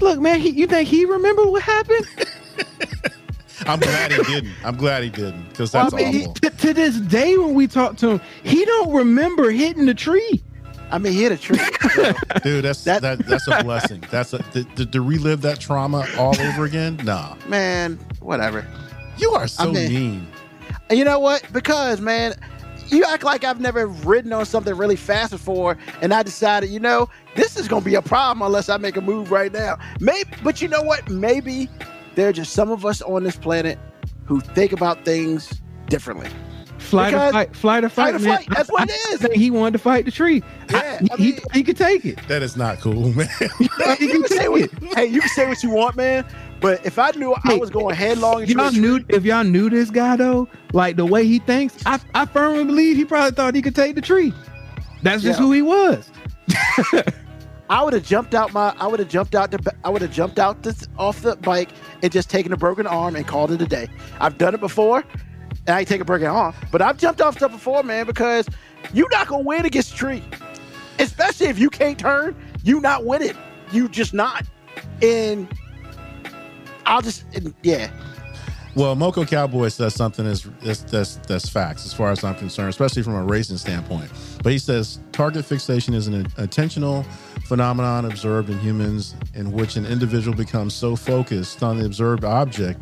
Look, 0.00 0.18
man, 0.20 0.38
he, 0.38 0.50
you 0.50 0.66
think 0.66 0.86
he 0.86 1.06
remembered 1.06 1.46
what 1.46 1.62
happened? 1.62 2.06
I'm 3.66 3.78
glad 3.80 4.12
he 4.12 4.22
didn't. 4.24 4.52
I'm 4.64 4.76
glad 4.76 5.02
he 5.04 5.10
didn't 5.10 5.48
because 5.50 5.72
Well, 5.72 5.82
I 5.86 5.90
that's 5.90 5.94
mean, 6.02 6.12
he- 6.12 6.20
awful. 6.22 6.34
to, 6.34 6.50
to 6.50 6.74
this 6.74 6.96
day, 7.00 7.36
when 7.36 7.54
we 7.54 7.66
talk 7.66 7.96
to 7.98 8.10
him, 8.10 8.20
he 8.42 8.64
don't 8.64 8.92
remember 8.92 9.50
hitting 9.50 9.86
the 9.86 9.94
tree. 9.94 10.42
I 10.92 10.98
mean, 10.98 11.12
hit 11.12 11.30
a 11.30 11.36
tree. 11.36 11.58
Dude, 12.42 12.64
that's 12.64 12.82
That- 12.84 13.02
that, 13.02 13.18
that's 13.26 13.46
a 13.46 13.62
blessing. 13.62 14.02
That's 14.10 14.32
a 14.32 14.38
to, 14.38 14.64
to, 14.64 14.86
to 14.86 15.00
relive 15.02 15.40
that 15.42 15.60
trauma 15.60 16.04
all 16.18 16.38
over 16.40 16.64
again. 16.64 16.98
Nah, 17.04 17.36
man, 17.46 17.98
whatever. 18.20 18.66
you 19.18 19.30
are 19.32 19.46
so 19.46 19.64
I 19.68 19.72
mean- 19.72 19.92
mean. 19.92 20.26
You 20.90 21.04
know 21.04 21.20
what? 21.20 21.44
Because, 21.52 22.00
man, 22.00 22.34
you 22.88 23.04
act 23.04 23.22
like 23.22 23.44
I've 23.44 23.60
never 23.60 23.86
ridden 23.86 24.32
on 24.32 24.44
something 24.44 24.74
really 24.76 24.96
fast 24.96 25.30
before, 25.30 25.78
and 26.02 26.12
I 26.12 26.24
decided, 26.24 26.70
you 26.70 26.80
know, 26.80 27.08
this 27.36 27.56
is 27.56 27.68
going 27.68 27.82
to 27.82 27.88
be 27.88 27.94
a 27.94 28.02
problem 28.02 28.42
unless 28.44 28.68
I 28.68 28.76
make 28.76 28.96
a 28.96 29.00
move 29.00 29.30
right 29.30 29.52
now. 29.52 29.78
Maybe, 30.00 30.28
but 30.42 30.60
you 30.60 30.66
know 30.66 30.82
what? 30.82 31.08
Maybe 31.08 31.68
there 32.14 32.28
are 32.28 32.32
just 32.32 32.52
some 32.52 32.70
of 32.70 32.84
us 32.86 33.02
on 33.02 33.22
this 33.24 33.36
planet 33.36 33.78
who 34.24 34.40
think 34.40 34.72
about 34.72 35.04
things 35.04 35.60
differently. 35.88 36.28
Fly 36.78 37.10
Because- 37.10 37.28
or 37.30 37.32
fight, 37.32 37.56
flight 37.56 37.84
or 37.84 37.88
fight, 37.90 38.04
Fight 38.12 38.14
or 38.14 38.18
man. 38.24 38.36
flight, 38.38 38.48
that's 38.56 38.70
what 38.70 38.88
it 38.88 38.96
is. 39.12 39.24
I 39.24 39.28
is. 39.28 39.34
he 39.34 39.50
wanted 39.50 39.72
to 39.72 39.78
fight 39.78 40.04
the 40.06 40.10
tree. 40.10 40.42
Yeah, 40.70 40.78
I- 40.78 40.80
I 41.12 41.16
he, 41.16 41.22
mean- 41.24 41.36
thought 41.36 41.54
he 41.54 41.62
could 41.62 41.76
take 41.76 42.04
it. 42.06 42.18
That 42.28 42.42
is 42.42 42.56
not 42.56 42.80
cool, 42.80 43.12
man. 43.12 43.28
you 43.60 43.68
can 44.08 44.24
say 44.28 44.48
what, 44.48 44.70
hey, 44.94 45.06
you 45.06 45.20
can 45.20 45.28
say 45.30 45.46
what 45.46 45.62
you 45.62 45.70
want, 45.70 45.96
man. 45.96 46.24
But 46.60 46.84
if 46.84 46.98
I 46.98 47.10
knew 47.12 47.34
I 47.44 47.54
was 47.54 47.70
going 47.70 47.94
headlong 47.94 48.42
into 48.42 48.52
y'all 48.54 48.70
tree, 48.70 48.80
knew 48.80 49.04
if 49.08 49.24
y'all 49.24 49.44
knew 49.44 49.70
this 49.70 49.90
guy 49.90 50.16
though, 50.16 50.46
like 50.74 50.96
the 50.96 51.06
way 51.06 51.24
he 51.26 51.38
thinks, 51.38 51.74
I, 51.86 51.98
I 52.14 52.26
firmly 52.26 52.64
believe 52.64 52.96
he 52.96 53.04
probably 53.06 53.30
thought 53.32 53.54
he 53.54 53.62
could 53.62 53.74
take 53.74 53.94
the 53.94 54.02
tree. 54.02 54.32
That's 55.02 55.22
just 55.22 55.38
Yeah. 55.40 55.44
who 55.46 55.52
he 55.52 55.62
was. 55.62 56.10
I 57.70 57.84
would 57.84 57.94
have 57.94 58.04
jumped 58.04 58.34
out 58.34 58.52
my, 58.52 58.74
I 58.78 58.88
would 58.88 59.00
have 59.00 59.08
jumped 59.08 59.34
out 59.36 59.52
the, 59.52 59.74
I 59.84 59.90
would 59.90 60.02
have 60.02 60.12
jumped 60.12 60.40
out 60.40 60.62
the, 60.64 60.88
off 60.98 61.22
the 61.22 61.36
bike 61.36 61.70
and 62.02 62.12
just 62.12 62.28
taken 62.28 62.52
a 62.52 62.58
broken 62.58 62.86
arm 62.86 63.16
and 63.16 63.26
called 63.26 63.52
it 63.52 63.62
a 63.62 63.66
day. 63.66 63.88
I've 64.20 64.38
done 64.38 64.54
it 64.54 64.60
before, 64.60 65.04
and 65.66 65.76
I 65.76 65.84
take 65.84 66.02
a 66.02 66.04
broken 66.04 66.28
arm, 66.28 66.54
but 66.72 66.82
I've 66.82 66.98
jumped 66.98 67.22
off 67.22 67.36
stuff 67.36 67.52
before, 67.52 67.84
man, 67.84 68.06
because 68.06 68.48
you're 68.92 69.08
not 69.10 69.28
gonna 69.28 69.44
win 69.44 69.66
against 69.66 69.96
tree, 69.96 70.24
especially 70.98 71.46
if 71.48 71.58
you 71.60 71.70
can't 71.70 71.98
turn. 71.98 72.36
You 72.64 72.80
not 72.80 73.06
win 73.06 73.22
it. 73.22 73.36
You 73.72 73.88
just 73.88 74.14
not. 74.14 74.44
And 75.02 75.48
I'll 76.86 77.02
just, 77.02 77.24
and 77.34 77.54
yeah, 77.62 77.90
Well, 78.74 78.96
Moco 78.96 79.24
Cowboy 79.26 79.68
says 79.68 79.94
something 79.94 80.24
that's, 80.26 80.48
that's 80.62 80.82
that's 80.84 81.16
that's 81.28 81.48
facts 81.48 81.86
as 81.86 81.94
far 81.94 82.10
as 82.10 82.24
I'm 82.24 82.36
concerned, 82.36 82.70
especially 82.70 83.02
from 83.02 83.14
a 83.14 83.24
racing 83.24 83.58
standpoint. 83.58 84.10
But 84.42 84.52
he 84.52 84.58
says 84.58 85.00
target 85.12 85.44
fixation 85.44 85.94
is 85.94 86.08
an 86.08 86.24
attentional 86.30 87.04
phenomenon 87.50 88.04
observed 88.04 88.48
in 88.48 88.56
humans 88.60 89.16
in 89.34 89.50
which 89.50 89.74
an 89.74 89.84
individual 89.84 90.36
becomes 90.36 90.72
so 90.72 90.94
focused 90.94 91.64
on 91.64 91.80
the 91.80 91.84
observed 91.84 92.22
object 92.24 92.80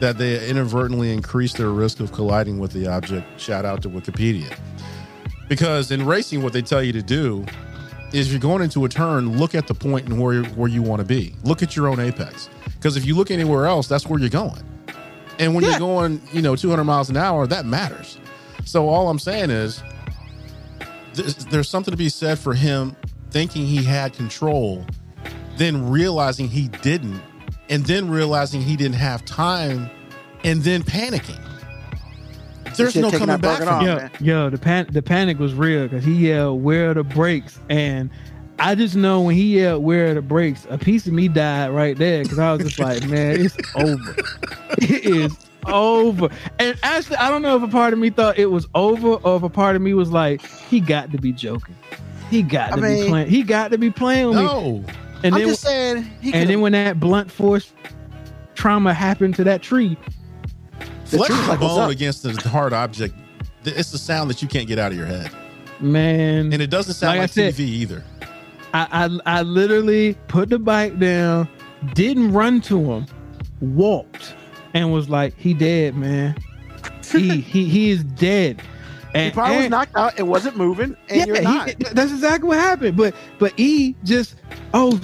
that 0.00 0.18
they 0.18 0.50
inadvertently 0.50 1.12
increase 1.12 1.52
their 1.52 1.68
risk 1.68 2.00
of 2.00 2.10
colliding 2.10 2.58
with 2.58 2.72
the 2.72 2.84
object. 2.88 3.40
Shout 3.40 3.64
out 3.64 3.80
to 3.82 3.88
Wikipedia. 3.88 4.58
Because 5.48 5.92
in 5.92 6.04
racing, 6.04 6.42
what 6.42 6.52
they 6.52 6.62
tell 6.62 6.82
you 6.82 6.92
to 6.94 7.00
do 7.00 7.46
is 8.12 8.26
if 8.26 8.32
you're 8.32 8.40
going 8.40 8.60
into 8.60 8.84
a 8.86 8.88
turn, 8.88 9.38
look 9.38 9.54
at 9.54 9.68
the 9.68 9.74
point 9.74 10.06
and 10.08 10.20
where 10.20 10.42
where 10.56 10.68
you 10.68 10.82
want 10.82 10.98
to 10.98 11.06
be. 11.06 11.36
Look 11.44 11.62
at 11.62 11.76
your 11.76 11.86
own 11.86 12.00
apex. 12.00 12.50
Because 12.64 12.96
if 12.96 13.06
you 13.06 13.14
look 13.14 13.30
anywhere 13.30 13.66
else, 13.66 13.86
that's 13.86 14.04
where 14.08 14.18
you're 14.18 14.28
going. 14.30 14.64
And 15.38 15.54
when 15.54 15.62
Yeah. 15.62 15.70
you're 15.70 15.78
going, 15.78 16.20
you 16.32 16.42
know, 16.42 16.56
200 16.56 16.82
miles 16.82 17.08
an 17.08 17.16
hour, 17.16 17.46
that 17.46 17.66
matters. 17.66 18.18
So 18.64 18.88
all 18.88 19.08
I'm 19.08 19.20
saying 19.20 19.50
is, 19.50 19.80
there's, 21.12 21.36
there's 21.44 21.68
something 21.68 21.92
to 21.92 21.96
be 21.96 22.08
said 22.08 22.40
for 22.40 22.52
him 22.54 22.96
thinking 23.34 23.66
he 23.66 23.82
had 23.82 24.12
control, 24.12 24.86
then 25.56 25.90
realizing 25.90 26.46
he 26.46 26.68
didn't, 26.68 27.20
and 27.68 27.84
then 27.84 28.08
realizing 28.08 28.62
he 28.62 28.76
didn't 28.76 28.94
have 28.94 29.24
time, 29.24 29.90
and 30.44 30.62
then 30.62 30.84
panicking. 30.84 31.44
There's 32.76 32.94
no 32.94 33.10
coming 33.10 33.40
back 33.40 33.58
from 33.58 33.68
arm. 33.68 33.86
it. 33.86 34.20
Yo, 34.20 34.44
yo, 34.44 34.50
the 34.50 34.58
pan 34.58 34.86
the 34.92 35.02
panic 35.02 35.40
was 35.40 35.52
real 35.52 35.82
because 35.82 36.04
he 36.04 36.28
yelled, 36.28 36.62
"Where 36.62 36.92
are 36.92 36.94
the 36.94 37.02
brakes?" 37.02 37.58
And 37.68 38.08
I 38.60 38.76
just 38.76 38.94
know 38.94 39.20
when 39.22 39.34
he 39.34 39.58
yelled, 39.58 39.82
"Where 39.82 40.12
are 40.12 40.14
the 40.14 40.22
brakes?" 40.22 40.64
A 40.70 40.78
piece 40.78 41.08
of 41.08 41.12
me 41.12 41.26
died 41.26 41.70
right 41.70 41.98
there 41.98 42.22
because 42.22 42.38
I 42.38 42.52
was 42.52 42.62
just 42.62 42.78
like, 42.78 43.04
"Man, 43.08 43.40
it's 43.40 43.56
over. 43.74 44.14
It 44.78 45.06
is 45.06 45.36
over." 45.66 46.28
And 46.60 46.78
actually, 46.84 47.16
I 47.16 47.30
don't 47.30 47.42
know 47.42 47.56
if 47.56 47.64
a 47.64 47.68
part 47.68 47.92
of 47.92 47.98
me 47.98 48.10
thought 48.10 48.38
it 48.38 48.52
was 48.52 48.68
over 48.76 49.14
or 49.14 49.36
if 49.38 49.42
a 49.42 49.48
part 49.48 49.74
of 49.74 49.82
me 49.82 49.92
was 49.92 50.12
like, 50.12 50.40
"He 50.68 50.78
got 50.78 51.10
to 51.10 51.18
be 51.18 51.32
joking. 51.32 51.74
He 52.34 52.42
got 52.42 52.72
I 52.72 52.76
to 52.76 52.82
be 52.82 53.08
playing. 53.08 53.28
He 53.28 53.42
got 53.42 53.70
to 53.70 53.78
be 53.78 53.90
playing 53.90 54.28
with 54.28 54.36
me." 54.38 54.42
No. 54.44 54.84
And 55.22 55.34
I'm 55.34 55.40
then, 55.40 55.48
just 55.50 55.62
saying. 55.62 56.02
He 56.20 56.34
and 56.34 56.50
then 56.50 56.60
when 56.60 56.72
that 56.72 56.98
blunt 57.00 57.30
force 57.30 57.72
trauma 58.54 58.92
happened 58.92 59.34
to 59.36 59.44
that 59.44 59.62
tree, 59.62 59.96
the 60.80 61.16
Flexing 61.18 61.36
truth, 61.36 61.46
the 61.46 61.50
like, 61.52 61.60
bone 61.60 61.80
up? 61.82 61.90
against 61.90 62.24
a 62.24 62.48
hard 62.48 62.72
object, 62.72 63.14
it's 63.64 63.90
the 63.90 63.98
sound 63.98 64.28
that 64.30 64.42
you 64.42 64.48
can't 64.48 64.66
get 64.68 64.78
out 64.78 64.90
of 64.92 64.98
your 64.98 65.06
head. 65.06 65.30
man, 65.80 66.52
And 66.52 66.60
it 66.62 66.70
doesn't 66.70 66.94
sound 66.94 67.10
Like 67.12 67.18
I 67.18 67.22
like, 67.22 67.30
said- 67.30 67.54
TV 67.54 67.60
either. 67.60 68.04
I, 68.74 69.08
I 69.26 69.38
I 69.38 69.42
literally 69.42 70.14
put 70.26 70.50
the 70.50 70.58
bike 70.58 70.98
down, 70.98 71.48
didn't 71.94 72.32
run 72.32 72.60
to 72.62 72.80
him, 72.92 73.06
walked, 73.60 74.34
and 74.74 74.92
was 74.92 75.08
like, 75.08 75.32
"He 75.38 75.54
dead, 75.54 75.94
man. 75.96 76.34
He 77.12 77.40
he 77.40 77.66
he 77.68 77.90
is 77.90 78.02
dead." 78.02 78.60
And, 79.14 79.26
He 79.26 79.34
probably 79.34 79.56
was 79.58 79.70
knocked 79.70 79.96
out. 79.96 80.18
It 80.18 80.24
wasn't 80.24 80.56
moving, 80.56 80.96
and 81.08 81.18
yeah, 81.18 81.24
you're 81.24 81.64
he- 81.66 81.74
that's 81.92 82.10
exactly 82.10 82.48
what 82.48 82.58
happened. 82.58 82.96
But 82.96 83.14
but 83.38 83.52
E 83.56 83.94
just 84.02 84.34
oh, 84.74 85.00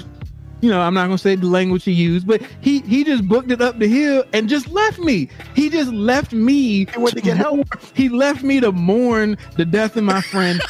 you 0.61 0.69
know, 0.69 0.81
I'm 0.81 0.95
not 0.95 1.05
gonna 1.07 1.17
say 1.17 1.37
the 1.37 1.47
language 1.47 1.85
he 1.85 1.93
used, 1.93 2.27
but 2.27 2.43
he 2.61 2.81
he 2.81 3.05
just 3.05 3.29
booked 3.29 3.51
it 3.53 3.61
up 3.61 3.79
the 3.79 3.87
hill 3.87 4.25
and 4.33 4.49
just 4.49 4.69
left 4.69 4.99
me. 4.99 5.29
He 5.55 5.71
just 5.71 5.93
left 5.93 6.33
me. 6.33 6.87
He 6.87 6.99
went 6.99 7.15
to 7.15 7.21
get 7.23 7.37
help. 7.37 7.67
He 7.95 8.09
left 8.09 8.43
me 8.43 8.59
to 8.61 8.73
mourn 8.73 9.39
the 9.57 9.65
death 9.65 9.97
of 9.97 10.03
my 10.05 10.21
friend 10.21 10.61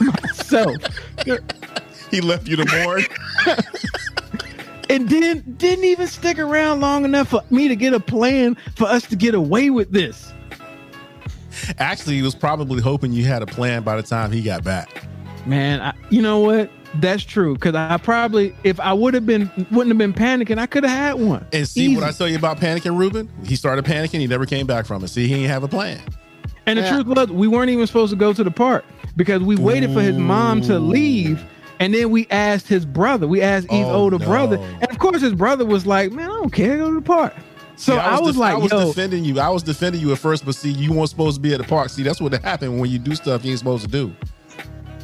myself. 0.00 0.76
He 2.10 2.20
left 2.20 2.46
you 2.46 2.56
to 2.56 2.84
mourn. 2.84 3.04
and 4.90 5.08
then 5.08 5.42
didn't 5.56 5.84
even 5.86 6.06
stick 6.06 6.38
around 6.38 6.80
long 6.80 7.04
enough 7.06 7.28
for 7.28 7.42
me 7.50 7.68
to 7.68 7.74
get 7.76 7.94
a 7.94 8.00
plan 8.00 8.54
for 8.76 8.84
us 8.84 9.04
to 9.06 9.16
get 9.16 9.34
away 9.34 9.70
with 9.70 9.90
this. 9.92 10.32
Actually, 11.78 12.16
he 12.16 12.22
was 12.22 12.34
probably 12.34 12.80
hoping 12.82 13.12
you 13.12 13.24
had 13.24 13.42
a 13.42 13.46
plan 13.46 13.82
by 13.82 13.96
the 13.96 14.02
time 14.02 14.30
he 14.32 14.42
got 14.42 14.64
back. 14.64 15.04
Man, 15.46 15.80
I, 15.80 15.92
you 16.10 16.22
know 16.22 16.38
what? 16.40 16.70
That's 16.96 17.24
true. 17.24 17.56
Cause 17.56 17.74
I 17.74 17.96
probably, 17.96 18.54
if 18.64 18.78
I 18.78 18.92
would 18.92 19.14
have 19.14 19.24
been, 19.26 19.50
wouldn't 19.70 19.88
have 19.88 19.98
been 19.98 20.12
panicking, 20.12 20.58
I 20.58 20.66
could 20.66 20.84
have 20.84 20.96
had 21.16 21.26
one. 21.26 21.46
And 21.52 21.66
see 21.66 21.86
Easy. 21.86 21.94
what 21.96 22.04
I 22.04 22.12
tell 22.12 22.28
you 22.28 22.36
about 22.36 22.58
panicking, 22.58 22.96
Ruben? 22.98 23.28
He 23.44 23.56
started 23.56 23.84
panicking. 23.84 24.20
He 24.20 24.26
never 24.26 24.44
came 24.46 24.66
back 24.66 24.84
from 24.86 25.02
it. 25.02 25.08
See, 25.08 25.26
he 25.26 25.34
didn't 25.34 25.48
have 25.48 25.64
a 25.64 25.68
plan. 25.68 26.00
And 26.66 26.78
the 26.78 26.82
Yeah. 26.82 26.92
truth 27.02 27.06
was, 27.06 27.28
we 27.28 27.48
weren't 27.48 27.70
even 27.70 27.86
supposed 27.86 28.10
to 28.10 28.16
go 28.16 28.32
to 28.32 28.44
the 28.44 28.50
park 28.50 28.84
because 29.16 29.42
we 29.42 29.56
waited 29.56 29.92
for 29.92 30.00
his 30.02 30.16
mom 30.16 30.60
to 30.62 30.78
leave. 30.78 31.42
And 31.80 31.92
then 31.92 32.10
we 32.10 32.28
asked 32.30 32.68
his 32.68 32.84
brother, 32.84 33.26
we 33.26 33.42
asked 33.42 33.66
Eve's 33.72 33.88
Oh, 33.88 33.94
older 33.94 34.18
no. 34.18 34.26
brother. 34.26 34.56
And 34.80 34.88
of 34.90 34.98
course, 35.00 35.20
his 35.22 35.32
brother 35.32 35.64
was 35.64 35.84
like, 35.86 36.12
man, 36.12 36.26
I 36.30 36.34
don't 36.34 36.52
care. 36.52 36.76
Go 36.78 36.90
to 36.90 36.94
the 36.96 37.02
park. 37.02 37.34
So 37.82 37.94
See, 37.94 37.98
I 37.98 38.20
was, 38.20 38.34
def- 38.34 38.36
like, 38.36 38.54
I 38.54 38.58
was 38.58 38.70
yo, 38.70 38.86
defending 38.86 39.24
you. 39.24 39.40
I 39.40 39.48
was 39.48 39.64
defending 39.64 40.00
you 40.00 40.12
at 40.12 40.18
first, 40.18 40.44
but 40.44 40.54
see, 40.54 40.70
you 40.70 40.92
weren't 40.92 41.08
supposed 41.08 41.34
to 41.38 41.40
be 41.40 41.52
at 41.52 41.58
the 41.58 41.66
park. 41.66 41.88
See, 41.88 42.04
that's 42.04 42.20
what 42.20 42.32
happened 42.32 42.78
when 42.78 42.88
you 42.88 43.00
do 43.00 43.12
stuff 43.16 43.44
you 43.44 43.50
ain't 43.50 43.58
supposed 43.58 43.82
to 43.84 43.90
do. 43.90 44.14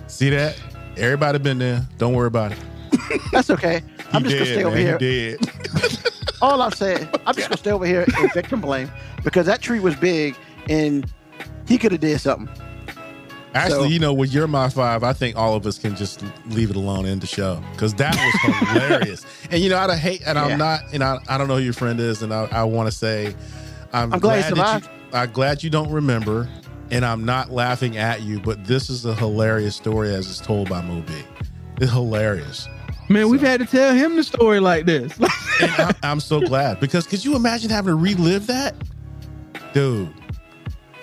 See 0.07 0.31
that? 0.31 0.57
Everybody 0.97 1.41
been 1.41 1.59
there. 1.59 1.85
Don't 1.99 2.15
worry 2.15 2.29
about 2.29 2.53
it. 2.53 2.59
That's 3.33 3.51
okay. 3.51 3.83
I'm 4.13 4.23
He 4.23 4.29
just 4.31 4.37
gonna 4.39 4.45
dead, 4.45 4.55
stay 4.55 4.65
over 4.65 4.77
man. 4.77 4.87
here. 4.87 4.99
He 5.01 5.37
dead. 5.37 6.09
All 6.41 6.63
I'm 6.63 6.71
saying, 6.71 7.09
I'm 7.27 7.35
just 7.35 7.49
gonna 7.49 7.59
stay 7.59 7.73
over 7.73 7.85
here 7.85 8.07
and 8.17 8.33
victim 8.33 8.61
blame 8.61 8.89
because 9.25 9.47
that 9.47 9.61
tree 9.61 9.81
was 9.81 9.97
big 9.97 10.37
and 10.69 11.05
he 11.67 11.79
could 11.79 11.91
have 11.91 12.01
did 12.01 12.21
something. 12.21 12.49
Actually, 13.59 13.89
So- 13.89 13.93
you 13.93 13.99
know, 13.99 14.13
with 14.13 14.33
your 14.33 14.47
my 14.47 14.69
five, 14.69 15.03
I 15.03 15.13
think 15.13 15.37
all 15.37 15.55
of 15.55 15.67
us 15.67 15.79
can 15.79 15.97
just 15.97 16.23
leave 16.47 16.71
it 16.71 16.77
alone 16.77 17.07
in 17.07 17.19
the 17.19 17.27
show 17.27 17.63
because 17.73 17.95
that 17.95 18.15
was 18.15 18.57
hilarious. 18.73 19.25
And 19.51 19.63
you 19.63 19.71
know, 19.71 19.79
I 19.79 19.97
hate, 19.97 20.23
and 20.27 20.37
Yeah. 20.37 20.45
I'm 20.45 20.59
not, 20.59 20.81
and 20.93 21.03
I, 21.03 21.19
I 21.29 21.39
don't 21.39 21.49
know 21.49 21.57
who 21.57 21.63
your 21.63 21.73
friend 21.73 21.99
is, 22.01 22.23
and 22.23 22.33
I, 22.35 22.45
I 22.53 22.65
want 22.65 22.87
to 22.91 22.97
say, 22.97 23.35
I'm, 23.93 24.13
I'm 24.13 24.21
glad 24.21 24.37
he 24.37 24.43
that 24.43 24.49
survived. 24.51 24.85
you, 24.87 25.19
I'm 25.19 25.31
glad 25.33 25.63
you 25.63 25.71
don't 25.71 25.91
remember, 25.91 26.49
and 26.91 27.05
I'm 27.05 27.25
not 27.25 27.51
laughing 27.51 27.97
at 27.97 28.21
you, 28.23 28.41
but 28.41 28.65
this 28.67 28.91
is 28.91 29.05
a 29.07 29.15
hilarious 29.15 29.75
story 29.77 30.13
as 30.15 30.29
it's 30.29 30.41
told 30.41 30.69
by 30.69 30.83
Moby. 30.83 31.25
It's 31.81 31.91
hilarious. 31.93 32.69
Man, 33.09 33.31
we've 33.31 33.41
had 33.41 33.61
to 33.61 33.67
tell 33.67 33.95
him 33.95 34.17
the 34.17 34.23
story 34.23 34.61
like 34.61 34.85
this. 34.85 35.17
And 35.19 35.71
I, 35.79 35.95
I'm 36.03 36.21
so 36.21 36.41
glad 36.41 36.79
because 36.79 37.07
could 37.07 37.25
you 37.25 37.35
imagine 37.35 37.71
having 37.71 37.93
to 37.93 37.97
relive 37.97 38.47
that, 38.49 38.75
dude? 39.73 40.13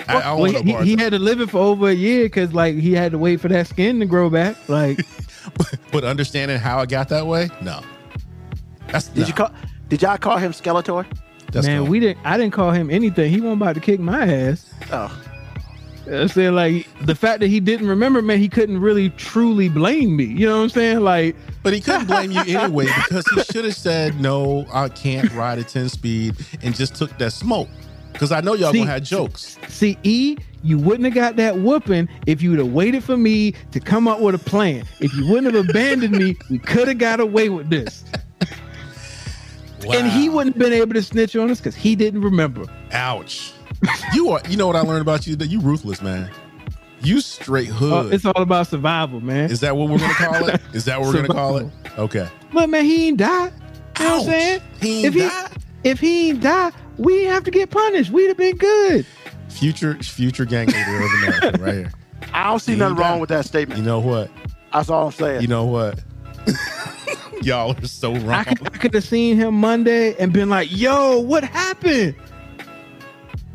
I, 0.07 0.21
I 0.21 0.33
Well, 0.33 0.63
he, 0.63 0.95
he 0.95 0.95
had 0.95 1.11
to 1.11 1.19
live 1.19 1.41
it 1.41 1.49
for 1.49 1.59
over 1.59 1.89
a 1.89 1.93
year 1.93 2.25
because 2.25 2.53
like 2.53 2.75
he 2.75 2.93
had 2.93 3.11
to 3.11 3.17
wait 3.17 3.39
for 3.39 3.47
that 3.49 3.67
skin 3.67 3.99
to 3.99 4.05
grow 4.05 4.29
back. 4.29 4.57
Like 4.69 4.99
but 5.91 6.03
understanding 6.03 6.57
how 6.57 6.79
it 6.81 6.89
got 6.89 7.09
that 7.09 7.25
way, 7.25 7.49
no. 7.61 7.81
That's 8.87 9.07
Did 9.09 9.27
you 9.27 9.33
call? 9.33 9.51
Did 9.89 10.01
y'all 10.01 10.17
call 10.17 10.37
him 10.37 10.51
Skeletor? 10.51 11.05
That's 11.51 11.67
man, 11.67 11.81
cool. 11.81 11.87
we 11.87 11.99
didn't. 11.99 12.19
I 12.23 12.37
didn't 12.37 12.53
call 12.53 12.71
him 12.71 12.89
anything. 12.89 13.31
He 13.31 13.39
wasn't 13.39 13.61
about 13.61 13.75
to 13.75 13.81
kick 13.81 13.99
my 13.99 14.27
ass. 14.27 14.73
Oh, 14.91 15.17
I 16.11 16.27
said 16.27 16.53
like 16.53 16.87
the 17.01 17.15
fact 17.15 17.39
that 17.39 17.47
he 17.47 17.59
didn't 17.59 17.87
remember, 17.87 18.21
man, 18.21 18.39
he 18.39 18.47
couldn't 18.47 18.79
really 18.79 19.09
truly 19.11 19.69
blame 19.69 20.15
me. 20.15 20.25
You 20.25 20.47
know 20.47 20.57
what 20.57 20.63
I'm 20.63 20.69
saying? 20.69 20.99
Like 20.99 21.35
But 21.63 21.73
he 21.73 21.81
couldn't 21.81 22.07
blame 22.07 22.31
you 22.31 22.41
anyway 22.47 22.85
because 22.85 23.25
he 23.33 23.43
should 23.43 23.65
have 23.65 23.75
said 23.75 24.19
no. 24.19 24.65
I 24.71 24.89
can't 24.89 25.31
ride 25.33 25.59
a 25.59 25.63
ten 25.63 25.89
speed 25.89 26.35
and 26.61 26.75
just 26.75 26.95
took 26.95 27.17
that 27.17 27.31
smoke. 27.31 27.69
Because 28.15 28.31
I 28.31 28.39
know 28.41 28.53
y'all 28.53 28.71
See- 28.71 28.79
gonna 28.79 28.91
have 28.91 29.03
jokes. 29.03 29.57
See, 29.67 29.97
E, 30.03 30.37
you 30.63 30.77
wouldn't 30.77 31.03
have 31.05 31.13
got 31.13 31.35
that 31.35 31.59
whooping 31.59 32.07
if 32.25 32.41
you 32.41 32.49
would 32.51 32.59
have 32.59 32.71
waited 32.71 33.03
for 33.03 33.17
me 33.17 33.53
to 33.71 33.79
come 33.79 34.07
up 34.07 34.21
with 34.21 34.35
a 34.35 34.39
plan. 34.39 34.85
If 35.01 35.13
you 35.13 35.27
wouldn't 35.27 35.53
have 35.53 35.69
abandoned 35.69 36.17
me, 36.17 36.37
we 36.49 36.57
could 36.57 36.87
have 36.87 36.97
got 36.97 37.19
away 37.19 37.49
with 37.49 37.69
this. 37.69 38.05
Wow. 39.83 39.93
And 39.99 40.11
he 40.11 40.29
wouldn't 40.29 40.55
have 40.55 40.59
been 40.63 40.73
able 40.73 40.93
to 40.93 41.03
snitch 41.03 41.35
on 41.35 41.51
us 41.51 41.59
because 41.59 41.75
he 41.75 41.95
didn't 41.95 42.21
remember. 42.21 42.65
Ouch. 42.93 43.51
You 44.13 44.29
are. 44.31 44.41
You 44.49 44.57
know 44.57 44.65
what 44.65 44.75
I 44.75 44.81
learned 44.81 45.01
about 45.01 45.27
you? 45.27 45.35
That 45.35 45.47
you 45.47 45.59
ruthless, 45.59 46.01
man. 46.01 46.31
You 47.01 47.21
straight 47.21 47.69
Uh, 47.69 47.73
hood. 47.73 48.13
it's 48.13 48.25
all 48.25 48.41
about 48.41 48.67
survival, 48.67 49.19
man. 49.21 49.51
Is 49.51 49.59
that 49.59 49.75
what 49.75 49.89
we're 49.89 49.99
gonna 49.99 50.13
call 50.13 50.49
it? 50.49 50.61
Is 50.73 50.85
that 50.85 50.99
what 50.99 51.07
we're 51.13 51.21
gonna 51.21 51.27
call 51.33 51.57
it? 51.57 51.67
Okay. 51.99 52.27
But 52.51 52.69
man, 52.69 52.85
he 52.85 53.09
ain't 53.09 53.17
die. 53.17 53.27
You 53.29 53.41
know 53.41 53.51
what 53.51 54.01
I'm 54.01 54.19
Ouch. 54.19 54.25
saying? 54.25 54.61
He 54.81 54.99
If 55.05 55.05
ain't 55.05 55.13
he- 55.15 55.19
died? 55.29 55.51
If 55.83 55.99
he 55.99 56.29
ain't 56.29 56.41
die, 56.41 56.71
we 56.97 57.23
have 57.25 57.43
to 57.45 57.51
get 57.51 57.69
punished. 57.69 58.11
We'd 58.11 58.27
have 58.27 58.37
been 58.37 58.57
good. 58.57 59.05
Future 59.49 59.95
future 59.95 60.45
gang 60.45 60.67
leader 60.67 61.03
of 61.03 61.11
America, 61.13 61.61
right 61.63 61.73
here. 61.73 61.91
I 62.33 62.45
don't 62.49 62.59
see 62.59 62.75
nothing 62.75 62.97
wrong 62.97 63.19
with 63.19 63.29
that 63.29 63.45
statement. 63.45 63.79
You 63.79 63.85
know 63.85 63.99
what? 63.99 64.29
That's 64.73 64.89
all 64.89 65.05
I'm 65.07 65.11
saying. 65.11 65.41
You 65.41 65.47
know 65.47 65.65
what? 65.65 66.03
Y'all 67.41 67.71
are 67.77 67.85
so 67.87 68.13
wrong. 68.13 68.29
I 68.29 68.43
could, 68.43 68.65
I 68.67 68.77
could 68.77 68.93
have 68.93 69.03
seen 69.03 69.35
him 69.35 69.55
Monday 69.55 70.15
and 70.17 70.33
been 70.33 70.49
like, 70.49 70.69
"Yo, 70.71 71.19
what 71.19 71.43
happened?" 71.43 72.15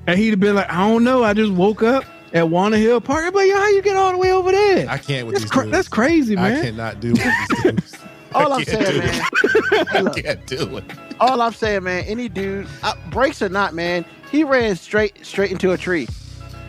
And 0.06 0.18
he'd 0.18 0.30
have 0.30 0.40
been 0.40 0.54
like, 0.54 0.70
"I 0.70 0.88
don't 0.88 1.04
know. 1.04 1.24
I 1.24 1.34
just 1.34 1.52
woke 1.52 1.82
up 1.82 2.04
at 2.32 2.48
Wanna 2.48 2.78
Hill 2.78 3.00
Park." 3.00 3.24
I'm 3.26 3.34
like, 3.34 3.48
"Yo, 3.48 3.56
how 3.56 3.68
you 3.68 3.82
get 3.82 3.96
all 3.96 4.12
the 4.12 4.18
way 4.18 4.32
over 4.32 4.52
there?" 4.52 4.88
I 4.88 4.98
can't 4.98 5.26
with 5.26 5.34
that's, 5.36 5.44
these 5.44 5.50
cra- 5.50 5.66
that's 5.66 5.88
crazy, 5.88 6.36
man. 6.36 6.58
I 6.58 6.62
cannot 6.62 7.00
do 7.00 7.14
all 8.34 8.52
I 8.52 8.56
I'm 8.56 8.64
can't 8.64 8.86
saying, 8.86 9.00
do 9.00 9.06
man. 9.70 10.06
I 10.08 10.20
can't 10.20 10.46
do 10.46 10.76
it. 10.78 10.84
All 11.20 11.40
I'm 11.42 11.52
saying, 11.52 11.84
man. 11.84 12.04
Any 12.04 12.28
dude, 12.28 12.66
uh, 12.82 12.94
brakes 13.10 13.40
or 13.42 13.48
not, 13.48 13.74
man. 13.74 14.04
He 14.30 14.44
ran 14.44 14.76
straight 14.76 15.24
straight 15.24 15.50
into 15.52 15.72
a 15.72 15.76
tree. 15.78 16.08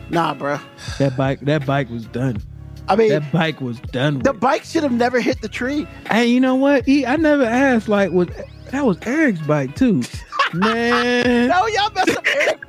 Nah, 0.10 0.34
bro. 0.34 0.60
That 1.00 1.16
bike, 1.16 1.40
that 1.42 1.66
bike 1.66 1.90
was 1.90 2.06
done. 2.08 2.42
I 2.90 2.96
mean, 2.96 3.10
That 3.10 3.32
bike 3.32 3.62
was 3.62 3.80
done. 3.80 4.16
With. 4.16 4.24
the 4.24 4.34
bike 4.34 4.64
should 4.66 4.84
have 4.84 4.92
never 4.92 5.22
hit 5.22 5.42
the 5.42 5.48
tree. 5.48 5.88
and 6.08 6.30
you 6.30 6.40
know 6.42 6.56
what? 6.56 6.84
I 6.90 7.16
never 7.18 7.44
asked. 7.44 7.88
Like, 7.88 8.12
was 8.12 8.28
that 8.72 8.86
was 8.86 8.98
Eric's 9.04 9.40
bike 9.42 9.76
too? 9.76 10.04
Man, 10.54 11.48
No, 11.48 11.66
y'all 11.68 11.90
messed 11.92 12.10
up 12.18 12.28
Eric. 12.28 12.60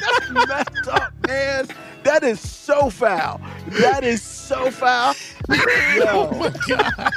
That's 0.00 0.30
messed 0.30 0.88
up, 0.88 1.12
man. 1.26 1.66
That 2.04 2.22
is 2.22 2.38
so 2.38 2.88
foul. 2.88 3.40
That 3.80 4.04
is 4.04 4.22
so 4.22 4.70
foul. 4.70 5.14
Yo, 5.48 5.56
Oh 6.30 6.38
my 6.38 6.52
god. 6.68 7.12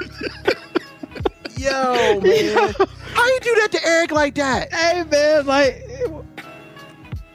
yo, 1.60 2.20
man. 2.22 2.74
How 3.14 3.26
you 3.28 3.40
do 3.42 3.56
that 3.56 3.70
to 3.72 3.86
Eric 3.86 4.12
like 4.12 4.36
that? 4.36 4.72
hey 4.74 5.04
man, 5.04 5.46
like, 5.46 5.84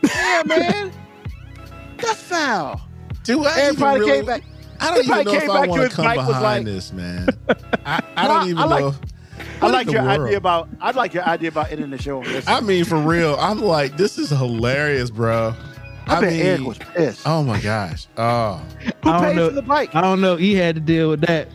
Yeah, 0.02 0.42
man. 0.46 0.92
That's 1.98 2.22
foul. 2.22 2.80
Do 3.22 3.44
I 3.44 3.52
Eric 3.58 3.64
even 3.72 3.76
probably 3.76 4.00
really, 4.00 4.12
came 4.12 4.26
back. 4.26 4.42
I 4.80 4.94
don't 4.94 5.04
even 5.04 5.24
know 5.24 5.32
if 5.34 5.50
I 5.50 5.66
want 5.66 5.82
to 5.90 5.96
come 5.96 6.04
bike, 6.04 6.16
behind 6.16 6.42
like- 6.42 6.64
this, 6.64 6.92
man. 6.92 7.28
I, 7.86 8.02
I 8.16 8.28
don't 8.28 8.36
I- 8.42 8.44
even 8.46 8.58
I 8.58 8.64
like- 8.64 8.80
know. 8.84 8.94
I 9.62 9.68
like 9.68 9.90
your 9.90 10.02
world? 10.02 10.20
idea 10.20 10.36
about. 10.36 10.68
I 10.80 10.90
like 10.90 11.14
your 11.14 11.22
idea 11.24 11.48
about 11.48 11.72
ending 11.72 11.90
the 11.90 11.98
show. 12.00 12.18
on 12.18 12.24
this. 12.24 12.46
I 12.46 12.60
mean, 12.60 12.84
for 12.84 12.98
real, 12.98 13.36
I'm 13.38 13.60
like, 13.60 13.96
this 13.96 14.18
is 14.18 14.30
hilarious, 14.30 15.10
bro. 15.10 15.54
I, 16.06 16.20
bet 16.20 16.32
mean, 16.32 16.42
Eric 16.42 16.60
was 16.62 16.78
pissed. 16.78 17.22
Oh 17.26 17.42
my 17.42 17.58
gosh. 17.60 18.06
Oh, 18.18 18.62
Who 19.02 19.10
I 19.10 19.20
paid 19.32 19.36
for 19.36 19.50
the 19.54 19.62
bike? 19.62 19.94
I 19.94 20.02
don't 20.02 20.20
know. 20.20 20.36
He 20.36 20.54
had 20.54 20.74
to 20.74 20.80
deal 20.80 21.08
with 21.10 21.22
that. 21.22 21.48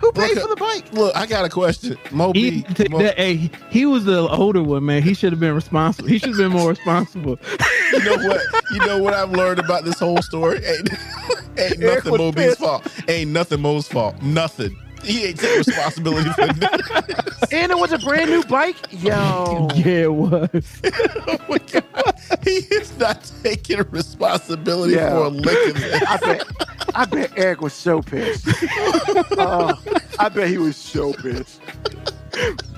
Who 0.00 0.12
paid 0.12 0.34
Look, 0.36 0.42
for 0.42 0.48
the 0.48 0.56
bike? 0.56 0.92
look, 0.92 1.16
I 1.16 1.26
got 1.26 1.44
a 1.44 1.48
question. 1.48 1.96
He, 2.08 2.14
Moby, 2.14 2.50
had 2.60 2.68
to 2.68 2.74
take 2.74 2.90
Mo- 2.90 2.98
that, 3.02 3.16
hey, 3.16 3.34
he- 3.36 3.50
he 3.70 3.84
was 3.86 4.04
the 4.04 4.28
older 4.28 4.62
one, 4.62 4.84
man. 4.86 5.02
He 5.02 5.12
should 5.14 5.32
have 5.32 5.40
been 5.40 5.54
responsible. 5.54 6.08
He 6.08 6.18
should 6.18 6.28
have 6.30 6.38
been 6.38 6.52
more 6.52 6.68
responsible. 6.70 7.38
you 7.92 8.04
know 8.04 8.16
what? 8.28 8.40
You 8.72 8.78
know 8.86 8.98
what 8.98 9.14
I've 9.14 9.32
learned 9.32 9.58
about 9.58 9.84
this 9.84 9.98
whole 9.98 10.22
story? 10.22 10.64
Ain't, 10.64 10.90
ain't 11.58 11.78
nothing 11.80 12.12
was 12.12 12.18
Moby's 12.20 12.44
pissed. 12.44 12.58
fault. 12.60 12.86
Ain't 13.08 13.30
nothing 13.32 13.60
Mo's 13.60 13.88
fault. 13.88 14.20
Nothing. 14.22 14.76
He 15.02 15.26
ain't 15.26 15.38
taking 15.38 15.58
responsibility 15.58 16.30
for 16.30 16.46
that. 16.54 17.48
And 17.52 17.72
it 17.72 17.78
was 17.78 17.92
a 17.92 17.98
brand 17.98 18.30
new 18.30 18.42
bike. 18.44 18.76
Yo, 18.90 19.68
yeah, 19.74 19.84
it 19.86 20.12
was. 20.12 20.48
oh 21.26 21.38
my 21.48 21.58
God. 21.58 22.14
He 22.42 22.56
is 22.74 22.96
not 22.98 23.30
taking 23.42 23.78
responsibility 23.90 24.94
Yeah. 24.94 25.10
for 25.10 25.24
a 25.24 25.28
lick 25.28 25.68
of 25.68 25.74
this. 25.80 26.02
I 26.08 26.16
bet. 26.18 26.44
I 26.94 27.04
bet 27.04 27.32
Eric 27.36 27.60
was 27.60 27.72
so 27.74 28.02
pissed. 28.02 28.46
Oh, 29.38 29.74
I 30.18 30.28
bet 30.28 30.48
he 30.48 30.58
was 30.58 30.76
so 30.76 31.12
pissed. 31.12 31.60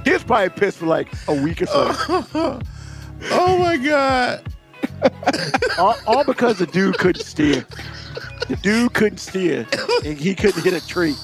He 0.05 0.13
was 0.13 0.23
probably 0.25 0.51
pissed 0.51 0.79
for 0.79 0.87
like 0.87 1.09
a 1.29 1.35
week 1.35 1.63
or 1.63 1.67
so. 1.67 2.61
Oh 3.33 3.59
my 3.59 3.77
God. 3.77 4.43
all, 5.79 5.95
all 6.07 6.25
because 6.25 6.59
the 6.59 6.67
dude 6.67 6.99
couldn't 6.99 7.25
steer. 7.25 7.65
The 8.49 8.57
dude 8.57 8.93
couldn't 8.95 9.19
steer, 9.19 9.67
and 10.05 10.19
he 10.19 10.35
couldn't 10.35 10.63
hit 10.65 10.73
a 10.75 10.85
tree. 10.87 11.15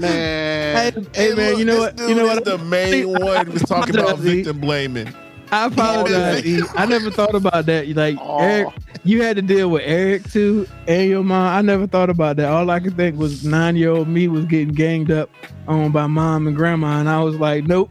Man, 0.00 0.92
Hey, 0.92 1.06
hey, 1.14 1.34
man, 1.34 1.50
look, 1.50 1.58
you 1.58 1.64
know 1.64 1.78
what? 1.78 1.98
You 1.98 2.14
know 2.14 2.24
what? 2.26 2.44
the 2.44 2.58
main 2.58 3.08
one 3.20 3.50
was 3.52 3.62
talking 3.62 3.96
about 3.98 4.18
victim 4.18 4.60
blaming. 4.60 5.12
I 5.52 5.66
apologize. 5.66 6.46
E. 6.46 6.62
I 6.76 6.86
never 6.86 7.10
thought 7.10 7.34
about 7.34 7.66
that. 7.66 7.88
Like 7.96 8.16
Aw. 8.18 8.38
Eric, 8.38 8.68
you 9.02 9.22
had 9.22 9.34
to 9.34 9.42
deal 9.42 9.68
with 9.68 9.82
Eric 9.84 10.30
too, 10.30 10.66
and 10.86 11.08
your 11.08 11.24
mom. 11.24 11.48
I 11.56 11.60
never 11.60 11.88
thought 11.88 12.08
about 12.08 12.36
that. 12.36 12.48
All 12.52 12.70
I 12.70 12.78
could 12.78 12.96
think 12.96 13.18
was 13.18 13.44
nine-year-old 13.44 14.06
me 14.06 14.28
was 14.28 14.44
getting 14.44 14.68
ganged 14.74 15.10
up 15.10 15.28
on 15.66 15.90
by 15.90 16.06
mom 16.06 16.46
and 16.46 16.54
grandma, 16.56 17.00
and 17.00 17.08
I 17.08 17.20
was 17.24 17.34
like, 17.36 17.66
nope, 17.66 17.90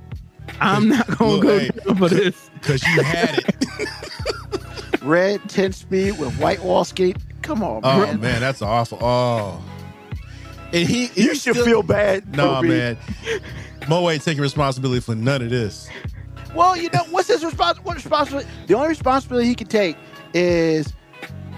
I'm 0.62 0.88
not 0.88 1.06
gonna 1.18 1.32
Look, 1.32 1.44
go 1.44 1.60
hey. 1.60 1.70
for 1.98 2.08
this. 2.08 2.50
Because 2.54 2.82
you 2.88 3.04
had 3.04 3.40
it. 3.40 3.56
red 5.02 5.42
10 5.50 5.72
speed 5.74 6.18
with 6.20 6.34
white 6.40 6.62
wall 6.64 6.84
skate. 6.86 7.18
Come 7.42 7.62
on, 7.64 7.82
Oh 7.84 8.00
man. 8.06 8.20
man, 8.22 8.40
that's 8.42 8.62
awful. 8.62 9.00
Oh. 9.02 9.62
And 10.74 10.88
he, 10.88 11.10
You 11.16 11.36
should 11.36 11.56
still- 11.56 11.66
feel 11.66 11.84
bad. 11.84 12.36
No, 12.36 12.56
Moby. 12.56 12.68
man. 12.70 12.98
Mo 13.88 14.10
ain't 14.10 14.24
taking 14.24 14.42
responsibility 14.42 15.00
for 15.02 15.16
none 15.16 15.42
of 15.42 15.50
this. 15.50 15.90
Well, 16.54 16.76
you 16.78 16.90
know 16.94 17.04
what's 17.12 17.28
his 17.28 17.44
responsibility? 17.44 17.82
What 17.88 17.96
responsibility? 17.96 18.50
The 18.68 18.74
only 18.76 18.90
responsibility 18.90 19.48
he 19.48 19.56
can 19.56 19.68
take 19.68 19.98
is 20.34 20.94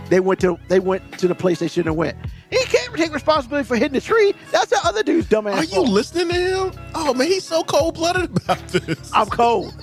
they 0.09 0.19
went 0.19 0.39
to 0.41 0.57
they 0.67 0.79
went 0.79 1.17
to 1.19 1.27
the 1.27 1.35
place 1.35 1.59
they 1.59 1.67
shouldn't 1.67 1.87
have 1.87 1.95
went. 1.95 2.17
He 2.49 2.57
can't 2.65 2.93
take 2.95 3.13
responsibility 3.13 3.65
for 3.67 3.75
hitting 3.77 3.93
the 3.93 4.01
tree. 4.01 4.33
That's 4.51 4.67
the 4.69 4.79
other 4.83 5.03
dude's 5.03 5.27
dumbass. 5.27 5.53
Are 5.55 5.63
you 5.63 5.75
fault. 5.75 5.89
listening 5.89 6.27
to 6.29 6.33
him? 6.69 6.71
Oh 6.95 7.13
man, 7.13 7.27
he's 7.27 7.45
so 7.45 7.63
cold 7.63 7.95
blooded 7.95 8.25
about 8.25 8.67
this. 8.69 9.11
I'm 9.13 9.27
cold 9.27 9.73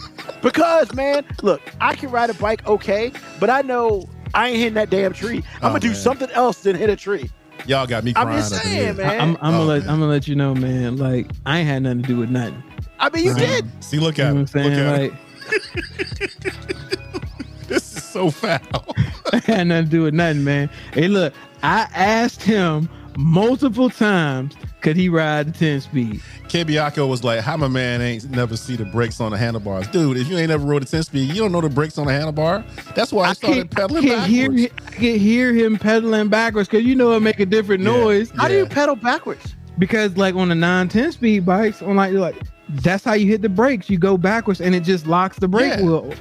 because 0.43 0.93
man, 0.95 1.25
look, 1.43 1.63
I 1.81 1.95
can 1.95 2.11
ride 2.11 2.29
a 2.31 2.35
bike 2.35 2.67
okay, 2.67 3.11
but 3.41 3.49
I 3.49 3.63
know 3.63 4.09
I 4.35 4.49
ain't 4.49 4.59
hitting 4.59 4.75
that 4.75 4.91
damn 4.91 5.15
tree. 5.15 5.39
I'm 5.57 5.65
Oh, 5.65 5.69
gonna 5.69 5.81
do 5.81 5.89
man. 5.89 5.97
something 5.97 6.31
else 6.33 6.61
than 6.61 6.77
hit 6.77 6.91
a 6.91 6.97
tree. 6.97 7.31
Y'all 7.69 7.87
got 7.87 8.03
me 8.03 8.13
crying. 8.15 8.29
I'm 8.29 8.35
crying. 8.39 8.51
just 8.51 8.63
saying, 8.63 8.97
man. 8.97 9.21
I'm, 9.21 9.37
I'm 9.43 9.55
Oh, 9.55 9.59
gonna 9.59 9.65
let 9.65 9.81
man. 9.83 9.91
I'm 9.91 10.01
gonna 10.01 10.11
let 10.11 10.27
you 10.27 10.35
know, 10.35 10.55
man. 10.55 10.97
Like 10.97 11.31
I 11.47 11.59
ain't 11.59 11.69
had 11.69 11.83
nothing 11.83 12.03
to 12.03 12.09
do 12.09 12.17
with 12.17 12.31
nothing. 12.31 12.63
I 12.99 13.11
mean, 13.11 13.25
you 13.25 13.33
Right. 13.33 13.63
did. 13.63 13.85
See, 13.85 13.99
look 13.99 14.17
You 14.19 14.25
at 14.25 14.35
know 14.35 14.41
him. 14.41 14.47
what 14.47 14.57
I'm 14.57 14.63
Look 14.65 14.75
saying? 14.75 14.87
at. 14.87 15.01
Like 15.03 16.39
This 17.69 17.97
is 17.97 18.03
so 18.05 18.31
foul. 18.31 18.59
I 19.33 19.37
had 19.45 19.67
nothing 19.67 19.85
to 19.85 19.91
do 19.91 20.03
with 20.05 20.15
nothing, 20.15 20.43
man. 20.45 20.71
Hey, 20.95 21.09
look, 21.09 21.35
I 21.63 21.87
asked 21.95 22.43
him 22.43 22.89
multiple 23.19 23.91
times, 23.91 24.55
could 24.81 24.97
he 24.97 25.09
ride 25.09 25.49
the 25.49 25.53
10 25.59 25.81
speed? 25.81 26.23
Kebiako 26.49 27.09
was 27.09 27.25
like, 27.25 27.41
"How 27.41 27.57
my 27.57 27.67
man 27.69 28.01
ain't 28.01 28.31
never 28.31 28.57
see 28.57 28.77
the 28.77 28.85
brakes 28.87 29.21
on 29.21 29.33
the 29.33 29.37
handlebars, 29.37 29.89
dude? 29.89 30.17
If 30.17 30.29
you 30.29 30.39
ain't 30.39 30.49
never 30.49 30.65
rode 30.65 30.83
a 30.83 30.87
ten 30.87 31.03
speed, 31.03 31.29
you 31.29 31.35
don't 31.35 31.53
know 31.53 31.61
the 31.61 31.69
brakes 31.69 31.99
on 31.99 32.07
the 32.07 32.13
handlebar. 32.13 32.65
That's 32.95 33.13
why 33.13 33.29
I, 33.29 33.33
started 33.35 33.71
pedaling 33.71 34.05
I 34.05 34.15
can't 34.15 34.31
hear, 34.31 34.49
backwards. 34.51 34.73
I 34.87 34.91
can 34.93 35.19
hear 35.19 35.53
him 35.53 35.77
pedaling 35.79 36.29
backwards 36.29 36.69
because 36.69 36.87
you 36.87 36.95
know 36.95 37.13
it 37.13 37.21
make 37.21 37.39
a 37.41 37.45
different 37.47 37.83
Yeah. 37.83 37.91
noise. 37.91 38.31
How 38.37 38.49
do 38.49 38.55
you 38.55 38.65
pedal 38.67 38.97
backwards? 38.97 39.55
Because 39.79 40.17
like 40.17 40.35
on 40.37 40.49
the 40.49 40.55
9 40.55 40.89
10 40.89 41.13
speed 41.13 41.45
bikes, 41.45 41.83
on 41.83 41.97
like 41.97 42.13
like 42.15 42.37
that's 42.71 43.05
how 43.05 43.13
you 43.15 43.27
hit 43.27 43.43
the 43.43 43.49
brakes. 43.51 43.91
You 43.91 43.99
go 43.99 44.17
backwards 44.17 44.61
and 44.63 44.75
it 44.75 44.85
just 44.85 45.07
locks 45.07 45.39
the 45.39 45.49
brake 45.49 45.75
Yeah. 45.79 45.83
wheel. 45.83 46.15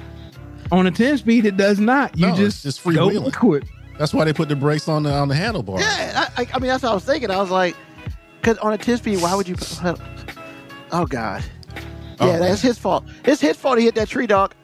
On 0.72 0.86
a 0.86 0.90
10 0.90 1.16
speed, 1.16 1.46
it 1.46 1.56
does 1.56 1.78
not. 1.80 2.14
You 2.18 2.26
No, 2.26 2.32
it's 2.32 2.38
just, 2.38 2.62
just 2.64 2.84
go 2.84 2.90
freewheeling. 2.90 3.24
backward. 3.32 3.64
That's 3.98 4.14
why 4.14 4.24
they 4.24 4.32
put 4.32 4.48
the 4.48 4.56
brakes 4.56 4.88
on 4.88 5.02
the 5.02 5.12
on 5.12 5.28
the 5.28 5.34
handlebar. 5.34 5.80
Yeah, 5.80 6.28
I, 6.36 6.42
I, 6.42 6.46
I 6.54 6.58
mean 6.58 6.68
that's 6.68 6.82
what 6.82 6.90
I 6.92 6.94
was 6.94 7.04
thinking. 7.04 7.30
I 7.30 7.38
was 7.40 7.50
like, 7.50 7.76
because 8.40 8.56
on 8.58 8.72
a 8.72 8.78
10 8.78 8.98
speed, 8.98 9.20
why 9.20 9.34
would 9.34 9.48
you 9.48 9.56
pedal? 9.56 10.00
Oh 10.92 11.04
God. 11.06 11.44
Oh, 12.20 12.26
Yeah, 12.26 12.38
that's 12.38 12.62
his 12.62 12.78
fault. 12.78 13.04
It's 13.24 13.40
his 13.40 13.56
fault 13.56 13.78
he 13.78 13.84
hit 13.84 13.94
that 13.96 14.08
tree, 14.08 14.26
dog. 14.26 14.54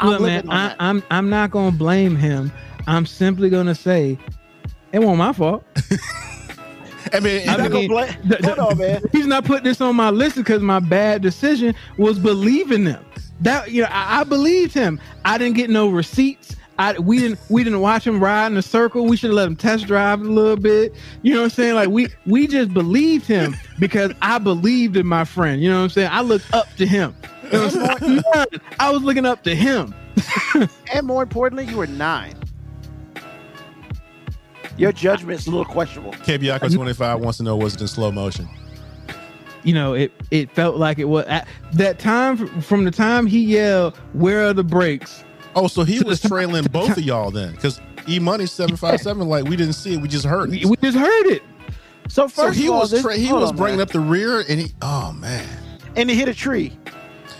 I'm 0.00 0.10
Look, 0.10 0.22
man, 0.22 0.50
I, 0.50 0.68
that. 0.68 0.76
I'm 0.80 1.02
I'm 1.10 1.30
not 1.30 1.50
gonna 1.52 1.76
blame 1.76 2.16
him. 2.16 2.52
I'm 2.86 3.06
simply 3.06 3.48
gonna 3.50 3.74
say 3.74 4.18
it 4.92 4.98
wasn't 4.98 5.18
my 5.18 5.32
fault. 5.32 5.64
I 7.12 7.20
mean, 7.20 7.48
I 7.48 7.52
You're 7.52 7.58
not 7.58 7.60
mean, 7.60 7.70
gonna 7.70 7.88
blame- 7.88 8.28
the- 8.28 8.36
the- 8.38 8.54
Hold 8.54 8.72
on, 8.72 8.78
man. 8.78 9.02
He's 9.12 9.26
not 9.26 9.44
putting 9.44 9.64
this 9.64 9.80
on 9.80 9.94
my 9.94 10.10
list 10.10 10.36
because 10.36 10.62
my 10.62 10.80
bad 10.80 11.22
decision 11.22 11.74
was 11.98 12.18
believing 12.18 12.84
them. 12.84 13.04
That 13.40 13.70
you 13.70 13.82
know, 13.82 13.88
I, 13.90 14.20
I 14.20 14.24
believed 14.24 14.74
him. 14.74 15.00
I 15.24 15.38
didn't 15.38 15.56
get 15.56 15.70
no 15.70 15.88
receipts. 15.88 16.56
I 16.78 16.98
we 16.98 17.18
didn't 17.18 17.38
we 17.48 17.62
didn't 17.62 17.80
watch 17.80 18.06
him 18.06 18.22
ride 18.22 18.48
in 18.48 18.56
a 18.56 18.62
circle. 18.62 19.06
We 19.06 19.16
should 19.16 19.30
have 19.30 19.36
let 19.36 19.48
him 19.48 19.56
test 19.56 19.86
drive 19.86 20.20
a 20.20 20.24
little 20.24 20.56
bit. 20.56 20.94
You 21.22 21.34
know 21.34 21.40
what 21.40 21.44
I'm 21.44 21.50
saying? 21.50 21.74
Like 21.74 21.88
we 21.88 22.08
we 22.26 22.46
just 22.46 22.74
believed 22.74 23.26
him 23.26 23.56
because 23.78 24.12
I 24.22 24.38
believed 24.38 24.96
in 24.96 25.06
my 25.06 25.24
friend. 25.24 25.62
You 25.62 25.70
know 25.70 25.78
what 25.78 25.84
I'm 25.84 25.90
saying? 25.90 26.10
I 26.10 26.20
looked 26.22 26.52
up 26.52 26.68
to 26.76 26.86
him. 26.86 27.14
You 27.44 27.50
know 27.50 27.68
what 27.68 28.02
I'm 28.02 28.22
saying? 28.22 28.60
I 28.80 28.90
was 28.90 29.02
looking 29.02 29.26
up 29.26 29.44
to 29.44 29.54
him. 29.54 29.94
And 30.92 31.06
more 31.06 31.22
importantly, 31.22 31.66
you 31.66 31.76
were 31.76 31.86
nine. 31.86 32.34
Your 34.76 34.92
judgment's 34.92 35.46
a 35.46 35.50
little 35.50 35.64
questionable. 35.64 36.12
KBIako 36.12 36.74
25 36.74 37.20
wants 37.20 37.38
to 37.38 37.44
know 37.44 37.56
was 37.56 37.74
it 37.74 37.80
in 37.80 37.88
slow 37.88 38.10
motion? 38.10 38.48
you 39.64 39.72
know, 39.72 39.94
it 39.94 40.12
it 40.30 40.50
felt 40.50 40.76
like 40.76 40.98
it 40.98 41.06
was 41.06 41.24
at 41.26 41.48
that 41.72 41.98
time 41.98 42.36
from 42.60 42.84
the 42.84 42.90
time 42.90 43.26
he 43.26 43.40
yelled, 43.40 43.96
"Where 44.12 44.46
are 44.46 44.52
the 44.52 44.62
brakes?" 44.62 45.24
Oh, 45.56 45.66
so 45.68 45.84
he 45.84 46.00
was 46.02 46.20
trailing 46.20 46.64
both 46.64 46.96
of 46.96 47.02
y'all 47.04 47.30
then, 47.30 47.52
because 47.52 47.80
E 48.08 48.18
Money 48.18 48.46
seven 48.46 48.76
five 48.76 49.00
seven. 49.00 49.28
Like 49.28 49.44
we 49.44 49.56
didn't 49.56 49.74
see 49.74 49.94
it, 49.94 50.00
we 50.00 50.08
just 50.08 50.26
heard 50.26 50.50
We, 50.50 50.60
it. 50.62 50.66
we 50.66 50.76
just 50.78 50.98
heard 50.98 51.26
it. 51.26 51.42
So 52.08 52.24
first 52.28 52.36
So 52.36 52.50
he 52.50 52.66
of 52.66 52.72
all, 52.74 52.80
was 52.80 52.90
this, 52.90 53.02
tra- 53.02 53.16
he 53.16 53.32
was 53.32 53.50
on, 53.50 53.56
bringing 53.56 53.78
man. 53.78 53.86
up 53.86 53.92
the 53.92 54.00
rear, 54.00 54.40
and 54.48 54.60
he. 54.60 54.72
Oh 54.82 55.12
man, 55.12 55.48
and 55.96 56.10
he 56.10 56.16
hit 56.16 56.28
a 56.28 56.34
tree. 56.34 56.76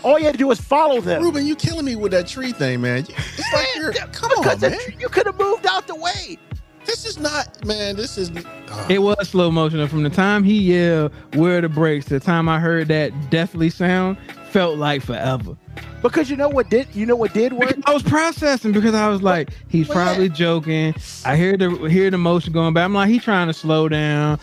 All 0.03 0.19
you 0.19 0.25
had 0.25 0.33
to 0.33 0.37
do 0.37 0.47
was 0.47 0.59
follow 0.61 1.01
them. 1.01 1.21
Ruben, 1.23 1.45
you 1.45 1.55
killing 1.55 1.85
me 1.85 1.95
with 1.95 2.11
that 2.11 2.27
tree 2.27 2.51
thing, 2.51 2.81
man. 2.81 3.05
It's 3.07 3.53
like 3.53 3.67
you're. 3.75 3.91
Come 3.93 4.31
on, 4.31 4.43
because 4.43 4.59
the 4.59 4.69
man. 4.71 4.79
tree- 4.79 4.97
you 4.99 5.09
could 5.09 5.25
have 5.25 5.37
moved 5.39 5.65
out 5.65 5.87
the 5.87 5.95
way. 5.95 6.37
This 6.85 7.05
is 7.05 7.17
not, 7.19 7.65
man. 7.65 7.95
This 7.95 8.17
is. 8.17 8.29
uh, 8.31 8.85
It 8.89 8.99
was 8.99 9.27
slow 9.29 9.49
motion. 9.49 9.79
And 9.79 9.89
from 9.89 10.03
the 10.03 10.09
time 10.09 10.43
he 10.43 10.59
yelled, 10.59 11.11
"Where 11.33 11.57
are 11.57 11.61
the 11.61 11.69
brakes?" 11.69 12.05
to 12.05 12.15
the 12.15 12.19
time 12.19 12.47
I 12.47 12.59
heard 12.59 12.87
that 12.89 13.11
deathly 13.31 13.69
sound, 13.71 14.17
felt 14.55 14.77
like 14.77 15.01
forever. 15.01 15.57
Because 16.01 16.29
you 16.29 16.37
know 16.37 16.47
what 16.47 16.69
did 16.69 16.87
you 16.95 17.05
know 17.05 17.17
what 17.17 17.33
did 17.33 17.51
work? 17.51 17.67
Because 17.75 17.83
I 17.87 17.93
was 17.93 18.03
processing 18.03 18.71
because 18.71 18.95
I 18.95 19.09
was 19.09 19.21
like, 19.21 19.49
he's 19.67 19.89
Well, 19.89 19.97
yeah. 19.97 20.03
probably 20.05 20.29
joking. 20.29 20.95
I 21.25 21.35
hear 21.35 21.57
the 21.57 21.69
hear 21.89 22.09
the 22.09 22.17
motion 22.17 22.53
going 22.53 22.73
back. 22.73 22.85
I'm 22.85 22.93
like, 22.93 23.09
he's 23.09 23.21
trying 23.23 23.47
to 23.47 23.53
slow 23.53 23.89
down. 23.89 24.39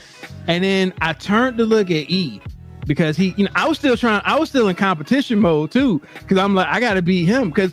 And 0.49 0.63
then 0.63 0.93
I 1.01 1.15
turned 1.15 1.57
to 1.59 1.65
look 1.65 1.91
at 1.91 2.11
E 2.11 2.43
because 2.87 3.17
he, 3.17 3.33
you 3.39 3.45
know, 3.47 3.51
I 3.55 3.67
was 3.67 3.79
still 3.79 3.97
trying. 3.97 4.21
I 4.27 4.39
was 4.39 4.51
still 4.51 4.69
in 4.69 4.77
competition 4.77 5.39
mode 5.39 5.71
too 5.71 6.03
because 6.19 6.37
I'm 6.37 6.55
like, 6.55 6.67
I 6.69 6.79
got 6.79 6.95
to 6.95 7.03
beat 7.03 7.25
him 7.25 7.49
because 7.49 7.73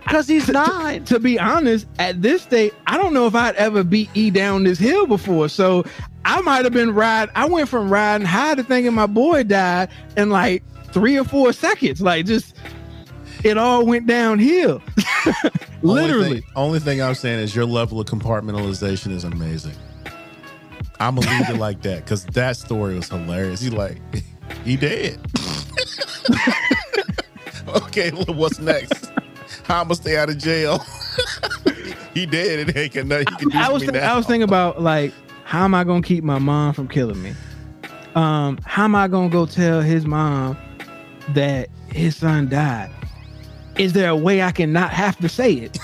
Because 0.00 0.28
he's 0.28 0.46
nine. 0.48 1.04
to 1.04 1.18
be 1.18 1.38
honest, 1.38 1.86
at 1.98 2.20
this 2.20 2.42
state, 2.42 2.74
I 2.88 2.98
don't 2.98 3.14
know 3.14 3.26
if 3.26 3.34
I'd 3.34 3.54
ever 3.56 3.82
beat 3.84 4.10
E 4.12 4.30
down 4.30 4.64
this 4.64 4.78
hill 4.78 5.06
before. 5.06 5.48
So 5.48 5.84
I 6.26 6.42
might 6.42 6.64
have 6.64 6.74
been 6.74 6.92
riding. 6.94 7.32
I 7.36 7.46
went 7.46 7.70
from 7.70 7.88
riding 7.88 8.26
high 8.26 8.54
to 8.56 8.62
thinking 8.64 8.92
my 8.92 9.06
boy 9.06 9.44
died 9.44 9.88
in 10.18 10.28
like 10.28 10.62
three 10.92 11.18
or 11.18 11.24
four 11.24 11.52
seconds. 11.52 12.00
Like 12.00 12.26
just 12.26 12.56
it 13.44 13.56
all 13.58 13.86
went 13.86 14.06
downhill. 14.06 14.82
only 15.82 16.02
Literally. 16.02 16.40
thing- 16.40 16.50
Only 16.56 16.78
thing 16.80 17.00
I'm 17.02 17.14
saying 17.14 17.40
is 17.40 17.54
your 17.54 17.64
level 17.66 18.00
of 18.00 18.06
compartmentalization 18.06 19.12
is 19.12 19.24
amazing. 19.24 19.74
I'm 20.98 21.14
gonna 21.14 21.30
leave 21.30 21.48
it 21.50 21.56
like 21.58 21.80
that 21.82 22.04
because 22.04 22.26
that 22.26 22.56
story 22.58 22.94
was 22.94 23.08
hilarious. 23.08 23.60
He 23.62 23.70
like, 23.70 23.98
he 24.64 24.76
dead. 24.76 25.18
okay, 27.68 28.10
well, 28.10 28.34
what's 28.36 28.58
next? 28.58 29.10
How 29.64 29.80
I'm 29.80 29.84
gonna 29.86 29.94
stay 29.94 30.16
out 30.16 30.28
of 30.28 30.38
jail? 30.38 30.84
he 32.14 32.26
dead 32.26 32.60
and 32.68 32.76
ain't 32.76 32.94
nothing 33.06 33.26
he 33.28 33.36
can 33.36 33.48
do 33.48 33.58
I 33.58 33.66
for 33.66 33.72
was 33.72 33.82
now. 33.84 34.12
I 34.14 34.16
was 34.16 34.26
thinking 34.26 34.42
about 34.42 34.82
like 34.82 35.12
how 35.44 35.64
am 35.64 35.74
I 35.74 35.84
gonna 35.84 36.02
keep 36.02 36.22
my 36.24 36.38
mom 36.38 36.74
from 36.74 36.88
killing 36.88 37.22
me? 37.22 37.32
Um, 38.14 38.58
how 38.64 38.84
am 38.84 38.94
I 38.94 39.08
gonna 39.08 39.28
go 39.30 39.46
tell 39.46 39.80
his 39.80 40.04
mom 40.06 40.56
that 41.30 41.68
his 41.88 42.16
son 42.16 42.48
died? 42.48 42.90
Is 43.78 43.92
there 43.92 44.10
a 44.10 44.16
way 44.16 44.42
I 44.42 44.52
can 44.52 44.72
not 44.72 44.90
have 44.90 45.16
to 45.18 45.28
say 45.28 45.52
it? 45.52 45.78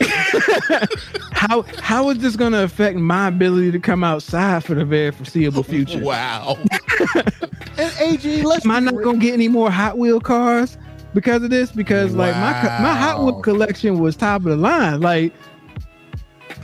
how 1.32 1.62
how 1.80 2.08
is 2.10 2.18
this 2.18 2.36
gonna 2.36 2.62
affect 2.62 2.98
my 2.98 3.28
ability 3.28 3.70
to 3.72 3.78
come 3.78 4.02
outside 4.02 4.64
for 4.64 4.74
the 4.74 4.84
very 4.84 5.10
foreseeable 5.10 5.62
future? 5.62 6.00
wow. 6.00 6.56
And 7.78 7.94
AG, 8.00 8.42
let's 8.42 8.64
Am 8.64 8.72
I 8.72 8.80
not 8.80 9.00
gonna 9.04 9.18
get 9.18 9.34
any 9.34 9.46
more 9.46 9.70
Hot 9.70 9.98
Wheel 9.98 10.18
cars 10.20 10.76
because 11.14 11.44
of 11.44 11.50
this? 11.50 11.70
Because 11.70 12.12
like 12.12 12.34
my 12.34 12.50
my 12.82 12.92
Hot 12.94 13.22
Wheel 13.22 13.40
collection 13.40 14.00
was 14.00 14.16
top 14.16 14.40
of 14.40 14.46
the 14.48 14.56
line. 14.56 15.00
Like 15.00 15.32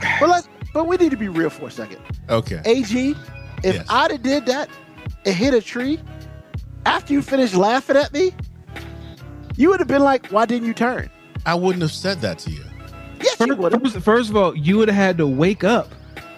But 0.19 0.29
let's 0.29 0.49
but 0.73 0.87
we 0.87 0.97
need 0.97 1.11
to 1.11 1.17
be 1.17 1.29
real 1.29 1.49
for 1.49 1.69
a 1.69 1.71
second. 1.71 1.99
Okay. 2.29 2.61
AG, 2.65 3.15
if 3.63 3.75
Yes. 3.75 3.85
I'd 3.87 4.11
have 4.11 4.23
did 4.23 4.45
that 4.47 4.69
and 5.25 5.33
hit 5.33 5.53
a 5.53 5.61
tree 5.61 5.99
after 6.85 7.13
you 7.13 7.21
finished 7.21 7.55
laughing 7.55 7.97
at 7.97 8.13
me, 8.13 8.33
you 9.55 9.69
would 9.69 9.79
have 9.79 9.87
been 9.87 10.03
like, 10.03 10.27
"Why 10.27 10.45
didn't 10.45 10.67
you 10.67 10.73
turn?" 10.73 11.09
I 11.45 11.55
wouldn't 11.55 11.81
have 11.81 11.91
said 11.91 12.21
that 12.21 12.39
to 12.39 12.51
you. 12.51 12.63
Yes, 13.21 13.39
you 13.39 13.55
would 13.55 13.71
have. 13.73 13.81
First, 13.81 13.99
first 13.99 14.29
of 14.29 14.37
all, 14.37 14.55
you 14.55 14.77
would 14.77 14.87
have 14.87 14.97
had 14.97 15.17
to 15.17 15.27
wake 15.27 15.63
up 15.63 15.93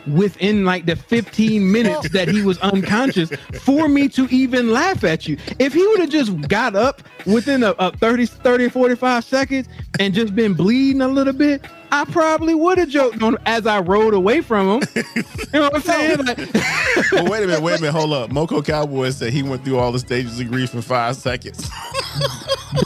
within 0.07 0.65
like 0.65 0.85
the 0.85 0.95
15 0.95 1.71
minutes 1.71 2.09
that 2.09 2.27
he 2.27 2.41
was 2.41 2.57
unconscious 2.59 3.29
for 3.61 3.88
me 3.88 4.07
to 4.09 4.27
even 4.27 4.71
laugh 4.71 5.03
at 5.03 5.27
you. 5.27 5.38
If 5.59 5.73
he 5.73 5.85
would 5.88 5.99
have 5.99 6.09
just 6.09 6.39
got 6.47 6.75
up 6.75 7.01
within 7.25 7.63
a, 7.63 7.71
a 7.79 7.91
30, 7.97 8.25
30, 8.25 8.69
45 8.69 9.23
seconds 9.23 9.67
and 9.99 10.13
just 10.13 10.35
been 10.35 10.53
bleeding 10.53 11.01
a 11.01 11.07
little 11.07 11.34
bit, 11.34 11.65
I 11.91 12.05
probably 12.05 12.53
would 12.53 12.77
have 12.77 12.89
joked 12.89 13.21
on 13.23 13.35
him 13.35 13.39
as 13.45 13.65
I 13.65 13.79
rode 13.79 14.13
away 14.13 14.41
from 14.41 14.81
him. 14.81 14.89
You 14.95 15.03
know 15.53 15.61
what 15.69 15.75
I'm 15.75 15.81
saying? 15.81 16.17
Like, 16.25 16.38
But 17.11 17.29
wait 17.29 17.43
a 17.43 17.47
minute, 17.47 17.61
wait 17.61 17.79
a 17.79 17.81
minute, 17.81 17.93
hold 17.93 18.13
up. 18.13 18.31
Moco 18.31 18.61
Cowboy 18.61 19.09
said 19.11 19.31
he 19.31 19.43
went 19.43 19.63
through 19.63 19.77
all 19.77 19.91
the 19.91 19.99
stages 19.99 20.39
of 20.39 20.49
grief 20.49 20.73
in 20.73 20.81
five 20.81 21.15
seconds. 21.15 21.69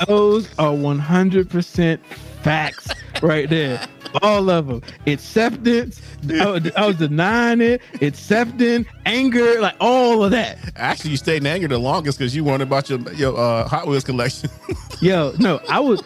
those 0.08 0.48
are 0.60 0.72
100% 0.74 2.00
facts 2.44 2.88
right 3.22 3.50
there. 3.50 3.86
All 4.22 4.50
of 4.50 4.68
them. 4.68 4.82
Acceptance. 5.08 6.02
I 6.30 6.46
was, 6.46 6.72
I 6.72 6.86
was 6.86 6.96
denying 6.98 7.62
it. 7.62 7.82
Accepting, 8.02 8.86
anger, 9.06 9.60
like 9.62 9.76
all 9.80 10.24
of 10.24 10.32
that. 10.32 10.58
Actually, 10.76 11.12
you 11.12 11.18
stayed 11.18 11.38
in 11.38 11.48
anger 11.48 11.68
the 11.68 11.78
longest 11.78 12.18
because 12.20 12.36
you 12.36 12.44
wanted 12.44 12.68
about 12.68 12.90
your 12.90 13.00
your 13.14 13.38
uh, 13.38 13.68
Hot 13.68 13.88
Wheels 13.88 14.04
collection. 14.04 14.50
Yo, 15.02 15.34
no, 15.40 15.60
I 15.68 15.80
was, 15.80 16.04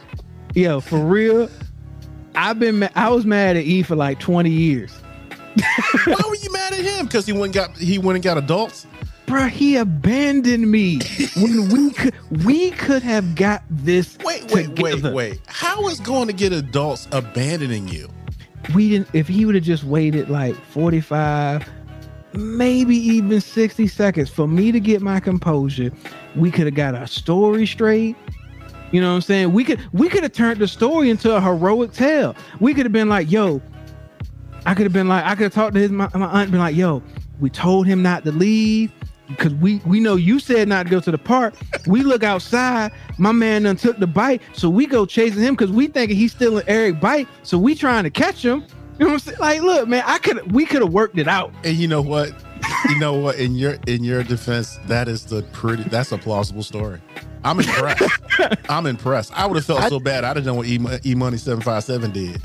yo, 0.54 0.80
for 0.80 1.00
real. 1.00 1.50
I've 2.34 2.60
been, 2.60 2.88
I 2.96 3.10
was 3.10 3.26
mad 3.26 3.58
at 3.58 3.64
E 3.64 3.84
for 3.84 3.96
like 3.96 4.20
20 4.20 4.50
years. 4.50 4.92
Why 6.06 6.16
were 6.28 6.36
you 6.36 6.52
mad 6.52 6.74
at 6.74 6.80
him? 6.80 7.06
Because 7.06 7.26
he 7.26 7.34
went 7.34 7.54
got 7.54 7.76
he 7.78 7.98
went 7.98 8.16
and 8.16 8.24
got 8.24 8.38
adults. 8.38 8.86
Bro, 9.28 9.48
he 9.48 9.76
abandoned 9.76 10.70
me 10.70 11.00
when 11.38 11.70
we 11.70 11.92
could, 11.92 12.14
we 12.46 12.72
could 12.72 13.02
have 13.02 13.36
got 13.36 13.64
this 13.70 14.18
Wait, 14.24 14.44
wait, 14.54 14.68
wait, 14.70 14.92
together. 14.92 15.14
wait. 15.14 15.42
How 15.48 15.88
is 15.88 16.00
going 16.00 16.28
to 16.28 16.34
get 16.34 16.54
adults 16.54 17.08
abandoning 17.12 17.88
you? 17.88 18.10
we 18.74 18.90
didn't 18.90 19.08
if 19.14 19.28
he 19.28 19.46
would 19.46 19.54
have 19.54 19.64
just 19.64 19.84
waited 19.84 20.28
like 20.28 20.56
45 20.72 21.70
maybe 22.34 22.96
even 22.98 23.40
60 23.40 23.86
seconds 23.86 24.28
for 24.30 24.48
me 24.48 24.72
to 24.72 24.80
get 24.80 25.04
my 25.04 25.20
composure 25.20 25.92
we 26.36 26.50
could 26.50 26.66
have 26.66 26.74
got 26.74 26.96
our 26.96 27.06
story 27.06 27.68
straight 27.68 28.16
you 28.92 29.00
know 29.00 29.10
what 29.10 29.16
i'm 29.18 29.22
saying 29.22 29.54
we 29.54 29.64
could 29.64 29.80
we 29.94 30.10
could 30.10 30.24
have 30.24 30.32
turned 30.34 30.60
the 30.60 30.68
story 30.68 31.12
into 31.12 31.32
a 31.36 31.40
heroic 31.40 31.92
tale 31.94 32.36
we 32.60 32.74
could 32.74 32.88
have 32.88 32.92
been 32.92 33.08
like 33.08 33.30
yo 33.30 33.62
i 34.66 34.74
could 34.74 34.84
have 34.86 34.94
been 34.94 35.08
like 35.08 35.24
i 35.26 35.36
could 35.36 35.44
have 35.44 35.54
talked 35.54 35.76
to 35.76 35.80
his 35.82 35.92
my, 35.92 36.10
my 36.16 36.26
aunt 36.26 36.36
and 36.44 36.52
been 36.52 36.60
like 36.60 36.76
yo 36.76 37.04
we 37.40 37.52
told 37.52 37.86
him 37.86 38.02
not 38.02 38.24
to 38.24 38.32
leave 38.32 38.92
because 39.28 39.54
we 39.56 39.78
we 39.86 40.00
know 40.00 40.16
you 40.16 40.40
said 40.40 40.68
not 40.68 40.84
to 40.84 40.90
go 40.90 41.00
to 41.00 41.12
the 41.12 41.18
park. 41.18 41.56
We 41.88 42.02
look 42.04 42.24
outside. 42.24 42.92
My 43.18 43.32
man 43.32 43.64
done 43.64 43.76
took 43.76 43.98
the 43.98 44.08
bike, 44.08 44.42
so 44.54 44.70
we 44.70 44.86
go 44.86 45.06
chasing 45.06 45.42
him 45.42 45.56
because 45.56 45.72
we 45.72 45.88
thinking 45.88 46.16
he's 46.18 46.32
stealing 46.34 46.64
Eric 46.68 47.00
bike. 47.00 47.28
So 47.44 47.58
we 47.58 47.76
trying 47.76 48.04
to 48.04 48.10
catch 48.10 48.44
him. 48.44 48.64
You 49.00 49.06
know 49.06 49.08
what 49.08 49.14
I'm 49.14 49.20
saying? 49.20 49.38
Like, 49.40 49.62
look, 49.62 49.88
man, 49.90 50.04
I 50.06 50.18
could 50.20 50.52
we 50.52 50.66
could 50.66 50.82
have 50.82 50.94
worked 50.94 51.18
it 51.18 51.28
out. 51.28 51.54
And 51.64 51.76
you 51.76 51.88
know 51.88 52.02
what? 52.02 52.32
You 52.90 52.98
know 53.00 53.14
what? 53.14 53.36
In 53.38 53.56
your 53.56 53.78
in 53.88 54.04
your 54.04 54.24
defense, 54.24 54.80
that 54.88 55.08
is 55.08 55.26
the 55.26 55.44
pretty. 55.52 55.84
That's 55.84 56.12
a 56.12 56.18
plausible 56.18 56.64
story. 56.64 57.02
I'm 57.44 57.60
impressed. 57.60 58.10
I'm 58.70 58.86
impressed. 58.88 59.32
I 59.38 59.46
would 59.46 59.56
have 59.58 59.66
felt 59.66 59.82
I- 59.82 59.90
so 59.90 60.00
bad. 60.00 60.24
I'd 60.24 60.36
have 60.38 60.46
done 60.46 60.56
what 60.56 60.66
E 60.68 60.80
E 61.06 61.14
Money 61.14 61.38
seven 61.38 61.62
five 61.62 61.84
seven 61.84 62.12
did. 62.12 62.42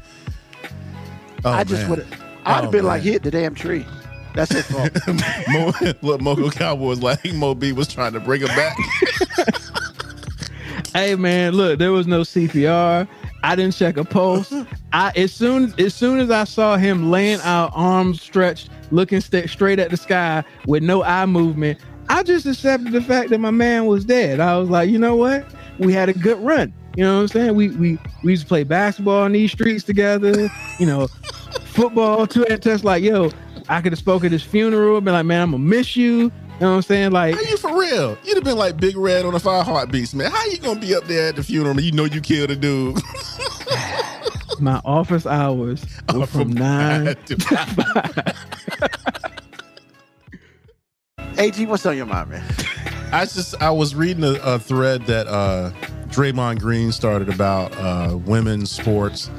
Oh, 1.45 1.51
I 1.53 1.65
just 1.65 1.89
would 1.89 2.01
have. 2.01 2.13
I'd 2.45 2.55
have 2.57 2.65
Oh, 2.67 2.71
been 2.71 2.85
like, 2.85 3.03
"Hit 3.03 3.23
the 3.23 3.31
damn 3.31 3.55
tree." 3.55 3.87
That's 4.35 4.53
his 4.53 4.67
fault. 4.67 4.91
Mo, 5.49 5.73
look, 6.03 6.21
Moco 6.21 6.51
Cowboy 6.51 6.87
was 6.87 7.03
like 7.03 7.33
Mo 7.35 7.55
B 7.55 7.73
was 7.73 7.89
trying 7.89 8.13
to 8.13 8.21
bring 8.21 8.41
him 8.41 8.49
back. 8.49 8.77
Hey, 10.93 11.15
man, 11.15 11.53
look, 11.53 11.79
there 11.79 11.93
was 11.93 12.09
no 12.09 12.23
CPR. 12.23 13.07
I 13.45 13.55
didn't 13.55 13.75
check 13.75 13.97
a 13.97 14.05
pulse. 14.05 14.53
I 14.93 15.13
as 15.15 15.33
soon 15.33 15.73
as 15.79 15.95
soon 15.95 16.19
as 16.19 16.31
I 16.33 16.43
saw 16.43 16.77
him 16.77 17.13
laying 17.13 17.41
out, 17.43 17.71
arms 17.75 18.21
stretched, 18.21 18.71
looking 18.91 19.21
sta 19.21 19.47
straight 19.47 19.79
at 19.79 19.91
the 19.91 19.97
sky 19.97 20.43
with 20.67 20.83
no 20.83 21.05
eye 21.05 21.27
movement, 21.27 21.79
I 22.09 22.25
just 22.25 22.45
accepted 22.45 22.91
the 22.93 23.01
fact 23.01 23.31
that 23.31 23.39
my 23.39 23.53
man 23.53 23.87
was 23.87 24.05
dead. 24.05 24.41
I 24.41 24.59
was 24.59 24.69
like, 24.69 24.91
you 24.91 24.99
know 24.99 25.15
what? 25.15 25.47
We 25.79 25.93
had 25.93 26.09
a 26.09 26.13
good 26.13 26.39
run. 26.41 26.73
You 26.97 27.05
know 27.05 27.17
what 27.17 27.23
I'm 27.23 27.29
saying? 27.29 27.55
We 27.55 27.69
we 27.69 27.99
we 28.25 28.33
used 28.33 28.43
to 28.43 28.49
play 28.49 28.65
basketball 28.65 29.25
in 29.27 29.33
these 29.33 29.53
streets 29.53 29.85
together. 29.85 30.51
You 30.81 30.87
know, 30.87 31.07
football 31.67 32.27
too. 32.27 32.45
And 32.47 32.61
just 32.61 32.83
like, 32.83 33.05
yo, 33.05 33.31
I 33.71 33.81
could 33.81 33.93
have 33.93 33.99
spoken 33.99 34.27
at 34.27 34.33
his 34.33 34.43
funeral. 34.43 34.97
and 34.97 35.05
Been 35.05 35.15
like, 35.15 35.25
man, 35.27 35.43
I'm 35.43 35.51
gonna 35.53 35.63
miss 35.63 35.97
you. 35.97 36.07
You 36.25 36.67
know 36.67 36.71
what 36.73 36.77
I'm 36.77 36.83
saying? 36.83 37.13
Like, 37.13 37.37
Are 37.37 37.43
you 37.43 37.57
for 37.57 37.75
real? 37.79 38.19
You'd 38.25 38.35
have 38.35 38.45
been 38.45 38.59
like 38.59 38.77
Big 38.77 38.97
Red 38.97 39.25
on 39.25 39.33
the 39.33 39.41
Five 39.41 39.65
Heartbeats, 39.65 40.13
man. 40.13 40.31
How 40.31 40.45
you 40.47 40.59
gonna 40.59 40.79
be 40.81 40.95
up 40.95 41.05
there 41.05 41.29
at 41.29 41.37
the 41.37 41.43
funeral 41.43 41.71
and 41.71 41.81
you 41.81 41.93
know 41.93 42.05
you 42.05 42.21
killed 42.21 42.51
a 42.51 42.57
dude? 42.57 43.01
my 44.61 44.79
office 44.85 45.25
hours 45.25 45.83
were 46.15 46.27
from 46.27 46.53
nine. 46.53 47.15
to 47.27 47.37
five. 47.39 48.37
AG, 51.39 51.65
what's 51.67 51.87
on 51.87 51.97
your 51.97 52.07
mind, 52.07 52.31
man? 52.31 52.45
I 53.13 53.21
just 53.25 53.61
I 53.63 53.71
was 53.71 53.95
reading 53.95 54.25
a, 54.25 54.33
a 54.43 54.59
thread 54.59 55.07
that 55.07 55.27
uh 55.29 55.71
Draymond 56.09 56.59
Green 56.61 56.93
started 56.93 57.29
about 57.29 57.73
uh 57.79 58.17
women's 58.19 58.71
sports. 58.71 59.31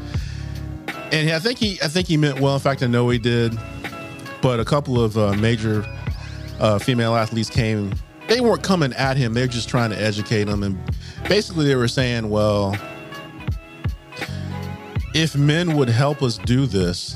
And 1.12 1.30
I 1.30 1.40
think 1.40 1.60
he 1.60 1.78
I 1.84 1.88
think 1.88 2.08
he 2.08 2.18
meant 2.18 2.40
well. 2.40 2.56
In 2.56 2.62
fact, 2.62 2.82
I 2.82 2.88
know 2.88 3.10
he 3.10 3.20
did. 3.20 3.56
But 4.42 4.60
a 4.60 4.66
couple 4.66 5.02
of 5.02 5.18
uh, 5.18 5.34
major 5.34 5.86
uh, 6.60 6.80
female 6.80 7.16
athletes 7.16 7.50
came. 7.50 7.94
They 8.28 8.42
weren't 8.42 8.64
coming 8.64 8.94
at 8.94 9.18
him. 9.18 9.34
They're 9.34 9.48
just 9.48 9.70
trying 9.70 9.90
to 9.92 10.02
educate 10.02 10.48
him. 10.48 10.64
And 10.64 10.80
basically, 11.28 11.68
they 11.68 11.76
were 11.76 11.88
saying, 11.88 12.30
"Well, 12.30 12.76
if 15.14 15.36
men 15.36 15.76
would 15.76 15.90
help 15.90 16.24
us 16.24 16.38
do 16.38 16.66
this, 16.66 17.16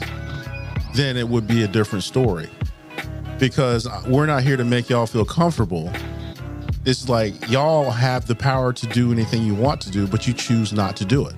then 0.94 1.18
it 1.18 1.28
would 1.28 1.48
be 1.48 1.64
a 1.64 1.68
different 1.68 2.04
story. 2.04 2.50
Because 3.40 3.88
we're 4.08 4.26
not 4.26 4.44
here 4.44 4.58
to 4.58 4.64
make 4.64 4.90
y'all 4.90 5.08
feel 5.08 5.26
comfortable. 5.26 5.92
It's 6.86 7.10
like 7.10 7.50
y'all 7.50 7.92
have 7.92 8.28
the 8.28 8.36
power 8.36 8.72
to 8.74 8.88
do 8.88 9.12
anything 9.12 9.44
you 9.44 9.56
want 9.56 9.82
to 9.82 9.92
do, 9.92 10.08
but 10.08 10.28
you 10.28 10.34
choose 10.34 10.72
not 10.72 10.96
to 10.98 11.06
do 11.06 11.26
it. 11.26 11.36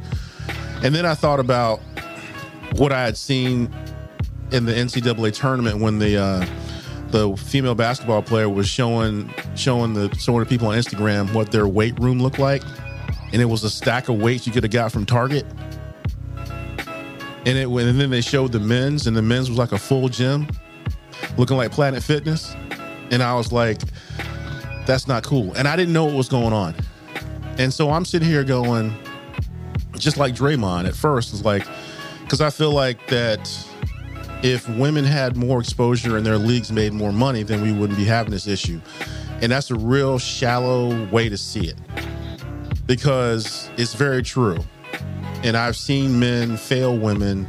And 0.84 0.94
then 0.94 1.06
I 1.06 1.16
thought 1.16 1.40
about 1.40 1.80
what 2.74 2.92
I 2.92 3.04
had 3.04 3.18
seen 3.18 3.74
in 4.52 4.66
the 4.66 4.74
NCAA 4.74 5.34
tournament 5.34 5.80
when 5.80 6.00
the 6.00 6.18
uh, 6.18 6.46
the 7.10 7.36
female 7.38 7.76
basketball 7.76 8.22
player 8.22 8.50
was 8.50 8.68
showing 8.68 9.34
showing 9.56 9.94
the 9.94 10.14
showing 10.16 10.40
the 10.40 10.46
people 10.46 10.68
on 10.68 10.78
Instagram 10.78 11.34
what 11.34 11.52
their 11.52 11.68
weight 11.68 11.98
room 12.00 12.20
looked 12.20 12.40
like, 12.40 12.64
and 13.32 13.42
it 13.42 13.46
was 13.46 13.64
a 13.64 13.70
stack 13.70 14.10
of 14.10 14.22
weights 14.22 14.46
you 14.46 14.54
could 14.54 14.64
have 14.64 14.72
got 14.72 14.92
from 14.92 15.06
Target. 15.06 15.46
And 17.46 17.58
it 17.58 17.68
and 17.68 18.00
then 18.00 18.10
they 18.10 18.22
showed 18.22 18.52
the 18.52 18.60
men's, 18.60 19.08
and 19.08 19.16
the 19.16 19.22
men's 19.22 19.50
was 19.50 19.58
like 19.58 19.72
a 19.72 19.78
full 19.78 20.10
gym, 20.10 20.48
looking 21.38 21.56
like 21.56 21.72
Planet 21.72 22.04
Fitness, 22.04 22.54
and 23.12 23.24
I 23.24 23.34
was 23.36 23.52
like, 23.52 23.80
that's 24.86 25.08
not 25.08 25.24
cool. 25.24 25.54
And 25.54 25.68
I 25.68 25.76
didn't 25.76 25.94
know 25.94 26.06
what 26.06 26.16
was 26.16 26.30
going 26.30 26.54
on, 26.54 26.76
and 27.58 27.74
so 27.74 27.92
I'm 27.92 28.04
sitting 28.04 28.28
here 28.28 28.44
going, 28.44 28.94
just 29.98 30.18
like 30.18 30.36
Draymond 30.36 30.88
at 30.88 30.96
first 30.96 31.32
was 31.32 31.46
like, 31.46 31.66
because 32.24 32.42
I 32.42 32.50
feel 32.50 32.72
like 32.72 33.08
that 33.08 33.67
if 34.44 34.68
women 34.70 35.04
had 35.04 35.36
more 35.36 35.60
exposure 35.60 36.18
and 36.18 36.26
their 36.26 36.38
leagues 36.38 36.72
made 36.72 36.94
more 36.94 37.12
money, 37.12 37.44
then 37.44 37.62
we 37.62 37.72
wouldn't 37.72 37.98
be 37.98 38.06
having 38.06 38.32
this 38.32 38.48
issue. 38.48 38.80
And 39.42 39.52
that's 39.52 39.72
a 39.72 39.76
real 39.76 40.20
shallow 40.20 41.06
way 41.08 41.30
to 41.30 41.38
see 41.38 41.68
it 41.68 41.78
because 42.86 43.70
it's 43.78 43.94
very 43.94 44.24
true. 44.24 44.58
And 45.44 45.56
I've 45.56 45.76
seen 45.76 46.20
men 46.20 46.58
fail 46.58 46.98
women 46.98 47.48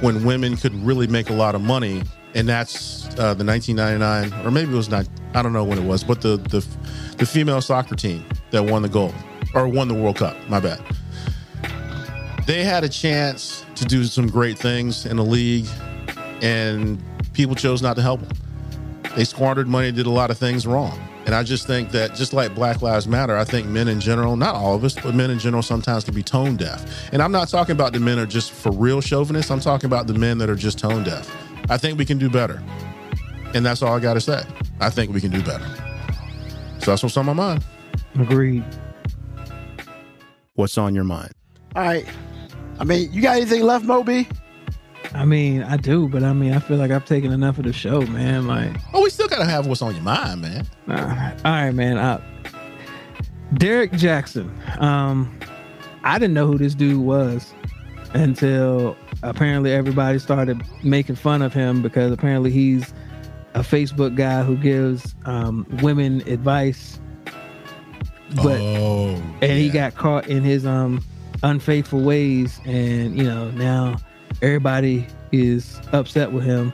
when 0.00 0.24
women 0.24 0.56
could 0.56 0.74
really 0.84 1.06
make 1.06 1.30
a 1.30 1.32
lot 1.32 1.54
of 1.54 1.60
money. 1.60 2.02
And 2.34 2.48
that's 2.48 3.06
uh, 3.18 3.34
the 3.34 3.44
1999, 3.44 4.46
or 4.46 4.50
maybe 4.50 4.72
it 4.72 4.76
was 4.76 4.90
not, 4.90 5.08
I 5.34 5.42
don't 5.42 5.52
know 5.52 5.64
when 5.64 5.78
it 5.78 5.84
was, 5.84 6.04
but 6.04 6.20
the, 6.20 6.36
the, 6.36 6.64
the 7.16 7.26
female 7.26 7.60
soccer 7.60 7.94
team 7.94 8.24
that 8.50 8.62
won 8.62 8.82
the 8.82 8.88
gold 8.88 9.14
or 9.54 9.66
won 9.68 9.88
the 9.88 9.94
World 9.94 10.16
Cup, 10.16 10.36
my 10.48 10.60
bad. 10.60 10.80
They 12.46 12.62
had 12.62 12.84
a 12.84 12.88
chance 12.88 13.64
to 13.74 13.84
do 13.84 14.04
some 14.04 14.28
great 14.28 14.58
things 14.58 15.06
in 15.06 15.16
the 15.16 15.24
league 15.24 15.66
and 16.42 17.02
people 17.32 17.54
chose 17.54 17.82
not 17.82 17.96
to 17.96 18.02
help 18.02 18.20
them. 18.20 18.36
They 19.16 19.24
squandered 19.24 19.68
money, 19.68 19.92
did 19.92 20.06
a 20.06 20.10
lot 20.10 20.30
of 20.30 20.38
things 20.38 20.66
wrong. 20.66 20.98
And 21.26 21.34
I 21.34 21.42
just 21.42 21.66
think 21.66 21.90
that 21.90 22.14
just 22.14 22.32
like 22.32 22.54
Black 22.54 22.82
Lives 22.82 23.08
Matter, 23.08 23.36
I 23.36 23.44
think 23.44 23.66
men 23.66 23.88
in 23.88 23.98
general, 23.98 24.36
not 24.36 24.54
all 24.54 24.74
of 24.74 24.84
us, 24.84 24.94
but 24.94 25.12
men 25.14 25.30
in 25.30 25.40
general 25.40 25.62
sometimes 25.62 26.04
can 26.04 26.14
be 26.14 26.22
tone 26.22 26.56
deaf. 26.56 27.12
And 27.12 27.20
I'm 27.20 27.32
not 27.32 27.48
talking 27.48 27.72
about 27.72 27.92
the 27.92 27.98
men 27.98 28.18
are 28.20 28.26
just 28.26 28.52
for 28.52 28.70
real 28.70 29.00
chauvinists. 29.00 29.50
I'm 29.50 29.58
talking 29.58 29.86
about 29.88 30.06
the 30.06 30.14
men 30.14 30.38
that 30.38 30.48
are 30.48 30.54
just 30.54 30.78
tone 30.78 31.02
deaf. 31.02 31.28
I 31.68 31.78
think 31.78 31.98
we 31.98 32.04
can 32.04 32.18
do 32.18 32.30
better. 32.30 32.62
And 33.54 33.66
that's 33.66 33.82
all 33.82 33.94
I 33.94 33.98
got 33.98 34.14
to 34.14 34.20
say. 34.20 34.42
I 34.80 34.88
think 34.88 35.12
we 35.12 35.20
can 35.20 35.32
do 35.32 35.42
better. 35.42 35.66
So 36.78 36.92
that's 36.92 37.02
what's 37.02 37.16
on 37.16 37.26
my 37.26 37.32
mind. 37.32 37.64
Agreed. 38.20 38.62
What's 40.54 40.78
on 40.78 40.94
your 40.94 41.04
mind? 41.04 41.32
All 41.74 41.82
right. 41.82 42.06
I 42.78 42.84
mean, 42.84 43.12
you 43.12 43.20
got 43.20 43.36
anything 43.36 43.62
left, 43.62 43.84
Moby? 43.84 44.28
I 45.16 45.24
mean, 45.24 45.62
I 45.62 45.76
do, 45.76 46.08
but 46.08 46.22
I 46.22 46.32
mean, 46.32 46.52
I 46.52 46.58
feel 46.58 46.76
like 46.76 46.90
I've 46.90 47.04
taken 47.06 47.32
enough 47.32 47.58
of 47.58 47.64
the 47.64 47.72
show, 47.72 48.02
man. 48.02 48.46
Like, 48.46 48.70
Oh, 48.92 49.02
we 49.02 49.10
still 49.10 49.28
got 49.28 49.38
to 49.38 49.44
have 49.46 49.66
what's 49.66 49.82
on 49.82 49.94
your 49.94 50.02
mind, 50.04 50.42
man. 50.42 50.66
uh, 50.88 51.36
all 51.44 51.52
right, 51.52 51.70
man. 51.72 51.96
Uh, 51.96 52.20
Derrick 53.54 53.92
Jaxn. 53.92 54.50
Um, 54.80 55.38
I 56.04 56.18
didn't 56.18 56.34
know 56.34 56.46
who 56.46 56.58
this 56.58 56.74
dude 56.74 57.00
was 57.00 57.54
until 58.14 58.96
apparently 59.22 59.72
everybody 59.72 60.18
started 60.18 60.62
making 60.84 61.16
fun 61.16 61.42
of 61.42 61.52
him 61.54 61.82
because 61.82 62.12
apparently 62.12 62.50
he's 62.50 62.92
a 63.54 63.60
Facebook 63.60 64.16
guy 64.16 64.42
who 64.42 64.56
gives 64.56 65.14
um, 65.24 65.66
women 65.82 66.22
advice, 66.28 67.00
but 68.36 68.60
oh, 68.60 69.14
and 69.40 69.52
he 69.52 69.70
got 69.70 69.94
caught 69.94 70.26
in 70.28 70.42
his 70.42 70.66
um 70.66 71.02
unfaithful 71.42 72.00
ways 72.00 72.60
and 72.64 73.16
you 73.16 73.22
know 73.24 73.50
now 73.52 73.96
everybody 74.42 75.06
is 75.32 75.80
upset 75.92 76.32
with 76.32 76.44
him. 76.44 76.72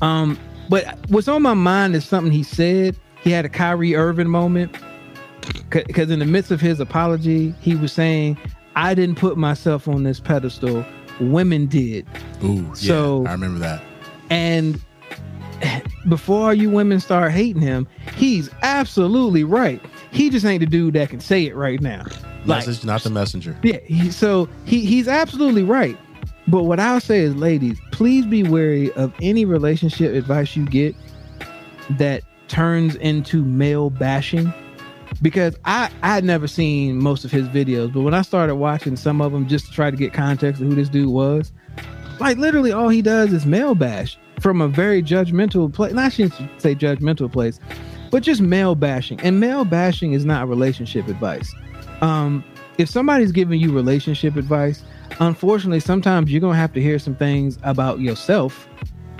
Um 0.00 0.38
but 0.68 0.98
what's 1.08 1.28
on 1.28 1.42
my 1.42 1.54
mind 1.54 1.94
is 1.94 2.04
something 2.04 2.32
he 2.32 2.42
said. 2.42 2.96
He 3.22 3.30
had 3.30 3.44
a 3.44 3.48
Kyrie 3.48 3.94
Irving 3.94 4.28
moment. 4.28 4.74
Because 5.70 6.10
in 6.10 6.18
the 6.20 6.24
midst 6.26 6.50
of 6.50 6.60
his 6.60 6.80
apology 6.80 7.54
he 7.60 7.74
was 7.76 7.92
saying 7.92 8.38
I 8.76 8.94
didn't 8.94 9.16
put 9.16 9.36
myself 9.36 9.86
on 9.88 10.02
this 10.04 10.20
pedestal. 10.20 10.84
Women 11.20 11.66
did. 11.66 12.06
Ooh, 12.42 12.62
yeah, 12.62 12.72
So- 12.74 13.26
I 13.26 13.32
remember 13.32 13.58
that. 13.58 13.82
and 14.30 14.80
before 16.08 16.52
you 16.52 16.68
women 16.70 16.98
start 16.98 17.30
hating 17.30 17.62
him 17.62 17.86
he's 18.16 18.50
absolutely 18.62 19.44
right. 19.44 19.80
He 20.10 20.28
just 20.30 20.44
ain't 20.44 20.60
the 20.60 20.66
dude 20.66 20.94
that 20.94 21.08
can 21.10 21.20
say 21.20 21.46
it 21.46 21.54
right 21.54 21.80
now. 21.80 22.04
Like 22.44 22.66
Message, 22.66 22.84
not 22.84 23.02
the 23.02 23.10
messenger. 23.10 23.56
yeah, 23.62 23.78
he, 23.86 24.10
so 24.10 24.48
he 24.64 24.84
he's 24.84 25.06
absolutely 25.06 25.62
right. 25.62 25.96
But 26.48 26.64
what 26.64 26.80
I'll 26.80 27.00
say 27.00 27.20
is, 27.20 27.34
ladies, 27.36 27.78
please 27.92 28.26
be 28.26 28.42
wary 28.42 28.92
of 28.92 29.12
any 29.22 29.44
relationship 29.44 30.14
advice 30.14 30.56
you 30.56 30.66
get 30.66 30.94
that 31.90 32.22
turns 32.48 32.96
into 32.96 33.44
male 33.44 33.90
bashing. 33.90 34.52
Because 35.20 35.56
I 35.64 35.90
I 36.02 36.14
had 36.14 36.24
never 36.24 36.48
seen 36.48 36.98
most 36.98 37.24
of 37.24 37.30
his 37.30 37.46
videos, 37.48 37.92
but 37.92 38.00
when 38.00 38.14
I 38.14 38.22
started 38.22 38.56
watching 38.56 38.96
some 38.96 39.20
of 39.20 39.30
them 39.30 39.46
just 39.46 39.66
to 39.66 39.72
try 39.72 39.90
to 39.90 39.96
get 39.96 40.12
context 40.12 40.60
of 40.60 40.68
who 40.68 40.74
this 40.74 40.88
dude 40.88 41.10
was, 41.10 41.52
like 42.18 42.38
literally 42.38 42.72
all 42.72 42.88
he 42.88 43.02
does 43.02 43.32
is 43.32 43.46
male 43.46 43.74
bash 43.74 44.18
from 44.40 44.60
a 44.60 44.68
very 44.68 45.02
judgmental 45.02 45.72
place. 45.72 45.92
Not 45.92 46.06
I 46.06 46.08
shouldn't 46.08 46.60
say 46.60 46.74
judgmental 46.74 47.30
place, 47.30 47.60
but 48.10 48.22
just 48.24 48.40
male 48.40 48.74
bashing. 48.74 49.20
And 49.20 49.38
male 49.38 49.64
bashing 49.64 50.12
is 50.12 50.24
not 50.24 50.48
relationship 50.48 51.06
advice 51.06 51.54
um, 52.02 52.44
if 52.76 52.90
somebody's 52.90 53.32
giving 53.32 53.58
you 53.60 53.72
relationship 53.72 54.36
advice, 54.36 54.82
unfortunately, 55.20 55.80
sometimes 55.80 56.30
you're 56.30 56.40
gonna 56.40 56.56
have 56.56 56.72
to 56.74 56.80
hear 56.80 56.98
some 56.98 57.14
things 57.14 57.58
about 57.62 58.00
yourself 58.00 58.68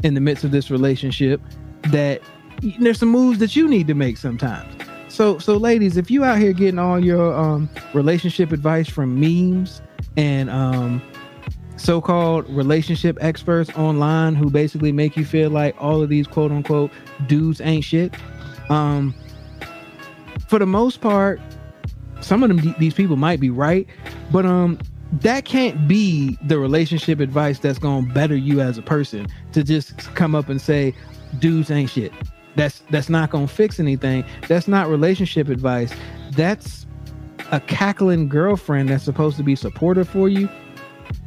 in 0.02 0.14
the 0.14 0.20
midst 0.20 0.44
of 0.44 0.50
this 0.50 0.70
relationship 0.70 1.40
that 1.90 2.20
there's 2.80 2.98
some 2.98 3.08
moves 3.08 3.38
that 3.38 3.56
you 3.56 3.68
need 3.68 3.86
to 3.88 3.94
make 3.94 4.16
sometimes. 4.16 4.72
So, 5.08 5.38
so 5.38 5.56
ladies, 5.56 5.96
if 5.96 6.10
you 6.10 6.24
out 6.24 6.38
here 6.38 6.52
getting 6.52 6.78
all 6.78 6.98
your 6.98 7.34
um, 7.34 7.68
relationship 7.92 8.52
advice 8.52 8.88
from 8.88 9.20
memes 9.20 9.82
and 10.16 10.48
um, 10.48 11.02
so-called 11.76 12.48
relationship 12.48 13.18
experts 13.20 13.70
online 13.76 14.34
who 14.34 14.48
basically 14.48 14.92
make 14.92 15.16
you 15.16 15.24
feel 15.24 15.50
like 15.50 15.74
all 15.78 16.02
of 16.02 16.08
these 16.08 16.26
quote 16.26 16.50
unquote 16.50 16.90
dudes 17.26 17.60
ain't 17.60 17.84
shit, 17.84 18.14
um, 18.70 19.14
for 20.48 20.58
the 20.58 20.66
most 20.66 21.00
part, 21.00 21.40
some 22.22 22.42
of 22.42 22.48
them 22.48 22.74
these 22.78 22.94
people 22.94 23.16
might 23.16 23.40
be 23.40 23.50
right 23.50 23.86
but 24.30 24.46
um 24.46 24.78
that 25.20 25.44
can't 25.44 25.86
be 25.86 26.39
the 26.42 26.58
relationship 26.58 27.20
advice 27.20 27.58
that's 27.58 27.78
going 27.78 28.07
to 28.07 28.12
better 28.15 28.36
you 28.36 28.60
as 28.60 28.78
a 28.78 28.82
person 28.82 29.26
to 29.52 29.62
just 29.62 30.15
come 30.15 30.34
up 30.34 30.49
and 30.49 30.60
say 30.60 30.94
dudes 31.39 31.70
ain't 31.70 31.91
shit. 31.91 32.12
That's 32.57 32.82
that's 32.91 33.08
not 33.08 33.31
going 33.31 33.47
to 33.47 33.52
fix 33.52 33.78
anything. 33.78 34.24
That's 34.49 34.68
not 34.68 34.89
relationship 34.89 35.49
advice. 35.49 35.92
That's 36.32 36.86
a 37.50 37.60
cackling 37.60 38.28
girlfriend 38.28 38.89
that's 38.89 39.05
supposed 39.05 39.36
to 39.36 39.42
be 39.42 39.55
supportive 39.57 40.08
for 40.08 40.28
you. 40.28 40.49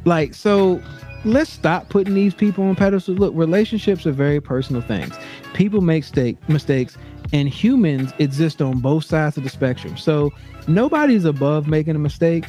Like 0.04 0.34
so 0.34 0.82
let's 1.24 1.50
stop 1.50 1.88
putting 1.88 2.14
these 2.14 2.34
people 2.34 2.64
on 2.64 2.74
pedestals. 2.74 3.18
Look 3.18 3.32
relationships 3.36 4.06
are 4.06 4.12
very 4.12 4.40
personal 4.40 4.82
things. 4.82 5.16
People 5.54 5.80
make 5.80 6.04
stake, 6.04 6.36
mistakes 6.48 6.96
and 7.32 7.48
humans 7.48 8.12
exist 8.18 8.62
on 8.62 8.80
both 8.80 9.04
sides 9.04 9.36
of 9.36 9.44
the 9.44 9.50
spectrum. 9.50 9.96
So 9.96 10.32
nobody's 10.68 11.24
above 11.24 11.66
making 11.66 11.96
a 11.96 11.98
mistake. 11.98 12.44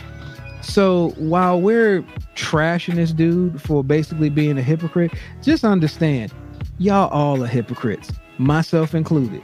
So 0.62 1.10
while 1.18 1.62
we're 1.62 2.02
trashing 2.36 2.96
this 2.96 3.14
dude 3.14 3.62
for 3.62 3.84
basically 3.84 4.30
being 4.30 4.58
a 4.58 4.62
hypocrite, 4.62 5.14
just 5.42 5.64
understand 5.64 6.34
y'all 6.78 7.10
all 7.10 7.44
are 7.44 7.48
hypocrites, 7.48 8.12
myself 8.38 8.94
included. 8.94 9.42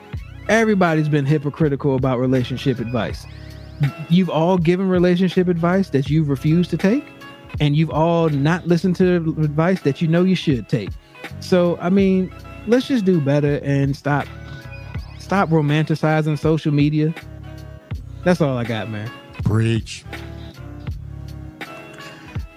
Everybody's 0.50 1.10
been 1.10 1.26
hypocritical 1.26 1.96
about 1.96 2.20
relationship 2.20 2.80
advice. 2.80 3.26
You've 4.10 4.30
all 4.30 4.58
given 4.58 4.90
relationship 4.90 5.48
advice 5.48 5.90
that 5.90 6.10
you've 6.10 6.30
refused 6.30 6.70
to 6.72 6.78
take, 6.78 7.06
and 7.60 7.76
you've 7.76 7.90
all 7.90 8.30
not 8.30 8.68
listened 8.68 8.96
to 8.98 9.16
advice 9.42 9.82
that 9.82 10.02
you 10.02 10.08
know 10.08 10.24
you 10.24 10.36
should 10.36 10.68
take. 10.70 10.90
So, 11.40 11.78
I 11.80 11.90
mean, 11.90 12.34
let's 12.68 12.88
just 12.88 13.06
do 13.06 13.20
better 13.20 13.60
and 13.64 13.96
stop 13.96 14.28
stop 15.20 15.50
romanticizing 15.50 16.38
social 16.38 16.74
media. 16.74 17.14
That's 18.24 18.42
all 18.42 18.58
I 18.58 18.64
got, 18.64 18.90
man. 18.90 19.10
Preach. 19.44 20.06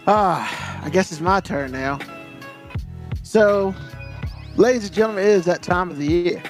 Ah, 0.08 0.80
I 0.84 0.88
guess 0.90 1.10
it's 1.10 1.20
my 1.20 1.40
turn 1.40 1.72
now. 1.72 1.98
So, 3.24 3.74
ladies 4.54 4.84
and 4.84 4.92
gentlemen, 4.94 5.24
it 5.24 5.30
is 5.30 5.44
that 5.46 5.62
time 5.62 5.90
of 5.90 5.98
the 5.98 6.06
year. 6.06 6.42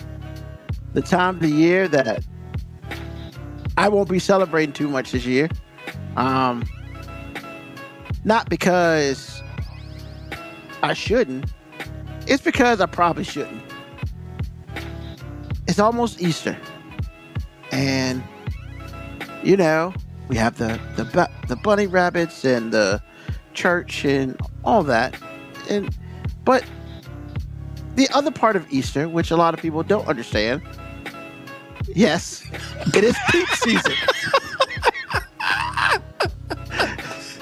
The 0.92 1.00
time 1.00 1.36
of 1.36 1.40
the 1.40 1.48
year 1.48 1.88
that 1.88 2.22
I 3.78 3.88
won't 3.88 4.10
be 4.10 4.18
celebrating 4.18 4.74
too 4.74 4.88
much 4.88 5.12
this 5.12 5.24
year. 5.24 5.48
Um, 6.16 6.64
not 8.24 8.50
because 8.50 9.42
I 10.82 10.92
shouldn't, 10.92 11.50
it's 12.26 12.42
because 12.42 12.82
I 12.82 12.86
probably 12.86 13.24
shouldn't. 13.24 13.62
It's 15.66 15.78
almost 15.78 16.20
Easter. 16.20 16.58
And, 17.72 18.22
you 19.42 19.56
know, 19.56 19.94
we 20.28 20.36
have 20.36 20.58
the, 20.58 20.78
the, 20.96 21.30
the 21.48 21.56
bunny 21.56 21.86
rabbits 21.86 22.44
and 22.44 22.70
the 22.70 23.02
church 23.56 24.04
and 24.04 24.38
all 24.64 24.82
that. 24.84 25.16
And 25.68 25.94
but 26.44 26.64
the 27.96 28.08
other 28.14 28.30
part 28.30 28.54
of 28.54 28.70
Easter, 28.72 29.08
which 29.08 29.30
a 29.32 29.36
lot 29.36 29.54
of 29.54 29.60
people 29.60 29.82
don't 29.82 30.06
understand, 30.06 30.62
yes, 31.88 32.44
it 32.94 33.02
is 33.02 33.16
peep 33.30 33.48
season. 33.54 33.92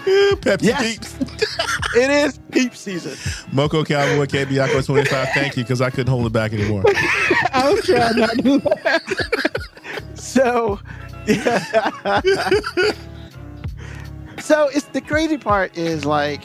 Pepsi 0.05 0.63
Yes. 0.63 0.83
Peeps. 0.83 1.17
It 1.97 2.11
is 2.11 2.39
peep 2.51 2.75
season. 2.75 3.17
Moco 3.53 3.85
Cowboy 3.85 4.27
KBYako25, 4.27 5.33
Thank 5.33 5.57
you 5.57 5.63
because 5.63 5.81
I 5.81 5.91
couldn't 5.91 6.09
hold 6.09 6.27
it 6.27 6.33
back 6.33 6.53
anymore. 6.53 6.83
I 7.53 7.71
was 7.73 7.85
trying 7.87 8.17
not 8.19 8.37
to. 8.39 8.61
So, 10.15 10.81
so 14.45 14.69
it's 14.69 14.85
the 14.89 15.01
crazy 15.01 15.39
part 15.39 15.75
is 15.75 16.05
like, 16.05 16.43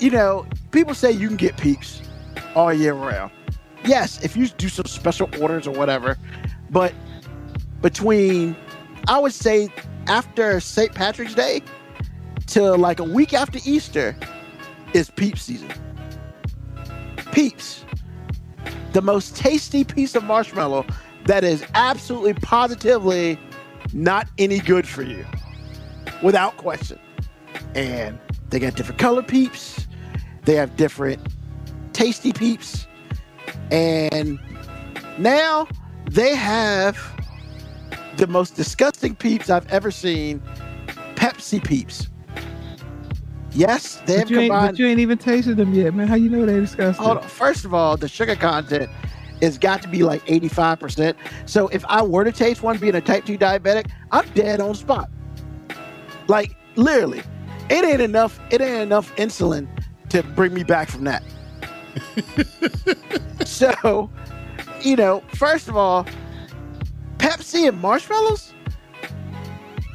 you 0.00 0.10
know, 0.10 0.44
people 0.72 0.94
say 0.94 1.12
you 1.12 1.28
can 1.28 1.36
get 1.36 1.56
peeps 1.56 2.02
all 2.56 2.72
year 2.72 2.92
round. 2.92 3.30
Yes, 3.84 4.20
if 4.24 4.36
you 4.36 4.48
do 4.48 4.68
some 4.68 4.86
special 4.86 5.30
orders 5.40 5.68
or 5.68 5.70
whatever, 5.70 6.18
but 6.68 6.92
between, 7.82 8.56
I 9.06 9.20
would 9.20 9.32
say, 9.32 9.68
after 10.08 10.58
St. 10.58 10.92
Patrick's 10.92 11.34
Day 11.34 11.62
to 12.48 12.72
like 12.72 12.98
a 12.98 13.04
week 13.04 13.32
after 13.32 13.60
Easter 13.64 14.16
is 14.92 15.08
peep 15.08 15.38
season. 15.38 15.70
Peeps, 17.30 17.84
the 18.92 19.02
most 19.02 19.36
tasty 19.36 19.84
piece 19.84 20.16
of 20.16 20.24
marshmallow 20.24 20.84
that 21.26 21.44
is 21.44 21.64
absolutely 21.74 22.34
positively 22.34 23.38
not 23.92 24.26
any 24.36 24.58
good 24.58 24.88
for 24.88 25.02
you 25.02 25.24
without 26.22 26.56
question 26.56 26.98
and 27.74 28.18
they 28.50 28.58
got 28.58 28.74
different 28.74 28.98
color 28.98 29.22
peeps 29.22 29.86
they 30.44 30.54
have 30.54 30.76
different 30.76 31.20
tasty 31.92 32.32
peeps 32.32 32.86
and 33.70 34.38
now 35.18 35.66
they 36.06 36.34
have 36.34 36.98
the 38.16 38.26
most 38.26 38.56
disgusting 38.56 39.14
peeps 39.14 39.50
i've 39.50 39.66
ever 39.68 39.90
seen 39.90 40.40
pepsi 41.14 41.62
peeps 41.62 42.08
yes 43.52 44.02
they 44.06 44.14
have 44.14 44.22
But 44.24 44.30
you, 44.30 44.40
ain't, 44.40 44.50
combined 44.50 44.72
but 44.72 44.78
you 44.78 44.86
ain't 44.86 45.00
even 45.00 45.18
tasted 45.18 45.56
them 45.56 45.74
yet, 45.74 45.94
man. 45.94 46.06
How 46.08 46.14
you 46.14 46.30
know 46.30 46.46
they're 46.46 46.60
disgusting? 46.60 47.04
Hold 47.04 47.18
on. 47.18 47.24
First 47.24 47.64
of 47.64 47.74
all, 47.74 47.96
the 47.96 48.08
sugar 48.08 48.36
content 48.36 48.88
has 49.42 49.58
got 49.58 49.82
to 49.82 49.88
be 49.88 50.02
like 50.02 50.24
85%. 50.26 51.16
So 51.46 51.68
if 51.68 51.84
I 51.86 52.02
were 52.02 52.24
to 52.24 52.32
taste 52.32 52.62
one 52.62 52.78
being 52.78 52.94
a 52.94 53.00
type 53.00 53.24
2 53.24 53.38
diabetic, 53.38 53.90
I'm 54.12 54.28
dead 54.30 54.60
on 54.60 54.74
spot. 54.74 55.10
Like 56.30 56.56
literally. 56.76 57.22
It 57.68 57.84
ain't 57.84 58.00
enough, 58.00 58.38
it 58.50 58.60
ain't 58.60 58.82
enough 58.82 59.14
insulin 59.16 59.66
to 60.10 60.22
bring 60.22 60.54
me 60.54 60.62
back 60.62 60.88
from 60.88 61.02
that. 61.04 61.24
so, 63.44 64.08
you 64.80 64.94
know, 64.94 65.24
first 65.34 65.68
of 65.68 65.76
all, 65.76 66.06
Pepsi 67.18 67.66
and 67.68 67.80
marshmallows? 67.80 68.54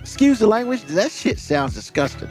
Excuse 0.01 0.39
the 0.39 0.47
language, 0.47 0.83
that 0.83 1.11
shit 1.11 1.39
sounds 1.39 1.73
disgusting. 1.73 2.29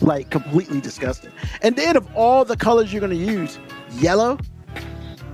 Like 0.00 0.30
completely 0.30 0.80
disgusting. 0.80 1.30
And 1.62 1.76
then 1.76 1.96
of 1.96 2.08
all 2.16 2.44
the 2.44 2.56
colors 2.56 2.92
you're 2.92 3.00
gonna 3.00 3.14
use, 3.14 3.60
yellow? 3.92 4.38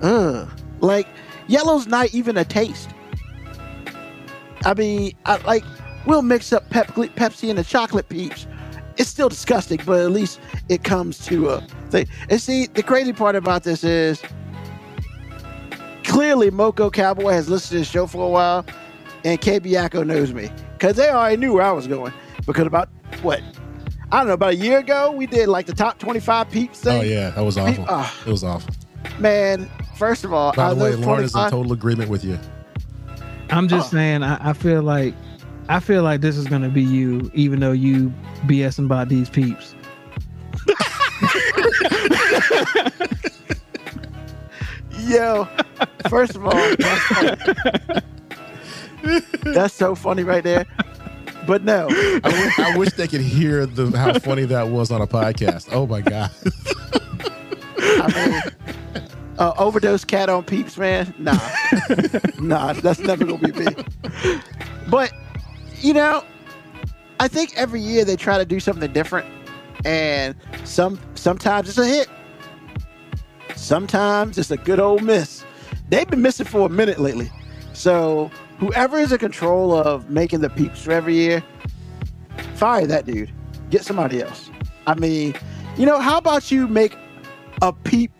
Ugh. 0.02 0.47
Like 0.81 1.09
yellow's 1.47 1.86
not 1.86 2.12
even 2.12 2.36
a 2.36 2.44
taste. 2.44 2.91
I 4.67 4.75
mean, 4.75 5.12
I 5.25 5.39
like 5.39 5.65
we'll 6.07 6.23
mix 6.23 6.53
up 6.53 6.69
Pep- 6.70 6.89
Pepsi 6.95 7.49
and 7.51 7.59
the 7.59 7.65
chocolate 7.65 8.09
peeps. 8.09 8.47
It's 8.97 9.09
still 9.09 9.29
disgusting, 9.29 9.81
but 9.87 10.01
at 10.01 10.11
least 10.11 10.41
it 10.69 10.85
comes 10.85 11.25
to 11.27 11.49
a 11.51 11.61
thing. 11.91 12.07
And 12.29 12.41
see, 12.41 12.67
the 12.67 12.83
crazy 12.83 13.12
part 13.12 13.35
about 13.37 13.62
this 13.62 13.83
is 13.85 14.23
clearly 16.05 16.51
Moco 16.51 16.91
Cowboy 16.91 17.31
has 17.33 17.49
listened 17.49 17.70
to 17.70 17.79
this 17.79 17.91
show 17.91 18.07
for 18.07 18.27
a 18.27 18.29
while, 18.29 18.67
and 19.25 19.41
KB 19.41 19.62
Yako 19.67 20.07
knows 20.07 20.33
me 20.33 20.51
because 20.73 20.97
they 20.97 21.09
already 21.09 21.37
knew 21.37 21.55
where 21.55 21.62
I 21.65 21.73
was 21.73 21.87
going. 21.87 22.12
Because 22.47 22.67
about 22.67 22.89
what 23.23 23.41
I 24.12 24.19
don't 24.19 24.27
know, 24.29 24.33
about 24.35 24.51
a 24.55 24.57
year 24.57 24.79
ago, 24.79 25.12
we 25.12 25.27
did 25.27 25.49
like 25.49 25.67
the 25.67 25.75
top 25.75 25.99
25 25.99 26.51
peeps 26.51 26.81
thing. 26.81 27.01
Oh, 27.01 27.05
yeah. 27.05 27.31
That 27.31 27.43
was 27.45 27.57
awful. 27.57 27.85
ah. 27.89 28.15
It 28.27 28.31
was 28.31 28.43
awful. 28.43 28.75
Man, 29.20 29.70
first 29.97 30.25
of 30.25 30.33
all, 30.33 30.53
By 30.53 30.75
the 30.75 30.83
way, 30.83 30.91
those 30.91 31.01
Lauren 31.01 31.25
is 31.25 31.35
in 31.35 31.49
total 31.51 31.73
agreement 31.73 32.11
with 32.11 32.25
you. 32.25 32.39
I'm 33.51 33.69
just 33.69 33.89
Oh. 33.93 33.97
saying. 33.97 34.23
I, 34.25 34.51
I 34.51 34.53
feel 34.53 34.83
like, 34.83 35.15
I 35.71 35.79
feel 35.79 36.03
like 36.03 36.21
this 36.21 36.37
is 36.37 36.49
gonna 36.49 36.69
be 36.69 36.83
you, 36.83 37.31
even 37.33 37.61
though 37.61 37.71
you 37.71 38.13
BSing 38.47 38.87
about 38.87 39.09
these 39.09 39.31
peeps. 39.31 39.77
Yo, 45.07 45.47
first 46.09 46.35
of 46.35 46.45
all, 46.45 46.75
that's. 46.77 48.03
That's 49.43 49.73
so 49.73 49.95
funny 49.95 50.25
right 50.25 50.43
there. 50.43 50.67
But 51.47 51.63
no, 51.63 51.87
I 51.89 52.21
wish, 52.25 52.59
I 52.59 52.77
wish 52.77 52.93
they 52.95 53.07
could 53.07 53.21
hear 53.21 53.65
the 53.65 53.97
how 53.97 54.19
funny 54.19 54.47
that 54.47 54.69
was 54.69 54.91
on 54.91 55.01
a 55.01 55.07
podcast. 55.07 55.69
Oh 55.73 55.87
my 55.87 56.01
god! 56.01 56.33
I 57.79 58.29
mean, 58.29 58.43
uh, 59.39 59.53
overdose 59.57 60.05
cat 60.05 60.29
on 60.29 60.43
peeps, 60.43 60.77
man. 60.77 61.15
Nah, 61.19 61.39
nah, 62.41 62.73
that's 62.73 62.99
never 62.99 63.25
gonna 63.25 63.39
be 63.39 63.53
me. 63.53 63.67
But 64.89 65.13
you 65.81 65.94
know, 65.94 66.25
I 67.18 67.28
think 67.28 67.57
every 67.57 67.81
year 67.81 68.05
they 68.05 68.17
try 68.17 68.39
to 68.39 68.44
do 68.44 68.60
something 68.60 68.92
different, 68.92 69.26
and 69.84 70.34
some 70.65 70.99
sometimes 71.15 71.68
it's 71.68 71.78
a 71.78 71.86
hit. 71.86 72.09
Sometimes 73.57 74.39
it's 74.39 74.50
a 74.50 74.57
good 74.57 74.81
old 74.81 75.02
miss. 75.02 75.44
They've 75.89 76.09
been 76.09 76.23
missing 76.23 76.47
for 76.47 76.67
a 76.67 76.68
minute 76.70 76.99
lately. 76.99 77.31
So 77.73 78.31
whoever 78.59 78.99
is 78.99 79.12
in 79.12 79.18
control 79.18 79.75
of 79.75 80.10
making 80.10 80.41
the 80.41 80.50
peeps 80.50 80.83
for 80.83 80.92
every 80.92 81.15
year, 81.15 81.42
fire 82.55 82.86
that 82.86 83.07
dude. 83.07 83.33
Get 83.70 83.84
somebody 83.84 84.23
else. 84.23 84.50
I 84.86 84.94
mean, 84.94 85.34
you 85.76 85.86
know, 85.86 86.00
how 86.00 86.18
about 86.18 86.50
you 86.50 86.68
make 86.68 86.97
a 87.62 87.73
peep 87.73 88.12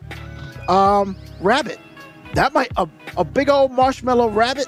um 0.69 1.17
rabbit? 1.41 1.79
That 2.35 2.53
might 2.53 2.71
a, 2.77 2.89
a 3.17 3.25
big 3.25 3.49
old 3.49 3.73
marshmallow 3.73 4.29
rabbit. 4.29 4.67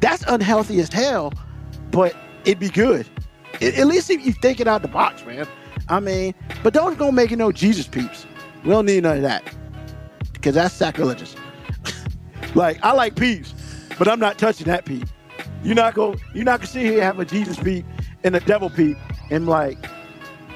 That's 0.00 0.22
unhealthy 0.26 0.80
as 0.80 0.92
hell, 0.92 1.32
but 1.94 2.14
it'd 2.44 2.58
be 2.58 2.68
good. 2.68 3.06
At- 3.62 3.86
least 3.86 4.10
if 4.10 4.26
you 4.26 4.32
think 4.32 4.60
it 4.60 4.66
out 4.66 4.82
the 4.82 4.88
box, 4.88 5.24
man. 5.24 5.46
I 5.88 6.00
mean, 6.00 6.34
but 6.62 6.74
don't 6.74 6.98
go 6.98 7.12
making 7.12 7.38
no 7.38 7.52
Jesus 7.52 7.86
peeps. 7.86 8.26
We 8.64 8.70
don't 8.70 8.86
need 8.86 9.04
none 9.04 9.18
of 9.18 9.22
that 9.22 9.44
because 10.32 10.56
that's 10.56 10.74
sacrilegious. 10.74 11.36
like 12.54 12.82
I 12.84 12.92
like 12.92 13.14
peeps, 13.14 13.54
but 13.98 14.08
I'm 14.08 14.18
not 14.18 14.38
touching 14.38 14.66
that 14.66 14.84
peep. 14.84 15.06
You're 15.62 15.76
not 15.76 15.94
go. 15.94 16.16
You're 16.34 16.44
not 16.44 16.60
gonna 16.60 16.66
sit 16.66 16.82
here 16.82 16.94
and 16.94 17.02
have 17.02 17.20
a 17.20 17.24
Jesus 17.24 17.58
peep 17.58 17.86
and 18.24 18.34
a 18.34 18.40
devil 18.40 18.70
peep 18.70 18.96
and 19.30 19.46
like, 19.46 19.78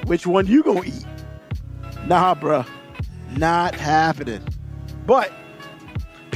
which 0.05 0.27
one 0.27 0.45
you 0.45 0.61
gonna 0.61 0.83
eat? 0.83 1.05
Nah, 2.05 2.35
bruh, 2.35 2.67
not 3.37 3.75
happening. 3.75 4.43
But 5.05 5.31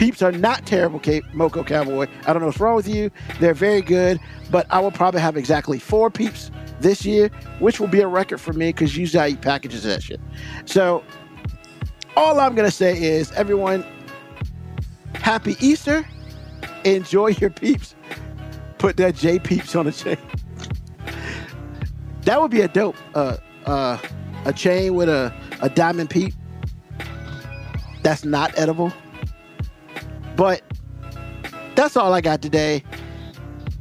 Peeps 0.03 0.21
are 0.21 0.33
not 0.33 0.65
terrible, 0.65 0.99
Cape, 0.99 1.23
Moco 1.31 1.63
Cowboy. 1.63 2.07
I 2.27 2.33
don't 2.33 2.41
know 2.41 2.47
what's 2.47 2.59
wrong 2.59 2.75
with 2.75 2.89
you. 2.89 3.09
They're 3.39 3.53
very 3.53 3.79
good, 3.79 4.19
but 4.51 4.67
I 4.69 4.81
will 4.81 4.91
probably 4.91 5.21
have 5.21 5.37
exactly 5.37 5.79
four 5.79 6.11
Peeps 6.11 6.51
this 6.81 7.05
year, 7.05 7.29
which 7.59 7.79
will 7.79 7.87
be 7.87 8.01
a 8.01 8.07
record 8.09 8.41
for 8.41 8.51
me 8.51 8.73
because 8.73 8.97
usually 8.97 9.23
I 9.23 9.27
eat 9.29 9.41
packages 9.41 9.85
of 9.85 9.91
that 9.91 10.03
shit. 10.03 10.19
So 10.65 11.05
all 12.17 12.37
I'm 12.41 12.53
gonna 12.53 12.69
say 12.69 13.01
is, 13.01 13.31
everyone, 13.31 13.85
happy 15.13 15.55
Easter. 15.61 16.05
Enjoy 16.83 17.27
your 17.27 17.51
Peeps. 17.51 17.95
Put 18.79 18.97
that 18.97 19.15
J 19.15 19.39
Peeps 19.39 19.73
on 19.73 19.85
the 19.85 19.93
chain. 19.93 20.17
That 22.23 22.41
would 22.41 22.51
be 22.51 22.59
a 22.59 22.67
dope 22.67 22.97
uh 23.15 23.37
uh 23.65 23.97
a 24.43 24.51
chain 24.51 24.95
with 24.95 25.07
a, 25.07 25.33
a 25.61 25.69
diamond 25.69 26.09
peep. 26.09 26.33
That's 28.01 28.25
not 28.25 28.51
edible. 28.59 28.91
But 30.35 30.61
that's 31.75 31.97
all 31.97 32.13
I 32.13 32.21
got 32.21 32.41
today. 32.41 32.83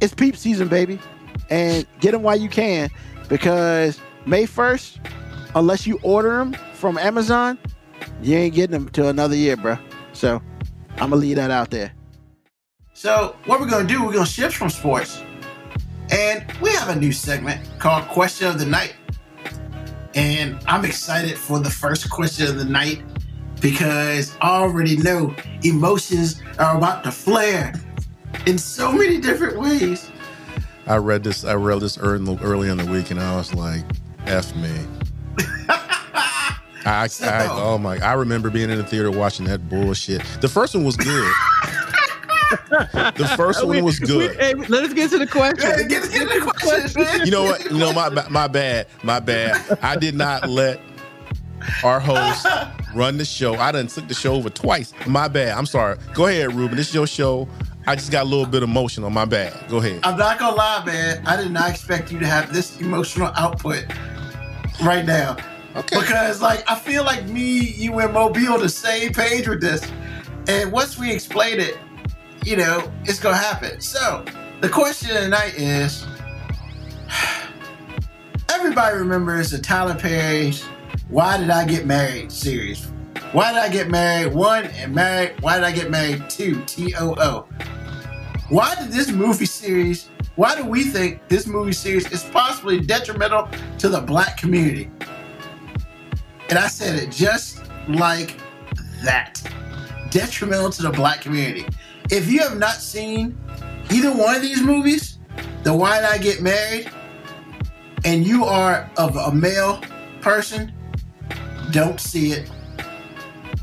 It's 0.01 0.13
peep 0.13 0.35
season, 0.35 0.67
baby. 0.67 0.99
And 1.49 1.85
get 1.99 2.11
them 2.11 2.23
while 2.23 2.37
you 2.37 2.49
can 2.49 2.89
because 3.29 3.99
May 4.25 4.45
1st, 4.45 4.97
unless 5.55 5.85
you 5.85 5.99
order 6.03 6.37
them 6.37 6.53
from 6.73 6.97
Amazon, 6.97 7.57
you 8.21 8.35
ain't 8.37 8.55
getting 8.55 8.71
them 8.71 8.89
till 8.89 9.07
another 9.07 9.35
year, 9.35 9.57
bro. 9.57 9.77
So 10.13 10.41
I'm 10.97 11.09
gonna 11.09 11.17
leave 11.17 11.35
that 11.35 11.51
out 11.51 11.69
there. 11.69 11.91
So 12.93 13.35
what 13.45 13.59
we're 13.59 13.69
gonna 13.69 13.87
do, 13.87 14.03
we're 14.03 14.13
gonna 14.13 14.25
shift 14.25 14.55
from 14.55 14.69
sports. 14.69 15.21
And 16.11 16.45
we 16.61 16.69
have 16.71 16.89
a 16.89 16.95
new 16.95 17.11
segment 17.11 17.67
called 17.79 18.07
Question 18.07 18.47
of 18.47 18.59
the 18.59 18.65
Night. 18.65 18.95
And 20.15 20.59
I'm 20.67 20.85
excited 20.85 21.37
for 21.37 21.59
the 21.59 21.69
first 21.69 22.09
question 22.09 22.47
of 22.47 22.57
the 22.57 22.65
night 22.65 23.01
because 23.63 24.35
I 24.41 24.49
already 24.49 24.97
know 24.97 25.33
emotions 25.63 26.43
are 26.59 26.77
about 26.77 27.03
to 27.05 27.11
flare 27.11 27.73
in 28.45 28.57
so 28.59 28.91
many 28.91 29.19
different 29.19 29.57
ways. 29.57 30.11
I 30.85 30.97
read 30.97 31.23
this. 31.23 31.45
I 31.45 31.53
read 31.55 31.79
this 31.79 31.97
early, 31.97 32.37
early 32.43 32.69
in 32.69 32.77
the 32.77 32.85
week, 32.85 33.09
and 33.09 33.19
I 33.19 33.35
was 33.37 33.53
like, 33.55 33.83
"F 34.25 34.53
me." 34.55 34.69
I, 36.85 37.07
So- 37.07 37.25
I, 37.25 37.47
oh 37.49 37.77
my! 37.77 37.97
I 37.99 38.13
remember 38.13 38.49
being 38.49 38.69
in 38.69 38.77
the 38.77 38.83
theater 38.83 39.09
watching 39.09 39.45
that 39.45 39.69
bullshit. 39.69 40.21
The 40.41 40.49
first 40.49 40.75
one 40.75 40.83
was 40.83 40.97
good. 40.97 41.33
the 42.71 43.33
first 43.37 43.65
one 43.65 43.81
was 43.81 43.97
good. 43.97 44.35
Hey, 44.35 44.53
let 44.55 44.83
us 44.83 44.93
get 44.93 45.09
to 45.11 45.19
the 45.19 45.25
question. 45.27 45.87
Get, 45.87 46.11
get 46.11 46.27
the 46.27 46.51
questions, 46.61 46.97
man. 46.97 47.25
You 47.25 47.31
know 47.31 47.43
what? 47.43 47.63
You 47.71 47.77
know 47.77 47.93
my 47.93 48.09
my 48.29 48.47
bad. 48.49 48.87
My 49.03 49.21
bad. 49.21 49.79
I 49.81 49.95
did 49.95 50.15
not 50.15 50.49
let 50.49 50.81
our 51.83 51.99
host 51.99 52.45
run 52.93 53.17
the 53.17 53.25
show. 53.25 53.55
I 53.55 53.71
done 53.71 53.87
took 53.87 54.07
the 54.07 54.13
show 54.13 54.35
over 54.35 54.49
twice. 54.49 54.93
My 55.07 55.27
bad. 55.27 55.57
I'm 55.57 55.65
sorry. 55.65 55.97
Go 56.13 56.27
ahead, 56.27 56.53
Ruben. 56.53 56.77
This 56.77 56.89
is 56.89 56.95
your 56.95 57.07
show. 57.07 57.47
I 57.85 57.95
just 57.95 58.11
got 58.11 58.23
a 58.23 58.29
little 58.29 58.45
bit 58.45 58.63
emotional. 58.63 59.09
My 59.09 59.25
bad. 59.25 59.53
Go 59.69 59.77
ahead. 59.77 59.99
I'm 60.03 60.17
not 60.17 60.39
gonna 60.39 60.55
lie, 60.55 60.83
man. 60.85 61.25
I 61.25 61.35
did 61.35 61.51
not 61.51 61.69
expect 61.69 62.11
you 62.11 62.19
to 62.19 62.27
have 62.27 62.53
this 62.53 62.79
emotional 62.79 63.31
output 63.35 63.85
right 64.83 65.05
now. 65.05 65.37
Okay. 65.75 65.99
Because 65.99 66.41
like 66.41 66.69
I 66.69 66.75
feel 66.75 67.03
like 67.03 67.25
me, 67.27 67.59
you 67.59 67.97
and 67.99 68.13
Mobile 68.13 68.53
on 68.53 68.59
the 68.61 68.69
same 68.69 69.11
page 69.11 69.47
with 69.47 69.61
this. 69.61 69.85
And 70.47 70.71
once 70.71 70.97
we 70.97 71.11
explain 71.11 71.59
it, 71.59 71.77
you 72.45 72.57
know, 72.57 72.91
it's 73.03 73.19
gonna 73.19 73.37
happen. 73.37 73.81
So 73.81 74.23
the 74.61 74.69
question 74.69 75.09
tonight 75.09 75.55
is 75.55 76.05
everybody 78.49 78.97
remembers 78.97 79.51
the 79.51 79.57
Tyler 79.57 79.95
Perry's 79.95 80.63
Why 81.09 81.37
Did 81.37 81.49
I 81.49 81.65
Get 81.65 81.85
Married 81.85 82.31
series. 82.31 82.87
Why 83.33 83.51
did 83.51 83.59
I 83.59 83.69
get 83.69 83.89
married? 83.89 84.33
One 84.33 84.65
and 84.65 84.93
married. 84.93 85.41
Why 85.41 85.55
did 85.55 85.63
I 85.63 85.71
get 85.71 85.89
married? 85.89 86.29
Two. 86.29 86.63
T 86.65 86.93
O 86.99 87.15
O. 87.17 87.47
Why 88.49 88.75
did 88.75 88.89
this 88.89 89.11
movie 89.11 89.45
series? 89.45 90.09
Why 90.35 90.55
do 90.55 90.65
we 90.65 90.83
think 90.83 91.27
this 91.29 91.47
movie 91.47 91.73
series 91.73 92.11
is 92.11 92.23
possibly 92.23 92.79
detrimental 92.79 93.49
to 93.79 93.89
the 93.89 94.01
black 94.01 94.37
community? 94.37 94.91
And 96.49 96.59
I 96.59 96.67
said 96.67 97.01
it 97.01 97.11
just 97.11 97.63
like 97.87 98.37
that. 99.03 99.41
Detrimental 100.11 100.69
to 100.71 100.83
the 100.83 100.91
black 100.91 101.21
community. 101.21 101.65
If 102.11 102.29
you 102.29 102.39
have 102.39 102.57
not 102.57 102.75
seen 102.75 103.37
either 103.91 104.11
one 104.11 104.35
of 104.35 104.41
these 104.41 104.61
movies, 104.61 105.17
the 105.63 105.73
Why 105.73 105.99
Did 106.01 106.09
I 106.09 106.17
Get 106.17 106.41
Married, 106.41 106.91
and 108.05 108.25
you 108.25 108.45
are 108.45 108.89
of 108.97 109.15
a 109.15 109.31
male 109.31 109.81
person, 110.21 110.71
don't 111.73 111.99
see 111.99 112.31
it. 112.31 112.49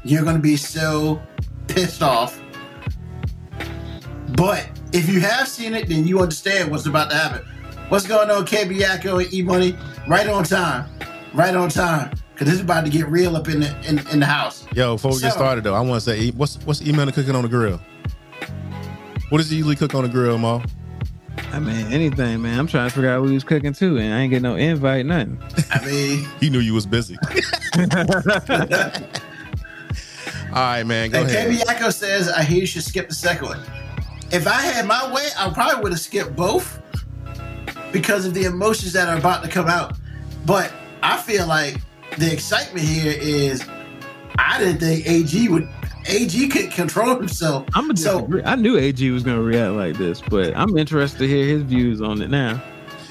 You're 0.05 0.25
gonna 0.25 0.41
be 0.41 0.57
so 0.57 1.23
pissed 1.69 2.03
off. 2.03 2.39
But 4.37 4.69
if 4.93 5.09
you 5.09 5.21
have 5.21 5.49
seen 5.49 5.75
it, 5.75 5.89
then 5.89 6.07
you 6.07 6.21
understand 6.21 6.71
what's 6.71 6.87
about 6.87 7.11
to 7.11 7.17
happen. 7.17 7.47
What's 7.89 8.07
going 8.07 8.31
on, 8.31 8.45
KB 8.47 8.81
Yakko 8.81 9.25
and 9.25 9.33
E 9.33 9.43
Money? 9.43 9.77
Right 10.07 10.27
on 10.27 10.45
time. 10.45 10.91
Right 11.33 11.55
on 11.55 11.71
time. 11.71 12.11
Cause 12.37 12.47
this 12.47 12.55
is 12.55 12.63
about 12.63 12.87
to 12.87 12.91
get 12.91 13.07
real 13.09 13.37
up 13.37 13.49
in 13.49 13.61
the 13.61 13.69
in, 13.87 13.99
in 14.09 14.21
the 14.21 14.27
house. 14.27 14.67
Yo, 14.75 14.95
before 14.95 15.13
we 15.13 15.21
get 15.21 15.33
started 15.33 15.63
though, 15.63 15.75
I 15.75 15.81
want 15.81 16.03
to 16.03 16.11
say, 16.11 16.31
what's 16.31 16.57
what's 16.65 16.83
E 16.83 16.91
Money 16.91 17.13
cooking 17.13 17.37
on 17.37 17.43
the 17.43 17.49
grill? 17.49 17.81
What 19.29 19.39
does 19.39 19.51
he 19.51 19.59
usually 19.59 19.77
cook 19.77 19.95
on 19.95 20.03
the 20.03 20.09
grill, 20.09 20.39
Mo? 20.39 20.63
I 21.52 21.59
mean, 21.59 21.93
anything, 21.93 22.43
man. 22.43 22.59
I'm 22.59 22.67
trying 22.67 22.89
to 22.89 22.94
figure 22.94 23.10
out 23.10 23.20
what 23.20 23.28
he 23.28 23.35
was 23.35 23.44
cooking 23.44 23.73
too, 23.73 23.99
and 23.99 24.15
I 24.15 24.20
ain't 24.20 24.31
get 24.31 24.43
no 24.43 24.55
invite, 24.57 25.07
nothing. 25.07 25.39
I 25.70 25.85
mean, 25.85 26.27
He 26.41 26.49
knew 26.51 26.60
you 26.60 26.75
was 26.75 26.86
busy. 26.86 27.17
All 30.52 30.57
right, 30.57 30.85
man. 30.85 31.10
Go 31.10 31.20
and 31.20 31.28
ahead. 31.28 31.51
KB 31.51 31.59
Yakko 31.60 31.93
says 31.93 32.28
I 32.28 32.43
hear 32.43 32.59
you 32.60 32.67
should 32.67 32.83
skip 32.85 33.09
the 33.09 33.15
second 33.15 33.49
one. 33.49 33.60
If 34.33 34.47
I 34.47 34.60
had 34.60 34.86
my 34.86 35.12
way, 35.12 35.28
I 35.39 35.51
probably 35.51 35.83
would 35.83 35.93
have 35.93 36.01
skipped 36.01 36.35
both 36.36 36.81
because 37.93 38.27
of 38.27 38.35
the 38.35 38.44
emotions 38.44 38.93
that 38.93 39.09
are 39.09 39.17
about 39.19 39.43
to 39.44 39.49
come 39.49 39.69
out. 39.69 39.97
But 40.47 40.73
I 41.02 41.17
feel 41.19 41.47
like 41.47 41.77
the 42.19 42.33
excitement 42.33 42.85
here 42.86 43.15
is 43.19 43.65
I 44.39 44.59
didn't 44.59 44.81
think 44.81 45.07
AG 45.07 45.49
would 45.49 45.69
AG 46.07 46.49
could 46.49 46.70
control 46.70 47.17
himself. 47.17 47.67
I'm 47.75 47.85
gonna 47.89 47.97
So- 47.97 48.19
disagree. 48.20 48.43
I 48.45 48.55
knew 48.57 48.77
AG 48.79 49.11
was 49.11 49.23
gonna 49.23 49.43
react 49.43 49.75
like 49.75 49.97
this, 49.97 50.20
but 50.20 50.57
I'm 50.57 50.77
interested 50.79 51.19
to 51.19 51.29
hear 51.29 51.47
his 51.47 51.62
views 51.62 52.01
on 52.01 52.23
it 52.23 52.31
now. 52.31 52.61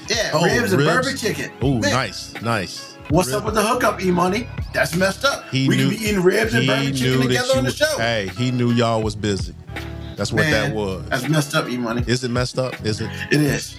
Yeah, 0.08 0.30
Oh, 0.34 0.44
ribs 0.44 0.72
and 0.72 0.82
ribs. 0.82 0.92
bourbon 0.92 1.16
chicken. 1.16 1.50
Oh, 1.62 1.78
nice, 1.78 2.34
nice. 2.42 2.94
What's 3.10 3.28
Rib- 3.28 3.38
up 3.38 3.44
with 3.46 3.54
the 3.54 3.62
hookup, 3.62 4.02
E 4.02 4.10
Money? 4.10 4.48
That's 4.72 4.94
messed 4.96 5.24
up. 5.24 5.44
He 5.50 5.68
we 5.68 5.76
knew, 5.76 5.88
could 5.90 5.98
be 5.98 6.04
eating 6.04 6.22
ribs 6.22 6.54
and 6.54 6.66
bourbon 6.66 6.94
chicken 6.94 7.20
that 7.20 7.26
together 7.28 7.58
on 7.58 7.64
the 7.64 7.70
show. 7.72 7.96
Hey, 7.96 8.30
he 8.36 8.50
knew 8.50 8.70
y'all 8.72 9.02
was 9.02 9.14
busy. 9.16 9.54
That's 10.16 10.32
what 10.32 10.42
Man, 10.42 10.52
that 10.70 10.74
was. 10.76 11.04
That's 11.08 11.28
messed 11.28 11.54
up, 11.54 11.68
E 11.68 11.76
Money. 11.76 12.04
Is 12.06 12.22
it 12.24 12.30
messed 12.30 12.58
up? 12.58 12.74
Is 12.84 13.00
it? 13.00 13.08
It 13.30 13.40
is. 13.40 13.76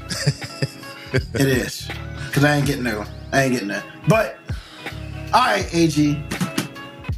it 1.14 1.42
is. 1.42 1.88
Cause 2.32 2.44
I 2.46 2.56
ain't 2.56 2.66
getting 2.66 2.84
no. 2.84 3.04
I 3.34 3.44
ain't 3.44 3.54
getting 3.54 3.68
that. 3.70 3.84
But 4.08 4.38
all 5.34 5.42
right, 5.42 5.68
AG. 5.74 6.24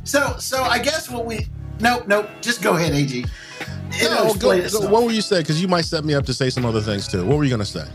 So 0.04 0.36
so 0.40 0.64
I 0.64 0.80
guess 0.80 1.10
what 1.10 1.26
we 1.26 1.48
nope 1.84 2.08
nope. 2.08 2.30
Just 2.42 2.62
go 2.64 2.76
ahead, 2.76 2.94
AG. 2.94 3.26
No, 4.02 4.26
explain 4.30 4.40
go- 4.40 4.52
itself. 4.66 4.84
go- 4.86 4.90
what 4.90 5.04
were 5.04 5.12
you 5.12 5.22
saying? 5.22 5.44
Because 5.44 5.62
you 5.62 5.68
might 5.68 5.86
set 5.86 6.04
me 6.04 6.14
up 6.16 6.26
to 6.26 6.34
say 6.34 6.50
some 6.50 6.66
other 6.66 6.82
things 6.82 7.08
too. 7.08 7.24
What 7.26 7.38
were 7.38 7.44
you 7.44 7.52
gonna 7.52 7.66
say? 7.66 7.86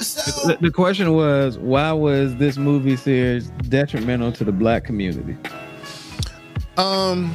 So 0.00 0.48
The, 0.48 0.58
the 0.60 0.70
question 0.70 1.12
was, 1.12 1.58
why 1.58 1.92
was 1.92 2.34
this 2.36 2.56
movie 2.56 2.96
series 2.96 3.50
detrimental 3.68 4.32
to 4.32 4.44
the 4.44 4.52
black 4.52 4.84
community? 4.84 5.36
Um, 6.76 7.34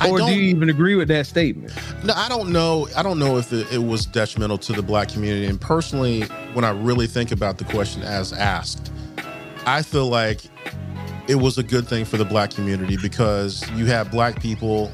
I 0.00 0.10
Or 0.10 0.18
don't. 0.18 0.28
do 0.28 0.34
you 0.36 0.42
even 0.42 0.68
agree 0.68 0.94
with 0.94 1.08
that 1.08 1.26
statement? 1.26 1.72
No, 2.04 2.12
I 2.14 2.28
don't 2.28 2.50
know. 2.50 2.88
I 2.96 3.02
don't 3.02 3.18
know 3.18 3.38
if 3.38 3.52
it, 3.52 3.72
it 3.72 3.78
was 3.82 4.06
detrimental 4.06 4.58
to 4.58 4.72
the 4.72 4.82
black 4.82 5.08
community. 5.08 5.46
And 5.46 5.60
personally, 5.60 6.22
when 6.52 6.64
I 6.64 6.70
really 6.70 7.06
think 7.06 7.32
about 7.32 7.58
the 7.58 7.64
question 7.64 8.02
as 8.02 8.32
asked, 8.32 8.92
I 9.66 9.82
feel 9.82 10.08
like 10.08 10.42
it 11.28 11.36
was 11.36 11.58
a 11.58 11.62
good 11.62 11.86
thing 11.86 12.04
for 12.04 12.16
the 12.16 12.24
black 12.24 12.50
community 12.50 12.96
because 12.96 13.68
you 13.72 13.86
have 13.86 14.10
black 14.10 14.40
people 14.40 14.90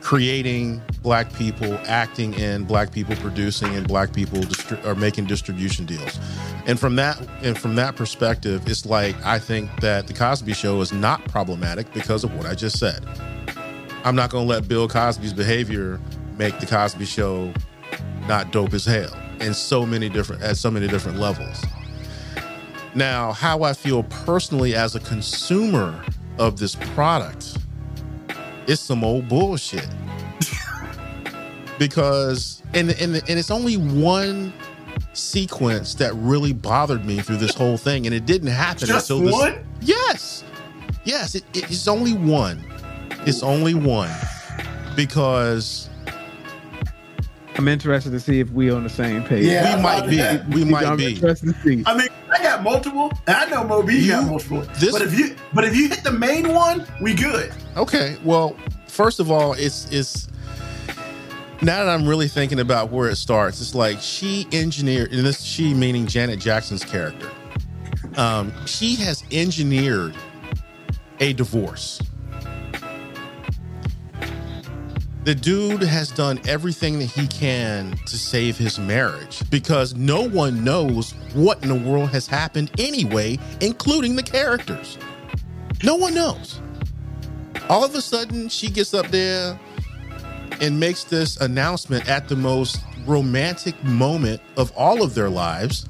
creating 0.00 0.82
black 1.02 1.32
people 1.32 1.72
acting 1.86 2.34
in 2.34 2.64
black 2.64 2.92
people 2.92 3.16
producing 3.16 3.74
and 3.74 3.88
black 3.88 4.12
people 4.12 4.38
distri- 4.40 4.84
are 4.84 4.94
making 4.94 5.24
distribution 5.24 5.86
deals 5.86 6.18
and 6.66 6.78
from 6.78 6.94
that 6.96 7.18
and 7.42 7.58
from 7.58 7.74
that 7.74 7.96
perspective 7.96 8.62
it's 8.68 8.84
like 8.84 9.16
i 9.24 9.38
think 9.38 9.70
that 9.80 10.06
the 10.06 10.12
cosby 10.12 10.52
show 10.52 10.80
is 10.82 10.92
not 10.92 11.24
problematic 11.28 11.90
because 11.94 12.22
of 12.22 12.34
what 12.34 12.44
i 12.44 12.54
just 12.54 12.78
said 12.78 13.02
I'm 14.04 14.14
not 14.14 14.28
going 14.28 14.46
to 14.46 14.48
let 14.48 14.68
Bill 14.68 14.86
Cosby's 14.86 15.32
behavior 15.32 15.98
make 16.36 16.60
the 16.60 16.66
Cosby 16.66 17.06
Show 17.06 17.54
not 18.28 18.52
dope 18.52 18.74
as 18.74 18.84
hell 18.84 19.10
in 19.40 19.54
so 19.54 19.86
many 19.86 20.10
different 20.10 20.42
at 20.42 20.58
so 20.58 20.70
many 20.70 20.86
different 20.86 21.18
levels. 21.18 21.64
Now, 22.94 23.32
how 23.32 23.62
I 23.62 23.72
feel 23.72 24.04
personally 24.04 24.74
as 24.74 24.94
a 24.94 25.00
consumer 25.00 26.04
of 26.38 26.58
this 26.58 26.76
product, 26.94 27.58
it's 28.66 28.80
some 28.80 29.02
old 29.02 29.28
bullshit. 29.28 29.88
because 31.78 32.62
and 32.72 32.90
and 32.90 33.16
and 33.16 33.38
it's 33.38 33.50
only 33.50 33.76
one 33.76 34.52
sequence 35.12 35.94
that 35.94 36.14
really 36.14 36.52
bothered 36.52 37.04
me 37.04 37.20
through 37.20 37.38
this 37.38 37.54
whole 37.54 37.76
thing, 37.76 38.06
and 38.06 38.14
it 38.14 38.26
didn't 38.26 38.48
happen 38.48 38.86
just 38.86 39.10
until 39.10 39.24
this. 39.24 39.32
one? 39.32 39.66
Yes. 39.80 40.44
Yes, 41.04 41.34
it, 41.34 41.44
it's 41.52 41.88
only 41.88 42.14
one. 42.14 42.64
It's 43.26 43.42
only 43.42 43.74
one. 43.74 44.10
because 44.96 45.88
I'm 47.56 47.68
interested 47.68 48.10
to 48.10 48.20
see 48.20 48.40
if 48.40 48.50
we 48.50 48.70
on 48.70 48.82
the 48.82 48.90
same 48.90 49.22
page. 49.24 49.44
Yeah. 49.46 49.76
we 49.76 49.82
might 49.82 50.08
be. 50.08 50.54
We 50.56 50.64
might 50.64 50.86
I'm 50.86 50.96
be. 50.96 51.14
interested 51.14 51.54
to 51.54 51.60
see. 51.62 51.82
I 51.86 51.96
mean, 51.96 52.08
I 52.32 52.42
got 52.42 52.62
multiple, 52.62 53.12
and 53.26 53.36
I 53.36 53.44
know 53.48 53.64
Mo 53.64 53.82
B 53.82 54.08
got 54.08 54.26
multiple. 54.26 54.62
this- 54.78 54.90
but 54.92 55.02
if 55.02 55.16
you 55.18 55.36
but 55.52 55.64
if 55.64 55.76
you 55.76 55.88
hit 55.88 56.02
the 56.02 56.12
main 56.12 56.52
one, 56.52 56.84
we 57.00 57.14
good. 57.14 57.52
Okay. 57.76 58.16
Well, 58.24 58.56
first 58.88 59.20
of 59.20 59.30
all, 59.30 59.52
it's 59.52 59.90
it's 59.92 60.28
now 61.62 61.84
that 61.84 61.88
I'm 61.88 62.06
really 62.08 62.28
thinking 62.28 62.58
about 62.60 62.90
where 62.90 63.08
it 63.08 63.16
starts, 63.16 63.60
it's 63.60 63.74
like 63.74 63.98
she 64.00 64.48
engineered, 64.52 65.12
and 65.12 65.24
this 65.24 65.40
she 65.42 65.72
meaning 65.74 66.06
Janet 66.06 66.40
Jackson's 66.40 66.84
character. 66.84 67.30
Um, 68.16 68.52
she 68.66 68.96
has 68.96 69.24
engineered 69.32 70.14
a 71.20 71.32
divorce. 71.32 72.00
The 75.24 75.34
dude 75.34 75.82
has 75.82 76.10
done 76.10 76.40
everything 76.46 76.98
that 76.98 77.06
he 77.06 77.26
can 77.26 77.96
to 78.06 78.18
save 78.18 78.58
his 78.58 78.78
marriage 78.78 79.42
because 79.50 79.94
no 79.94 80.28
one 80.28 80.62
knows 80.62 81.12
what 81.32 81.62
in 81.62 81.70
the 81.70 81.90
world 81.90 82.10
has 82.10 82.26
happened 82.26 82.70
anyway, 82.78 83.38
including 83.60 84.16
the 84.16 84.22
characters. 84.22 84.98
No 85.82 85.96
one 85.96 86.14
knows 86.14 86.60
all 87.68 87.84
of 87.84 87.94
a 87.94 88.00
sudden 88.00 88.48
she 88.48 88.68
gets 88.68 88.94
up 88.94 89.06
there 89.08 89.58
and 90.60 90.78
makes 90.78 91.04
this 91.04 91.36
announcement 91.38 92.08
at 92.08 92.28
the 92.28 92.36
most 92.36 92.78
romantic 93.06 93.82
moment 93.84 94.40
of 94.56 94.70
all 94.72 95.02
of 95.02 95.14
their 95.14 95.30
lives. 95.30 95.86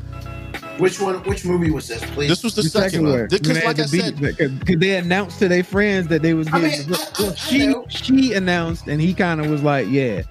Which 0.79 1.01
one? 1.01 1.17
Which 1.25 1.45
movie 1.45 1.71
was 1.71 1.87
this? 1.89 2.05
Please. 2.11 2.29
This 2.29 2.43
was 2.43 2.55
the, 2.55 2.63
second, 2.65 3.09
one. 3.09 3.29
Because, 3.29 3.63
like 3.63 3.79
I 3.79 3.87
said, 3.87 4.19
because 4.19 4.79
they 4.79 4.97
announced 4.97 5.39
to 5.39 5.49
their 5.49 5.63
friends 5.65 6.09
that 6.09 6.23
they 6.23 6.35
was 6.35 6.49
I 6.49 6.61
getting. 6.61 6.91
mean, 6.91 6.99
well, 7.19 7.29
I- 7.29 7.33
I 7.33 7.35
she 7.35 7.67
know. 7.67 7.87
she 7.89 8.33
announced, 8.33 8.89
and 8.89 9.01
he 9.01 9.15
kind 9.15 9.41
of 9.41 9.49
was 9.51 9.63
like, 9.63 9.87
"Yeah, 9.89 10.23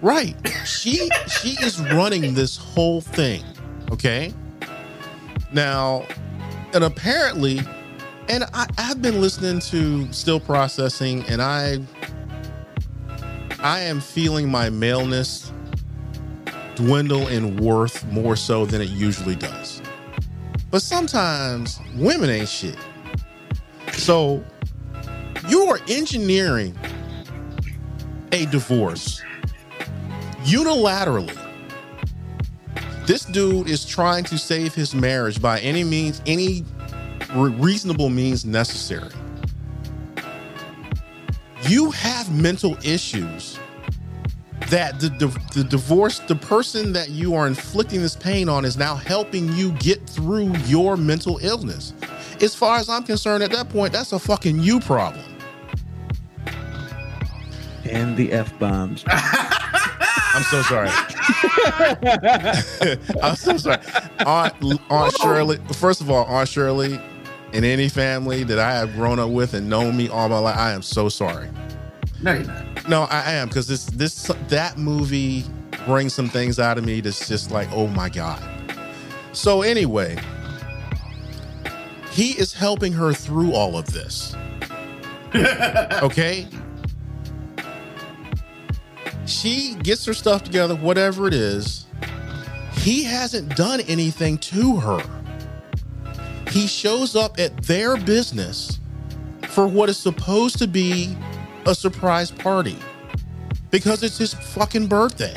right? 0.00 0.34
She 0.64 1.10
she 1.28 1.50
is 1.62 1.80
running 1.92 2.34
this 2.34 2.56
whole 2.56 3.00
thing. 3.02 3.44
Okay. 3.90 4.32
Now, 5.52 6.06
and 6.72 6.84
apparently, 6.84 7.60
and 8.28 8.44
I, 8.54 8.66
I've 8.78 9.02
been 9.02 9.20
listening 9.20 9.60
to 9.70 10.10
Still 10.12 10.40
Processing, 10.40 11.24
and 11.28 11.42
I 11.42 11.78
I 13.58 13.80
am 13.80 14.00
feeling 14.00 14.48
my 14.50 14.70
maleness 14.70 15.52
dwindle 16.76 17.28
in 17.28 17.56
worth 17.58 18.06
more 18.06 18.36
so 18.36 18.64
than 18.64 18.80
it 18.80 18.88
usually 18.88 19.36
does. 19.36 19.79
But 20.70 20.82
sometimes 20.82 21.80
women 21.96 22.30
ain't 22.30 22.48
shit. 22.48 22.78
So 23.92 24.44
you 25.48 25.62
are 25.62 25.80
engineering 25.88 26.78
a 28.32 28.46
divorce 28.46 29.22
unilaterally. 30.44 31.36
This 33.06 33.24
dude 33.24 33.68
is 33.68 33.84
trying 33.84 34.22
to 34.24 34.38
save 34.38 34.74
his 34.74 34.94
marriage 34.94 35.42
by 35.42 35.58
any 35.60 35.82
means, 35.82 36.22
any 36.26 36.64
reasonable 37.34 38.08
means 38.08 38.44
necessary. 38.44 39.10
You 41.62 41.90
have 41.90 42.32
mental 42.32 42.76
issues 42.84 43.58
that 44.68 45.00
the, 45.00 45.08
the, 45.08 45.26
the 45.54 45.64
divorce, 45.64 46.18
the 46.20 46.36
person 46.36 46.92
that 46.92 47.10
you 47.10 47.34
are 47.34 47.46
inflicting 47.46 48.00
this 48.02 48.16
pain 48.16 48.48
on 48.48 48.64
is 48.64 48.76
now 48.76 48.94
helping 48.94 49.52
you 49.54 49.72
get 49.72 50.06
through 50.08 50.54
your 50.66 50.96
mental 50.96 51.38
illness. 51.42 51.92
As 52.40 52.54
far 52.54 52.78
as 52.78 52.88
I'm 52.88 53.02
concerned, 53.02 53.42
at 53.42 53.50
that 53.52 53.68
point, 53.68 53.92
that's 53.92 54.12
a 54.12 54.18
fucking 54.18 54.60
you 54.60 54.80
problem. 54.80 55.24
and 57.88 58.16
the 58.16 58.32
f 58.32 58.56
bombs." 58.58 59.04
I'm 60.32 60.44
so 60.44 60.62
sorry. 60.62 60.88
I'm 63.22 63.34
so 63.34 63.56
sorry. 63.56 63.78
Aunt, 64.24 64.54
Aunt 64.88 65.12
Shirley, 65.20 65.58
first 65.72 66.00
of 66.00 66.08
all, 66.08 66.24
Aunt 66.26 66.48
Shirley, 66.48 67.00
in 67.52 67.64
any 67.64 67.88
family 67.88 68.44
that 68.44 68.60
I 68.60 68.72
have 68.74 68.94
grown 68.94 69.18
up 69.18 69.30
with 69.30 69.54
and 69.54 69.68
known 69.68 69.96
me 69.96 70.08
all 70.08 70.28
my 70.28 70.38
life, 70.38 70.56
I 70.56 70.70
am 70.70 70.82
so 70.82 71.08
sorry. 71.08 71.48
no, 72.22 72.32
you're 72.34 72.44
not. 72.44 72.64
No, 72.88 73.02
I 73.02 73.32
am 73.32 73.48
because 73.48 73.68
this 73.68 73.86
this 73.86 74.30
that 74.48 74.78
movie 74.78 75.44
brings 75.86 76.14
some 76.14 76.28
things 76.28 76.58
out 76.58 76.78
of 76.78 76.84
me 76.84 77.00
that's 77.00 77.28
just 77.28 77.50
like, 77.50 77.68
oh 77.72 77.86
my 77.88 78.08
god. 78.08 78.42
So 79.32 79.62
anyway, 79.62 80.18
he 82.10 82.38
is 82.38 82.52
helping 82.52 82.92
her 82.92 83.12
through 83.12 83.52
all 83.52 83.76
of 83.78 83.92
this. 83.92 84.34
okay. 86.02 86.46
She 89.26 89.76
gets 89.82 90.04
her 90.06 90.14
stuff 90.14 90.42
together, 90.42 90.74
whatever 90.74 91.28
it 91.28 91.34
is. 91.34 91.86
He 92.72 93.04
hasn't 93.04 93.56
done 93.56 93.80
anything 93.82 94.38
to 94.38 94.76
her. 94.76 95.02
He 96.48 96.66
shows 96.66 97.14
up 97.14 97.38
at 97.38 97.62
their 97.62 97.96
business 97.96 98.80
for 99.48 99.66
what 99.68 99.88
is 99.88 99.98
supposed 99.98 100.58
to 100.58 100.66
be 100.66 101.16
a 101.66 101.74
surprise 101.74 102.30
party 102.30 102.76
because 103.70 104.02
it's 104.02 104.18
his 104.18 104.34
fucking 104.34 104.86
birthday. 104.86 105.34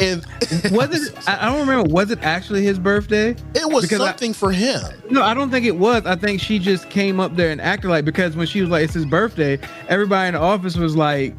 And 0.00 0.24
was 0.70 1.08
it? 1.08 1.28
I 1.28 1.38
I 1.46 1.50
don't 1.50 1.60
remember. 1.66 1.88
Was 1.92 2.10
it 2.10 2.20
actually 2.22 2.62
his 2.62 2.78
birthday? 2.78 3.30
it 3.54 3.68
was 3.68 3.84
Because 3.84 4.00
I- 4.00 4.06
something 4.08 4.32
for 4.32 4.52
him. 4.52 4.80
No, 5.10 5.22
I 5.22 5.34
don't 5.34 5.50
think 5.50 5.66
it 5.66 5.76
was. 5.76 6.06
I 6.06 6.16
think 6.16 6.40
she 6.40 6.58
just 6.58 6.88
came 6.90 7.18
up 7.20 7.34
there 7.36 7.50
and 7.50 7.60
acted 7.60 7.90
like 7.90 8.04
because 8.04 8.36
when 8.36 8.46
she 8.46 8.60
was 8.60 8.70
like, 8.70 8.84
"It's 8.84 8.94
his 8.94 9.04
birthday," 9.06 9.58
everybody 9.88 10.28
in 10.28 10.34
the 10.34 10.40
office 10.40 10.76
was 10.76 10.96
like, 10.96 11.34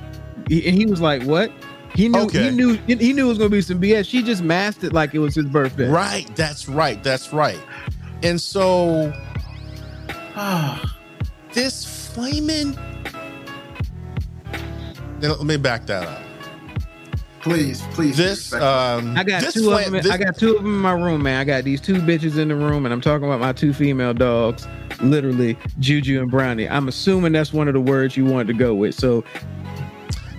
he, 0.50 0.68
and 0.68 0.76
he 0.76 0.86
was 0.86 1.00
like, 1.02 1.24
"What?" 1.24 1.52
He 1.96 2.10
knew. 2.10 2.20
Okay. 2.22 2.50
He 2.50 2.56
knew. 2.56 2.74
He 2.88 3.14
knew 3.14 3.26
it 3.26 3.30
was 3.30 3.38
gonna 3.38 3.50
be 3.50 3.62
some 3.62 3.80
BS. 3.80 4.08
She 4.08 4.22
just 4.22 4.44
masked 4.44 4.84
it 4.84 4.94
like 4.94 5.14
it 5.14 5.20
was 5.20 5.36
his 5.36 5.46
birthday. 5.46 5.88
Right, 5.88 6.28
that's 6.36 6.68
right, 6.68 7.02
that's 7.04 7.32
right. 7.34 7.60
And 8.22 8.40
so 8.40 9.14
this 11.54 12.03
flaming 12.14 12.78
let 15.22 15.44
me 15.44 15.58
back 15.58 15.86
that 15.86 16.04
up. 16.08 16.22
Please, 17.42 17.82
please. 17.92 18.16
This 18.16 18.52
respectful. 18.54 18.68
um 18.70 19.18
I 19.18 19.24
got 19.24 19.42
this 19.42 19.54
two 19.54 19.64
fla- 19.64 19.80
of 19.80 19.92
them. 19.92 19.94
this- 20.02 20.12
I 20.12 20.18
got 20.18 20.38
two 20.38 20.56
of 20.56 20.64
them 20.64 20.74
in 20.74 20.80
my 20.80 20.94
room, 20.94 21.24
man. 21.24 21.40
I 21.40 21.44
got 21.44 21.64
these 21.66 21.82
two 21.82 21.96
bitches 21.96 22.38
in 22.38 22.48
the 22.48 22.56
room, 22.56 22.86
and 22.86 22.94
I'm 22.94 23.02
talking 23.02 23.26
about 23.28 23.40
my 23.42 23.52
two 23.52 23.74
female 23.74 24.14
dogs, 24.14 24.66
literally 25.02 25.58
Juju 25.80 26.22
and 26.22 26.32
Brownie. 26.32 26.70
I'm 26.70 26.88
assuming 26.88 27.34
that's 27.34 27.52
one 27.54 27.68
of 27.68 27.74
the 27.74 27.82
words 27.82 28.16
you 28.16 28.26
wanted 28.26 28.48
to 28.48 28.54
go 28.54 28.74
with. 28.74 28.96
So 28.96 29.24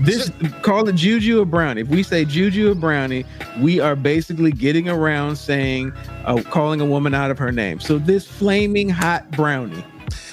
this 0.01 0.31
call 0.63 0.89
it 0.89 0.95
Juju 0.97 1.43
or 1.43 1.45
Brownie. 1.45 1.83
If 1.83 1.89
we 1.89 2.03
say 2.03 2.25
Juju 2.25 2.73
or 2.73 2.75
Brownie, 2.75 3.25
we 3.61 3.81
are 3.81 3.97
basically 3.97 4.51
getting 4.53 4.89
around 4.89 5.37
saying, 5.37 5.93
uh, 6.25 6.43
calling 6.43 6.81
a 6.81 6.87
woman 6.87 7.15
out 7.15 7.31
of 7.31 7.39
her 7.39 7.53
name. 7.53 7.81
So 7.81 7.99
this 7.99 8.27
flaming 8.27 8.89
hot 8.89 9.31
Brownie. 9.33 9.85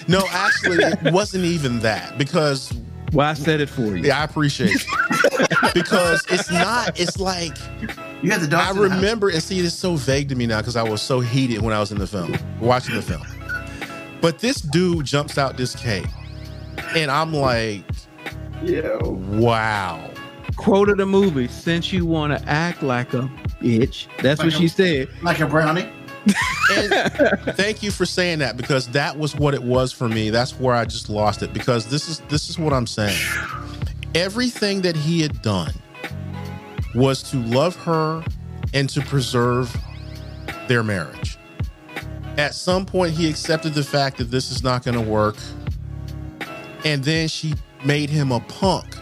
No, 0.07 0.21
actually, 0.29 0.77
it 0.83 1.13
wasn't 1.13 1.45
even 1.45 1.79
that 1.79 2.17
because 2.17 2.73
Well, 3.13 3.27
I 3.27 3.33
said 3.33 3.61
it 3.61 3.69
for 3.69 3.95
you. 3.95 4.03
yeah, 4.03 4.19
I 4.19 4.23
appreciate 4.23 4.71
it. 4.75 5.73
because 5.73 6.23
it's 6.29 6.51
not. 6.51 6.99
It's 6.99 7.19
like 7.19 7.55
you 8.21 8.31
had 8.31 8.41
the 8.41 8.47
I 8.47 8.49
dogs. 8.49 8.77
in 8.77 8.83
the 8.83 8.89
house. 8.89 8.99
remember 9.01 9.29
and 9.29 9.41
see 9.41 9.59
it's 9.59 9.75
so 9.75 9.95
vague 9.95 10.29
to 10.29 10.35
me 10.35 10.45
now 10.47 10.57
because 10.59 10.75
I 10.75 10.83
was 10.83 11.01
so 11.01 11.19
heated 11.19 11.61
when 11.61 11.73
I 11.73 11.79
was 11.79 11.91
in 11.91 11.97
the 11.99 12.07
film, 12.07 12.35
watching 12.59 12.95
the 12.95 13.01
film. 13.01 13.23
But 14.21 14.39
this 14.39 14.61
dude 14.61 15.05
jumps 15.05 15.37
out 15.37 15.57
this 15.57 15.75
cake, 15.75 16.05
and 16.95 17.09
I'm 17.09 17.33
like, 17.33 17.83
Yo. 18.63 18.99
wow. 19.31 20.09
Quote 20.57 20.89
of 20.89 20.97
the 20.97 21.05
movie: 21.05 21.47
"Since 21.47 21.91
you 21.93 22.05
want 22.05 22.37
to 22.37 22.49
act 22.49 22.83
like 22.83 23.13
a 23.13 23.29
bitch," 23.61 24.07
that's 24.21 24.39
Like 24.39 24.47
what 24.47 24.53
a- 24.53 24.57
she 24.57 24.67
said. 24.67 25.09
Like 25.23 25.39
a 25.39 25.47
brownie. 25.47 25.89
Thank 26.27 27.81
you 27.83 27.91
for 27.91 28.05
saying 28.05 28.39
that 28.39 28.57
because 28.57 28.87
that 28.89 29.17
was 29.17 29.35
what 29.35 29.53
it 29.53 29.63
was 29.63 29.91
for 29.91 30.07
me. 30.07 30.29
That's 30.29 30.59
where 30.59 30.75
I 30.75 30.85
just 30.85 31.09
lost 31.09 31.41
it 31.41 31.53
because 31.53 31.87
this 31.87 32.07
is 32.07 32.19
this 32.29 32.49
is 32.49 32.59
what 32.59 32.73
I'm 32.73 32.87
saying. 32.87 33.19
Everything 34.13 34.81
that 34.81 34.95
he 34.95 35.21
had 35.21 35.41
done 35.41 35.73
was 36.93 37.23
to 37.31 37.37
love 37.37 37.75
her 37.77 38.23
and 38.73 38.89
to 38.89 39.01
preserve 39.01 39.75
their 40.67 40.83
marriage. 40.83 41.37
At 42.37 42.53
some 42.53 42.85
point 42.85 43.13
he 43.13 43.29
accepted 43.29 43.73
the 43.73 43.83
fact 43.83 44.17
that 44.17 44.25
this 44.25 44.51
is 44.51 44.63
not 44.63 44.83
going 44.83 44.95
to 44.95 45.09
work. 45.09 45.37
And 46.83 47.03
then 47.03 47.27
she 47.27 47.53
made 47.85 48.09
him 48.09 48.31
a 48.31 48.39
punk 48.41 48.95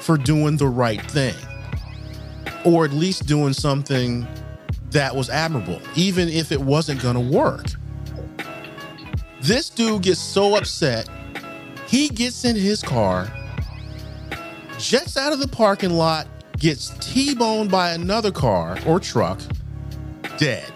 for 0.00 0.16
doing 0.16 0.56
the 0.56 0.68
right 0.68 1.02
thing. 1.10 1.34
Or 2.64 2.84
at 2.84 2.92
least 2.92 3.26
doing 3.26 3.52
something 3.52 4.26
that 4.94 5.14
was 5.14 5.28
admirable, 5.28 5.80
even 5.96 6.28
if 6.28 6.50
it 6.52 6.60
wasn't 6.60 7.02
gonna 7.02 7.20
work. 7.20 7.66
This 9.40 9.68
dude 9.68 10.02
gets 10.02 10.20
so 10.20 10.56
upset, 10.56 11.08
he 11.86 12.08
gets 12.08 12.44
in 12.44 12.56
his 12.56 12.80
car, 12.80 13.30
jets 14.78 15.16
out 15.16 15.32
of 15.32 15.40
the 15.40 15.48
parking 15.48 15.90
lot, 15.90 16.26
gets 16.58 16.90
T 17.00 17.34
boned 17.34 17.70
by 17.70 17.90
another 17.90 18.30
car 18.30 18.78
or 18.86 18.98
truck, 19.00 19.40
dead. 20.38 20.72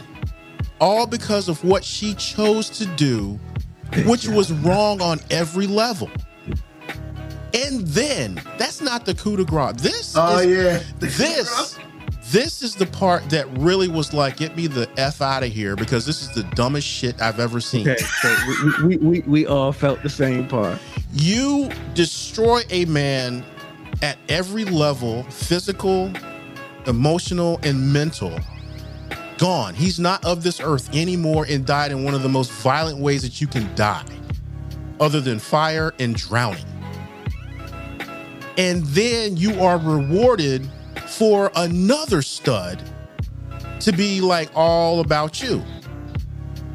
All 0.80 1.06
because 1.06 1.48
of 1.48 1.64
what 1.64 1.82
she 1.84 2.14
chose 2.14 2.68
to 2.70 2.86
do, 2.96 3.38
which 4.04 4.28
was 4.28 4.52
wrong 4.52 5.00
on 5.00 5.20
every 5.30 5.66
level. 5.66 6.10
And 7.54 7.86
then 7.86 8.40
that's 8.58 8.80
not 8.80 9.06
the 9.06 9.14
coup 9.14 9.36
de 9.36 9.44
grace. 9.44 9.80
This 9.80 10.14
Oh 10.16 10.38
is, 10.38 10.46
yeah. 10.46 10.82
this 10.98 11.78
this 12.30 12.62
is 12.62 12.74
the 12.74 12.86
part 12.86 13.28
that 13.30 13.46
really 13.58 13.88
was 13.88 14.12
like 14.12 14.36
get 14.36 14.56
me 14.56 14.66
the 14.66 14.88
f 14.98 15.22
out 15.22 15.42
of 15.42 15.50
here 15.50 15.76
because 15.76 16.04
this 16.04 16.22
is 16.22 16.28
the 16.34 16.42
dumbest 16.54 16.86
shit 16.86 17.20
I've 17.22 17.40
ever 17.40 17.60
seen. 17.60 17.88
Okay, 17.88 18.02
so 18.02 18.36
we, 18.46 18.86
we, 18.86 18.96
we, 18.96 19.20
we 19.20 19.46
all 19.46 19.72
felt 19.72 20.02
the 20.02 20.10
same 20.10 20.46
part. 20.46 20.78
You 21.14 21.70
destroy 21.94 22.62
a 22.70 22.84
man 22.86 23.44
at 24.02 24.18
every 24.28 24.64
level, 24.64 25.22
physical, 25.24 26.12
emotional, 26.86 27.60
and 27.62 27.92
mental. 27.92 28.38
Gone. 29.38 29.74
He's 29.74 29.98
not 29.98 30.24
of 30.24 30.42
this 30.42 30.60
earth 30.60 30.94
anymore 30.94 31.46
and 31.48 31.64
died 31.64 31.92
in 31.92 32.04
one 32.04 32.14
of 32.14 32.22
the 32.22 32.28
most 32.28 32.50
violent 32.52 32.98
ways 32.98 33.22
that 33.22 33.40
you 33.40 33.46
can 33.46 33.72
die, 33.74 34.04
other 35.00 35.20
than 35.20 35.38
fire 35.38 35.94
and 35.98 36.14
drowning. 36.14 36.64
And 38.58 38.82
then 38.86 39.36
you 39.36 39.60
are 39.62 39.78
rewarded 39.78 40.68
for 41.08 41.50
another 41.56 42.22
stud 42.22 42.82
to 43.80 43.92
be 43.92 44.20
like 44.20 44.50
all 44.54 45.00
about 45.00 45.42
you. 45.42 45.62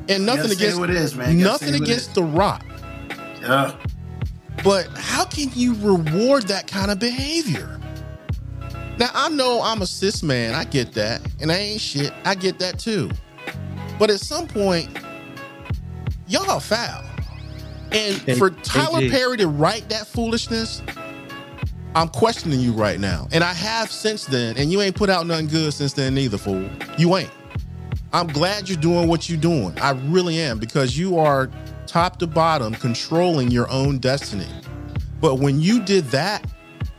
And 0.10 0.26
nothing 0.26 0.52
against 0.52 0.78
who 0.78 0.84
it 0.84 0.90
is, 0.90 1.16
man. 1.16 1.38
Nothing 1.38 1.70
say 1.70 1.78
who 1.78 1.84
it 1.84 1.88
against. 1.88 2.16
The 2.16 2.24
Rock. 2.24 2.66
Yeah. 3.42 3.76
But 4.64 4.88
how 4.96 5.26
can 5.26 5.50
you 5.54 5.76
reward 5.76 6.48
that 6.48 6.68
kind 6.68 6.92
of 6.92 7.00
behavior? 7.00 7.80
Now 8.98 9.10
I 9.14 9.30
know 9.30 9.62
I'm 9.62 9.82
a 9.82 9.88
cis 9.88 10.22
man, 10.24 10.54
I 10.54 10.66
get 10.66 10.94
that, 10.94 11.22
and 11.42 11.52
I 11.52 11.56
ain't 11.56 11.82
shit. 11.82 12.14
I 12.26 12.36
get 12.36 12.60
that 12.60 12.80
too. 12.80 13.10
But 13.98 14.10
at 14.10 14.20
some 14.20 14.48
point, 14.48 14.90
y'all 16.28 16.60
foul. 16.60 17.04
And 17.92 18.38
for 18.38 18.50
Tyler 18.50 19.10
Perry 19.10 19.38
to 19.38 19.48
write 19.48 19.90
that 19.90 20.08
foolishness, 20.08 20.82
I'm 21.96 22.10
questioning 22.10 22.60
you 22.60 22.74
right 22.74 23.00
now. 23.00 23.28
And 23.32 23.44
I 23.44 23.54
have 23.54 23.92
since 23.92 24.26
then, 24.26 24.58
and 24.58 24.72
you 24.72 24.82
ain't 24.82 24.96
put 24.96 25.10
out 25.10 25.28
nothing 25.28 25.48
good 25.48 25.74
since 25.74 25.94
then 25.94 26.16
neither, 26.16 26.38
fool. 26.38 26.68
You 26.98 27.16
ain't. 27.18 27.30
I'm 28.14 28.28
glad 28.28 28.68
you're 28.68 28.80
doing 28.80 29.08
what 29.08 29.30
you're 29.30 29.40
doing. 29.40 29.78
I 29.80 29.92
really 30.08 30.40
am 30.40 30.60
because 30.60 30.98
you 30.98 31.20
are 31.20 31.50
top 31.88 32.18
to 32.20 32.28
bottom 32.28 32.74
controlling 32.74 33.52
your 33.52 33.70
own 33.70 34.00
destiny. 34.00 34.48
But 35.22 35.36
when 35.36 35.62
you 35.62 35.84
did 35.84 36.06
that, 36.06 36.46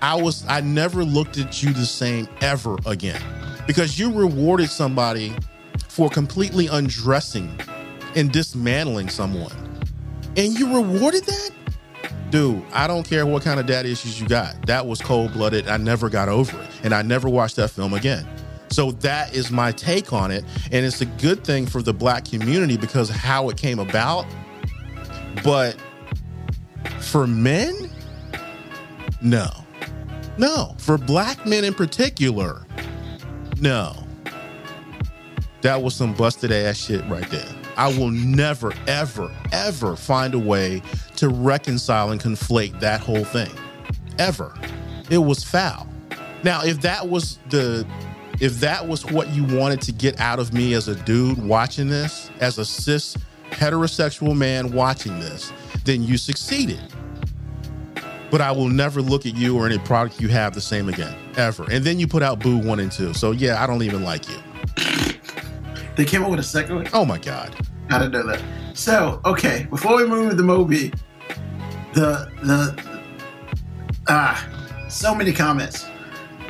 I 0.00 0.14
was 0.20 0.44
I 0.48 0.60
never 0.60 1.05
looked 1.05 1.39
at 1.39 1.62
you 1.62 1.73
the 1.73 1.86
same 1.86 2.28
ever 2.40 2.76
again. 2.86 3.23
Because 3.66 3.98
you 3.98 4.12
rewarded 4.12 4.70
somebody 4.70 5.32
for 5.89 6.08
completely 6.08 6.66
undressing 6.68 7.58
and 8.14 8.31
dismantling 8.31 9.08
someone. 9.08 9.52
And 10.36 10.58
you 10.58 10.74
rewarded 10.74 11.24
that? 11.24 11.50
Dude, 12.35 12.65
I 12.73 12.89
don't 12.89 13.09
care 13.09 13.25
what 13.27 13.45
kind 13.45 13.61
of 13.61 13.67
dad 13.67 13.87
issues 13.87 14.21
you 14.21 14.27
got. 14.27 14.67
That 14.67 14.89
was 14.89 15.01
cold 15.01 15.35
blooded. 15.35 15.69
I 15.69 15.77
never 15.77 16.11
got 16.11 16.29
over 16.29 16.61
it. 16.61 16.69
And 16.83 16.93
I 16.93 17.01
never 17.01 17.29
watched 17.29 17.55
that 17.55 17.71
film 17.71 17.95
again. 17.95 18.27
So 18.71 18.91
that 18.91 19.33
is 19.33 19.53
my 19.53 19.71
take 19.71 20.13
on 20.13 20.33
it. 20.33 20.45
And 20.73 20.85
it's 20.85 21.01
a 21.01 21.07
good 21.07 21.45
thing 21.45 21.65
for 21.65 21.81
the 21.81 21.95
black 21.95 22.25
community 22.25 22.77
because 22.77 23.09
how 23.09 23.51
it 23.51 23.57
came 23.57 23.79
about. 23.79 24.27
But 25.45 25.77
for 26.99 27.29
men, 27.29 27.89
no. 29.23 29.49
No. 30.37 30.75
For 30.79 30.99
black 30.99 31.47
men 31.47 31.63
in 31.63 31.73
particular, 31.73 32.67
no. 33.61 33.95
That 35.61 35.81
was 35.81 35.95
some 35.95 36.13
busted 36.15 36.51
ass 36.51 36.79
shit 36.79 37.09
right 37.09 37.31
there. 37.31 37.64
I 37.77 37.89
will 37.89 38.11
never, 38.11 38.73
ever, 38.86 39.31
ever 39.53 39.97
find 39.97 40.35
a 40.35 40.39
way 40.39 40.83
to 41.17 41.28
reconcile 41.28 42.11
and 42.11 42.20
conflate 42.20 42.78
that 42.81 43.01
whole 43.01 43.25
thing. 43.25 43.53
Ever. 44.19 44.55
It 45.11 45.19
was 45.19 45.43
foul. 45.43 45.86
Now, 46.43 46.62
if 46.62 46.81
that 46.83 47.09
was 47.09 47.39
the 47.51 47.86
if 48.41 48.61
that 48.61 48.86
was 48.86 49.05
what 49.07 49.28
you 49.31 49.44
wanted 49.44 49.81
to 49.83 49.93
get 49.93 50.19
out 50.20 50.39
of 50.39 50.53
me 50.53 50.75
as 50.75 50.89
a 50.89 50.94
dude 51.05 51.43
watching 51.43 51.89
this, 51.89 52.31
as 52.41 52.59
a 52.59 52.65
cis 52.65 53.17
heterosexual 53.51 54.36
man 54.36 54.73
watching 54.73 55.19
this, 55.20 55.53
then 55.85 56.03
you 56.03 56.19
succeeded. 56.19 56.81
But 58.31 58.41
I 58.41 58.51
will 58.51 58.69
never 58.69 59.01
look 59.01 59.27
at 59.27 59.36
you 59.36 59.57
or 59.57 59.67
any 59.67 59.78
product 59.78 60.20
you 60.20 60.28
have 60.28 60.55
the 60.55 60.61
same 60.61 60.89
again, 60.89 61.15
ever. 61.36 61.65
And 61.70 61.85
then 61.85 62.01
you 62.01 62.09
put 62.09 62.23
out 62.23 62.41
Boo 62.41 62.59
1 62.59 62.81
and 62.81 62.91
2. 62.91 63.15
So 63.15 63.31
yeah, 63.31 63.62
I 63.62 63.67
don't 63.67 63.83
even 63.83 64.03
like 64.03 64.28
you. 64.28 64.36
They 65.97 66.05
came 66.05 66.24
up 66.24 66.31
with 66.31 66.40
a 66.40 66.44
second 66.44 66.76
one. 66.76 66.89
Oh 66.92 67.05
my 67.05 67.18
God. 67.18 67.55
I 67.90 67.98
didn't 67.98 68.12
know 68.12 68.26
that. 68.26 68.42
So, 68.74 69.20
okay, 69.24 69.66
before 69.70 69.97
we 69.97 70.06
move 70.06 70.31
to 70.31 70.36
the 70.36 70.42
Moby, 70.42 70.92
the 71.92 72.28
the 72.42 72.82
ah, 74.08 74.48
so 74.89 75.14
many 75.14 75.32
comments. 75.32 75.86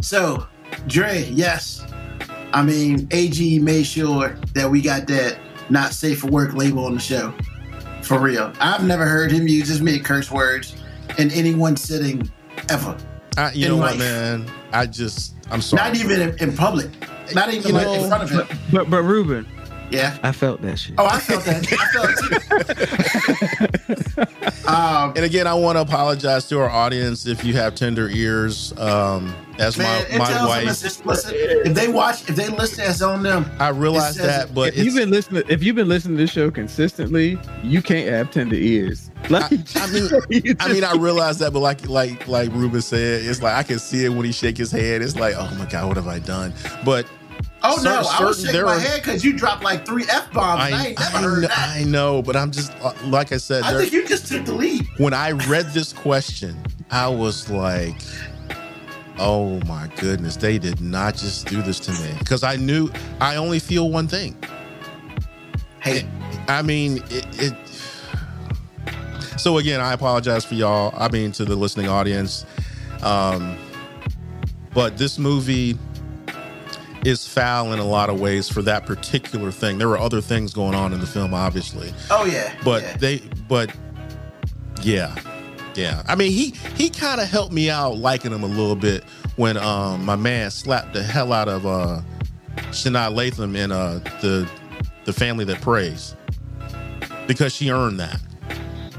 So, 0.00 0.46
Dre, 0.86 1.28
yes, 1.30 1.84
I 2.52 2.62
mean 2.62 3.08
AG 3.10 3.58
made 3.58 3.84
sure 3.84 4.36
that 4.54 4.70
we 4.70 4.80
got 4.80 5.06
that 5.08 5.38
not 5.70 5.92
safe 5.92 6.20
for 6.20 6.28
work 6.28 6.54
label 6.54 6.86
on 6.86 6.94
the 6.94 7.00
show. 7.00 7.34
For 8.02 8.18
real, 8.18 8.52
I've 8.60 8.84
never 8.84 9.06
heard 9.06 9.32
him 9.32 9.48
use 9.48 9.70
as 9.70 9.80
many 9.80 9.98
curse 9.98 10.30
words 10.30 10.76
in 11.18 11.30
any 11.32 11.54
one 11.54 11.76
sitting 11.76 12.30
ever. 12.70 12.96
I, 13.36 13.52
you 13.52 13.66
In 13.66 13.72
know 13.72 13.76
life. 13.78 13.90
what, 13.92 13.98
man? 13.98 14.50
I 14.72 14.86
just, 14.86 15.34
I'm 15.50 15.60
sorry. 15.60 15.82
Not 15.82 15.96
even 15.96 16.20
in, 16.20 16.38
in 16.50 16.56
public. 16.56 16.90
Not 17.34 17.52
even 17.52 17.68
You 17.68 17.74
like 17.74 18.00
in 18.00 18.08
front 18.08 18.22
of 18.24 18.30
him. 18.30 18.58
But 18.72 18.90
but 18.90 19.02
Ruben, 19.02 19.46
Yeah. 19.90 20.18
I 20.22 20.32
felt 20.32 20.62
that 20.62 20.78
shit. 20.78 20.94
Oh, 20.98 21.06
I 21.06 21.18
felt 21.18 21.44
that. 21.44 21.66
I 21.72 21.86
felt 21.92 22.10
it 23.86 24.28
too. 24.62 24.68
um, 24.68 25.12
And 25.16 25.24
again, 25.24 25.46
I 25.46 25.54
want 25.54 25.76
to 25.76 25.82
apologize 25.82 26.48
to 26.48 26.60
our 26.60 26.70
audience 26.70 27.26
if 27.26 27.44
you 27.44 27.54
have 27.54 27.74
tender 27.74 28.08
ears. 28.08 28.72
Um, 28.78 29.34
as 29.58 29.78
Man, 29.78 30.06
my 30.12 30.18
my 30.18 30.46
wife, 30.46 30.68
it's 30.68 31.04
listen, 31.04 31.32
if 31.34 31.74
they 31.74 31.86
watch, 31.88 32.28
if 32.28 32.34
they 32.34 32.48
listen, 32.48 32.84
it's 32.88 33.02
on 33.02 33.22
them. 33.22 33.48
I 33.60 33.68
realize 33.68 34.16
says 34.16 34.26
that, 34.26 34.48
it. 34.48 34.54
but 34.54 34.74
if 34.74 34.84
you've 34.84 34.94
been 34.96 35.10
listening, 35.10 35.44
if 35.48 35.62
you've 35.62 35.76
been 35.76 35.88
listening 35.88 36.16
to 36.16 36.22
this 36.24 36.32
show 36.32 36.50
consistently, 36.50 37.38
you 37.62 37.80
can't 37.80 38.08
have 38.10 38.32
tender 38.32 38.56
ears. 38.56 39.12
Like, 39.30 39.44
I 39.76 39.86
mean, 39.92 40.56
I 40.60 40.72
mean, 40.72 40.84
I 40.84 40.94
realize 40.96 41.38
that, 41.38 41.52
but 41.52 41.60
like 41.60 41.88
like 41.88 42.26
like 42.26 42.50
Ruben 42.52 42.82
said, 42.82 43.24
it's 43.24 43.42
like 43.42 43.54
I 43.54 43.62
can 43.62 43.78
see 43.78 44.04
it 44.04 44.08
when 44.08 44.24
he 44.24 44.32
shake 44.32 44.56
his 44.58 44.72
head. 44.72 45.02
It's 45.02 45.16
like, 45.16 45.34
oh 45.36 45.54
my 45.56 45.66
god, 45.66 45.86
what 45.86 45.96
have 45.96 46.08
I 46.08 46.18
done? 46.18 46.52
But 46.84 47.06
Oh 47.66 47.76
no, 47.82 48.02
Cer- 48.02 48.22
I 48.22 48.24
was 48.26 48.42
shaking 48.44 48.62
my 48.62 48.74
are- 48.74 48.78
heard 48.80 49.02
because 49.02 49.24
you 49.24 49.32
dropped 49.36 49.64
like 49.64 49.86
three 49.86 50.04
f 50.08 50.30
bombs. 50.32 50.60
I, 50.60 50.70
I 50.70 50.86
ain't 50.88 50.98
never 51.00 51.16
I, 51.16 51.20
heard 51.22 51.40
know, 51.42 51.48
that. 51.48 51.68
I 51.76 51.84
know, 51.84 52.22
but 52.22 52.36
I'm 52.36 52.50
just 52.50 52.72
uh, 52.82 52.92
like 53.06 53.32
I 53.32 53.38
said. 53.38 53.62
I 53.62 53.72
there- 53.72 53.80
think 53.80 53.92
you 53.92 54.06
just 54.06 54.26
took 54.28 54.44
the 54.44 54.52
lead. 54.52 54.86
when 54.98 55.14
I 55.14 55.30
read 55.32 55.66
this 55.72 55.92
question, 55.92 56.56
I 56.90 57.08
was 57.08 57.48
like, 57.50 57.96
oh 59.18 59.60
my 59.66 59.90
goodness, 59.96 60.36
they 60.36 60.58
did 60.58 60.80
not 60.80 61.14
just 61.16 61.46
do 61.46 61.62
this 61.62 61.80
to 61.80 61.92
me. 61.92 62.10
Because 62.18 62.42
I 62.44 62.56
knew 62.56 62.90
I 63.20 63.36
only 63.36 63.58
feel 63.58 63.88
one 63.90 64.08
thing. 64.08 64.36
Hey, 65.80 66.06
I 66.48 66.62
mean, 66.62 66.98
it, 67.10 67.26
it. 67.40 67.54
So 69.38 69.58
again, 69.58 69.80
I 69.80 69.92
apologize 69.92 70.44
for 70.44 70.54
y'all. 70.54 70.94
I 70.96 71.08
mean, 71.10 71.32
to 71.32 71.44
the 71.44 71.56
listening 71.56 71.88
audience. 71.88 72.46
Um, 73.02 73.56
but 74.72 74.96
this 74.96 75.18
movie 75.18 75.78
is 77.04 77.26
foul 77.26 77.72
in 77.72 77.78
a 77.78 77.84
lot 77.84 78.08
of 78.08 78.18
ways 78.18 78.48
for 78.48 78.62
that 78.62 78.86
particular 78.86 79.50
thing. 79.50 79.78
There 79.78 79.88
were 79.88 79.98
other 79.98 80.20
things 80.20 80.52
going 80.54 80.74
on 80.74 80.92
in 80.92 81.00
the 81.00 81.06
film, 81.06 81.34
obviously. 81.34 81.92
Oh 82.10 82.24
yeah, 82.24 82.54
but 82.64 82.82
yeah. 82.82 82.96
they 82.96 83.18
but 83.48 83.74
yeah. 84.82 85.14
Yeah. 85.74 86.02
I 86.06 86.14
mean 86.14 86.30
he 86.30 86.50
he 86.76 86.88
kind 86.88 87.20
of 87.20 87.28
helped 87.28 87.52
me 87.52 87.68
out 87.68 87.96
liking 87.96 88.32
him 88.32 88.42
a 88.42 88.48
little 88.48 88.76
bit 88.76 89.04
when 89.36 89.56
um 89.56 90.04
my 90.04 90.16
man 90.16 90.50
slapped 90.50 90.92
the 90.92 91.02
hell 91.02 91.32
out 91.32 91.48
of 91.48 91.66
uh 91.66 92.00
Sanaa 92.70 93.12
Lathan 93.12 93.56
in 93.56 93.72
uh 93.72 93.98
the 94.20 94.48
the 95.04 95.12
family 95.12 95.44
that 95.46 95.60
preys. 95.60 96.14
Because 97.26 97.54
she 97.54 97.70
earned 97.70 98.00
that. 98.00 98.20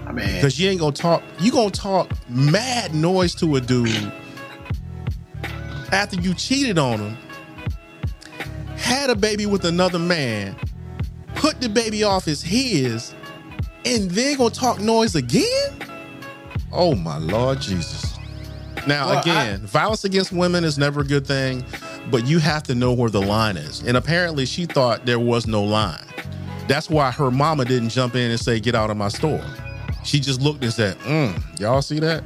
I 0.06 0.12
mean, 0.12 0.36
because 0.36 0.60
you 0.60 0.70
ain't 0.70 0.80
gonna 0.80 0.92
talk 0.92 1.24
you 1.40 1.52
gonna 1.52 1.72
talk 1.72 2.12
mad 2.30 2.94
noise 2.94 3.34
to 3.36 3.56
a 3.56 3.62
dude 3.62 4.12
after 5.92 6.20
you 6.20 6.34
cheated 6.34 6.78
on 6.78 7.00
him 7.00 7.18
had 8.86 9.10
a 9.10 9.16
baby 9.16 9.48
with 9.48 9.66
another 9.66 9.98
man 9.98 10.56
put 11.34 11.60
the 11.60 11.68
baby 11.68 12.04
off 12.04 12.28
as 12.28 12.42
his 12.42 13.16
and 13.84 14.12
then 14.12 14.38
gonna 14.38 14.52
talk 14.52 14.80
noise 14.80 15.16
again? 15.16 15.80
Oh 16.72 16.94
my 16.94 17.18
lord 17.18 17.60
jesus. 17.60 18.14
Now 18.86 19.08
Well, 19.10 19.20
again 19.22 19.62
violence 19.62 20.04
against 20.06 20.32
women 20.32 20.64
is 20.64 20.78
never 20.78 21.02
a 21.02 21.04
good 21.04 21.26
thing 21.26 21.66
but 22.12 22.28
you 22.28 22.38
have 22.38 22.62
to 22.64 22.76
know 22.76 22.94
where 22.94 23.10
the 23.10 23.22
line 23.22 23.58
is. 23.58 23.82
And 23.82 23.98
apparently 23.98 24.46
she 24.46 24.68
thought 24.68 25.08
there 25.08 25.20
was 25.20 25.48
no 25.48 25.64
line. 25.64 26.06
That's 26.68 26.88
why 26.88 27.10
her 27.10 27.32
mama 27.32 27.66
didn't 27.66 27.90
jump 27.90 28.14
in 28.16 28.30
and 28.30 28.40
say 28.40 28.60
get 28.60 28.76
out 28.76 28.92
of 28.92 28.98
my 28.98 29.08
store. 29.08 29.44
She 30.04 30.20
just 30.20 30.42
looked 30.42 30.64
and 30.64 30.72
said 30.72 30.98
mm, 31.00 31.60
y'all 31.60 31.82
see 31.82 32.00
that? 32.02 32.24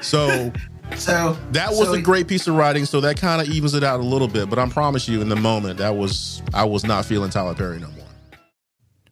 So 0.00 0.52
so 0.96 1.36
that 1.52 1.70
was 1.70 1.88
so, 1.88 1.94
a 1.94 2.00
great 2.00 2.28
piece 2.28 2.46
of 2.46 2.54
writing, 2.54 2.84
so 2.84 3.00
that 3.00 3.16
kind 3.16 3.40
of 3.40 3.48
evens 3.48 3.74
it 3.74 3.82
out 3.82 4.00
a 4.00 4.02
little 4.02 4.28
bit. 4.28 4.50
But 4.50 4.58
I 4.58 4.68
promise 4.68 5.08
you, 5.08 5.20
in 5.20 5.28
the 5.28 5.36
moment, 5.36 5.78
that 5.78 5.96
was 5.96 6.42
I 6.52 6.64
was 6.64 6.84
not 6.84 7.04
feeling 7.04 7.30
Tyler 7.30 7.54
Perry 7.54 7.78
no 7.78 7.88
more. 7.88 8.06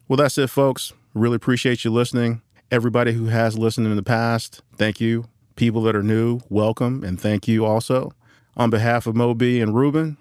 Well, 0.07 0.17
that's 0.17 0.37
it, 0.37 0.49
folks. 0.49 0.93
Really 1.13 1.35
appreciate 1.35 1.83
you 1.83 1.91
listening. 1.91 2.41
Everybody 2.71 3.13
who 3.13 3.25
has 3.25 3.57
listened 3.57 3.87
in 3.87 3.95
the 3.95 4.03
past, 4.03 4.61
thank 4.75 5.01
you. 5.01 5.25
People 5.55 5.81
that 5.83 5.95
are 5.95 6.03
new, 6.03 6.39
welcome 6.49 7.03
and 7.03 7.19
thank 7.19 7.47
you 7.47 7.65
also. 7.65 8.11
On 8.55 8.69
behalf 8.69 9.07
of 9.07 9.15
Moby 9.15 9.59
and 9.59 9.75
Ruben, 9.75 10.17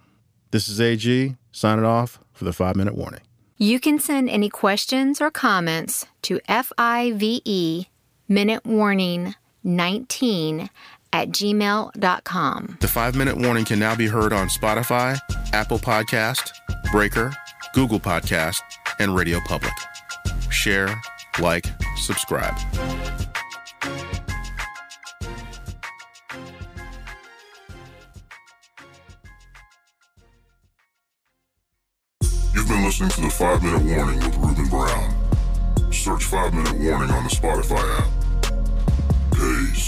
this 0.51 0.69
is 0.69 0.81
AG 0.81 1.37
signing 1.53 1.85
off 1.85 2.21
for 2.33 2.45
the 2.45 2.53
five 2.53 2.77
minute 2.77 2.95
warning. 2.95 3.21
You 3.57 3.81
can 3.81 3.99
send 3.99 4.31
any 4.31 4.49
questions 4.49 5.21
or 5.21 5.31
comments 5.31 6.07
to 6.23 6.41
FIVE 6.49 7.87
Minute 8.29 8.65
Warning 8.65 9.35
19 9.65 10.71
at 11.13 11.29
gmail.com. 11.29 12.79
The 12.81 12.89
five 12.89 13.15
minute 13.17 13.37
warning 13.37 13.65
can 13.65 13.79
now 13.79 13.95
be 13.95 14.07
heard 14.07 14.33
on 14.33 14.49
Spotify, 14.49 15.19
Apple 15.53 15.79
Podcast, 15.79 16.51
Breaker, 16.91 17.33
Google 17.75 18.01
Podcast, 18.01 18.61
and 18.99 19.15
Radio 19.15 19.39
Public. 19.47 19.73
Share, 20.51 21.01
like, 21.41 21.67
subscribe. 21.97 22.55
You've 32.55 32.67
been 32.69 32.85
listening 32.85 33.11
to 33.11 33.21
the 33.21 33.31
5 33.31 33.63
Minute 33.63 33.83
Warning 33.97 34.19
with 34.19 34.37
Ruben 34.37 34.69
Brown. 34.69 35.93
Search 35.93 36.25
5 36.25 36.55
Minute 36.55 36.75
Warning 36.79 37.11
on 37.11 37.25
the 37.25 37.31
Spotify 37.31 37.99
app. 37.99 39.33
Peace. 39.33 39.88